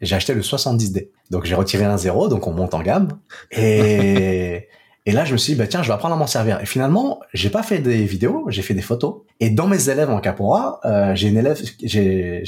J'ai 0.00 0.14
acheté 0.14 0.34
le 0.34 0.42
70D. 0.42 1.08
Donc 1.30 1.44
j'ai 1.44 1.54
retiré 1.54 1.84
un 1.84 1.96
zéro, 1.96 2.28
donc 2.28 2.46
on 2.46 2.52
monte 2.52 2.74
en 2.74 2.82
gamme. 2.82 3.18
Et 3.50 4.68
Et 5.08 5.12
là, 5.12 5.24
je 5.24 5.32
me 5.32 5.38
suis 5.38 5.52
dit, 5.52 5.58
bah, 5.58 5.68
tiens, 5.68 5.82
je 5.82 5.88
vais 5.88 5.94
apprendre 5.94 6.16
à 6.16 6.18
m'en 6.18 6.26
servir. 6.26 6.60
Et 6.60 6.66
finalement, 6.66 7.20
j'ai 7.32 7.48
pas 7.48 7.62
fait 7.62 7.78
des 7.78 8.04
vidéos, 8.04 8.44
j'ai 8.48 8.62
fait 8.62 8.74
des 8.74 8.82
photos. 8.82 9.22
Et 9.38 9.50
dans 9.50 9.68
mes 9.68 9.88
élèves 9.88 10.10
en 10.10 10.20
Capora, 10.20 10.80
euh, 10.84 11.14
j'ai 11.14 11.28
une 11.28 11.36
élève, 11.36 11.60
j'ai, 11.82 12.42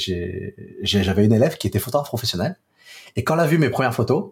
j'avais 0.83 1.25
une 1.25 1.31
élève 1.31 1.57
qui 1.57 1.67
était 1.67 1.79
photographe 1.79 2.09
professionnelle. 2.09 2.57
Et 3.15 3.23
quand 3.23 3.35
elle 3.35 3.39
a 3.39 3.47
vu 3.47 3.57
mes 3.57 3.69
premières 3.69 3.93
photos, 3.93 4.31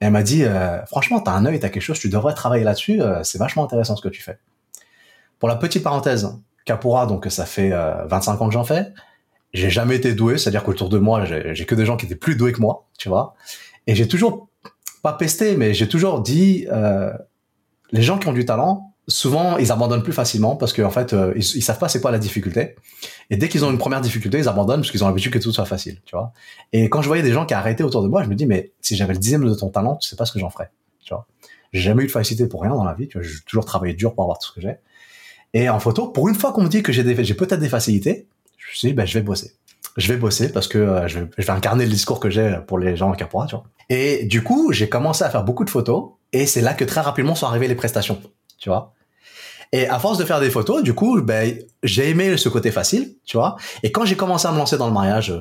elle 0.00 0.12
m'a 0.12 0.22
dit, 0.22 0.44
euh, 0.44 0.84
franchement, 0.84 1.20
t'as 1.20 1.32
un 1.32 1.46
œil, 1.46 1.58
t'as 1.58 1.70
quelque 1.70 1.82
chose, 1.82 1.98
tu 1.98 2.10
devrais 2.10 2.34
travailler 2.34 2.62
là-dessus. 2.62 3.00
Euh, 3.00 3.22
c'est 3.22 3.38
vachement 3.38 3.64
intéressant 3.64 3.96
ce 3.96 4.02
que 4.02 4.10
tu 4.10 4.22
fais. 4.22 4.38
Pour 5.38 5.48
la 5.48 5.56
petite 5.56 5.82
parenthèse, 5.82 6.28
Capora, 6.66 7.06
donc 7.06 7.26
ça 7.30 7.46
fait 7.46 7.70
25 7.70 8.40
ans 8.40 8.48
que 8.48 8.54
j'en 8.54 8.64
fais. 8.64 8.92
J'ai 9.54 9.70
jamais 9.70 9.96
été 9.96 10.14
doué, 10.14 10.36
c'est-à-dire 10.36 10.64
qu'autour 10.64 10.88
de 10.88 10.98
moi, 10.98 11.24
j'ai 11.24 11.64
que 11.64 11.74
des 11.74 11.86
gens 11.86 11.96
qui 11.96 12.04
étaient 12.06 12.16
plus 12.16 12.36
doués 12.36 12.52
que 12.52 12.60
moi, 12.60 12.86
tu 12.98 13.08
vois. 13.08 13.34
Et 13.86 13.94
j'ai 13.94 14.08
toujours 14.08 14.48
pas 15.02 15.12
pesté, 15.12 15.56
mais 15.56 15.72
j'ai 15.72 15.88
toujours 15.88 16.20
dit, 16.20 16.66
euh, 16.72 17.12
les 17.92 18.02
gens 18.02 18.18
qui 18.18 18.28
ont 18.28 18.32
du 18.32 18.44
talent, 18.44 18.92
souvent 19.08 19.56
ils 19.58 19.70
abandonnent 19.70 20.02
plus 20.02 20.12
facilement 20.12 20.56
parce 20.56 20.72
qu'en 20.72 20.84
en 20.84 20.90
fait 20.90 21.12
euh, 21.12 21.32
ils, 21.36 21.62
savent 21.62 21.78
pas 21.78 21.88
c'est 21.88 22.00
quoi 22.00 22.10
la 22.10 22.18
difficulté. 22.18 22.74
Et 23.30 23.36
dès 23.36 23.48
qu'ils 23.48 23.64
ont 23.64 23.70
une 23.70 23.78
première 23.78 24.00
difficulté 24.00 24.38
ils 24.38 24.48
abandonnent 24.48 24.80
parce 24.80 24.90
qu'ils 24.90 25.04
ont 25.04 25.06
l'habitude 25.06 25.32
que 25.32 25.38
tout 25.38 25.52
soit 25.52 25.64
facile 25.64 26.00
tu 26.04 26.16
vois. 26.16 26.32
Et 26.72 26.88
quand 26.88 27.02
je 27.02 27.06
voyais 27.06 27.22
des 27.22 27.32
gens 27.32 27.46
qui 27.46 27.54
arrêtaient 27.54 27.84
autour 27.84 28.02
de 28.02 28.08
moi 28.08 28.22
je 28.24 28.28
me 28.28 28.34
dis 28.34 28.46
mais 28.46 28.72
si 28.80 28.96
j'avais 28.96 29.12
le 29.12 29.18
dixième 29.18 29.44
de 29.44 29.54
ton 29.54 29.68
talent 29.68 29.96
tu 29.96 30.08
sais 30.08 30.16
pas 30.16 30.26
ce 30.26 30.32
que 30.32 30.38
j'en 30.38 30.50
ferais 30.50 30.70
tu 31.04 31.14
vois. 31.14 31.26
J'ai 31.72 31.82
jamais 31.82 32.04
eu 32.04 32.06
de 32.06 32.12
facilité 32.12 32.48
pour 32.48 32.62
rien 32.62 32.74
dans 32.74 32.84
la 32.84 32.94
vie 32.94 33.06
tu 33.06 33.18
vois. 33.18 33.26
J'ai 33.26 33.40
toujours 33.46 33.64
travaillé 33.64 33.94
dur 33.94 34.14
pour 34.14 34.24
avoir 34.24 34.38
tout 34.38 34.48
ce 34.48 34.54
que 34.54 34.60
j'ai. 34.60 34.76
Et 35.54 35.68
en 35.68 35.78
photo 35.78 36.08
pour 36.08 36.28
une 36.28 36.34
fois 36.34 36.52
qu'on 36.52 36.62
me 36.62 36.68
dit 36.68 36.82
que 36.82 36.92
j'ai 36.92 37.04
peut-être 37.04 37.60
des 37.60 37.68
facilités 37.68 38.26
je 38.58 38.72
me 38.72 38.74
suis 38.74 38.88
dit 38.88 38.94
ben 38.94 39.06
je 39.06 39.14
vais 39.14 39.22
bosser 39.22 39.52
je 39.96 40.12
vais 40.12 40.18
bosser 40.18 40.52
parce 40.52 40.68
que 40.68 40.78
euh, 40.78 41.08
je, 41.08 41.20
vais, 41.20 41.30
je, 41.38 41.46
vais, 41.46 41.52
incarner 41.52 41.84
le 41.84 41.90
discours 41.90 42.20
que 42.20 42.30
j'ai 42.30 42.58
pour 42.66 42.78
les 42.78 42.96
gens 42.96 43.10
en 43.10 43.12
Capora, 43.12 43.46
tu 43.46 43.56
vois. 43.56 43.64
Et 43.88 44.24
du 44.24 44.42
coup, 44.42 44.72
j'ai 44.72 44.88
commencé 44.88 45.24
à 45.24 45.30
faire 45.30 45.44
beaucoup 45.44 45.64
de 45.64 45.70
photos 45.70 46.10
et 46.32 46.46
c'est 46.46 46.60
là 46.60 46.74
que 46.74 46.84
très 46.84 47.00
rapidement 47.00 47.34
sont 47.34 47.46
arrivées 47.46 47.68
les 47.68 47.74
prestations, 47.74 48.20
tu 48.58 48.68
vois. 48.68 48.92
Et 49.72 49.88
à 49.88 49.98
force 49.98 50.16
de 50.18 50.24
faire 50.24 50.38
des 50.38 50.50
photos, 50.50 50.82
du 50.82 50.94
coup, 50.94 51.20
ben, 51.22 51.58
j'ai 51.82 52.10
aimé 52.10 52.36
ce 52.36 52.48
côté 52.48 52.70
facile, 52.70 53.14
tu 53.24 53.36
vois. 53.36 53.56
Et 53.82 53.90
quand 53.90 54.04
j'ai 54.04 54.16
commencé 54.16 54.46
à 54.46 54.52
me 54.52 54.58
lancer 54.58 54.78
dans 54.78 54.86
le 54.86 54.92
mariage, 54.92 55.34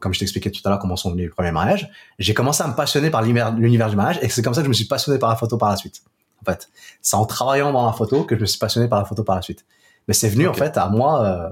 comme 0.00 0.12
je 0.12 0.18
t'expliquais 0.18 0.50
tout 0.50 0.60
à 0.64 0.68
l'heure 0.68 0.78
comment 0.78 0.96
sont 0.96 1.10
venus 1.10 1.24
les 1.24 1.30
premiers 1.30 1.50
mariages, 1.50 1.90
j'ai 2.18 2.34
commencé 2.34 2.62
à 2.62 2.68
me 2.68 2.74
passionner 2.74 3.10
par 3.10 3.22
l'univers 3.22 3.52
du 3.88 3.96
mariage 3.96 4.18
et 4.22 4.28
c'est 4.28 4.42
comme 4.42 4.54
ça 4.54 4.60
que 4.60 4.66
je 4.66 4.68
me 4.68 4.74
suis 4.74 4.84
passionné 4.84 5.18
par 5.18 5.30
la 5.30 5.36
photo 5.36 5.56
par 5.56 5.70
la 5.70 5.76
suite. 5.76 6.02
En 6.42 6.50
fait, 6.50 6.68
c'est 7.00 7.16
en 7.16 7.24
travaillant 7.24 7.72
dans 7.72 7.86
la 7.86 7.92
photo 7.92 8.24
que 8.24 8.34
je 8.34 8.40
me 8.40 8.46
suis 8.46 8.58
passionné 8.58 8.88
par 8.88 8.98
la 8.98 9.04
photo 9.04 9.24
par 9.24 9.36
la 9.36 9.42
suite. 9.42 9.64
Mais 10.08 10.14
c'est 10.14 10.28
venu 10.28 10.46
en 10.48 10.54
fait 10.54 10.76
à 10.76 10.88
moi 10.88 11.24
euh, 11.24 11.48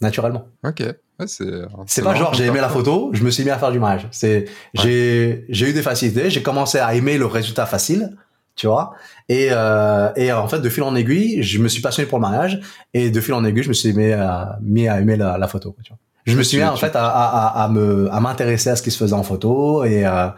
naturellement. 0.00 0.46
Ok. 0.64 0.82
Ouais, 1.18 1.26
c'est 1.28 2.02
pas 2.02 2.14
genre 2.14 2.34
j'ai 2.34 2.44
aimé 2.44 2.60
la 2.60 2.68
photo, 2.68 3.10
je 3.12 3.22
me 3.24 3.30
suis 3.30 3.42
mis 3.44 3.50
à 3.50 3.58
faire 3.58 3.72
du 3.72 3.78
mariage. 3.78 4.06
C'est 4.10 4.46
j'ai 4.74 5.46
j'ai 5.48 5.70
eu 5.70 5.72
des 5.72 5.82
facilités, 5.82 6.28
j'ai 6.30 6.42
commencé 6.42 6.78
à 6.78 6.94
aimer 6.94 7.16
le 7.16 7.26
résultat 7.26 7.64
facile, 7.64 8.16
tu 8.54 8.66
vois. 8.66 8.92
Et 9.28 9.48
euh, 9.50 10.10
et 10.16 10.30
en 10.32 10.46
fait 10.48 10.60
de 10.60 10.68
fil 10.68 10.82
en 10.82 10.94
aiguille, 10.94 11.42
je 11.42 11.58
me 11.58 11.68
suis 11.68 11.80
passionné 11.80 12.08
pour 12.08 12.18
le 12.18 12.22
mariage 12.22 12.60
et 12.92 13.10
de 13.10 13.20
fil 13.20 13.32
en 13.34 13.44
aiguille, 13.44 13.62
je 13.62 13.68
me 13.68 13.74
suis 13.74 13.92
mis 13.94 14.12
à 14.12 14.58
mis 14.60 14.88
à 14.88 15.00
aimer 15.00 15.16
la, 15.16 15.38
la 15.38 15.48
photo. 15.48 15.74
Tu 15.82 15.90
vois. 15.90 15.98
Je 16.26 16.36
me 16.36 16.42
suis 16.42 16.58
mis 16.58 16.64
en 16.64 16.76
fait 16.76 16.94
à, 16.96 17.06
à, 17.06 17.64
à 17.64 17.68
me 17.68 18.12
à 18.12 18.20
m'intéresser 18.20 18.70
à 18.70 18.76
ce 18.76 18.82
qui 18.82 18.90
se 18.90 18.98
faisait 18.98 19.14
en 19.14 19.22
photo 19.22 19.84
et 19.84 20.04
euh, 20.04 20.28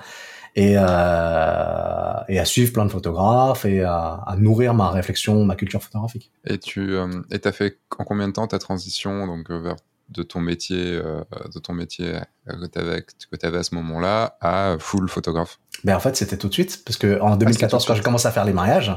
et, 0.55 0.75
euh, 0.77 2.15
et 2.29 2.39
à 2.39 2.45
suivre 2.45 2.73
plein 2.73 2.85
de 2.85 2.91
photographes 2.91 3.65
et 3.65 3.83
à, 3.83 4.23
à, 4.27 4.37
nourrir 4.37 4.75
ma 4.75 4.91
réflexion, 4.91 5.45
ma 5.45 5.55
culture 5.55 5.81
photographique. 5.83 6.33
Et 6.45 6.59
tu 6.59 6.95
euh, 6.95 7.09
et 7.31 7.39
t'as 7.39 7.53
fait 7.53 7.79
en 7.97 8.05
combien 8.05 8.27
de 8.27 8.33
temps 8.33 8.47
ta 8.47 8.59
transition 8.59 9.27
donc 9.27 9.51
vers 9.51 9.77
de 10.09 10.23
ton 10.23 10.41
métier, 10.41 10.95
euh, 10.95 11.23
de 11.55 11.59
ton 11.59 11.73
métier 11.73 12.15
que 12.47 13.37
tu 13.37 13.47
avais, 13.47 13.59
à 13.59 13.63
ce 13.63 13.75
moment-là 13.75 14.37
à 14.41 14.77
full 14.79 15.09
photographe 15.09 15.59
ben 15.85 15.97
En 15.97 16.01
fait, 16.01 16.17
c'était 16.17 16.37
tout 16.37 16.49
de 16.49 16.53
suite, 16.53 16.83
parce 16.85 16.97
que 16.97 17.21
en 17.21 17.37
2014, 17.37 17.83
ah, 17.83 17.87
quand 17.89 17.95
j'ai 17.95 18.03
commencé 18.03 18.27
à 18.27 18.31
faire 18.31 18.45
les 18.45 18.53
mariages, 18.53 18.93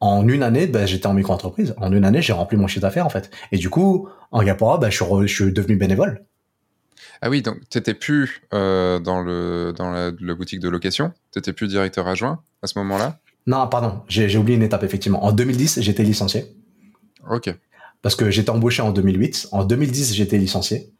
en 0.00 0.26
une 0.28 0.42
année, 0.42 0.66
ben, 0.66 0.86
j'étais 0.86 1.06
en 1.06 1.14
micro-entreprise. 1.14 1.74
En 1.78 1.92
une 1.92 2.04
année, 2.04 2.20
j'ai 2.20 2.32
rempli 2.32 2.56
mon 2.56 2.66
chiffre 2.66 2.82
d'affaires, 2.82 3.06
en 3.06 3.10
fait. 3.10 3.30
Et 3.52 3.58
du 3.58 3.70
coup, 3.70 4.08
en 4.32 4.42
Gapora, 4.42 4.78
ben, 4.78 4.90
je, 4.90 5.02
suis 5.02 5.28
je 5.28 5.34
suis 5.34 5.52
devenu 5.52 5.76
bénévole. 5.76 6.24
Ah 7.22 7.30
oui, 7.30 7.40
donc 7.40 7.56
tu 7.70 7.78
n'étais 7.78 7.94
plus 7.94 8.42
euh, 8.52 8.98
dans, 8.98 9.22
le, 9.22 9.72
dans 9.74 9.90
la, 9.90 10.10
boutique 10.10 10.60
de 10.60 10.68
location? 10.68 11.12
Tu 11.32 11.38
n'étais 11.38 11.52
plus 11.52 11.68
directeur 11.68 12.06
adjoint 12.06 12.42
à 12.62 12.66
ce 12.66 12.78
moment-là? 12.80 13.18
Non, 13.46 13.66
pardon, 13.68 14.02
j'ai 14.08 14.36
oublié 14.36 14.56
une 14.56 14.62
étape, 14.62 14.82
effectivement. 14.82 15.24
En 15.24 15.32
2010, 15.32 15.80
j'étais 15.80 16.02
licencié. 16.02 16.54
Ok 17.30 17.54
parce 18.04 18.16
que 18.16 18.30
j'étais 18.30 18.50
embauché 18.50 18.82
en 18.82 18.90
2008. 18.90 19.48
En 19.50 19.64
2010, 19.64 20.12
j'étais 20.14 20.36
licencié. 20.36 20.92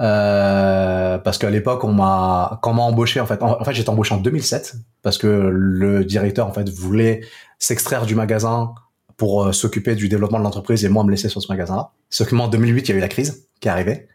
Euh, 0.00 1.16
parce 1.18 1.38
qu'à 1.38 1.48
l'époque, 1.48 1.84
on 1.84 1.92
m'a, 1.92 2.58
quand 2.60 2.72
on 2.72 2.74
m'a 2.74 2.82
embauché, 2.82 3.20
en 3.20 3.26
fait, 3.26 3.40
en, 3.40 3.62
fait, 3.62 3.72
j'étais 3.72 3.88
embauché 3.88 4.16
en 4.16 4.18
2007 4.18 4.74
parce 5.02 5.16
que 5.16 5.28
le 5.28 6.04
directeur, 6.04 6.48
en 6.48 6.52
fait, 6.52 6.68
voulait 6.68 7.20
s'extraire 7.60 8.04
du 8.04 8.16
magasin 8.16 8.74
pour 9.16 9.44
euh, 9.44 9.52
s'occuper 9.52 9.94
du 9.94 10.08
développement 10.08 10.40
de 10.40 10.42
l'entreprise 10.42 10.84
et 10.84 10.88
moi 10.88 11.04
me 11.04 11.12
laisser 11.12 11.28
sur 11.28 11.40
ce 11.40 11.46
magasin-là. 11.46 11.92
Sauf 12.08 12.28
que 12.28 12.34
moi, 12.34 12.46
en 12.46 12.48
2008, 12.48 12.88
il 12.88 12.90
y 12.90 12.94
a 12.94 12.98
eu 12.98 13.00
la 13.00 13.08
crise 13.08 13.46
qui 13.60 13.68
est 13.68 13.70
arrivée. 13.70 14.08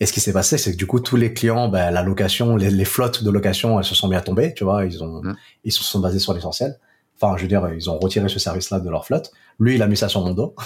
Et 0.00 0.06
ce 0.06 0.12
qui 0.12 0.18
s'est 0.18 0.32
passé, 0.32 0.58
c'est 0.58 0.72
que 0.72 0.76
du 0.76 0.86
coup, 0.88 0.98
tous 0.98 1.14
les 1.14 1.34
clients, 1.34 1.68
ben, 1.68 1.92
la 1.92 2.02
location, 2.02 2.56
les, 2.56 2.84
flottes 2.84 3.22
de 3.22 3.30
location, 3.30 3.78
elles 3.78 3.84
se 3.84 3.94
sont 3.94 4.08
bien 4.08 4.22
tombées, 4.22 4.54
tu 4.54 4.64
vois, 4.64 4.84
ils 4.84 5.04
ont, 5.04 5.22
mmh. 5.22 5.36
ils 5.62 5.72
se 5.72 5.84
sont 5.84 6.00
basés 6.00 6.18
sur 6.18 6.34
l'essentiel. 6.34 6.80
Enfin, 7.20 7.36
je 7.36 7.42
veux 7.42 7.48
dire, 7.48 7.68
ils 7.72 7.88
ont 7.88 7.98
retiré 8.00 8.28
ce 8.28 8.40
service-là 8.40 8.80
de 8.80 8.90
leur 8.90 9.06
flotte. 9.06 9.30
Lui, 9.60 9.76
il 9.76 9.82
a 9.82 9.86
mis 9.86 9.96
ça 9.96 10.08
sur 10.08 10.22
mon 10.22 10.34
dos. 10.34 10.56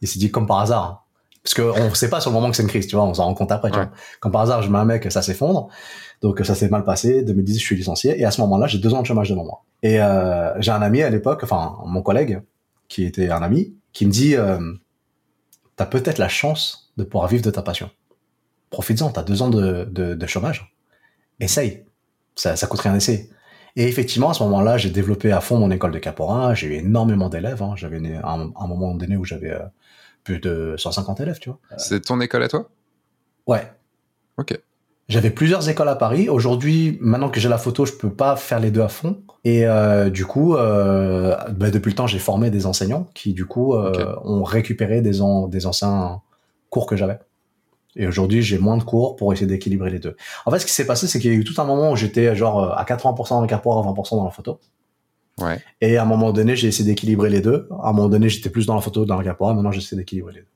Il 0.00 0.08
s'est 0.08 0.18
dit, 0.18 0.30
comme 0.30 0.46
par 0.46 0.60
hasard, 0.60 1.04
parce 1.44 1.54
qu'on 1.54 1.90
ne 1.90 1.94
sait 1.94 2.08
pas 2.08 2.22
sur 2.22 2.30
le 2.30 2.34
moment 2.34 2.48
que 2.50 2.56
c'est 2.56 2.62
une 2.62 2.70
crise, 2.70 2.86
tu 2.86 2.96
vois, 2.96 3.04
on 3.04 3.12
s'en 3.12 3.24
rend 3.24 3.34
compte 3.34 3.52
après, 3.52 3.70
tu 3.70 3.76
vois. 3.76 3.90
Comme 4.20 4.32
par 4.32 4.40
hasard, 4.40 4.62
je 4.62 4.70
mets 4.70 4.78
un 4.78 4.86
mec, 4.86 5.12
ça 5.12 5.20
s'effondre. 5.20 5.68
Donc, 6.22 6.40
ça 6.42 6.54
s'est 6.54 6.70
mal 6.70 6.84
passé. 6.84 7.22
2010, 7.22 7.58
je 7.58 7.62
suis 7.62 7.76
licencié. 7.76 8.18
Et 8.18 8.24
à 8.24 8.30
ce 8.30 8.40
moment-là, 8.40 8.66
j'ai 8.66 8.78
deux 8.78 8.94
ans 8.94 9.02
de 9.02 9.06
chômage 9.06 9.28
devant 9.28 9.44
moi. 9.44 9.62
Et 9.82 10.00
euh, 10.00 10.58
j'ai 10.62 10.70
un 10.70 10.80
ami 10.80 11.02
à 11.02 11.10
l'époque, 11.10 11.40
enfin, 11.42 11.76
mon 11.84 12.00
collègue, 12.00 12.40
qui 12.88 13.04
était 13.04 13.28
un 13.28 13.42
ami, 13.42 13.74
qui 13.92 14.06
me 14.06 14.10
dit, 14.10 14.36
euh, 14.36 14.58
t'as 15.76 15.84
peut-être 15.84 16.16
la 16.16 16.30
chance 16.30 16.90
de 16.96 17.04
pouvoir 17.04 17.28
vivre 17.28 17.42
de 17.42 17.50
ta 17.50 17.60
passion. 17.60 17.90
Profites-en, 18.70 19.10
t'as 19.10 19.22
deux 19.22 19.42
ans 19.42 19.50
de, 19.50 19.84
de, 19.84 20.26
chômage. 20.26 20.74
Essaye. 21.40 21.84
Ça, 22.36 22.56
ça 22.56 22.66
coûte 22.66 22.80
rien 22.80 22.94
d'essayer. 22.94 23.28
Et 23.76 23.86
effectivement, 23.86 24.30
à 24.30 24.34
ce 24.34 24.42
moment-là, 24.44 24.78
j'ai 24.78 24.88
développé 24.88 25.30
à 25.30 25.42
fond 25.42 25.58
mon 25.58 25.70
école 25.70 25.92
de 25.92 25.98
caporal. 25.98 26.56
J'ai 26.56 26.68
eu 26.68 26.72
énormément 26.74 27.28
d'élèves. 27.28 27.62
Hein. 27.62 27.74
J'avais 27.76 27.98
un, 27.98 28.50
un, 28.56 28.66
moment 28.66 28.94
donné 28.94 29.18
où 29.18 29.26
j'avais 29.26 29.50
euh, 29.50 29.64
plus 30.24 30.40
de 30.40 30.74
150 30.78 31.20
élèves, 31.20 31.38
tu 31.38 31.50
vois. 31.50 31.58
C'est 31.76 32.00
ton 32.00 32.20
école 32.20 32.42
à 32.42 32.48
toi? 32.48 32.68
Ouais. 33.46 33.70
Ok. 34.38 34.58
J'avais 35.08 35.30
plusieurs 35.30 35.68
écoles 35.68 35.88
à 35.88 35.96
Paris. 35.96 36.30
Aujourd'hui, 36.30 36.96
maintenant 37.00 37.28
que 37.28 37.38
j'ai 37.38 37.50
la 37.50 37.58
photo, 37.58 37.84
je 37.84 37.92
peux 37.92 38.10
pas 38.10 38.36
faire 38.36 38.58
les 38.58 38.70
deux 38.70 38.80
à 38.80 38.88
fond. 38.88 39.22
Et 39.44 39.66
euh, 39.66 40.08
du 40.08 40.24
coup, 40.24 40.56
euh, 40.56 41.36
bah, 41.50 41.70
depuis 41.70 41.90
le 41.90 41.94
temps, 41.94 42.06
j'ai 42.06 42.18
formé 42.18 42.50
des 42.50 42.64
enseignants 42.64 43.06
qui, 43.12 43.34
du 43.34 43.44
coup, 43.44 43.74
euh, 43.74 44.16
ont 44.24 44.42
récupéré 44.42 45.02
des, 45.02 45.20
des 45.48 45.66
anciens 45.66 46.22
cours 46.70 46.86
que 46.86 46.96
j'avais. 46.96 47.18
Et 47.96 48.06
aujourd'hui, 48.06 48.42
j'ai 48.42 48.58
moins 48.58 48.78
de 48.78 48.82
cours 48.82 49.14
pour 49.16 49.32
essayer 49.32 49.46
d'équilibrer 49.46 49.90
les 49.90 49.98
deux. 49.98 50.16
En 50.46 50.50
fait, 50.50 50.58
ce 50.58 50.66
qui 50.66 50.72
s'est 50.72 50.86
passé, 50.86 51.06
c'est 51.06 51.20
qu'il 51.20 51.30
y 51.30 51.34
a 51.34 51.38
eu 51.38 51.44
tout 51.44 51.60
un 51.60 51.64
moment 51.64 51.92
où 51.92 51.96
j'étais 51.96 52.34
genre 52.34 52.72
à 52.72 52.82
80% 52.84 53.28
dans 53.28 53.40
le 53.42 53.46
capot, 53.46 53.72
à 53.72 53.82
20% 53.82 54.16
dans 54.16 54.24
la 54.24 54.30
photo. 54.30 54.58
Ouais. 55.40 55.60
Et 55.80 55.96
à 55.96 56.02
un 56.02 56.06
moment 56.06 56.32
donné, 56.32 56.54
j'ai 56.56 56.68
essayé 56.68 56.88
d'équilibrer 56.88 57.28
les 57.28 57.40
deux. 57.40 57.68
À 57.82 57.88
un 57.88 57.92
moment 57.92 58.08
donné, 58.08 58.28
j'étais 58.28 58.50
plus 58.50 58.66
dans 58.66 58.74
la 58.74 58.80
photo, 58.80 59.04
dans 59.04 59.18
le 59.18 59.24
capot. 59.24 59.52
Maintenant, 59.52 59.72
j'essaie 59.72 59.96
d'équilibrer 59.96 60.34
les 60.34 60.40
deux. 60.40 60.46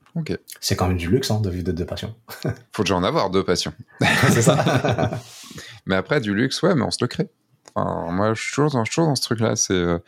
C'est 0.59 0.75
quand 0.75 0.87
même 0.87 0.97
du 0.97 1.09
luxe 1.09 1.31
hein, 1.31 1.39
de 1.39 1.49
vivre 1.49 1.65
de 1.65 1.71
deux 1.71 1.85
passions. 1.85 2.15
Faut 2.71 2.83
déjà 2.83 2.95
en 2.95 3.03
avoir 3.03 3.29
deux 3.29 3.43
passions. 3.43 3.73
c'est 4.29 4.41
ça. 4.41 5.11
mais 5.85 5.95
après, 5.95 6.19
du 6.19 6.33
luxe, 6.33 6.61
ouais, 6.63 6.75
mais 6.75 6.83
on 6.83 6.91
se 6.91 6.97
le 7.01 7.07
crée. 7.07 7.29
Enfin, 7.75 8.11
moi, 8.11 8.33
je 8.33 8.41
suis 8.41 8.53
toujours 8.55 8.71
dans, 8.71 8.83
dans 8.83 9.15
ce 9.15 9.21
truc-là. 9.21 9.55
C'est 9.55 9.73
euh, 9.73 9.99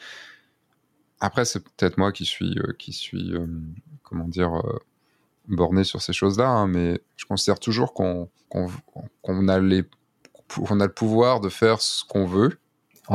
après, 1.19 1.45
c'est 1.45 1.63
peut-être 1.63 1.97
moi 1.97 2.11
qui 2.11 2.25
suis, 2.25 2.57
euh, 2.57 2.73
qui 2.77 2.93
suis, 2.93 3.33
euh, 3.33 3.45
comment 4.03 4.27
dire, 4.27 4.61
borné 5.47 5.83
sur 5.83 6.01
ces 6.01 6.13
choses-là, 6.13 6.47
hein, 6.47 6.67
mais 6.67 6.99
je 7.15 7.25
considère 7.25 7.59
toujours 7.59 7.93
qu'on 7.93 8.29
qu'on 9.21 9.47
a 9.47 9.59
les, 9.59 9.85
qu'on 10.49 10.79
a 10.81 10.85
le 10.85 10.91
pouvoir 10.91 11.39
de 11.39 11.47
faire 11.47 11.81
ce 11.81 12.03
qu'on 12.03 12.25
veut. 12.25 12.57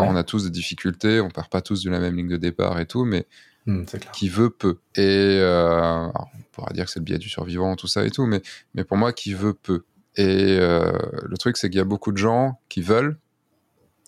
On 0.05 0.16
a 0.16 0.24
tous 0.24 0.44
des 0.44 0.51
difficultés, 0.51 1.20
on 1.20 1.31
part 1.31 1.48
pas 1.48 1.62
tous 1.62 1.82
de 1.82 1.90
la 1.90 2.01
même 2.01 2.16
ligne 2.16 2.28
de 2.28 2.36
départ 2.36 2.78
et 2.81 2.86
tout, 2.86 3.05
mais 3.05 3.27
Hmm, 3.66 3.82
qui 4.12 4.28
veut 4.28 4.51
peu. 4.51 4.78
Et 4.94 5.39
euh, 5.40 6.06
on 6.06 6.43
pourra 6.52 6.73
dire 6.73 6.85
que 6.85 6.90
c'est 6.90 7.01
le 7.01 7.05
biais 7.05 7.18
du 7.18 7.28
survivant, 7.28 7.74
tout 7.74 7.89
ça 7.89 8.06
et 8.06 8.12
tout, 8.12 8.24
mais, 8.24 8.40
mais 8.74 8.85
pour 8.85 8.97
moi, 8.97 9.12
qui 9.12 9.35
veut 9.35 9.55
peu. 9.55 9.85
Et 10.14 10.56
euh, 10.60 10.93
le 11.24 11.36
truc, 11.36 11.56
c'est 11.56 11.68
qu'il 11.68 11.78
y 11.78 11.81
a 11.81 11.85
beaucoup 11.85 12.12
de 12.12 12.16
gens 12.16 12.60
qui 12.68 12.81
veulent 12.81 13.18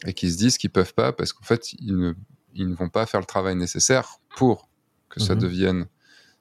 et 0.07 0.15
qui 0.15 0.31
se 0.31 0.39
disent 0.39 0.59
qu'ils 0.59 0.71
peuvent 0.71 0.95
pas 0.95 1.13
parce 1.13 1.33
qu'en 1.33 1.43
fait, 1.43 1.73
ils 1.73 1.97
ne, 1.97 2.15
ils 2.55 2.69
ne 2.69 2.75
vont 2.77 2.89
pas 2.89 3.05
faire 3.05 3.19
le 3.19 3.27
travail 3.27 3.57
nécessaire 3.57 4.21
pour 4.37 4.69
que 5.09 5.19
ça 5.19 5.35
mhm. 5.35 5.41
devienne. 5.41 5.87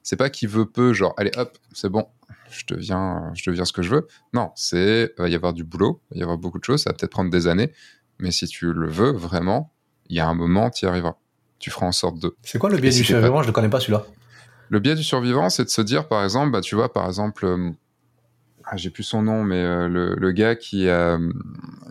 C'est 0.04 0.16
pas 0.16 0.30
qui 0.30 0.46
veut 0.46 0.66
peu, 0.66 0.92
genre, 0.92 1.12
allez 1.16 1.32
hop, 1.36 1.58
c'est 1.72 1.88
bon, 1.88 2.06
je 2.50 2.64
deviens, 2.68 3.32
je 3.34 3.50
deviens 3.50 3.64
ce 3.64 3.72
que 3.72 3.82
je 3.82 3.90
veux. 3.90 4.06
Non, 4.32 4.52
c'est, 4.54 5.12
il 5.18 5.22
va 5.22 5.28
y 5.28 5.34
avoir 5.34 5.54
du 5.54 5.64
boulot, 5.64 6.00
il 6.12 6.14
va 6.14 6.20
y 6.20 6.22
avoir 6.22 6.38
beaucoup 6.38 6.60
de 6.60 6.64
choses, 6.64 6.84
ça 6.84 6.90
va 6.90 6.94
peut-être 6.96 7.10
prendre 7.10 7.30
des 7.30 7.48
années, 7.48 7.72
mais 8.18 8.30
si 8.30 8.46
tu 8.46 8.72
le 8.72 8.88
veux 8.88 9.12
vraiment, 9.12 9.72
il 10.08 10.16
y 10.16 10.20
a 10.20 10.26
un 10.28 10.34
moment, 10.34 10.70
tu 10.70 10.86
y 10.86 10.88
arriveras 10.88 11.16
tu 11.58 11.70
feras 11.70 11.86
en 11.86 11.92
sorte 11.92 12.18
de. 12.18 12.34
C'est 12.42 12.58
quoi 12.58 12.70
le 12.70 12.78
biais 12.78 12.90
du 12.90 13.04
survivant? 13.04 13.42
Je 13.42 13.48
ne 13.48 13.52
connais 13.52 13.68
pas 13.68 13.80
celui-là. 13.80 14.04
Le 14.68 14.80
biais 14.80 14.94
du 14.94 15.02
survivant, 15.02 15.48
c'est 15.48 15.64
de 15.64 15.70
se 15.70 15.80
dire, 15.80 16.08
par 16.08 16.22
exemple, 16.22 16.52
bah, 16.52 16.60
tu 16.60 16.74
vois, 16.74 16.92
par 16.92 17.06
exemple, 17.06 17.46
euh, 17.46 17.70
ah, 18.64 18.76
j'ai 18.76 18.90
plus 18.90 19.02
son 19.02 19.22
nom, 19.22 19.42
mais 19.42 19.62
euh, 19.62 19.88
le, 19.88 20.32
gars 20.32 20.56
qui 20.56 20.90
a, 20.90 21.18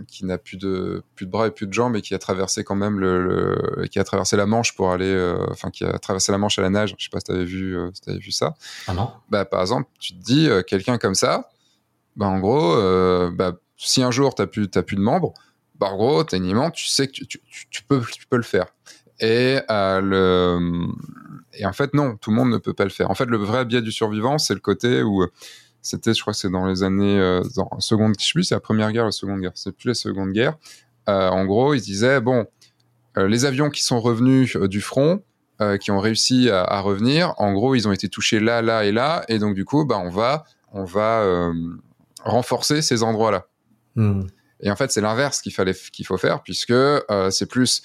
qui 0.07 0.25
n'a 0.25 0.37
plus 0.37 0.57
de 0.57 1.01
plus 1.15 1.25
de 1.25 1.31
bras 1.31 1.47
et 1.47 1.51
plus 1.51 1.65
de 1.65 1.73
jambes 1.73 1.95
et 1.95 2.01
qui 2.01 2.13
a 2.13 2.19
traversé 2.19 2.63
quand 2.63 2.75
même 2.75 2.99
le, 2.99 3.87
qui 3.91 3.97
a 3.97 4.03
traversé 4.03 4.37
la 4.37 4.45
Manche 4.45 4.75
pour 4.75 4.91
aller, 4.91 5.09
euh, 5.09 5.43
enfin 5.49 5.71
qui 5.71 5.83
a 5.83 5.97
traversé 5.97 6.31
la 6.31 6.37
Manche 6.37 6.59
à 6.59 6.61
la 6.61 6.69
nage. 6.69 6.93
Je 6.97 7.03
sais 7.03 7.09
pas 7.11 7.19
si 7.19 7.25
t'avais 7.25 7.45
vu, 7.45 7.75
si 7.93 8.09
avais 8.09 8.19
vu 8.19 8.31
ça. 8.31 8.53
Ah 8.87 8.93
non. 8.93 9.11
Bah 9.29 9.43
par 9.43 9.61
exemple, 9.61 9.89
tu 9.99 10.13
te 10.13 10.23
dis 10.23 10.47
quelqu'un 10.67 10.99
comme 10.99 11.15
ça, 11.15 11.49
bah 12.15 12.27
en 12.27 12.39
gros, 12.39 12.75
bah, 13.31 13.53
si 13.75 14.03
un 14.03 14.11
jour 14.11 14.35
t'as 14.35 14.45
plus 14.45 14.69
t'as 14.69 14.83
plus 14.83 14.97
de 14.97 15.01
membres, 15.01 15.33
bah 15.79 15.87
en 15.87 15.97
gros, 15.97 16.23
techniquement, 16.23 16.71
tu 16.71 16.87
sais 16.87 17.07
que 17.07 17.23
tu, 17.23 17.39
peux 17.87 18.01
tu 18.01 18.25
peux 18.27 18.37
le 18.37 18.43
faire. 18.43 18.67
Et, 19.19 19.59
euh, 19.71 20.01
le... 20.01 20.87
et 21.53 21.65
en 21.65 21.73
fait, 21.73 21.93
non, 21.93 22.17
tout 22.17 22.29
le 22.29 22.35
monde 22.35 22.51
ne 22.51 22.57
peut 22.57 22.73
pas 22.73 22.83
le 22.83 22.89
faire. 22.89 23.09
En 23.09 23.15
fait, 23.15 23.25
le 23.25 23.37
vrai 23.37 23.65
biais 23.65 23.81
du 23.81 23.91
survivant, 23.91 24.37
c'est 24.37 24.53
le 24.53 24.59
côté 24.59 25.01
où 25.01 25.25
c'était, 25.81 26.13
je 26.13 26.21
crois 26.21 26.33
c'est 26.33 26.49
dans 26.49 26.65
les 26.65 26.83
années, 26.83 27.19
euh, 27.19 27.41
dans 27.55 27.79
seconde, 27.79 28.15
je 28.19 28.25
sais 28.25 28.31
plus, 28.33 28.43
c'est 28.43 28.55
la 28.55 28.59
première 28.59 28.91
guerre 28.91 29.05
la 29.05 29.11
seconde 29.11 29.41
guerre, 29.41 29.53
c'est 29.55 29.71
plus 29.71 29.87
la 29.87 29.93
seconde 29.93 30.31
guerre. 30.31 30.57
Euh, 31.09 31.29
en 31.29 31.45
gros, 31.45 31.73
ils 31.73 31.81
disaient, 31.81 32.19
bon, 32.19 32.45
euh, 33.17 33.27
les 33.27 33.45
avions 33.45 33.69
qui 33.69 33.83
sont 33.83 33.99
revenus 33.99 34.55
euh, 34.55 34.67
du 34.67 34.81
front, 34.81 35.23
euh, 35.61 35.77
qui 35.77 35.91
ont 35.91 35.99
réussi 35.99 36.49
à, 36.49 36.61
à, 36.61 36.81
revenir, 36.81 37.33
en 37.37 37.53
gros, 37.53 37.73
ils 37.73 37.87
ont 37.87 37.93
été 37.93 38.09
touchés 38.09 38.39
là, 38.39 38.61
là 38.61 38.83
et 38.83 38.91
là, 38.91 39.23
et 39.29 39.39
donc 39.39 39.55
du 39.55 39.65
coup, 39.65 39.85
bah, 39.85 39.99
on 40.03 40.09
va, 40.09 40.43
on 40.73 40.83
va 40.83 41.51
renforcer 42.23 42.81
ces 42.81 43.03
endroits-là. 43.03 43.47
Hmm. 43.95 44.23
Et 44.61 44.71
en 44.71 44.75
fait, 44.75 44.91
c'est 44.91 45.01
l'inverse 45.01 45.41
qu'il 45.41 45.53
fallait, 45.53 45.75
qu'il 45.91 46.05
faut 46.05 46.17
faire, 46.17 46.41
puisque 46.41 46.73
c'est 47.29 47.47
plus 47.47 47.83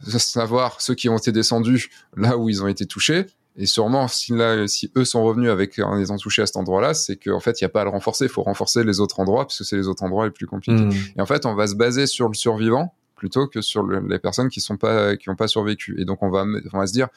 savoir 0.00 0.80
ceux 0.80 0.94
qui 0.94 1.08
ont 1.08 1.16
été 1.16 1.32
descendus 1.32 1.90
là 2.16 2.36
où 2.36 2.48
ils 2.48 2.62
ont 2.62 2.68
été 2.68 2.86
touchés. 2.86 3.26
Et 3.60 3.66
sûrement, 3.66 4.06
si, 4.06 4.32
là, 4.32 4.68
si 4.68 4.92
eux 4.96 5.04
sont 5.04 5.24
revenus 5.24 5.50
avec 5.50 5.80
en 5.80 5.96
les 5.96 6.12
ont 6.12 6.16
touchés 6.16 6.42
à 6.42 6.46
cet 6.46 6.56
endroit-là, 6.56 6.94
c'est 6.94 7.16
qu'en 7.16 7.40
fait, 7.40 7.60
il 7.60 7.64
n'y 7.64 7.66
a 7.66 7.68
pas 7.70 7.80
à 7.80 7.84
le 7.84 7.90
renforcer. 7.90 8.26
Il 8.26 8.30
faut 8.30 8.44
renforcer 8.44 8.84
les 8.84 9.00
autres 9.00 9.18
endroits, 9.18 9.48
puisque 9.48 9.64
c'est 9.64 9.76
les 9.76 9.88
autres 9.88 10.04
endroits 10.04 10.26
les 10.26 10.30
plus 10.30 10.46
compliqués. 10.46 10.84
Hmm. 10.84 10.92
Et 11.16 11.20
en 11.20 11.26
fait, 11.26 11.44
on 11.44 11.56
va 11.56 11.66
se 11.66 11.74
baser 11.74 12.06
sur 12.06 12.28
le 12.28 12.34
survivant 12.34 12.94
plutôt 13.16 13.48
que 13.48 13.60
sur 13.60 13.84
les 13.84 14.20
personnes 14.20 14.48
qui 14.48 14.60
sont 14.60 14.76
pas 14.76 15.16
qui 15.16 15.28
n'ont 15.28 15.34
pas 15.34 15.48
survécu. 15.48 16.00
Et 16.00 16.04
donc, 16.04 16.22
on 16.22 16.30
va, 16.30 16.44
on 16.72 16.78
va 16.78 16.86
se 16.86 16.92
dire, 16.92 17.08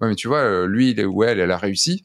ouais, 0.00 0.08
mais 0.08 0.14
tu 0.16 0.28
vois, 0.28 0.66
lui, 0.66 0.90
il 0.90 1.00
est, 1.00 1.06
ouais, 1.06 1.28
elle, 1.28 1.40
elle 1.40 1.50
a 1.50 1.56
réussi. 1.56 2.04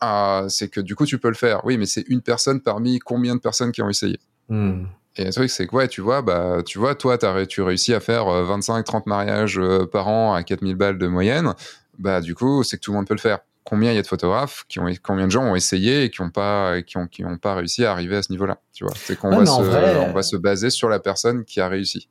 Ah, 0.00 0.44
c'est 0.50 0.68
que 0.68 0.82
du 0.82 0.94
coup, 0.94 1.06
tu 1.06 1.16
peux 1.16 1.28
le 1.28 1.34
faire. 1.34 1.64
Oui, 1.64 1.78
mais 1.78 1.86
c'est 1.86 2.04
une 2.08 2.20
personne 2.20 2.60
parmi 2.60 2.98
combien 2.98 3.34
de 3.34 3.40
personnes 3.40 3.72
qui 3.72 3.80
ont 3.80 3.88
essayé. 3.88 4.20
Hmm. 4.50 4.84
Et 5.16 5.24
le 5.24 5.32
truc, 5.32 5.50
c'est 5.50 5.66
que, 5.66 5.76
ouais, 5.76 5.88
tu 5.88 6.00
vois, 6.00 6.22
bah, 6.22 6.58
tu 6.64 6.78
vois, 6.78 6.94
toi, 6.94 7.16
as, 7.24 7.46
tu 7.46 7.62
réussis 7.62 7.94
à 7.94 8.00
faire 8.00 8.24
25-30 8.24 8.96
euh, 8.96 9.00
mariages 9.06 9.58
euh, 9.58 9.86
par 9.86 10.08
an 10.08 10.34
à 10.34 10.42
4000 10.42 10.74
balles 10.74 10.98
de 10.98 11.06
moyenne. 11.06 11.54
Bah, 11.98 12.20
du 12.20 12.34
coup, 12.34 12.64
c'est 12.64 12.78
que 12.78 12.82
tout 12.82 12.90
le 12.90 12.96
monde 12.96 13.06
peut 13.06 13.14
le 13.14 13.20
faire. 13.20 13.38
Combien 13.62 13.92
il 13.92 13.94
y 13.94 13.98
a 13.98 14.02
de 14.02 14.06
photographes 14.06 14.64
qui 14.68 14.78
ont, 14.80 14.86
combien 15.02 15.26
de 15.26 15.30
gens 15.30 15.44
ont 15.44 15.54
essayé 15.54 16.04
et 16.04 16.10
qui 16.10 16.20
n'ont 16.20 16.30
pas, 16.30 16.82
qui 16.82 16.98
ont, 16.98 17.06
qui 17.06 17.24
ont 17.24 17.38
pas 17.38 17.54
réussi 17.54 17.84
à 17.84 17.92
arriver 17.92 18.16
à 18.16 18.22
ce 18.22 18.30
niveau-là, 18.30 18.58
tu 18.74 18.84
vois? 18.84 18.92
C'est 18.96 19.16
qu'on 19.16 19.30
va, 19.30 19.46
se, 19.46 19.52
on 19.52 20.12
va 20.12 20.22
se 20.22 20.36
baser 20.36 20.68
sur 20.68 20.88
la 20.88 20.98
personne 20.98 21.44
qui 21.44 21.60
a 21.60 21.68
réussi. 21.68 22.08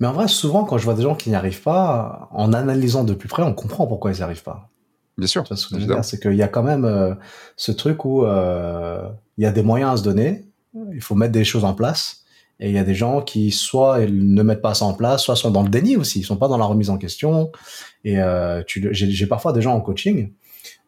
Mais 0.00 0.06
en 0.06 0.12
vrai, 0.12 0.28
souvent, 0.28 0.64
quand 0.64 0.78
je 0.78 0.84
vois 0.84 0.94
des 0.94 1.02
gens 1.02 1.14
qui 1.14 1.28
n'y 1.28 1.36
arrivent 1.36 1.62
pas, 1.62 2.28
en 2.32 2.52
analysant 2.52 3.04
de 3.04 3.14
plus 3.14 3.28
près, 3.28 3.42
on 3.42 3.52
comprend 3.52 3.86
pourquoi 3.86 4.12
ils 4.12 4.16
n'y 4.16 4.22
arrivent 4.22 4.42
pas. 4.42 4.70
Bien 5.18 5.26
sûr. 5.26 5.44
C'est 6.02 6.20
qu'il 6.20 6.34
y 6.34 6.42
a 6.42 6.48
quand 6.48 6.62
même 6.62 6.84
euh, 6.84 7.14
ce 7.56 7.70
truc 7.70 8.04
où 8.04 8.24
euh, 8.24 9.08
il 9.36 9.44
y 9.44 9.46
a 9.46 9.52
des 9.52 9.62
moyens 9.62 9.92
à 9.92 9.96
se 9.98 10.02
donner, 10.02 10.51
il 10.92 11.00
faut 11.00 11.14
mettre 11.14 11.32
des 11.32 11.44
choses 11.44 11.64
en 11.64 11.74
place. 11.74 12.22
Et 12.60 12.68
il 12.68 12.74
y 12.74 12.78
a 12.78 12.84
des 12.84 12.94
gens 12.94 13.22
qui 13.22 13.50
soit 13.50 13.98
ne 14.06 14.42
mettent 14.42 14.62
pas 14.62 14.74
ça 14.74 14.84
en 14.84 14.94
place, 14.94 15.24
soit 15.24 15.34
sont 15.34 15.50
dans 15.50 15.64
le 15.64 15.68
déni 15.68 15.96
aussi, 15.96 16.20
ils 16.20 16.24
sont 16.24 16.36
pas 16.36 16.46
dans 16.46 16.58
la 16.58 16.64
remise 16.64 16.90
en 16.90 16.98
question. 16.98 17.50
Et 18.04 18.20
euh, 18.20 18.62
j'ai 18.66 19.26
parfois 19.26 19.52
des 19.52 19.60
gens 19.60 19.74
en 19.74 19.80
coaching 19.80 20.32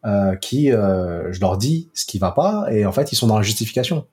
euh, 0.05 0.35
qui, 0.37 0.71
euh, 0.71 1.33
je 1.33 1.41
leur 1.41 1.57
dis 1.57 1.89
ce 1.93 2.05
qui 2.05 2.17
va 2.17 2.31
pas, 2.31 2.67
et 2.71 2.85
en 2.85 2.93
fait 2.93 3.11
ils 3.11 3.15
sont 3.17 3.27
dans 3.27 3.35
la 3.35 3.43
justification. 3.43 4.07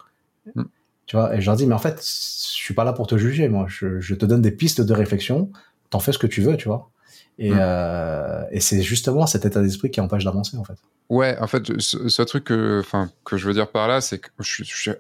Mm. 0.57 0.63
Tu 1.07 1.17
vois, 1.17 1.37
et 1.37 1.41
je 1.41 1.47
leur 1.47 1.57
dis 1.57 1.67
mais 1.67 1.75
en 1.75 1.79
fait 1.79 2.01
je 2.01 2.65
suis 2.65 2.75
pas 2.75 2.85
là 2.85 2.93
pour 2.93 3.07
te 3.07 3.17
juger, 3.17 3.49
moi, 3.49 3.67
je, 3.69 4.01
je 4.01 4.15
te 4.15 4.27
donne 4.27 4.43
des 4.43 4.53
pistes 4.53 4.81
de 4.81 4.93
réflexion, 4.93 5.51
t'en 5.91 6.01
fais 6.01 6.13
ce 6.13 6.19
que 6.19 6.27
tu 6.27 6.41
veux, 6.41 6.57
tu 6.57 6.67
vois. 6.67 6.91
Et, 7.39 7.51
mm. 7.51 7.59
euh, 7.61 8.43
et 8.51 8.59
c'est 8.61 8.83
justement 8.83 9.27
cet 9.27 9.45
état 9.45 9.63
d'esprit 9.63 9.91
qui 9.91 10.01
empêche 10.01 10.25
d'avancer 10.25 10.57
en 10.57 10.65
fait. 10.65 10.79
Ouais, 11.11 11.37
en 11.39 11.47
fait, 11.47 11.81
ce, 11.81 12.09
ce 12.09 12.23
truc 12.23 12.45
que, 12.45 12.81
enfin, 12.81 13.11
que 13.25 13.37
je 13.37 13.47
veux 13.47 13.55
dire 13.55 13.71
par 13.71 13.87
là, 13.87 14.01
c'est 14.01 14.19
que 14.19 14.31
je, 14.41 14.65
je, 14.65 14.91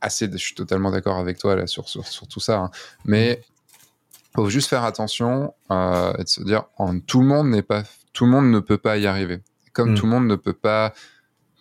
assez, 0.00 0.30
je 0.30 0.36
suis 0.36 0.54
totalement 0.54 0.90
d'accord 0.90 1.18
avec 1.18 1.38
toi 1.38 1.56
là 1.56 1.66
sur, 1.66 1.88
sur, 1.88 2.06
sur 2.06 2.28
tout 2.28 2.40
ça, 2.40 2.58
hein. 2.58 2.70
mais 3.04 3.42
faut 4.34 4.50
juste 4.50 4.68
faire 4.68 4.84
attention 4.84 5.54
euh, 5.70 6.12
et 6.18 6.24
de 6.24 6.28
se 6.28 6.42
dire, 6.42 6.64
en, 6.76 7.00
tout 7.00 7.20
le 7.20 7.26
monde 7.26 7.48
n'est 7.48 7.62
pas, 7.62 7.82
tout 8.12 8.24
le 8.24 8.30
monde 8.30 8.50
ne 8.50 8.60
peut 8.60 8.78
pas 8.78 8.96
y 8.96 9.06
arriver. 9.06 9.40
Comme 9.72 9.92
mm. 9.92 9.94
tout 9.96 10.06
le 10.06 10.12
monde 10.12 10.26
ne 10.26 10.36
peut 10.36 10.52
pas, 10.52 10.94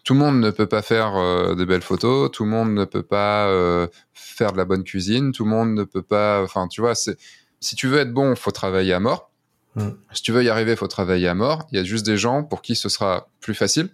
tout 0.03 0.13
le 0.13 0.19
monde 0.19 0.39
ne 0.39 0.51
peut 0.51 0.67
pas 0.67 0.81
faire 0.81 1.15
euh, 1.15 1.55
de 1.55 1.65
belles 1.65 1.81
photos, 1.81 2.31
tout 2.31 2.43
le 2.43 2.51
monde 2.51 2.73
ne 2.73 2.85
peut 2.85 3.03
pas 3.03 3.47
euh, 3.47 3.87
faire 4.13 4.51
de 4.51 4.57
la 4.57 4.65
bonne 4.65 4.83
cuisine, 4.83 5.31
tout 5.31 5.43
le 5.43 5.49
monde 5.49 5.73
ne 5.73 5.83
peut 5.83 6.01
pas, 6.03 6.43
enfin, 6.43 6.67
tu 6.67 6.81
vois, 6.81 6.93
c'est, 6.93 7.17
si 7.59 7.75
tu 7.75 7.87
veux 7.87 7.99
être 7.99 8.13
bon, 8.13 8.35
faut 8.35 8.51
travailler 8.51 8.93
à 8.93 8.99
mort. 8.99 9.31
Mm. 9.75 9.89
Si 10.13 10.21
tu 10.21 10.31
veux 10.31 10.43
y 10.43 10.49
arriver, 10.49 10.73
il 10.73 10.77
faut 10.77 10.87
travailler 10.87 11.27
à 11.27 11.33
mort. 11.33 11.67
Il 11.71 11.77
y 11.77 11.81
a 11.81 11.83
juste 11.83 12.05
des 12.05 12.17
gens 12.17 12.43
pour 12.43 12.61
qui 12.61 12.75
ce 12.75 12.89
sera 12.89 13.27
plus 13.39 13.55
facile 13.55 13.89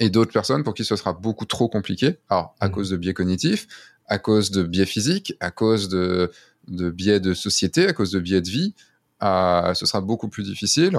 et 0.00 0.10
d'autres 0.10 0.32
personnes 0.32 0.64
pour 0.64 0.74
qui 0.74 0.84
ce 0.84 0.96
sera 0.96 1.12
beaucoup 1.12 1.44
trop 1.44 1.68
compliqué. 1.68 2.18
Alors, 2.28 2.54
à 2.60 2.68
mm. 2.68 2.72
cause 2.72 2.90
de 2.90 2.96
biais 2.96 3.14
cognitifs, 3.14 3.66
à 4.06 4.18
cause 4.18 4.50
de 4.50 4.62
biais 4.62 4.86
physiques, 4.86 5.34
à 5.40 5.50
cause 5.50 5.88
de, 5.88 6.30
de 6.68 6.90
biais 6.90 7.20
de 7.20 7.34
société, 7.34 7.86
à 7.86 7.92
cause 7.92 8.10
de 8.10 8.20
biais 8.20 8.40
de 8.40 8.48
vie, 8.48 8.74
ce 9.20 9.86
sera 9.86 10.00
beaucoup 10.00 10.28
plus 10.28 10.42
difficile, 10.42 10.98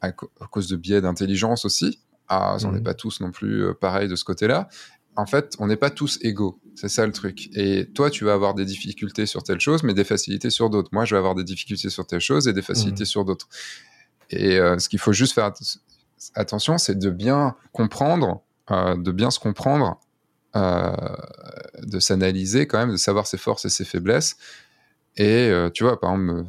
à, 0.00 0.12
cause 0.12 0.68
de 0.68 0.76
biais 0.76 1.00
d'intelligence 1.00 1.64
aussi. 1.64 2.00
Ah, 2.28 2.56
on 2.64 2.72
n'est 2.72 2.80
mm. 2.80 2.84
pas 2.84 2.94
tous 2.94 3.20
non 3.20 3.30
plus 3.30 3.64
euh, 3.64 3.74
pareils 3.74 4.08
de 4.08 4.16
ce 4.16 4.24
côté-là. 4.24 4.68
En 5.16 5.26
fait, 5.26 5.54
on 5.58 5.66
n'est 5.66 5.76
pas 5.76 5.90
tous 5.90 6.18
égaux. 6.22 6.58
C'est 6.74 6.88
ça 6.88 7.04
le 7.04 7.12
truc. 7.12 7.50
Et 7.54 7.90
toi, 7.94 8.10
tu 8.10 8.24
vas 8.24 8.32
avoir 8.32 8.54
des 8.54 8.64
difficultés 8.64 9.26
sur 9.26 9.42
telle 9.42 9.60
chose, 9.60 9.82
mais 9.82 9.92
des 9.92 10.04
facilités 10.04 10.48
sur 10.48 10.70
d'autres. 10.70 10.88
Moi, 10.92 11.04
je 11.04 11.14
vais 11.14 11.18
avoir 11.18 11.34
des 11.34 11.44
difficultés 11.44 11.90
sur 11.90 12.06
telle 12.06 12.20
chose 12.20 12.48
et 12.48 12.54
des 12.54 12.62
facilités 12.62 13.02
mmh. 13.02 13.06
sur 13.06 13.24
d'autres. 13.26 13.48
Et 14.30 14.58
euh, 14.58 14.78
ce 14.78 14.88
qu'il 14.88 14.98
faut 14.98 15.12
juste 15.12 15.34
faire 15.34 15.52
attention, 16.34 16.78
c'est 16.78 16.98
de 16.98 17.10
bien 17.10 17.56
comprendre, 17.72 18.42
euh, 18.70 18.96
de 18.96 19.12
bien 19.12 19.30
se 19.30 19.38
comprendre, 19.38 19.98
euh, 20.56 20.92
de 21.82 21.98
s'analyser 22.00 22.66
quand 22.66 22.78
même, 22.78 22.92
de 22.92 22.96
savoir 22.96 23.26
ses 23.26 23.38
forces 23.38 23.64
et 23.64 23.70
ses 23.70 23.84
faiblesses. 23.84 24.36
Et 25.16 25.52
tu 25.74 25.84
vois, 25.84 26.00
par 26.00 26.12
exemple, 26.12 26.46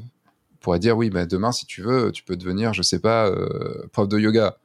on 0.53 0.55
pourrait 0.61 0.79
dire 0.79 0.95
oui, 0.95 1.09
bah, 1.09 1.25
demain, 1.25 1.51
si 1.51 1.65
tu 1.65 1.81
veux, 1.81 2.13
tu 2.13 2.23
peux 2.23 2.37
devenir, 2.37 2.73
je 2.73 2.81
sais 2.81 2.99
pas, 2.99 3.29
prof 3.91 4.07
de 4.07 4.17
yoga. 4.17 4.57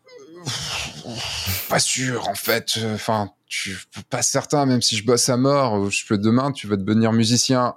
Pas 1.68 1.80
sûr, 1.80 2.28
en 2.28 2.35
fait. 2.35 2.78
Enfin, 2.94 3.32
tu 3.48 3.76
pas 4.10 4.22
certain, 4.22 4.66
même 4.66 4.82
si 4.82 4.97
je 4.97 5.05
bosse 5.05 5.28
à 5.28 5.36
mort, 5.36 5.90
je 5.90 6.06
peux 6.06 6.18
demain, 6.18 6.52
tu 6.52 6.66
vas 6.66 6.76
devenir 6.76 7.12
musicien. 7.12 7.74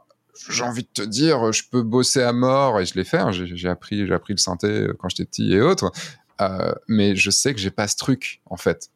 J'ai 0.50 0.64
envie 0.64 0.84
de 0.84 0.90
te 0.94 1.02
dire, 1.02 1.52
je 1.52 1.64
peux 1.70 1.84
bosser 1.84 2.22
à 2.22 2.34
mort 2.34 2.80
et 2.80 2.86
je 2.86 2.96
l'ai 2.96 3.04
fait. 3.04 3.18
Hein, 3.18 3.32
j'ai 3.32 3.70
appris, 3.70 4.08
j'ai 4.08 4.14
appris 4.14 4.34
le 4.34 4.40
synthé 4.40 4.68
euh, 4.68 4.96
quand 4.98 5.10
j'étais 5.10 5.26
petit 5.26 5.54
et 5.54 5.62
autres. 5.62 5.92
Euh, 6.42 6.74
mais 6.88 7.16
je 7.16 7.30
sais 7.30 7.54
que 7.54 7.60
j'ai 7.60 7.72
pas 7.72 7.88
ce 7.88 7.96
truc 7.96 8.42
en 8.46 8.58
fait. 8.58 8.90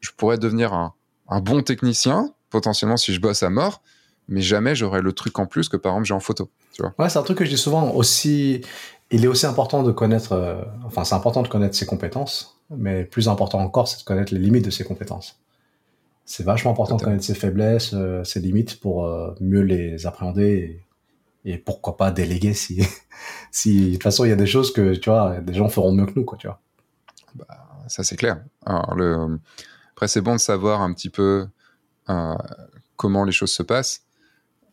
Je 0.00 0.10
pourrais 0.16 0.38
devenir 0.38 0.72
un, 0.72 0.94
un, 1.28 1.40
bon 1.40 1.62
technicien 1.62 2.32
potentiellement 2.50 2.96
si 2.96 3.14
je 3.14 3.20
bosse 3.20 3.42
à 3.42 3.50
mort, 3.50 3.82
mais 4.28 4.40
jamais 4.40 4.74
j'aurais 4.74 5.02
le 5.02 5.12
truc 5.12 5.38
en 5.38 5.46
plus 5.46 5.68
que 5.68 5.76
par 5.76 5.92
exemple 5.92 6.08
j'ai 6.08 6.14
en 6.14 6.20
photo. 6.20 6.50
Tu 6.72 6.82
vois 6.82 6.94
ouais, 6.98 7.08
c'est 7.08 7.18
un 7.18 7.22
truc 7.22 7.38
que 7.38 7.44
je 7.44 7.50
dis 7.50 7.58
souvent 7.58 7.92
aussi. 7.92 8.62
Il 9.12 9.24
est 9.24 9.28
aussi 9.28 9.46
important 9.46 9.82
de 9.82 9.92
connaître. 9.92 10.32
Euh, 10.32 10.62
enfin, 10.84 11.04
c'est 11.04 11.14
important 11.14 11.42
de 11.42 11.48
connaître 11.48 11.76
ses 11.76 11.86
compétences, 11.86 12.60
mais 12.70 13.04
plus 13.04 13.28
important 13.28 13.58
encore, 13.58 13.88
c'est 13.88 14.00
de 14.00 14.04
connaître 14.04 14.34
les 14.34 14.40
limites 14.40 14.64
de 14.64 14.70
ses 14.70 14.84
compétences 14.84 15.40
c'est 16.30 16.44
vachement 16.44 16.70
important 16.70 16.94
de 16.94 17.02
connaître 17.02 17.24
ses 17.24 17.34
faiblesses, 17.34 17.90
euh, 17.92 18.22
ses 18.22 18.38
limites 18.38 18.78
pour 18.78 19.04
euh, 19.04 19.34
mieux 19.40 19.62
les 19.62 20.06
appréhender 20.06 20.80
et, 21.44 21.58
pourquoi 21.58 21.96
pas 21.96 22.12
déléguer 22.12 22.54
si, 22.54 22.84
si 23.50 23.86
de 23.86 23.92
toute 23.94 24.04
façon 24.04 24.24
il 24.24 24.28
y 24.28 24.32
a 24.32 24.36
des 24.36 24.46
choses 24.46 24.72
que 24.72 24.94
tu 24.94 25.10
vois, 25.10 25.40
des 25.40 25.54
gens 25.54 25.68
feront 25.68 25.90
mieux 25.90 26.06
que 26.06 26.12
nous 26.14 26.24
quoi, 26.24 26.38
tu 26.38 26.46
vois. 26.46 26.60
Bah, 27.34 27.46
ça 27.88 28.04
c'est 28.04 28.16
clair. 28.16 28.42
Alors, 28.64 28.94
le... 28.94 29.38
Après 29.92 30.08
c'est 30.08 30.20
bon 30.20 30.34
de 30.34 30.40
savoir 30.40 30.80
un 30.80 30.92
petit 30.92 31.10
peu 31.10 31.46
euh, 32.08 32.34
comment 32.96 33.24
les 33.24 33.32
choses 33.32 33.52
se 33.52 33.62
passent 33.62 34.02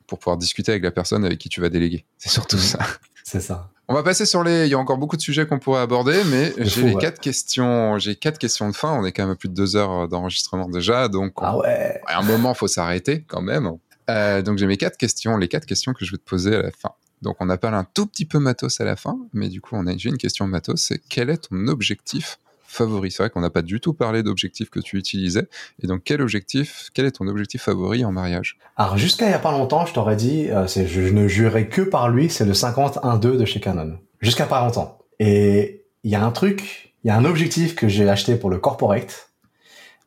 pour 0.08 0.20
pouvoir 0.20 0.38
discuter 0.38 0.72
avec 0.72 0.84
la 0.84 0.92
personne 0.92 1.26
avec 1.26 1.38
qui 1.38 1.50
tu 1.50 1.62
vas 1.62 1.70
déléguer. 1.70 2.06
C'est 2.18 2.30
surtout 2.30 2.58
ça. 2.58 2.80
C'est 3.24 3.42
ça. 3.42 3.70
On 3.90 3.94
va 3.94 4.04
passer 4.04 4.26
sur 4.26 4.44
les. 4.44 4.66
Il 4.66 4.70
y 4.70 4.74
a 4.74 4.80
encore 4.80 4.98
beaucoup 4.98 5.16
de 5.16 5.22
sujets 5.22 5.46
qu'on 5.46 5.60
pourrait 5.60 5.82
aborder, 5.82 6.22
mais 6.26 6.54
j'ai 6.58 6.84
les 6.84 6.96
quatre 6.96 7.20
questions. 7.20 7.98
J'ai 8.00 8.16
quatre 8.16 8.38
questions 8.38 8.70
de 8.70 8.76
fin. 8.76 8.92
On 8.94 9.06
est 9.06 9.12
quand 9.14 9.24
même 9.24 9.32
à 9.32 9.36
plus 9.36 9.50
de 9.50 9.54
deux 9.54 9.76
heures 9.78 10.10
d'enregistrement 10.10 10.68
déjà, 10.70 11.08
donc 11.08 11.34
ah 11.38 11.58
ouais. 11.58 12.02
à 12.06 12.20
un 12.20 12.24
moment 12.24 12.54
faut 12.54 12.68
s'arrêter 12.68 13.24
quand 13.28 13.42
même. 13.42 13.72
Euh, 14.10 14.42
donc 14.42 14.58
j'ai 14.58 14.68
mes 14.68 14.78
quatre 14.78 14.98
questions, 14.98 15.38
les 15.38 15.48
quatre 15.48 15.66
questions 15.66 15.94
que 15.94 16.06
je 16.06 16.12
vais 16.12 16.18
te 16.18 16.24
poser 16.24 16.56
à 16.56 16.62
la 16.62 16.72
fin. 16.72 16.92
Donc 17.22 17.38
on 17.40 17.50
appelle 17.50 17.74
un 17.74 17.86
tout 17.86 18.06
petit 18.08 18.26
peu 18.26 18.40
matos 18.40 18.80
à 18.82 18.86
la 18.86 18.96
fin, 18.96 19.18
mais 19.34 19.50
du 19.50 19.62
coup 19.62 19.76
on 19.76 19.88
a 19.88 19.98
j'ai 19.98 20.10
une 20.10 20.18
question 20.18 20.48
matos. 20.48 20.82
C'est 20.82 21.02
quel 21.10 21.30
est 21.30 21.50
ton 21.50 21.68
objectif 21.68 22.40
favori 22.68 23.12
C'est 23.12 23.24
vrai 23.24 23.30
qu'on 23.30 23.42
n'a 23.42 23.50
pas 23.50 23.62
du 23.62 23.80
tout 23.80 23.94
parlé 23.94 24.24
d'objectifs 24.24 24.70
que 24.70 24.80
tu 24.80 24.98
utilisais. 24.98 25.48
Et 25.82 25.88
donc, 25.88 26.02
quel 26.04 26.22
objectif, 26.22 26.90
quel 26.94 27.06
est 27.06 27.12
ton 27.12 27.28
objectif 27.28 27.64
favori 27.64 28.06
en 28.06 28.12
mariage? 28.12 28.58
Alors, 28.76 28.98
jusqu'à 28.98 29.28
il 29.28 29.32
y 29.32 29.34
a 29.34 29.40
pas 29.40 29.52
longtemps, 29.52 29.86
je 29.86 29.94
t'aurais 29.94 30.16
dit, 30.16 30.50
euh, 30.50 30.68
je 30.68 31.02
ne 31.02 31.28
jurais 31.28 31.68
que 31.68 31.82
par 31.82 32.10
lui, 32.10 32.30
c'est 32.30 32.46
le 32.46 32.54
50-1-2 32.54 33.38
de 33.38 33.46
chez 33.46 33.60
Canon. 33.60 33.98
Jusqu'à 34.22 34.46
pas 34.46 34.64
longtemps. 34.64 35.00
Et 35.20 35.86
il 36.04 36.12
y 36.12 36.16
a 36.16 36.24
un 36.24 36.32
truc, 36.32 36.94
il 37.04 37.08
y 37.08 37.12
a 37.12 37.16
un 37.16 37.26
objectif 37.26 37.76
que 37.76 37.88
j'ai 37.88 38.08
acheté 38.10 38.36
pour 38.36 38.50
le 38.50 38.60
corporate. 38.60 39.32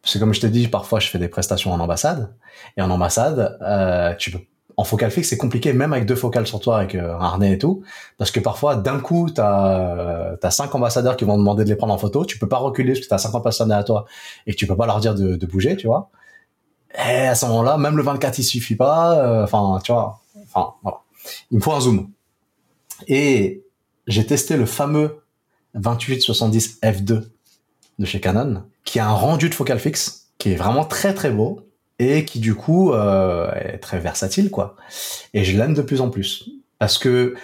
Parce 0.03 0.15
que 0.15 0.19
comme 0.19 0.33
je 0.33 0.41
t'ai 0.41 0.49
dit, 0.49 0.69
parfois 0.69 0.99
je 1.01 1.09
fais 1.09 1.19
des 1.19 1.29
prestations 1.29 1.73
en 1.73 1.81
ambassade. 1.81 2.35
Et 2.77 2.83
en 2.83 2.91
ambassade, 2.91 3.59
euh, 3.63 4.15
tu 4.17 4.31
peux 4.31 4.41
en 4.81 4.85
focal 4.85 5.11
fixe, 5.11 5.29
c'est 5.29 5.37
compliqué, 5.37 5.75
même 5.75 5.93
avec 5.93 6.07
deux 6.07 6.15
focales 6.15 6.47
sur 6.47 6.59
toi, 6.59 6.79
avec 6.79 6.95
euh, 6.95 7.15
un 7.15 7.21
harnais 7.21 7.53
et 7.53 7.59
tout, 7.59 7.83
parce 8.17 8.31
que 8.31 8.41
parfois, 8.41 8.77
d'un 8.77 8.99
coup, 8.99 9.29
t'as 9.29 10.37
as 10.43 10.51
cinq 10.51 10.75
ambassadeurs 10.75 11.19
qui 11.19 11.27
vont 11.27 11.37
demander 11.37 11.65
de 11.65 11.69
les 11.69 11.77
prendre 11.77 11.93
en 11.93 11.99
photo, 11.99 12.25
tu 12.25 12.39
peux 12.39 12.49
pas 12.49 12.57
reculer 12.57 12.95
parce 12.95 13.05
que 13.05 13.11
t'as 13.11 13.19
cinq 13.19 13.35
ambassadeurs 13.35 13.77
à 13.77 13.85
toi 13.85 14.07
et 14.47 14.55
tu 14.55 14.67
peux 14.67 14.77
pas 14.77 14.87
leur 14.87 15.01
dire 15.01 15.15
de, 15.15 15.37
de 15.37 15.47
bouger, 15.47 15.77
tu 15.77 15.87
vois. 15.87 16.09
Et 16.95 17.27
à 17.27 17.35
ce 17.35 17.45
moment-là, 17.45 17.77
même 17.77 17.99
le 17.99 18.03
24, 18.03 18.39
il 18.39 18.43
suffit 18.43 18.75
pas. 18.75 19.19
Euh, 19.19 19.45
enfin, 19.45 19.81
tu 19.85 19.93
vois. 19.93 20.23
Enfin, 20.45 20.73
voilà. 20.83 21.01
Il 21.51 21.59
me 21.59 21.63
faut 21.63 21.73
un 21.73 21.81
zoom. 21.81 22.11
Et 23.07 23.63
j'ai 24.07 24.25
testé 24.25 24.57
le 24.57 24.65
fameux 24.65 25.23
2870 25.75 26.81
f2 26.83 27.29
de 27.99 28.05
chez 28.07 28.19
Canon, 28.19 28.65
qui 28.85 28.99
a 28.99 29.07
un 29.07 29.13
rendu 29.13 29.51
de 29.51 29.55
focal 29.55 29.79
fixe 29.79 30.31
qui 30.39 30.53
est 30.53 30.57
vraiment 30.57 30.87
très 30.87 31.13
très 31.13 31.31
beau 31.31 31.70
et 32.01 32.25
qui 32.25 32.41
du 32.41 32.55
coup 32.55 32.93
euh, 32.93 33.53
est 33.53 33.79
très 33.79 34.01
versatile 34.01 34.51
quoi. 34.51 34.75
Et 35.35 35.45
je 35.45 35.57
l'aime 35.57 35.75
de 35.75 35.83
plus 35.83 36.01
en 36.01 36.09
plus 36.09 36.49
parce 36.79 36.99
que 36.99 37.35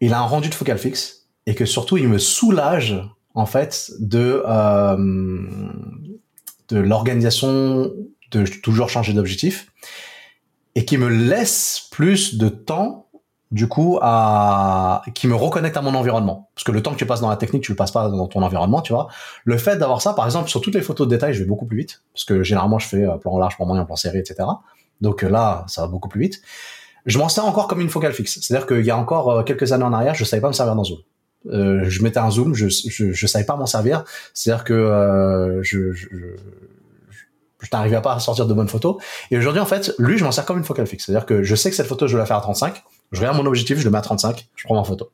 il 0.00 0.12
a 0.12 0.20
un 0.20 0.26
rendu 0.26 0.50
de 0.50 0.54
focal 0.54 0.78
fixe 0.78 1.26
et 1.46 1.54
que 1.54 1.64
surtout 1.64 1.96
il 1.96 2.06
me 2.06 2.18
soulage 2.18 3.02
en 3.34 3.46
fait 3.46 3.90
de 3.98 4.42
euh, 4.46 4.96
de 6.68 6.78
l'organisation 6.78 7.90
de 8.30 8.44
toujours 8.44 8.90
changer 8.90 9.14
d'objectif 9.14 9.72
et 10.74 10.84
qui 10.84 10.98
me 10.98 11.08
laisse 11.08 11.88
plus 11.90 12.36
de 12.36 12.50
temps 12.50 13.08
du 13.50 13.66
coup 13.66 13.98
à 14.00 15.02
qui 15.14 15.26
me 15.26 15.34
reconnecte 15.34 15.76
à 15.76 15.82
mon 15.82 15.94
environnement. 15.94 16.50
Parce 16.54 16.64
que 16.64 16.72
le 16.72 16.82
temps 16.82 16.92
que 16.92 16.96
tu 16.96 17.06
passes 17.06 17.20
dans 17.20 17.30
la 17.30 17.36
technique 17.36 17.62
tu 17.62 17.72
le 17.72 17.76
passes 17.76 17.90
pas 17.90 18.08
dans 18.08 18.26
ton 18.28 18.42
environnement 18.42 18.80
tu 18.80 18.92
vois. 18.92 19.08
Le 19.44 19.56
fait 19.58 19.76
d'avoir 19.76 20.02
ça 20.02 20.12
par 20.12 20.24
exemple 20.24 20.48
sur 20.48 20.60
toutes 20.60 20.74
les 20.74 20.82
photos 20.82 21.08
de 21.08 21.14
détail 21.14 21.34
je 21.34 21.40
vais 21.40 21.48
beaucoup 21.48 21.66
plus 21.66 21.78
vite. 21.78 22.02
Parce 22.14 22.24
que 22.24 22.42
généralement 22.42 22.78
je 22.78 22.86
fais 22.86 23.04
euh, 23.04 23.16
plan 23.16 23.36
large 23.38 23.56
plan 23.56 23.66
moyen 23.66 23.84
plan 23.84 23.96
serré 23.96 24.18
etc 24.18 24.44
donc 25.00 25.24
euh, 25.24 25.28
là 25.28 25.64
ça 25.66 25.82
va 25.82 25.88
beaucoup 25.88 26.08
plus 26.08 26.20
vite. 26.20 26.42
Je 27.06 27.18
m'en 27.18 27.28
sers 27.28 27.44
encore 27.44 27.66
comme 27.66 27.80
une 27.80 27.88
focale 27.88 28.12
fixe. 28.12 28.38
C'est 28.40 28.54
à 28.54 28.58
dire 28.58 28.66
qu'il 28.66 28.84
y 28.84 28.90
a 28.90 28.96
encore 28.96 29.30
euh, 29.30 29.42
quelques 29.42 29.72
années 29.72 29.84
en 29.84 29.92
arrière 29.92 30.14
je 30.14 30.24
savais 30.24 30.42
pas 30.42 30.48
me 30.48 30.52
servir 30.52 30.76
d'un 30.76 30.84
zoom. 30.84 30.98
Euh, 31.46 31.84
je 31.84 32.02
mettais 32.02 32.18
un 32.18 32.30
zoom 32.30 32.54
je 32.54 32.68
je, 32.68 33.12
je 33.12 33.26
savais 33.26 33.44
pas 33.44 33.56
m'en 33.56 33.66
servir. 33.66 34.04
C'est 34.34 34.50
à 34.52 34.56
dire 34.56 34.64
que 34.64 34.74
euh, 34.74 35.62
je, 35.62 35.92
je 35.92 36.06
je 37.60 37.68
n'arrivais 37.72 38.00
pas 38.00 38.14
à 38.14 38.20
sortir 38.20 38.46
de 38.46 38.54
bonnes 38.54 38.68
photos. 38.68 38.96
Et 39.30 39.36
aujourd'hui, 39.36 39.60
en 39.60 39.66
fait, 39.66 39.92
lui, 39.98 40.16
je 40.18 40.24
m'en 40.24 40.32
sers 40.32 40.44
comme 40.44 40.58
une 40.58 40.64
focale 40.64 40.86
fixe. 40.86 41.06
C'est-à-dire 41.06 41.26
que 41.26 41.42
je 41.42 41.54
sais 41.54 41.70
que 41.70 41.76
cette 41.76 41.86
photo, 41.86 42.06
je 42.06 42.14
vais 42.14 42.18
la 42.18 42.26
faire 42.26 42.38
à 42.38 42.40
35. 42.40 42.82
Je 43.12 43.20
regarde 43.20 43.36
mon 43.36 43.46
objectif, 43.46 43.78
je 43.78 43.84
le 43.84 43.90
mets 43.90 43.98
à 43.98 44.02
35, 44.02 44.48
je 44.54 44.64
prends 44.64 44.76
ma 44.76 44.84
photo. 44.84 45.10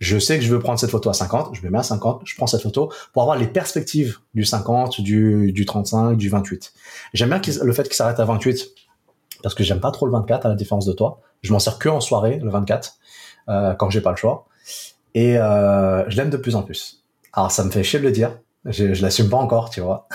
Je 0.00 0.18
sais 0.18 0.38
que 0.38 0.44
je 0.44 0.50
veux 0.50 0.58
prendre 0.58 0.78
cette 0.78 0.90
photo 0.90 1.08
à 1.10 1.14
50, 1.14 1.54
je 1.54 1.62
me 1.62 1.70
mets 1.70 1.78
à 1.78 1.82
50, 1.82 2.22
je 2.24 2.34
prends 2.36 2.46
cette 2.46 2.62
photo 2.62 2.92
pour 3.12 3.22
avoir 3.22 3.36
les 3.36 3.46
perspectives 3.46 4.18
du 4.34 4.44
50, 4.44 5.00
du, 5.00 5.52
du 5.52 5.64
35, 5.64 6.16
du 6.16 6.28
28. 6.28 6.72
J'aime 7.14 7.28
bien 7.28 7.40
le 7.62 7.72
fait 7.72 7.84
qu'il 7.84 7.94
s'arrête 7.94 8.18
à 8.18 8.24
28 8.24 8.70
parce 9.42 9.54
que 9.54 9.62
j'aime 9.62 9.80
pas 9.80 9.90
trop 9.90 10.06
le 10.06 10.12
24 10.12 10.46
à 10.46 10.48
la 10.48 10.54
différence 10.54 10.86
de 10.86 10.92
toi. 10.92 11.20
Je 11.42 11.52
m'en 11.52 11.58
sers 11.58 11.78
que 11.78 11.88
en 11.88 12.00
soirée, 12.00 12.38
le 12.42 12.50
24, 12.50 12.96
euh, 13.48 13.74
quand 13.74 13.90
j'ai 13.90 14.00
pas 14.00 14.10
le 14.10 14.16
choix. 14.16 14.46
Et 15.14 15.38
euh, 15.38 16.08
je 16.08 16.16
l'aime 16.16 16.30
de 16.30 16.36
plus 16.36 16.56
en 16.56 16.62
plus. 16.62 17.04
Alors 17.32 17.50
ça 17.50 17.64
me 17.64 17.70
fait 17.70 17.82
chier 17.82 17.98
de 17.98 18.04
le 18.04 18.12
dire, 18.12 18.38
je, 18.64 18.94
je 18.94 19.02
l'assume 19.02 19.28
pas 19.28 19.36
encore, 19.36 19.70
tu 19.70 19.80
vois. 19.80 20.08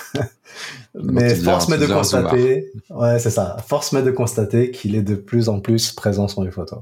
Mais 0.96 1.36
force 1.36 1.68
m'est 1.70 1.78
de 1.78 1.88
constater, 1.88 2.72
ouais, 2.90 3.20
c'est 3.20 3.30
ça. 3.30 3.58
Force 3.66 3.92
m'est 3.92 4.04
de 4.04 4.12
constater 4.12 4.72
qu'il 4.72 4.96
est 4.96 5.02
de 5.02 5.16
plus 5.16 5.50
en 5.50 5.60
plus 5.60 5.92
présent 5.92 6.28
sur 6.28 6.44
les 6.44 6.52
photos. 6.52 6.80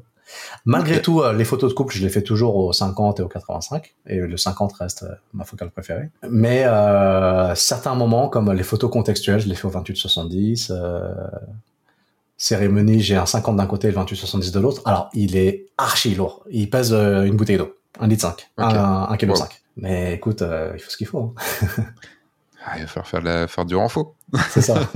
Malgré 0.66 1.02
tout, 1.02 1.22
euh, 1.22 1.34
les 1.34 1.46
photos 1.46 1.70
de 1.70 1.76
couple, 1.76 1.96
je 1.96 2.02
les 2.02 2.10
fais 2.10 2.22
toujours 2.22 2.56
au 2.56 2.74
50 2.74 3.20
et 3.20 3.24
au 3.24 3.28
85, 3.28 3.96
et 4.08 4.18
le 4.18 4.38
50 4.38 4.74
reste 4.74 5.04
euh, 5.04 5.14
ma 5.34 5.44
focale 5.44 5.70
préférée. 5.70 6.10
Mais 6.30 6.64
euh, 6.66 7.54
certains 7.56 7.96
moments, 7.96 8.30
comme 8.30 8.52
les 8.52 8.64
photos 8.64 8.92
contextuelles, 8.92 9.40
je 9.40 9.48
les 9.48 9.56
fais 9.56 9.68
au 9.68 9.72
28-70. 9.72 10.68
Euh, 10.72 11.14
cérémonie, 12.38 13.02
j'ai 13.02 13.16
un 13.16 13.26
50 13.26 13.56
d'un 13.56 13.68
côté 13.68 13.88
et 13.88 13.92
le 13.92 13.98
28-70 13.98 14.52
de 14.52 14.60
l'autre. 14.60 14.82
Alors, 14.86 15.10
il 15.14 15.38
est 15.38 15.68
archi 15.78 16.16
lourd. 16.16 16.44
Il 16.50 16.70
pèse 16.70 16.92
une 16.92 17.36
bouteille 17.36 17.58
d'eau, 17.58 17.76
un 18.00 18.08
litre 18.08 18.24
5, 18.24 18.50
un, 18.58 19.08
un 19.10 19.18
kilo 19.18 19.36
5. 19.36 19.62
Mais 19.78 20.14
écoute, 20.14 20.44
il 20.74 20.80
faut 20.80 20.90
ce 20.90 20.98
qu'il 20.98 21.08
faut. 21.08 21.34
Hein. 21.78 21.84
Ah, 22.68 22.78
il 22.78 22.82
va 22.82 22.88
falloir 22.88 23.08
faire, 23.08 23.22
la, 23.22 23.48
faire 23.48 23.66
du 23.66 23.76
renfort. 23.76 24.16
C'est 24.50 24.62
ça. 24.62 24.74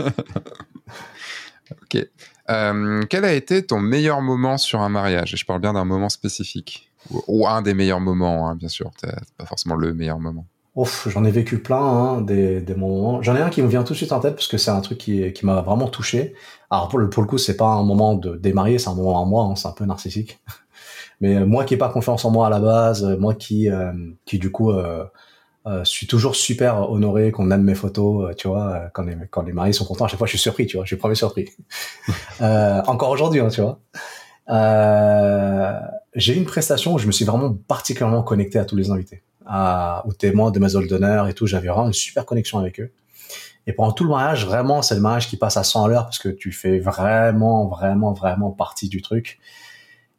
ok. 1.71 2.03
Euh, 2.49 3.03
quel 3.09 3.25
a 3.25 3.33
été 3.33 3.65
ton 3.65 3.79
meilleur 3.79 4.21
moment 4.21 4.57
sur 4.57 4.81
un 4.81 4.89
mariage? 4.89 5.33
Et 5.33 5.37
je 5.37 5.45
parle 5.45 5.61
bien 5.61 5.73
d'un 5.73 5.85
moment 5.85 6.09
spécifique. 6.09 6.89
Ou, 7.27 7.47
un 7.47 7.61
des 7.61 7.73
meilleurs 7.73 7.99
moments, 7.99 8.49
hein, 8.49 8.55
bien 8.55 8.67
sûr. 8.67 8.91
pas 9.37 9.45
forcément 9.45 9.75
le 9.75 9.93
meilleur 9.93 10.19
moment. 10.19 10.45
Ouf, 10.75 11.07
j'en 11.09 11.23
ai 11.23 11.31
vécu 11.31 11.59
plein, 11.59 11.81
hein, 11.81 12.21
des, 12.21 12.63
moments. 12.75 13.21
J'en 13.21 13.35
ai 13.35 13.41
un 13.41 13.49
qui 13.49 13.61
me 13.61 13.67
vient 13.67 13.83
tout 13.83 13.93
de 13.93 13.97
suite 13.97 14.11
en 14.11 14.19
tête 14.19 14.35
parce 14.35 14.47
que 14.47 14.57
c'est 14.57 14.71
un 14.71 14.81
truc 14.81 14.97
qui, 14.97 15.33
m'a 15.43 15.61
vraiment 15.61 15.87
touché. 15.87 16.33
Alors 16.69 16.89
pour 16.89 16.99
le, 16.99 17.09
pour 17.09 17.23
le 17.23 17.27
coup, 17.27 17.37
c'est 17.37 17.57
pas 17.57 17.67
un 17.67 17.83
moment 17.83 18.15
de 18.15 18.35
démarrer, 18.35 18.77
c'est 18.77 18.89
un 18.89 18.95
moment 18.95 19.21
en 19.21 19.25
moi, 19.25 19.43
hein, 19.45 19.55
c'est 19.55 19.67
un 19.67 19.71
peu 19.71 19.85
narcissique. 19.85 20.39
Mais 21.21 21.45
moi 21.45 21.65
qui 21.65 21.73
ai 21.73 21.77
pas 21.77 21.89
confiance 21.89 22.23
en 22.23 22.31
moi 22.31 22.47
à 22.47 22.49
la 22.49 22.59
base, 22.59 23.03
moi 23.19 23.33
qui 23.33 23.67
qui 24.23 24.39
du 24.39 24.51
coup 24.51 24.71
suis 25.83 26.07
toujours 26.07 26.35
super 26.35 26.91
honoré 26.91 27.31
qu'on 27.31 27.51
aime 27.51 27.63
mes 27.63 27.75
photos, 27.75 28.35
tu 28.35 28.47
vois, 28.47 28.89
quand 28.93 29.03
les 29.03 29.15
quand 29.29 29.43
les 29.43 29.53
mariés 29.53 29.73
sont 29.73 29.85
contents, 29.85 30.05
à 30.05 30.07
chaque 30.07 30.17
fois 30.17 30.27
je 30.27 30.31
suis 30.31 30.39
surpris, 30.39 30.67
tu 30.67 30.77
vois, 30.77 30.85
je 30.85 30.89
suis 30.89 30.97
premier 30.97 31.15
surpris. 31.15 31.49
encore 32.39 33.09
aujourd'hui, 33.09 33.39
hein, 33.39 33.49
tu 33.49 33.61
vois. 33.61 33.79
j'ai 36.15 36.33
eu 36.33 36.37
une 36.37 36.45
prestation 36.45 36.93
où 36.93 36.99
je 36.99 37.07
me 37.07 37.11
suis 37.11 37.25
vraiment 37.25 37.53
particulièrement 37.53 38.23
connecté 38.23 38.59
à 38.59 38.65
tous 38.65 38.75
les 38.75 38.91
invités, 38.91 39.23
à, 39.45 40.03
aux 40.07 40.13
témoins 40.13 40.51
de 40.51 40.59
mes 40.59 40.87
d'honneur 40.87 41.27
et 41.27 41.33
tout. 41.33 41.47
J'avais 41.47 41.67
vraiment 41.67 41.87
une 41.87 41.93
super 41.93 42.25
connexion 42.25 42.59
avec 42.59 42.79
eux. 42.79 42.91
Et 43.69 43.73
pendant 43.73 43.91
tout 43.91 44.03
le 44.03 44.09
mariage, 44.09 44.47
vraiment, 44.47 44.81
c'est 44.81 44.95
le 44.95 45.01
mariage 45.01 45.27
qui 45.27 45.37
passe 45.37 45.55
à 45.55 45.63
100 45.63 45.85
à 45.85 45.87
l'heure 45.89 46.05
parce 46.05 46.17
que 46.17 46.29
tu 46.29 46.51
fais 46.51 46.79
vraiment, 46.79 47.67
vraiment, 47.67 48.13
vraiment 48.13 48.49
partie 48.49 48.89
du 48.89 49.03
truc. 49.03 49.39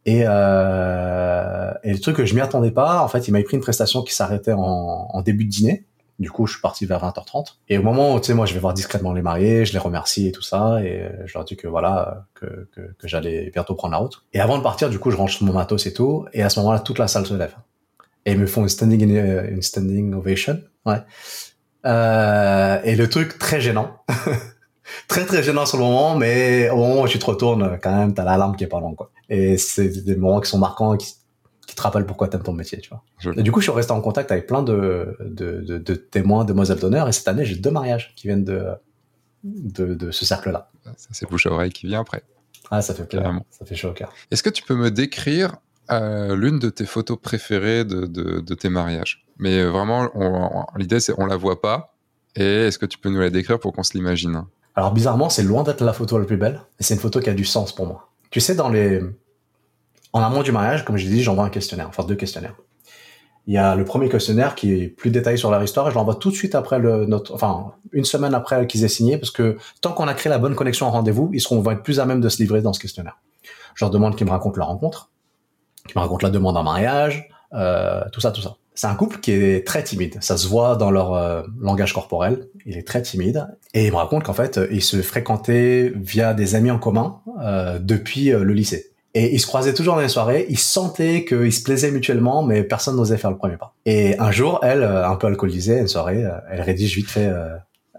Et, 0.07 0.23
euh, 0.27 1.73
et 1.83 1.93
le 1.93 1.99
truc 1.99 2.17
que 2.17 2.25
je 2.25 2.35
m'y 2.35 2.41
attendais 2.41 2.71
pas, 2.71 3.03
en 3.03 3.09
fait, 3.09 3.29
il 3.29 3.33
m'a 3.33 3.43
pris 3.43 3.57
une 3.57 3.63
prestation 3.63 4.03
qui 4.03 4.15
s'arrêtait 4.15 4.53
en, 4.53 5.09
en, 5.11 5.23
début 5.23 5.45
de 5.45 5.51
dîner. 5.51 5.85
Du 6.19 6.31
coup, 6.31 6.47
je 6.47 6.53
suis 6.53 6.61
parti 6.61 6.87
vers 6.87 7.03
20h30. 7.03 7.57
Et 7.69 7.79
au 7.79 7.83
moment 7.83 8.15
où, 8.15 8.21
tu 8.21 8.27
sais, 8.27 8.35
moi, 8.35 8.47
je 8.47 8.55
vais 8.55 8.61
voir 8.61 8.75
discrètement 8.75 9.13
les 9.13 9.23
mariés, 9.23 9.65
je 9.65 9.73
les 9.73 9.79
remercie 9.79 10.29
et 10.29 10.33
tout 10.33 10.43
ça, 10.43 10.83
et 10.83 11.11
je 11.25 11.33
leur 11.35 11.45
dis 11.45 11.57
que 11.57 11.67
voilà, 11.67 12.27
que, 12.35 12.69
que, 12.75 12.81
que 12.99 13.09
j'allais 13.09 13.51
bientôt 13.53 13.75
prendre 13.75 13.93
la 13.93 13.99
route. 13.99 14.25
Et 14.33 14.41
avant 14.41 14.59
de 14.59 14.63
partir, 14.63 14.91
du 14.91 14.99
coup, 14.99 15.11
je 15.11 15.17
range 15.17 15.41
mon 15.41 15.53
matos 15.53 15.87
et 15.87 15.95
tout, 15.95 16.27
et 16.33 16.43
à 16.43 16.51
ce 16.51 16.61
moment-là, 16.61 16.81
toute 16.81 16.99
la 16.99 17.09
salle 17.09 17.27
se 17.27 17.35
lève. 17.35 17.55
Et 18.27 18.33
ils 18.33 18.39
me 18.39 18.47
font 18.47 18.63
une 18.63 18.69
standing, 18.69 19.09
une 19.11 19.63
standing 19.63 20.13
ovation. 20.15 20.61
Ouais. 20.85 20.99
Euh, 21.87 22.81
et 22.85 22.97
le 22.97 23.09
truc 23.09 23.39
très 23.39 23.61
gênant. 23.61 23.97
très 25.09 25.25
très 25.27 25.43
gênant 25.43 25.67
sur 25.67 25.79
le 25.79 25.85
moment, 25.85 26.17
mais 26.17 26.71
au 26.71 26.77
moment 26.77 27.03
où 27.03 27.09
tu 27.09 27.19
te 27.19 27.27
retournes, 27.27 27.79
quand 27.83 27.97
même, 27.97 28.15
t'as 28.15 28.25
l'alarme 28.25 28.57
qui 28.57 28.65
est 28.65 28.69
pas 28.69 28.81
longue, 28.81 28.97
quoi. 28.97 29.11
Et 29.29 29.57
c'est 29.59 29.89
des 29.89 30.17
moments 30.17 30.41
qui 30.41 30.51
sont 30.51 30.59
marquants, 30.59 30.97
qui, 30.97 31.15
qui 31.67 31.75
te 31.75 31.83
rappellent 31.83 32.07
pourquoi 32.07 32.29
t'aimes 32.29 32.43
ton 32.43 32.53
métier, 32.53 32.79
tu 32.79 32.91
vois. 32.91 33.03
Et 33.37 33.43
du 33.43 33.53
coup, 33.53 33.61
je 33.61 33.67
suis 33.67 33.73
resté 33.73 33.93
en 33.93 34.01
contact 34.01 34.33
avec 34.33 34.47
plein 34.47 34.63
de, 34.63 35.17
de, 35.21 35.61
de, 35.61 35.79
de 35.79 35.95
témoins, 35.95 36.45
demoiselles 36.45 36.79
d'honneur, 36.79 37.09
et 37.09 37.13
cette 37.13 37.29
année, 37.29 37.45
j'ai 37.45 37.57
deux 37.57 37.71
mariages 37.71 38.13
qui 38.17 38.27
viennent 38.27 38.45
de, 38.45 38.67
de, 39.45 39.95
de 39.95 40.11
ce 40.11 40.25
cercle-là. 40.25 40.71
c'est 41.11 41.29
bouche 41.29 41.47
à 41.47 41.51
oreille 41.53 41.73
qui 41.73 41.87
vient 41.87 42.01
après. 42.01 42.23
Ah, 42.71 42.83
ça 42.83 42.95
fait 42.95 43.05
plaisir. 43.05 43.41
Ça 43.51 43.65
fait 43.65 43.75
chaud 43.75 43.89
au 43.89 43.93
cœur. 43.93 44.13
Est-ce 44.31 44.43
que 44.43 44.51
tu 44.51 44.63
peux 44.63 44.77
me 44.77 44.91
décrire 44.91 45.57
euh, 45.91 46.37
l'une 46.37 46.59
de 46.59 46.71
tes 46.71 46.87
photos 46.87 47.19
préférées 47.21 47.85
de, 47.85 48.07
de, 48.07 48.41
de 48.41 48.55
tes 48.55 48.69
mariages? 48.69 49.27
Mais 49.39 49.59
euh, 49.59 49.71
vraiment, 49.71 50.67
l'idée, 50.77 51.01
c'est 51.01 51.15
on 51.19 51.27
la 51.27 51.37
voit 51.37 51.61
pas. 51.61 51.97
Et 52.37 52.67
est-ce 52.67 52.79
que 52.79 52.87
tu 52.87 52.99
peux 52.99 53.09
nous 53.11 53.19
la 53.19 53.31
décrire 53.31 53.59
pour 53.59 53.73
qu'on 53.73 53.83
se 53.83 53.95
l'imagine? 53.95 54.45
Alors 54.81 54.95
bizarrement, 54.95 55.29
c'est 55.29 55.43
loin 55.43 55.63
d'être 55.63 55.83
la 55.83 55.93
photo 55.93 56.19
la 56.19 56.25
plus 56.25 56.39
belle, 56.39 56.55
mais 56.55 56.87
c'est 56.87 56.95
une 56.95 57.01
photo 57.01 57.21
qui 57.21 57.29
a 57.29 57.35
du 57.35 57.45
sens 57.45 57.75
pour 57.75 57.87
moi. 57.87 58.09
Tu 58.31 58.41
sais, 58.41 58.55
dans 58.55 58.71
les, 58.71 59.03
en 60.15 60.23
amont 60.23 60.43
du 60.43 60.53
mariage, 60.53 60.87
comme 60.87 60.97
je 60.97 61.05
l'ai 61.05 61.11
dit, 61.17 61.23
j'envoie 61.23 61.45
un 61.45 61.51
questionnaire, 61.51 61.87
enfin 61.87 62.03
deux 62.03 62.15
questionnaires. 62.15 62.55
Il 63.47 63.53
y 63.53 63.59
a 63.59 63.75
le 63.75 63.85
premier 63.85 64.09
questionnaire 64.09 64.55
qui 64.55 64.73
est 64.73 64.89
plus 64.89 65.11
détaillé 65.11 65.37
sur 65.37 65.51
leur 65.51 65.63
histoire 65.63 65.87
et 65.87 65.91
je 65.91 65.97
l'envoie 65.97 66.15
tout 66.15 66.31
de 66.31 66.35
suite 66.35 66.55
après 66.55 66.79
le 66.79 67.05
notre, 67.05 67.35
enfin 67.35 67.73
une 67.93 68.07
semaine 68.07 68.33
après 68.33 68.67
qu'ils 68.67 68.83
aient 68.83 68.89
signé 68.89 69.19
parce 69.19 69.31
que 69.31 69.59
tant 69.83 69.93
qu'on 69.93 70.09
a 70.09 70.15
créé 70.15 70.31
la 70.31 70.39
bonne 70.39 70.55
connexion 70.55 70.87
en 70.87 70.93
rendez-vous, 70.93 71.29
ils 71.35 71.43
seront 71.43 71.61
vont 71.61 71.73
être 71.73 71.83
plus 71.83 72.01
à 72.01 72.07
même 72.07 72.23
de 72.23 72.31
se 72.31 72.39
livrer 72.39 72.63
dans 72.63 72.73
ce 72.73 72.81
questionnaire. 72.81 73.19
Je 73.75 73.85
leur 73.85 73.91
demande 73.91 74.17
qu'ils 74.17 74.25
me 74.25 74.31
racontent 74.31 74.57
leur 74.57 74.69
rencontre, 74.69 75.11
qu'ils 75.87 75.99
me 75.99 76.01
racontent 76.01 76.27
la 76.27 76.33
demande 76.33 76.57
en 76.57 76.63
mariage, 76.63 77.29
euh, 77.53 78.01
tout 78.15 78.23
ça, 78.23 78.33
tout 78.33 78.41
ça. 78.41 78.57
C'est 78.81 78.87
un 78.87 78.95
couple 78.95 79.21
qui 79.21 79.33
est 79.33 79.67
très 79.67 79.83
timide. 79.83 80.17
Ça 80.23 80.39
se 80.39 80.49
voit 80.49 80.75
dans 80.75 80.91
leur 80.91 81.13
euh, 81.13 81.43
langage 81.61 81.93
corporel. 81.93 82.49
Il 82.65 82.79
est 82.79 82.87
très 82.87 83.03
timide. 83.03 83.47
Et 83.75 83.85
il 83.85 83.93
me 83.93 83.97
raconte 83.99 84.23
qu'en 84.23 84.33
fait, 84.33 84.59
ils 84.71 84.83
se 84.83 85.03
fréquentaient 85.03 85.93
via 85.95 86.33
des 86.33 86.55
amis 86.55 86.71
en 86.71 86.79
commun 86.79 87.21
euh, 87.43 87.79
depuis 87.79 88.33
euh, 88.33 88.43
le 88.43 88.55
lycée. 88.55 88.93
Et 89.13 89.35
ils 89.35 89.39
se 89.39 89.47
croisaient 89.47 89.75
toujours 89.75 89.97
dans 89.97 90.01
les 90.01 90.09
soirées. 90.09 90.47
Ils 90.49 90.59
sentaient 90.59 91.27
qu'ils 91.27 91.53
se 91.53 91.63
plaisaient 91.63 91.91
mutuellement, 91.91 92.43
mais 92.43 92.63
personne 92.63 92.97
n'osait 92.97 93.19
faire 93.19 93.31
le 93.31 93.37
premier 93.37 93.59
pas. 93.59 93.75
Et 93.85 94.19
un 94.19 94.31
jour, 94.31 94.61
elle, 94.63 94.83
un 94.83 95.17
peu 95.17 95.27
alcoolisée, 95.27 95.79
une 95.79 95.87
soirée, 95.87 96.25
elle 96.51 96.63
rédige 96.63 96.97
vite 96.97 97.11
fait. 97.11 97.31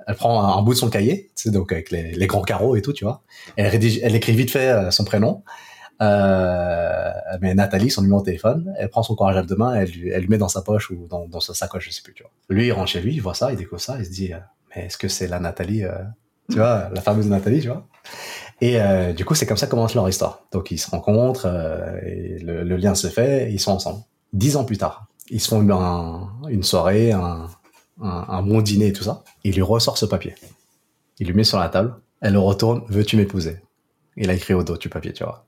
elle 0.07 0.15
prend 0.15 0.57
un, 0.57 0.63
bout 0.63 0.73
de 0.73 0.79
son 0.79 0.89
cahier, 0.89 1.29
tu 1.35 1.51
donc 1.51 1.71
avec 1.73 1.91
les, 1.91 2.13
les, 2.13 2.25
grands 2.27 2.41
carreaux 2.41 2.75
et 2.75 2.81
tout, 2.81 2.93
tu 2.93 3.03
vois. 3.03 3.21
Elle 3.55 3.67
rédige, 3.67 3.99
elle 4.01 4.15
écrit 4.15 4.31
vite 4.31 4.49
fait 4.49 4.89
son 4.89 5.03
prénom. 5.03 5.43
Euh, 6.02 7.11
mais 7.41 7.53
Nathalie, 7.53 7.91
son 7.91 8.02
numéro 8.02 8.22
de 8.22 8.26
téléphone, 8.26 8.73
elle 8.78 8.90
prend 8.90 9.03
son 9.03 9.15
courage 9.15 9.38
à 9.38 9.44
deux 9.44 9.56
mains, 9.56 9.76
elle, 9.76 9.90
elle 10.11 10.22
lui 10.22 10.30
met 10.30 10.38
dans 10.38 10.48
sa 10.48 10.61
poche 10.61 10.90
ou 10.90 11.07
dans, 11.07 11.28
dans 11.28 11.40
sa 11.40 11.53
sacoche, 11.53 11.86
je 11.86 11.91
sais 11.91 12.02
plus, 12.02 12.14
tu 12.14 12.23
vois. 12.23 12.32
Lui, 12.49 12.68
il 12.68 12.72
rentre 12.72 12.90
chez 12.90 13.02
lui, 13.02 13.14
il 13.14 13.22
voit 13.22 13.36
ça, 13.36 13.52
il 13.52 13.57
découvre 13.57 13.82
ça, 13.82 13.98
il 13.99 14.06
se 14.06 14.11
dit, 14.11 14.34
euh, 14.34 14.38
mais 14.76 14.86
est-ce 14.86 14.98
que 14.98 15.07
c'est 15.07 15.28
la 15.28 15.40
Nathalie, 15.40 15.84
euh, 15.84 15.94
tu 16.49 16.57
vois, 16.57 16.90
la 16.94 17.02
fameuse 17.02 17.28
Nathalie, 17.28 17.61
tu 17.61 17.68
vois 17.68 17.86
Et 18.61 18.82
euh, 18.82 19.14
du 19.14 19.26
coup, 19.26 19.36
c'est 19.36 19.45
comme 19.45 19.57
ça 19.57 19.68
commence 19.68 19.94
leur 19.94 20.10
histoire. 20.10 20.41
Donc, 20.52 20.72
ils 20.72 20.80
se 20.80 20.90
rencontrent, 20.90 21.45
et 22.03 22.40
le, 22.40 22.64
le, 22.64 22.78
lien 22.78 22.95
se 22.95 23.07
fait, 23.07 23.49
et 23.49 23.53
ils 23.53 23.60
sont 23.60 23.72
ensemble. 23.72 24.02
Dix 24.34 24.56
ans 24.56 24.64
plus 24.64 24.78
tard, 24.78 25.06
ils 25.30 25.40
se 25.40 25.49
font 25.49 25.61
une 26.49 26.64
soirée, 26.64 27.11
un, 27.11 27.48
un, 28.02 28.26
un 28.28 28.41
bon 28.41 28.61
dîner 28.61 28.88
et 28.88 28.94
tout 28.94 29.03
ça. 29.03 29.23
Il 29.44 29.53
lui 29.53 29.61
ressort 29.61 29.98
ce 29.98 30.06
papier. 30.06 30.36
Il 31.19 31.28
lui 31.28 31.34
met 31.34 31.44
sur 31.44 31.60
la 31.60 31.69
table. 31.69 31.95
Elle 32.22 32.34
le 32.34 32.40
retourne, 32.40 32.84
veux-tu 32.88 33.18
m'épouser? 33.18 33.60
Il 34.18 34.30
a 34.30 34.34
écrit 34.34 34.53
au 34.53 34.64
dos 34.64 34.78
du 34.78 34.90
papier, 34.90 35.14
tu 35.14 35.23
vois. 35.23 35.45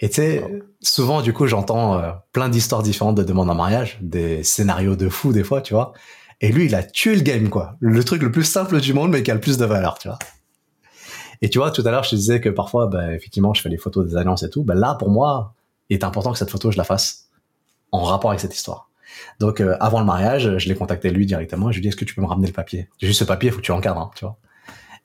Et 0.00 0.08
tu 0.08 0.16
sais, 0.16 0.44
souvent, 0.80 1.22
du 1.22 1.32
coup, 1.32 1.46
j'entends 1.46 1.98
euh, 1.98 2.12
plein 2.32 2.48
d'histoires 2.48 2.82
différentes 2.82 3.16
de 3.16 3.24
demandes 3.24 3.50
en 3.50 3.54
mariage, 3.54 3.98
des 4.00 4.44
scénarios 4.44 4.96
de 4.96 5.08
fou 5.08 5.32
des 5.32 5.42
fois, 5.42 5.60
tu 5.60 5.74
vois. 5.74 5.92
Et 6.40 6.52
lui, 6.52 6.66
il 6.66 6.74
a 6.74 6.84
tué 6.84 7.16
le 7.16 7.22
game, 7.22 7.48
quoi. 7.48 7.76
Le 7.80 8.04
truc 8.04 8.22
le 8.22 8.30
plus 8.30 8.44
simple 8.44 8.80
du 8.80 8.94
monde, 8.94 9.10
mais 9.10 9.24
qui 9.24 9.30
a 9.30 9.34
le 9.34 9.40
plus 9.40 9.58
de 9.58 9.64
valeur, 9.64 9.98
tu 9.98 10.06
vois. 10.08 10.18
Et 11.42 11.50
tu 11.50 11.58
vois, 11.58 11.72
tout 11.72 11.82
à 11.84 11.90
l'heure, 11.90 12.04
je 12.04 12.10
te 12.10 12.14
disais 12.14 12.40
que 12.40 12.48
parfois, 12.48 12.86
bah, 12.86 13.12
effectivement, 13.12 13.54
je 13.54 13.62
fais 13.62 13.68
les 13.68 13.76
photos 13.76 14.06
des 14.06 14.16
alliances 14.16 14.44
et 14.44 14.50
tout. 14.50 14.62
Bah, 14.62 14.74
là, 14.74 14.94
pour 14.94 15.10
moi, 15.10 15.54
il 15.88 15.94
est 15.94 16.04
important 16.04 16.32
que 16.32 16.38
cette 16.38 16.50
photo, 16.50 16.70
je 16.70 16.76
la 16.76 16.84
fasse 16.84 17.28
en 17.90 18.02
rapport 18.02 18.30
avec 18.30 18.40
cette 18.40 18.54
histoire. 18.54 18.90
Donc, 19.40 19.60
euh, 19.60 19.76
avant 19.80 19.98
le 19.98 20.06
mariage, 20.06 20.58
je 20.58 20.68
l'ai 20.68 20.74
contacté 20.74 21.10
lui 21.10 21.26
directement. 21.26 21.72
Je 21.72 21.78
lui 21.78 21.80
ai 21.80 21.82
dit, 21.82 21.88
est-ce 21.88 21.96
que 21.96 22.04
tu 22.04 22.14
peux 22.14 22.20
me 22.22 22.26
ramener 22.26 22.46
le 22.46 22.52
papier? 22.52 22.88
Juste 23.00 23.18
ce 23.20 23.24
papier, 23.24 23.48
il 23.48 23.52
faut 23.52 23.58
que 23.58 23.64
tu 23.64 23.72
l'encadres, 23.72 24.00
hein, 24.00 24.10
tu 24.14 24.24
vois. 24.24 24.36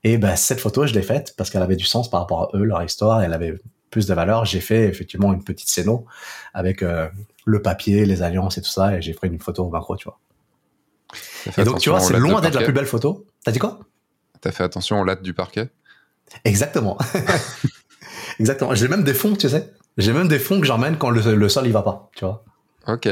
Et 0.04 0.18
bah, 0.18 0.36
cette 0.36 0.60
photo, 0.60 0.86
je 0.86 0.94
l'ai 0.94 1.02
faite 1.02 1.34
parce 1.38 1.50
qu'elle 1.50 1.62
avait 1.62 1.78
du 1.78 1.86
sens 1.86 2.10
par 2.10 2.20
rapport 2.20 2.44
à 2.44 2.58
eux, 2.58 2.64
leur 2.64 2.84
histoire. 2.84 3.22
elle 3.22 3.34
avait 3.34 3.56
plus 3.94 4.08
de 4.08 4.14
valeur, 4.14 4.44
j'ai 4.44 4.60
fait 4.60 4.88
effectivement 4.88 5.34
une 5.34 5.44
petite 5.44 5.70
scéno 5.70 6.06
avec 6.54 6.82
euh, 6.82 7.08
le 7.46 7.62
papier, 7.62 8.06
les 8.06 8.24
alliances 8.24 8.58
et 8.58 8.62
tout 8.62 8.70
ça, 8.70 8.98
et 8.98 9.02
j'ai 9.02 9.14
pris 9.14 9.28
une 9.28 9.40
photo 9.40 9.64
au 9.64 9.70
macro, 9.70 9.96
tu 9.96 10.06
vois. 10.06 10.20
Et 11.58 11.64
donc, 11.64 11.80
tu 11.80 11.92
vois, 11.92 12.00
c'est 12.00 12.18
loin 12.18 12.42
d'être 12.42 12.56
la 12.56 12.64
plus 12.64 12.74
belle 12.74 12.88
photo. 12.88 13.28
T'as 13.46 13.52
dit 13.52 13.60
quoi? 13.60 13.80
T'as 14.42 14.52
fait 14.52 14.64
attention 14.64 15.00
aux 15.00 15.04
lattes 15.04 15.22
du 15.22 15.36
parquet? 15.36 15.70
Exactement. 16.44 16.98
Exactement. 18.40 18.74
J'ai 18.74 18.88
même 18.88 19.04
des 19.04 19.14
fonds, 19.14 19.36
tu 19.36 19.48
sais. 19.48 19.72
J'ai 19.98 20.12
même 20.12 20.28
des 20.28 20.40
fonds 20.40 20.60
que 20.60 20.66
j'emmène 20.66 20.98
quand 20.98 21.12
le, 21.12 21.50
sol 21.50 21.68
il 21.68 21.72
va 21.72 21.84
pas, 21.84 22.10
tu 22.16 22.26
vois. 22.26 22.44
Ok. 22.88 23.08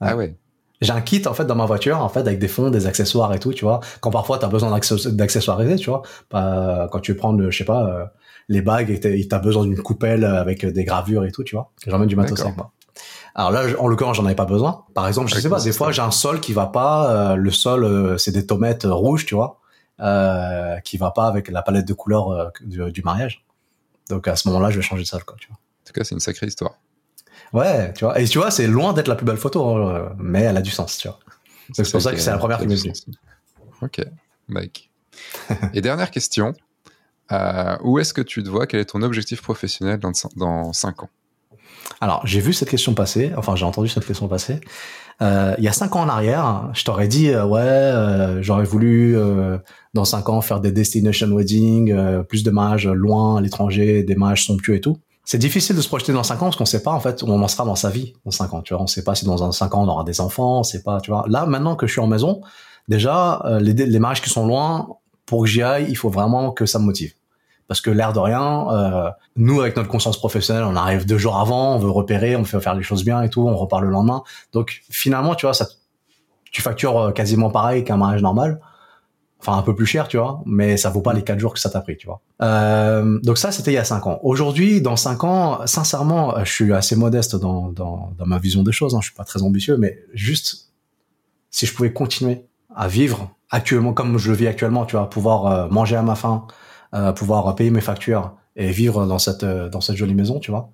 Ah 0.00 0.16
ouais. 0.16 0.36
J'ai 0.82 0.92
un 0.92 1.00
kit 1.00 1.22
en 1.26 1.32
fait 1.32 1.46
dans 1.46 1.54
ma 1.54 1.64
voiture 1.64 2.00
en 2.00 2.10
fait 2.10 2.20
avec 2.20 2.38
des 2.38 2.48
fonds, 2.48 2.68
des 2.68 2.86
accessoires 2.86 3.32
et 3.32 3.38
tout, 3.38 3.54
tu 3.54 3.64
vois. 3.64 3.80
Quand 4.00 4.10
parfois 4.10 4.38
tu 4.38 4.44
as 4.44 4.48
besoin 4.48 4.70
d'accessoiriser, 4.70 5.76
tu 5.76 5.88
vois. 5.88 6.02
quand 6.30 7.00
tu 7.00 7.14
prends, 7.14 7.34
je 7.50 7.56
sais 7.56 7.64
pas, 7.64 7.86
euh, 7.86 8.04
les 8.48 8.62
bagues 8.62 8.90
et 8.90 9.28
t'as 9.28 9.38
besoin 9.38 9.64
d'une 9.64 9.82
coupelle 9.82 10.24
avec 10.24 10.64
des 10.64 10.84
gravures 10.84 11.24
et 11.24 11.32
tout, 11.32 11.44
tu 11.44 11.56
vois. 11.56 11.72
J'emmène 11.86 12.08
du 12.08 12.16
matos 12.16 12.40
avec 12.40 12.56
moi. 12.56 12.72
Alors 13.34 13.50
là, 13.50 13.66
en 13.78 13.86
l'occurrence, 13.86 14.16
j'en 14.16 14.24
avais 14.24 14.34
pas 14.34 14.46
besoin. 14.46 14.84
Par 14.94 15.06
exemple, 15.06 15.28
je 15.28 15.38
sais 15.38 15.48
pas, 15.48 15.60
des 15.60 15.72
fois, 15.72 15.92
j'ai 15.92 16.00
un 16.00 16.10
sol 16.10 16.40
qui 16.40 16.54
va 16.54 16.66
pas. 16.66 17.32
Euh, 17.32 17.36
le 17.36 17.50
sol, 17.50 17.84
euh, 17.84 18.16
c'est 18.16 18.32
des 18.32 18.46
tomates 18.46 18.84
rouges, 18.84 19.26
tu 19.26 19.34
vois, 19.34 19.60
euh, 20.00 20.78
qui 20.80 20.96
va 20.96 21.10
pas 21.10 21.26
avec 21.26 21.48
la 21.48 21.60
palette 21.60 21.86
de 21.86 21.92
couleurs 21.92 22.30
euh, 22.30 22.48
du, 22.62 23.02
mariage. 23.02 23.44
Donc 24.08 24.26
à 24.26 24.36
ce 24.36 24.48
moment-là, 24.48 24.70
je 24.70 24.76
vais 24.76 24.82
changer 24.82 25.02
de 25.02 25.08
sol, 25.08 25.22
quoi, 25.24 25.36
tu 25.38 25.48
vois. 25.48 25.56
En 25.56 25.84
tout 25.84 25.92
cas, 25.92 26.02
c'est 26.04 26.14
une 26.14 26.20
sacrée 26.20 26.46
histoire. 26.46 26.78
Ouais, 27.52 27.92
tu 27.92 28.06
vois. 28.06 28.18
Et 28.18 28.24
tu 28.24 28.38
vois, 28.38 28.50
c'est 28.50 28.66
loin 28.66 28.94
d'être 28.94 29.08
la 29.08 29.16
plus 29.16 29.26
belle 29.26 29.36
photo, 29.36 29.68
hein, 29.68 30.14
mais 30.18 30.40
elle 30.40 30.56
a 30.56 30.62
du 30.62 30.70
sens, 30.70 30.96
tu 30.96 31.08
vois. 31.08 31.18
C'est 31.74 31.90
pour 31.90 32.00
ça 32.00 32.12
que 32.12 32.18
c'est 32.18 32.30
la 32.30 32.38
première 32.38 32.58
qui 32.58 32.66
me. 32.66 32.76
Ok, 33.82 34.00
Mike. 34.48 34.90
et 35.74 35.82
dernière 35.82 36.10
question. 36.10 36.54
Euh, 37.32 37.76
où 37.82 37.98
est-ce 37.98 38.14
que 38.14 38.22
tu 38.22 38.42
te 38.42 38.48
vois? 38.48 38.66
Quel 38.66 38.80
est 38.80 38.86
ton 38.86 39.02
objectif 39.02 39.42
professionnel 39.42 39.98
dans, 39.98 40.12
dans 40.36 40.72
5 40.72 41.02
ans? 41.02 41.08
Alors, 42.00 42.26
j'ai 42.26 42.40
vu 42.40 42.52
cette 42.52 42.68
question 42.68 42.94
passer, 42.94 43.32
enfin, 43.36 43.56
j'ai 43.56 43.64
entendu 43.64 43.88
cette 43.88 44.06
question 44.06 44.28
passer. 44.28 44.60
Euh, 45.22 45.54
il 45.58 45.64
y 45.64 45.68
a 45.68 45.72
5 45.72 45.96
ans 45.96 46.02
en 46.02 46.08
arrière, 46.08 46.70
je 46.74 46.84
t'aurais 46.84 47.08
dit, 47.08 47.30
euh, 47.30 47.46
ouais, 47.46 47.60
euh, 47.62 48.42
j'aurais 48.42 48.64
voulu, 48.64 49.16
euh, 49.16 49.58
dans 49.94 50.04
5 50.04 50.28
ans, 50.28 50.40
faire 50.40 50.60
des 50.60 50.72
destination 50.72 51.28
wedding, 51.28 51.94
plus 52.24 52.42
de 52.42 52.50
mariages 52.50 52.86
loin, 52.86 53.38
à 53.38 53.40
l'étranger, 53.40 54.02
des 54.02 54.14
mariages 54.14 54.44
somptueux 54.44 54.76
et 54.76 54.80
tout. 54.80 54.98
C'est 55.24 55.38
difficile 55.38 55.74
de 55.74 55.80
se 55.80 55.88
projeter 55.88 56.12
dans 56.12 56.22
5 56.22 56.34
ans 56.36 56.46
parce 56.46 56.56
qu'on 56.56 56.66
sait 56.66 56.82
pas, 56.82 56.92
en 56.92 57.00
fait, 57.00 57.22
où 57.22 57.26
on 57.28 57.42
en 57.42 57.48
sera 57.48 57.64
dans 57.64 57.74
sa 57.74 57.90
vie 57.90 58.12
dans 58.24 58.30
5 58.30 58.52
ans, 58.52 58.62
tu 58.62 58.74
vois. 58.74 58.82
On 58.82 58.86
sait 58.86 59.02
pas 59.02 59.14
si 59.14 59.24
dans 59.24 59.50
5 59.50 59.74
ans, 59.74 59.84
on 59.84 59.88
aura 59.88 60.04
des 60.04 60.20
enfants, 60.20 60.60
on 60.60 60.62
sait 60.62 60.82
pas, 60.82 61.00
tu 61.00 61.10
vois. 61.10 61.24
Là, 61.28 61.46
maintenant 61.46 61.76
que 61.76 61.86
je 61.86 61.92
suis 61.92 62.00
en 62.00 62.06
maison, 62.06 62.42
déjà, 62.88 63.42
les, 63.60 63.72
les 63.72 63.98
mariages 63.98 64.22
qui 64.22 64.30
sont 64.30 64.46
loin, 64.46 64.88
pour 65.24 65.42
que 65.42 65.48
j'y 65.48 65.62
aille, 65.62 65.86
il 65.88 65.96
faut 65.96 66.10
vraiment 66.10 66.52
que 66.52 66.66
ça 66.66 66.78
me 66.78 66.84
motive. 66.84 67.12
Parce 67.68 67.80
que 67.80 67.90
l'air 67.90 68.12
de 68.12 68.18
rien, 68.18 68.68
euh, 68.70 69.10
nous 69.34 69.60
avec 69.60 69.76
notre 69.76 69.88
conscience 69.88 70.18
professionnelle, 70.18 70.64
on 70.64 70.76
arrive 70.76 71.04
deux 71.06 71.18
jours 71.18 71.36
avant, 71.36 71.74
on 71.74 71.78
veut 71.78 71.90
repérer, 71.90 72.36
on 72.36 72.42
veut 72.42 72.60
faire 72.60 72.74
les 72.74 72.82
choses 72.82 73.04
bien 73.04 73.22
et 73.22 73.28
tout, 73.28 73.46
on 73.46 73.56
repart 73.56 73.82
le 73.82 73.88
lendemain. 73.88 74.22
Donc 74.52 74.82
finalement, 74.88 75.34
tu 75.34 75.46
vois, 75.46 75.54
ça, 75.54 75.66
tu 76.52 76.62
factures 76.62 76.98
euh, 76.98 77.10
quasiment 77.12 77.50
pareil 77.50 77.84
qu'un 77.84 77.96
mariage 77.96 78.22
normal. 78.22 78.60
enfin 79.40 79.58
un 79.58 79.62
peu 79.62 79.74
plus 79.74 79.86
cher, 79.86 80.08
tu 80.08 80.16
vois, 80.16 80.42
mais 80.46 80.76
ça 80.76 80.90
vaut 80.90 81.02
pas 81.02 81.12
les 81.12 81.22
quatre 81.22 81.38
jours 81.40 81.52
que 81.52 81.60
ça 81.60 81.70
t'a 81.70 81.80
pris, 81.80 81.96
tu 81.96 82.06
vois. 82.06 82.20
Euh, 82.42 83.18
donc 83.22 83.38
ça, 83.38 83.50
c'était 83.50 83.72
il 83.72 83.74
y 83.74 83.78
a 83.78 83.84
cinq 83.84 84.06
ans. 84.06 84.20
Aujourd'hui, 84.22 84.80
dans 84.80 84.96
cinq 84.96 85.24
ans, 85.24 85.66
sincèrement, 85.66 86.44
je 86.44 86.50
suis 86.50 86.72
assez 86.72 86.96
modeste 86.96 87.36
dans, 87.36 87.70
dans, 87.70 88.12
dans 88.16 88.26
ma 88.26 88.38
vision 88.38 88.62
des 88.62 88.72
choses. 88.72 88.94
Hein. 88.94 89.00
Je 89.00 89.06
suis 89.06 89.16
pas 89.16 89.24
très 89.24 89.42
ambitieux, 89.42 89.76
mais 89.76 89.98
juste 90.14 90.70
si 91.50 91.66
je 91.66 91.74
pouvais 91.74 91.92
continuer 91.92 92.44
à 92.74 92.86
vivre 92.88 93.30
actuellement 93.50 93.92
comme 93.92 94.18
je 94.18 94.30
le 94.30 94.36
vis 94.36 94.46
actuellement, 94.46 94.84
tu 94.84 94.96
vois, 94.96 95.08
pouvoir 95.08 95.46
euh, 95.46 95.68
manger 95.68 95.96
à 95.96 96.02
ma 96.02 96.14
faim, 96.14 96.46
euh, 96.94 97.12
pouvoir 97.12 97.54
payer 97.54 97.70
mes 97.70 97.80
factures 97.80 98.34
et 98.56 98.70
vivre 98.70 99.06
dans 99.06 99.18
cette 99.18 99.44
euh, 99.44 99.68
dans 99.68 99.82
cette 99.82 99.96
jolie 99.96 100.14
maison, 100.14 100.38
tu 100.40 100.50
vois, 100.50 100.70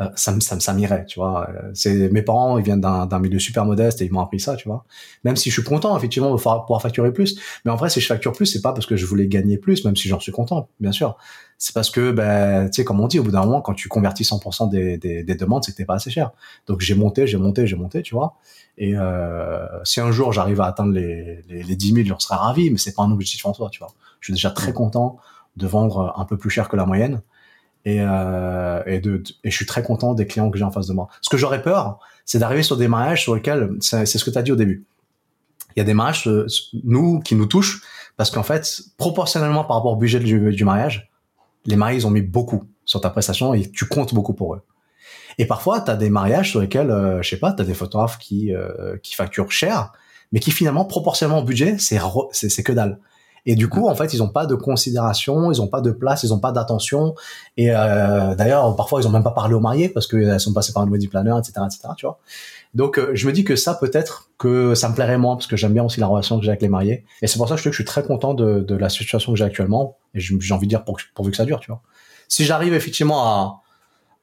euh, 0.00 0.08
ça 0.14 0.32
me 0.32 0.38
ça, 0.40 0.58
ça 0.60 0.72
m'irait, 0.72 1.04
tu 1.06 1.18
vois. 1.18 1.48
C'est 1.74 2.08
mes 2.10 2.22
parents, 2.22 2.58
ils 2.58 2.64
viennent 2.64 2.80
d'un 2.80 3.06
d'un 3.06 3.18
milieu 3.18 3.40
super 3.40 3.64
modeste 3.64 4.00
et 4.00 4.04
ils 4.04 4.12
m'ont 4.12 4.20
appris 4.20 4.38
ça, 4.38 4.54
tu 4.54 4.68
vois. 4.68 4.84
Même 5.24 5.34
si 5.34 5.50
je 5.50 5.54
suis 5.54 5.68
content 5.68 5.96
effectivement 5.96 6.30
de 6.32 6.36
pouvoir 6.36 6.80
facturer 6.80 7.12
plus, 7.12 7.36
mais 7.64 7.72
en 7.72 7.76
vrai 7.76 7.90
si 7.90 8.00
je 8.00 8.06
facture 8.06 8.32
plus, 8.32 8.46
c'est 8.46 8.62
pas 8.62 8.72
parce 8.72 8.86
que 8.86 8.96
je 8.96 9.04
voulais 9.04 9.26
gagner 9.26 9.58
plus, 9.58 9.84
même 9.84 9.96
si 9.96 10.08
j'en 10.08 10.20
suis 10.20 10.32
content, 10.32 10.68
bien 10.78 10.92
sûr. 10.92 11.16
C'est 11.58 11.74
parce 11.74 11.90
que 11.90 12.12
ben 12.12 12.68
tu 12.70 12.74
sais 12.76 12.84
comme 12.84 13.00
on 13.00 13.08
dit 13.08 13.18
au 13.18 13.24
bout 13.24 13.32
d'un 13.32 13.44
moment 13.44 13.60
quand 13.62 13.74
tu 13.74 13.88
convertis 13.88 14.22
100% 14.22 14.70
des, 14.70 14.98
des, 14.98 15.24
des 15.24 15.34
demandes, 15.34 15.64
c'est 15.64 15.72
que 15.72 15.76
t'es 15.76 15.84
pas 15.84 15.94
assez 15.94 16.10
cher. 16.10 16.30
Donc 16.68 16.80
j'ai 16.82 16.94
monté, 16.94 17.26
j'ai 17.26 17.38
monté, 17.38 17.66
j'ai 17.66 17.76
monté, 17.76 18.02
tu 18.02 18.14
vois. 18.14 18.36
Et 18.78 18.92
euh, 18.96 19.66
si 19.84 20.00
un 20.00 20.12
jour 20.12 20.32
j'arrive 20.32 20.60
à 20.60 20.66
atteindre 20.66 20.92
les, 20.92 21.42
les, 21.48 21.62
les 21.64 21.76
10 21.76 21.94
000, 21.94 22.06
j'en 22.06 22.18
serais 22.20 22.36
ravi, 22.36 22.70
mais 22.70 22.78
c'est 22.78 22.94
pas 22.94 23.02
un 23.02 23.10
objectif 23.10 23.44
en 23.46 23.54
soi, 23.54 23.70
tu 23.70 23.80
vois. 23.80 23.92
Je 24.20 24.26
suis 24.26 24.34
déjà 24.34 24.50
très 24.50 24.72
content 24.72 25.18
de 25.56 25.66
vendre 25.66 26.14
un 26.16 26.24
peu 26.24 26.36
plus 26.36 26.50
cher 26.50 26.68
que 26.68 26.76
la 26.76 26.86
moyenne. 26.86 27.22
Et, 27.86 28.00
euh, 28.00 28.82
et, 28.86 29.00
de, 29.00 29.22
et 29.44 29.50
je 29.50 29.56
suis 29.56 29.66
très 29.66 29.82
content 29.82 30.14
des 30.14 30.26
clients 30.26 30.50
que 30.50 30.56
j'ai 30.56 30.64
en 30.64 30.70
face 30.70 30.86
de 30.86 30.94
moi. 30.94 31.08
Ce 31.20 31.28
que 31.28 31.36
j'aurais 31.36 31.62
peur, 31.62 31.98
c'est 32.24 32.38
d'arriver 32.38 32.62
sur 32.62 32.76
des 32.76 32.88
mariages 32.88 33.22
sur 33.22 33.34
lesquels, 33.34 33.70
c'est 33.80 34.06
ce 34.06 34.24
que 34.24 34.30
tu 34.30 34.38
as 34.38 34.42
dit 34.42 34.52
au 34.52 34.56
début. 34.56 34.86
Il 35.76 35.80
y 35.80 35.82
a 35.82 35.84
des 35.84 35.94
mariages, 35.94 36.26
euh, 36.28 36.46
nous, 36.84 37.20
qui 37.20 37.34
nous 37.34 37.46
touchent, 37.46 37.82
parce 38.16 38.30
qu'en 38.30 38.42
fait, 38.42 38.80
proportionnellement 38.96 39.64
par 39.64 39.76
rapport 39.76 39.92
au 39.92 39.96
budget 39.96 40.20
du, 40.20 40.64
mariage, 40.64 41.10
les 41.66 41.76
mariés, 41.76 41.98
ils 41.98 42.06
ont 42.06 42.10
mis 42.10 42.22
beaucoup 42.22 42.64
sur 42.84 43.00
ta 43.00 43.10
prestation 43.10 43.54
et 43.54 43.70
tu 43.70 43.86
comptes 43.86 44.14
beaucoup 44.14 44.34
pour 44.34 44.54
eux. 44.54 44.62
Et 45.38 45.46
parfois, 45.46 45.80
tu 45.80 45.90
as 45.90 45.96
des 45.96 46.10
mariages 46.10 46.50
sur 46.50 46.60
lesquels, 46.60 46.90
euh, 46.90 47.20
je 47.22 47.28
sais 47.28 47.38
pas, 47.38 47.52
tu 47.52 47.62
as 47.62 47.64
des 47.64 47.74
photographes 47.74 48.18
qui, 48.18 48.54
euh, 48.54 48.96
qui 49.02 49.14
facturent 49.14 49.50
cher, 49.50 49.92
mais 50.32 50.38
qui 50.38 50.52
finalement, 50.52 50.84
proportionnellement 50.84 51.42
au 51.42 51.44
budget, 51.44 51.76
c'est 51.78 51.98
c'est 52.32 52.62
que 52.62 52.72
dalle. 52.72 52.98
Et 53.46 53.54
du 53.54 53.68
coup, 53.68 53.88
en 53.88 53.94
fait, 53.94 54.14
ils 54.14 54.18
n'ont 54.18 54.28
pas 54.28 54.46
de 54.46 54.54
considération, 54.54 55.52
ils 55.52 55.58
n'ont 55.58 55.66
pas 55.66 55.80
de 55.80 55.90
place, 55.90 56.22
ils 56.22 56.30
n'ont 56.30 56.38
pas 56.38 56.52
d'attention. 56.52 57.14
Et 57.56 57.70
euh, 57.70 58.34
d'ailleurs, 58.34 58.74
parfois, 58.74 59.00
ils 59.00 59.04
n'ont 59.04 59.10
même 59.10 59.22
pas 59.22 59.32
parlé 59.32 59.54
aux 59.54 59.60
mariés 59.60 59.88
parce 59.88 60.06
qu'elles 60.06 60.40
sont 60.40 60.52
passées 60.52 60.72
par 60.72 60.82
un 60.82 60.90
wedding 60.90 61.10
planner, 61.10 61.34
etc., 61.38 61.52
etc. 61.66 61.88
Tu 61.96 62.06
vois. 62.06 62.18
Donc, 62.74 62.98
euh, 62.98 63.10
je 63.14 63.26
me 63.26 63.32
dis 63.32 63.44
que 63.44 63.54
ça, 63.54 63.74
peut-être 63.74 64.30
que 64.38 64.74
ça 64.74 64.88
me 64.88 64.94
plairait 64.94 65.18
moins 65.18 65.36
parce 65.36 65.46
que 65.46 65.56
j'aime 65.56 65.74
bien 65.74 65.84
aussi 65.84 66.00
la 66.00 66.06
relation 66.06 66.38
que 66.38 66.44
j'ai 66.44 66.50
avec 66.50 66.62
les 66.62 66.68
mariés. 66.68 67.04
Et 67.22 67.26
c'est 67.26 67.38
pour 67.38 67.48
ça 67.48 67.56
que 67.56 67.60
je, 67.60 67.70
suis 67.70 67.84
très 67.84 68.02
content 68.02 68.34
de, 68.34 68.60
de 68.60 68.74
la 68.74 68.88
situation 68.88 69.32
que 69.32 69.38
j'ai 69.38 69.44
actuellement. 69.44 69.96
Et 70.14 70.20
j'ai 70.20 70.54
envie 70.54 70.66
de 70.66 70.70
dire 70.70 70.84
pour, 70.84 70.98
pourvu 71.14 71.30
que 71.30 71.36
ça 71.36 71.44
dure, 71.44 71.60
tu 71.60 71.70
vois. 71.70 71.82
Si 72.28 72.44
j'arrive 72.44 72.72
effectivement 72.72 73.24
à, 73.24 73.60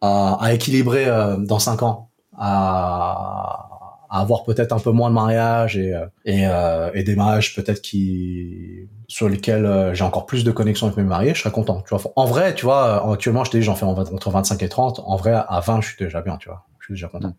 à, 0.02 0.45
à 0.45 0.53
équilibrer 0.53 1.06
euh, 1.06 1.38
dans 1.38 1.60
cinq 1.60 1.84
ans, 1.84 2.10
à, 2.38 3.70
à 4.11 4.19
avoir 4.19 4.43
peut-être 4.43 4.73
un 4.73 4.79
peu 4.79 4.91
moins 4.91 5.09
de 5.09 5.15
mariage 5.15 5.77
et 5.77 5.95
euh, 5.95 6.05
et, 6.25 6.45
euh, 6.45 6.91
et 6.93 7.03
des 7.03 7.15
mariages 7.15 7.55
peut-être 7.55 7.81
qui 7.81 8.89
sur 9.07 9.29
lesquels 9.29 9.65
euh, 9.65 9.93
j'ai 9.93 10.03
encore 10.03 10.25
plus 10.25 10.43
de 10.43 10.51
connexion 10.51 10.88
avec 10.88 10.97
mes 10.97 11.03
mariés, 11.03 11.33
je 11.33 11.39
serais 11.39 11.51
content. 11.51 11.81
Tu 11.81 11.95
vois, 11.95 12.11
en 12.15 12.25
vrai, 12.25 12.53
tu 12.53 12.65
vois, 12.65 13.11
actuellement, 13.11 13.43
je 13.43 13.51
te 13.51 13.57
dis, 13.57 13.63
j'en 13.63 13.75
fais 13.75 13.85
entre 13.85 14.29
25 14.29 14.61
et 14.63 14.69
30. 14.69 15.01
En 15.05 15.15
vrai, 15.15 15.33
à 15.33 15.59
20, 15.59 15.81
je 15.81 15.88
suis 15.88 15.97
déjà 15.97 16.21
bien, 16.21 16.38
tu 16.38 16.49
vois. 16.49 16.65
Je 16.79 16.85
suis 16.85 16.93
déjà 16.93 17.07
content. 17.07 17.29
Mm. 17.29 17.35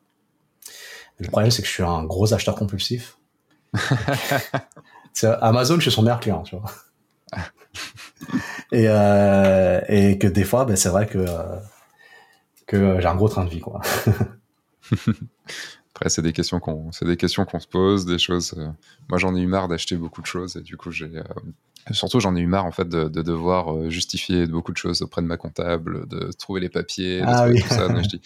Le 1.18 1.28
problème, 1.28 1.50
c'est 1.50 1.62
que 1.62 1.68
je 1.68 1.72
suis 1.72 1.82
un 1.82 2.04
gros 2.04 2.34
acheteur 2.34 2.54
compulsif. 2.54 3.18
Amazon, 5.22 5.76
je 5.76 5.82
suis 5.82 5.90
son 5.90 6.02
meilleur 6.02 6.20
client, 6.20 6.42
tu 6.42 6.56
vois. 6.56 6.70
et, 8.72 8.86
euh, 8.88 9.80
et 9.88 10.18
que 10.18 10.26
des 10.26 10.44
fois, 10.44 10.64
ben, 10.64 10.76
c'est 10.76 10.88
vrai 10.88 11.06
que, 11.06 11.24
que 12.66 13.00
j'ai 13.00 13.06
un 13.06 13.14
gros 13.14 13.28
train 13.28 13.44
de 13.44 13.50
vie, 13.50 13.60
quoi. 13.60 13.80
c'est 16.06 16.22
des 16.22 16.32
questions 16.32 16.60
qu'on, 16.60 16.90
c'est 16.92 17.04
des 17.04 17.16
questions 17.16 17.44
qu'on 17.44 17.60
se 17.60 17.66
pose, 17.66 18.06
des 18.06 18.18
choses. 18.18 18.54
Euh, 18.56 18.68
moi, 19.08 19.18
j'en 19.18 19.34
ai 19.36 19.40
eu 19.40 19.46
marre 19.46 19.68
d'acheter 19.68 19.96
beaucoup 19.96 20.20
de 20.20 20.26
choses 20.26 20.56
et 20.56 20.60
du 20.60 20.76
coup, 20.76 20.90
j'ai 20.90 21.10
euh, 21.16 21.22
surtout 21.92 22.20
j'en 22.20 22.34
ai 22.36 22.40
eu 22.40 22.46
marre 22.46 22.64
en 22.64 22.72
fait 22.72 22.88
de, 22.88 23.08
devoir 23.08 23.74
euh, 23.74 23.90
justifier 23.90 24.46
beaucoup 24.46 24.72
de 24.72 24.76
choses 24.76 25.02
auprès 25.02 25.22
de 25.22 25.26
ma 25.26 25.36
comptable, 25.36 26.08
de 26.08 26.30
trouver 26.32 26.60
les 26.60 26.68
papiers, 26.68 27.20
de 27.20 27.26
ah, 27.26 27.48
tout 27.50 27.68
ça. 27.68 28.02
je 28.02 28.08
dis, 28.08 28.20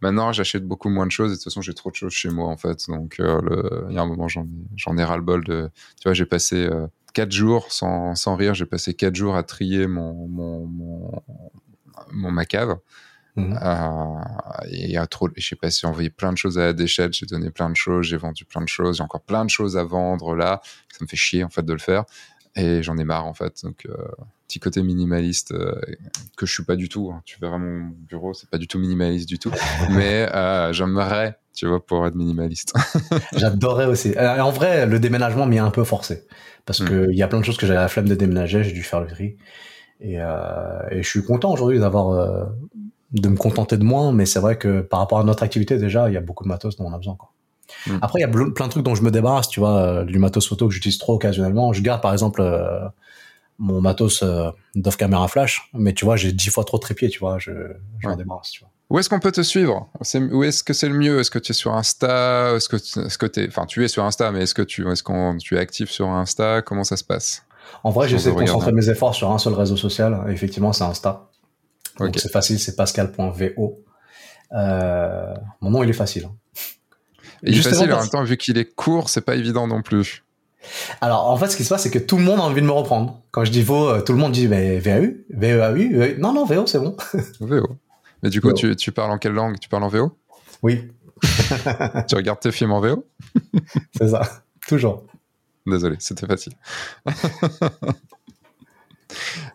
maintenant, 0.00 0.32
j'achète 0.32 0.66
beaucoup 0.66 0.88
moins 0.88 1.06
de 1.06 1.12
choses 1.12 1.30
et 1.30 1.34
de 1.34 1.36
toute 1.36 1.44
façon, 1.44 1.60
j'ai 1.60 1.74
trop 1.74 1.90
de 1.90 1.96
choses 1.96 2.12
chez 2.12 2.30
moi 2.30 2.48
en 2.48 2.56
fait. 2.56 2.86
Donc, 2.88 3.16
il 3.18 3.92
y 3.94 3.98
a 3.98 4.02
un 4.02 4.06
moment, 4.06 4.28
j'en, 4.28 4.46
j'en 4.76 4.96
ai 4.96 5.04
ras 5.04 5.16
le 5.16 5.22
bol 5.22 5.44
de. 5.44 5.70
Tu 6.00 6.04
vois, 6.04 6.14
j'ai 6.14 6.26
passé 6.26 6.68
quatre 7.12 7.32
jours 7.32 7.72
sans, 7.72 8.14
sans 8.14 8.36
rire, 8.36 8.54
j'ai 8.54 8.66
passé 8.66 8.94
quatre 8.94 9.16
jours 9.16 9.36
à 9.36 9.42
trier 9.42 9.86
mon, 9.86 10.28
mon, 10.28 10.66
mon, 10.66 11.22
mon 12.12 12.30
ma 12.30 12.44
cave. 12.46 12.78
Mmh. 13.34 13.58
Euh, 13.62 14.64
il 14.70 14.90
y 14.90 14.96
a 14.98 15.06
trop, 15.06 15.28
je 15.34 15.46
sais 15.46 15.56
pas 15.56 15.70
si 15.70 15.86
envoyé 15.86 16.10
plein 16.10 16.32
de 16.32 16.38
choses 16.38 16.58
à 16.58 16.66
la 16.66 16.72
déchetterie, 16.74 17.12
j'ai 17.18 17.26
donné 17.26 17.50
plein 17.50 17.70
de 17.70 17.76
choses, 17.76 18.06
j'ai 18.06 18.18
vendu 18.18 18.44
plein 18.44 18.60
de 18.60 18.68
choses, 18.68 18.98
j'ai 18.98 19.02
encore 19.02 19.22
plein 19.22 19.44
de 19.44 19.50
choses 19.50 19.76
à 19.76 19.84
vendre 19.84 20.36
là. 20.36 20.60
Ça 20.90 20.98
me 21.00 21.06
fait 21.06 21.16
chier 21.16 21.42
en 21.42 21.48
fait 21.48 21.64
de 21.64 21.72
le 21.72 21.78
faire 21.78 22.04
et 22.54 22.82
j'en 22.82 22.98
ai 22.98 23.04
marre 23.04 23.24
en 23.24 23.32
fait. 23.32 23.62
Donc 23.64 23.86
euh, 23.86 23.96
petit 24.46 24.60
côté 24.60 24.82
minimaliste 24.82 25.52
euh, 25.52 25.80
que 26.36 26.44
je 26.44 26.52
suis 26.52 26.64
pas 26.64 26.76
du 26.76 26.90
tout. 26.90 27.10
Hein. 27.10 27.22
Tu 27.24 27.38
verras 27.40 27.56
mon 27.56 27.90
bureau, 28.06 28.34
c'est 28.34 28.50
pas 28.50 28.58
du 28.58 28.68
tout 28.68 28.78
minimaliste 28.78 29.26
du 29.26 29.38
tout, 29.38 29.50
mais 29.90 30.28
j'aimerais, 30.72 31.38
tu 31.54 31.66
vois, 31.66 31.84
pour 31.84 32.06
être 32.06 32.14
minimaliste. 32.14 32.74
J'adorais 33.32 33.86
aussi. 33.86 34.14
en 34.18 34.50
vrai, 34.50 34.84
le 34.84 35.00
déménagement 35.00 35.46
m'y 35.46 35.58
a 35.58 35.64
un 35.64 35.70
peu 35.70 35.84
forcé 35.84 36.26
parce 36.66 36.80
mmh. 36.80 36.84
que 36.84 37.06
il 37.10 37.16
y 37.16 37.22
a 37.22 37.28
plein 37.28 37.40
de 37.40 37.46
choses 37.46 37.56
que 37.56 37.66
j'avais 37.66 37.80
la 37.80 37.88
flemme 37.88 38.08
de 38.08 38.14
déménager, 38.14 38.62
j'ai 38.62 38.72
dû 38.72 38.82
faire 38.82 39.00
le 39.00 39.06
tri. 39.06 39.36
Et, 40.00 40.16
et 40.16 41.02
je 41.02 41.08
suis 41.08 41.22
content 41.22 41.52
aujourd'hui 41.52 41.78
d'avoir 41.78 42.50
de 43.12 43.28
me 43.28 43.36
contenter 43.36 43.76
de 43.76 43.84
moins, 43.84 44.12
mais 44.12 44.26
c'est 44.26 44.40
vrai 44.40 44.56
que 44.56 44.80
par 44.80 45.00
rapport 45.00 45.18
à 45.18 45.24
notre 45.24 45.42
activité, 45.42 45.78
déjà, 45.78 46.08
il 46.08 46.14
y 46.14 46.16
a 46.16 46.20
beaucoup 46.20 46.44
de 46.44 46.48
matos 46.48 46.76
dont 46.76 46.86
on 46.86 46.92
a 46.92 46.98
besoin. 46.98 47.16
Quoi. 47.16 47.30
Hmm. 47.86 47.98
Après, 48.02 48.20
il 48.20 48.22
y 48.22 48.24
a 48.24 48.28
plein 48.28 48.66
de 48.66 48.70
trucs 48.70 48.84
dont 48.84 48.94
je 48.94 49.02
me 49.02 49.10
débarrasse, 49.10 49.48
tu 49.48 49.60
vois, 49.60 49.78
euh, 49.78 50.04
du 50.04 50.18
matos 50.18 50.48
photo 50.48 50.68
que 50.68 50.74
j'utilise 50.74 50.98
trop 50.98 51.14
occasionnellement. 51.14 51.72
Je 51.72 51.82
garde 51.82 52.00
par 52.00 52.12
exemple 52.12 52.40
euh, 52.40 52.80
mon 53.58 53.80
matos 53.80 54.22
euh, 54.22 54.50
d'off 54.74 54.96
caméra 54.96 55.28
flash, 55.28 55.70
mais 55.74 55.92
tu 55.92 56.04
vois, 56.04 56.16
j'ai 56.16 56.32
dix 56.32 56.50
fois 56.50 56.64
trop 56.64 56.78
de 56.78 56.82
trépied, 56.82 57.08
tu 57.08 57.18
vois, 57.18 57.38
je, 57.38 57.52
je 57.98 58.08
m'en 58.08 58.16
débarrasse, 58.16 58.50
tu 58.50 58.60
vois. 58.60 58.70
Où 58.90 58.98
est-ce 58.98 59.08
qu'on 59.08 59.20
peut 59.20 59.32
te 59.32 59.40
suivre? 59.40 59.88
Où 60.32 60.44
est-ce 60.44 60.62
que 60.62 60.74
c'est 60.74 60.88
le 60.88 60.94
mieux? 60.94 61.18
Est-ce 61.18 61.30
que 61.30 61.38
tu 61.38 61.52
es 61.52 61.54
sur 61.54 61.72
Insta? 61.72 62.54
Est-ce 62.56 62.68
que, 62.68 62.76
est-ce 62.76 63.16
que 63.16 63.40
es, 63.40 63.48
enfin, 63.48 63.64
tu 63.64 63.82
es 63.82 63.88
sur 63.88 64.04
Insta, 64.04 64.30
mais 64.32 64.42
est-ce 64.42 64.54
que 64.54 64.60
tu, 64.60 64.86
est-ce 64.90 65.02
qu'on, 65.02 65.38
tu 65.38 65.56
es 65.56 65.58
actif 65.58 65.90
sur 65.90 66.08
Insta? 66.10 66.60
Comment 66.60 66.84
ça 66.84 66.98
se 66.98 67.04
passe? 67.04 67.42
En 67.84 67.90
vrai, 67.90 68.06
j'essaie 68.06 68.30
de 68.30 68.34
concentrer 68.34 68.72
mes 68.72 68.90
efforts 68.90 69.14
sur 69.14 69.30
un 69.30 69.38
seul 69.38 69.54
réseau 69.54 69.78
social. 69.78 70.26
Effectivement, 70.28 70.74
c'est 70.74 70.84
Insta. 70.84 71.30
Donc 71.98 72.18
c'est 72.18 72.30
facile, 72.30 72.58
c'est 72.58 72.76
pascal.vo. 72.76 73.84
Euh, 74.52 75.34
mon 75.60 75.70
nom, 75.70 75.82
il 75.82 75.90
est 75.90 75.94
facile. 75.94 76.26
Hein. 76.26 76.34
il 77.42 77.58
est 77.58 77.62
facile 77.62 77.92
en 77.92 78.00
même 78.00 78.08
temps, 78.08 78.24
vu 78.24 78.36
qu'il 78.36 78.58
est 78.58 78.74
court, 78.74 79.08
c'est 79.08 79.22
pas 79.22 79.34
évident 79.34 79.66
non 79.66 79.82
plus. 79.82 80.24
Alors, 81.00 81.28
en 81.28 81.36
fait, 81.36 81.48
ce 81.48 81.56
qui 81.56 81.64
se 81.64 81.68
passe, 81.68 81.82
c'est 81.82 81.90
que 81.90 81.98
tout 81.98 82.16
le 82.16 82.22
monde 82.22 82.38
a 82.38 82.42
envie 82.42 82.60
de 82.60 82.66
me 82.66 82.72
reprendre. 82.72 83.20
Quand 83.30 83.44
je 83.44 83.50
dis 83.50 83.62
VO, 83.62 83.88
euh, 83.88 84.00
tout 84.00 84.12
le 84.12 84.18
monde 84.18 84.32
dit 84.32 84.46
mais 84.46 84.78
VAU, 84.78 85.14
VEAU, 85.30 85.74
VEAU. 85.74 86.18
Non, 86.18 86.32
non, 86.32 86.44
VO, 86.44 86.66
c'est 86.66 86.78
bon. 86.78 86.96
VO. 87.40 87.66
Mais 88.22 88.30
du 88.30 88.40
coup, 88.40 88.52
tu, 88.52 88.76
tu, 88.76 88.92
parles 88.92 89.10
en 89.10 89.18
quelle 89.18 89.32
langue? 89.32 89.58
Tu 89.58 89.68
parles 89.68 89.82
en 89.82 89.88
VO 89.88 90.16
Oui. 90.62 90.88
tu 92.08 92.14
regardes 92.14 92.40
tes 92.40 92.52
films 92.52 92.72
en 92.72 92.80
VO 92.80 93.04
C'est 93.96 94.08
ça, 94.08 94.22
toujours. 94.66 95.04
Désolé, 95.66 95.96
c'était 95.98 96.26
facile. 96.26 96.52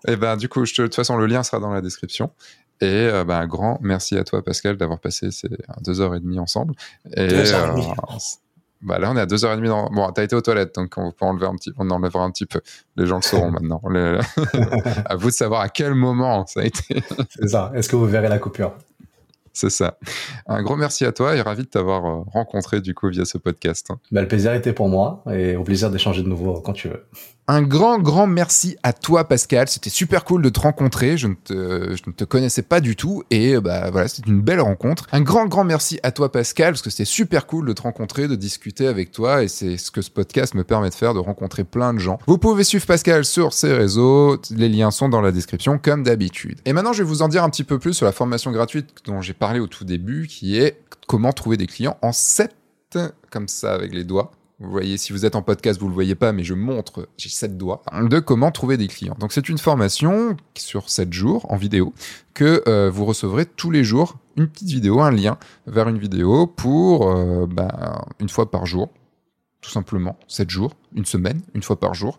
Et 0.07 0.13
eh 0.13 0.15
ben, 0.15 0.37
du 0.37 0.49
coup, 0.49 0.65
je 0.65 0.73
de 0.73 0.87
toute 0.87 0.95
façon, 0.95 1.17
le 1.17 1.25
lien 1.25 1.43
sera 1.43 1.59
dans 1.59 1.71
la 1.71 1.81
description. 1.81 2.31
Et 2.79 2.85
euh, 2.85 3.23
ben, 3.23 3.39
un 3.39 3.47
grand 3.47 3.79
merci 3.81 4.17
à 4.17 4.23
toi, 4.23 4.43
Pascal, 4.43 4.77
d'avoir 4.77 4.99
passé 4.99 5.31
ces 5.31 5.49
deux 5.83 6.01
heures 6.01 6.15
et 6.15 6.19
demie 6.19 6.39
ensemble. 6.39 6.75
Et, 7.15 7.27
deux 7.27 7.53
heures 7.53 7.69
et 7.69 7.71
demie. 7.71 7.87
Euh, 7.87 8.17
bah 8.81 8.99
là, 8.99 9.11
on 9.11 9.17
est 9.17 9.21
à 9.21 9.25
deux 9.25 9.43
heures 9.43 9.53
et 9.53 9.57
demie. 9.57 9.69
Dans... 9.69 9.89
Bon, 9.89 10.11
t'as 10.11 10.23
été 10.23 10.35
aux 10.35 10.41
toilettes, 10.41 10.75
donc 10.75 10.93
on 10.97 11.11
peut 11.11 11.25
enlever 11.25 11.47
un 11.47 11.55
petit, 11.55 11.71
on 11.77 11.89
enlèvera 11.89 12.23
un 12.23 12.31
petit 12.31 12.45
peu. 12.45 12.61
Les 12.95 13.07
gens 13.07 13.15
le 13.15 13.23
sauront 13.23 13.51
maintenant. 13.51 13.81
à 15.05 15.15
vous 15.15 15.29
de 15.29 15.33
savoir 15.33 15.61
à 15.61 15.69
quel 15.69 15.95
moment 15.95 16.45
ça 16.45 16.61
a 16.61 16.65
été. 16.65 17.01
C'est 17.29 17.47
ça. 17.47 17.71
Est-ce 17.73 17.89
que 17.89 17.95
vous 17.95 18.05
verrez 18.05 18.29
la 18.29 18.37
coupure? 18.37 18.73
C'est 19.53 19.71
ça. 19.71 19.97
Un 20.45 20.61
gros 20.61 20.75
merci 20.75 21.03
à 21.03 21.11
toi 21.11 21.35
et 21.35 21.41
ravi 21.41 21.63
de 21.63 21.67
t'avoir 21.67 22.05
euh, 22.05 22.23
rencontré 22.31 22.79
du 22.79 22.93
coup 22.93 23.09
via 23.09 23.25
ce 23.25 23.39
podcast. 23.39 23.87
Bah, 24.11 24.21
le 24.21 24.27
plaisir 24.27 24.53
était 24.53 24.71
pour 24.71 24.87
moi 24.87 25.23
et 25.31 25.55
au 25.55 25.63
plaisir 25.63 25.89
d'échanger 25.89 26.21
de 26.21 26.27
nouveau 26.27 26.61
quand 26.61 26.73
tu 26.73 26.89
veux. 26.89 27.07
Un 27.49 27.61
grand, 27.61 27.97
grand 27.99 28.27
merci 28.27 28.75
à 28.83 28.91
toi, 28.91 29.25
Pascal. 29.25 29.69
C'était 29.69 29.89
super 29.89 30.25
cool 30.25 30.41
de 30.41 30.49
te 30.49 30.59
rencontrer. 30.59 31.17
Je 31.17 31.27
ne 31.27 31.33
te, 31.33 31.95
je 31.95 32.01
ne 32.05 32.11
te 32.11 32.25
connaissais 32.25 32.61
pas 32.61 32.81
du 32.81 32.97
tout. 32.97 33.23
Et 33.31 33.57
bah 33.61 33.89
voilà, 33.89 34.09
c'était 34.09 34.29
une 34.29 34.41
belle 34.41 34.59
rencontre. 34.59 35.07
Un 35.13 35.21
grand, 35.21 35.45
grand 35.45 35.63
merci 35.63 35.97
à 36.03 36.11
toi, 36.11 36.29
Pascal, 36.29 36.73
parce 36.73 36.81
que 36.81 36.89
c'était 36.89 37.05
super 37.05 37.47
cool 37.47 37.65
de 37.65 37.71
te 37.71 37.83
rencontrer, 37.83 38.27
de 38.27 38.35
discuter 38.35 38.85
avec 38.85 39.13
toi. 39.13 39.43
Et 39.43 39.47
c'est 39.47 39.77
ce 39.77 39.91
que 39.91 40.01
ce 40.01 40.11
podcast 40.11 40.55
me 40.55 40.65
permet 40.65 40.89
de 40.89 40.93
faire, 40.93 41.13
de 41.13 41.19
rencontrer 41.19 41.63
plein 41.63 41.93
de 41.93 41.99
gens. 41.99 42.19
Vous 42.27 42.37
pouvez 42.37 42.65
suivre 42.65 42.85
Pascal 42.85 43.23
sur 43.23 43.53
ses 43.53 43.71
réseaux. 43.71 44.41
Les 44.51 44.67
liens 44.67 44.91
sont 44.91 45.07
dans 45.07 45.21
la 45.21 45.31
description, 45.31 45.79
comme 45.81 46.03
d'habitude. 46.03 46.59
Et 46.65 46.73
maintenant, 46.73 46.91
je 46.91 47.01
vais 47.01 47.07
vous 47.07 47.21
en 47.21 47.29
dire 47.29 47.45
un 47.45 47.49
petit 47.49 47.63
peu 47.63 47.79
plus 47.79 47.93
sur 47.93 48.05
la 48.05 48.11
formation 48.11 48.51
gratuite 48.51 48.89
dont 49.05 49.21
j'ai 49.21 49.31
parlé 49.31 49.61
au 49.61 49.67
tout 49.67 49.85
début, 49.85 50.27
qui 50.27 50.59
est 50.59 50.81
comment 51.07 51.31
trouver 51.31 51.55
des 51.55 51.67
clients 51.67 51.97
en 52.01 52.11
7, 52.11 52.53
comme 53.31 53.47
ça, 53.47 53.73
avec 53.73 53.93
les 53.93 54.03
doigts 54.03 54.31
vous 54.59 54.71
voyez, 54.71 54.97
si 54.97 55.13
vous 55.13 55.23
êtes 55.25 55.35
en 55.35 55.43
podcast, 55.43 55.79
vous 55.79 55.87
le 55.87 55.93
voyez 55.93 56.15
pas, 56.15 56.31
mais 56.31 56.43
je 56.43 56.55
montre, 56.55 57.07
j'ai 57.17 57.29
sept 57.29 57.57
doigts, 57.57 57.83
de 57.93 58.19
comment 58.19 58.51
trouver 58.51 58.77
des 58.77 58.87
clients. 58.87 59.15
Donc 59.19 59.31
c'est 59.31 59.49
une 59.49 59.59
formation 59.59 60.35
sur 60.55 60.89
7 60.89 61.13
jours 61.13 61.45
en 61.51 61.57
vidéo 61.57 61.93
que 62.33 62.63
euh, 62.67 62.89
vous 62.89 63.05
recevrez 63.05 63.45
tous 63.45 63.69
les 63.69 63.83
jours 63.83 64.17
une 64.35 64.47
petite 64.47 64.69
vidéo, 64.69 64.99
un 65.01 65.11
lien 65.11 65.37
vers 65.67 65.87
une 65.87 65.99
vidéo 65.99 66.47
pour 66.47 67.07
euh, 67.07 67.45
ben, 67.45 67.69
une 68.19 68.29
fois 68.29 68.49
par 68.49 68.65
jour, 68.65 68.89
tout 69.61 69.69
simplement, 69.69 70.17
7 70.27 70.49
jours, 70.49 70.73
une 70.95 71.05
semaine, 71.05 71.41
une 71.53 71.63
fois 71.63 71.79
par 71.79 71.93
jour 71.93 72.17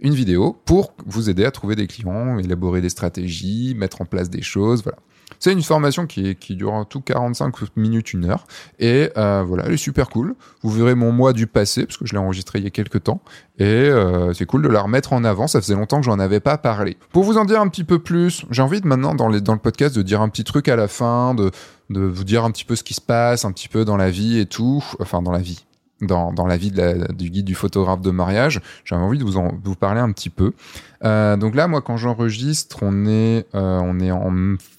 une 0.00 0.14
vidéo 0.14 0.56
pour 0.64 0.94
vous 1.06 1.30
aider 1.30 1.44
à 1.44 1.50
trouver 1.50 1.76
des 1.76 1.86
clients, 1.86 2.38
élaborer 2.38 2.80
des 2.80 2.88
stratégies, 2.88 3.74
mettre 3.76 4.00
en 4.00 4.04
place 4.04 4.30
des 4.30 4.42
choses, 4.42 4.82
voilà. 4.82 4.98
C'est 5.42 5.50
une 5.50 5.62
formation 5.64 6.06
qui, 6.06 6.36
dure 6.50 6.72
en 6.72 6.84
tout 6.84 7.00
45 7.00 7.52
minutes, 7.74 8.12
une 8.12 8.26
heure. 8.26 8.46
Et 8.78 9.10
euh, 9.16 9.42
voilà, 9.44 9.64
elle 9.66 9.72
est 9.72 9.76
super 9.76 10.08
cool. 10.08 10.36
Vous 10.62 10.70
verrez 10.70 10.94
mon 10.94 11.10
mois 11.10 11.32
du 11.32 11.48
passé, 11.48 11.84
parce 11.84 11.96
que 11.96 12.06
je 12.06 12.12
l'ai 12.12 12.20
enregistré 12.20 12.60
il 12.60 12.64
y 12.64 12.68
a 12.68 12.70
quelques 12.70 13.02
temps. 13.02 13.20
Et 13.58 13.64
euh, 13.64 14.32
c'est 14.34 14.46
cool 14.46 14.62
de 14.62 14.68
la 14.68 14.82
remettre 14.82 15.12
en 15.12 15.24
avant. 15.24 15.48
Ça 15.48 15.60
faisait 15.60 15.74
longtemps 15.74 15.98
que 15.98 16.06
j'en 16.06 16.20
avais 16.20 16.38
pas 16.38 16.58
parlé. 16.58 16.96
Pour 17.10 17.24
vous 17.24 17.38
en 17.38 17.44
dire 17.44 17.60
un 17.60 17.66
petit 17.66 17.82
peu 17.82 17.98
plus, 17.98 18.44
j'ai 18.52 18.62
envie 18.62 18.80
maintenant, 18.84 19.16
dans, 19.16 19.26
le 19.26 19.40
podcast, 19.58 19.96
de 19.96 20.02
dire 20.02 20.20
un 20.20 20.28
petit 20.28 20.44
truc 20.44 20.68
à 20.68 20.76
la 20.76 20.86
fin, 20.86 21.34
de 21.34 21.50
vous 21.90 22.22
dire 22.22 22.44
un 22.44 22.52
petit 22.52 22.64
peu 22.64 22.76
ce 22.76 22.84
qui 22.84 22.94
se 22.94 23.00
passe, 23.00 23.44
un 23.44 23.50
petit 23.50 23.68
peu 23.68 23.84
dans 23.84 23.96
la 23.96 24.10
vie 24.10 24.38
et 24.38 24.46
tout. 24.46 24.84
Enfin, 25.00 25.22
dans 25.22 25.32
la 25.32 25.40
vie 25.40 25.64
dans, 26.02 26.32
dans 26.32 26.46
la 26.46 26.56
vie 26.56 26.70
du 26.70 27.30
guide 27.30 27.46
du 27.46 27.54
photographe 27.54 28.00
de 28.00 28.10
mariage. 28.10 28.60
J'avais 28.84 29.02
envie 29.02 29.18
de 29.18 29.24
vous 29.24 29.36
en 29.36 29.52
vous 29.62 29.74
parler 29.74 30.00
un 30.00 30.12
petit 30.12 30.30
peu. 30.30 30.52
Euh, 31.04 31.36
donc 31.36 31.54
là, 31.54 31.68
moi, 31.68 31.80
quand 31.80 31.96
j'enregistre, 31.96 32.78
on 32.82 33.06
est 33.06 33.46
euh, 33.54 33.80
on 33.82 34.00
est 34.00 34.10
en 34.10 34.32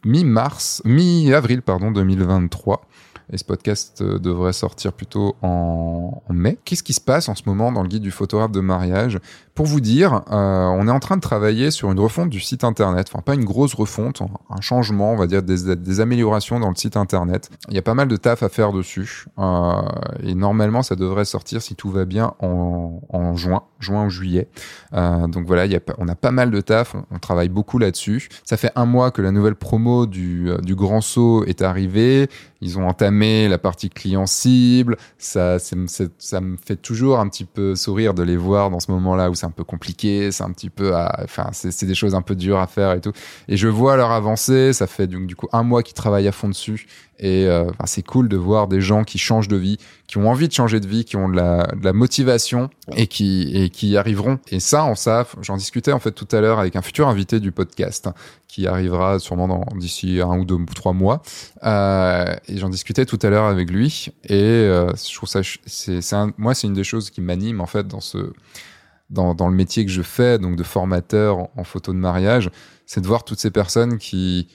mi-mars, 0.06 0.82
mi-avril 0.86 1.62
pardon 1.62 1.92
2023 1.92 2.86
et 3.32 3.38
ce 3.38 3.44
podcast 3.44 4.02
euh, 4.02 4.20
devrait 4.20 4.54
sortir 4.54 4.94
plutôt 4.94 5.36
en, 5.42 6.22
mai. 6.30 6.58
Qu'est-ce 6.66 6.84
qui 6.84 6.94
se 6.94 7.02
passe 7.02 7.30
en 7.30 7.36
ce 7.36 7.44
moment 7.46 7.72
dans 7.72 7.82
le 7.82 7.88
guide 7.88 8.04
du 8.04 8.12
photographe 8.12 8.52
de 8.52 8.60
mariage? 8.60 9.20
Pour 9.56 9.68
vous 9.68 9.82
dire, 9.82 10.24
euh, 10.32 10.66
on 10.66 10.88
est 10.88 10.92
en 10.92 11.00
train 11.00 11.16
de 11.16 11.22
travailler 11.22 11.70
sur 11.70 11.92
une 11.92 12.00
refonte 12.00 12.30
du 12.32 12.40
site 12.40 12.64
internet, 12.64 13.08
enfin 13.12 13.22
pas 13.22 13.36
une 13.36 13.46
grosse 13.46 13.76
refonte, 13.76 14.24
un 14.50 14.62
changement, 14.62 15.12
on 15.12 15.16
va 15.16 15.28
dire 15.28 15.44
des, 15.44 16.00
améliorations 16.00 16.60
dans 16.60 16.70
le 16.70 16.76
site 16.76 16.98
internet. 16.98 17.52
Il 17.70 17.76
y 17.76 17.78
a 17.78 17.84
pas 17.84 17.94
mal 17.94 18.08
de 18.08 18.16
taf 18.16 18.42
à 18.42 18.50
faire 18.50 18.74
dessus 18.74 19.26
euh, 19.38 19.82
et 20.24 20.34
normalement 20.34 20.82
ça 20.82 20.96
devrait 20.96 21.26
sortir 21.26 21.62
si 21.62 21.76
tout 21.76 21.92
va 21.92 22.06
bien 22.06 22.34
en, 22.40 23.36
juin, 23.36 23.62
juin 23.80 24.08
ou 24.08 24.10
juillet. 24.10 24.48
Euh, 24.96 25.28
donc 25.28 25.46
voilà, 25.46 25.68
on 26.00 26.08
a 26.08 26.16
pas 26.16 26.32
mal 26.32 26.50
de 26.50 26.60
taf, 26.60 26.96
on, 27.12 27.20
travaille 27.20 27.50
beaucoup 27.50 27.78
là-dessus. 27.78 28.30
Ça 28.46 28.58
fait 28.58 28.72
un 28.76 28.86
mois 28.86 29.12
que 29.12 29.22
la 29.22 29.32
nouvelle 29.32 29.56
promo 29.56 30.08
du, 30.08 30.50
du 30.64 30.74
Grand 30.74 31.02
Saut 31.02 31.44
est 31.46 31.62
arrivée. 31.62 32.28
Ils 32.60 32.80
ont 32.80 32.88
entamé 32.88 33.50
la 33.50 33.58
partie 33.58 33.90
client 33.90 34.26
cible. 34.26 34.98
Ça, 35.18 35.60
ça 35.60 36.42
me 36.42 36.58
fait 36.58 36.78
toujours 36.78 37.20
un 37.20 37.28
petit 37.28 37.46
peu 37.46 37.76
sourire 37.76 38.14
de 38.14 38.24
les 38.24 38.38
voir 38.38 38.70
dans 38.72 38.80
ce 38.80 38.90
moment-là 38.92 39.30
où 39.30 39.36
c'est 39.44 39.48
un 39.48 39.52
peu 39.52 39.66
compliqué. 39.66 40.32
C'est 40.32 40.44
un 40.44 40.52
petit 40.52 40.70
peu, 40.70 40.96
enfin, 40.96 41.50
c'est 41.52 41.86
des 41.86 41.96
choses 41.96 42.16
un 42.16 42.22
peu 42.22 42.36
dures 42.36 42.60
à 42.60 42.68
faire 42.68 42.94
et 42.94 43.02
tout. 43.02 43.12
Et 43.50 43.58
je 43.58 43.68
vois 43.68 43.98
leur 43.98 44.12
avancée. 44.12 44.72
Ça 44.72 44.88
fait 44.88 45.08
du, 45.08 45.26
du 45.26 45.36
coup 45.36 45.50
un 45.52 45.64
mois 45.64 45.84
qu'ils 45.84 45.96
travaillent 45.96 46.28
à 46.28 46.32
fond 46.32 46.48
dessus. 46.48 46.88
Et 47.20 47.46
euh, 47.48 47.66
c'est 47.86 48.06
cool 48.06 48.28
de 48.28 48.38
voir 48.38 48.68
des 48.68 48.82
gens 48.82 49.04
qui 49.04 49.18
changent 49.18 49.48
de 49.48 49.56
vie, 49.56 49.78
qui 50.08 50.18
ont 50.18 50.30
envie 50.30 50.48
de 50.48 50.54
changer 50.54 50.80
de 50.80 50.88
vie, 50.88 51.06
qui 51.06 51.16
ont 51.16 51.30
de 51.30 51.36
la, 51.36 51.68
de 51.68 51.84
la 51.84 51.94
motivation 51.94 52.70
et 52.96 53.08
qui, 53.08 53.52
et 53.54 53.70
qui 53.70 53.90
y 53.90 53.98
arriveront. 53.98 54.40
Et 54.50 54.60
ça, 54.60 54.84
en 54.84 54.96
ça, 54.96 55.28
j'en 55.42 55.56
discutais 55.56 55.92
en 55.92 56.00
fait 56.00 56.12
tout 56.12 56.28
à 56.36 56.42
l'heure 56.42 56.60
avec 56.60 56.76
un 56.76 56.82
futur 56.82 57.08
invité 57.08 57.40
du 57.40 57.52
podcast 57.52 58.10
qui 58.48 58.68
arrivera 58.68 59.20
sûrement 59.20 59.66
d'ici 59.76 60.20
un 60.22 60.38
ou 60.38 60.44
deux 60.44 60.56
ou 60.56 60.66
trois 60.66 60.94
mois. 60.94 61.22
Euh, 61.64 62.36
et 62.48 62.58
j'en 62.58 62.70
discutais 62.70 63.06
tout 63.06 63.20
à 63.22 63.30
l'heure 63.30 63.46
avec 63.46 63.70
lui. 63.70 64.10
Et 64.26 64.34
euh, 64.34 64.92
je 64.96 65.16
trouve 65.16 65.30
ça, 65.30 65.42
c'est, 65.66 66.00
moi, 66.38 66.56
c'est 66.56 66.68
une 66.68 66.74
des 66.74 66.84
choses 66.84 67.10
qui 67.10 67.22
m'anime 67.22 67.62
en 67.62 67.68
fait 67.68 67.88
dans 67.88 68.02
ce, 68.02 68.34
dans, 69.14 69.48
le 69.48 69.56
métier 69.56 69.86
que 69.86 69.92
je 69.92 70.02
fais, 70.02 70.40
donc 70.40 70.56
de 70.56 70.64
formateur 70.64 71.48
en, 71.56 71.64
photo 71.64 71.94
de 71.94 71.98
mariage, 71.98 72.50
c'est 72.86 73.02
de 73.02 73.08
voir 73.08 73.24
toutes 73.24 73.40
ces 73.40 73.52
personnes 73.52 73.98
qui 73.98 74.48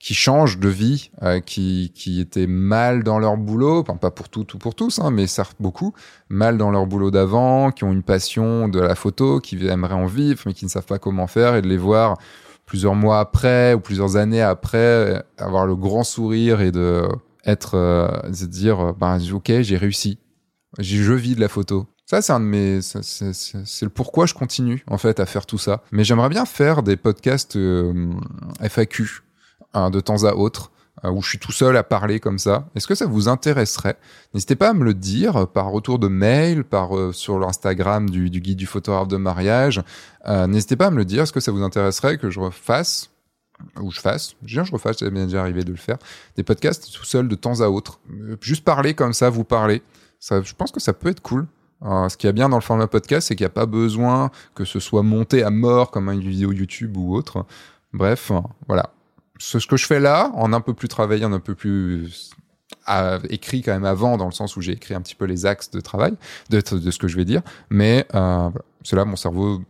qui 0.00 0.14
changent 0.14 0.58
de 0.58 0.68
vie, 0.70 1.10
euh, 1.22 1.40
qui, 1.40 1.92
qui 1.94 2.20
étaient 2.22 2.46
mal 2.46 3.04
dans 3.04 3.18
leur 3.18 3.36
boulot, 3.36 3.84
pas 3.84 4.10
pour 4.10 4.30
tout, 4.30 4.44
tout 4.44 4.56
pour 4.56 4.74
tous, 4.74 4.98
hein, 4.98 5.10
mais 5.10 5.26
certes 5.26 5.58
beaucoup, 5.60 5.92
mal 6.30 6.56
dans 6.56 6.70
leur 6.70 6.86
boulot 6.86 7.10
d'avant, 7.10 7.70
qui 7.70 7.84
ont 7.84 7.92
une 7.92 8.02
passion 8.02 8.66
de 8.68 8.80
la 8.80 8.94
photo, 8.94 9.40
qui 9.40 9.62
aimeraient 9.66 9.92
en 9.92 10.06
vivre, 10.06 10.40
mais 10.46 10.54
qui 10.54 10.64
ne 10.64 10.70
savent 10.70 10.86
pas 10.86 10.98
comment 10.98 11.26
faire, 11.26 11.54
et 11.54 11.60
de 11.60 11.68
les 11.68 11.76
voir 11.76 12.16
plusieurs 12.64 12.94
mois 12.94 13.20
après 13.20 13.74
ou 13.74 13.80
plusieurs 13.80 14.16
années 14.16 14.40
après 14.40 15.22
avoir 15.36 15.66
le 15.66 15.76
grand 15.76 16.02
sourire 16.02 16.62
et 16.62 16.72
de 16.72 17.06
être, 17.44 17.74
euh, 17.74 18.08
de 18.22 18.46
dire, 18.46 18.94
ben 18.94 19.18
ok, 19.34 19.52
j'ai 19.60 19.76
réussi, 19.76 20.18
je 20.78 21.12
vis 21.12 21.34
de 21.34 21.40
la 21.42 21.48
photo. 21.48 21.86
Ça, 22.10 22.20
c'est 22.22 22.32
un 22.32 22.40
de 22.40 22.44
mes, 22.44 22.82
c'est 22.82 23.82
le 23.82 23.88
pourquoi 23.88 24.26
je 24.26 24.34
continue 24.34 24.82
en 24.88 24.98
fait 24.98 25.20
à 25.20 25.26
faire 25.26 25.46
tout 25.46 25.58
ça. 25.58 25.84
Mais 25.92 26.02
j'aimerais 26.02 26.28
bien 26.28 26.44
faire 26.44 26.82
des 26.82 26.96
podcasts 26.96 27.54
euh, 27.54 28.12
FAQ 28.60 29.22
de 29.74 30.00
temps 30.00 30.24
à 30.24 30.32
autre 30.32 30.72
euh, 31.04 31.10
où 31.12 31.22
je 31.22 31.28
suis 31.28 31.38
tout 31.38 31.52
seul 31.52 31.76
à 31.76 31.84
parler 31.84 32.18
comme 32.18 32.40
ça. 32.40 32.66
Est-ce 32.74 32.88
que 32.88 32.96
ça 32.96 33.06
vous 33.06 33.28
intéresserait? 33.28 33.96
N'hésitez 34.34 34.56
pas 34.56 34.70
à 34.70 34.72
me 34.72 34.82
le 34.82 34.92
dire 34.92 35.46
par 35.46 35.70
retour 35.70 36.00
de 36.00 36.08
mail, 36.08 36.64
par 36.64 36.98
euh, 36.98 37.12
sur 37.12 37.38
l'Instagram 37.38 38.10
du, 38.10 38.28
guide 38.28 38.58
du 38.58 38.66
photographe 38.66 39.06
de 39.06 39.16
mariage. 39.16 39.80
N'hésitez 40.26 40.74
pas 40.74 40.88
à 40.88 40.90
me 40.90 40.96
le 40.98 41.04
dire. 41.04 41.22
Est-ce 41.22 41.32
que 41.32 41.38
ça 41.38 41.52
vous 41.52 41.62
intéresserait 41.62 42.18
que 42.18 42.28
je 42.28 42.40
refasse 42.40 43.10
ou 43.80 43.92
je 43.92 44.00
fasse, 44.00 44.34
je 44.44 44.64
je 44.64 44.72
refasse, 44.72 44.98
ça 44.98 45.08
m'est 45.10 45.26
déjà 45.26 45.42
arrivé 45.42 45.62
de 45.62 45.70
le 45.70 45.76
faire, 45.76 45.98
des 46.34 46.42
podcasts 46.42 46.92
tout 46.92 47.04
seul 47.04 47.28
de 47.28 47.36
temps 47.36 47.60
à 47.60 47.68
autre. 47.68 48.00
Juste 48.40 48.64
parler 48.64 48.94
comme 48.94 49.12
ça, 49.12 49.30
vous 49.30 49.44
parler. 49.44 49.82
Ça, 50.18 50.42
je 50.42 50.54
pense 50.54 50.72
que 50.72 50.80
ça 50.80 50.92
peut 50.92 51.10
être 51.10 51.20
cool. 51.20 51.46
Ce 51.82 52.16
qui 52.16 52.26
est 52.26 52.32
bien 52.32 52.48
dans 52.48 52.56
le 52.56 52.62
format 52.62 52.86
podcast, 52.86 53.28
c'est 53.28 53.36
qu'il 53.36 53.44
n'y 53.44 53.50
a 53.50 53.54
pas 53.54 53.66
besoin 53.66 54.30
que 54.54 54.64
ce 54.64 54.80
soit 54.80 55.02
monté 55.02 55.42
à 55.42 55.50
mort 55.50 55.90
comme 55.90 56.08
une 56.10 56.20
vidéo 56.20 56.52
YouTube 56.52 56.96
ou 56.96 57.14
autre. 57.14 57.46
Bref, 57.92 58.32
voilà 58.68 58.92
ce 59.40 59.66
que 59.66 59.76
je 59.76 59.86
fais 59.86 60.00
là, 60.00 60.30
en 60.34 60.52
un 60.52 60.60
peu 60.60 60.74
plus 60.74 60.88
travaillé, 60.88 61.24
en 61.24 61.32
un 61.32 61.40
peu 61.40 61.54
plus 61.54 62.30
écrit 63.28 63.62
quand 63.62 63.72
même 63.72 63.84
avant, 63.84 64.16
dans 64.16 64.26
le 64.26 64.32
sens 64.32 64.56
où 64.56 64.60
j'ai 64.60 64.72
écrit 64.72 64.94
un 64.94 65.00
petit 65.00 65.14
peu 65.14 65.24
les 65.24 65.46
axes 65.46 65.70
de 65.70 65.80
travail, 65.80 66.14
de, 66.50 66.60
ce 66.60 66.98
que 66.98 67.08
je 67.08 67.16
vais 67.16 67.24
dire, 67.24 67.42
mais 67.68 68.06
euh, 68.14 68.50
c'est 68.82 68.96
là 68.96 69.04
mon 69.04 69.16
cerveau 69.16 69.62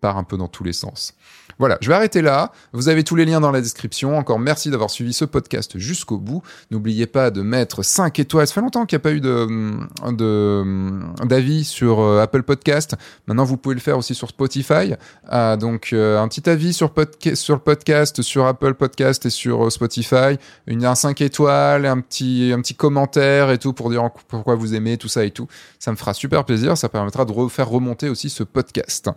part 0.00 0.16
un 0.16 0.24
peu 0.24 0.36
dans 0.36 0.48
tous 0.48 0.64
les 0.64 0.72
sens. 0.72 1.14
Voilà, 1.58 1.76
je 1.80 1.88
vais 1.88 1.94
arrêter 1.94 2.22
là. 2.22 2.52
Vous 2.72 2.88
avez 2.88 3.02
tous 3.02 3.16
les 3.16 3.24
liens 3.24 3.40
dans 3.40 3.50
la 3.50 3.60
description. 3.60 4.16
Encore 4.16 4.38
merci 4.38 4.70
d'avoir 4.70 4.90
suivi 4.90 5.12
ce 5.12 5.24
podcast 5.24 5.78
jusqu'au 5.78 6.18
bout. 6.18 6.42
N'oubliez 6.70 7.06
pas 7.06 7.30
de 7.30 7.42
mettre 7.42 7.82
5 7.82 8.18
étoiles. 8.20 8.46
Ça 8.46 8.54
fait 8.54 8.60
longtemps 8.60 8.86
qu'il 8.86 8.96
n'y 8.96 9.00
a 9.00 9.02
pas 9.02 9.12
eu 9.12 9.20
de, 9.20 11.24
d'avis 11.24 11.64
sur 11.64 12.00
euh, 12.00 12.22
Apple 12.22 12.44
Podcast. 12.44 12.94
Maintenant, 13.26 13.44
vous 13.44 13.56
pouvez 13.56 13.74
le 13.74 13.80
faire 13.80 13.98
aussi 13.98 14.14
sur 14.14 14.28
Spotify. 14.28 14.94
Euh, 15.32 15.56
donc, 15.56 15.90
euh, 15.92 16.20
un 16.20 16.28
petit 16.28 16.48
avis 16.48 16.72
sur, 16.72 16.92
le 16.96 17.58
podcast, 17.58 18.22
sur 18.22 18.46
Apple 18.46 18.74
Podcast 18.74 19.26
et 19.26 19.30
sur 19.30 19.66
euh, 19.66 19.70
Spotify. 19.70 20.38
Une, 20.66 20.84
un 20.84 20.94
5 20.94 21.20
étoiles, 21.20 21.86
un 21.86 22.00
petit, 22.00 22.52
un 22.54 22.60
petit 22.60 22.74
commentaire 22.74 23.50
et 23.50 23.58
tout 23.58 23.72
pour 23.72 23.90
dire 23.90 24.08
pourquoi 24.28 24.54
vous 24.54 24.74
aimez 24.74 24.96
tout 24.96 25.08
ça 25.08 25.24
et 25.24 25.30
tout. 25.30 25.48
Ça 25.78 25.90
me 25.90 25.96
fera 25.96 26.14
super 26.14 26.44
plaisir. 26.44 26.78
Ça 26.78 26.88
permettra 26.88 27.24
de 27.24 27.32
refaire 27.32 27.68
remonter 27.68 28.08
aussi 28.08 28.30
ce 28.30 28.44
podcast. 28.44 29.10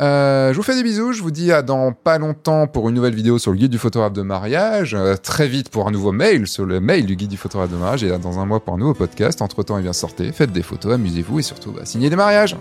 Euh, 0.00 0.52
je 0.52 0.56
vous 0.56 0.62
fais 0.62 0.74
des 0.74 0.82
bisous, 0.82 1.12
je 1.12 1.22
vous 1.22 1.30
dis 1.30 1.52
à 1.52 1.60
dans 1.60 1.92
pas 1.92 2.16
longtemps 2.16 2.66
pour 2.66 2.88
une 2.88 2.94
nouvelle 2.94 3.14
vidéo 3.14 3.38
sur 3.38 3.50
le 3.50 3.58
guide 3.58 3.70
du 3.70 3.76
photographe 3.76 4.14
de 4.14 4.22
mariage, 4.22 4.94
euh, 4.94 5.14
très 5.16 5.46
vite 5.46 5.68
pour 5.68 5.86
un 5.86 5.90
nouveau 5.90 6.10
mail 6.10 6.46
sur 6.46 6.64
le 6.64 6.80
mail 6.80 7.04
du 7.04 7.16
guide 7.16 7.28
du 7.28 7.36
photographe 7.36 7.70
de 7.70 7.76
mariage 7.76 8.02
et 8.02 8.18
dans 8.18 8.38
un 8.38 8.46
mois 8.46 8.60
pour 8.60 8.74
un 8.74 8.78
nouveau 8.78 8.94
podcast. 8.94 9.42
Entre 9.42 9.62
temps, 9.62 9.76
il 9.76 9.82
vient 9.82 9.92
sortir, 9.92 10.32
faites 10.34 10.52
des 10.52 10.62
photos, 10.62 10.94
amusez-vous 10.94 11.40
et 11.40 11.42
surtout, 11.42 11.72
bah, 11.72 11.82
signez 11.84 12.08
des 12.08 12.16
mariages. 12.16 12.56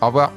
Au 0.00 0.06
revoir. 0.06 0.32